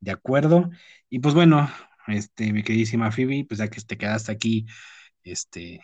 ¿De 0.00 0.12
acuerdo? 0.12 0.70
Y 1.10 1.20
pues 1.20 1.34
bueno, 1.34 1.70
este, 2.08 2.52
mi 2.52 2.62
queridísima 2.62 3.12
Phoebe, 3.12 3.46
pues 3.48 3.58
ya 3.58 3.68
que 3.68 3.80
te 3.80 3.98
quedaste 3.98 4.32
aquí, 4.32 4.66
este, 5.24 5.80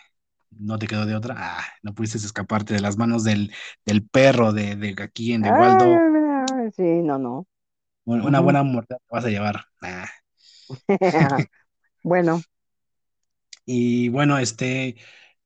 no 0.50 0.78
te 0.78 0.86
quedó 0.86 1.06
de 1.06 1.16
otra. 1.16 1.36
Ah, 1.38 1.64
no 1.82 1.94
pudiste 1.94 2.18
escaparte 2.18 2.74
de 2.74 2.80
las 2.80 2.98
manos 2.98 3.24
del, 3.24 3.52
del 3.86 4.06
perro 4.08 4.52
de, 4.52 4.76
de 4.76 4.96
aquí 5.02 5.32
en 5.32 5.44
Waldo. 5.44 5.86
Ah, 5.86 6.46
sí, 6.74 6.82
no, 7.02 7.18
no. 7.18 7.46
Una 8.04 8.40
buena 8.40 8.62
muerte 8.62 8.94
te 8.96 9.04
vas 9.14 9.24
a 9.24 9.28
llevar. 9.28 9.64
Ah. 9.82 10.06
Bueno, 12.04 12.42
Y 13.64 14.08
bueno, 14.08 14.38
este, 14.38 14.96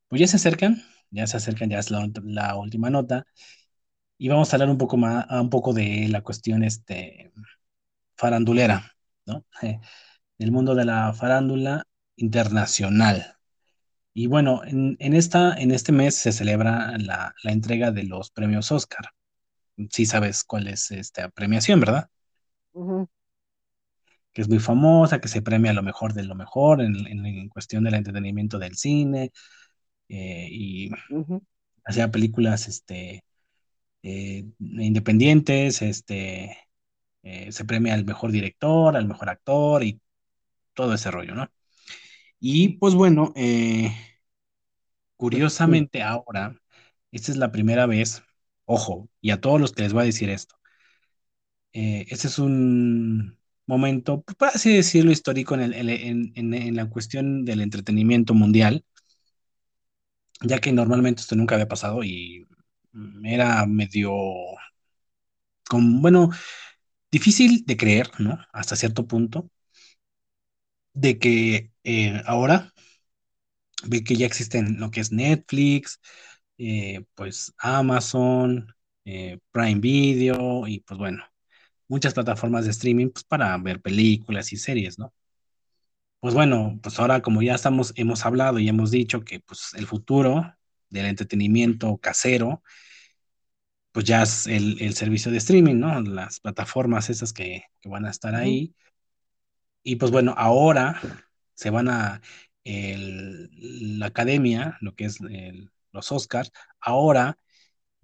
pues 0.07 0.21
ya 0.21 0.27
se 0.27 0.37
acercan, 0.37 0.83
ya 1.11 1.27
se 1.27 1.37
acercan, 1.37 1.69
ya 1.69 1.79
es 1.79 1.91
la, 1.91 2.09
la 2.23 2.55
última 2.55 2.89
nota. 2.89 3.25
Y 4.17 4.29
vamos 4.29 4.53
a 4.53 4.57
hablar 4.57 4.69
un 4.71 4.77
poco 4.77 4.97
más, 4.97 5.27
un 5.31 5.49
poco 5.49 5.73
de 5.73 6.07
la 6.09 6.21
cuestión 6.23 6.63
este, 6.63 7.33
farandulera, 8.17 8.93
¿no? 9.27 9.45
Del 10.39 10.51
mundo 10.51 10.75
de 10.75 10.85
la 10.85 11.13
farándula 11.13 11.85
internacional. 12.17 13.37
Y 14.13 14.27
bueno, 14.27 14.63
en, 14.65 14.97
en 14.99 15.13
esta, 15.15 15.55
en 15.55 15.71
este 15.71 15.91
mes 15.93 16.15
se 16.15 16.31
celebra 16.33 16.97
la, 16.99 17.35
la 17.43 17.51
entrega 17.53 17.91
de 17.91 18.03
los 18.05 18.31
premios 18.31 18.71
Oscar. 18.71 19.07
Sí 19.91 20.05
sabes 20.05 20.43
cuál 20.45 20.67
es 20.69 20.91
esta 20.91 21.29
premiación, 21.29 21.79
¿verdad? 21.81 22.09
Que 24.33 24.41
es 24.43 24.49
muy 24.49 24.59
famosa, 24.59 25.19
que 25.19 25.27
se 25.27 25.41
premia 25.41 25.73
lo 25.73 25.81
mejor 25.83 26.13
de 26.13 26.23
lo 26.23 26.35
mejor 26.35 26.81
en, 26.81 26.95
en- 27.07 27.25
en 27.25 27.49
cuestión 27.49 27.83
del 27.83 27.95
entretenimiento 27.95 28.59
del 28.59 28.75
cine 28.77 29.31
eh, 30.09 30.47
y 30.51 30.91
ujú, 31.11 31.43
hacía 31.85 32.11
películas 32.11 32.67
este, 32.69 33.25
eh, 34.03 34.45
independientes, 34.59 35.81
este, 35.83 36.57
eh, 37.23 37.51
se 37.51 37.65
premia 37.65 37.93
al 37.95 38.05
mejor 38.05 38.31
director, 38.31 38.97
al 38.97 39.07
mejor 39.07 39.29
actor 39.29 39.83
y 39.83 40.01
todo 40.75 40.93
ese 40.95 41.11
rollo, 41.11 41.35
¿no? 41.35 41.49
Y 42.39 42.77
pues 42.79 42.95
bueno, 42.95 43.33
curiosamente 45.15 46.03
ahora, 46.03 46.55
esta 47.11 47.31
es 47.31 47.37
la 47.37 47.51
primera 47.51 47.85
vez, 47.85 48.23
ojo, 48.65 49.09
y 49.21 49.31
a 49.31 49.41
todos 49.41 49.59
los 49.61 49.71
que 49.73 49.83
les 49.83 49.93
voy 49.93 50.03
a 50.03 50.05
decir 50.05 50.29
esto, 50.29 50.55
eh, 51.73 52.05
este 52.09 52.27
es 52.27 52.39
un 52.39 53.37
momento, 53.65 54.21
pues, 54.23 54.35
por 54.37 54.47
así 54.49 54.73
decirlo, 54.75 55.11
histórico 55.11 55.55
en, 55.55 56.75
la 56.75 56.89
cuestión 56.89 57.45
del 57.45 57.61
entretenimiento 57.61 58.33
mundial, 58.33 58.85
ya 60.41 60.59
que 60.59 60.71
normalmente 60.71 61.21
esto 61.21 61.35
nunca 61.35 61.55
había 61.55 61.67
pasado 61.67 62.03
y 62.03 62.47
mm, 62.93 63.25
era 63.25 63.65
medio, 63.65 64.11
bueno, 65.71 66.29
difícil 67.11 67.65
de 67.65 67.77
creer, 67.77 68.09
¿no? 68.19 68.39
Hasta 68.53 68.75
cierto 68.75 69.07
punto, 69.07 69.49
de 70.93 71.19
que 71.19 71.71
eh, 71.83 72.21
ahora 72.25 72.73
ve 73.83 74.03
que 74.03 74.15
ya 74.15 74.25
existen 74.25 74.79
lo 74.79 74.91
que 74.91 75.01
es 75.01 75.11
Netflix, 75.11 75.99
eh, 76.57 77.05
pues 77.15 77.53
Amazon, 77.59 78.75
eh, 79.05 79.39
Prime 79.51 79.79
Video 79.79 80.67
y 80.67 80.81
pues 80.81 80.97
bueno, 80.97 81.23
muchas 81.87 82.13
plataformas 82.13 82.65
de 82.65 82.71
streaming 82.71 83.09
pues 83.09 83.23
para 83.25 83.57
ver 83.57 83.81
películas 83.81 84.53
y 84.53 84.57
series, 84.57 84.99
¿no? 84.99 85.13
Pues 86.19 86.33
bueno, 86.33 86.79
pues 86.81 86.99
ahora 86.99 87.21
como 87.21 87.41
ya 87.41 87.55
estamos, 87.55 87.93
hemos 87.95 88.25
hablado 88.25 88.59
y 88.59 88.67
hemos 88.69 88.91
dicho 88.91 89.21
que 89.23 89.39
pues 89.39 89.73
el 89.75 89.85
futuro 89.87 90.55
del 90.89 91.05
entretenimiento 91.05 91.97
casero, 91.97 92.63
pues 93.91 94.05
ya 94.05 94.23
es 94.23 94.47
el, 94.47 94.81
el 94.81 94.93
servicio 94.95 95.31
de 95.31 95.37
streaming, 95.39 95.75
¿no? 95.79 96.01
Las 96.01 96.39
plataformas 96.39 97.09
esas 97.09 97.33
que, 97.33 97.63
que 97.81 97.89
van 97.89 98.05
a 98.05 98.11
estar 98.11 98.35
ahí 98.35 98.75
Y 99.83 99.95
pues 99.97 100.11
bueno, 100.11 100.33
ahora 100.37 101.01
se 101.53 101.69
van 101.69 101.89
a 101.89 102.21
el- 102.63 103.49
la 103.99 104.07
academia, 104.07 104.77
lo 104.81 104.95
que 104.95 105.05
es 105.05 105.21
el- 105.21 105.71
los 105.91 106.11
Oscars, 106.11 106.51
ahora 106.81 107.37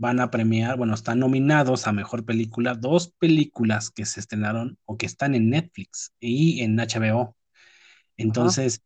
van 0.04 0.22
a 0.22 0.32
premiar, 0.32 0.78
bueno, 0.78 0.96
están 0.96 1.20
nominados 1.22 1.88
a 1.88 1.94
mejor 1.94 2.26
película 2.26 2.76
dos 2.76 3.10
películas 3.20 3.92
que 3.92 4.06
se 4.06 4.22
estrenaron 4.22 4.80
o 4.86 4.98
que 5.00 5.08
están 5.08 5.36
en 5.36 5.50
Netflix 5.52 6.14
y 6.22 6.62
en 6.64 6.80
HBO. 6.80 7.38
Ajá. 8.28 8.58
Entonces, 8.58 8.84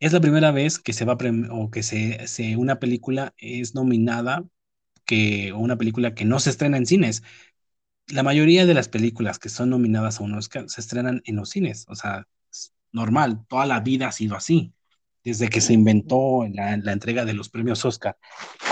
es 0.00 0.12
la 0.12 0.20
primera 0.22 0.52
vez 0.52 0.78
que 0.80 0.92
se 0.94 1.04
va 1.06 1.14
a 1.14 1.18
o 1.52 1.70
que 1.70 1.82
se, 1.84 2.26
se- 2.28 2.56
una 2.56 2.80
película 2.80 3.34
es 3.38 3.74
nominada 3.74 4.44
que 5.06 5.52
o 5.52 5.58
una 5.60 5.78
película 5.78 6.14
que 6.14 6.24
no 6.26 6.40
se 6.40 6.50
estrena 6.50 6.78
en 6.78 6.86
cines. 6.86 7.22
La 8.08 8.22
mayoría 8.22 8.66
de 8.66 8.74
las 8.74 8.88
películas 8.88 9.38
que 9.38 9.48
son 9.48 9.70
nominadas 9.70 10.20
a 10.20 10.24
un 10.24 10.34
Oscar 10.34 10.68
se 10.68 10.80
estrenan 10.80 11.22
en 11.24 11.36
los 11.36 11.50
cines, 11.50 11.86
o 11.88 11.94
sea, 11.94 12.26
es 12.50 12.72
normal, 12.92 13.44
toda 13.48 13.66
la 13.66 13.80
vida 13.80 14.08
ha 14.08 14.12
sido 14.12 14.36
así. 14.36 14.72
Desde 15.24 15.48
que 15.48 15.60
se 15.60 15.74
inventó 15.74 16.46
la, 16.52 16.76
la 16.78 16.92
entrega 16.92 17.24
de 17.24 17.34
los 17.34 17.50
premios 17.50 17.84
Oscar 17.84 18.16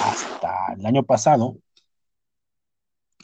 hasta 0.02 0.74
el 0.78 0.86
año 0.86 1.04
pasado, 1.04 1.58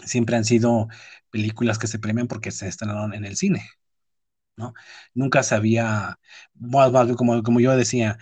siempre 0.05 0.37
han 0.37 0.45
sido 0.45 0.89
películas 1.31 1.79
que 1.79 1.87
se 1.87 1.99
premian 1.99 2.29
porque 2.29 2.51
se 2.51 2.69
estrenaron 2.69 3.15
en 3.15 3.25
el 3.25 3.37
cine, 3.37 3.69
¿no? 4.57 4.75
Nunca 5.15 5.43
bien 7.07 7.17
como, 7.17 7.43
como 7.43 7.61
yo 7.61 7.77
decía, 7.77 8.19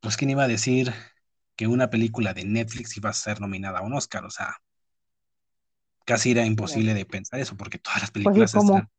pues 0.00 0.16
quién 0.16 0.30
iba 0.30 0.44
a 0.44 0.48
decir 0.48 0.92
que 1.56 1.66
una 1.68 1.90
película 1.90 2.34
de 2.34 2.44
Netflix 2.44 2.96
iba 2.96 3.10
a 3.10 3.14
ser 3.14 3.40
nominada 3.40 3.80
a 3.80 3.82
un 3.82 3.94
Oscar, 3.94 4.24
o 4.26 4.30
sea, 4.30 4.56
casi 6.06 6.30
era 6.30 6.46
imposible 6.46 6.94
de 6.94 7.04
pensar 7.04 7.38
eso 7.40 7.56
porque 7.56 7.78
todas 7.78 8.00
las 8.00 8.10
Pues 8.22 8.36
películas 8.36 8.50
se 8.52 8.58
¿cómo? 8.58 8.88
estrenan. 8.88 8.90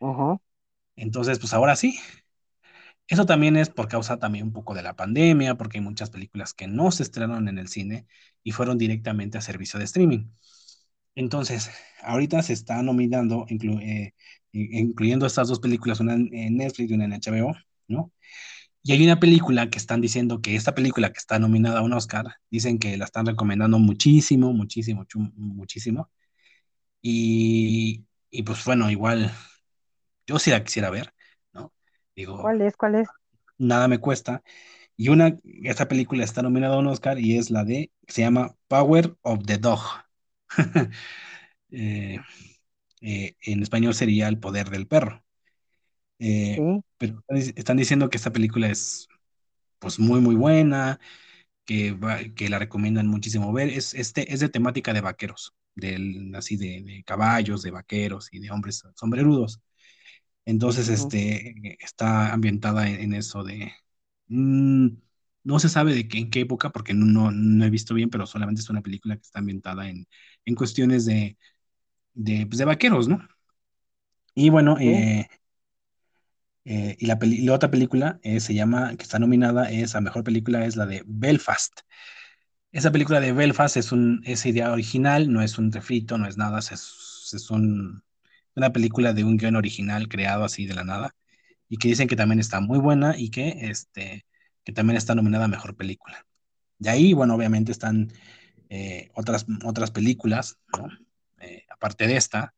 Ajá. 0.00 0.38
Entonces, 0.96 1.38
pues 1.38 1.54
ahora 1.54 1.76
sí, 1.76 1.98
Eso 3.06 3.24
también 3.26 3.56
es 3.56 3.70
por 3.70 3.88
causa 3.88 4.18
también 4.18 4.46
un 4.46 4.52
poco 4.52 4.74
de 4.74 4.82
la 4.82 4.94
pandemia, 4.96 5.54
porque 5.56 5.78
hay 5.78 5.84
muchas 5.84 6.10
películas 6.10 6.52
que 6.54 6.66
no 6.66 6.90
se 6.90 7.02
estrenaron 7.02 7.48
en 7.48 7.58
el 7.58 7.68
cine 7.68 8.06
y 8.42 8.52
fueron 8.52 8.78
directamente 8.78 9.38
a 9.38 9.40
servicio 9.40 9.78
de 9.78 9.86
streaming. 9.86 10.28
Entonces, 11.18 11.70
ahorita 12.02 12.42
se 12.42 12.52
está 12.52 12.82
nominando, 12.82 13.46
inclu- 13.48 13.82
eh, 13.82 14.14
incluyendo 14.52 15.26
estas 15.26 15.48
dos 15.48 15.60
películas, 15.60 16.00
una 16.00 16.14
en 16.14 16.56
Netflix 16.56 16.90
y 16.90 16.94
una 16.94 17.06
en 17.06 17.12
HBO, 17.14 17.54
¿no? 17.88 18.12
Y 18.82 18.92
hay 18.92 19.04
una 19.04 19.20
película 19.20 19.70
que 19.70 19.78
están 19.78 20.00
diciendo 20.02 20.42
que 20.42 20.56
esta 20.56 20.74
película 20.74 21.12
que 21.12 21.18
está 21.18 21.38
nominada 21.38 21.80
a 21.80 21.82
un 21.82 21.92
Oscar, 21.94 22.26
dicen 22.50 22.78
que 22.78 22.96
la 22.98 23.06
están 23.06 23.26
recomendando 23.26 23.78
muchísimo, 23.78 24.52
muchísimo, 24.52 25.06
muchísimo. 25.36 26.10
Y, 27.02 28.04
y 28.30 28.42
pues 28.44 28.64
bueno, 28.64 28.90
igual 28.90 29.32
yo 30.26 30.38
sí 30.38 30.50
la 30.50 30.64
quisiera 30.64 30.90
ver, 30.90 31.14
¿no? 31.52 31.72
Digo, 32.16 32.42
¿Cuál 32.42 32.62
es? 32.62 32.76
¿Cuál 32.76 32.94
es? 32.96 33.08
nada 33.58 33.88
me 33.88 33.98
cuesta. 33.98 34.42
Y 34.96 35.08
una, 35.10 35.38
esta 35.64 35.88
película 35.88 36.24
está 36.24 36.42
nominada 36.42 36.76
a 36.76 36.78
un 36.80 36.88
Oscar 36.88 37.18
y 37.20 37.38
es 37.38 37.50
la 37.50 37.64
de, 37.64 37.92
se 38.08 38.22
llama 38.22 38.56
Power 38.68 39.16
of 39.22 39.44
the 39.46 39.58
Dog. 39.58 39.80
Eh, 41.72 42.18
eh, 43.02 43.36
en 43.42 43.62
español 43.62 43.94
sería 43.94 44.28
El 44.28 44.38
poder 44.40 44.70
del 44.70 44.86
perro. 44.88 45.24
Eh, 46.18 46.64
Sí. 46.64 46.82
pero 46.98 47.22
están 47.30 47.76
diciendo 47.78 48.10
que 48.10 48.16
esta 48.18 48.32
película 48.32 48.68
es 48.70 49.08
pues 49.80 49.98
muy 50.00 50.20
muy 50.20 50.34
buena, 50.36 51.00
que, 51.66 51.92
va- 51.92 52.20
que 52.36 52.48
la 52.50 52.58
recomiendan 52.60 53.06
muchísimo 53.08 53.52
ver. 53.52 53.70
Es, 53.70 53.94
este, 53.94 54.32
es 54.34 54.40
de 54.40 54.48
temática 54.50 54.92
de 54.94 55.00
vaqueros, 55.02 55.54
del, 55.76 56.34
así 56.36 56.56
de, 56.58 56.82
de 56.84 57.04
caballos, 57.04 57.62
de 57.62 57.70
vaqueros 57.72 58.28
y 58.32 58.40
de 58.40 58.50
hombres 58.52 58.84
sombrerudos. 58.96 59.60
Entonces, 60.44 60.88
este, 60.88 61.76
está 61.84 62.32
ambientada 62.32 62.88
en, 62.88 63.00
en 63.02 63.14
eso 63.14 63.44
de... 63.44 63.72
mm, 64.28 64.88
no 65.44 65.58
se 65.58 65.68
sabe 65.68 65.94
de 65.94 66.08
qué, 66.08 66.18
en 66.18 66.30
qué 66.30 66.40
época, 66.40 66.70
porque 66.70 66.94
no, 66.94 67.06
no, 67.06 67.30
no 67.32 67.64
he 67.64 67.70
visto 67.70 67.94
bien, 67.94 68.10
pero 68.10 68.26
solamente 68.26 68.60
es 68.62 68.70
una 68.70 68.82
película 68.82 69.16
que 69.16 69.22
está 69.22 69.38
ambientada 69.40 69.88
en, 69.88 70.06
en 70.44 70.54
cuestiones 70.54 71.06
de, 71.06 71.36
de, 72.14 72.46
pues, 72.46 72.58
de 72.58 72.66
vaqueros, 72.66 73.08
¿no? 73.08 73.20
Y 74.34 74.50
bueno, 74.50 74.76
eh, 74.80 75.28
Eh, 76.64 76.96
y, 76.98 77.06
la 77.06 77.18
peli- 77.18 77.42
la 77.44 77.54
otra 77.54 77.70
película 77.70 78.18
eh, 78.22 78.40
se 78.40 78.54
llama, 78.54 78.94
que 78.96 79.02
está 79.04 79.18
nominada, 79.18 79.70
es 79.70 79.94
a 79.94 80.00
mejor 80.00 80.22
película, 80.24 80.64
es 80.66 80.76
la 80.76 80.86
de 80.86 81.02
Belfast. 81.06 81.80
Esa 82.72 82.92
película 82.92 83.20
de 83.20 83.32
Belfast 83.32 83.76
es 83.78 83.92
un, 83.92 84.22
es 84.26 84.46
idea 84.46 84.72
original, 84.72 85.32
no 85.32 85.42
es 85.42 85.58
un 85.58 85.72
refrito, 85.72 86.18
no 86.18 86.26
es 86.28 86.36
nada, 86.38 86.60
es, 86.60 86.70
es 87.34 87.50
un, 87.50 88.02
una 88.56 88.72
película 88.72 89.12
de 89.14 89.24
un 89.24 89.36
guion 89.38 89.56
original 89.56 90.08
creado 90.08 90.44
así 90.44 90.66
de 90.66 90.74
la 90.74 90.84
nada 90.84 91.16
y 91.68 91.78
que 91.78 91.88
dicen 91.88 92.08
que 92.08 92.16
también 92.16 92.40
está 92.40 92.60
muy 92.60 92.78
buena 92.80 93.16
y 93.18 93.30
que, 93.30 93.50
este, 93.70 94.26
que 94.68 94.72
también 94.74 94.98
está 94.98 95.14
nominada 95.14 95.46
a 95.46 95.48
mejor 95.48 95.74
película. 95.76 96.26
De 96.78 96.90
ahí, 96.90 97.14
bueno, 97.14 97.34
obviamente 97.34 97.72
están 97.72 98.12
eh, 98.68 99.10
otras, 99.14 99.46
otras 99.64 99.90
películas, 99.90 100.58
¿no? 100.78 100.88
Eh, 101.40 101.64
aparte 101.70 102.06
de 102.06 102.16
esta, 102.18 102.54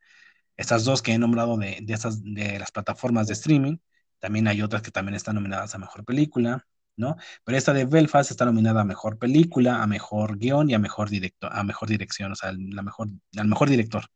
estas 0.57 0.85
dos 0.85 1.03
que 1.03 1.13
he 1.13 1.19
nombrado 1.19 1.57
de, 1.59 1.79
de, 1.83 1.95
estas, 1.95 2.23
de 2.25 2.59
las 2.59 2.73
plataformas 2.73 3.29
de 3.29 3.35
streaming, 3.35 3.79
también 4.19 4.49
hay 4.49 4.63
otras 4.63 4.83
que 4.83 4.91
también 4.91 5.17
están 5.17 5.37
nominadas 5.37 5.75
a 5.75 5.79
mejor 5.79 6.05
película, 6.05 6.67
¿no? 6.97 7.17
Pero 7.45 7.59
esta 7.59 7.73
de 7.75 7.87
Belfast 7.87 8.31
está 8.33 8.45
nominada 8.47 8.83
a 8.83 8.85
mejor 8.85 9.19
película, 9.19 9.83
a 9.83 9.87
mejor 9.87 10.39
guion 10.39 10.71
y 10.71 10.75
a 10.75 10.81
mejor 10.81 11.11
director, 11.11 11.51
a 11.55 11.65
mejor 11.65 11.89
dirección, 11.89 12.33
o 12.33 12.37
sea, 12.37 12.53
la 12.57 12.83
mejor, 12.83 13.09
al 13.39 13.49
mejor 13.49 13.71
director. 13.71 14.07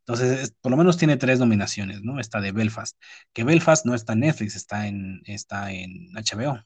Entonces, 0.00 0.40
es- 0.42 0.50
por 0.60 0.70
lo 0.70 0.76
menos 0.78 0.96
tiene 0.98 1.16
tres 1.16 1.38
nominaciones, 1.40 2.02
¿no? 2.02 2.20
Esta 2.20 2.40
de 2.40 2.52
Belfast, 2.52 2.96
que 3.32 3.44
Belfast 3.44 3.86
no 3.86 3.94
está 3.94 4.12
en 4.14 4.20
Netflix, 4.20 4.56
está 4.56 4.86
en, 4.88 5.22
está 5.26 5.72
en 5.72 6.08
HBO. 6.16 6.58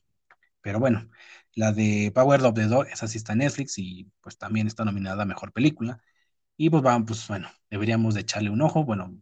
Pero 0.62 0.78
bueno, 0.80 1.08
la 1.54 1.72
de 1.72 2.12
Power 2.14 2.42
of 2.44 2.54
the 2.54 2.64
Dog, 2.66 2.86
esa 2.88 3.08
sí 3.08 3.18
está 3.18 3.32
en 3.32 3.40
Netflix 3.40 3.78
y 3.78 4.10
pues 4.20 4.38
también 4.38 4.66
está 4.66 4.84
nominada 4.84 5.22
a 5.22 5.26
mejor 5.26 5.52
película. 5.52 6.00
Y 6.56 6.70
pues 6.70 6.82
vamos, 6.82 7.06
pues 7.08 7.28
bueno, 7.28 7.50
deberíamos 7.70 8.14
de 8.14 8.22
echarle 8.22 8.50
un 8.50 8.62
ojo. 8.62 8.84
Bueno, 8.84 9.16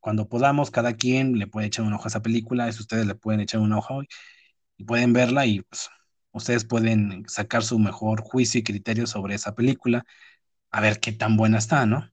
cuando 0.00 0.28
podamos, 0.28 0.70
cada 0.70 0.94
quien 0.94 1.38
le 1.38 1.46
puede 1.46 1.66
echar 1.68 1.84
un 1.86 1.92
ojo 1.94 2.04
a 2.04 2.08
esa 2.08 2.22
película, 2.22 2.68
es 2.68 2.78
ustedes 2.80 3.06
le 3.06 3.14
pueden 3.14 3.40
echar 3.40 3.60
un 3.60 3.72
ojo 3.72 4.02
y, 4.02 4.08
y 4.78 4.84
pueden 4.84 5.12
verla 5.12 5.46
y 5.46 5.62
pues 5.62 5.90
ustedes 6.32 6.64
pueden 6.64 7.24
sacar 7.28 7.62
su 7.64 7.78
mejor 7.78 8.22
juicio 8.22 8.60
y 8.60 8.64
criterio 8.64 9.06
sobre 9.06 9.34
esa 9.36 9.54
película, 9.54 10.04
a 10.70 10.80
ver 10.80 11.00
qué 11.00 11.12
tan 11.12 11.36
buena 11.36 11.58
está, 11.58 11.86
¿no? 11.86 12.10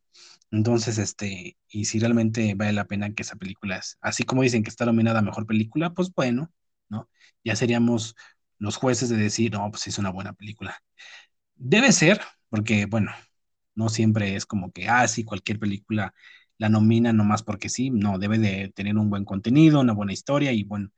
Entonces, 0.52 0.98
este, 1.00 1.58
y 1.70 1.86
si 1.86 2.00
realmente 2.00 2.56
vale 2.56 2.74
la 2.74 2.86
pena 2.86 3.14
que 3.14 3.24
esa 3.24 3.36
película 3.38 3.78
es, 3.78 3.98
así 4.02 4.24
como 4.24 4.44
dicen 4.44 4.64
que 4.64 4.70
está 4.70 4.86
nominada 4.86 5.20
a 5.20 5.22
mejor 5.24 5.46
película, 5.48 5.94
pues 5.94 6.14
bueno, 6.16 6.52
¿no? 6.92 7.10
Ya 7.44 7.56
seríamos 7.56 8.16
los 8.60 8.78
jueces 8.78 9.10
de 9.10 9.18
decir, 9.18 9.54
no, 9.54 9.72
pues 9.72 9.88
es 9.88 9.98
una 9.98 10.12
buena 10.12 10.34
película. 10.34 10.78
Debe 11.56 11.92
ser, 11.92 12.22
porque 12.50 12.86
bueno, 12.86 13.12
no 13.76 13.90
siempre 13.90 14.36
es 14.36 14.46
como 14.46 14.72
que, 14.72 14.88
ah, 14.90 15.08
sí, 15.08 15.24
cualquier 15.24 15.60
película 15.60 16.14
la 16.58 16.70
nomina 16.70 17.14
nomás 17.14 17.44
porque 17.44 17.70
sí, 17.70 17.90
no, 17.90 18.20
debe 18.20 18.38
de 18.38 18.72
tener 18.76 18.98
un 18.98 19.10
buen 19.10 19.26
contenido, 19.26 19.80
una 19.82 19.94
buena 19.94 20.14
historia 20.14 20.52
y 20.52 20.64
bueno, 20.64 20.92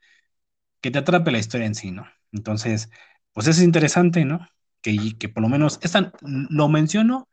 que 0.81 0.91
te 0.91 0.99
atrape 0.99 1.31
la 1.31 1.39
historia 1.39 1.67
en 1.67 1.75
sí, 1.75 1.91
¿no? 1.91 2.05
Entonces, 2.33 2.89
pues 3.33 3.47
es 3.47 3.61
interesante, 3.61 4.25
¿no? 4.25 4.45
Que, 4.81 5.17
que 5.17 5.30
por 5.30 5.43
lo 5.43 5.49
menos, 5.49 5.80
esta, 5.81 6.11
lo 6.22 6.69
menciono 6.69 7.30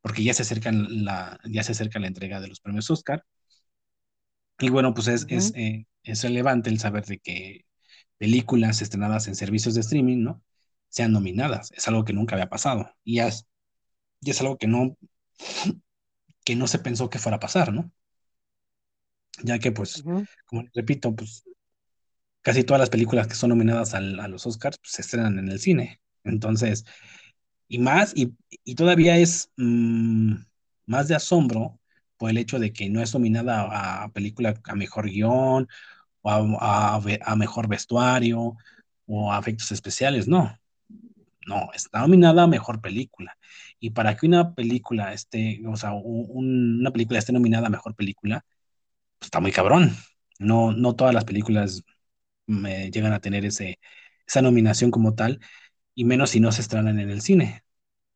porque 0.00 0.24
ya 0.24 0.34
se 0.34 0.42
acerca 0.42 0.70
la, 0.72 1.38
ya 1.44 1.62
se 1.62 1.72
acerca 1.72 1.98
la 1.98 2.08
entrega 2.08 2.40
de 2.40 2.48
los 2.48 2.60
premios 2.60 2.90
Oscar. 2.90 3.24
Y 4.58 4.68
bueno, 4.70 4.94
pues 4.94 5.08
es, 5.08 5.26
es, 5.28 5.52
eh, 5.56 5.86
es 6.02 6.22
relevante 6.22 6.70
el 6.70 6.78
saber 6.78 7.04
de 7.06 7.18
que 7.18 7.64
películas 8.18 8.82
estrenadas 8.82 9.28
en 9.28 9.36
servicios 9.36 9.74
de 9.74 9.80
streaming, 9.82 10.22
¿no? 10.24 10.42
Sean 10.88 11.12
nominadas. 11.12 11.72
Es 11.72 11.88
algo 11.88 12.04
que 12.04 12.12
nunca 12.12 12.36
había 12.36 12.48
pasado. 12.50 12.90
Y 13.04 13.20
es, 13.20 13.46
y 14.20 14.30
es 14.30 14.40
algo 14.42 14.58
que 14.58 14.68
no, 14.68 14.96
que 16.44 16.56
no 16.56 16.66
se 16.66 16.78
pensó 16.78 17.10
que 17.10 17.18
fuera 17.18 17.36
a 17.36 17.40
pasar, 17.40 17.72
¿no? 17.72 17.90
Ya 19.42 19.58
que, 19.58 19.72
pues, 19.72 20.04
Ujú. 20.04 20.26
como 20.46 20.64
repito, 20.74 21.14
pues 21.14 21.44
casi 22.42 22.64
todas 22.64 22.80
las 22.80 22.90
películas 22.90 23.26
que 23.28 23.34
son 23.34 23.50
nominadas 23.50 23.94
al- 23.94 24.20
a 24.20 24.28
los 24.28 24.46
Oscars 24.46 24.78
pues, 24.78 24.92
se 24.92 25.02
estrenan 25.02 25.38
en 25.38 25.48
el 25.50 25.60
cine. 25.60 26.00
Entonces, 26.24 26.84
y 27.68 27.78
más, 27.78 28.12
y, 28.16 28.34
y 28.64 28.74
todavía 28.76 29.18
es 29.18 29.52
mm, 29.56 30.34
más 30.86 31.08
de 31.08 31.16
asombro 31.16 31.80
por 32.18 32.30
el 32.30 32.38
hecho 32.38 32.58
de 32.58 32.72
que 32.72 32.90
no 32.90 33.02
es 33.02 33.14
nominada 33.14 33.62
a, 33.62 34.04
a 34.04 34.12
película 34.12 34.54
a 34.64 34.76
mejor 34.76 35.06
guion 35.10 35.68
o 36.24 36.58
a, 36.60 36.96
a 37.24 37.36
mejor 37.36 37.68
vestuario 37.68 38.56
o 39.06 39.32
a 39.32 39.38
efectos 39.40 39.72
especiales, 39.72 40.28
no, 40.28 40.56
no, 41.46 41.70
está 41.74 42.00
nominada 42.00 42.44
a 42.44 42.46
mejor 42.46 42.80
película. 42.80 43.36
Y 43.80 43.90
para 43.90 44.16
que 44.16 44.26
una 44.26 44.54
película 44.54 45.12
esté, 45.12 45.60
o 45.66 45.76
sea, 45.76 45.92
un- 45.92 46.26
un- 46.30 46.80
una 46.80 46.90
película 46.92 47.18
esté 47.18 47.32
nominada 47.32 47.66
a 47.68 47.70
mejor 47.70 47.94
película, 47.94 48.44
pues 49.18 49.28
está 49.28 49.40
muy 49.40 49.52
cabrón. 49.52 49.92
No, 50.38 50.72
no 50.72 50.96
todas 50.96 51.14
las 51.14 51.24
películas 51.24 51.84
llegan 52.92 53.12
a 53.12 53.20
tener 53.20 53.44
ese, 53.44 53.80
esa 54.26 54.42
nominación 54.42 54.90
como 54.90 55.14
tal, 55.14 55.40
y 55.94 56.04
menos 56.04 56.30
si 56.32 56.40
no 56.40 56.52
se 56.52 56.62
estrenan 56.62 57.00
en 57.00 57.10
el 57.10 57.22
cine. 57.22 57.64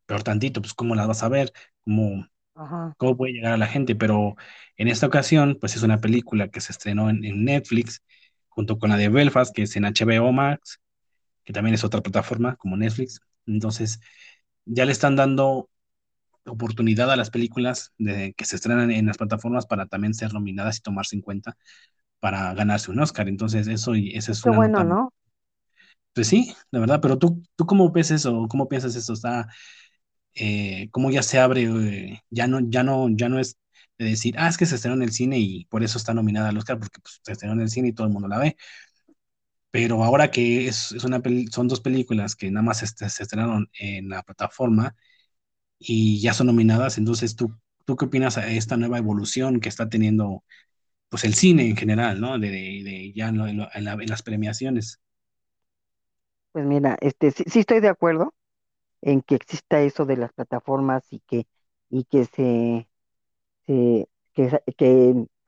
Peor 0.06 0.22
tantito, 0.24 0.62
pues 0.62 0.74
cómo 0.74 0.94
las 0.96 1.08
vas 1.08 1.22
a 1.24 1.28
ver, 1.28 1.52
cómo, 1.86 2.26
Ajá. 2.58 2.94
cómo 2.96 3.16
puede 3.16 3.32
llegar 3.32 3.52
a 3.52 3.56
la 3.58 3.66
gente, 3.66 3.94
pero 3.96 4.36
en 4.76 4.88
esta 4.88 5.06
ocasión, 5.06 5.56
pues 5.60 5.76
es 5.76 5.82
una 5.82 6.00
película 6.00 6.48
que 6.48 6.60
se 6.60 6.72
estrenó 6.72 7.10
en, 7.10 7.24
en 7.24 7.44
Netflix, 7.44 8.02
junto 8.48 8.78
con 8.78 8.90
la 8.90 8.96
de 8.96 9.08
Belfast, 9.08 9.54
que 9.54 9.62
es 9.62 9.76
en 9.76 9.84
HBO 9.84 10.32
Max, 10.32 10.80
que 11.44 11.52
también 11.52 11.74
es 11.74 11.84
otra 11.84 12.02
plataforma 12.02 12.56
como 12.56 12.76
Netflix. 12.76 13.20
Entonces, 13.46 14.00
ya 14.64 14.84
le 14.84 14.92
están 14.92 15.16
dando 15.16 15.70
oportunidad 16.44 17.10
a 17.10 17.16
las 17.16 17.30
películas 17.30 17.92
de, 17.98 18.34
que 18.34 18.44
se 18.44 18.56
estrenan 18.56 18.90
en 18.90 19.06
las 19.06 19.18
plataformas 19.18 19.66
para 19.66 19.86
también 19.86 20.14
ser 20.14 20.32
nominadas 20.32 20.78
y 20.78 20.80
tomarse 20.80 21.16
en 21.16 21.22
cuenta 21.22 21.56
para 22.20 22.52
ganarse 22.54 22.90
un 22.90 23.00
Oscar. 23.00 23.28
Entonces, 23.28 23.68
eso 23.68 23.94
y 23.94 24.16
esa 24.16 24.32
es 24.32 24.42
Qué 24.42 24.50
una 24.50 24.58
bueno, 24.58 24.78
nota. 24.78 24.94
¿no? 24.94 25.12
Pues 26.14 26.26
sí, 26.28 26.52
la 26.70 26.80
verdad, 26.80 27.00
pero 27.00 27.18
tú, 27.18 27.42
¿tú 27.54 27.66
cómo 27.66 27.90
ves 27.92 28.10
eso? 28.10 28.46
¿Cómo 28.48 28.68
piensas 28.68 28.96
eso? 28.96 29.12
Está, 29.12 29.48
eh, 30.38 30.88
cómo 30.92 31.10
ya 31.10 31.22
se 31.22 31.38
abre, 31.38 31.64
eh, 31.64 32.22
ya 32.30 32.46
no, 32.48 32.60
ya 32.70 32.82
no, 32.84 33.08
ya 33.10 33.28
no 33.28 33.38
es 33.40 33.58
de 33.98 34.06
decir, 34.06 34.36
ah, 34.38 34.48
es 34.48 34.56
que 34.58 34.66
se 34.66 34.76
estrenó 34.76 34.96
en 34.96 35.02
el 35.02 35.12
cine 35.12 35.38
y 35.38 35.66
por 35.66 35.82
eso 35.84 35.98
está 35.98 36.14
nominada 36.14 36.48
al 36.50 36.58
Oscar, 36.58 36.78
porque 36.78 37.00
pues, 37.02 37.20
se 37.24 37.32
estrenó 37.32 37.54
en 37.54 37.62
el 37.62 37.70
cine 37.70 37.88
y 37.88 37.92
todo 37.92 38.06
el 38.06 38.12
mundo 38.12 38.28
la 38.28 38.38
ve. 38.38 38.56
Pero 39.70 40.02
ahora 40.04 40.30
que 40.30 40.66
es, 40.68 40.92
es 40.92 41.04
una 41.04 41.20
peli- 41.20 41.48
son 41.48 41.68
dos 41.68 41.80
películas 41.80 42.34
que 42.36 42.50
nada 42.50 42.64
más 42.64 42.82
este, 42.82 43.08
se 43.10 43.22
estrenaron 43.24 43.70
en 43.78 44.08
la 44.08 44.22
plataforma 44.22 44.96
y 45.78 46.20
ya 46.22 46.34
son 46.34 46.48
nominadas, 46.48 46.98
entonces 46.98 47.36
tú, 47.36 47.54
¿tú 47.86 47.96
qué 47.96 48.06
opinas 48.06 48.38
a 48.38 48.48
esta 48.52 48.76
nueva 48.78 48.98
evolución 48.98 49.60
que 49.60 49.68
está 49.70 49.88
teniendo 49.90 50.44
pues 51.10 51.24
el 51.24 51.34
cine 51.34 51.68
en 51.68 51.76
general, 51.76 52.20
¿no? 52.20 52.38
De, 52.38 52.50
de, 52.50 52.82
de 52.84 53.12
ya 53.14 53.28
en 53.30 53.38
lo- 53.38 53.48
en 53.48 53.58
la- 53.58 53.94
en 53.94 54.08
las 54.10 54.22
premiaciones. 54.22 55.00
Pues 56.52 56.66
mira, 56.66 56.96
este, 57.00 57.30
sí, 57.30 57.44
sí 57.46 57.60
estoy 57.60 57.80
de 57.80 57.88
acuerdo 57.88 58.34
en 59.02 59.22
que 59.22 59.36
exista 59.36 59.80
eso 59.82 60.04
de 60.06 60.16
las 60.16 60.32
plataformas 60.32 61.04
y 61.12 61.20
que, 61.20 61.46
y 61.90 62.04
que 62.04 62.24
se, 62.26 62.88
se- 63.66 64.08
que, 64.34 64.50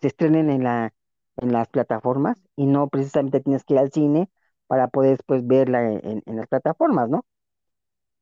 se 0.01 0.07
estrenen 0.09 0.51
en 0.51 0.65
la, 0.65 0.95
en 1.39 1.53
las 1.53 1.69
plataformas 1.69 2.39
y 2.57 2.67
no 2.67 2.89
precisamente 2.89 3.41
tienes 3.41 3.65
que 3.65 3.75
ir 3.75 3.81
al 3.81 3.93
cine 3.93 4.31
para 4.67 4.89
poder 4.89 5.13
después 5.13 5.47
verla 5.47 5.93
en, 5.93 6.23
en 6.27 6.37
las 6.37 6.49
plataformas, 6.49 7.09
¿no? 7.11 7.25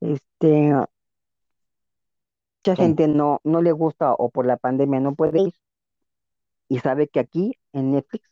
Este, 0.01 0.73
mucha 2.63 2.77
¿Cómo? 2.77 2.97
gente 2.97 3.09
no, 3.09 3.41
no 3.43 3.63
le 3.63 3.73
gusta 3.73 4.13
o 4.13 4.31
por 4.31 4.47
la 4.47 4.57
pandemia 4.57 5.01
no 5.01 5.17
puede 5.17 5.41
ir 5.41 5.55
y 6.69 6.79
sabe 6.81 7.09
que 7.09 7.21
aquí 7.21 7.53
en 7.73 7.93
Netflix, 7.93 8.29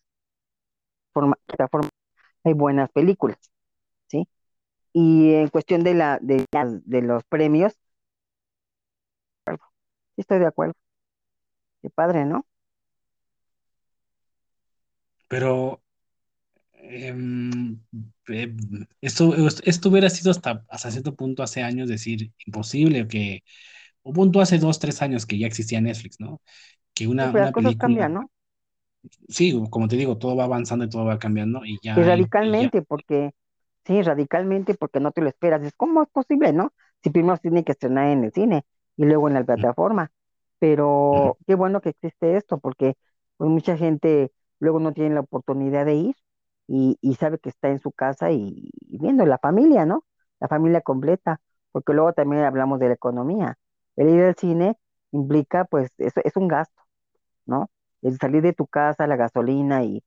forma, 1.13 1.37
plataforma, 1.47 1.89
hay 2.45 2.55
buenas 2.55 2.91
películas. 2.93 3.39
Y 4.97 5.35
en 5.35 5.47
cuestión 5.49 5.85
de 5.85 5.95
la, 5.95 6.19
de 6.21 6.45
las- 6.53 6.85
de 6.89 7.03
los 7.03 7.23
premios, 7.25 7.75
sí 10.15 10.21
estoy 10.23 10.39
de 10.39 10.47
acuerdo. 10.47 10.75
Qué 11.81 11.89
padre, 11.91 12.25
¿no? 12.27 12.47
Pero 15.29 15.83
em, 16.75 17.81
eh, 18.29 18.55
esto, 19.01 19.35
esto 19.65 19.89
hubiera 19.89 20.11
sido 20.11 20.31
hasta, 20.31 20.65
hasta 20.69 20.91
cierto 20.91 21.17
punto 21.17 21.43
hace 21.43 21.63
años 21.63 21.89
decir 21.89 22.33
imposible 22.47 23.09
que, 23.09 23.43
o 24.03 24.13
punto 24.13 24.41
hace 24.41 24.59
dos, 24.59 24.79
tres 24.79 25.03
años 25.03 25.27
que 25.27 25.39
ya 25.39 25.47
existía 25.47 25.81
Netflix, 25.81 26.21
¿no? 26.21 26.43
Que 26.95 27.07
Sí, 27.19 27.29
una, 27.29 27.33
pero 27.33 27.45
las 27.45 27.53
cosas 27.53 27.75
película, 27.75 27.75
cambian, 27.77 28.15
¿no? 28.15 28.31
sí, 29.29 29.53
como 29.71 29.89
te 29.89 29.97
digo, 29.97 30.19
todo 30.19 30.37
va 30.37 30.45
avanzando 30.45 30.85
y 30.85 30.89
todo 30.89 31.05
va 31.05 31.19
cambiando 31.19 31.65
y 31.65 31.79
ya, 31.83 32.05
radicalmente, 32.07 32.83
porque, 32.83 33.33
sí, 33.87 34.03
radicalmente, 34.03 34.75
porque 34.75 35.01
no 35.01 35.13
te 35.13 35.21
lo 35.23 35.29
esperas. 35.29 35.63
Es 35.63 35.75
cómo 35.77 36.03
es 36.03 36.09
posible, 36.11 36.53
¿no? 36.53 36.73
Si 37.03 37.11
primero 37.11 37.37
se 37.37 37.43
tiene 37.43 37.65
que 37.65 37.73
estrenar 37.73 38.09
en 38.09 38.25
el 38.25 38.33
cine 38.33 38.65
y 38.97 39.05
luego 39.07 39.29
en 39.29 39.35
la 39.35 39.45
plataforma. 39.45 40.11
Pero 40.59 41.39
qué 41.47 41.55
bueno 41.55 41.81
que 41.81 41.91
existe 41.91 42.37
esto, 42.37 42.59
porque 42.59 42.97
pues 43.37 43.51
mucha 43.51 43.77
gente 43.77 44.33
luego 44.61 44.81
no 44.81 44.93
tiene 44.93 45.15
la 45.15 45.21
oportunidad 45.21 45.87
de 45.87 45.95
ir 45.97 46.17
y, 46.67 46.99
y 47.01 47.15
sabe 47.17 47.39
que 47.39 47.49
está 47.51 47.69
en 47.71 47.79
su 47.79 47.93
casa 47.93 48.31
y, 48.33 48.71
y 48.81 48.99
viendo 48.99 49.25
la 49.27 49.39
familia, 49.39 49.87
¿no? 49.87 50.05
La 50.41 50.49
familia 50.49 50.81
completa, 50.81 51.41
porque 51.73 51.93
luego 51.95 52.13
también 52.13 52.43
hablamos 52.45 52.79
de 52.81 52.89
la 52.89 52.95
economía. 52.95 53.59
El 53.97 54.09
ir 54.11 54.23
al 54.23 54.35
cine 54.37 54.77
implica, 55.13 55.65
pues, 55.65 55.91
eso 55.99 56.21
es 56.25 56.37
un 56.37 56.49
gasto, 56.49 56.83
¿no? 57.47 57.71
El 58.03 58.19
salir 58.19 58.43
de 58.43 58.53
tu 58.53 58.67
casa, 58.67 59.07
la 59.07 59.17
gasolina 59.17 59.85
y 59.85 60.03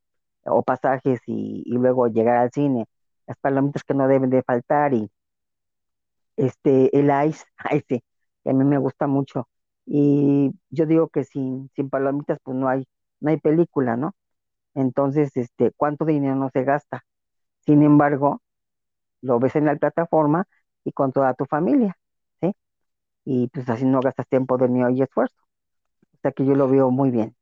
o 0.45 0.63
pasajes 0.63 1.19
y, 1.27 1.63
y 1.65 1.73
luego 1.73 2.07
llegar 2.07 2.37
al 2.37 2.51
cine, 2.51 2.85
las 3.29 3.37
palomitas 3.39 3.85
que 3.85 3.95
no 3.95 4.09
deben 4.09 4.31
de 4.31 4.43
faltar 4.43 4.93
y 4.95 5.09
este, 6.37 6.97
el 6.97 7.11
ice, 7.29 7.45
sí, 7.87 8.03
que 8.43 8.49
a 8.49 8.53
mí 8.53 8.63
me 8.65 8.77
gusta 8.77 9.07
mucho. 9.07 9.47
Y 9.85 10.51
yo 10.69 10.85
digo 10.85 11.09
que 11.09 11.23
sin, 11.23 11.69
sin 11.75 11.89
palomitas 11.89 12.39
pues 12.43 12.55
no 12.57 12.67
hay, 12.69 12.85
no 13.19 13.31
hay 13.31 13.37
película, 13.37 13.97
¿no? 13.97 14.13
Entonces, 14.75 15.31
este, 15.37 15.71
¿cuánto 15.77 16.05
dinero 16.05 16.35
no 16.35 16.49
se 16.53 16.63
gasta? 16.63 17.03
Sin 17.65 17.83
embargo, 17.83 18.41
lo 19.21 19.39
ves 19.39 19.55
en 19.57 19.65
la 19.67 19.75
plataforma 19.77 20.45
y 20.85 20.93
con 20.93 21.11
toda 21.13 21.33
tu 21.35 21.45
familia, 21.45 21.97
¿sí? 22.41 22.53
Y 23.25 23.47
pues 23.49 23.69
así 23.69 23.85
no 23.85 24.01
gastas 24.01 24.27
tiempo 24.29 24.57
de 24.57 24.67
mío 24.69 24.89
y 24.91 25.01
esfuerzo. 25.03 25.35
O 26.15 26.19
sea 26.23 26.31
que 26.33 26.45
yo 26.45 26.55
lo 26.55 26.69
veo 26.69 26.91
muy 26.91 27.11
bien. 27.11 27.35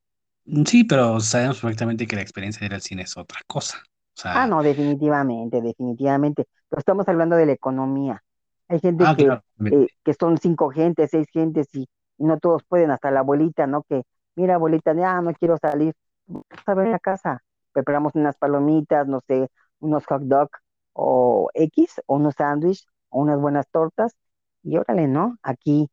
Sí, 0.66 0.83
pero 0.83 1.19
sabemos 1.19 1.59
perfectamente 1.59 2.07
que 2.07 2.16
la 2.16 2.22
experiencia 2.24 2.61
de 2.61 2.66
ir 2.67 2.74
al 2.74 2.82
cine 2.82 3.03
es 3.03 3.16
otra 3.17 3.40
cosa. 3.48 3.83
O 4.26 4.28
Ah, 4.28 4.48
no, 4.48 4.64
definitivamente, 4.64 5.62
definitivamente. 5.62 6.48
Pero 6.70 6.80
estamos 6.80 7.08
hablando 7.08 7.36
de 7.36 7.46
la 7.46 7.52
economía. 7.54 8.24
Hay 8.68 8.80
gente 8.80 9.04
ah, 9.08 9.16
que, 9.16 9.26
claro, 9.26 9.44
eh, 9.66 9.88
que 10.04 10.14
son 10.14 10.38
cinco 10.38 10.70
gentes, 10.70 11.10
seis 11.12 11.28
gentes 11.32 11.68
y, 11.74 11.88
y 12.18 12.24
no 12.26 12.40
todos 12.40 12.64
pueden, 12.66 12.92
hasta 12.92 13.12
la 13.12 13.22
abuelita, 13.22 13.68
¿no? 13.68 13.84
Que, 13.84 14.04
mira, 14.36 14.56
abuelita, 14.56 14.94
ya 14.94 15.22
no 15.22 15.34
quiero 15.34 15.58
salir. 15.58 15.94
Vamos 16.26 16.46
a 16.66 16.74
ver 16.74 16.94
a 16.94 17.00
casa. 17.00 17.44
Preparamos 17.72 18.16
unas 18.16 18.38
palomitas, 18.38 19.08
no 19.08 19.22
sé, 19.28 19.50
unos 19.80 20.06
hot 20.06 20.24
dog 20.24 20.50
o 20.94 21.50
X, 21.54 22.02
o 22.08 22.16
unos 22.16 22.36
sándwiches, 22.36 22.88
o 23.10 23.22
unas 23.22 23.40
buenas 23.40 23.68
tortas. 23.70 24.16
Y 24.64 24.78
órale, 24.78 25.08
¿no? 25.08 25.38
Aquí, 25.44 25.90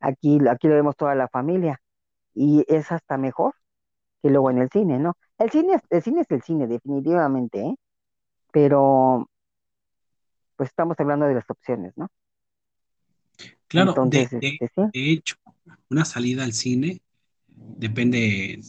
aquí, 0.00 0.38
aquí 0.48 0.68
lo 0.68 0.74
vemos 0.74 0.96
toda 0.96 1.14
la 1.14 1.28
familia. 1.28 1.80
Y 2.34 2.64
es 2.68 2.92
hasta 2.92 3.18
mejor 3.18 3.54
que 4.22 4.30
luego 4.30 4.50
en 4.50 4.58
el 4.58 4.70
cine, 4.70 4.98
¿no? 4.98 5.16
El 5.38 5.50
cine 5.50 5.74
es, 5.74 5.82
el 5.90 6.02
cine 6.02 6.20
es 6.20 6.30
el 6.30 6.42
cine, 6.42 6.66
definitivamente, 6.66 7.60
¿eh? 7.60 7.76
Pero 8.52 9.28
pues 10.56 10.68
estamos 10.70 10.98
hablando 11.00 11.26
de 11.26 11.34
las 11.34 11.50
opciones, 11.50 11.92
¿no? 11.96 12.08
claro, 13.66 13.92
de, 13.92 14.20
Entonces, 14.20 14.40
de, 14.40 14.58
este, 14.60 14.68
sí. 14.68 14.82
de 14.92 15.12
hecho, 15.12 15.36
una 15.90 16.04
salida 16.04 16.44
al 16.44 16.52
cine 16.52 17.00
depende 17.48 18.60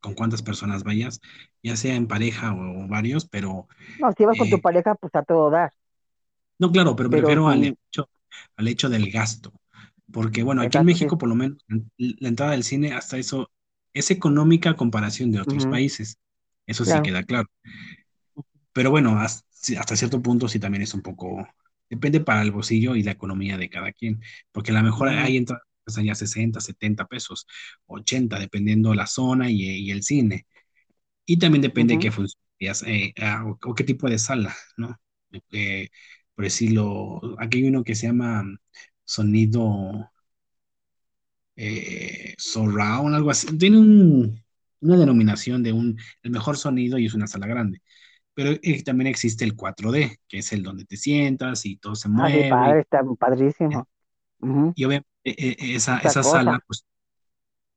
con 0.00 0.14
cuántas 0.14 0.42
personas 0.42 0.84
vayas, 0.84 1.20
ya 1.62 1.76
sea 1.76 1.94
en 1.94 2.06
pareja 2.06 2.54
o, 2.54 2.84
o 2.84 2.88
varios, 2.88 3.26
pero 3.28 3.68
No, 4.00 4.12
si 4.12 4.24
vas 4.24 4.38
con 4.38 4.48
tu 4.48 4.56
eh, 4.56 4.60
pareja, 4.62 4.94
pues 4.94 5.14
a 5.14 5.22
todo 5.22 5.50
dar, 5.50 5.72
no, 6.58 6.72
claro, 6.72 6.96
pero 6.96 7.08
pero 7.08 7.22
refiero 7.22 7.48
al 7.48 7.64
hecho, 7.64 8.10
al 8.56 8.68
hecho 8.68 8.88
del 8.88 9.10
gasto. 9.10 9.52
Porque, 10.12 10.42
bueno, 10.42 10.62
aquí 10.62 10.78
en 10.78 10.86
México, 10.86 11.18
por 11.18 11.28
lo 11.28 11.34
menos, 11.34 11.58
la 11.96 12.28
entrada 12.28 12.52
del 12.52 12.64
cine, 12.64 12.92
hasta 12.92 13.18
eso, 13.18 13.50
es 13.98 14.10
económica 14.10 14.70
a 14.70 14.76
comparación 14.76 15.32
de 15.32 15.40
otros 15.40 15.66
países. 15.66 16.18
Eso 16.66 16.84
sí 16.84 17.00
queda 17.02 17.24
claro. 17.24 17.48
Pero 18.72 18.90
bueno, 18.90 19.18
hasta 19.20 19.96
cierto 19.96 20.22
punto 20.22 20.48
sí 20.48 20.60
también 20.60 20.82
es 20.82 20.94
un 20.94 21.02
poco, 21.02 21.46
depende 21.90 22.20
para 22.20 22.42
el 22.42 22.52
bolsillo 22.52 22.94
y 22.96 23.02
la 23.02 23.12
economía 23.12 23.56
de 23.58 23.68
cada 23.70 23.92
quien, 23.92 24.20
porque 24.52 24.70
a 24.72 24.74
lo 24.74 24.82
mejor 24.82 25.08
ujú, 25.08 25.08
hay 25.08 25.36
entradas 25.36 25.64
que 25.64 25.84
cuestan 25.84 26.04
ya 26.04 26.14
60, 26.14 26.60
70 26.60 27.06
pesos, 27.06 27.46
80, 27.86 28.38
dependiendo 28.38 28.94
la 28.94 29.06
zona 29.06 29.50
y, 29.50 29.62
y 29.64 29.90
el 29.90 30.02
cine. 30.02 30.46
Y 31.26 31.38
también 31.38 31.62
depende 31.62 31.94
de 31.94 31.98
qué 32.00 32.12
función 32.12 32.42
vayas, 32.60 32.84
eh, 32.86 33.14
ah, 33.20 33.44
o, 33.46 33.58
o 33.70 33.74
qué 33.76 33.84
tipo 33.84 34.08
de 34.10 34.18
sala, 34.18 34.56
¿no? 34.78 35.00
Eh, 35.52 35.88
por 36.34 36.44
decirlo, 36.44 37.20
aquí 37.40 37.58
hay 37.60 37.68
uno 37.68 37.84
que 37.84 37.94
se 37.96 38.06
llama 38.08 38.44
sonido 39.04 40.10
eh, 41.58 42.34
surround, 42.38 43.16
algo 43.16 43.30
así. 43.32 43.48
Tiene 43.58 43.78
un- 43.78 44.44
una 44.82 44.98
denominación 44.98 45.62
de 45.64 45.72
un, 45.74 45.98
el 46.24 46.32
mejor 46.32 46.58
sonido 46.58 46.98
y 46.98 47.06
es 47.06 47.14
una 47.14 47.28
sala 47.28 47.48
grande. 47.48 47.82
Pero 48.34 48.52
eh, 48.62 48.84
también 48.84 49.08
existe 49.08 49.44
el 49.44 49.56
4D, 49.56 50.18
que 50.28 50.38
es 50.40 50.52
el 50.52 50.62
donde 50.64 50.86
te 50.86 50.96
sientas 50.98 51.66
y 51.66 51.78
todo 51.78 51.94
se 51.96 52.08
Ah, 52.16 52.28
mueve. 52.32 52.48
padre, 52.48 52.80
está 52.80 53.02
padrísimo. 53.18 53.86
y 54.74 54.84
obviamente 54.84 55.08
eh, 55.24 55.34
eh, 55.58 55.74
esa, 55.74 55.98
esa 56.00 56.22
sala, 56.22 56.60
pues, 56.66 56.84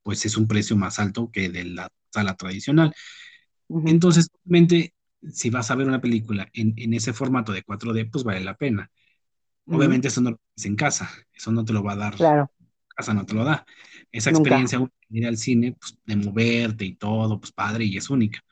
pues 0.03 0.25
es 0.25 0.37
un 0.37 0.47
precio 0.47 0.75
más 0.77 0.99
alto 0.99 1.31
que 1.31 1.49
de 1.49 1.65
la 1.65 1.89
sala 2.11 2.35
tradicional. 2.35 2.93
ujú, 3.69 3.95
Entonces, 3.95 4.29
obviamente, 4.45 4.95
si 5.31 5.49
vas 5.49 5.71
a 5.71 5.75
ver 5.75 5.87
una 5.87 6.01
película 6.01 6.49
en, 6.53 6.73
en 6.77 6.93
ese 6.93 7.13
formato 7.13 7.51
de 7.53 7.63
4D, 7.63 8.05
pues 8.05 8.23
vale 8.23 8.41
la 8.41 8.57
pena. 8.57 8.91
Obviamente, 9.69 10.09
eso 10.09 10.21
no 10.21 10.31
lo 10.31 10.37
tienes 10.55 10.67
en 10.71 10.77
casa, 10.77 11.11
eso 11.33 11.51
no 11.51 11.65
te 11.65 11.73
lo 11.73 11.83
va 11.83 11.93
a 11.93 11.97
dar, 11.97 12.15
Claro, 12.17 12.51
casa 13.01 13.13
no 13.13 13.25
te 13.25 13.33
lo 13.33 13.43
da. 13.43 13.65
Esa 14.11 14.29
experiencia 14.29 14.79
de 14.79 15.19
ir 15.19 15.27
al 15.27 15.37
cine, 15.37 15.73
pues, 15.73 15.97
de 16.05 16.15
moverte 16.15 16.85
y 16.85 16.95
todo, 16.95 17.39
pues 17.39 17.51
padre 17.51 17.85
y 17.85 17.97
es 17.97 18.09
única. 18.09 18.43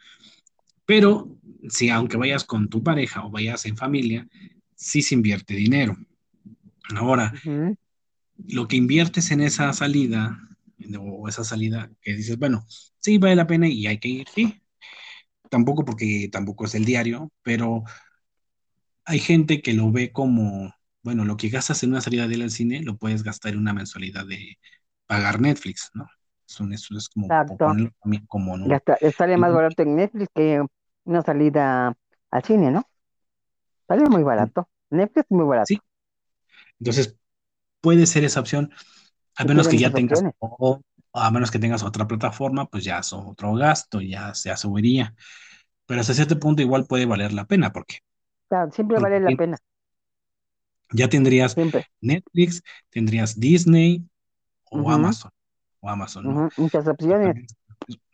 Pero 0.85 1.37
si 1.69 1.89
aunque 1.89 2.17
vayas 2.17 2.43
con 2.43 2.67
tu 2.67 2.81
pareja 2.81 3.23
o 3.23 3.29
vayas 3.29 3.65
en 3.65 3.77
familia, 3.77 4.27
sí 4.75 5.01
se 5.01 5.15
invierte 5.15 5.53
dinero. 5.53 5.95
Ahora, 6.95 7.33
lo 8.47 8.67
que 8.67 8.75
inviertes 8.75 9.31
en 9.31 9.41
esa 9.41 9.71
salida, 9.73 10.39
o 10.99 11.27
esa 11.27 11.43
salida 11.43 11.91
que 12.01 12.15
dices, 12.15 12.39
bueno, 12.39 12.65
sí 12.97 13.17
vale 13.17 13.35
la 13.35 13.45
pena 13.45 13.67
y 13.67 13.85
hay 13.85 13.99
que 13.99 14.09
ir, 14.09 14.27
sí. 14.33 14.61
Tampoco 15.49 15.85
porque 15.85 16.29
tampoco 16.31 16.65
es 16.65 16.75
el 16.75 16.85
diario, 16.85 17.31
pero 17.43 17.83
hay 19.05 19.19
gente 19.19 19.61
que 19.61 19.73
lo 19.73 19.91
ve 19.91 20.11
como, 20.11 20.73
bueno, 21.09 21.25
lo 21.25 21.37
que 21.37 21.49
gastas 21.49 21.83
en 21.83 21.91
una 21.91 22.01
salida 22.01 22.27
de 22.27 22.35
ir 22.37 22.43
al 22.43 22.51
cine, 22.51 22.83
lo 22.83 22.97
puedes 22.97 23.23
gastar 23.23 23.53
en 23.53 23.59
una 23.59 23.73
mensualidad 23.73 24.25
de 24.27 24.59
pagar 25.07 25.41
Netflix, 25.41 25.89
¿no? 25.95 26.07
Eso, 26.47 26.65
eso 26.71 26.97
es 26.97 27.09
como 27.09 27.35
ponerlo 27.45 27.91
también 28.01 28.25
como 28.27 28.57
le 28.63 29.11
sale 29.17 29.37
más 29.37 29.53
barato 29.53 29.81
en 29.83 29.95
Netflix 29.95 30.29
que 30.35 30.65
una 31.05 31.21
salida 31.21 31.95
al 32.31 32.43
cine, 32.43 32.71
¿no? 32.71 32.83
Sale 33.89 34.07
muy 34.07 34.23
barato. 34.23 34.69
Netflix 34.89 35.25
es 35.25 35.31
muy 35.31 35.45
Sí, 35.63 35.77
barato. 35.77 35.83
entonces 36.79 37.17
puede 37.81 38.05
ser 38.07 38.23
esa 38.25 38.39
opción, 38.41 38.71
a 39.37 39.45
menos 39.45 39.69
que 39.69 39.79
ya 39.79 39.93
tengas, 39.93 40.25
o 40.39 40.81
a 41.13 41.31
menos 41.31 41.51
que 41.51 41.59
tengas 41.59 41.83
otra 41.83 42.07
plataforma, 42.07 42.67
pues 42.69 42.83
ya 42.83 42.99
es 42.99 43.13
otro 43.13 43.55
gasto, 43.55 44.01
ya 44.01 44.33
se 44.35 44.55
subiría. 44.57 45.15
Pero 45.85 46.01
hasta 46.01 46.13
cierto 46.15 46.39
punto 46.39 46.61
igual 46.61 46.87
puede 46.87 47.05
valer 47.05 47.33
la 47.33 47.45
pena, 47.47 47.73
porque, 47.73 47.99
O 48.45 48.49
sea, 48.49 48.69
siempre 48.71 48.97
porque 48.97 48.99
vale 48.99 49.19
la 49.19 49.31
pena, 49.31 49.57
ya 50.93 51.09
tendrías 51.09 51.55
siempre. 51.55 51.85
Netflix, 52.01 52.63
tendrías 52.89 53.39
Disney 53.39 54.05
o 54.71 54.91
Amazon, 54.91 55.31
o 55.81 55.89
Amazon, 55.89 56.25
Muchas 56.57 56.87
Para 56.87 56.93
opciones. 56.93 57.35
ver, 57.35 57.45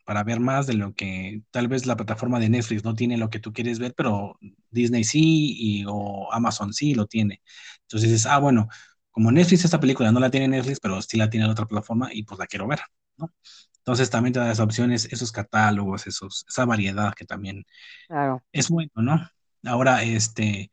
para 0.05 0.23
ver 0.23 0.39
más 0.39 0.67
de 0.67 0.73
lo 0.75 0.93
que 0.93 1.41
tal 1.51 1.67
vez 1.67 1.85
la 1.85 1.95
plataforma 1.97 2.39
de 2.39 2.49
Netflix 2.49 2.83
no 2.83 2.95
tiene 2.95 3.17
lo 3.17 3.29
que 3.29 3.39
tú 3.39 3.53
quieres 3.53 3.79
ver, 3.79 3.93
pero 3.95 4.37
Disney 4.69 5.03
sí 5.03 5.55
y, 5.81 5.85
o 5.87 6.31
Amazon 6.33 6.73
sí 6.73 6.93
lo 6.95 7.07
tiene. 7.07 7.41
Entonces 7.83 8.11
dices, 8.11 8.25
ah, 8.27 8.39
bueno, 8.39 8.67
como 9.11 9.31
Netflix 9.31 9.65
esta 9.65 9.79
película 9.79 10.11
no 10.11 10.19
la 10.19 10.29
tiene 10.29 10.47
Netflix, 10.49 10.79
pero 10.79 11.01
sí 11.01 11.17
la 11.17 11.29
tiene 11.29 11.45
la 11.47 11.53
otra 11.53 11.65
plataforma 11.67 12.09
y 12.13 12.23
pues 12.23 12.39
la 12.39 12.47
quiero 12.47 12.67
ver, 12.67 12.79
¿no? 13.17 13.33
Entonces 13.79 14.09
también 14.09 14.33
te 14.33 14.39
da 14.39 14.47
esas 14.51 14.65
opciones, 14.65 15.05
esos 15.11 15.31
catálogos, 15.31 16.07
esos, 16.07 16.45
esa 16.49 16.65
variedad 16.65 17.13
que 17.15 17.25
también 17.25 17.65
Claro. 18.07 18.41
es 18.51 18.69
bueno, 18.69 18.91
¿no? 18.95 19.29
Ahora, 19.65 20.03
este, 20.03 20.71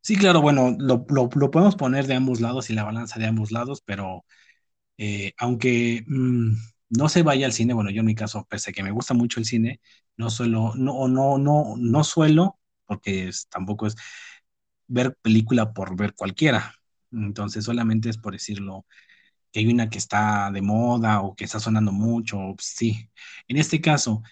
sí, 0.00 0.16
claro, 0.16 0.40
bueno, 0.40 0.74
lo, 0.78 1.04
lo, 1.08 1.28
podemos 1.50 1.76
poner 1.76 2.06
de 2.06 2.14
ambos 2.14 2.40
lados 2.40 2.70
y 2.70 2.74
la 2.74 2.84
balanza 2.84 3.18
de 3.18 3.26
ambos 3.26 3.50
lados, 3.52 3.82
pero 3.84 4.24
eh, 4.98 5.32
aunque 5.38 6.04
mm, 6.08 6.52
no 6.90 7.08
se 7.08 7.22
vaya 7.22 7.46
al 7.46 7.52
cine, 7.52 7.74
bueno, 7.74 7.90
yo 7.90 8.00
en 8.00 8.06
mi 8.06 8.14
caso, 8.14 8.46
pese 8.50 8.70
a 8.70 8.72
que 8.74 8.84
me 8.84 8.92
gusta 8.92 9.14
mucho 9.14 9.40
el 9.40 9.46
cine, 9.46 9.80
no 10.16 10.30
suelo, 10.30 10.74
no, 10.76 11.08
no, 11.08 11.38
no, 11.38 11.74
no 11.78 12.04
suelo, 12.04 12.58
porque 12.86 13.30
tampoco 13.50 13.86
es 13.86 13.96
ver 14.86 15.16
película 15.22 15.72
por 15.72 15.96
ver 15.96 16.14
cualquiera. 16.14 16.74
Entonces, 17.12 17.64
solamente 17.64 18.08
es 18.10 18.18
por 18.18 18.32
decirlo, 18.34 18.86
que 19.52 19.60
hay 19.60 19.66
una 19.68 19.90
que 19.90 19.98
está 19.98 20.50
de 20.52 20.62
moda 20.62 21.22
o 21.22 21.34
que 21.36 21.44
está 21.44 21.60
sonando 21.60 21.92
mucho, 21.92 22.38
sí. 22.60 23.10
En 23.48 23.56
este 23.58 23.80
caso, 23.80 24.22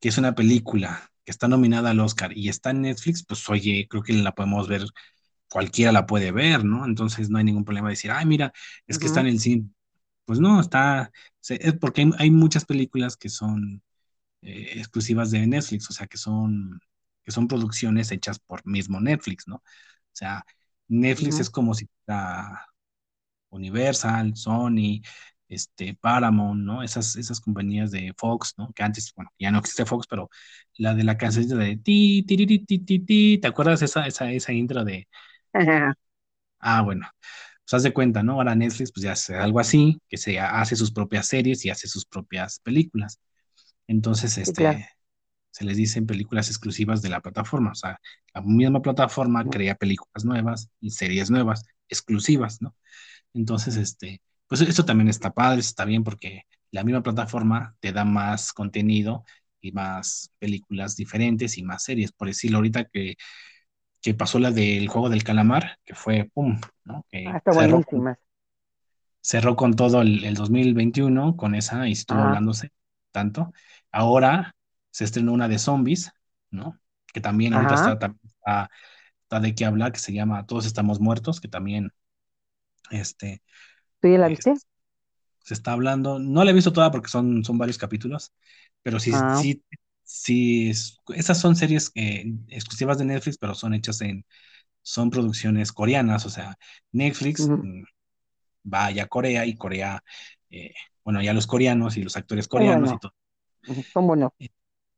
que 0.00 0.08
es 0.10 0.18
una 0.18 0.34
película 0.34 1.10
que 1.28 1.32
está 1.32 1.46
nominada 1.46 1.90
al 1.90 2.00
Oscar 2.00 2.34
y 2.34 2.48
está 2.48 2.70
en 2.70 2.80
Netflix, 2.80 3.22
pues 3.22 3.46
oye, 3.50 3.86
creo 3.86 4.02
que 4.02 4.14
la 4.14 4.34
podemos 4.34 4.66
ver, 4.66 4.82
cualquiera 5.50 5.92
la 5.92 6.06
puede 6.06 6.32
ver, 6.32 6.64
¿no? 6.64 6.86
Entonces 6.86 7.28
no 7.28 7.36
hay 7.36 7.44
ningún 7.44 7.66
problema 7.66 7.88
de 7.88 7.92
decir, 7.92 8.10
ay, 8.10 8.24
mira, 8.24 8.50
es 8.86 8.98
que 8.98 9.04
está 9.04 9.20
en 9.20 9.26
el 9.26 9.38
cine. 9.38 9.68
Pues 10.24 10.40
no, 10.40 10.58
está, 10.58 11.12
es 11.46 11.74
porque 11.74 12.00
hay, 12.00 12.10
hay 12.16 12.30
muchas 12.30 12.64
películas 12.64 13.18
que 13.18 13.28
son 13.28 13.82
eh, 14.40 14.72
exclusivas 14.76 15.30
de 15.30 15.46
Netflix, 15.46 15.90
o 15.90 15.92
sea, 15.92 16.06
que 16.06 16.16
son, 16.16 16.80
que 17.22 17.30
son 17.30 17.46
producciones 17.46 18.10
hechas 18.10 18.38
por 18.38 18.66
mismo 18.66 18.98
Netflix, 18.98 19.46
¿no? 19.46 19.56
O 19.56 19.62
sea, 20.12 20.46
Netflix 20.88 21.40
es 21.40 21.50
como 21.50 21.74
si 21.74 21.86
fuera 22.06 22.64
Universal, 23.50 24.34
Sony, 24.34 25.02
este, 25.48 25.94
Paramount, 25.94 26.60
¿no? 26.62 26.82
Esas, 26.82 27.16
esas 27.16 27.40
compañías 27.40 27.90
de 27.90 28.14
Fox, 28.16 28.54
¿no? 28.58 28.72
Que 28.74 28.82
antes, 28.82 29.12
bueno, 29.16 29.30
ya 29.38 29.50
no 29.50 29.58
existe 29.58 29.86
Fox, 29.86 30.06
pero 30.08 30.30
la 30.76 30.94
de 30.94 31.04
la 31.04 31.16
cancioncita 31.18 31.56
de 31.56 31.76
ti, 31.78 32.24
ti, 32.26 32.36
ti, 32.46 32.58
ti, 32.66 32.78
ti, 32.80 32.98
ti, 33.00 33.38
¿te 33.38 33.48
acuerdas 33.48 33.82
esa, 33.82 34.06
esa, 34.06 34.30
esa 34.32 34.52
intro 34.52 34.84
de, 34.84 35.08
ah, 36.60 36.82
bueno, 36.82 37.08
pues 37.64 37.74
haz 37.74 37.82
de 37.82 37.92
cuenta, 37.92 38.22
¿no? 38.22 38.34
Ahora 38.34 38.54
Netflix, 38.54 38.92
pues 38.92 39.04
ya 39.04 39.12
hace 39.12 39.36
algo 39.36 39.60
así, 39.60 40.00
que 40.08 40.16
se 40.16 40.38
hace 40.40 40.76
sus 40.76 40.92
propias 40.92 41.26
series 41.28 41.64
y 41.64 41.70
hace 41.70 41.88
sus 41.88 42.06
propias 42.06 42.60
películas. 42.60 43.20
Entonces, 43.88 44.38
Sí, 44.42 44.54
claro. 44.54 44.78
este, 44.78 44.88
se 45.52 45.64
les 45.64 45.76
dicen 45.76 46.06
películas 46.06 46.48
exclusivas 46.48 47.02
de 47.02 47.10
la 47.10 47.20
plataforma. 47.22 47.72
O 47.72 47.74
sea, 47.74 48.00
la 48.34 48.42
misma 48.42 48.82
plataforma 48.82 49.44
crea 49.48 49.76
películas 49.76 50.24
nuevas 50.24 50.70
y 50.80 50.90
series 50.92 51.30
nuevas, 51.30 51.64
exclusivas, 51.88 52.62
¿no? 52.62 52.76
Entonces, 53.34 53.76
este, 53.76 54.22
pues 54.48 54.60
esto 54.62 54.84
también 54.84 55.08
está 55.08 55.32
padre, 55.32 55.60
está 55.60 55.84
bien 55.84 56.04
porque 56.04 56.42
la 56.70 56.84
misma 56.84 57.02
plataforma 57.02 57.76
te 57.80 57.92
da 57.92 58.04
más 58.04 58.52
contenido 58.52 59.24
y 59.60 59.72
más 59.72 60.32
películas 60.38 60.96
diferentes 60.96 61.58
y 61.58 61.62
más 61.64 61.84
series. 61.84 62.12
Por 62.12 62.28
decirlo 62.28 62.58
ahorita 62.58 62.86
que, 62.86 63.16
que 64.02 64.14
pasó 64.14 64.38
la 64.38 64.50
del 64.52 64.88
juego 64.88 65.10
del 65.10 65.24
calamar, 65.24 65.78
que 65.84 65.94
fue 65.94 66.30
pum, 66.34 66.60
¿no? 66.84 67.06
Que 67.10 67.24
Ah, 67.24 67.36
está 67.38 67.52
cerró, 67.52 67.84
buenísima. 67.92 68.18
cerró 69.20 69.56
con 69.56 69.74
todo 69.74 70.02
el, 70.02 70.24
el 70.24 70.34
2021 70.34 71.36
con 71.36 71.54
esa 71.54 71.88
y 71.88 71.92
estuvo 71.92 72.22
Ajá, 72.22 72.24
hablándose 72.24 72.70
tanto. 73.12 73.52
Ahora 73.92 74.54
se 74.90 75.04
estrenó 75.04 75.32
una 75.32 75.48
de 75.48 75.58
zombies, 75.58 76.12
¿no? 76.50 76.78
Que 77.12 77.20
también 77.20 77.54
ahorita 77.54 77.74
está, 77.74 77.92
está, 77.92 78.70
está 79.22 79.40
de 79.40 79.54
qué 79.54 79.64
hablar, 79.64 79.92
que 79.92 79.98
se 80.00 80.12
llama 80.12 80.46
Todos 80.46 80.66
estamos 80.66 81.00
muertos, 81.00 81.40
que 81.40 81.48
también 81.48 81.92
este, 82.90 83.42
¿Tú 84.00 84.08
ya 84.08 84.18
la 84.18 84.28
eh, 84.28 84.28
viste? 84.28 84.54
se 85.44 85.54
está 85.54 85.72
hablando. 85.72 86.18
No 86.18 86.44
la 86.44 86.50
he 86.50 86.54
visto 86.54 86.72
toda 86.72 86.90
porque 86.90 87.08
son, 87.08 87.44
son 87.44 87.58
varios 87.58 87.78
capítulos, 87.78 88.32
pero 88.82 88.98
sí, 89.00 89.12
Ah, 89.12 89.44
sí, 89.52 89.62
sí, 90.04 90.70
es- 90.70 90.98
esas 91.14 91.40
son 91.40 91.56
series 91.56 91.90
eh, 91.94 92.24
exclusivas 92.48 92.98
de 92.98 93.04
Netflix, 93.06 93.38
pero 93.38 93.54
son 93.54 93.74
hechas 93.74 94.00
en, 94.02 94.24
son 94.82 95.10
producciones 95.10 95.72
coreanas, 95.72 96.26
o 96.26 96.30
sea, 96.30 96.58
Netflix 96.92 97.52
mm, 97.62 97.84
va 98.72 98.90
ya 98.92 99.04
a 99.04 99.08
Corea 99.08 99.46
y 99.46 99.56
Corea, 99.56 100.02
eh, 100.50 100.74
bueno, 101.04 101.22
ya 101.22 101.34
los 101.34 101.46
coreanos 101.46 101.96
y 101.96 102.02
los 102.04 102.16
actores 102.16 102.48
coreanos 102.48 102.92
y 102.92 102.98
todo. 102.98 103.14
son 103.94 104.06
buenos. 104.06 104.32
Eh, 104.38 104.48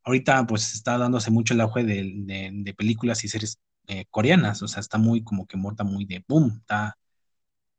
Ahorita 0.04 0.46
pues 0.46 0.74
está 0.74 0.98
dándose 0.98 1.30
mucho 1.30 1.54
el 1.54 1.60
auge 1.60 1.84
de, 1.84 2.12
de- 2.16 2.50
de 2.52 2.74
películas 2.74 3.24
y 3.24 3.28
series 3.28 3.60
eh, 3.88 4.06
coreanas, 4.10 4.62
o 4.62 4.68
sea, 4.68 4.80
está 4.80 4.98
muy 4.98 5.22
como 5.24 5.46
que 5.46 5.56
muerta 5.56 5.84
muy 5.84 6.04
de 6.06 6.24
boom, 6.28 6.58
está, 6.62 6.98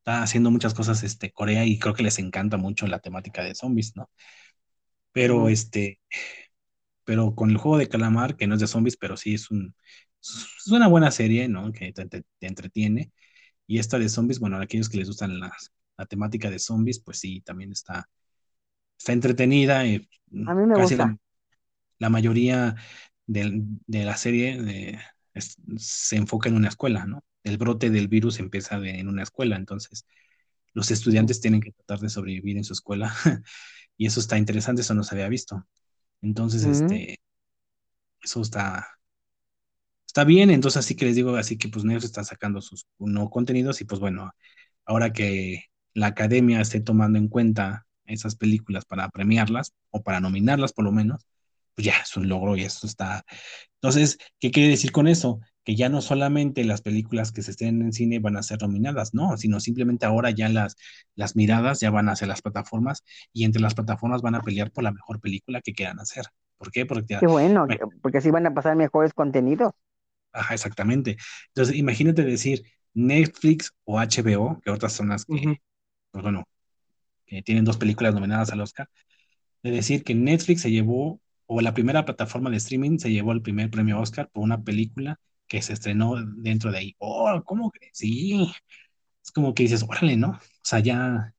está 0.01 0.23
haciendo 0.23 0.51
muchas 0.51 0.73
cosas 0.73 1.03
este, 1.03 1.31
Corea 1.31 1.65
y 1.65 1.80
creo 1.80 1.93
que 1.95 2.03
les 2.03 2.19
encanta 2.19 2.57
mucho 2.57 2.88
la 2.88 2.99
temática 2.99 3.43
de 3.43 3.55
zombies, 3.55 3.95
¿no? 3.95 4.09
Pero 5.13 5.49
este, 5.49 5.99
pero 7.03 7.35
con 7.35 7.49
el 7.51 7.57
juego 7.57 7.77
de 7.77 7.89
calamar, 7.89 8.35
que 8.38 8.47
no 8.47 8.55
es 8.55 8.61
de 8.61 8.67
zombies, 8.67 8.97
pero 8.97 9.17
sí 9.17 9.33
es 9.33 9.49
un, 9.51 9.75
es 10.21 10.67
una 10.71 10.88
buena 10.88 11.11
serie, 11.11 11.47
¿no? 11.47 11.71
Que 11.71 11.91
te, 11.93 12.05
te- 12.07 12.23
te 12.39 12.47
entretiene. 12.47 13.11
Y 13.67 13.80
esta 13.80 13.99
de 13.99 14.09
zombies, 14.09 14.39
bueno, 14.39 14.57
a 14.57 14.63
aquellos 14.63 14.89
que 14.89 14.97
les 14.97 15.07
gustan 15.09 15.39
las, 15.39 15.71
la 15.97 16.05
temática 16.05 16.49
de 16.51 16.59
zombies, 16.59 17.01
pues 17.01 17.19
sí, 17.19 17.41
también 17.41 17.71
está, 17.71 18.09
está 18.99 19.13
entretenida. 19.13 19.85
y, 19.88 20.09
mm, 20.31 20.49
A 20.49 20.53
mí 20.53 20.65
me 20.67 20.75
casi 20.75 20.95
gusta. 20.95 20.95
la, 20.95 21.17
la 21.99 22.09
mayoría 22.09 22.75
del- 23.27 23.63
de, 23.88 24.05
la 24.05 24.17
serie 24.17 24.57
eh, 24.95 24.99
es- 25.33 25.57
se 25.77 26.17
enfoca 26.17 26.49
en 26.49 26.55
una 26.57 26.69
escuela, 26.69 27.05
¿no? 27.07 27.23
El 27.44 27.58
brote 27.58 27.90
del 27.90 28.08
virus 28.08 28.40
empieza 28.40 28.80
de- 28.80 29.00
en 29.00 29.08
una 29.10 29.24
escuela, 29.24 29.56
entonces 29.58 30.06
los 30.74 30.92
estudiantes 30.92 31.42
tienen 31.42 31.61
que 31.61 31.72
tratar 31.74 32.00
de 32.00 32.10
sobrevivir 32.10 32.58
en 32.58 32.64
su 32.66 32.74
escuela. 32.74 33.14
Y 33.98 34.08
eso 34.08 34.20
está 34.20 34.38
interesante, 34.38 34.82
eso 34.82 34.94
no 34.95 35.03
se 35.03 35.16
había 35.16 35.30
visto. 35.30 35.68
Entonces, 36.22 36.66
este, 36.66 37.20
eso 38.22 38.42
está, 38.42 38.88
está 40.08 40.24
bien. 40.24 40.50
Entonces, 40.50 40.78
así 40.80 40.95
que 40.95 41.06
les 41.06 41.16
digo, 41.16 41.36
así 41.36 41.58
que 41.58 41.70
pues 41.70 41.84
Netflix 41.86 42.06
está 42.06 42.24
sacando 42.24 42.61
sus 42.61 42.88
nuevos 43.00 43.32
contenidos 43.32 43.82
y 43.82 43.86
pues 43.86 44.00
bueno, 44.00 44.32
ahora 44.86 45.14
que 45.14 45.66
la 45.94 46.08
academia 46.08 46.61
esté 46.61 46.82
tomando 46.82 47.18
en 47.20 47.28
cuenta 47.28 47.86
esas 48.06 48.36
películas 48.36 48.86
para 48.86 49.10
premiarlas 49.10 49.74
o 49.92 50.03
para 50.03 50.20
nominarlas 50.20 50.74
por 50.74 50.86
lo 50.86 50.92
menos, 50.92 51.26
pues 51.76 51.86
ya 51.88 51.98
es 52.03 52.16
un 52.18 52.28
logro 52.30 52.56
y 52.58 52.64
eso 52.64 52.88
está. 52.88 53.24
Entonces, 53.76 54.18
¿qué 54.40 54.52
quiere 54.52 54.70
decir 54.70 54.92
con 54.92 55.08
eso? 55.08 55.40
Que 55.64 55.75
ya 55.75 55.90
no 55.90 56.01
solamente 56.01 56.64
las 56.65 56.81
películas 56.81 57.31
que 57.31 57.43
se 57.43 57.51
estén 57.51 57.81
en 57.81 57.93
cine 57.93 58.19
van 58.19 58.38
a 58.38 58.43
ser 58.43 58.61
nominadas, 58.61 59.14
no, 59.14 59.38
sino 59.38 59.59
simplemente 59.59 60.06
ahora 60.06 60.31
ya 60.31 60.49
las, 60.49 60.75
las 61.15 61.35
miradas 61.35 61.80
ya 61.81 61.91
van 61.91 62.09
hacia 62.09 62.27
las 62.27 62.41
plataformas 62.41 63.03
y 63.33 63.45
entre 63.45 63.61
las 63.61 63.75
plataformas 63.75 64.22
van 64.22 64.35
a 64.35 64.41
pelear 64.41 64.72
por 64.72 64.83
la 64.83 64.91
mejor 64.91 65.19
película 65.22 65.61
que 65.61 65.73
quieran 65.73 65.99
hacer. 65.99 66.25
¿Por 66.57 66.72
qué? 66.72 66.85
Porque 66.85 67.06
ya, 67.15 67.22
Qué 67.22 67.27
bueno, 67.27 67.69
que- 67.69 67.80
bueno, 67.80 67.93
porque 68.01 68.17
así 68.17 68.31
van 68.31 68.45
a 68.48 68.53
pasar 68.53 68.75
mejores 68.75 69.14
contenidos. 69.14 69.72
ajá, 70.31 70.53
exactamente. 70.53 71.17
Entonces, 71.49 71.75
imagínate 71.75 72.23
decir 72.23 72.64
Netflix 72.93 73.73
o 73.85 73.99
HBO, 73.99 74.59
que 74.61 74.69
otras 74.72 74.93
son 74.93 75.09
las 75.09 75.25
que, 75.25 75.51
pues 76.11 76.23
bueno, 76.23 76.45
que 77.25 77.43
tienen 77.43 77.65
dos 77.65 77.77
películas 77.77 78.14
nominadas 78.14 78.51
al 78.51 78.61
Oscar, 78.61 78.90
de 79.64 79.72
decir 79.72 80.03
que 80.03 80.15
Netflix 80.15 80.61
se 80.64 80.72
llevó, 80.72 81.22
o 81.48 81.61
la 81.61 81.73
primera 81.73 82.06
plataforma 82.06 82.49
de 82.51 82.57
streaming 82.57 82.99
se 82.99 83.11
llevó 83.11 83.33
el 83.33 83.41
primer 83.41 83.69
premio 83.72 83.99
Oscar 83.99 84.30
por 84.31 84.43
una 84.43 84.64
película 84.64 85.19
que 85.51 85.61
se 85.61 85.73
estrenó 85.73 86.15
dentro 86.38 86.71
de 86.71 86.77
ahí. 86.77 86.95
Oh, 86.97 87.41
¿cómo 87.43 87.71
crees? 87.71 87.91
Sí, 87.93 88.49
es 89.21 89.31
como 89.33 89.53
que 89.53 89.63
dices, 89.63 89.83
órale, 89.83 90.15
¿no? 90.15 90.30
O 90.30 90.39
sea, 90.63 90.80
ya, 90.80 91.33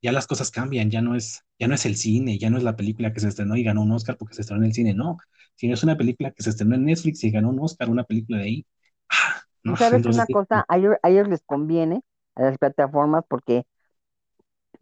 ya 0.00 0.10
las 0.10 0.26
cosas 0.26 0.50
cambian, 0.50 0.90
ya 0.90 1.02
no 1.02 1.14
es, 1.14 1.44
ya 1.58 1.68
no 1.68 1.74
es 1.74 1.84
el 1.84 1.96
cine, 1.96 2.38
ya 2.38 2.48
no 2.48 2.56
es 2.56 2.62
la 2.64 2.74
película 2.74 3.12
que 3.12 3.20
se 3.20 3.28
estrenó 3.28 3.56
y 3.56 3.62
ganó 3.62 3.82
un 3.82 3.92
Oscar 3.92 4.16
porque 4.16 4.34
se 4.34 4.40
estrenó 4.40 4.62
en 4.62 4.68
el 4.68 4.72
cine, 4.72 4.94
no, 4.94 5.18
sino 5.54 5.74
es 5.74 5.82
una 5.82 5.98
película 5.98 6.30
que 6.30 6.42
se 6.42 6.48
estrenó 6.48 6.76
en 6.76 6.86
Netflix 6.86 7.22
y 7.24 7.30
ganó 7.30 7.50
un 7.50 7.60
Oscar, 7.60 7.90
una 7.90 8.04
película 8.04 8.38
de 8.38 8.44
ahí. 8.44 8.66
Ah, 9.10 9.42
¿no? 9.64 9.76
sabes 9.76 9.98
Entonces, 9.98 10.24
una 10.24 10.26
cosa, 10.28 10.64
a 10.66 10.78
ellos, 10.78 10.96
a 11.02 11.10
ellos 11.10 11.28
les 11.28 11.42
conviene 11.42 12.02
a 12.36 12.42
las 12.44 12.56
plataformas 12.56 13.22
porque 13.28 13.66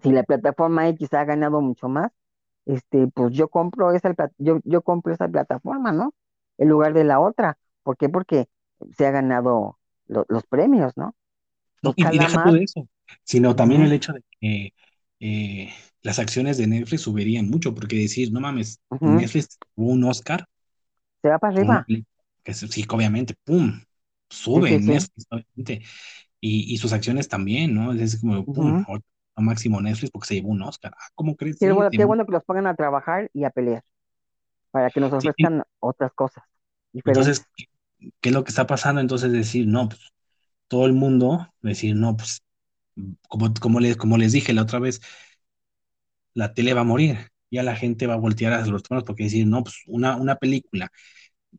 si 0.00 0.12
la 0.12 0.22
plataforma 0.22 0.88
X 0.90 1.12
ha 1.14 1.24
ganado 1.24 1.60
mucho 1.60 1.88
más, 1.88 2.12
este, 2.66 3.08
pues 3.08 3.32
yo 3.34 3.48
compro 3.48 3.92
esa, 3.92 4.14
yo, 4.38 4.60
yo 4.64 4.82
compro 4.82 5.12
esa 5.12 5.28
plataforma, 5.28 5.90
¿no? 5.90 6.14
En 6.56 6.68
lugar 6.68 6.92
de 6.94 7.04
la 7.04 7.18
otra. 7.20 7.58
¿Por 7.82 7.96
qué? 7.96 8.08
Porque 8.08 8.48
se 8.96 9.06
ha 9.06 9.10
ganado 9.10 9.78
lo- 10.06 10.26
los 10.28 10.44
premios, 10.46 10.96
¿no? 10.96 11.14
No, 11.82 11.92
y, 11.96 12.14
y 12.16 12.18
deja 12.18 12.52
de 12.52 12.62
eso, 12.64 12.88
sino 13.24 13.56
también 13.56 13.82
el 13.82 13.92
hecho 13.92 14.12
de 14.12 14.22
que 14.40 14.74
eh, 15.20 15.70
las 16.02 16.18
acciones 16.18 16.58
de 16.58 16.66
Netflix 16.66 17.02
subirían 17.02 17.48
mucho, 17.48 17.74
porque 17.74 17.96
decir, 17.96 18.32
no 18.32 18.40
mames, 18.40 18.80
ujú, 18.90 19.26
Netflix 19.28 19.58
tuvo 19.74 19.90
un 19.92 20.04
Oscar 20.04 20.46
Se 21.22 21.28
va 21.30 21.38
para 21.38 21.52
arriba. 21.54 21.86
película, 21.86 22.06
que 22.44 22.54
sí, 22.54 22.68
sí, 22.68 22.84
obviamente, 22.90 23.34
¡pum! 23.44 23.80
Sí, 24.52 24.62
Sube 24.62 24.68
sí, 24.68 24.78
en 24.78 24.86
sí. 24.86 24.92
Netflix, 24.92 25.26
obviamente, 25.30 25.82
y, 26.40 26.74
y 26.74 26.78
sus 26.78 26.92
acciones 26.92 27.28
también, 27.28 27.74
¿no? 27.74 27.92
Es 27.94 28.20
como, 28.20 28.46
¡pum! 28.48 28.74
ahorita 28.86 29.08
Lo 29.36 29.42
máximo 29.44 29.80
Netflix 29.80 30.10
porque 30.12 30.28
se 30.28 30.34
llevó 30.36 30.50
un 30.50 30.62
Oscar. 30.62 30.92
Ah, 30.96 31.08
¿cómo 31.14 31.36
crees? 31.36 31.58
Qué 31.58 31.70
Sí, 31.70 31.72
bueno, 31.72 31.92
qué 31.94 32.04
un- 32.04 32.06
bueno 32.06 32.24
que 32.26 32.32
los 32.32 32.44
pongan 32.44 32.66
a 32.66 32.74
trabajar 32.74 33.30
y 33.34 33.44
a 33.44 33.50
pelear 33.50 33.84
para 34.72 34.90
que 34.90 35.00
nos 35.00 35.12
sí, 35.18 35.30
ofrezcan 35.30 35.64
otras 35.80 36.12
cosas 36.14 36.44
diferentes. 36.92 37.34
entonces, 37.34 37.46
¿qué, 38.20 38.28
es 38.30 38.34
lo 38.34 38.44
que 38.44 38.50
está 38.50 38.66
pasando? 38.66 39.00
Entonces 39.00 39.32
decir, 39.32 39.66
no, 39.66 39.88
pues 39.88 40.00
todo 40.68 40.86
el 40.86 40.92
mundo, 40.94 41.52
decir, 41.62 41.96
no, 41.96 42.16
pues, 42.16 42.42
como, 43.28 43.52
como, 43.60 43.80
les, 43.80 43.96
como 43.96 44.18
les 44.18 44.32
dije 44.32 44.52
la 44.54 44.62
otra 44.62 44.78
vez, 44.80 45.00
la 46.34 46.52
tele 46.54 46.74
va 46.74 46.82
a 46.82 46.84
morir. 46.84 47.18
Ya 47.50 47.62
la 47.62 47.74
gente 47.76 48.06
va 48.06 48.14
a 48.14 48.16
voltear 48.16 48.52
a 48.52 48.64
los 48.66 48.82
temas 48.82 49.04
porque 49.04 49.24
decir, 49.24 49.46
no, 49.46 49.62
pues 49.64 49.76
una, 49.86 50.16
una 50.16 50.36
película 50.36 50.90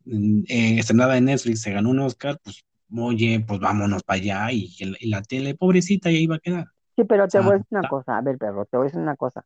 mm, 0.04 0.44
eh, 0.48 0.78
estrenada 0.80 1.16
en 1.18 1.26
Netflix 1.26 1.62
se 1.62 1.72
ganó 1.72 1.90
un 1.90 2.00
Oscar, 2.00 2.38
pues 2.44 2.64
oye, 2.96 3.40
pues 3.46 3.60
vámonos 3.60 4.02
para 4.04 4.20
allá 4.20 4.52
y, 4.52 4.74
la 5.10 5.22
tele, 5.22 5.54
pobrecita, 5.56 6.10
y 6.10 6.16
ahí 6.18 6.26
va 6.28 6.36
a 6.36 6.40
quedar. 6.40 6.66
Sí, 6.96 7.04
pero 7.04 7.28
te 7.28 7.38
sea, 7.38 7.42
voy 7.42 7.52
a 7.54 7.58
decir 7.58 7.66
una 7.70 7.84
ta- 7.84 7.86
cosa, 7.86 8.16
a 8.18 8.22
ver, 8.22 8.38
perro, 8.38 8.64
te 8.66 8.76
voy 8.78 8.84
a 8.84 8.88
decir 8.88 9.00
una 9.00 9.16
cosa. 9.16 9.44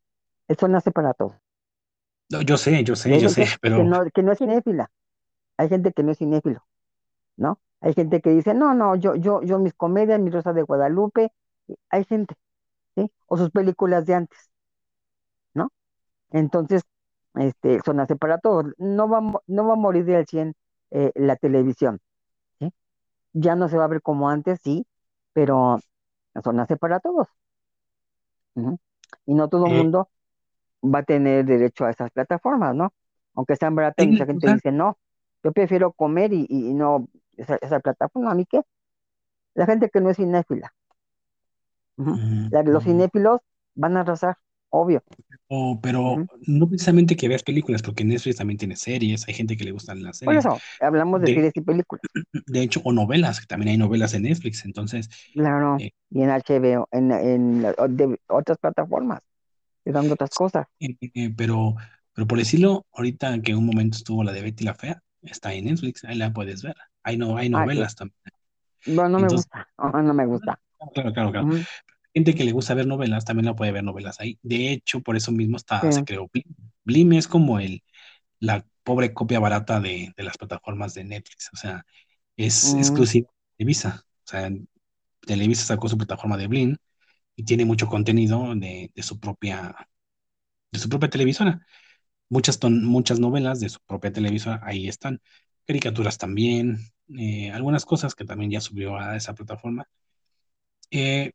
Eso 0.49 0.69
nace 0.69 0.91
para 0.93 1.13
todo. 1.15 1.35
no, 2.31 2.43
yo 2.43 2.57
sé, 2.57 2.83
yo 2.85 2.97
sé, 2.97 3.19
yo 3.19 3.29
sé, 3.29 3.45
gente 3.45 3.59
que 3.75 3.83
pero 3.83 3.85
no, 3.85 4.05
que 4.13 4.23
no 4.23 4.33
es 4.33 4.39
cinéfila, 4.39 4.91
hay 5.59 5.69
gente 5.71 5.93
que 5.93 6.03
no 6.05 6.13
es 6.13 6.19
cinéfilo, 6.19 6.67
¿no? 7.37 7.61
Hay 7.81 7.95
gente 7.95 8.21
que 8.21 8.31
dice, 8.31 8.55
no, 8.55 8.75
no, 8.75 8.97
yo, 8.97 9.15
yo, 9.15 9.43
yo 9.43 9.59
mis 9.59 9.75
comedias, 9.75 10.21
mi 10.21 10.31
Rosa 10.31 10.53
de 10.53 10.63
Guadalupe, 10.63 11.33
hay 11.91 12.05
gente, 12.05 12.35
¿sí? 12.97 13.11
O 13.27 13.37
sus 13.37 13.51
películas 13.51 14.07
de 14.07 14.15
antes, 14.15 14.51
¿no? 15.55 15.71
Entonces, 16.31 16.83
este, 17.35 17.77
eso 17.77 17.93
nace 17.93 18.17
para 18.17 18.39
todos. 18.39 18.67
No 18.79 19.09
va, 19.09 19.21
no 19.47 19.67
va 19.67 19.75
a 19.75 19.77
morir 19.77 20.05
del 20.05 20.27
100 20.27 20.55
eh, 20.91 21.13
la 21.15 21.37
televisión, 21.37 22.01
¿sí? 22.59 22.73
Ya 23.33 23.57
no 23.57 23.69
se 23.69 23.77
va 23.77 23.85
a 23.85 23.89
ver 23.89 24.03
como 24.03 24.29
antes, 24.31 24.61
sí, 24.63 24.87
pero 25.33 25.79
nace 26.53 26.77
para 26.77 27.01
todos. 27.01 27.29
Y 29.27 29.35
no 29.35 29.49
todo 29.49 29.67
el 29.67 29.73
eh, 29.73 29.77
mundo 29.77 30.09
va 30.83 31.01
a 31.01 31.03
tener 31.03 31.45
derecho 31.45 31.85
a 31.85 31.91
esas 31.91 32.11
plataformas, 32.11 32.75
¿no? 32.75 32.93
Aunque 33.35 33.57
sean 33.57 33.75
baratas, 33.75 34.07
mucha 34.07 34.27
gente 34.27 34.53
dice, 34.53 34.73
no, 34.73 34.99
yo 35.45 35.53
prefiero 35.53 35.93
comer 35.93 36.33
y, 36.33 36.47
y 36.49 36.73
no 36.75 37.07
esa, 37.37 37.57
esa 37.61 37.81
plataforma, 37.81 38.33
¿a 38.33 38.35
mí 38.35 38.47
qué? 38.47 38.63
La 39.55 39.67
gente 39.67 39.91
que 39.91 40.01
no 40.01 40.11
es 40.11 40.19
cinéfila, 40.19 40.75
La- 42.51 42.63
los 42.65 42.83
cinéfilos 42.85 43.41
van 43.77 43.97
a 43.97 44.01
arrasar, 44.01 44.37
obvio. 44.71 45.03
o- 45.49 45.81
pero 45.81 46.25
no 46.47 46.69
precisamente 46.69 47.17
que 47.17 47.29
veas 47.29 47.43
películas, 47.43 47.83
porque 47.83 48.05
Netflix 48.05 48.37
también 48.37 48.59
tiene 48.59 48.77
series, 48.77 49.27
hay 49.29 49.35
gente 49.35 49.57
que 49.57 49.65
le 49.65 49.73
gustan 49.73 50.03
las 50.03 50.19
Por 50.25 50.37
series, 50.37 50.37
eso, 50.37 50.63
hablamos 50.79 51.23
de 51.23 51.29
de, 51.29 51.33
series 51.33 51.57
y 51.57 51.63
películas, 51.63 52.05
de 52.47 52.63
hecho, 52.63 52.81
o 52.85 52.93
novelas, 52.93 53.41
que 53.41 53.47
también 53.47 53.71
hay 53.71 53.79
novelas 53.79 54.15
en 54.15 54.23
Netflix, 54.25 54.65
entonces, 54.65 55.09
claro, 55.33 55.79
eh, 55.79 55.91
y 56.11 56.23
en 56.23 56.31
HBO, 56.31 56.89
en, 56.93 57.11
en 57.13 57.63
de 57.63 58.19
otras 58.29 58.59
plataformas, 58.59 59.21
te 59.85 59.93
dan 59.93 60.11
otras 60.13 60.33
cosas. 60.33 60.67
eh, 60.81 60.97
eh, 61.15 61.31
pero 61.37 61.75
Pero 62.15 62.27
por 62.27 62.39
decirlo, 62.39 62.87
ahorita 62.93 63.41
que 63.43 63.55
un 63.55 63.67
momento 63.67 63.97
estuvo 63.99 64.25
la 64.25 64.33
de 64.33 64.43
Betty 64.43 64.65
la 64.65 64.75
Fea, 64.75 65.03
está 65.23 65.53
en 65.55 65.67
Netflix, 65.67 66.05
ahí 66.05 66.17
la 66.17 66.33
puedes 66.33 66.63
ver. 66.63 66.77
Hay, 67.07 67.19
no, 67.19 67.39
hay 67.39 67.51
Ay, 67.53 67.67
novelas 67.67 67.97
también. 67.97 68.17
no, 68.87 69.09
no 69.09 69.21
me 69.21 69.31
gusta. 69.31 69.69
No, 69.79 69.91
no 70.03 70.15
me 70.15 70.27
gusta. 70.27 70.61
claro, 70.95 71.13
claro, 71.13 71.33
claro. 71.33 71.49
Gente 72.15 72.35
que 72.35 72.45
le 72.45 72.53
gusta 72.53 72.75
ver 72.75 72.87
novelas 72.87 73.25
también 73.25 73.47
la 73.47 73.57
puede 73.57 73.73
ver 73.73 73.85
novelas 73.85 74.21
ahí. 74.21 74.39
De 74.43 74.73
hecho, 74.73 75.01
por 75.03 75.17
eso 75.17 75.33
mismo 75.33 75.57
está, 75.59 75.91
se 75.93 76.03
Sí. 76.03 76.07
creó 76.07 76.29
Blim. 76.33 76.45
Blim 76.85 77.13
es 77.15 77.29
como 77.29 77.61
el, 77.61 77.83
la 78.41 78.67
pobre 78.85 79.15
copia 79.15 79.41
barata 79.41 79.81
de, 79.81 80.13
de 80.17 80.25
las 80.25 80.39
plataformas 80.39 80.95
de 80.95 81.05
Netflix. 81.05 81.51
O 81.55 81.57
sea, 81.57 81.87
es 82.37 82.75
Mm, 82.75 82.77
exclusiva 82.77 83.29
de 83.29 83.57
Televisa. 83.59 84.05
O 84.27 84.29
sea, 84.29 84.51
Televisa 85.27 85.65
sacó 85.67 85.89
su 85.89 85.99
plataforma 85.99 86.37
de 86.39 86.49
Blim 86.49 86.77
y 87.37 87.45
tiene 87.45 87.65
mucho 87.67 87.89
contenido 87.89 88.55
de, 88.57 88.93
de 88.95 89.03
su 89.05 89.21
propia, 89.21 89.77
de 90.73 90.79
su 90.79 90.89
propia 90.89 91.11
televisora. 91.11 91.67
Muchas, 92.31 92.59
ton- 92.61 92.85
muchas 92.85 93.21
novelas 93.21 93.61
de 93.61 93.69
su 93.71 93.81
propia 93.87 94.13
televisora 94.13 94.61
ahí 94.65 94.89
están. 94.89 95.21
Caricaturas 95.67 96.19
también. 96.19 96.79
Eh, 97.19 97.51
algunas 97.53 97.85
cosas 97.87 98.15
que 98.15 98.25
también 98.25 98.51
ya 98.51 98.61
subió 98.61 98.97
a 98.99 99.17
esa 99.17 99.35
plataforma. 99.35 99.89
Eh, 100.91 101.33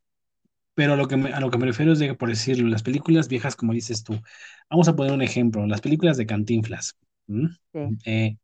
pero 0.75 0.93
a 0.93 0.97
lo 0.97 1.07
que 1.07 1.17
me, 1.17 1.33
a 1.33 1.39
lo 1.41 1.51
que 1.51 1.57
me 1.57 1.67
refiero 1.67 1.93
es 1.93 1.99
de 1.99 2.15
por 2.15 2.29
decirlo, 2.29 2.69
las 2.69 2.83
películas 2.83 3.27
viejas, 3.29 3.55
como 3.55 3.73
dices 3.73 4.03
tú, 4.03 4.19
vamos 4.69 4.87
a 4.87 4.95
poner 4.95 5.13
un 5.13 5.21
ejemplo, 5.23 5.65
las 5.67 5.81
películas 5.81 6.17
de 6.17 6.25
Cantinflas. 6.27 6.97
Eh, 8.05 8.37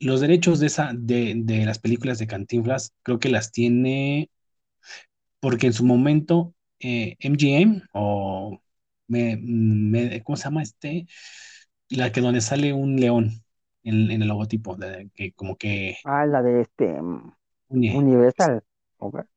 los 0.00 0.20
derechos 0.22 0.58
de, 0.60 0.66
esa, 0.68 0.92
de, 0.94 1.34
de 1.36 1.64
las 1.66 1.78
películas 1.78 2.18
de 2.18 2.26
Cantinflas 2.26 2.92
creo 3.02 3.18
que 3.18 3.28
las 3.28 3.52
tiene 3.52 4.30
porque 5.40 5.66
en 5.66 5.72
su 5.72 5.84
momento 5.84 6.54
eh, 6.80 7.16
MGM 7.20 7.82
o 7.92 8.60
me, 9.08 9.36
me- 9.40 10.22
¿cómo 10.22 10.36
se 10.36 10.44
llama 10.44 10.62
este? 10.62 11.06
La 11.90 12.12
que 12.12 12.22
donde 12.22 12.42
sale 12.42 12.74
un 12.74 12.96
león 13.00 13.44
en, 13.86 14.10
en 14.10 14.22
el 14.22 14.28
logotipo, 14.28 14.76
de- 14.76 15.10
que 15.14 15.32
como 15.32 15.56
que 15.56 15.96
Ah, 16.04 16.24
la 16.26 16.42
de 16.42 16.62
este 16.62 17.02
mm. 17.02 17.32
Universal. 17.90 18.62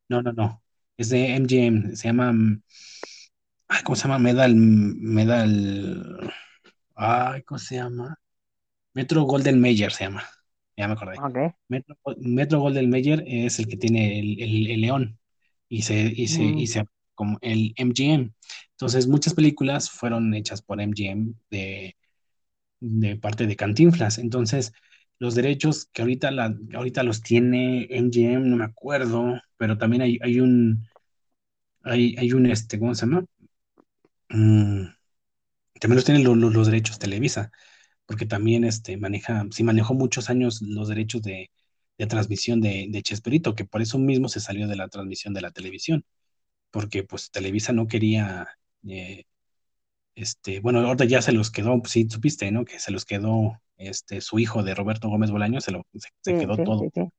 No, 0.09 0.21
no, 0.21 0.31
no. 0.33 0.63
Es 0.97 1.09
de 1.09 1.35
MGM, 1.35 1.95
se 1.95 2.07
llama 2.09 2.31
mm, 2.33 2.61
ay, 3.67 3.83
¿cómo 3.83 3.95
se 3.95 4.03
llama? 4.03 4.19
Medal, 4.19 4.55
Medal, 4.55 6.31
ay, 6.95 7.43
¿cómo 7.43 7.59
se 7.59 7.75
llama? 7.75 8.19
Metro 8.93 9.23
Golden 9.23 9.61
Mayer 9.61 9.91
se 9.93 10.05
llama, 10.05 10.23
ya 10.77 10.87
me 10.87 10.93
acordé. 10.95 11.23
Ok. 11.25 11.53
Metro, 11.69 11.97
Metro 12.19 12.59
Golden 12.61 12.89
Mayer 12.89 13.23
es 13.27 13.59
el 13.59 13.67
que 13.67 13.77
tiene 13.77 14.19
el, 14.19 14.41
el- 14.41 14.71
el 14.71 14.81
león 14.81 15.19
y 15.69 15.83
se, 15.83 15.95
y 16.15 16.27
se, 16.29 16.45
y 16.45 16.67
Mm, 16.67 16.67
se 16.67 16.85
como 17.15 17.37
el 17.41 17.73
MGM. 17.77 18.33
Entonces, 18.71 19.07
muchas 19.07 19.33
películas 19.35 19.89
fueron 19.91 20.33
hechas 20.35 20.61
por 20.61 20.81
MGM 20.81 21.35
de, 21.51 21.97
de 22.79 23.15
parte 23.17 23.47
de 23.47 23.55
Cantinflas. 23.55 24.17
Entonces, 24.19 24.73
los 25.19 25.35
derechos 25.35 25.89
que 25.93 26.01
ahorita, 26.01 26.29
ahorita 26.75 27.03
los 27.03 27.21
tiene 27.21 27.87
MGM, 27.89 28.47
no 28.49 28.57
me 28.57 28.65
acuerdo, 28.65 29.41
pero 29.57 29.77
también 29.77 30.01
hay, 30.03 30.19
hay 30.21 30.39
un, 30.39 30.87
hay, 31.83 32.15
hay 32.17 32.33
un, 32.33 32.45
este, 32.47 32.79
¿cómo 32.79 32.95
se 32.95 33.05
llama? 33.05 33.25
Mm, 34.29 34.85
también 35.81 35.95
los 35.97 36.05
tienen 36.05 36.23
lo- 36.23 36.35
lo- 36.35 36.49
los 36.49 36.67
derechos 36.67 36.99
Televisa, 36.99 37.51
porque 38.07 38.25
también 38.25 38.63
este, 38.65 38.97
maneja, 38.97 39.45
sí 39.51 39.63
manejó 39.63 39.93
muchos 39.95 40.29
años 40.31 40.61
los 40.61 40.89
derechos 40.89 41.21
de, 41.23 41.51
de 41.97 42.07
transmisión 42.07 42.61
de, 42.61 42.87
de 42.89 43.03
Chespirito, 43.03 43.55
que 43.55 43.65
por 43.65 43.81
eso 43.81 43.99
mismo 43.99 44.29
se 44.29 44.39
salió 44.41 44.67
de 44.67 44.75
la 44.77 44.89
transmisión 44.89 45.33
de 45.33 45.41
la 45.41 45.51
televisión, 45.51 46.05
porque 46.71 47.03
pues 47.03 47.31
Televisa 47.31 47.73
no 47.73 47.87
quería, 47.87 48.47
eh, 48.89 49.25
este, 50.19 50.59
bueno, 50.59 50.79
ahorita 50.79 51.05
ya 51.05 51.21
se 51.21 51.31
los 51.31 51.51
quedó, 51.51 51.79
pues, 51.79 51.93
sí, 51.93 52.07
supiste, 52.09 52.51
¿no? 52.51 52.65
Que 52.65 52.79
se 52.79 52.91
los 52.91 53.05
quedó 53.05 53.61
este, 53.77 54.21
su 54.21 54.39
hijo 54.39 54.63
de 54.63 54.75
Roberto 54.75 55.09
Gómez 55.09 55.31
Bolaño, 55.31 55.61
se, 55.61 55.71
lo, 55.71 55.83
se, 55.93 56.09
se 56.21 56.33
sí, 56.33 56.39
quedó 56.39 56.55
sí, 56.55 56.63
todo, 56.63 56.89
sí, 56.93 57.09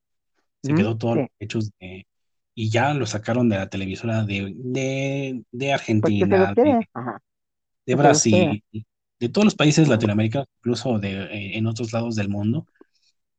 se 0.63 0.73
quedó 0.73 0.97
todos 0.97 1.17
los 1.17 1.25
sí. 1.25 1.31
derechos 1.39 1.71
de, 1.79 2.07
y 2.53 2.69
ya 2.69 2.93
lo 2.93 3.05
sacaron 3.05 3.49
de 3.49 3.57
la 3.57 3.69
televisora 3.69 4.23
de, 4.23 4.53
de, 4.55 5.43
de 5.51 5.67
Pues 5.67 5.73
Argentina, 5.73 6.53
de, 6.53 6.87
de. 7.85 7.95
Brasil, 7.95 8.63
de 9.19 9.29
todos 9.29 9.45
los 9.45 9.55
países 9.55 9.87
latinoamericanos, 9.87 10.47
incluso 10.59 10.99
de, 10.99 11.23
eh, 11.23 11.57
en 11.57 11.65
otros 11.67 11.93
lados 11.93 12.15
del 12.15 12.29
mundo, 12.29 12.67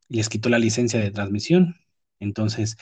y 0.09 0.17
les 0.17 0.29
quitó 0.29 0.49
la 0.49 0.59
licencia 0.59 1.01
de 1.01 1.11
transmisión. 1.11 1.77
Entonces, 2.21 2.77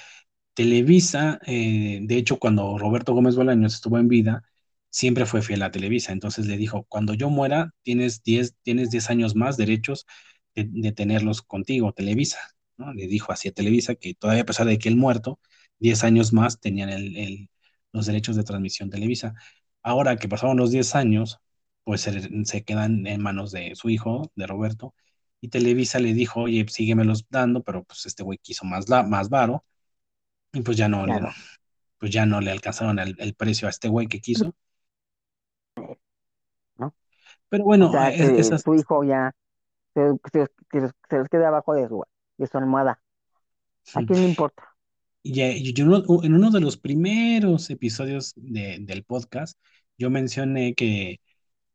Televisa, 0.54 1.38
eh, 1.46 2.00
de 2.02 2.16
hecho, 2.16 2.38
cuando 2.38 2.78
Roberto 2.78 3.14
Gómez 3.14 3.36
Bolaños 3.36 3.74
estuvo 3.74 3.98
en 3.98 4.08
vida, 4.08 4.44
siempre 4.90 5.26
fue 5.26 5.42
fiel 5.42 5.62
a 5.62 5.70
Televisa. 5.70 6.12
Entonces 6.12 6.46
le 6.46 6.56
dijo, 6.56 6.84
cuando 6.88 7.14
yo 7.14 7.30
muera, 7.30 7.72
tienes 7.82 8.22
10, 8.22 8.56
tienes 8.62 8.90
10 8.90 9.10
años 9.10 9.34
más 9.36 9.56
derechos 9.56 10.06
de, 10.54 10.66
de 10.70 10.92
tenerlos 10.92 11.42
contigo, 11.42 11.92
Televisa. 11.92 12.38
¿no? 12.76 12.92
Le 12.94 13.06
dijo 13.06 13.32
así 13.32 13.48
a 13.48 13.52
Televisa 13.52 13.94
que 13.94 14.14
todavía 14.14 14.42
a 14.42 14.46
pesar 14.46 14.66
de 14.66 14.78
que 14.78 14.88
él 14.88 14.96
muerto, 14.96 15.40
10 15.78 16.04
años 16.04 16.32
más 16.32 16.60
tenían 16.60 16.90
el, 16.90 17.16
el- 17.16 17.50
los 17.92 18.06
derechos 18.06 18.36
de 18.36 18.44
transmisión 18.44 18.88
Televisa. 18.90 19.34
Ahora 19.82 20.16
que 20.16 20.28
pasaron 20.28 20.56
los 20.56 20.70
10 20.70 20.94
años, 20.94 21.38
pues 21.84 22.02
se, 22.02 22.44
se 22.44 22.62
quedan 22.64 23.06
en 23.06 23.20
manos 23.22 23.50
de 23.52 23.74
su 23.74 23.88
hijo, 23.90 24.30
de 24.36 24.46
Roberto, 24.46 24.94
y 25.40 25.48
Televisa 25.48 25.98
le 25.98 26.12
dijo, 26.14 26.42
oye, 26.42 26.66
síguemelos 26.68 27.26
dando, 27.30 27.62
pero 27.62 27.82
pues 27.84 28.06
este 28.06 28.22
güey 28.22 28.38
quiso 28.38 28.64
más, 28.66 28.88
la, 28.88 29.02
más 29.02 29.28
varo, 29.30 29.64
y 30.52 30.62
pues 30.62 30.76
ya 30.76 30.88
no, 30.88 31.06
le- 31.06 31.22
pues 31.98 32.12
ya 32.12 32.26
no 32.26 32.40
le 32.42 32.50
alcanzaron 32.50 32.98
el, 32.98 33.16
el 33.20 33.34
precio 33.34 33.68
a 33.68 33.70
este 33.70 33.88
güey 33.88 34.08
que 34.08 34.20
quiso. 34.20 34.54
Pero 37.50 37.64
O 37.64 37.66
bueno, 37.66 37.90
sea, 37.92 38.08
es- 38.10 38.20
que 38.30 38.40
esas, 38.40 38.62
su 38.62 38.74
hijo 38.74 39.04
ya 39.04 39.32
se, 39.94 40.10
se, 40.32 40.46
se 41.08 41.18
los 41.18 41.28
quede 41.28 41.46
abajo 41.46 41.74
de 41.74 41.88
su, 41.88 42.04
de 42.38 42.46
su 42.46 42.58
almohada. 42.58 43.00
¿A 43.94 44.02
quién 44.02 44.20
le 44.22 44.28
importa? 44.28 44.64
eh, 45.24 45.72
yo 45.74 45.84
en 46.22 46.34
uno 46.34 46.50
de 46.50 46.60
los 46.60 46.76
primeros 46.76 47.68
episodios 47.70 48.32
de- 48.36 48.78
del 48.80 49.04
podcast, 49.04 49.58
yo 49.98 50.10
mencioné 50.10 50.74
que, 50.74 51.20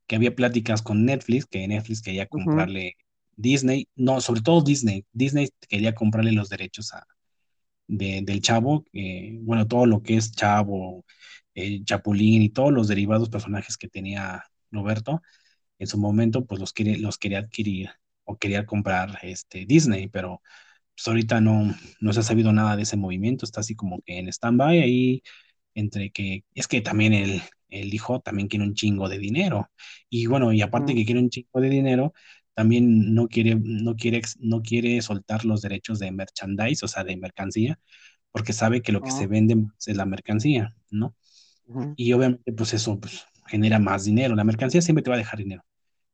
que 0.07 0.15
había 0.15 0.35
pláticas 0.35 0.81
con 0.81 1.05
Netflix, 1.05 1.45
que 1.47 1.67
Netflix 1.67 2.01
quería 2.01 2.27
comprarle 2.27 2.95
Disney, 3.37 3.87
no, 3.95 4.21
sobre 4.21 4.41
todo 4.41 4.61
Disney, 4.63 5.05
Disney 5.13 5.49
quería 5.69 5.95
comprarle 5.95 6.31
los 6.33 6.49
derechos 6.49 6.93
a, 6.93 7.05
de- 7.87 8.21
del 8.23 8.41
Chavo, 8.41 8.85
eh, 8.93 9.37
bueno, 9.41 9.67
todo 9.67 9.85
lo 9.85 10.01
que 10.03 10.17
es 10.17 10.31
Chavo, 10.31 11.05
eh, 11.55 11.83
Chapulín 11.83 12.41
y 12.43 12.49
todos 12.49 12.71
los 12.73 12.87
derivados 12.87 13.29
personajes 13.29 13.77
que 13.77 13.87
tenía 13.89 14.43
Roberto, 14.71 15.21
en 15.79 15.87
su 15.87 15.97
momento, 15.97 16.45
pues 16.45 16.59
los, 16.61 16.73
quiere, 16.73 16.97
los 16.99 17.17
quería 17.17 17.39
adquirir 17.39 17.89
o 18.23 18.37
quería 18.37 18.65
comprar 18.65 19.19
este, 19.23 19.65
Disney, 19.65 20.07
pero 20.07 20.41
pues 20.95 21.07
ahorita 21.07 21.41
no, 21.41 21.75
no 22.01 22.13
se 22.13 22.21
ha 22.21 22.23
sabido 22.23 22.53
nada 22.53 22.75
de 22.75 22.83
ese 22.83 22.97
movimiento, 22.97 23.45
está 23.45 23.61
así 23.61 23.75
como 23.75 24.01
que 24.03 24.19
en 24.19 24.27
stand-by 24.29 24.79
ahí, 24.81 25.23
entre 25.73 26.11
que 26.11 26.43
es 26.53 26.67
que 26.67 26.81
también 26.81 27.13
el, 27.13 27.41
el 27.69 27.93
hijo 27.93 28.19
también 28.21 28.47
quiere 28.47 28.65
un 28.65 28.73
chingo 28.75 29.09
de 29.09 29.19
dinero, 29.19 29.71
y 30.09 30.27
bueno, 30.27 30.53
y 30.53 30.61
aparte 30.61 30.95
que 30.95 31.05
quiere 31.05 31.19
un 31.21 31.29
chingo 31.29 31.59
de 31.61 31.69
dinero, 31.69 32.13
también 32.53 33.13
no 33.13 33.27
quiere, 33.27 33.55
no 33.61 33.95
quiere, 33.95 34.21
no 34.39 34.61
quiere 34.61 35.01
soltar 35.01 35.43
los 35.45 35.61
derechos 35.61 35.99
de 35.99 36.11
merchandise, 36.11 36.85
o 36.85 36.87
sea, 36.87 37.03
de 37.03 37.17
mercancía, 37.17 37.79
porque 38.31 38.53
sabe 38.53 38.81
que 38.81 38.91
lo 38.93 39.03
que 39.03 39.11
se 39.11 39.27
ujú, 39.27 39.27
vende 39.27 39.57
es 39.87 39.97
la 39.97 40.05
mercancía, 40.05 40.75
¿no? 40.91 41.15
Y 41.95 42.13
obviamente, 42.13 42.51
pues 42.53 42.73
eso 42.73 42.99
pues, 42.99 43.25
genera 43.45 43.79
más 43.79 44.05
dinero, 44.05 44.35
la 44.35 44.43
mercancía 44.43 44.81
siempre 44.81 45.03
te 45.03 45.09
va 45.09 45.15
a 45.15 45.19
dejar 45.19 45.39
dinero. 45.39 45.63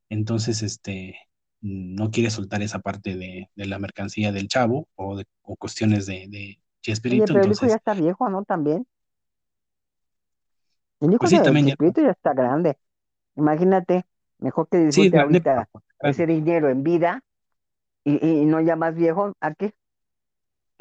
Entonces, 0.10 0.64
este, 0.64 1.18
no 1.62 2.12
quiere 2.12 2.30
soltar 2.32 2.62
esa 2.64 2.80
parte 2.80 3.16
de, 3.18 3.50
de 3.56 3.66
la 3.68 3.80
mercancía 3.80 4.32
del 4.32 4.48
chavo 4.50 4.90
o, 4.96 5.18
de, 5.18 5.26
o 5.44 5.56
cuestiones 5.58 6.06
de, 6.08 6.28
de 6.30 6.62
Oye, 7.10 7.28
Chespirito. 7.28 7.28
pero 7.28 7.44
el 7.44 7.52
hijo 7.52 7.68
ya 7.68 7.76
está 7.76 7.94
viejo, 7.94 8.28
¿no? 8.30 8.44
También. 8.44 8.88
El 11.02 11.14
hijo 11.14 11.28
pues 11.28 11.32
sí, 11.32 11.42
de 11.42 11.42
también 11.42 11.68
ya, 11.68 11.76
Chespirito 11.76 12.02
ya 12.02 12.12
está 12.12 12.34
grande. 12.34 12.78
Imagínate, 13.38 14.06
mejor 14.40 14.68
que 14.70 14.80
sí, 14.90 15.10
disfrute 15.10 15.20
pero 15.20 15.24
ahorita 15.24 15.70
ese 16.04 16.26
dinero 16.28 16.70
en 16.70 16.84
vida 16.84 17.22
y, 18.06 18.26
y 18.26 18.46
no 18.46 18.62
ya 18.62 18.76
más 18.78 18.96
viejo, 18.96 19.34
¿a 19.42 19.54
qué? 19.56 19.74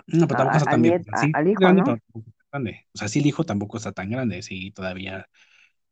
No, 0.06 0.26
pero 0.26 0.36
tampoco 0.36 0.56
A- 0.56 0.58
está 0.58 0.68
tan 0.68 0.82
viejo. 0.82 1.04
sí, 1.14 1.32
al 1.32 1.48
hijo, 1.48 1.72
grande, 1.82 1.82
¿no? 1.82 1.96
O 2.94 2.98
sea, 2.98 3.08
sí, 3.08 3.20
el 3.20 3.26
hijo 3.26 3.44
tampoco 3.44 3.76
está 3.76 3.92
tan 3.92 4.10
grande, 4.10 4.42
sí, 4.42 4.70
todavía 4.72 5.28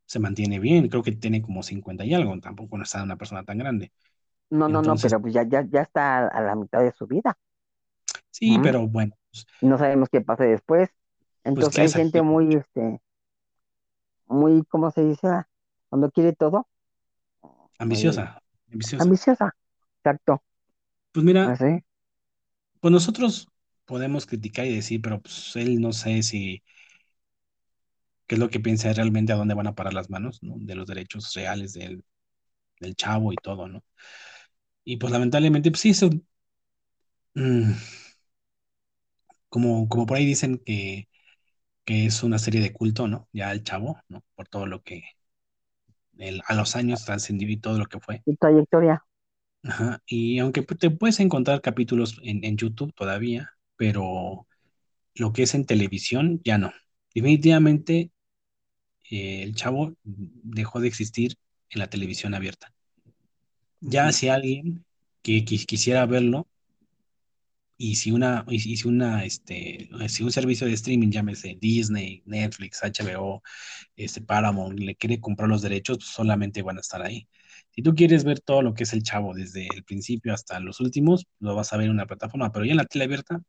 se 0.08 0.18
mantiene 0.18 0.58
bien. 0.58 0.88
Creo 0.88 1.02
que 1.02 1.12
tiene 1.12 1.42
como 1.42 1.62
50 1.62 2.04
y 2.04 2.14
algo, 2.14 2.38
tampoco 2.40 2.76
no 2.78 2.84
está 2.84 3.02
una 3.02 3.16
persona 3.16 3.44
tan 3.44 3.58
grande. 3.58 3.92
No, 4.50 4.68
no, 4.68 4.82
no, 4.82 4.96
pero 4.96 5.20
pues 5.20 5.34
ya, 5.34 5.42
ya, 5.48 5.62
ya 5.70 5.82
está 5.82 6.26
a 6.26 6.40
la 6.40 6.54
mitad 6.54 6.80
de 6.80 6.92
su 6.92 7.06
vida. 7.06 7.36
sí, 8.30 8.58
pero 8.62 8.86
bueno, 8.88 9.14
pues, 9.30 9.46
no 9.60 9.78
sabemos 9.78 10.08
qué 10.10 10.20
pase 10.20 10.44
después. 10.44 10.90
pues 11.42 11.44
Entonces 11.44 11.78
hay 11.78 12.02
gente 12.02 12.22
muy, 12.22 12.54
este, 12.54 13.00
muy, 14.26 14.64
¿cómo 14.68 14.90
se 14.90 15.04
dice? 15.04 15.28
Cuando 15.88 16.10
quiere 16.10 16.32
todo, 16.32 16.66
ambiciosa, 17.78 18.40
ambiciosa. 18.72 19.04
ambiciosa. 19.04 19.56
Exacto. 19.98 20.42
Pues 21.12 21.24
mira, 21.24 21.52
Así. 21.52 21.84
pues 22.80 22.92
nosotros 22.92 23.48
podemos 23.84 24.26
criticar 24.26 24.66
y 24.66 24.74
decir, 24.74 25.00
pero 25.02 25.20
pues 25.20 25.56
él 25.56 25.80
no 25.80 25.92
sé 25.92 26.22
si 26.22 26.62
qué 28.28 28.36
es 28.36 28.40
lo 28.40 28.50
que 28.50 28.60
piensa 28.60 28.92
realmente 28.94 29.32
a 29.34 29.36
dónde 29.36 29.54
van 29.56 29.68
a 29.68 29.76
parar 29.76 29.94
las 29.94 30.10
manos, 30.10 30.40
¿no? 30.42 30.56
De 30.60 30.76
los 30.76 30.86
derechos 30.88 31.34
reales 31.34 31.74
del 32.80 32.96
chavo 32.96 33.32
y 33.32 33.36
todo, 33.36 33.68
¿no? 33.68 33.84
Y 34.84 34.96
pues 34.96 35.12
lamentablemente, 35.12 35.70
pues 35.70 35.80
sí, 35.82 35.90
eso, 35.90 36.10
mm, 37.36 37.74
como, 39.48 39.88
como 39.88 40.06
por 40.06 40.16
ahí 40.16 40.26
dicen 40.26 40.58
que, 40.64 41.08
que 41.86 42.06
es 42.06 42.22
una 42.22 42.38
serie 42.40 42.60
de 42.62 42.72
culto, 42.74 43.08
¿no? 43.08 43.28
Ya 43.32 43.52
el 43.52 43.64
chavo, 43.64 44.00
¿no? 44.08 44.24
Por 44.36 44.48
todo 44.48 44.66
lo 44.66 44.82
que 44.82 45.04
el- 46.18 46.42
a 46.46 46.54
los 46.54 46.76
años 46.76 47.06
trascendió 47.06 47.48
y 47.48 47.56
todo 47.56 47.78
lo 47.78 47.86
que 47.86 47.98
fue. 47.98 48.22
su 48.24 48.36
trayectoria. 48.36 49.02
Ajá, 49.64 50.02
y 50.06 50.38
aunque 50.38 50.62
te 50.62 50.90
puedes 50.90 51.20
encontrar 51.20 51.60
capítulos 51.60 52.18
en, 52.22 52.44
en 52.44 52.56
YouTube 52.56 52.92
todavía, 52.94 53.50
pero 53.76 54.46
lo 55.14 55.32
que 55.32 55.44
es 55.44 55.54
en 55.54 55.66
televisión 55.66 56.40
ya 56.44 56.58
no. 56.58 56.72
Definitivamente 57.14 58.12
eh, 59.10 59.42
el 59.42 59.54
Chavo 59.54 59.94
dejó 60.04 60.80
de 60.80 60.88
existir 60.88 61.34
en 61.70 61.80
la 61.80 61.90
televisión 61.90 62.34
abierta. 62.34 62.72
Ya 63.80 64.12
si 64.12 64.28
alguien 64.28 64.84
que 65.22 65.44
quis- 65.44 65.66
quisiera 65.66 66.06
verlo 66.06 66.46
y 67.76 67.94
si 67.96 68.10
una, 68.10 68.44
y 68.48 68.58
si 68.60 68.88
una, 68.88 69.24
este, 69.24 69.88
si 70.08 70.24
un 70.24 70.32
servicio 70.32 70.66
de 70.66 70.72
streaming, 70.74 71.10
llámese 71.10 71.56
Disney, 71.60 72.22
Netflix, 72.26 72.82
HBO, 72.82 73.42
este, 73.96 74.20
Paramount, 74.20 74.78
le 74.80 74.96
quiere 74.96 75.20
comprar 75.20 75.48
los 75.48 75.62
derechos, 75.62 75.98
pues 75.98 76.08
solamente 76.10 76.62
van 76.62 76.78
a 76.78 76.80
estar 76.80 77.02
ahí. 77.02 77.28
Si 77.70 77.82
tú 77.82 77.94
quieres 77.94 78.24
ver 78.24 78.40
todo 78.40 78.62
lo 78.62 78.74
que 78.74 78.82
es 78.84 78.92
el 78.92 79.02
Chavo 79.04 79.32
desde 79.34 79.68
el 79.74 79.84
principio 79.84 80.34
hasta 80.34 80.58
los 80.60 80.80
últimos, 80.80 81.26
lo 81.40 81.54
vas 81.54 81.72
a 81.72 81.76
ver 81.76 81.86
en 81.86 81.92
una 81.92 82.06
plataforma, 82.06 82.50
pero 82.52 82.64
ya 82.64 82.72
en 82.72 82.78
la 82.78 82.84
tele 82.86 83.04
abierta 83.04 83.40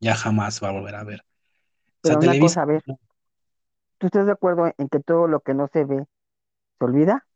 ya 0.00 0.16
jamás 0.16 0.62
va 0.62 0.70
a 0.70 0.72
volver 0.72 0.96
a 0.96 1.04
ver. 1.04 1.22
O 1.22 2.06
sea, 2.06 2.16
Pero 2.16 2.20
una 2.20 2.36
Televisa, 2.36 2.38
cosa, 2.38 2.62
a 2.62 2.66
ver, 2.66 2.82
¿tú 4.02 4.08
estás 4.08 4.26
de 4.26 4.32
acuerdo 4.32 4.66
en 4.78 4.88
que 4.90 5.00
todo 5.00 5.28
lo 5.28 5.40
que 5.40 5.54
no 5.54 5.68
se 5.72 5.86
ve 5.86 6.04
se 6.78 6.84
olvida? 6.84 7.26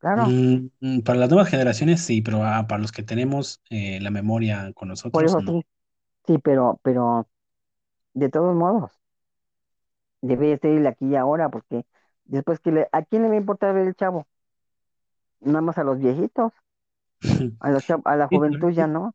Claro, 0.00 0.36
mm, 0.40 0.68
mm, 0.80 1.00
para 1.02 1.18
las 1.20 1.28
nuevas 1.30 1.48
generaciones 1.50 2.00
sí, 2.02 2.22
pero 2.22 2.44
ah, 2.44 2.66
para 2.68 2.80
los 2.82 2.92
que 2.92 3.02
tenemos 3.02 3.60
eh, 3.70 4.00
la 4.00 4.10
memoria 4.10 4.72
con 4.74 4.88
por 5.10 5.24
nosotros, 5.24 5.36
eso 5.36 5.40
no. 5.40 5.52
sí, 5.52 5.62
sí, 6.26 6.38
pero, 6.38 6.80
pero 6.84 7.28
de 8.14 8.30
todos 8.30 8.54
modos, 8.56 8.92
debe 10.22 10.56
ser 10.58 10.72
el 10.78 10.86
aquí 10.86 11.06
y 11.06 11.16
ahora, 11.16 11.48
porque 11.50 11.84
después 12.24 12.60
que 12.60 12.70
le, 12.72 12.88
¿a 12.92 13.02
quién 13.04 13.22
le 13.22 13.28
va 13.28 13.34
a 13.34 13.38
importar 13.38 13.74
ver 13.74 13.86
el 13.88 13.94
chavo? 13.96 14.26
Nada 15.40 15.62
más 15.62 15.78
a 15.78 15.82
los 15.82 15.98
viejitos, 15.98 16.52
a 17.60 17.70
los 17.70 17.84
chav- 17.86 18.02
a 18.04 18.16
la 18.16 18.26
juventud 18.26 18.72
ya 18.72 18.88
no, 18.88 19.14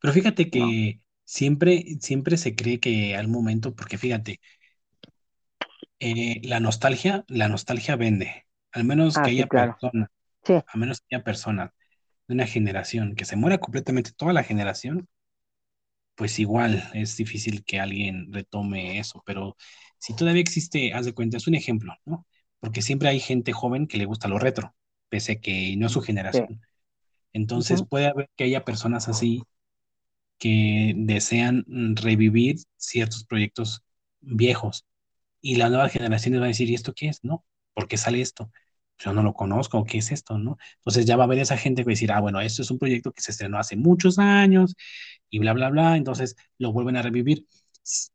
pero 0.00 0.12
fíjate 0.12 0.50
que 0.50 1.00
siempre, 1.30 1.84
siempre 2.00 2.36
se 2.36 2.54
cree 2.56 2.80
que 2.80 3.16
al 3.16 3.28
momento, 3.28 3.74
porque 3.74 3.98
fíjate, 3.98 4.40
eh, 5.98 6.40
la 6.44 6.60
nostalgia, 6.60 7.24
la 7.28 7.48
nostalgia 7.48 7.96
vende. 7.96 8.46
Al 8.72 8.84
menos 8.84 9.18
Ah, 9.18 9.20
que 9.20 9.30
sí, 9.30 9.44
haya 9.44 9.46
claro. 9.46 9.80
personas, 9.80 10.08
Sí, 10.44 10.54
a 10.66 10.78
menos 10.78 11.00
que 11.02 11.16
haya 11.16 11.24
personas 11.24 11.72
de 12.28 12.34
una 12.34 12.46
generación 12.46 13.14
que 13.16 13.24
se 13.26 13.36
muera 13.36 13.58
completamente 13.60 14.12
toda 14.12 14.32
la 14.32 14.44
generación, 14.44 15.08
pues 16.14 16.38
igual 16.38 16.82
es 16.94 17.16
difícil 17.16 17.64
que 17.64 17.80
alguien 17.80 18.32
retome 18.32 18.98
eso. 18.98 19.22
Pero 19.26 19.56
si 19.98 20.14
todavía 20.16 20.42
existe, 20.42 20.92
haz 20.94 21.06
de 21.06 21.14
cuenta, 21.14 21.36
es 21.38 21.46
un 21.48 21.54
ejemplo, 21.54 21.94
¿no? 22.04 22.26
Porque 22.60 22.82
siempre 22.82 23.08
hay 23.08 23.20
gente 23.20 23.52
joven 23.52 23.86
que 23.86 23.96
le 23.98 24.04
gusta 24.04 24.28
lo 24.28 24.38
retro, 24.38 24.74
pese 25.08 25.32
a 25.32 25.40
que 25.40 25.74
no 25.78 25.86
es 25.86 25.92
su 25.92 26.02
sí. 26.32 26.40
generación. 26.42 26.60
Entonces 27.34 27.82
puede 27.84 28.08
haber 28.08 28.30
que 28.36 28.44
haya 28.44 28.64
personas 28.64 29.08
así 29.08 29.44
que 30.40 30.94
desean 30.96 31.66
mm, 31.68 31.96
revivir 31.96 32.58
ciertos 32.78 33.24
proyectos 33.26 33.84
viejos 34.22 34.86
y 35.40 35.56
las 35.56 35.70
nuevas 35.70 35.92
generaciones 35.92 36.40
van 36.40 36.46
a 36.46 36.48
decir, 36.50 36.70
¿y 36.70 36.74
esto 36.74 36.94
qué 36.94 37.08
es? 37.08 37.24
No, 37.24 37.44
¿por 37.74 37.88
qué 37.88 37.96
sale 37.96 38.20
esto? 38.20 38.50
Yo 38.98 39.12
no 39.14 39.22
lo 39.22 39.34
conozco, 39.34 39.84
¿qué 39.86 39.98
es 39.98 40.12
esto? 40.12 40.38
¿No? 40.38 40.58
Entonces 40.78 41.06
ya 41.06 41.16
va 41.16 41.24
a 41.24 41.26
haber 41.26 41.38
esa 41.40 41.56
gente 41.56 41.82
que 41.82 41.86
va 41.86 41.92
a 41.92 41.94
decir, 41.94 42.12
ah, 42.12 42.20
bueno, 42.20 42.40
esto 42.40 42.62
es 42.62 42.70
un 42.70 42.78
proyecto 42.78 43.12
que 43.12 43.22
se 43.22 43.32
estrenó 43.32 43.58
hace 43.58 43.76
muchos 43.76 44.18
años 44.18 44.76
y 45.30 45.38
bla, 45.40 45.52
bla, 45.54 45.70
bla, 45.70 45.96
entonces 45.96 46.36
lo 46.58 46.72
vuelven 46.72 46.96
a 46.96 47.02
revivir. 47.02 47.46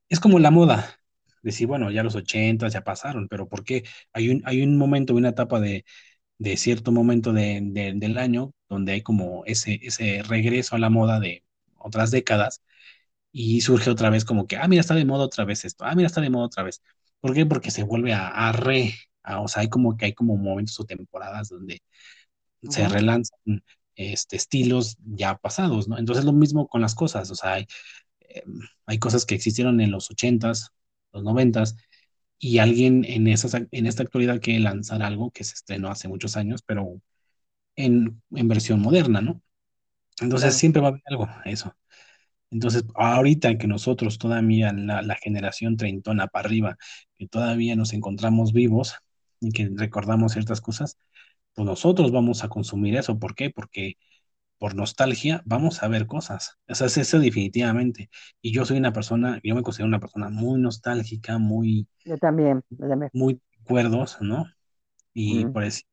Es 0.10 0.20
como 0.20 0.40
la 0.40 0.52
moda, 0.52 1.00
decir, 1.44 1.68
bueno, 1.68 1.92
ya 1.92 2.04
los 2.04 2.16
ochentas 2.16 2.74
ya 2.74 2.84
pasaron, 2.84 3.28
pero 3.28 3.48
¿por 3.50 3.64
qué? 3.64 3.84
Hay 4.14 4.30
un, 4.30 4.42
hay 4.46 4.62
un 4.62 4.78
momento, 4.78 5.14
una 5.16 5.30
etapa 5.30 5.60
de, 5.60 5.86
de 6.40 6.58
cierto 6.58 6.94
momento 6.94 7.34
de- 7.34 7.62
del 7.98 8.20
año 8.20 8.54
donde 8.70 8.94
hay 8.94 9.04
como 9.04 9.46
ese, 9.48 9.80
ese 9.84 10.24
regreso 10.24 10.78
a 10.78 10.80
la 10.80 10.92
moda 10.92 11.22
de 11.22 11.45
otras 11.86 12.12
décadas 12.12 12.62
y 13.32 13.62
surge 13.62 13.90
otra 13.92 14.10
vez 14.10 14.26
como 14.26 14.48
que, 14.48 14.58
ah, 14.58 14.68
mira, 14.68 14.82
está 14.82 14.96
de 14.96 15.06
moda 15.06 15.26
otra 15.26 15.46
vez 15.46 15.66
esto, 15.66 15.86
ah, 15.86 15.96
mira, 15.96 16.08
está 16.08 16.22
de 16.22 16.30
moda 16.30 16.46
otra 16.48 16.64
vez. 16.64 16.82
¿Por 17.22 17.34
qué? 17.34 17.46
Porque 17.46 17.72
se 17.72 17.84
vuelve 17.84 18.14
a, 18.14 18.28
a 18.30 18.52
re, 18.54 18.96
a- 19.24 19.42
o 19.42 19.48
sea, 19.48 19.62
hay 19.64 19.70
como 19.70 19.98
que 19.98 20.06
hay 20.06 20.14
como 20.14 20.38
momentos 20.38 20.80
o 20.80 20.86
temporadas 20.86 21.50
donde 21.50 21.82
se 22.70 22.88
relanzan 22.88 23.64
este, 23.96 24.36
estilos 24.38 24.98
ya 25.06 25.38
pasados, 25.38 25.88
¿no? 25.88 25.98
Entonces 25.98 26.26
lo 26.26 26.34
mismo 26.34 26.68
con 26.68 26.82
las 26.82 26.96
cosas, 26.96 27.32
o 27.32 27.36
sea, 27.36 27.54
hay, 27.54 27.68
eh, 28.30 28.44
hay 28.86 29.00
cosas 29.00 29.26
que 29.26 29.36
existieron 29.36 29.82
en 29.82 29.92
los 29.92 30.12
ochentas, 30.12 30.72
los 31.14 31.24
noventas, 31.24 31.78
y 32.40 32.60
alguien 32.60 33.06
en, 33.06 33.28
esas, 33.28 33.56
en 33.56 33.88
esta 33.88 34.04
actualidad 34.04 34.42
quiere 34.42 34.60
lanzar 34.62 35.04
algo 35.04 35.32
que 35.32 35.44
se 35.46 35.54
estrenó 35.56 35.90
hace 35.92 36.08
muchos 36.10 36.38
años, 36.38 36.64
pero 36.66 37.02
en, 37.76 38.22
en 38.32 38.48
versión 38.48 38.82
moderna, 38.82 39.22
¿no? 39.22 39.42
Entonces 40.22 40.54
claro. 40.54 40.56
siempre 40.56 40.82
va 40.82 40.90
a 40.90 40.92
haber 40.92 41.02
algo, 41.08 41.28
eso. 41.46 41.76
Entonces, 42.52 42.86
ahorita 42.96 43.58
que 43.58 43.68
nosotros 43.68 44.18
todavía, 44.18 44.72
la, 44.74 45.02
la 45.02 45.16
generación 45.16 45.78
treintona 45.78 46.28
para 46.28 46.48
arriba, 46.48 46.78
que 47.18 47.28
todavía 47.28 47.76
nos 47.76 47.94
encontramos 47.94 48.54
vivos 48.54 48.96
y 49.42 49.52
que 49.52 49.70
recordamos 49.76 50.34
ciertas 50.34 50.62
cosas, 50.62 50.98
pues 51.54 51.66
nosotros 51.66 52.12
vamos 52.12 52.44
a 52.44 52.50
consumir 52.50 52.96
eso. 52.98 53.20
¿Por 53.20 53.36
qué? 53.36 53.50
Porque 53.52 53.98
por 54.60 54.76
nostalgia 54.76 55.42
vamos 55.46 55.84
a 55.84 55.88
ver 55.90 56.08
cosas. 56.08 56.58
O 56.70 56.76
sea, 56.76 56.88
es 56.88 56.98
eso 56.98 57.20
definitivamente. 57.20 58.10
Y 58.42 58.54
yo 58.54 58.66
soy 58.66 58.78
una 58.78 58.94
persona, 58.94 59.40
yo 59.44 59.56
me 59.56 59.64
considero 59.64 59.88
una 59.88 60.00
persona 60.02 60.30
muy 60.30 60.60
nostálgica, 60.62 61.38
muy, 61.40 61.88
Yo 62.06 62.18
también, 62.18 62.64
yo 62.70 62.88
también. 62.88 63.12
muy 63.12 63.42
recuerdos, 63.60 64.18
¿no? 64.22 64.46
Y 65.14 65.46
por 65.48 65.64
eso 65.64 65.84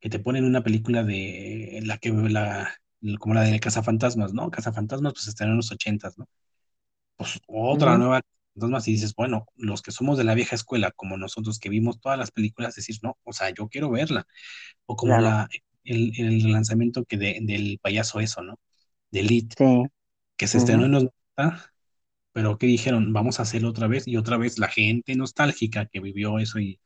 que 0.00 0.10
te 0.10 0.18
ponen 0.20 0.44
una 0.44 0.62
película 0.62 1.04
de 1.04 1.80
la 1.84 1.98
que, 1.98 2.10
la, 2.12 2.74
como 3.20 3.34
la 3.34 3.42
de 3.42 3.60
Cazafantasmas, 3.60 4.32
¿no? 4.34 4.50
Cazafantasmas, 4.50 5.12
pues 5.14 5.28
están 5.28 5.50
en 5.50 5.56
los 5.56 5.72
ochentas, 5.72 6.18
¿no? 6.18 6.28
pues 7.16 7.40
otra 7.46 7.96
ujú, 7.96 7.98
nueva, 7.98 8.20
entonces 8.54 8.72
más 8.72 8.88
y 8.88 8.92
dices, 8.92 9.14
bueno, 9.14 9.46
los 9.56 9.82
que 9.82 9.90
somos 9.92 10.18
de 10.18 10.24
la 10.24 10.34
vieja 10.34 10.54
escuela, 10.56 10.90
como 10.92 11.16
nosotros 11.16 11.58
que 11.58 11.68
vimos 11.70 12.00
todas 12.00 12.18
las 12.18 12.30
películas, 12.30 12.74
decir, 12.74 12.96
no, 13.02 13.18
o 13.24 13.32
sea, 13.32 13.50
yo 13.50 13.68
quiero 13.68 13.90
verla, 13.90 14.26
o 14.86 14.96
como 14.96 15.18
claro, 15.20 15.20
la, 15.20 15.48
el, 15.84 16.12
el 16.18 16.52
lanzamiento 16.52 17.04
que 17.06 17.16
de, 17.18 17.38
del 17.42 17.78
payaso 17.82 18.20
eso, 18.20 18.42
¿no? 18.42 18.60
De 19.10 19.20
Elite, 19.20 19.56
sí. 19.56 19.86
que 20.36 20.46
se 20.48 20.58
estrenó 20.58 20.86
en 20.86 20.92
los 20.92 21.04
90, 21.04 21.72
pero 22.32 22.58
que 22.58 22.66
dijeron, 22.66 23.12
vamos 23.12 23.40
a 23.40 23.42
hacerlo 23.44 23.70
otra 23.70 23.88
vez, 23.88 24.06
y 24.08 24.16
otra 24.16 24.36
vez 24.38 24.58
la 24.58 24.68
gente 24.68 25.16
nostálgica 25.16 25.86
que 25.86 26.00
vivió 26.00 26.38
eso 26.38 26.60
y 26.60 26.80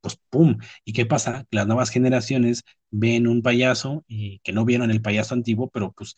pues 0.00 0.18
¡pum! 0.30 0.58
¿Y 0.84 0.92
qué 0.92 1.06
pasa? 1.06 1.46
Las 1.50 1.66
nuevas 1.66 1.90
generaciones 1.90 2.64
ven 2.90 3.26
un 3.26 3.42
payaso 3.42 4.04
y 4.08 4.40
que 4.40 4.52
no 4.52 4.64
vieron 4.64 4.90
el 4.90 5.02
payaso 5.02 5.34
antiguo, 5.34 5.70
pero 5.70 5.92
pues 5.92 6.16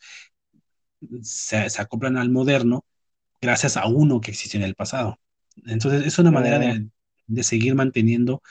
se, 1.21 1.69
se 1.69 1.81
acoplan 1.81 2.17
al 2.17 2.29
moderno 2.29 2.85
gracias 3.41 3.77
a 3.77 3.87
uno 3.87 4.21
que 4.21 4.31
existió 4.31 4.59
en 4.59 4.65
el 4.65 4.75
pasado. 4.75 5.19
Entonces, 5.65 6.05
es 6.07 6.19
una 6.19 6.31
manera 6.31 6.59
de, 6.59 6.87
de 7.27 7.43
seguir 7.43 7.75
manteniendo 7.75 8.41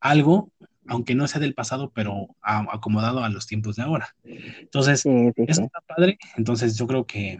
algo, 0.00 0.52
aunque 0.88 1.14
no 1.14 1.28
sea 1.28 1.40
del 1.40 1.54
pasado, 1.54 1.92
pero 1.94 2.28
a- 2.42 2.66
acomodado 2.74 3.24
a 3.24 3.30
los 3.30 3.46
tiempos 3.46 3.76
de 3.76 3.82
ahora. 3.84 4.16
Entonces, 4.60 5.02
sí, 5.02 5.10
sí, 5.36 5.44
eso 5.46 5.62
está 5.62 5.80
padre. 5.86 6.18
Entonces, 6.36 6.76
yo 6.78 6.86
creo 6.86 7.06
que, 7.06 7.38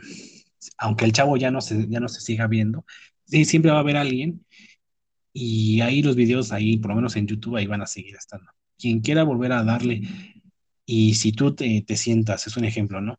aunque 0.79 1.05
el 1.05 1.13
chavo 1.13 1.37
ya 1.37 1.51
no 1.51 1.61
se, 1.61 1.89
ya 1.89 2.01
no 2.01 2.09
se 2.09 2.21
siga 2.21 2.47
viendo, 2.47 2.85
sí, 3.25 3.45
siempre 3.45 3.71
va 3.71 3.79
a 3.79 3.81
haber 3.81 3.97
alguien 3.97 4.45
y 5.33 5.81
ahí 5.81 6.03
los 6.03 6.17
videos, 6.17 6.53
ahí, 6.53 6.79
por 6.79 6.91
lo 6.91 6.97
menos 6.97 7.17
en 7.17 7.27
YouTube, 7.27 7.57
ahí 7.57 7.67
van 7.67 7.83
a 7.83 7.87
seguir 7.87 8.17
estando. 8.17 8.51
Quien 8.79 9.01
quiera 9.01 9.25
volver 9.25 9.53
a 9.53 9.65
darle, 9.65 10.03
y 10.87 11.15
si 11.15 11.33
tú 11.33 11.55
te, 11.55 11.83
te 11.87 11.97
sientas, 11.97 12.47
es 12.47 12.57
un 12.57 12.65
ejemplo, 12.65 13.01
¿no? 13.01 13.19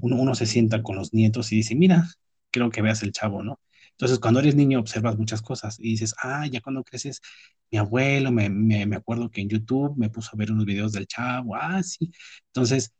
uno, 0.00 0.16
uno 0.16 0.34
se 0.34 0.46
sienta 0.46 0.82
con 0.82 0.96
los 0.96 1.14
nietos 1.14 1.52
y 1.52 1.56
dice, 1.56 1.74
mira, 1.74 2.08
creo 2.50 2.70
que 2.70 2.82
veas 2.82 3.02
el 3.02 3.12
chavo, 3.12 3.42
¿no? 3.42 3.60
Entonces, 3.92 4.18
cuando 4.20 4.40
eres 4.40 4.54
niño 4.54 4.80
observas 4.80 5.18
muchas 5.18 5.42
cosas 5.42 5.78
y 5.80 5.90
dices, 5.90 6.14
ah, 6.22 6.46
ya 6.46 6.60
cuando 6.60 6.84
creces, 6.84 7.20
mi 7.70 7.78
abuelo, 7.78 8.30
me, 8.32 8.48
me, 8.50 8.86
me 8.86 8.96
acuerdo 8.96 9.30
que 9.30 9.40
en 9.40 9.48
YouTube 9.48 9.96
me 9.96 10.10
puso 10.10 10.30
a 10.34 10.36
ver 10.38 10.52
unos 10.52 10.64
videos 10.66 10.92
del 10.92 11.06
chavo, 11.06 11.56
ah, 11.56 11.82
sí. 11.82 12.12
Entonces, 12.48 12.92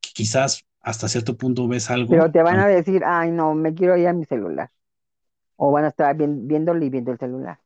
quizás 0.00 0.64
hasta 0.80 1.08
cierto 1.08 1.36
punto 1.36 1.68
ves 1.68 1.90
algo, 1.90 2.18
Pero 2.18 2.30
te 2.30 2.42
van 2.42 2.58
a 2.58 2.66
decir, 2.68 3.02
ay, 3.04 3.30
no, 3.32 3.54
me 3.54 3.74
quiero 3.74 3.96
ir 3.96 4.08
a 4.08 4.12
mi 4.12 4.24
celular. 4.24 4.70
O 5.56 5.72
van 5.72 5.84
a 5.86 5.88
estar 5.90 6.16
viéndolo 6.16 6.84
y 6.84 6.90
viendo 6.90 7.12
el 7.12 7.18
celular. 7.18 7.60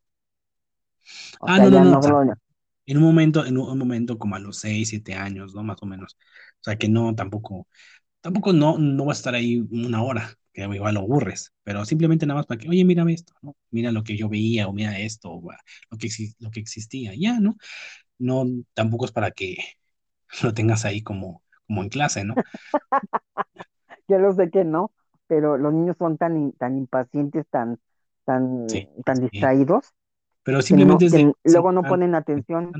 O 1.40 1.46
ah, 1.48 1.56
sea, 1.56 1.70
no, 1.70 1.70
no, 1.70 1.84
no, 1.84 1.98
o 1.98 2.02
no 2.02 2.02
sea, 2.02 2.10
lo... 2.12 2.34
en 2.86 2.96
un 2.96 3.02
momento, 3.02 3.44
en 3.46 3.58
un, 3.58 3.78
momento 3.78 4.18
como 4.18 4.36
a 4.36 4.38
los 4.38 4.58
6 4.58 4.90
7 4.90 5.14
años, 5.14 5.54
¿no? 5.54 5.62
Más 5.62 5.82
o 5.82 5.86
menos. 5.86 6.16
O 6.60 6.64
sea, 6.64 6.76
que 6.76 6.88
no, 6.88 7.14
tampoco 7.14 7.66
tampoco 8.20 8.52
no, 8.52 8.78
no 8.78 9.06
va 9.06 9.12
a 9.12 9.14
estar 9.14 9.34
ahí 9.34 9.66
una 9.70 10.02
hora, 10.02 10.30
que 10.52 10.62
igual 10.62 10.94
lo 10.94 11.00
aburres, 11.00 11.54
pero 11.62 11.84
simplemente 11.84 12.26
nada 12.26 12.38
más 12.40 12.46
para 12.46 12.58
que, 12.60 12.68
oye, 12.68 12.84
mírame 12.84 13.14
esto, 13.14 13.32
¿no? 13.42 13.56
Mira 13.70 13.92
lo 13.92 14.04
que 14.04 14.16
yo 14.16 14.28
veía, 14.28 14.68
o 14.68 14.72
mira 14.72 14.98
esto, 14.98 15.30
o 15.30 15.42
lo 15.90 15.98
que, 15.98 16.08
lo 16.38 16.50
que 16.50 16.60
existía, 16.60 17.12
ya, 17.16 17.40
¿no? 17.40 17.56
no, 18.20 18.44
tampoco 18.74 19.06
es 19.06 19.12
para 19.12 19.32
que 19.32 19.56
lo 20.44 20.54
tengas 20.54 20.84
ahí 20.84 21.02
como, 21.02 21.42
como 21.66 21.82
en 21.82 21.88
clase, 21.88 22.24
¿no? 22.24 22.34
Ya 24.08 24.18
lo 24.18 24.32
sé 24.32 24.50
que 24.50 24.64
no, 24.64 24.90
pero 25.28 25.56
los 25.56 25.72
niños 25.72 25.96
son 25.96 26.18
tan, 26.18 26.50
tan 26.52 26.76
impacientes, 26.76 27.46
tan, 27.48 27.78
tan, 28.24 28.66
Sí, 28.68 28.88
tan 29.04 29.16
sí. 29.16 29.22
distraídos, 29.22 29.94
Pero 30.42 30.62
no, 30.68 31.02
simplemente 31.02 31.06
es 31.06 31.14
de 31.14 31.34
luego 31.44 31.72
no 31.72 31.86
ponen 31.86 32.14
atención. 32.14 32.76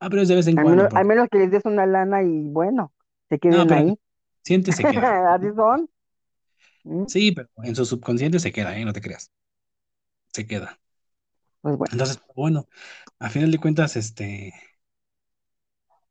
Ah, 0.00 0.08
pero 0.10 0.22
es 0.22 0.28
de 0.28 0.36
vez 0.36 0.46
en 0.46 0.56
Al 0.56 0.64
cuando, 0.64 0.86
menos, 0.86 0.88
al 0.94 1.06
menos 1.06 1.28
que 1.30 1.38
les 1.38 1.50
des 1.50 1.64
una 1.64 1.86
lana 1.86 2.22
y 2.22 2.48
bueno, 2.50 2.92
se 3.28 3.38
no, 3.48 3.66
queden 3.66 3.66
pero 3.66 3.82
ahí. 3.82 3.98
siente 4.44 4.72
se 4.72 4.86
queda. 4.86 5.14
Así 5.34 5.48
son. 5.56 5.90
Mm, 6.84 7.06
Sí, 7.06 7.32
pero 7.32 7.48
en 7.62 7.74
su 7.76 7.84
subconsciente 7.84 8.38
se 8.40 8.52
queda, 8.52 8.76
¿eh? 8.78 8.84
No 8.86 8.92
te 8.94 9.00
creas. 9.02 9.30
Se 10.32 10.46
queda. 10.46 10.80
Pues 11.62 11.76
bueno, 11.76 11.92
Entonces, 11.92 12.20
bueno, 12.34 12.68
a 13.18 13.30
final 13.30 13.50
de 13.50 13.58
cuentas, 13.58 13.96
este, 13.96 14.52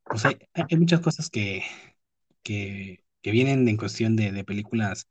pues 0.07 0.25
hay 0.25 0.37
hay 0.53 0.77
muchas 0.77 1.01
cosas 1.01 1.29
que, 1.29 1.63
que, 2.43 3.03
que 3.21 3.31
vienen 3.31 3.67
en 3.67 3.77
cuestión 3.77 4.15
de, 4.15 4.31
de 4.31 4.43
películas. 4.43 5.07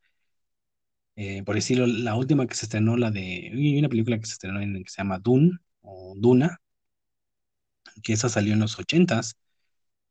Eh, 1.18 1.44
por 1.44 1.56
decirlo, 1.56 1.86
la 1.88 2.16
última 2.16 2.46
que 2.48 2.56
se 2.56 2.66
estrenó, 2.66 2.96
la 2.98 3.12
de. 3.12 3.50
Hay 3.54 3.80
una 3.80 3.90
película 3.90 4.18
que 4.20 4.26
se 4.26 4.34
estrenó 4.34 4.60
en 4.62 4.84
que 4.84 4.90
se 4.90 4.98
llama 5.02 5.20
Dune 5.20 5.52
o 5.82 6.14
Duna, 6.18 6.60
que 8.02 8.12
esa 8.12 8.28
salió 8.28 8.52
en 8.54 8.60
los 8.60 8.78
ochentas. 8.78 9.36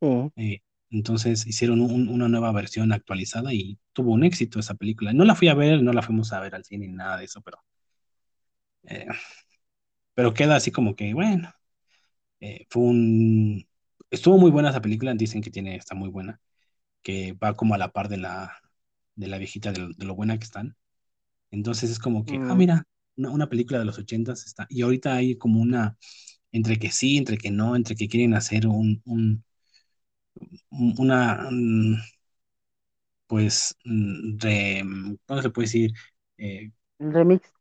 sí. 0.02 0.32
eh, 0.36 0.60
entonces 0.90 1.46
hicieron 1.48 1.82
un- 1.82 2.08
una 2.10 2.30
nueva 2.30 2.52
versión 2.54 2.92
actualizada 2.94 3.54
y 3.54 3.78
tuvo 3.94 4.14
un 4.14 4.24
éxito 4.24 4.60
esa 4.60 4.76
película. 4.76 5.14
No 5.14 5.26
la 5.26 5.36
fui 5.36 5.50
a 5.50 5.54
ver, 5.54 5.82
no 5.84 5.94
la 5.94 6.02
fuimos 6.02 6.32
a 6.34 6.40
ver 6.40 6.56
al 6.56 6.64
cine 6.66 6.88
ni 6.88 6.94
nada 6.94 7.18
de 7.18 7.26
eso, 7.26 7.42
pero, 7.42 7.60
eh, 8.84 9.08
pero 10.14 10.34
queda 10.34 10.56
así 10.56 10.72
como 10.72 10.96
que, 10.96 11.14
bueno, 11.14 11.52
eh, 12.42 12.66
fue 12.70 12.84
un... 12.84 13.68
Estuvo 14.12 14.38
muy 14.40 14.52
buena 14.52 14.72
esa 14.72 14.82
película, 14.82 15.14
dicen 15.16 15.42
que 15.42 15.52
tiene, 15.52 15.76
está 15.78 15.96
muy 15.96 16.10
buena, 16.10 16.42
que 17.04 17.34
va 17.34 17.56
como 17.56 17.76
a 17.76 17.78
la 17.80 17.92
par 17.94 18.10
de 18.10 18.18
la, 18.18 18.54
de 19.16 19.28
la 19.28 19.38
viejita, 19.40 19.72
de 19.74 19.80
lo, 19.82 19.90
de 19.94 20.06
lo 20.06 20.16
buena 20.16 20.38
que 20.40 20.46
están. 20.46 20.78
Entonces 21.52 21.90
es 21.92 22.00
como 22.00 22.26
que, 22.26 22.42
ah, 22.48 22.56
Mm, 22.56 22.58
mira, 22.58 22.84
una, 23.18 23.32
una 23.32 23.50
película 23.50 23.80
de 23.80 23.86
los 23.86 24.00
ochentas 24.00 24.46
está, 24.46 24.68
y 24.70 24.82
ahorita 24.84 25.16
hay 25.16 25.38
como 25.38 25.62
una, 25.62 25.98
entre 26.52 26.80
que 26.80 26.92
sí, 26.92 27.18
entre 27.18 27.38
que 27.38 27.52
no, 27.52 27.76
entre 27.76 27.96
que 27.96 28.08
quieren 28.10 28.34
hacer 28.36 28.68
un, 28.68 29.02
un, 29.06 29.44
un- 30.72 30.96
una, 31.00 31.48
mm, 31.52 31.98
pues, 33.28 33.76
mm, 33.86 34.38
re- 34.40 34.84
¿cómo 35.26 35.42
se 35.42 35.50
puede 35.50 35.66
decir? 35.68 35.92
Eh, 36.38 36.72
remix, 37.00 37.52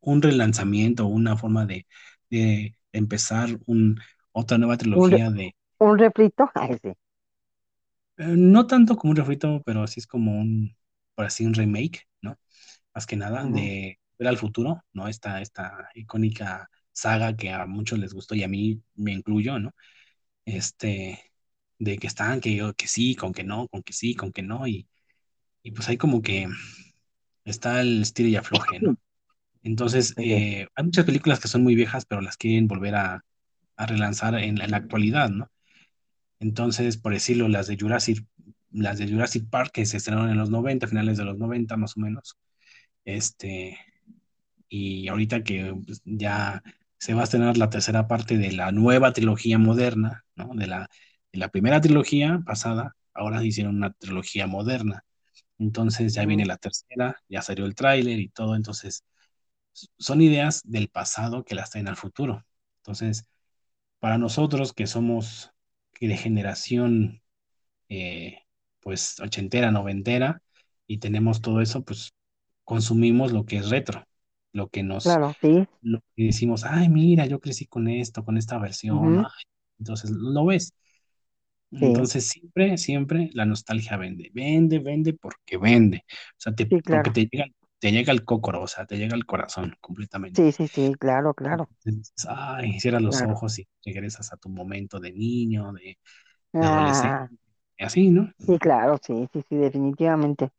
un 0.00 0.22
relanzamiento, 0.22 1.06
una 1.06 1.36
forma 1.36 1.66
de, 1.66 1.86
de 2.30 2.76
empezar 2.92 3.58
un, 3.66 3.98
otra 4.32 4.58
nueva 4.58 4.76
un, 4.92 5.16
trilogía 5.16 5.30
de, 5.30 5.54
un 5.80 5.98
refrito, 5.98 6.50
ay, 6.56 6.78
sí. 6.82 6.92
eh, 8.16 8.34
no 8.36 8.66
tanto 8.66 8.96
como 8.96 9.10
un 9.12 9.16
refrito, 9.16 9.62
pero 9.64 9.86
sí 9.86 10.00
es 10.00 10.06
como 10.06 10.38
un, 10.40 10.76
por 11.14 11.26
así, 11.26 11.46
un 11.46 11.54
remake, 11.54 12.06
¿no? 12.22 12.38
Más 12.98 13.06
que 13.06 13.16
nada, 13.16 13.46
de 13.46 13.98
Ver 14.18 14.28
al 14.28 14.38
futuro, 14.38 14.82
¿no? 14.94 15.08
Esta, 15.08 15.40
esta 15.42 15.90
icónica 15.94 16.68
saga 16.92 17.36
que 17.36 17.50
a 17.52 17.66
muchos 17.66 17.98
les 18.00 18.12
gustó 18.14 18.34
y 18.34 18.42
a 18.44 18.48
mí 18.48 18.82
me 18.96 19.12
incluyo, 19.12 19.60
¿no? 19.60 19.72
Este, 20.46 21.32
de 21.78 21.98
que 21.98 22.06
están, 22.08 22.40
que, 22.40 22.54
yo- 22.56 22.74
que 22.74 22.88
sí, 22.88 23.14
con 23.16 23.32
que 23.34 23.44
no, 23.44 23.68
con 23.68 23.82
que 23.84 23.92
sí, 23.94 24.14
con 24.16 24.32
que 24.32 24.42
no, 24.42 24.66
y, 24.68 24.88
y 25.62 25.72
pues 25.72 25.88
hay 25.88 25.98
como 25.98 26.22
que 26.22 26.48
está 27.44 27.80
el 27.80 28.02
estilo 28.02 28.28
y 28.28 28.36
afloje, 28.36 28.80
¿no? 28.80 28.96
Entonces, 29.64 30.14
eh, 30.18 30.68
hay 30.76 30.84
muchas 30.84 31.04
películas 31.06 31.40
que 31.40 31.48
son 31.48 31.62
muy 31.64 31.74
viejas, 31.76 32.06
pero 32.06 32.20
las 32.22 32.36
quieren 32.38 32.68
volver 32.68 32.96
a, 32.96 33.24
a 33.76 33.86
relanzar 33.86 34.34
en 34.36 34.58
la, 34.58 34.64
en 34.66 34.72
la 34.72 34.78
actualidad, 34.78 35.30
¿no? 35.30 35.50
Entonces, 36.40 36.96
por 36.98 37.12
decirlo, 37.12 37.48
las 37.48 37.66
de 37.66 37.76
Jurassic, 37.78 38.24
las 38.70 38.98
de 38.98 39.08
Jurassic 39.10 39.48
Park 39.50 39.72
que 39.72 39.86
se 39.86 39.96
estrenaron 39.98 40.30
en 40.30 40.38
los 40.38 40.50
90, 40.50 40.86
finales 40.88 41.18
de 41.18 41.24
los 41.24 41.38
90 41.38 41.76
más 41.76 41.96
o 41.96 42.00
menos, 42.00 42.36
este, 43.08 43.78
y 44.68 45.08
ahorita 45.08 45.42
que 45.44 45.74
pues, 45.86 46.02
ya 46.04 46.62
se 46.98 47.14
va 47.14 47.22
a 47.22 47.24
estrenar 47.24 47.56
la 47.56 47.70
tercera 47.70 48.08
parte 48.08 48.38
de 48.38 48.52
la 48.52 48.72
nueva 48.72 49.12
trilogía 49.12 49.58
moderna, 49.58 50.24
¿no? 50.36 50.50
De 50.54 50.66
la, 50.66 50.88
de 51.32 51.38
la 51.38 51.48
primera 51.48 51.80
trilogía 51.80 52.42
pasada, 52.46 52.96
ahora 53.14 53.42
hicieron 53.44 53.76
una 53.76 53.92
trilogía 53.94 54.46
moderna. 54.46 55.04
Entonces 55.58 56.14
ya 56.14 56.26
viene 56.26 56.46
la 56.46 56.58
tercera, 56.58 57.16
ya 57.28 57.42
salió 57.42 57.66
el 57.66 57.74
tráiler 57.74 58.18
y 58.20 58.28
todo, 58.28 58.56
entonces 58.56 59.04
son 59.98 60.22
ideas 60.22 60.62
del 60.64 60.88
pasado 60.88 61.44
que 61.44 61.54
las 61.54 61.70
traen 61.70 61.88
al 61.88 61.96
futuro. 61.96 62.44
Entonces, 62.82 63.28
para 64.00 64.18
nosotros 64.18 64.72
que 64.72 64.86
somos 64.86 65.52
de 66.00 66.16
generación 66.16 67.22
eh, 67.88 68.38
pues 68.80 69.20
ochentera, 69.20 69.70
noventera 69.72 70.42
y 70.86 70.98
tenemos 70.98 71.40
todo 71.42 71.60
eso, 71.60 71.84
pues 71.84 72.12
consumimos 72.68 73.32
lo 73.32 73.44
que 73.46 73.58
es 73.58 73.70
retro, 73.70 74.06
lo 74.52 74.68
que 74.70 74.82
nos, 74.84 75.02
Claro, 75.02 75.34
sí. 75.40 75.66
lo 75.82 76.00
que 76.16 76.24
decimos, 76.26 76.64
ay, 76.64 76.88
mira, 76.90 77.26
yo 77.26 77.40
crecí 77.40 77.66
con 77.66 77.88
esto, 77.88 78.24
con 78.24 78.38
esta 78.38 78.58
versión, 78.58 79.18
ujú, 79.18 79.24
ay, 79.24 79.44
entonces 79.80 80.10
lo 80.12 80.46
ves. 80.46 80.74
Sí, 81.78 81.86
Entonces 81.86 82.26
siempre, 82.28 82.76
siempre 82.78 83.30
la 83.34 83.44
nostalgia 83.46 83.96
vende, 83.96 84.30
vende, 84.34 84.78
vende 84.80 85.12
porque 85.14 85.58
vende, 85.58 85.98
o 86.08 86.34
sea, 86.36 86.54
te, 86.54 86.66
sí, 86.70 86.80
porque 86.88 87.10
claro. 87.10 87.12
te 87.12 87.26
llega, 87.30 87.46
te 87.78 87.92
llega 87.92 88.12
el 88.12 88.24
cócoro, 88.24 88.62
o 88.62 88.66
sea, 88.66 88.86
te 88.86 88.96
llega 88.98 89.14
al 89.14 89.26
corazón 89.26 89.74
completamente. 89.80 90.44
Sí, 90.44 90.52
sí, 90.52 90.68
sí, 90.68 90.94
claro, 90.98 91.34
claro, 91.34 91.68
Entonces 91.84 92.12
ay, 92.28 92.78
cierras 92.80 93.02
los 93.02 93.22
claro. 93.22 93.24
ojos 93.24 93.58
y 93.58 93.68
regresas 93.84 94.32
a 94.32 94.36
tu 94.36 94.48
momento 94.48 95.00
de 95.00 95.12
niño, 95.12 95.72
de, 95.72 95.98
de 96.58 96.66
Ah, 96.66 96.66
adolescente, 96.66 97.36
y 97.78 97.84
así, 97.84 98.10
¿no? 98.10 98.32
sí, 98.38 98.58
claro, 98.58 98.98
sí, 99.02 99.28
sí, 99.32 99.42
sí, 99.48 99.56
definitivamente. 99.56 100.50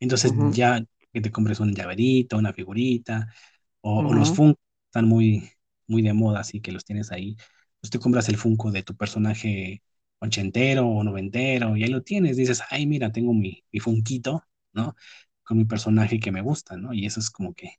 Entonces 0.00 0.32
Ujú, 0.32 0.52
ya 0.52 0.84
que 1.12 1.20
te 1.20 1.30
compres 1.30 1.60
un 1.60 1.74
llaverito, 1.74 2.38
una 2.38 2.52
figurita, 2.52 3.32
o, 3.80 4.00
o 4.00 4.14
los 4.14 4.32
Funko 4.32 4.60
están 4.86 5.08
muy, 5.08 5.50
muy 5.86 6.02
de 6.02 6.12
moda, 6.12 6.40
así 6.40 6.60
que 6.60 6.72
los 6.72 6.84
tienes 6.84 7.12
ahí. 7.12 7.36
Pues 7.80 7.90
te 7.90 7.98
compras 7.98 8.28
el 8.28 8.36
Funko 8.36 8.70
de 8.72 8.82
tu 8.82 8.96
personaje 8.96 9.82
ochentero 10.20 10.86
o 10.86 11.02
noventero, 11.04 11.76
y 11.76 11.84
ahí 11.84 11.90
lo 11.90 12.02
tienes. 12.02 12.36
Dices, 12.36 12.62
ay, 12.70 12.86
mira, 12.86 13.12
tengo 13.12 13.34
mi, 13.34 13.64
mi 13.72 13.80
Funkito, 13.80 14.44
¿no? 14.72 14.94
Con 15.42 15.58
mi 15.58 15.64
personaje 15.64 16.20
que 16.20 16.32
me 16.32 16.42
gusta, 16.42 16.76
¿no? 16.76 16.92
Y 16.94 17.06
eso 17.06 17.20
es 17.20 17.30
como 17.30 17.54
que 17.54 17.72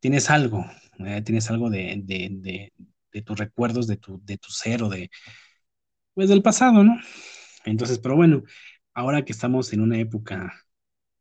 tienes 0.00 0.30
algo, 0.30 0.64
¿eh? 1.00 1.22
Tienes 1.22 1.50
algo 1.50 1.70
de, 1.70 2.00
de, 2.04 2.28
de, 2.32 2.72
de 3.12 3.22
tus 3.22 3.38
recuerdos, 3.38 3.86
de 3.86 3.96
tu, 3.98 4.20
de 4.24 4.38
tu 4.38 4.50
ser 4.50 4.82
o 4.82 4.88
de, 4.88 5.10
pues 6.14 6.28
del 6.28 6.42
pasado, 6.42 6.84
¿no? 6.84 6.98
Entonces, 7.64 7.98
pero 7.98 8.16
bueno, 8.16 8.42
ahora 8.94 9.24
que 9.24 9.32
estamos 9.32 9.72
en 9.72 9.80
una 9.80 9.98
época, 9.98 10.52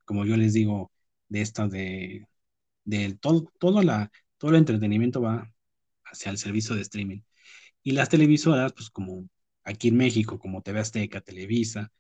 como 0.05 0.25
yo 0.25 0.37
les 0.37 0.53
digo, 0.53 0.91
de 1.29 1.41
esta 1.41 1.67
de 1.67 2.27
de 2.89 3.15
todo, 3.15 3.51
todo, 3.59 3.83
la, 3.83 4.11
todo 4.37 4.51
el 4.51 4.57
entretenimiento 4.57 5.21
va 5.21 5.53
hacia 6.05 6.31
el 6.31 6.37
servicio 6.37 6.75
de 6.75 6.81
streaming. 6.81 7.21
Y 7.83 7.91
las 7.91 8.09
televisoras, 8.09 8.73
pues 8.73 8.89
como 8.89 9.29
aquí 9.63 9.89
en 9.89 9.97
México, 9.97 10.39
como 10.39 10.61
TV 10.61 10.79
Azteca, 10.79 11.21
Televisa, 11.21 11.91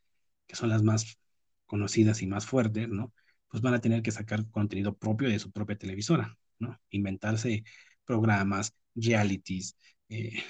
que 0.47 0.55
son 0.55 0.69
las 0.69 0.83
más 0.83 1.19
conocidas 1.67 2.21
y 2.21 2.27
más 2.27 2.45
fuertes, 2.45 2.89
¿no? 2.89 3.13
Pues 3.49 3.61
van 3.61 3.75
a 3.75 3.81
tener 3.81 4.01
que 4.01 4.11
sacar 4.11 4.49
contenido 4.49 4.97
propio 4.97 5.29
de 5.29 5.39
su 5.39 5.51
propia 5.51 5.77
televisora, 5.77 6.37
¿no? 6.59 6.79
Inventarse 6.89 7.63
programas, 8.05 8.73
realities, 8.95 9.75
eh, 10.09 10.43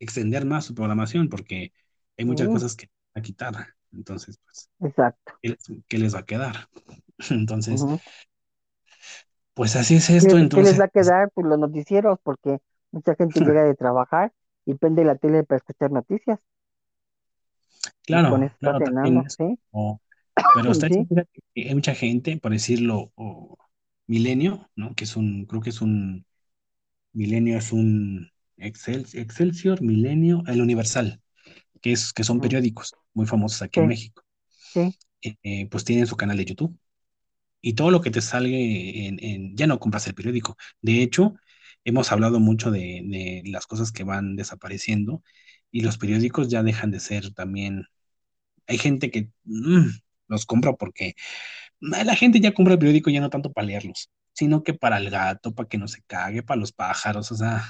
extender 0.00 0.44
más 0.44 0.64
su 0.66 0.74
programación, 0.74 1.28
porque 1.28 1.72
hay 2.18 2.24
muchas 2.24 2.48
sí, 2.48 2.52
cosas 2.52 2.74
que 2.74 2.90
a 3.14 3.22
quitar. 3.22 3.75
Entonces, 3.92 4.38
pues, 4.44 4.70
exacto. 4.80 5.34
¿qué 5.42 5.50
les, 5.50 5.58
qué 5.88 5.98
les 5.98 6.14
va 6.16 6.20
a 6.20 6.26
quedar? 6.26 6.68
Entonces, 7.30 7.88
pues 9.54 9.74
así 9.76 9.96
es 9.96 10.10
¿Qué 10.18 10.26
esto. 10.26 10.38
les, 10.38 10.38
qué 10.52 10.62
les 10.62 10.78
Entonces, 10.78 10.80
va 10.80 10.84
a 10.84 10.88
quedar? 10.88 11.30
Pues 11.34 11.46
los 11.46 11.58
noticieros, 11.58 12.18
porque 12.22 12.58
mucha 12.92 13.14
gente 13.14 13.40
llega 13.42 13.62
de 13.64 13.74
trabajar 13.74 14.32
y 14.66 14.74
prende 14.74 15.04
la 15.04 15.16
tele 15.16 15.44
para 15.44 15.58
escuchar 15.58 15.90
noticias 15.90 16.38
con 18.26 18.42
Claro, 18.42 18.44
eso 18.44 18.54
está 18.54 18.74
claro, 18.74 18.82
también 18.82 19.18
cenando, 19.18 19.26
eso. 19.26 19.38
¿sí? 19.38 19.58
o- 19.70 20.00
pero 20.52 20.72
está 20.72 20.88
Sí, 20.88 21.08
hay 21.56 21.74
mucha 21.74 21.94
gente, 21.94 22.38
por 22.38 22.52
decirlo, 22.52 23.12
o 23.16 23.56
Milenio, 24.08 24.70
¿no? 24.76 24.94
Que 24.94 25.04
es 25.04 25.16
un, 25.16 25.46
creo 25.46 25.60
que 25.62 25.70
es 25.70 25.80
un, 25.82 26.26
Milenio 27.14 27.58
es 27.58 27.72
un 27.72 28.30
Excel, 28.58 29.06
Excelsior, 29.14 29.82
Milenio, 29.82 30.42
el 30.48 30.62
Universal, 30.62 31.22
que 31.82 31.92
es, 31.92 32.12
que 32.12 32.24
son 32.24 32.40
periódicos 32.40 32.94
muy 33.14 33.26
famosos 33.26 33.62
aquí 33.62 33.80
en 33.80 33.86
México. 33.88 34.22
sí, 34.66 34.96
Eh, 35.22 35.36
eh, 35.42 35.68
pues 35.70 35.84
tienen 35.84 36.06
su 36.06 36.16
canal 36.16 36.36
de 36.36 36.44
YouTube. 36.44 36.78
Y 37.62 37.74
todo 37.74 37.90
lo 37.90 38.00
que 38.02 38.10
te 38.10 38.22
salga 38.22 38.56
en, 38.56 39.18
en- 39.24 39.56
ya 39.56 39.66
no 39.66 39.80
compras 39.80 40.06
el 40.08 40.14
periódico. 40.14 40.56
De 40.82 41.02
hecho, 41.02 41.34
hemos 41.84 42.12
hablado 42.12 42.40
mucho 42.40 42.70
de, 42.72 43.02
de 43.06 43.42
las 43.50 43.66
cosas 43.66 43.92
que 43.92 44.04
van 44.04 44.36
desapareciendo 44.36 45.22
y 45.72 45.82
los 45.82 45.98
periódicos 45.98 46.48
ya 46.48 46.62
dejan 46.62 46.90
de 46.92 47.00
ser 47.00 47.32
también 47.34 47.86
hay 48.68 48.78
gente 48.78 49.10
que 49.12 49.30
mm, 49.44 49.86
los 50.28 50.46
compra 50.46 50.74
porque 50.74 51.14
mm, 51.80 51.92
la 52.06 52.16
gente 52.16 52.40
ya 52.40 52.54
compra 52.54 52.74
el 52.74 52.78
periódico 52.80 53.10
ya 53.10 53.20
no 53.20 53.30
tanto 53.30 53.52
para 53.52 53.66
leerlos, 53.68 54.10
sino 54.34 54.62
que 54.64 54.74
para 54.74 54.98
el 54.98 55.10
gato, 55.10 55.54
para 55.54 55.68
que 55.68 55.78
no 55.78 55.88
se 55.88 56.02
cague, 56.04 56.42
para 56.42 56.60
los 56.60 56.72
pájaros, 56.72 57.32
o 57.32 57.36
sea, 57.36 57.64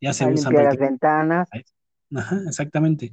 ya 0.00 0.12
se 0.14 0.26
para 0.26 0.30
usan 0.30 0.54
las 0.56 0.68
ventanas, 0.68 1.48
Ajá, 2.14 2.42
exactamente. 2.46 3.12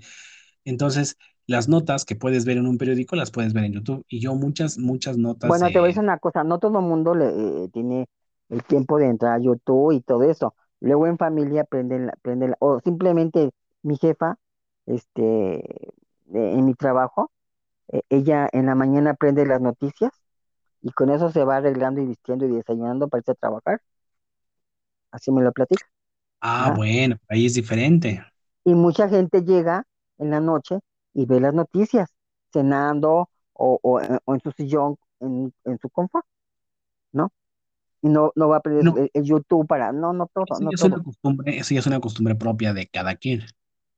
Entonces, 0.65 1.17
las 1.47 1.67
notas 1.69 2.05
que 2.05 2.15
puedes 2.15 2.45
ver 2.45 2.57
en 2.57 2.67
un 2.67 2.77
periódico 2.77 3.15
las 3.15 3.31
puedes 3.31 3.53
ver 3.53 3.65
en 3.65 3.73
YouTube. 3.73 4.05
Y 4.09 4.19
yo 4.21 4.35
muchas, 4.35 4.77
muchas 4.79 5.17
notas 5.17 5.59
Bueno, 5.59 5.71
te 5.71 5.79
voy 5.79 5.87
a 5.87 5.89
de... 5.89 5.91
decir 5.91 6.03
una 6.03 6.19
cosa, 6.19 6.43
no 6.43 6.59
todo 6.59 6.79
el 6.79 6.85
mundo 6.85 7.15
le, 7.15 7.65
eh, 7.65 7.69
tiene 7.73 8.07
el 8.49 8.63
tiempo 8.63 8.97
de 8.99 9.07
entrar 9.07 9.33
a 9.33 9.39
YouTube 9.43 9.91
y 9.93 10.01
todo 10.01 10.23
eso. 10.23 10.55
Luego 10.79 11.07
en 11.07 11.17
familia 11.17 11.63
prenden, 11.63 12.07
la- 12.07 12.13
prenden 12.21 12.51
la- 12.51 12.57
o 12.59 12.79
simplemente 12.81 13.51
mi 13.83 13.97
jefa, 13.97 14.37
este, 14.85 15.55
eh, 15.55 15.93
en 16.33 16.65
mi 16.65 16.75
trabajo, 16.75 17.31
eh, 17.89 18.01
ella 18.09 18.49
en 18.53 18.67
la 18.67 18.75
mañana 18.75 19.15
prende 19.15 19.45
las 19.47 19.61
noticias 19.61 20.11
y 20.81 20.91
con 20.91 21.09
eso 21.11 21.31
se 21.31 21.45
va 21.45 21.57
arreglando 21.57 22.01
y 22.01 22.07
vistiendo 22.07 22.45
y 22.45 22.51
desayunando 22.51 23.09
para 23.09 23.21
irse 23.21 23.31
a 23.33 23.35
trabajar. 23.35 23.81
Así 25.11 25.31
me 25.31 25.41
lo 25.41 25.51
platica. 25.53 25.85
Ah, 26.39 26.69
¿ah? 26.69 26.75
bueno, 26.75 27.17
ahí 27.29 27.45
es 27.45 27.53
diferente. 27.55 28.23
Y 28.65 28.75
mucha 28.75 29.09
gente 29.09 29.43
llega 29.43 29.85
en 30.17 30.31
la 30.31 30.39
noche 30.39 30.79
y 31.13 31.25
ve 31.25 31.39
las 31.39 31.53
noticias, 31.53 32.09
cenando 32.53 33.29
o, 33.53 33.79
o, 33.81 34.01
en 34.01 34.19
o 34.25 34.33
en 34.35 34.41
su 34.41 34.51
sillón, 34.51 34.97
en, 35.19 35.53
en 35.65 35.79
su 35.79 35.89
confort, 35.89 36.25
¿no? 37.13 37.31
Y 38.01 38.09
no, 38.09 38.31
no 38.35 38.49
va 38.49 38.57
a 38.57 38.61
prender 38.61 38.85
No, 38.85 38.97
el, 38.97 39.11
el 39.13 39.23
YouTube 39.25 39.67
para, 39.67 39.91
no, 39.93 40.13
no 40.13 40.27
todo, 40.33 40.45
eso 40.45 40.61
no 40.61 40.71
ya 40.71 40.75
es 40.75 40.83
una 40.83 40.97
todo. 40.97 41.03
costumbre, 41.03 41.57
eso 41.57 41.73
ya 41.73 41.79
es 41.79 41.87
una 41.87 41.99
costumbre 41.99 42.35
propia 42.35 42.73
de 42.73 42.87
cada 42.87 43.15
quien. 43.15 43.43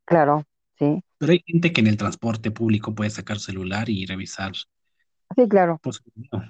Claro, 0.05 0.43
sí, 0.79 1.03
Pero 1.17 1.31
hay 1.31 1.43
gente 1.47 1.73
que 1.73 1.81
en 1.81 1.87
el 1.87 1.97
transporte 1.97 2.51
público 2.51 2.93
puede 2.93 3.09
sacar 3.09 3.39
su 3.39 3.45
celular 3.45 3.89
y 3.89 4.05
revisar, 4.05 4.51
sí, 5.35 5.47
claro, 5.47 5.81
video, 6.15 6.43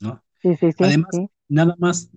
¿no? 0.00 0.24
sí, 0.42 0.56
sí, 0.56 0.72
sí, 0.72 0.84
Además, 0.84 1.10
sí. 1.10 1.30
nada 1.48 1.76
más 1.78 2.10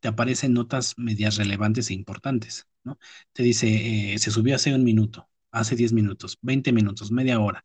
te 0.00 0.08
aparecen 0.08 0.54
notas 0.54 0.94
medias 0.98 1.36
relevantes 1.36 1.90
e 1.90 1.94
importantes, 1.94 2.66
¿no? 2.84 2.98
Te 3.32 3.42
dice, 3.42 4.14
eh, 4.14 4.18
se 4.18 4.30
subió 4.30 4.56
hace 4.56 4.74
un 4.74 4.84
minuto, 4.84 5.28
hace 5.50 5.76
10 5.76 5.92
minutos, 5.92 6.38
20 6.42 6.72
minutos, 6.72 7.12
media 7.12 7.40
hora. 7.40 7.64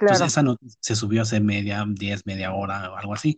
Entonces, 0.00 0.28
esa 0.28 0.42
nota 0.42 0.64
se 0.80 0.96
subió 0.96 1.22
hace 1.22 1.40
media, 1.40 1.84
10, 1.88 2.26
media 2.26 2.52
hora 2.54 2.92
o 2.92 2.96
algo 2.96 3.14
así. 3.14 3.36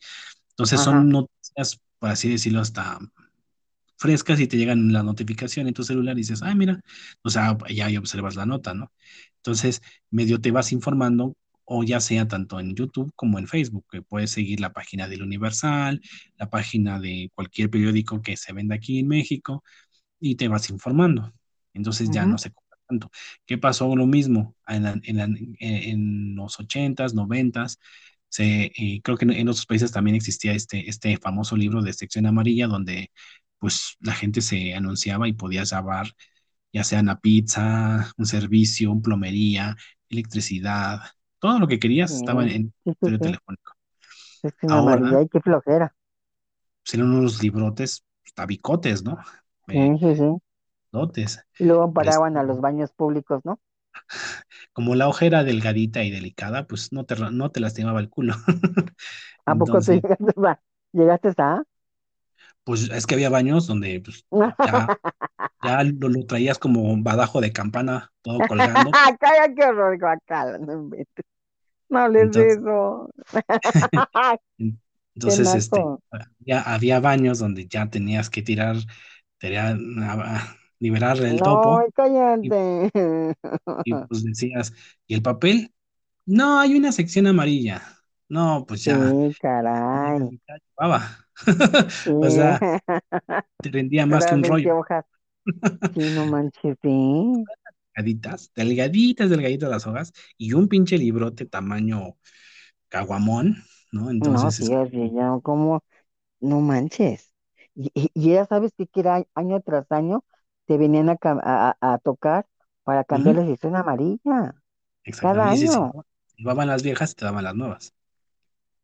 Entonces, 0.51 0.81
ajá, 0.81 0.85
son 0.85 1.09
noticias, 1.11 1.81
por 1.99 2.11
así 2.11 2.31
decirlo, 2.31 2.61
hasta 2.61 2.99
frescas 3.97 4.41
y 4.41 4.47
te 4.47 4.57
llegan 4.57 4.93
la 4.93 5.03
notificación 5.03 5.67
en 5.69 5.75
tu 5.75 5.83
celular 5.83 6.17
y 6.17 6.21
dices, 6.23 6.43
ah, 6.43 6.55
mira, 6.55 6.81
o 7.23 7.31
sea, 7.31 7.57
ya 7.69 7.87
ahí 7.87 7.97
observas 7.97 8.37
la 8.37 8.47
nota, 8.47 8.75
¿no? 8.75 8.93
Entonces, 9.37 9.83
medio 10.11 10.41
te 10.41 10.51
vas 10.53 10.73
informando, 10.73 11.37
o 11.71 11.85
ya 11.85 12.01
sea 12.01 12.27
tanto 12.29 12.61
en 12.61 12.75
YouTube 12.75 13.13
como 13.17 13.39
en 13.39 13.47
Facebook, 13.49 13.85
que 13.91 14.03
puedes 14.03 14.31
seguir 14.31 14.61
la 14.61 14.73
página 14.73 15.09
del 15.09 15.23
Universal, 15.23 16.01
la 16.39 16.51
página 16.51 17.01
de 17.01 17.31
cualquier 17.35 17.71
periódico 17.71 18.23
que 18.23 18.37
se 18.37 18.53
venda 18.55 18.77
aquí 18.77 18.99
en 19.01 19.09
México, 19.09 19.65
y 20.21 20.37
te 20.37 20.49
vas 20.49 20.71
informando. 20.71 21.33
Entonces 21.75 22.11
ya 22.11 22.27
no 22.27 22.39
se 22.39 22.53
compra 22.53 22.79
tanto. 22.89 23.11
¿Qué 23.47 23.59
pasó? 23.59 23.95
Lo 23.97 24.07
mismo 24.07 24.57
en, 24.67 24.83
la- 24.85 25.01
en, 25.03 25.17
la- 25.17 25.29
en 25.61 26.35
los 26.37 26.59
ochentas, 26.61 27.15
noventas, 27.15 27.79
se, 28.29 28.67
eh, 28.77 29.01
creo 29.03 29.17
que 29.17 29.25
en, 29.25 29.33
en 29.33 29.49
otros 29.49 29.67
países 29.67 29.93
también 29.93 30.17
existía 30.17 30.53
este, 30.53 30.89
este 30.89 31.17
famoso 31.19 31.57
libro 31.57 31.83
de 31.83 31.93
sección 31.93 32.27
amarilla 32.27 32.67
donde 32.67 33.11
pues 33.59 33.97
la 34.01 34.15
gente 34.15 34.41
se 34.41 34.75
anunciaba 34.75 35.29
y 35.29 35.33
podías 35.33 35.71
llevar 35.73 36.09
ya 36.73 36.85
sea 36.85 37.01
una 37.01 37.21
pizza, 37.21 38.13
un 38.17 38.27
servicio, 38.27 38.93
un 38.93 39.03
plomería, 39.03 39.77
electricidad, 40.11 41.01
todo 41.41 41.59
lo 41.59 41.69
que 41.69 41.79
querías 41.79 42.13
estaba 42.15 42.47
en, 42.49 42.73
el 43.05 43.21
sí, 43.21 43.23
telefónico. 43.23 43.75
es 44.43 44.53
una 44.63 44.81
Ahora, 44.81 45.29
qué 45.31 45.41
flojera. 45.41 45.95
eran 46.93 47.11
unos 47.13 47.43
librotes 47.43 48.05
tabicotes, 48.35 49.03
¿no? 49.05 49.19
Sí, 49.73 49.79
Eh, 49.79 49.91
sí, 49.99 50.15
sí. 50.17 50.39
dotes. 50.93 51.39
Y 51.57 51.67
luego 51.67 51.93
paraban 51.93 52.37
a 52.37 52.43
los 52.43 52.61
baños 52.61 52.93
públicos, 52.93 53.45
¿no? 53.45 53.61
como 54.73 54.95
la 54.95 55.09
hoja 55.09 55.27
era 55.27 55.45
delgadita 55.45 56.03
y 56.05 56.11
delicada, 56.11 56.67
pues 56.67 56.93
no 56.93 57.05
te, 57.05 57.17
no 57.17 57.51
te 57.51 57.61
lastimaba 57.61 58.01
el 58.01 58.09
culo. 58.11 58.35
¿A 59.47 59.57
poco 59.57 59.79
Entonces, 59.79 60.03
llegaste 60.03 60.25
a, 60.47 60.61
llegaste 60.93 61.33
a? 61.39 61.65
Pues 62.65 62.91
es 62.91 63.07
que 63.07 63.15
había 63.15 63.31
baños 63.31 63.67
donde 63.67 64.01
pues, 64.01 64.27
ya, 64.65 64.95
ya 65.63 65.85
lo, 65.85 66.09
lo 66.11 66.27
traías 66.27 66.59
como 66.59 66.97
badajo 67.03 67.41
de 67.41 67.53
campana, 67.53 68.13
todo 68.23 68.47
colgando. 68.47 68.93
Calla, 69.21 69.55
qué 69.55 69.65
horror, 69.65 69.99
guacala, 69.99 70.59
no. 70.59 70.91
No 71.91 71.99
hables 72.01 72.35
de 72.35 72.53
eso. 72.53 73.11
entonces 75.15 75.55
este, 75.55 75.91
ya 76.41 76.61
había 76.63 77.01
baños 77.01 77.39
donde 77.39 77.67
ya 77.67 77.89
tenías 77.91 78.31
que 78.31 78.43
tirar, 78.43 78.77
tenías, 79.39 79.77
a- 80.03 80.57
liberar 80.81 81.19
el 81.25 81.43
No, 81.43 81.43
topo 81.43 81.89
y, 82.41 82.55
cállate. 82.55 82.91
y, 83.85 83.95
pues 84.09 84.25
decías, 84.25 84.73
¿y 85.07 85.15
el 85.15 85.23
papel? 85.23 85.73
No, 86.27 86.61
hay 86.61 86.75
una 86.77 86.93
sección 86.93 87.27
amarilla. 87.27 87.83
No, 88.29 88.65
pues 88.69 88.85
Sí, 88.85 88.91
ya, 88.91 89.17
ya 89.93 90.13
la 90.15 90.21
caray. 90.21 90.31
mitad 90.31 90.57
llevaba. 90.79 91.28
Sí. 92.05 92.11
O 92.21 92.31
sea, 92.31 92.65
te 93.61 93.71
rendía 93.71 94.07
más 94.07 94.27
que 94.27 94.35
un 94.35 94.43
20 94.43 94.71
rollo. 94.71 94.73
hojas. 94.73 95.05
Sí, 95.95 96.11
no 96.11 96.27
manches, 96.27 96.79
sí. 96.83 97.51
delgaditas, 97.95 98.53
delgaditas, 98.55 99.31
delgaditas 99.31 99.71
las 99.71 99.87
hojas, 99.87 100.13
y 100.37 100.53
un 100.53 100.69
pinche 100.69 100.99
librote 100.99 101.47
tamaño 101.47 102.17
caguamón, 102.89 103.57
¿no? 103.93 104.11
No, 104.21 104.51
Entonces, 104.51 104.61
sí, 104.61 104.73
es, 104.73 104.75
así 104.75 105.13
ya 105.13 105.39
como, 105.43 105.83
no 106.41 106.61
manches. 106.61 107.33
Y, 107.75 107.91
y, 107.95 108.11
y 108.15 108.33
ya 108.35 108.47
sabes 108.47 108.73
que, 108.77 108.87
que 108.89 109.01
era 109.01 109.25
año 109.35 109.61
tras 109.63 109.91
año, 109.93 110.25
te 110.67 110.79
venían 110.79 111.09
a, 111.11 111.19
a, 111.23 111.77
a- 111.81 111.99
tocar 111.99 112.47
para 112.85 113.05
cambiar 113.05 113.37
ujú, 113.37 113.39
la 113.39 113.47
sección 113.47 113.77
amarilla. 113.77 114.55
Cada 115.19 115.51
año. 115.51 115.97
llevaban 116.37 116.69
las 116.69 116.83
viejas 116.83 117.13
y 117.13 117.15
te 117.17 117.25
daban 117.27 117.45
las 117.45 117.55
nuevas. 117.55 117.95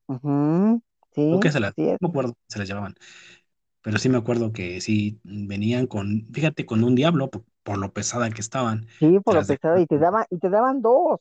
Creo 0.07 0.81
Sí, 1.15 1.23
que 1.41 1.53
se 1.53 1.61
las, 1.61 1.73
así 1.75 1.97
no 2.01 2.09
me 2.09 2.09
acuerdo, 2.09 2.35
se 2.49 2.59
las 2.59 2.69
llevaban, 2.69 2.95
pero 3.83 3.99
sí 3.99 4.09
me 4.11 4.19
acuerdo 4.19 4.53
que 4.53 4.81
sí 4.83 5.21
venían 5.25 5.87
con, 5.89 6.27
fíjate, 6.33 6.67
con 6.67 6.85
un 6.85 6.95
diablo 6.97 7.31
por, 7.31 7.45
por 7.65 7.79
lo 7.79 7.93
pesada 7.95 8.31
que 8.31 8.41
estaban, 8.43 8.89
Sí, 8.99 9.21
por 9.21 9.37
lo 9.37 9.45
dejaban, 9.45 9.83
Y 9.83 9.87
te 9.87 9.99
daban, 9.99 10.25
y 10.31 10.39
te 10.39 10.51
daban 10.51 10.83
dos. 10.83 11.21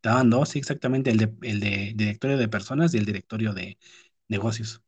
te 0.00 0.08
daban 0.08 0.30
dos, 0.30 0.50
sí, 0.50 0.58
exactamente, 0.58 1.10
el 1.10 1.18
de, 1.18 1.32
el 1.42 1.60
de 1.60 1.92
directorio 1.96 2.36
de 2.38 2.48
personas 2.48 2.94
y 2.94 2.98
el 2.98 3.06
directorio 3.06 3.52
de 3.52 3.78
negocios, 4.28 4.82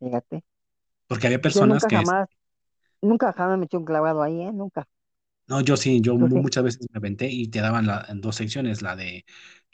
Fíjate. 0.00 0.42
porque 1.06 1.26
había 1.26 1.40
Yo 1.52 1.66
personas 1.66 1.66
nunca 1.66 1.90
que 1.90 1.96
jamás, 1.96 2.28
nunca 3.02 3.32
jamás 3.34 3.58
me 3.58 3.66
eché 3.66 3.76
un 3.78 3.84
clavado 3.86 4.22
ahí, 4.22 4.42
¿eh? 4.42 4.52
Nunca. 4.52 4.88
No, 5.46 5.62
yo 5.62 5.76
sí, 5.78 6.00
yo 6.02 6.14
sí. 6.32 6.42
muchas 6.42 6.62
veces 6.62 6.86
me 6.92 6.98
aventé 6.98 7.30
y 7.30 7.48
te 7.48 7.60
daban 7.60 7.86
la, 7.86 8.04
en 8.10 8.20
dos 8.20 8.36
secciones, 8.36 8.82
la 8.82 8.96
de 8.96 9.24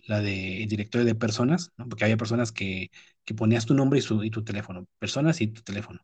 la 0.07 0.21
de 0.21 0.67
directorio 0.69 1.07
de 1.07 1.15
personas, 1.17 1.73
¿no? 1.79 1.89
Porque 1.89 2.05
había 2.05 2.17
personas 2.19 2.53
que, 2.53 2.91
que 3.25 3.35
ponías 3.35 3.67
tu 3.67 3.75
nombre 3.75 3.99
y, 3.99 4.03
su, 4.03 4.23
y 4.25 4.31
tu 4.31 4.45
teléfono, 4.45 4.87
personas 4.99 5.41
y 5.41 5.49
tu 5.49 5.63
teléfono. 5.63 6.01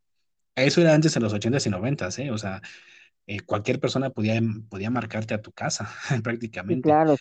Eso 0.57 0.81
era 0.83 0.95
antes 0.95 1.17
en 1.17 1.23
los 1.25 1.33
ochentas 1.35 1.67
y 1.67 1.71
noventas, 1.71 2.19
¿eh? 2.21 2.31
O 2.33 2.39
sea, 2.39 2.63
eh, 3.27 3.41
cualquier 3.43 3.81
persona 3.81 4.11
podía, 4.11 4.41
podía 4.71 4.91
marcarte 4.91 5.35
a 5.35 5.43
tu 5.43 5.53
casa 5.53 5.91
Sí, 6.69 6.79
prácticamente. 6.79 6.81
claro, 6.81 7.13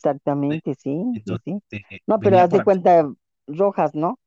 Eh, 0.49 0.61
exactamente, 0.61 0.75
sí, 0.75 1.19
sí, 1.25 1.39
Entonces, 1.39 1.45
sí. 1.45 1.61
eh, 1.71 1.99
No, 2.07 2.21
pero 2.21 2.39
haz 2.39 2.51
de 2.51 2.61
cuenta, 2.61 3.09
rojas, 3.47 3.95
¿no? 3.95 4.19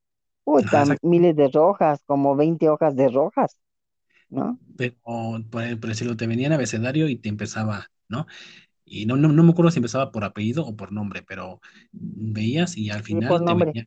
Uy, 0.44 0.64
Ajá, 0.72 0.96
miles 1.02 1.36
de 1.36 1.48
rojas, 1.50 2.02
como 2.06 2.36
20 2.36 2.68
hojas 2.70 2.96
de 2.96 3.08
rojas, 3.10 3.58
¿no? 4.30 4.60
Pero 4.76 4.96
por, 5.50 5.80
por 5.80 5.88
decirlo, 5.88 6.16
te 6.16 6.26
venía 6.26 6.46
en 6.46 6.52
abecedario 6.54 7.08
y 7.08 7.16
te 7.16 7.28
empezaba, 7.28 7.88
¿no? 8.08 8.26
Y 8.84 9.06
no, 9.06 9.16
no, 9.16 9.28
no 9.30 9.42
me 9.44 9.52
acuerdo 9.52 9.70
si 9.72 9.78
empezaba 9.80 10.12
por 10.12 10.24
apellido 10.24 10.66
o 10.66 10.76
por 10.76 10.92
nombre, 10.92 11.22
pero 11.22 11.60
veías 11.92 12.76
y 12.78 12.90
al 12.90 13.02
Sí, 13.08 13.16
final 13.20 13.44
te 13.44 13.54
nombre. 13.54 13.74
venía 13.74 13.86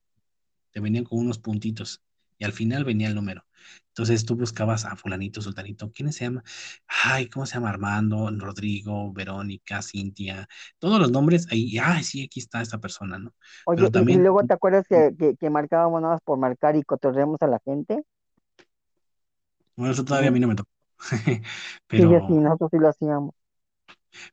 te 0.76 0.82
venían 0.82 1.06
con 1.06 1.20
unos 1.20 1.40
puntitos 1.40 2.04
y 2.38 2.46
al 2.46 2.54
final 2.54 2.86
venía 2.86 3.08
el 3.10 3.16
número. 3.16 3.46
Entonces 3.90 4.26
tú 4.26 4.36
buscabas 4.36 4.86
a 4.86 4.98
fulanito, 4.98 5.42
sultanito, 5.42 5.92
¿quién 5.94 6.14
se 6.14 6.26
llama? 6.26 6.44
Ay, 6.88 7.30
¿cómo 7.30 7.46
se 7.48 7.56
llama? 7.56 7.70
Armando, 7.72 8.30
Rodrigo, 8.38 9.14
Verónica, 9.14 9.82
Cintia, 9.82 10.50
todos 10.80 11.00
los 11.00 11.12
nombres 11.12 11.48
ahí, 11.52 11.78
ay, 11.80 12.04
sí, 12.04 12.24
aquí 12.26 12.42
está 12.42 12.62
esta 12.62 12.80
persona, 12.80 13.20
¿no? 13.20 13.34
Oye, 13.64 13.86
Pero 13.86 13.92
y, 13.94 14.06
y 14.16 14.18
también, 14.18 14.18
luego 14.18 14.44
te 14.44 14.54
acuerdas 14.56 14.88
que, 14.88 15.14
que, 15.20 15.36
que 15.38 15.50
marcábamos 15.52 16.02
nada 16.02 16.16
más 16.16 16.22
por 16.24 16.38
marcar 16.40 16.76
y 16.76 16.84
cotorreamos 16.84 17.40
a 17.44 17.48
la 17.48 17.60
gente? 17.64 18.04
bueno, 19.76 19.94
eso 19.94 20.06
todavía 20.06 20.30
a 20.30 20.32
mí 20.32 20.40
no 20.40 20.48
me 20.48 20.56
tocó, 20.56 20.70
Sí, 21.98 22.06
pero, 22.06 22.22
nosotros 22.30 22.70
sí 22.72 22.78
lo 22.80 22.88
hacíamos. 22.90 23.34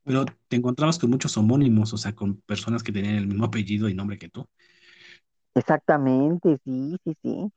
pero 0.03 0.25
te 0.47 0.55
encontrabas 0.57 0.99
con 0.99 1.09
muchos 1.09 1.37
homónimos, 1.37 1.93
o 1.93 1.97
sea, 1.97 2.13
con 2.15 2.37
personas 2.41 2.83
que 2.83 2.91
tenían 2.91 3.15
el 3.15 3.27
mismo 3.27 3.45
apellido 3.45 3.89
y 3.89 3.93
nombre 3.93 4.17
que 4.17 4.29
tú. 4.29 4.47
Exactamente, 5.55 6.57
sí, 6.63 6.97
sí, 7.03 7.15
sí. 7.21 7.51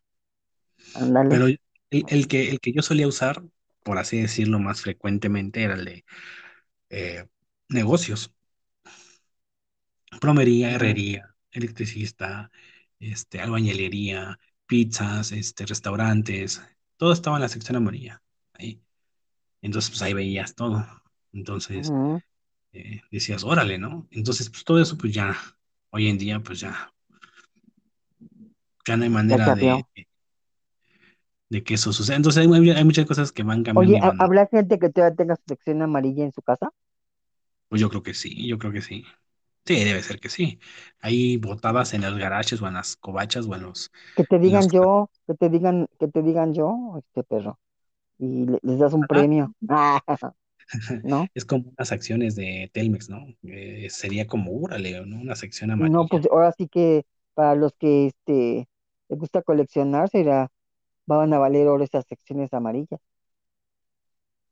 Ándale. 0.95 1.31
Pero 1.31 1.47
el, 1.47 1.61
el 1.91 2.29
que, 2.29 2.51
el 2.51 2.61
que 2.61 2.73
yo 2.73 2.83
solía 2.83 3.09
usar, 3.09 3.43
por 3.83 3.99
así 3.99 4.21
decirlo, 4.21 4.59
más 4.59 4.81
frecuentemente 4.81 5.63
era 5.63 5.75
el 5.75 5.85
de 5.85 6.05
eh, 6.91 7.27
negocios. 7.69 8.33
plomería, 10.21 10.73
herrería, 10.73 11.35
electricista, 11.51 12.51
este, 12.99 13.41
albañilería, 13.41 14.39
pizzas, 14.67 15.33
este, 15.33 15.67
restaurantes, 15.67 16.63
todo 16.97 17.13
estaba 17.13 17.37
en 17.37 17.43
la 17.43 17.49
sección 17.49 17.77
amarilla, 17.77 18.23
ahí. 18.55 18.83
Entonces, 19.63 19.91
pues 19.91 20.03
ahí 20.03 20.15
veías 20.15 20.55
todo. 20.55 20.87
Entonces, 21.33 21.91
eh, 22.73 23.03
decías, 23.11 23.45
órale, 23.45 23.79
¿no? 23.79 24.09
Entonces, 24.11 24.51
pues 24.51 24.65
todo 24.65 24.81
eso, 24.81 24.97
pues 24.99 25.13
ya, 25.15 25.37
hoy 25.91 26.09
en 26.09 26.19
día, 26.19 26.41
pues 26.41 26.61
ya, 26.61 26.93
ya 28.87 28.97
no 28.97 29.05
hay 29.05 29.11
manera 29.11 29.53
de, 29.55 29.87
de 31.49 31.63
que 31.65 31.75
eso 31.75 31.93
suceda. 31.93 32.17
Entonces, 32.17 32.47
hay, 32.47 32.71
hay 32.71 32.85
muchas 32.85 33.07
cosas 33.07 33.33
que 33.33 33.43
van 33.43 33.63
cambiando 33.65 33.95
Oye, 33.95 33.97
y 33.97 34.01
¿ha- 34.03 34.13
van, 34.13 34.19
¿habrá 34.19 34.49
gente 34.49 34.77
que 34.81 34.91
todavía 34.91 35.15
tenga 35.15 35.37
su 35.37 35.43
sección 35.47 35.81
amarilla 35.81 36.25
en 36.25 36.33
su 36.33 36.43
casa? 36.43 36.71
pues 37.69 37.81
yo 37.81 37.89
creo 37.89 38.03
que 38.03 38.15
sí, 38.15 38.47
yo 38.49 38.59
creo 38.59 38.73
que 38.73 38.83
sí. 38.83 39.05
Sí, 39.67 39.85
debe 39.85 40.03
ser 40.03 40.21
que 40.21 40.29
sí. 40.31 40.61
Hay 41.01 41.37
botadas 41.39 41.95
en 41.95 42.03
los 42.03 42.17
garajes 42.19 42.61
o 42.63 42.69
en 42.69 42.75
las 42.75 42.97
covachas 42.97 43.47
o 43.47 43.55
en 43.57 43.63
los, 43.63 43.93
Que 44.15 44.25
te 44.25 44.39
los 44.45 44.45
digan 44.45 44.71
yo, 44.71 45.11
que 45.27 45.35
te 45.35 45.49
digan, 45.51 45.87
que 45.99 46.09
te 46.09 46.23
digan 46.23 46.55
yo, 46.55 46.95
este 46.99 47.23
perro, 47.25 47.59
y 48.19 48.47
le- 48.47 48.61
les 48.63 48.79
das 48.81 48.95
un 48.95 49.07
premio. 49.07 49.53
¿no? 51.05 51.29
es 51.35 51.45
como 51.45 51.71
unas 51.77 51.93
acciones 51.93 52.35
de 52.37 52.71
Telmex, 52.73 53.09
¿no? 53.09 53.27
Eh, 53.45 53.89
sería 53.91 54.27
como, 54.27 54.53
órale, 54.63 55.05
¿no? 55.07 55.21
Una 55.21 55.37
sección 55.37 55.71
No, 55.77 56.07
amarilla. 56.07 56.09
pues 56.09 56.27
ahora 56.31 56.53
sí 56.53 56.69
que 56.69 57.05
para 57.35 57.55
los 57.55 57.73
que 57.75 58.07
este 58.09 58.69
les 59.09 59.19
gusta 59.19 59.43
coleccionar, 59.43 60.09
será, 60.11 60.49
van 61.07 61.33
a 61.35 61.39
valer 61.39 61.69
ahora 61.69 61.85
esas 61.85 62.07
secciones 62.09 62.53
amarillas. 62.55 63.01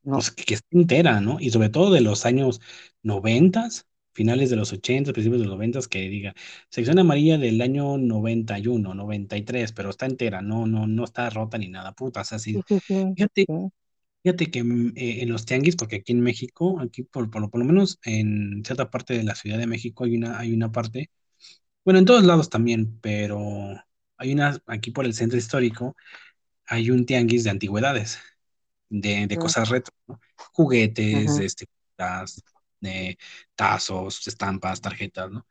No, 0.05 0.19
Pues 0.19 0.31
que, 0.31 0.55
esté 0.55 0.77
entera, 0.79 1.21
¿no? 1.21 1.39
Y 1.41 1.51
sobre 1.51 1.71
todo 1.71 1.93
de 1.93 2.01
los 2.01 2.25
años 2.25 2.61
noventas, 3.03 3.89
finales 4.13 4.49
de 4.51 4.57
los 4.57 4.73
ochentas, 4.73 5.13
principios 5.13 5.41
de 5.41 5.47
los 5.49 5.57
noventas, 5.57 5.89
que 5.89 6.09
diga, 6.09 6.35
sección 6.71 6.99
amarilla 7.01 7.37
del 7.39 7.61
año 7.61 7.99
91, 7.99 8.95
93, 8.95 9.73
pero 9.73 9.91
está 9.91 10.07
entera, 10.07 10.41
no, 10.41 10.67
no, 10.67 10.87
no 10.87 11.05
está 11.05 11.31
rota 11.31 11.59
ni 11.59 11.69
nada, 11.69 11.93
puta, 11.95 12.21
o 12.21 12.25
sea, 12.25 12.39
sí, 12.39 12.61
sí. 12.89 13.17
Fíjate, 13.17 13.47
sí. 13.47 13.55
fíjate 14.23 14.51
que 14.51 14.65
mm, 14.65 14.89
eh, 14.97 15.23
en 15.23 15.31
los 15.31 15.47
tianguis, 15.47 15.77
porque 15.77 15.97
aquí 15.97 16.13
en 16.13 16.21
México, 16.23 16.81
aquí 16.81 17.05
por, 17.05 17.31
por, 17.31 17.51
por 17.51 17.61
lo 17.61 17.67
menos 17.67 17.99
en 18.05 18.63
cierta 18.65 18.91
parte 18.91 19.15
de 19.17 19.25
la 19.25 19.35
Ciudad 19.37 19.59
de 19.59 19.67
México 19.69 20.05
hay 20.05 20.17
una, 20.17 20.39
hay 20.39 20.53
una 20.55 20.73
parte, 20.73 21.11
bueno, 21.85 22.01
en 22.01 22.07
todos 22.07 22.25
lados 22.25 22.51
también, 22.51 22.99
pero 23.01 23.75
hay 24.25 24.33
una, 24.35 24.59
aquí 24.67 24.91
por 24.91 25.05
el 25.07 25.15
centro 25.15 25.39
histórico, 25.39 25.97
hay 26.67 26.91
un 26.91 27.07
tianguis 27.07 27.45
de 27.45 27.51
antigüedades 27.51 28.19
de, 28.91 29.27
de 29.27 29.39
cosas 29.39 29.71
retro, 29.71 29.95
¿no? 30.09 30.21
Juguetes, 30.53 31.39
este, 31.39 31.67
eh, 32.83 33.17
tazos, 33.55 34.27
estampas, 34.27 34.81
tarjetas, 34.81 35.31
¿no? 35.31 35.47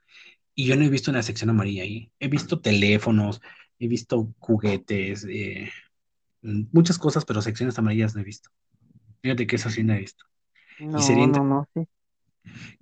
Y 0.56 0.68
yo 0.68 0.76
no 0.76 0.86
he 0.86 0.90
visto 0.90 1.12
una 1.12 1.24
sección 1.24 1.50
amarilla 1.52 1.84
ahí. 1.84 2.12
He 2.20 2.28
visto 2.30 2.62
teléfonos, 2.62 3.42
he 3.80 3.88
visto 3.88 4.34
juguetes, 4.40 5.26
eh, 5.30 5.72
muchas 6.42 6.98
cosas, 7.00 7.26
pero 7.26 7.42
secciones 7.42 7.78
amarillas 7.80 8.16
no 8.16 8.22
he 8.22 8.26
visto. 8.26 8.50
Fíjate 9.22 9.48
que 9.48 9.58
eso 9.58 9.70
sí 9.70 9.84
no 9.84 9.94
he 9.94 10.00
visto. 10.00 10.26
Y 10.96 11.04
sería 11.04 11.28
No, 11.28 11.28
no, 11.28 11.44
no, 11.44 11.68
sí. 11.74 11.88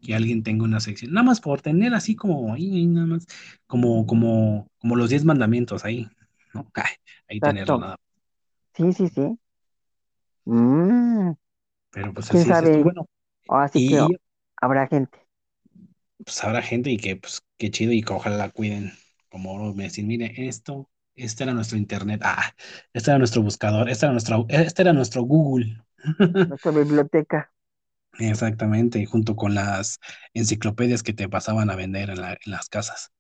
Que 0.02 0.16
alguien 0.16 0.44
tenga 0.44 0.64
una 0.64 0.80
sección, 0.80 1.14
nada 1.14 1.26
más 1.26 1.42
por 1.42 1.62
tener 1.62 1.94
así 1.94 2.16
como, 2.16 2.54
ahí, 2.54 2.88
nada 2.88 3.08
más, 3.08 3.28
como, 3.68 4.06
como, 4.06 4.68
como 4.80 4.96
los 4.96 5.10
diez 5.10 5.26
mandamientos 5.26 5.86
ahí, 5.86 6.08
¿no? 6.54 6.70
Ay, 6.76 6.94
ahí 7.30 7.40
tenerlo 7.40 7.78
nada. 7.78 7.98
Sí, 8.76 8.92
sí, 8.94 9.08
sí. 9.10 9.40
Mm, 10.46 11.32
Pero 11.92 12.14
pues 12.14 12.30
quién 12.30 12.52
así 12.52 12.66
es. 12.66 12.78
Y 12.78 12.84
bueno, 12.84 13.08
Ahora 13.48 13.68
sí 13.68 13.82
que 13.86 13.98
y 13.98 14.18
habrá 14.62 14.88
gente. 14.88 15.20
pues 16.24 16.44
habrá 16.44 16.62
gente 16.62 16.90
y 16.92 16.98
que 16.98 17.16
pues 17.16 17.42
qué 17.58 17.72
chido 17.72 17.92
y 17.94 18.02
que 18.04 18.14
ojalá 18.14 18.38
la 18.38 18.50
cuiden. 18.50 18.92
Como 19.30 19.74
me 19.74 19.84
decir, 19.86 20.06
mire, 20.06 20.34
esto, 20.48 20.90
este 21.16 21.44
era 21.44 21.54
nuestro 21.54 21.78
internet, 21.78 22.22
ah, 22.24 22.54
este 22.94 23.12
era 23.12 23.18
nuestro 23.18 23.42
buscador, 23.42 23.90
este 23.90 24.06
era 24.06 24.12
nuestro, 24.14 24.46
este 24.50 24.82
era 24.82 24.94
nuestro 24.94 25.24
Google. 25.24 25.82
Nuestra 26.48 26.72
biblioteca. 26.72 27.52
Exactamente, 28.20 29.00
y 29.00 29.06
junto 29.06 29.36
con 29.36 29.54
las 29.54 30.00
enciclopedias 30.34 31.04
que 31.04 31.12
te 31.14 31.28
pasaban 31.28 31.70
a 31.70 31.76
vender 31.76 32.10
en 32.10 32.22
la- 32.22 32.34
en 32.34 32.52
las 32.52 32.70
casas. 32.70 33.12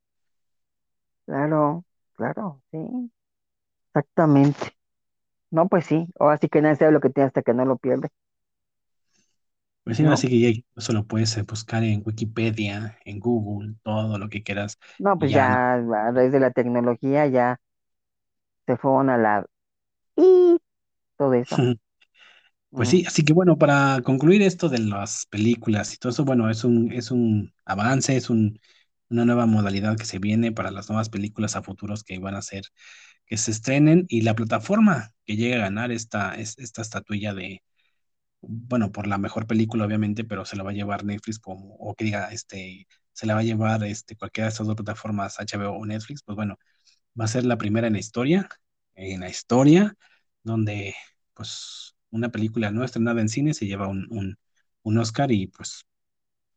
Claro, 1.25 1.83
claro, 2.13 2.61
sí. 2.71 3.11
Exactamente. 3.89 4.73
No, 5.51 5.67
pues 5.69 5.85
sí. 5.85 6.07
Ahora 6.19 6.37
sí 6.39 6.49
que 6.49 6.61
nadie 6.61 6.77
sabe 6.77 6.91
lo 6.93 7.01
que 7.01 7.09
tiene 7.11 7.27
hasta 7.27 7.43
que 7.43 7.53
no 7.55 7.65
lo 7.65 7.77
pierde, 7.77 8.09
Pues 9.83 9.97
sí, 9.97 10.03
¿no? 10.03 10.11
así 10.11 10.29
que 10.29 10.39
ya 10.39 10.61
eso 10.75 10.93
lo 10.93 11.07
puedes 11.07 11.35
eh, 11.37 11.41
buscar 11.43 11.83
en 11.83 12.03
Wikipedia, 12.05 12.97
en 13.05 13.19
Google, 13.19 13.75
todo 13.83 14.17
lo 14.19 14.29
que 14.29 14.43
quieras, 14.43 14.77
No, 14.99 15.17
y 15.17 15.25
pues 15.25 15.31
ya 15.31 15.41
no. 15.41 15.57
ya 15.57 15.73
a 15.73 16.11
raíz 16.13 16.31
de 16.31 16.39
la 16.39 16.51
tecnología 16.51 17.25
ya 17.27 17.59
se 18.65 18.75
fueron 18.77 19.09
a 19.11 19.17
la 19.17 19.45
y 20.17 20.59
todo 21.17 21.33
eso. 21.35 21.57
Pues 22.73 22.89
sí, 22.89 23.03
así 23.05 23.23
que 23.23 23.33
bueno, 23.33 23.57
para 23.57 24.01
concluir 24.03 24.41
esto 24.41 24.67
de 24.69 24.79
las 24.79 25.25
películas 25.27 25.93
y 25.93 25.97
todo 25.97 26.11
eso, 26.11 26.25
bueno, 26.25 26.49
es 26.49 26.63
un, 26.63 26.91
es 26.91 27.11
un 27.11 27.53
avance, 27.65 28.15
es 28.15 28.29
un, 28.29 28.59
una 29.09 29.25
nueva 29.25 29.45
modalidad 29.45 29.97
que 29.97 30.05
se 30.05 30.19
viene 30.19 30.51
para 30.51 30.71
las 30.71 30.89
nuevas 30.89 31.09
películas 31.09 31.55
a 31.55 31.61
futuros 31.63 32.03
que 32.03 32.17
van 32.19 32.33
a 32.35 32.41
ser, 32.41 32.63
que 33.25 33.37
se 33.37 33.51
estrenen 33.51 34.05
y 34.09 34.21
la 34.21 34.35
plataforma 34.35 35.13
que 35.25 35.35
llegue 35.37 35.55
a 35.55 35.59
ganar 35.59 35.91
esta, 35.91 36.35
es- 36.35 36.57
esta 36.59 36.81
estatuilla 36.83 37.33
de, 37.33 37.63
bueno, 38.41 38.91
por 38.91 39.07
la 39.07 39.17
mejor 39.17 39.47
película 39.47 39.85
obviamente, 39.85 40.23
pero 40.23 40.45
se 40.45 40.55
la 40.55 40.63
va 40.63 40.71
a 40.71 40.73
llevar 40.73 41.05
Netflix 41.05 41.39
como, 41.39 41.75
o 41.75 41.95
que 41.95 42.05
diga, 42.05 42.31
este, 42.31 42.87
se 43.13 43.25
la 43.27 43.33
va 43.35 43.41
a 43.41 43.43
llevar 43.43 43.83
este, 43.83 44.15
cualquiera 44.15 44.47
de 44.47 44.51
estas 44.51 44.67
dos 44.67 44.75
plataformas, 44.75 45.39
HBO 45.39 45.73
o 45.73 45.85
Netflix, 45.85 46.23
pues 46.23 46.35
bueno, 46.35 46.57
va 47.19 47.25
a 47.25 47.27
ser 47.27 47.45
la 47.45 47.57
primera 47.57 47.87
en 47.87 47.93
la 47.93 47.99
historia, 47.99 48.49
en 48.95 49.21
la 49.21 49.29
historia, 49.29 49.95
donde 50.43 50.95
pues 51.33 51.95
una 52.11 52.29
película 52.31 52.71
no 52.71 52.83
estrenada 52.83 53.21
en 53.21 53.29
cine 53.29 53.53
se 53.53 53.65
lleva 53.67 53.87
un, 53.87 54.07
un, 54.11 54.37
un 54.83 54.97
Oscar 54.97 55.31
y 55.31 55.47
pues 55.47 55.85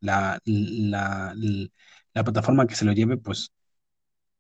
la, 0.01 0.41
la, 0.47 1.35
la 2.15 2.25
plataforma 2.25 2.67
que 2.67 2.75
se 2.77 2.85
lo 2.87 2.93
lleve 2.93 3.17
pues, 3.19 3.53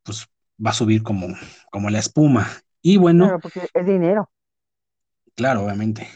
pues 0.05 0.26
va 0.65 0.70
a 0.70 0.75
subir 0.75 1.02
como, 1.02 1.28
como 1.73 1.91
la 1.91 1.99
espuma. 2.01 2.49
Y 2.83 2.97
bueno, 2.99 3.31
Claro, 3.31 3.41
porque 3.41 3.68
es 3.75 3.86
dinero. 3.86 4.31
claro, 5.34 5.65
obviamente, 5.65 6.09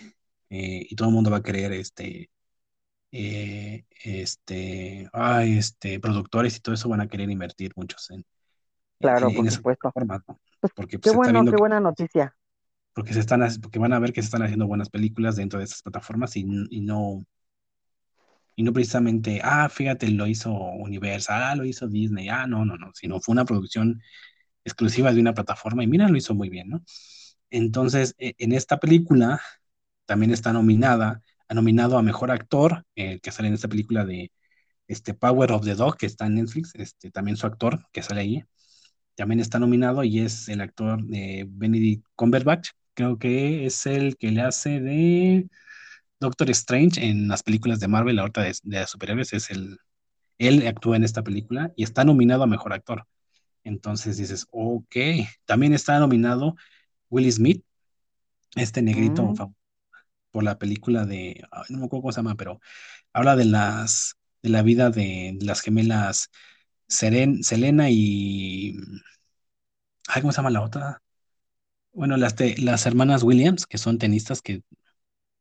eh, 0.51 0.86
y 0.89 0.97
todo 0.97 1.09
el 1.09 1.15
mundo 1.15 1.31
va 1.31 1.39
a 1.39 1.43
querer 1.43 1.73
este, 1.73 2.31
eh, 3.12 3.86
este, 4.05 5.09
ay, 5.15 5.59
este, 5.59 6.01
productores 6.01 6.57
y 6.57 6.60
todo 6.60 6.75
eso 6.77 6.89
van 6.89 7.02
a 7.02 7.09
querer 7.09 7.31
invertir 7.31 7.73
muchos 7.77 8.10
en, 8.10 8.25
Claro, 9.01 9.33
en 9.33 9.33
por 9.33 9.47
supuesto. 9.49 9.94
Pues 10.60 10.73
Porque 10.75 10.99
pues, 10.99 11.01
qué 11.02 11.10
está 11.12 11.33
bueno, 11.33 11.47
qué 11.47 11.57
que 11.57 11.57
buena 11.57 11.81
noticia. 11.81 12.36
Porque 12.99 13.15
se 13.15 13.20
están, 13.20 13.41
porque 13.62 13.78
van 13.78 13.93
a 13.93 14.01
ver 14.01 14.12
que 14.12 14.20
se 14.23 14.27
están 14.27 14.43
haciendo 14.43 14.67
buenas 14.67 14.91
películas 14.91 15.36
dentro 15.36 15.60
de 15.60 15.67
esas 15.67 15.83
plataformas 15.83 16.35
y, 16.36 16.41
y 16.68 16.81
no, 16.81 17.25
y 18.57 18.65
no 18.65 18.73
precisamente, 18.73 19.41
ah, 19.44 19.68
fíjate, 19.68 20.09
lo 20.10 20.27
hizo 20.27 20.52
Universal, 20.52 21.43
ah, 21.44 21.55
lo 21.55 21.65
hizo 21.65 21.86
Disney, 21.86 22.28
ah, 22.28 22.47
no, 22.49 22.65
no, 22.65 22.77
no, 22.77 22.91
sino 22.94 23.20
fue 23.20 23.33
una 23.35 23.44
producción 23.44 24.02
exclusiva 24.65 25.12
de 25.12 25.20
una 25.20 25.35
plataforma 25.35 25.85
y 25.85 25.86
mira, 25.86 26.09
lo 26.09 26.17
hizo 26.17 26.35
muy 26.35 26.49
bien, 26.49 26.70
¿no? 26.70 26.85
Entonces, 27.51 28.15
e- 28.18 28.35
en 28.39 28.52
esta 28.52 28.81
película 28.81 29.41
también 30.07 30.33
está 30.33 30.52
nominada, 30.52 31.23
ha 31.49 31.55
nominado 31.55 31.99
a 31.99 32.02
Mejor 32.02 32.33
Actor, 32.33 32.85
el 32.97 33.20
que 33.20 33.33
sale 33.33 33.49
en 33.49 33.55
esta 33.55 33.68
película 33.68 34.05
de 34.05 34.33
este 34.89 35.15
Power 35.15 35.52
of 35.52 35.65
the 35.65 35.75
Dog, 35.77 35.97
que 35.99 36.07
está 36.07 36.27
en 36.27 36.36
Netflix, 36.36 36.73
este, 36.77 37.10
también 37.12 37.36
su 37.36 37.47
actor, 37.47 37.81
que 37.93 38.02
sale 38.02 38.23
ahí, 38.23 38.44
también 39.17 39.41
está 39.41 39.59
nominado 39.59 40.05
y 40.05 40.20
es 40.20 40.49
el 40.49 40.60
actor 40.60 41.02
de 41.05 41.47
Benedict 41.51 42.07
Cumberbatch, 42.17 42.70
creo 42.99 43.17
que 43.17 43.65
es 43.65 43.86
el 43.86 44.17
que 44.17 44.33
le 44.33 44.41
hace 44.43 44.81
de 44.81 45.49
Doctor 46.18 46.51
Strange 46.51 47.07
en 47.07 47.28
las 47.28 47.44
películas 47.44 47.78
de 47.78 47.86
Marvel, 47.86 48.18
ahorita 48.18 48.43
de, 48.43 48.57
de 48.65 48.86
superhéroes, 48.89 49.33
es 49.35 49.51
el, 49.51 49.78
él 50.39 50.67
actúa 50.67 50.97
en 50.97 51.05
esta 51.05 51.23
película 51.23 51.73
y 51.77 51.85
está 51.85 52.05
nominado 52.05 52.43
a 52.43 52.49
Mejor 52.49 52.73
Actor. 52.73 53.07
Entonces 53.65 54.17
dices, 54.17 54.47
ok, 54.51 54.97
también 55.44 55.75
está 55.75 56.01
nominado 56.01 56.57
Will 57.09 57.33
Smith, 57.33 57.65
este 58.57 58.83
negrito 58.83 59.23
Mm, 59.25 59.55
por 60.33 60.44
la 60.44 60.59
película 60.59 61.07
de, 61.07 61.44
no 61.70 61.78
me 61.78 61.85
acuerdo 61.86 62.02
cómo 62.02 62.12
se 62.12 62.18
llama, 62.18 62.35
pero 62.36 62.60
habla 63.12 63.36
de 63.36 63.44
las, 63.44 64.17
de 64.43 64.51
la 64.51 64.62
vida 64.62 64.91
de 64.91 65.39
las 65.43 65.60
gemelas 65.62 66.31
Seren, 66.89 67.44
Selena 67.44 67.91
y, 67.91 68.77
ay, 70.09 70.20
¿cómo 70.23 70.33
se 70.33 70.39
llama 70.39 70.51
la 70.51 70.62
otra? 70.62 71.02
Bueno, 71.92 72.17
las, 72.17 72.34
te- 72.36 72.57
las 72.60 72.86
hermanas 72.86 73.23
Williams, 73.23 73.67
que 73.67 73.78
son 73.78 73.99
tenistas 73.99 74.41
que 74.42 74.62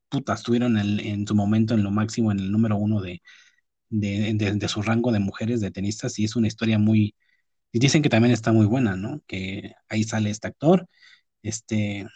putas 0.09 0.39
estuvieron 0.41 0.77
en, 0.77 0.99
en 1.01 1.27
su 1.27 1.35
momento 1.35 1.73
en 1.75 1.83
lo 1.83 1.91
máximo, 1.91 2.31
en 2.31 2.39
el 2.39 2.51
número 2.51 2.77
uno 2.77 3.01
de, 3.01 3.21
de, 3.89 4.33
de- 4.55 4.69
su 4.69 4.81
rango 4.83 5.11
de 5.13 5.19
mujeres 5.19 5.61
de 5.61 5.71
tenistas, 5.71 6.19
y 6.19 6.25
es 6.25 6.35
una 6.37 6.47
historia 6.47 6.79
muy, 6.79 7.15
dicen 7.73 8.01
que 8.03 8.09
también 8.09 8.33
está 8.33 8.51
muy 8.53 8.65
buena, 8.67 8.95
¿no? 8.97 9.21
Que 9.27 9.73
ahí 9.89 10.03
sale 10.05 10.31
este 10.31 10.47
actor, 10.49 10.87
este, 11.43 12.07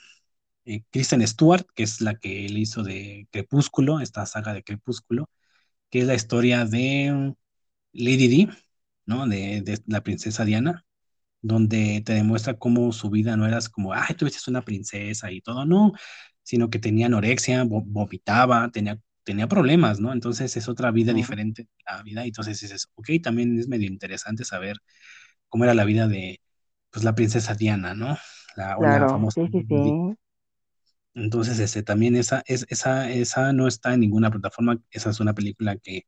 eh, 0.66 0.84
Kristen 0.92 1.28
Stewart, 1.28 1.66
que 1.76 1.84
es 1.84 2.02
la 2.02 2.16
que 2.16 2.46
él 2.48 2.58
hizo 2.58 2.84
de 2.84 3.28
Crepúsculo, 3.32 4.00
esta 4.02 4.26
saga 4.26 4.54
de 4.54 4.64
Crepúsculo, 4.64 5.30
que 5.92 6.02
es 6.02 6.08
la 6.08 6.16
historia 6.16 6.66
de 6.66 7.36
Lady 7.94 8.28
Di, 8.30 8.50
¿no? 9.06 9.28
De, 9.28 9.62
de 9.62 9.80
la 9.88 10.04
princesa 10.04 10.46
Diana 10.46 10.86
donde 11.42 12.02
te 12.06 12.14
demuestra 12.14 12.58
cómo 12.58 12.92
su 12.94 13.10
vida 13.10 13.38
no 13.38 13.48
era 13.48 13.60
como, 13.72 13.94
ay, 13.94 14.16
tú 14.18 14.26
eres 14.28 14.48
una 14.48 14.62
princesa 14.62 15.32
y 15.32 15.42
todo, 15.42 15.66
no, 15.66 15.94
sino 16.44 16.70
que 16.70 16.80
tenía 16.80 17.08
anorexia, 17.08 17.64
vo- 17.66 17.84
vomitaba, 17.86 18.70
tenía, 18.72 19.00
tenía 19.24 19.48
problemas, 19.48 20.00
¿no? 20.00 20.14
Entonces 20.14 20.56
es 20.58 20.68
otra 20.70 20.92
vida 20.92 21.14
diferente, 21.14 21.68
la 21.86 22.02
vida, 22.04 22.26
y 22.26 22.30
entonces 22.30 22.60
dices, 22.62 22.90
ok, 22.96 23.10
también 23.24 23.60
es 23.60 23.68
medio 23.68 23.88
interesante 23.88 24.46
saber 24.46 24.78
cómo 25.50 25.64
era 25.66 25.74
la 25.74 25.86
vida 25.86 26.08
de, 26.08 26.42
pues, 26.92 27.04
la 27.06 27.16
princesa 27.16 27.56
Diana, 27.56 27.94
¿no? 27.96 28.18
La, 28.56 28.78
o 28.80 28.98
la 29.00 29.08
Claro, 29.08 29.10
famosa 29.10 29.38
sí, 29.38 29.48
sí, 29.52 29.64
Lady. 29.70 29.98
sí. 30.04 30.18
Entonces, 31.14 31.60
este, 31.60 31.84
también 31.84 32.16
esa, 32.16 32.42
es, 32.48 32.66
esa, 32.70 33.12
esa 33.12 33.52
no 33.54 33.68
está 33.68 33.94
en 33.94 34.00
ninguna 34.02 34.32
plataforma, 34.32 34.80
esa 34.92 35.10
es 35.10 35.20
una 35.20 35.34
película 35.34 35.76
que 35.78 36.04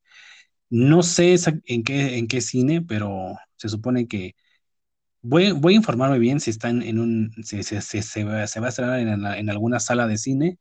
no 0.69 1.03
sé 1.03 1.33
esa- 1.33 1.53
en 1.65 1.83
qué, 1.83 2.17
en 2.17 2.27
qué 2.27 2.41
cine, 2.41 2.81
pero 2.81 3.35
se 3.57 3.69
supone 3.69 4.07
que 4.07 4.35
voy, 5.23 5.51
voy 5.53 5.73
a 5.75 5.77
informarme 5.77 6.19
bien 6.19 6.41
si 6.41 6.51
está 6.51 6.69
en, 6.69 6.99
un, 6.99 7.33
si, 7.45 7.63
si- 7.63 7.81
si 7.81 8.03
se 8.03 8.25
va, 8.25 8.47
se 8.47 8.61
va 8.61 8.67
a 8.67 8.69
estrenar 8.69 8.99
en, 8.99 9.09
en 9.25 9.51
alguna 9.51 9.79
sala 9.81 10.07
de 10.07 10.17
cine 10.19 10.59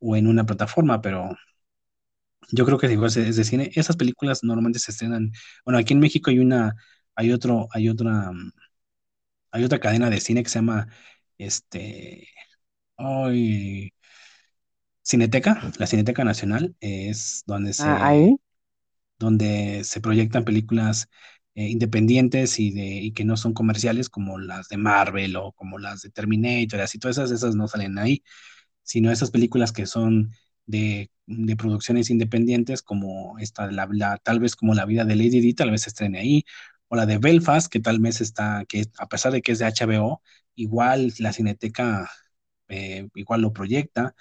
o 0.00 0.16
en 0.16 0.28
una 0.28 0.46
plataforma, 0.46 1.02
pero 1.02 1.30
yo 2.52 2.64
creo 2.66 2.78
que 2.78 2.88
si 2.88 3.20
es 3.20 3.36
de 3.36 3.44
cine, 3.44 3.70
esas 3.74 3.96
películas 3.96 4.44
normalmente 4.44 4.78
se 4.78 4.90
estrenan, 4.92 5.32
bueno, 5.64 5.78
aquí 5.78 5.92
en 5.94 6.00
México 6.00 6.30
hay 6.30 6.38
una, 6.38 6.74
hay 7.14 7.32
otro, 7.32 7.68
hay 7.72 7.88
otra, 7.88 8.32
mm, 8.32 8.52
hay 9.52 9.64
otra 9.64 9.80
cadena 9.80 10.10
de 10.10 10.20
cine 10.20 10.42
que 10.42 10.48
se 10.50 10.58
llama, 10.58 10.88
este, 11.38 12.28
ay, 12.98 13.92
Cineteca, 15.02 15.70
la 15.78 15.86
Cineteca 15.86 16.24
Nacional, 16.24 16.74
es 16.80 17.44
donde 17.46 17.72
Ah, 17.78 17.98
se, 17.98 18.08
ahí. 18.08 18.36
donde 19.18 19.84
se 19.84 20.00
proyectan 20.00 20.44
películas 20.44 21.08
eh, 21.54 21.68
independientes 21.68 22.58
y, 22.60 22.70
de, 22.72 22.84
y 22.86 23.12
que 23.12 23.24
no 23.24 23.36
son 23.36 23.54
comerciales 23.54 24.08
como 24.08 24.38
las 24.38 24.68
de 24.68 24.76
Marvel 24.76 25.36
o 25.36 25.52
como 25.52 25.78
las 25.78 26.02
de 26.02 26.10
Terminator, 26.10 26.80
así 26.80 26.98
todas 26.98 27.18
esas, 27.18 27.30
esas 27.32 27.56
no 27.56 27.68
salen 27.68 27.98
ahí, 27.98 28.22
sino 28.82 29.10
esas 29.10 29.30
películas 29.30 29.72
que 29.72 29.86
son 29.86 30.32
de, 30.66 31.10
de 31.26 31.56
producciones 31.56 32.10
independientes 32.10 32.82
como 32.82 33.38
esta, 33.38 33.70
la, 33.70 33.88
la- 33.92 34.18
tal 34.18 34.40
vez 34.40 34.56
como 34.56 34.74
La 34.74 34.84
vida 34.86 35.04
de 35.04 35.16
Lady 35.16 35.40
Di, 35.40 35.54
tal 35.54 35.70
vez 35.70 35.82
se 35.82 35.90
estrene 35.90 36.18
ahí, 36.20 36.44
o 36.88 36.96
la 36.96 37.06
de 37.06 37.18
Belfast, 37.18 37.70
que 37.72 37.80
tal 37.80 37.98
vez 38.00 38.20
está, 38.20 38.64
que 38.68 38.86
a 38.98 39.08
pesar 39.08 39.32
de 39.32 39.42
que 39.42 39.52
es 39.52 39.58
de 39.58 39.66
HBO, 39.66 40.22
igual 40.54 41.12
la 41.18 41.32
Cineteca 41.32 42.10
eh, 42.68 43.08
igual 43.14 43.42
lo 43.42 43.52
proyecta. 43.52 44.14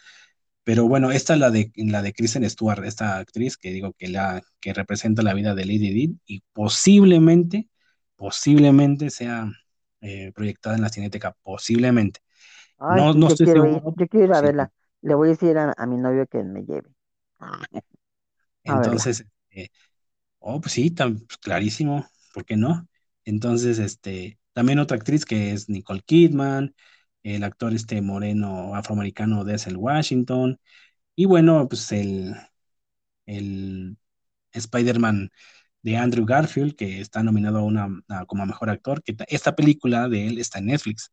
Pero 0.64 0.88
bueno, 0.88 1.12
esta 1.12 1.34
es 1.34 1.40
la 1.40 1.52
de, 1.52 1.72
la 1.76 2.02
de 2.02 2.14
Kristen 2.14 2.50
Stewart, 2.50 2.84
esta 2.86 3.18
actriz 3.18 3.58
que 3.58 3.72
digo 3.72 3.94
que, 3.94 4.08
la, 4.08 4.42
que 4.62 4.74
representa 4.74 5.22
la 5.24 5.34
vida 5.34 5.56
de 5.56 5.66
Lady 5.66 5.94
Di 5.94 6.20
y 6.26 6.42
posiblemente, 6.54 7.70
posiblemente 8.16 9.10
sea 9.10 9.52
eh, 10.02 10.32
proyectada 10.34 10.76
en 10.76 10.82
la 10.84 10.90
Cineteca, 10.90 11.36
posiblemente. 11.44 12.22
Ay, 12.78 12.98
No, 12.98 13.14
no 13.14 13.28
estoy 13.28 13.46
quiero 13.46 13.64
seguro, 13.64 13.96
yo 13.98 14.08
quiero 14.08 14.26
ir 14.26 14.34
a 14.34 14.42
sí. 14.42 14.46
verla. 14.46 14.72
Le 15.02 15.16
voy 15.16 15.30
a 15.30 15.32
decir 15.32 15.58
a, 15.58 15.74
a 15.76 15.86
mi 15.88 15.98
novio 15.98 16.28
que 16.28 16.44
me 16.44 16.64
lleve. 16.64 16.90
Entonces, 18.64 19.26
eh, 19.52 19.70
oh, 20.40 20.62
pues 20.62 20.74
sí, 20.74 20.92
tan, 20.92 21.20
pues, 21.22 21.38
clarísimo, 21.40 22.08
¿por 22.34 22.46
qué 22.46 22.58
no? 22.58 22.88
Entonces, 23.26 23.80
este, 23.80 24.40
también 24.54 24.80
otra 24.80 24.98
actriz 24.98 25.26
que 25.26 25.54
es 25.54 25.70
Nicole 25.70 26.02
Kidman, 26.06 26.76
el 27.24 27.44
actor 27.44 27.74
este 27.74 28.02
moreno 28.02 28.76
afroamericano 28.76 29.44
Denzel 29.46 29.78
Washington, 29.78 30.60
y 31.16 31.26
bueno, 31.26 31.68
pues 31.70 31.92
el, 31.94 32.36
el 33.26 33.98
Spider-Man 34.54 35.32
de 35.84 35.98
Andrew 35.98 36.26
Garfield, 36.26 36.76
que 36.76 37.02
está 37.02 37.24
nominado 37.24 37.60
a 37.60 37.64
una, 37.64 37.90
a- 38.10 38.26
como 38.28 38.46
mejor 38.48 38.70
actor, 38.70 39.04
que 39.04 39.14
ta- 39.14 39.26
esta 39.30 39.56
película 39.56 40.10
de 40.10 40.28
él 40.28 40.40
está 40.40 40.60
en 40.60 40.68
Netflix, 40.68 41.12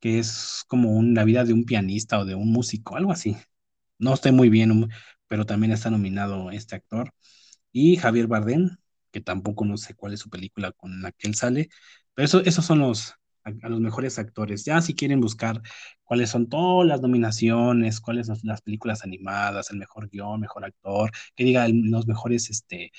que 0.00 0.18
es 0.18 0.64
como 0.68 0.92
un- 0.92 1.14
la 1.14 1.24
vida 1.24 1.44
de 1.44 1.52
un 1.54 1.64
pianista 1.64 2.18
o 2.20 2.24
de 2.24 2.34
un 2.34 2.52
músico, 2.52 2.96
algo 2.96 3.12
así. 3.12 3.36
No 3.98 4.14
estoy 4.14 4.32
muy 4.32 4.50
bien, 4.50 4.70
um, 4.72 4.88
pero 5.28 5.46
también 5.46 5.72
está 5.72 5.90
nominado 5.90 6.50
este 6.50 6.76
actor. 6.76 7.12
Y 7.72 7.96
Javier 7.96 8.26
Bardem, 8.26 8.76
que 9.12 9.20
tampoco 9.20 9.64
no 9.64 9.76
sé 9.76 9.94
cuál 9.94 10.14
es 10.14 10.20
su 10.20 10.30
película 10.30 10.72
con 10.72 11.02
la 11.02 11.12
que 11.12 11.28
él 11.28 11.34
sale, 11.34 11.68
pero 12.14 12.26
eso, 12.26 12.40
esos 12.42 12.64
son 12.64 12.80
los, 12.80 13.14
a, 13.62 13.68
los 13.68 13.80
mejores 13.80 14.18
actores. 14.18 14.64
Ya 14.64 14.80
si 14.82 14.94
quieren 14.94 15.20
buscar 15.20 15.62
cuáles 16.04 16.30
son 16.30 16.48
todas 16.48 16.86
las 16.88 17.00
nominaciones, 17.00 18.00
cuáles 18.00 18.26
son 18.26 18.38
las 18.44 18.62
películas 18.62 19.04
animadas, 19.04 19.70
el 19.70 19.78
mejor 19.78 20.08
guion, 20.10 20.40
mejor 20.40 20.64
actor, 20.64 21.10
que 21.34 21.44
diga 21.44 21.66
los 21.68 22.06
mejores 22.06 22.50
este, 22.50 22.92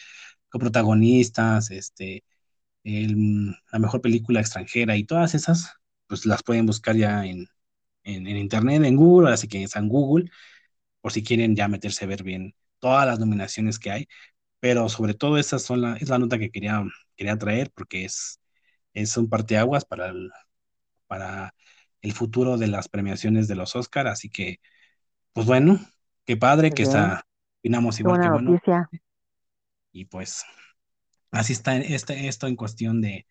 coprotagonistas, 0.49 1.71
este, 1.71 2.23
la 2.83 3.79
mejor 3.79 4.01
película 4.01 4.39
extranjera 4.41 4.95
y 4.97 5.03
todas 5.05 5.35
esas, 5.35 5.73
pues 6.07 6.25
las 6.25 6.43
pueden 6.43 6.65
buscar 6.65 6.95
ya 6.95 7.25
en, 7.25 7.47
en, 8.03 8.27
internet, 8.27 8.83
en 8.85 8.95
Google, 8.95 9.31
así 9.31 9.47
que 9.47 9.63
está 9.63 9.79
en 9.79 9.89
Google, 9.89 10.29
por 11.01 11.11
si 11.13 11.23
quieren 11.23 11.55
ya 11.55 11.67
meterse 11.67 12.05
a 12.05 12.07
ver 12.07 12.23
bien 12.23 12.55
todas 12.79 13.07
las 13.07 13.19
nominaciones 13.19 13.79
que 13.79 13.91
hay, 13.91 14.07
pero 14.59 14.89
sobre 14.89 15.13
todo 15.15 15.37
esa 15.37 15.57
es 15.57 15.69
la 16.09 16.19
nota 16.19 16.39
que 16.39 16.51
quería, 16.51 16.83
quería 17.15 17.37
traer 17.37 17.71
porque 17.73 18.05
es, 18.05 18.39
es 19.01 19.17
un 19.17 19.29
parteaguas 19.29 19.85
para 19.85 20.07
el, 20.09 20.31
para 21.07 21.53
el 22.01 22.13
futuro 22.13 22.57
de 22.57 22.67
las 22.67 22.89
premiaciones 22.89 23.47
de 23.47 23.55
los 23.55 23.75
Oscar, 23.75 24.07
así 24.07 24.29
que, 24.29 24.59
pues 25.33 25.47
bueno, 25.47 25.79
qué 26.25 26.37
padre 26.37 26.73
que 26.73 26.83
está, 26.83 27.25
opinamos 27.59 27.99
igual 27.99 28.19
que 28.19 28.29
buena 28.29 28.41
bueno, 28.41 28.51
noticia. 28.51 28.89
y 29.91 30.05
pues 30.05 30.43
así 31.31 31.53
está 31.53 31.77
este, 31.77 32.27
esto 32.27 32.47
en 32.47 32.55
cuestión 32.55 33.01
de, 33.01 33.27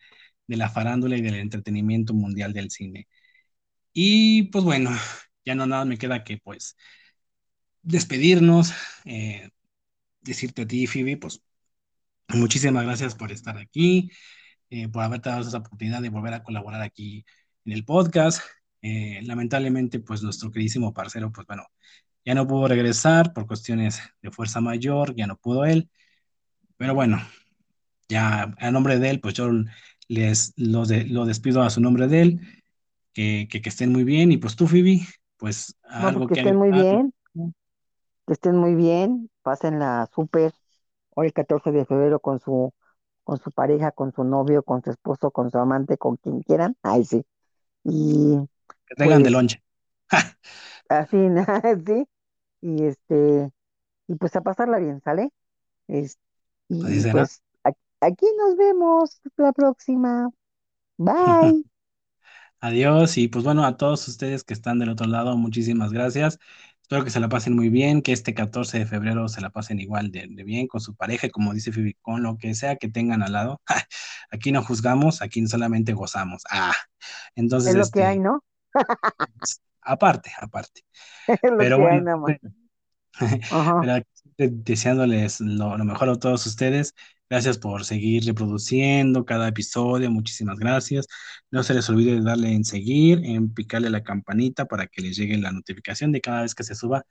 de 0.47 0.57
la 0.57 0.69
farándula 0.71 1.17
y 1.17 1.23
del 1.23 1.37
entretenimiento 1.37 2.15
mundial 2.15 2.53
del 2.53 2.71
cine. 2.71 3.09
Y 3.93 4.45
pues 4.45 4.65
bueno, 4.65 4.91
ya 5.45 5.55
no 5.55 5.67
nada 5.67 5.85
me 5.85 5.99
queda 5.99 6.25
que 6.25 6.39
pues 6.39 6.77
despedirnos, 7.83 8.73
eh, 9.05 9.51
decirte 10.21 10.63
a 10.63 10.67
ti, 10.67 10.87
Phoebe, 10.87 11.17
pues 11.17 11.43
muchísimas 12.29 12.85
gracias 12.85 13.15
por 13.15 13.33
estar 13.33 13.59
aquí, 13.59 14.11
eh, 14.71 14.89
por 14.89 15.03
haberte 15.03 15.29
dado 15.29 15.43
esa 15.43 15.59
oportunidad 15.59 16.03
de 16.03 16.11
volver 16.11 16.35
a 16.35 16.43
colaborar 16.43 16.83
aquí 16.83 17.25
en 17.65 17.73
el 17.73 17.85
podcast. 17.85 18.41
Eh, 18.83 19.21
lamentablemente, 19.25 20.01
pues 20.01 20.23
nuestro 20.23 20.51
queridísimo 20.51 20.93
parcero, 20.93 21.33
pues 21.33 21.47
bueno, 21.47 21.65
ya 22.25 22.35
no 22.35 22.47
pudo 22.47 22.69
regresar 22.69 23.33
por 23.33 23.47
cuestiones 23.47 24.01
de 24.23 24.31
fuerza 24.31 24.61
mayor, 24.61 25.15
ya 25.15 25.27
no 25.27 25.37
pudo 25.37 25.65
él, 25.65 25.91
pero 26.77 26.95
bueno, 26.95 27.19
ya 28.09 28.55
a 28.59 28.71
nombre 28.71 28.99
de 28.99 29.11
él, 29.11 29.21
pues 29.21 29.35
yo 29.35 29.51
les 30.09 30.53
lo, 30.57 30.85
de, 30.85 31.05
lo 31.05 31.25
despido 31.25 31.63
a 31.63 31.71
su 31.71 31.81
nombre 31.81 32.09
de 32.09 32.23
él, 32.23 32.41
que, 33.13 33.49
que, 33.51 33.63
que, 33.63 33.69
estén 33.69 33.93
muy 33.93 34.05
bien, 34.05 34.31
y 34.31 34.37
pues 34.37 34.57
tú, 34.57 34.67
Phoebe, 34.67 35.01
pues 35.37 35.77
No, 35.85 35.91
pues 35.91 36.05
algo 36.05 36.27
que 36.27 36.35
que 36.35 36.41
estén 36.41 36.57
muy 36.57 36.71
bien, 36.71 37.15
que 38.27 38.33
estén 38.33 38.57
muy 38.57 38.75
bien, 38.75 39.31
pásenla 39.43 40.09
súper. 40.15 40.53
Hoy 41.15 41.29
el 41.29 41.33
14 41.33 41.73
de 41.73 41.87
febrero 41.87 42.21
con 42.21 42.41
su, 42.41 42.75
con 43.27 43.39
su 43.41 43.53
pareja, 43.53 43.93
con 43.93 44.13
su 44.15 44.25
novio, 44.25 44.65
con 44.65 44.83
su 44.85 44.93
esposo, 44.93 45.33
con 45.33 45.51
su 45.53 45.59
amante, 45.59 45.99
con 45.99 46.17
quien 46.19 46.43
quieran. 46.43 46.77
Ay, 46.85 47.05
sí. 47.07 47.25
Y 47.85 48.39
Que 48.87 48.95
traigan 48.97 49.23
de 49.23 49.31
pues 49.31 49.37
lonche. 49.37 49.63
así, 50.89 51.17
sí. 51.87 52.07
Y 52.63 52.85
este, 52.87 53.53
y 54.09 54.17
pues 54.17 54.37
a 54.37 54.43
pasarla 54.43 54.79
bien, 54.79 55.01
¿sale? 55.03 55.31
Es- 55.89 56.19
y 56.69 57.05
pues 57.07 57.43
a- 57.65 57.73
aquí 58.03 58.27
nos 58.39 58.57
vemos 58.57 59.21
la 59.39 59.53
próxima. 59.53 60.31
Bye. 60.99 61.65
Adiós 62.61 63.19
y 63.19 63.29
pues 63.29 63.45
bueno, 63.45 63.65
a 63.65 63.77
todos 63.77 64.09
ustedes 64.09 64.45
que 64.45 64.55
están 64.55 64.79
del 64.79 64.91
otro 64.91 65.07
lado, 65.07 65.37
muchísimas 65.37 65.93
gracias. 65.93 66.39
Espero 66.87 67.03
que 67.05 67.11
se 67.11 67.19
la 67.21 67.29
pasen 67.29 67.55
muy 67.57 67.69
bien, 67.69 68.01
que 68.01 68.13
este 68.13 68.33
14 68.33 68.79
de 68.79 68.87
febrero 68.87 69.29
se 69.29 69.41
la 69.41 69.51
pasen 69.51 69.81
igual 69.81 70.13
de, 70.13 70.29
de 70.31 70.45
bien 70.45 70.69
con 70.69 70.81
su 70.81 70.95
pareja, 70.95 71.29
como 71.31 71.53
dice 71.53 71.73
Phoebe, 71.73 71.97
con 72.01 72.23
lo 72.23 72.39
que 72.39 72.55
sea 72.55 72.77
que 72.77 72.89
tengan 72.89 73.23
al 73.23 73.33
lado. 73.33 73.61
Aquí 74.31 74.53
no 74.53 74.63
juzgamos, 74.63 75.21
aquí 75.23 75.45
solamente 75.49 75.93
gozamos. 75.95 76.45
Ah, 76.51 76.75
entonces, 77.37 77.71
Es 77.71 77.77
lo 77.77 77.91
que 77.91 78.05
hay, 78.05 78.19
este, 78.19 78.21
¿no? 78.21 78.43
aparte, 79.83 80.31
aparte. 80.41 80.83
Es 81.43 81.51
lo 81.53 81.59
Pero 81.59 81.73
que 81.73 81.87
hay 81.87 82.01
bueno, 82.01 82.03
nada 82.03 82.17
más. 82.17 82.35
bueno, 83.79 84.03
pero 84.37 84.51
deseándoles 84.53 85.41
lo, 85.41 85.77
lo 85.77 85.85
mejor 85.85 86.09
a 86.11 86.19
todos 86.19 86.47
ustedes. 86.47 86.95
Gracias 87.29 87.59
por 87.59 87.85
seguir 87.85 88.25
reproduciendo 88.25 89.25
cada 89.25 89.49
episodio. 89.49 90.11
Muchísimas 90.11 90.59
gracias. 90.59 91.07
No 91.51 91.63
se 91.65 91.75
les 91.75 91.89
olvide 91.91 92.21
darle 92.21 92.53
en 92.53 92.65
seguir, 92.65 93.21
en 93.25 93.53
picarle 93.53 93.91
la 93.91 94.03
campanita 94.05 94.67
para 94.67 94.87
que 94.87 95.03
les 95.03 95.17
llegue 95.17 95.37
la 95.39 95.51
notificación 95.53 96.13
de 96.13 96.21
cada 96.21 96.43
vez 96.43 96.55
que 96.55 96.63
se 96.65 96.75
suba 96.77 97.05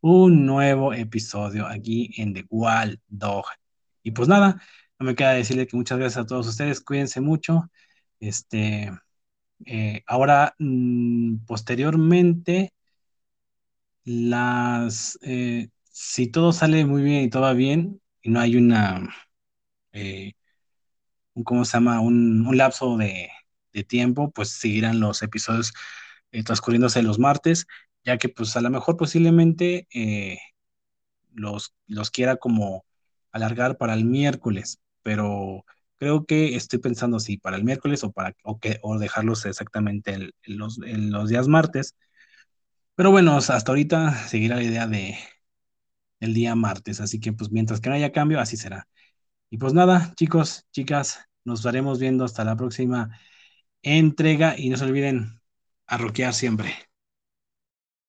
un 0.00 0.46
nuevo 0.46 0.94
episodio 0.94 1.66
aquí 1.66 2.12
en 2.18 2.34
The 2.34 2.46
Wild 2.50 3.00
Dog. 3.08 3.46
Y 4.02 4.12
pues 4.12 4.28
nada, 4.28 4.62
no 4.98 5.06
me 5.06 5.14
queda 5.14 5.32
decirle 5.34 5.66
que 5.66 5.76
muchas 5.76 5.98
gracias 5.98 6.24
a 6.24 6.26
todos 6.26 6.46
ustedes. 6.48 6.80
Cuídense 6.80 7.20
mucho. 7.20 7.70
Este, 8.20 8.90
eh, 9.66 10.02
ahora, 10.06 10.54
mm, 10.58 11.38
posteriormente 11.46 12.72
las, 14.04 15.18
eh, 15.22 15.68
si 15.90 16.28
todo 16.28 16.52
sale 16.52 16.84
muy 16.86 17.02
bien 17.02 17.24
y 17.24 17.30
todo 17.30 17.42
va 17.42 17.52
bien, 17.54 18.00
y 18.22 18.30
no 18.30 18.40
hay 18.40 18.56
una, 18.56 19.08
eh, 19.92 20.32
¿cómo 21.44 21.64
se 21.64 21.72
llama? 21.72 22.00
Un, 22.00 22.46
un 22.46 22.56
lapso 22.56 22.96
de, 22.96 23.30
de 23.72 23.84
tiempo, 23.84 24.30
pues 24.30 24.50
seguirán 24.50 25.00
los 25.00 25.22
episodios 25.22 25.72
eh, 26.32 26.42
transcurriéndose 26.44 27.02
los 27.02 27.18
martes, 27.18 27.66
ya 28.04 28.18
que 28.18 28.28
pues 28.28 28.56
a 28.56 28.60
lo 28.60 28.70
mejor 28.70 28.96
posiblemente 28.96 29.88
eh, 29.94 30.38
los, 31.34 31.74
los 31.86 32.10
quiera 32.10 32.36
como 32.36 32.84
alargar 33.32 33.78
para 33.78 33.94
el 33.94 34.04
miércoles, 34.04 34.80
pero 35.02 35.64
creo 35.98 36.26
que 36.26 36.56
estoy 36.56 36.78
pensando 36.80 37.20
si 37.20 37.38
para 37.38 37.56
el 37.56 37.64
miércoles 37.64 38.04
o 38.04 38.12
para 38.12 38.34
o 38.44 38.58
que, 38.60 38.78
o 38.82 38.98
dejarlos 38.98 39.46
exactamente 39.46 40.14
en 40.14 40.32
los, 40.46 40.78
en 40.84 41.10
los 41.12 41.28
días 41.28 41.48
martes. 41.48 41.96
Pero 42.94 43.10
bueno, 43.10 43.36
hasta 43.36 43.72
ahorita 43.72 44.28
seguirá 44.28 44.56
la 44.56 44.62
idea 44.62 44.86
de 44.86 45.18
el 46.20 46.34
día 46.34 46.54
martes, 46.54 47.00
así 47.00 47.20
que 47.20 47.32
pues 47.32 47.50
mientras 47.50 47.80
que 47.80 47.88
no 47.88 47.94
haya 47.94 48.12
cambio, 48.12 48.40
así 48.40 48.56
será. 48.56 48.88
Y 49.50 49.58
pues 49.58 49.74
nada, 49.74 50.12
chicos, 50.16 50.66
chicas, 50.72 51.20
nos 51.44 51.60
estaremos 51.60 51.98
viendo 51.98 52.24
hasta 52.24 52.44
la 52.44 52.56
próxima 52.56 53.18
entrega 53.82 54.56
y 54.58 54.70
no 54.70 54.76
se 54.78 54.84
olviden 54.86 55.40
a 55.86 55.98
rockear 55.98 56.34
siempre. 56.34 56.74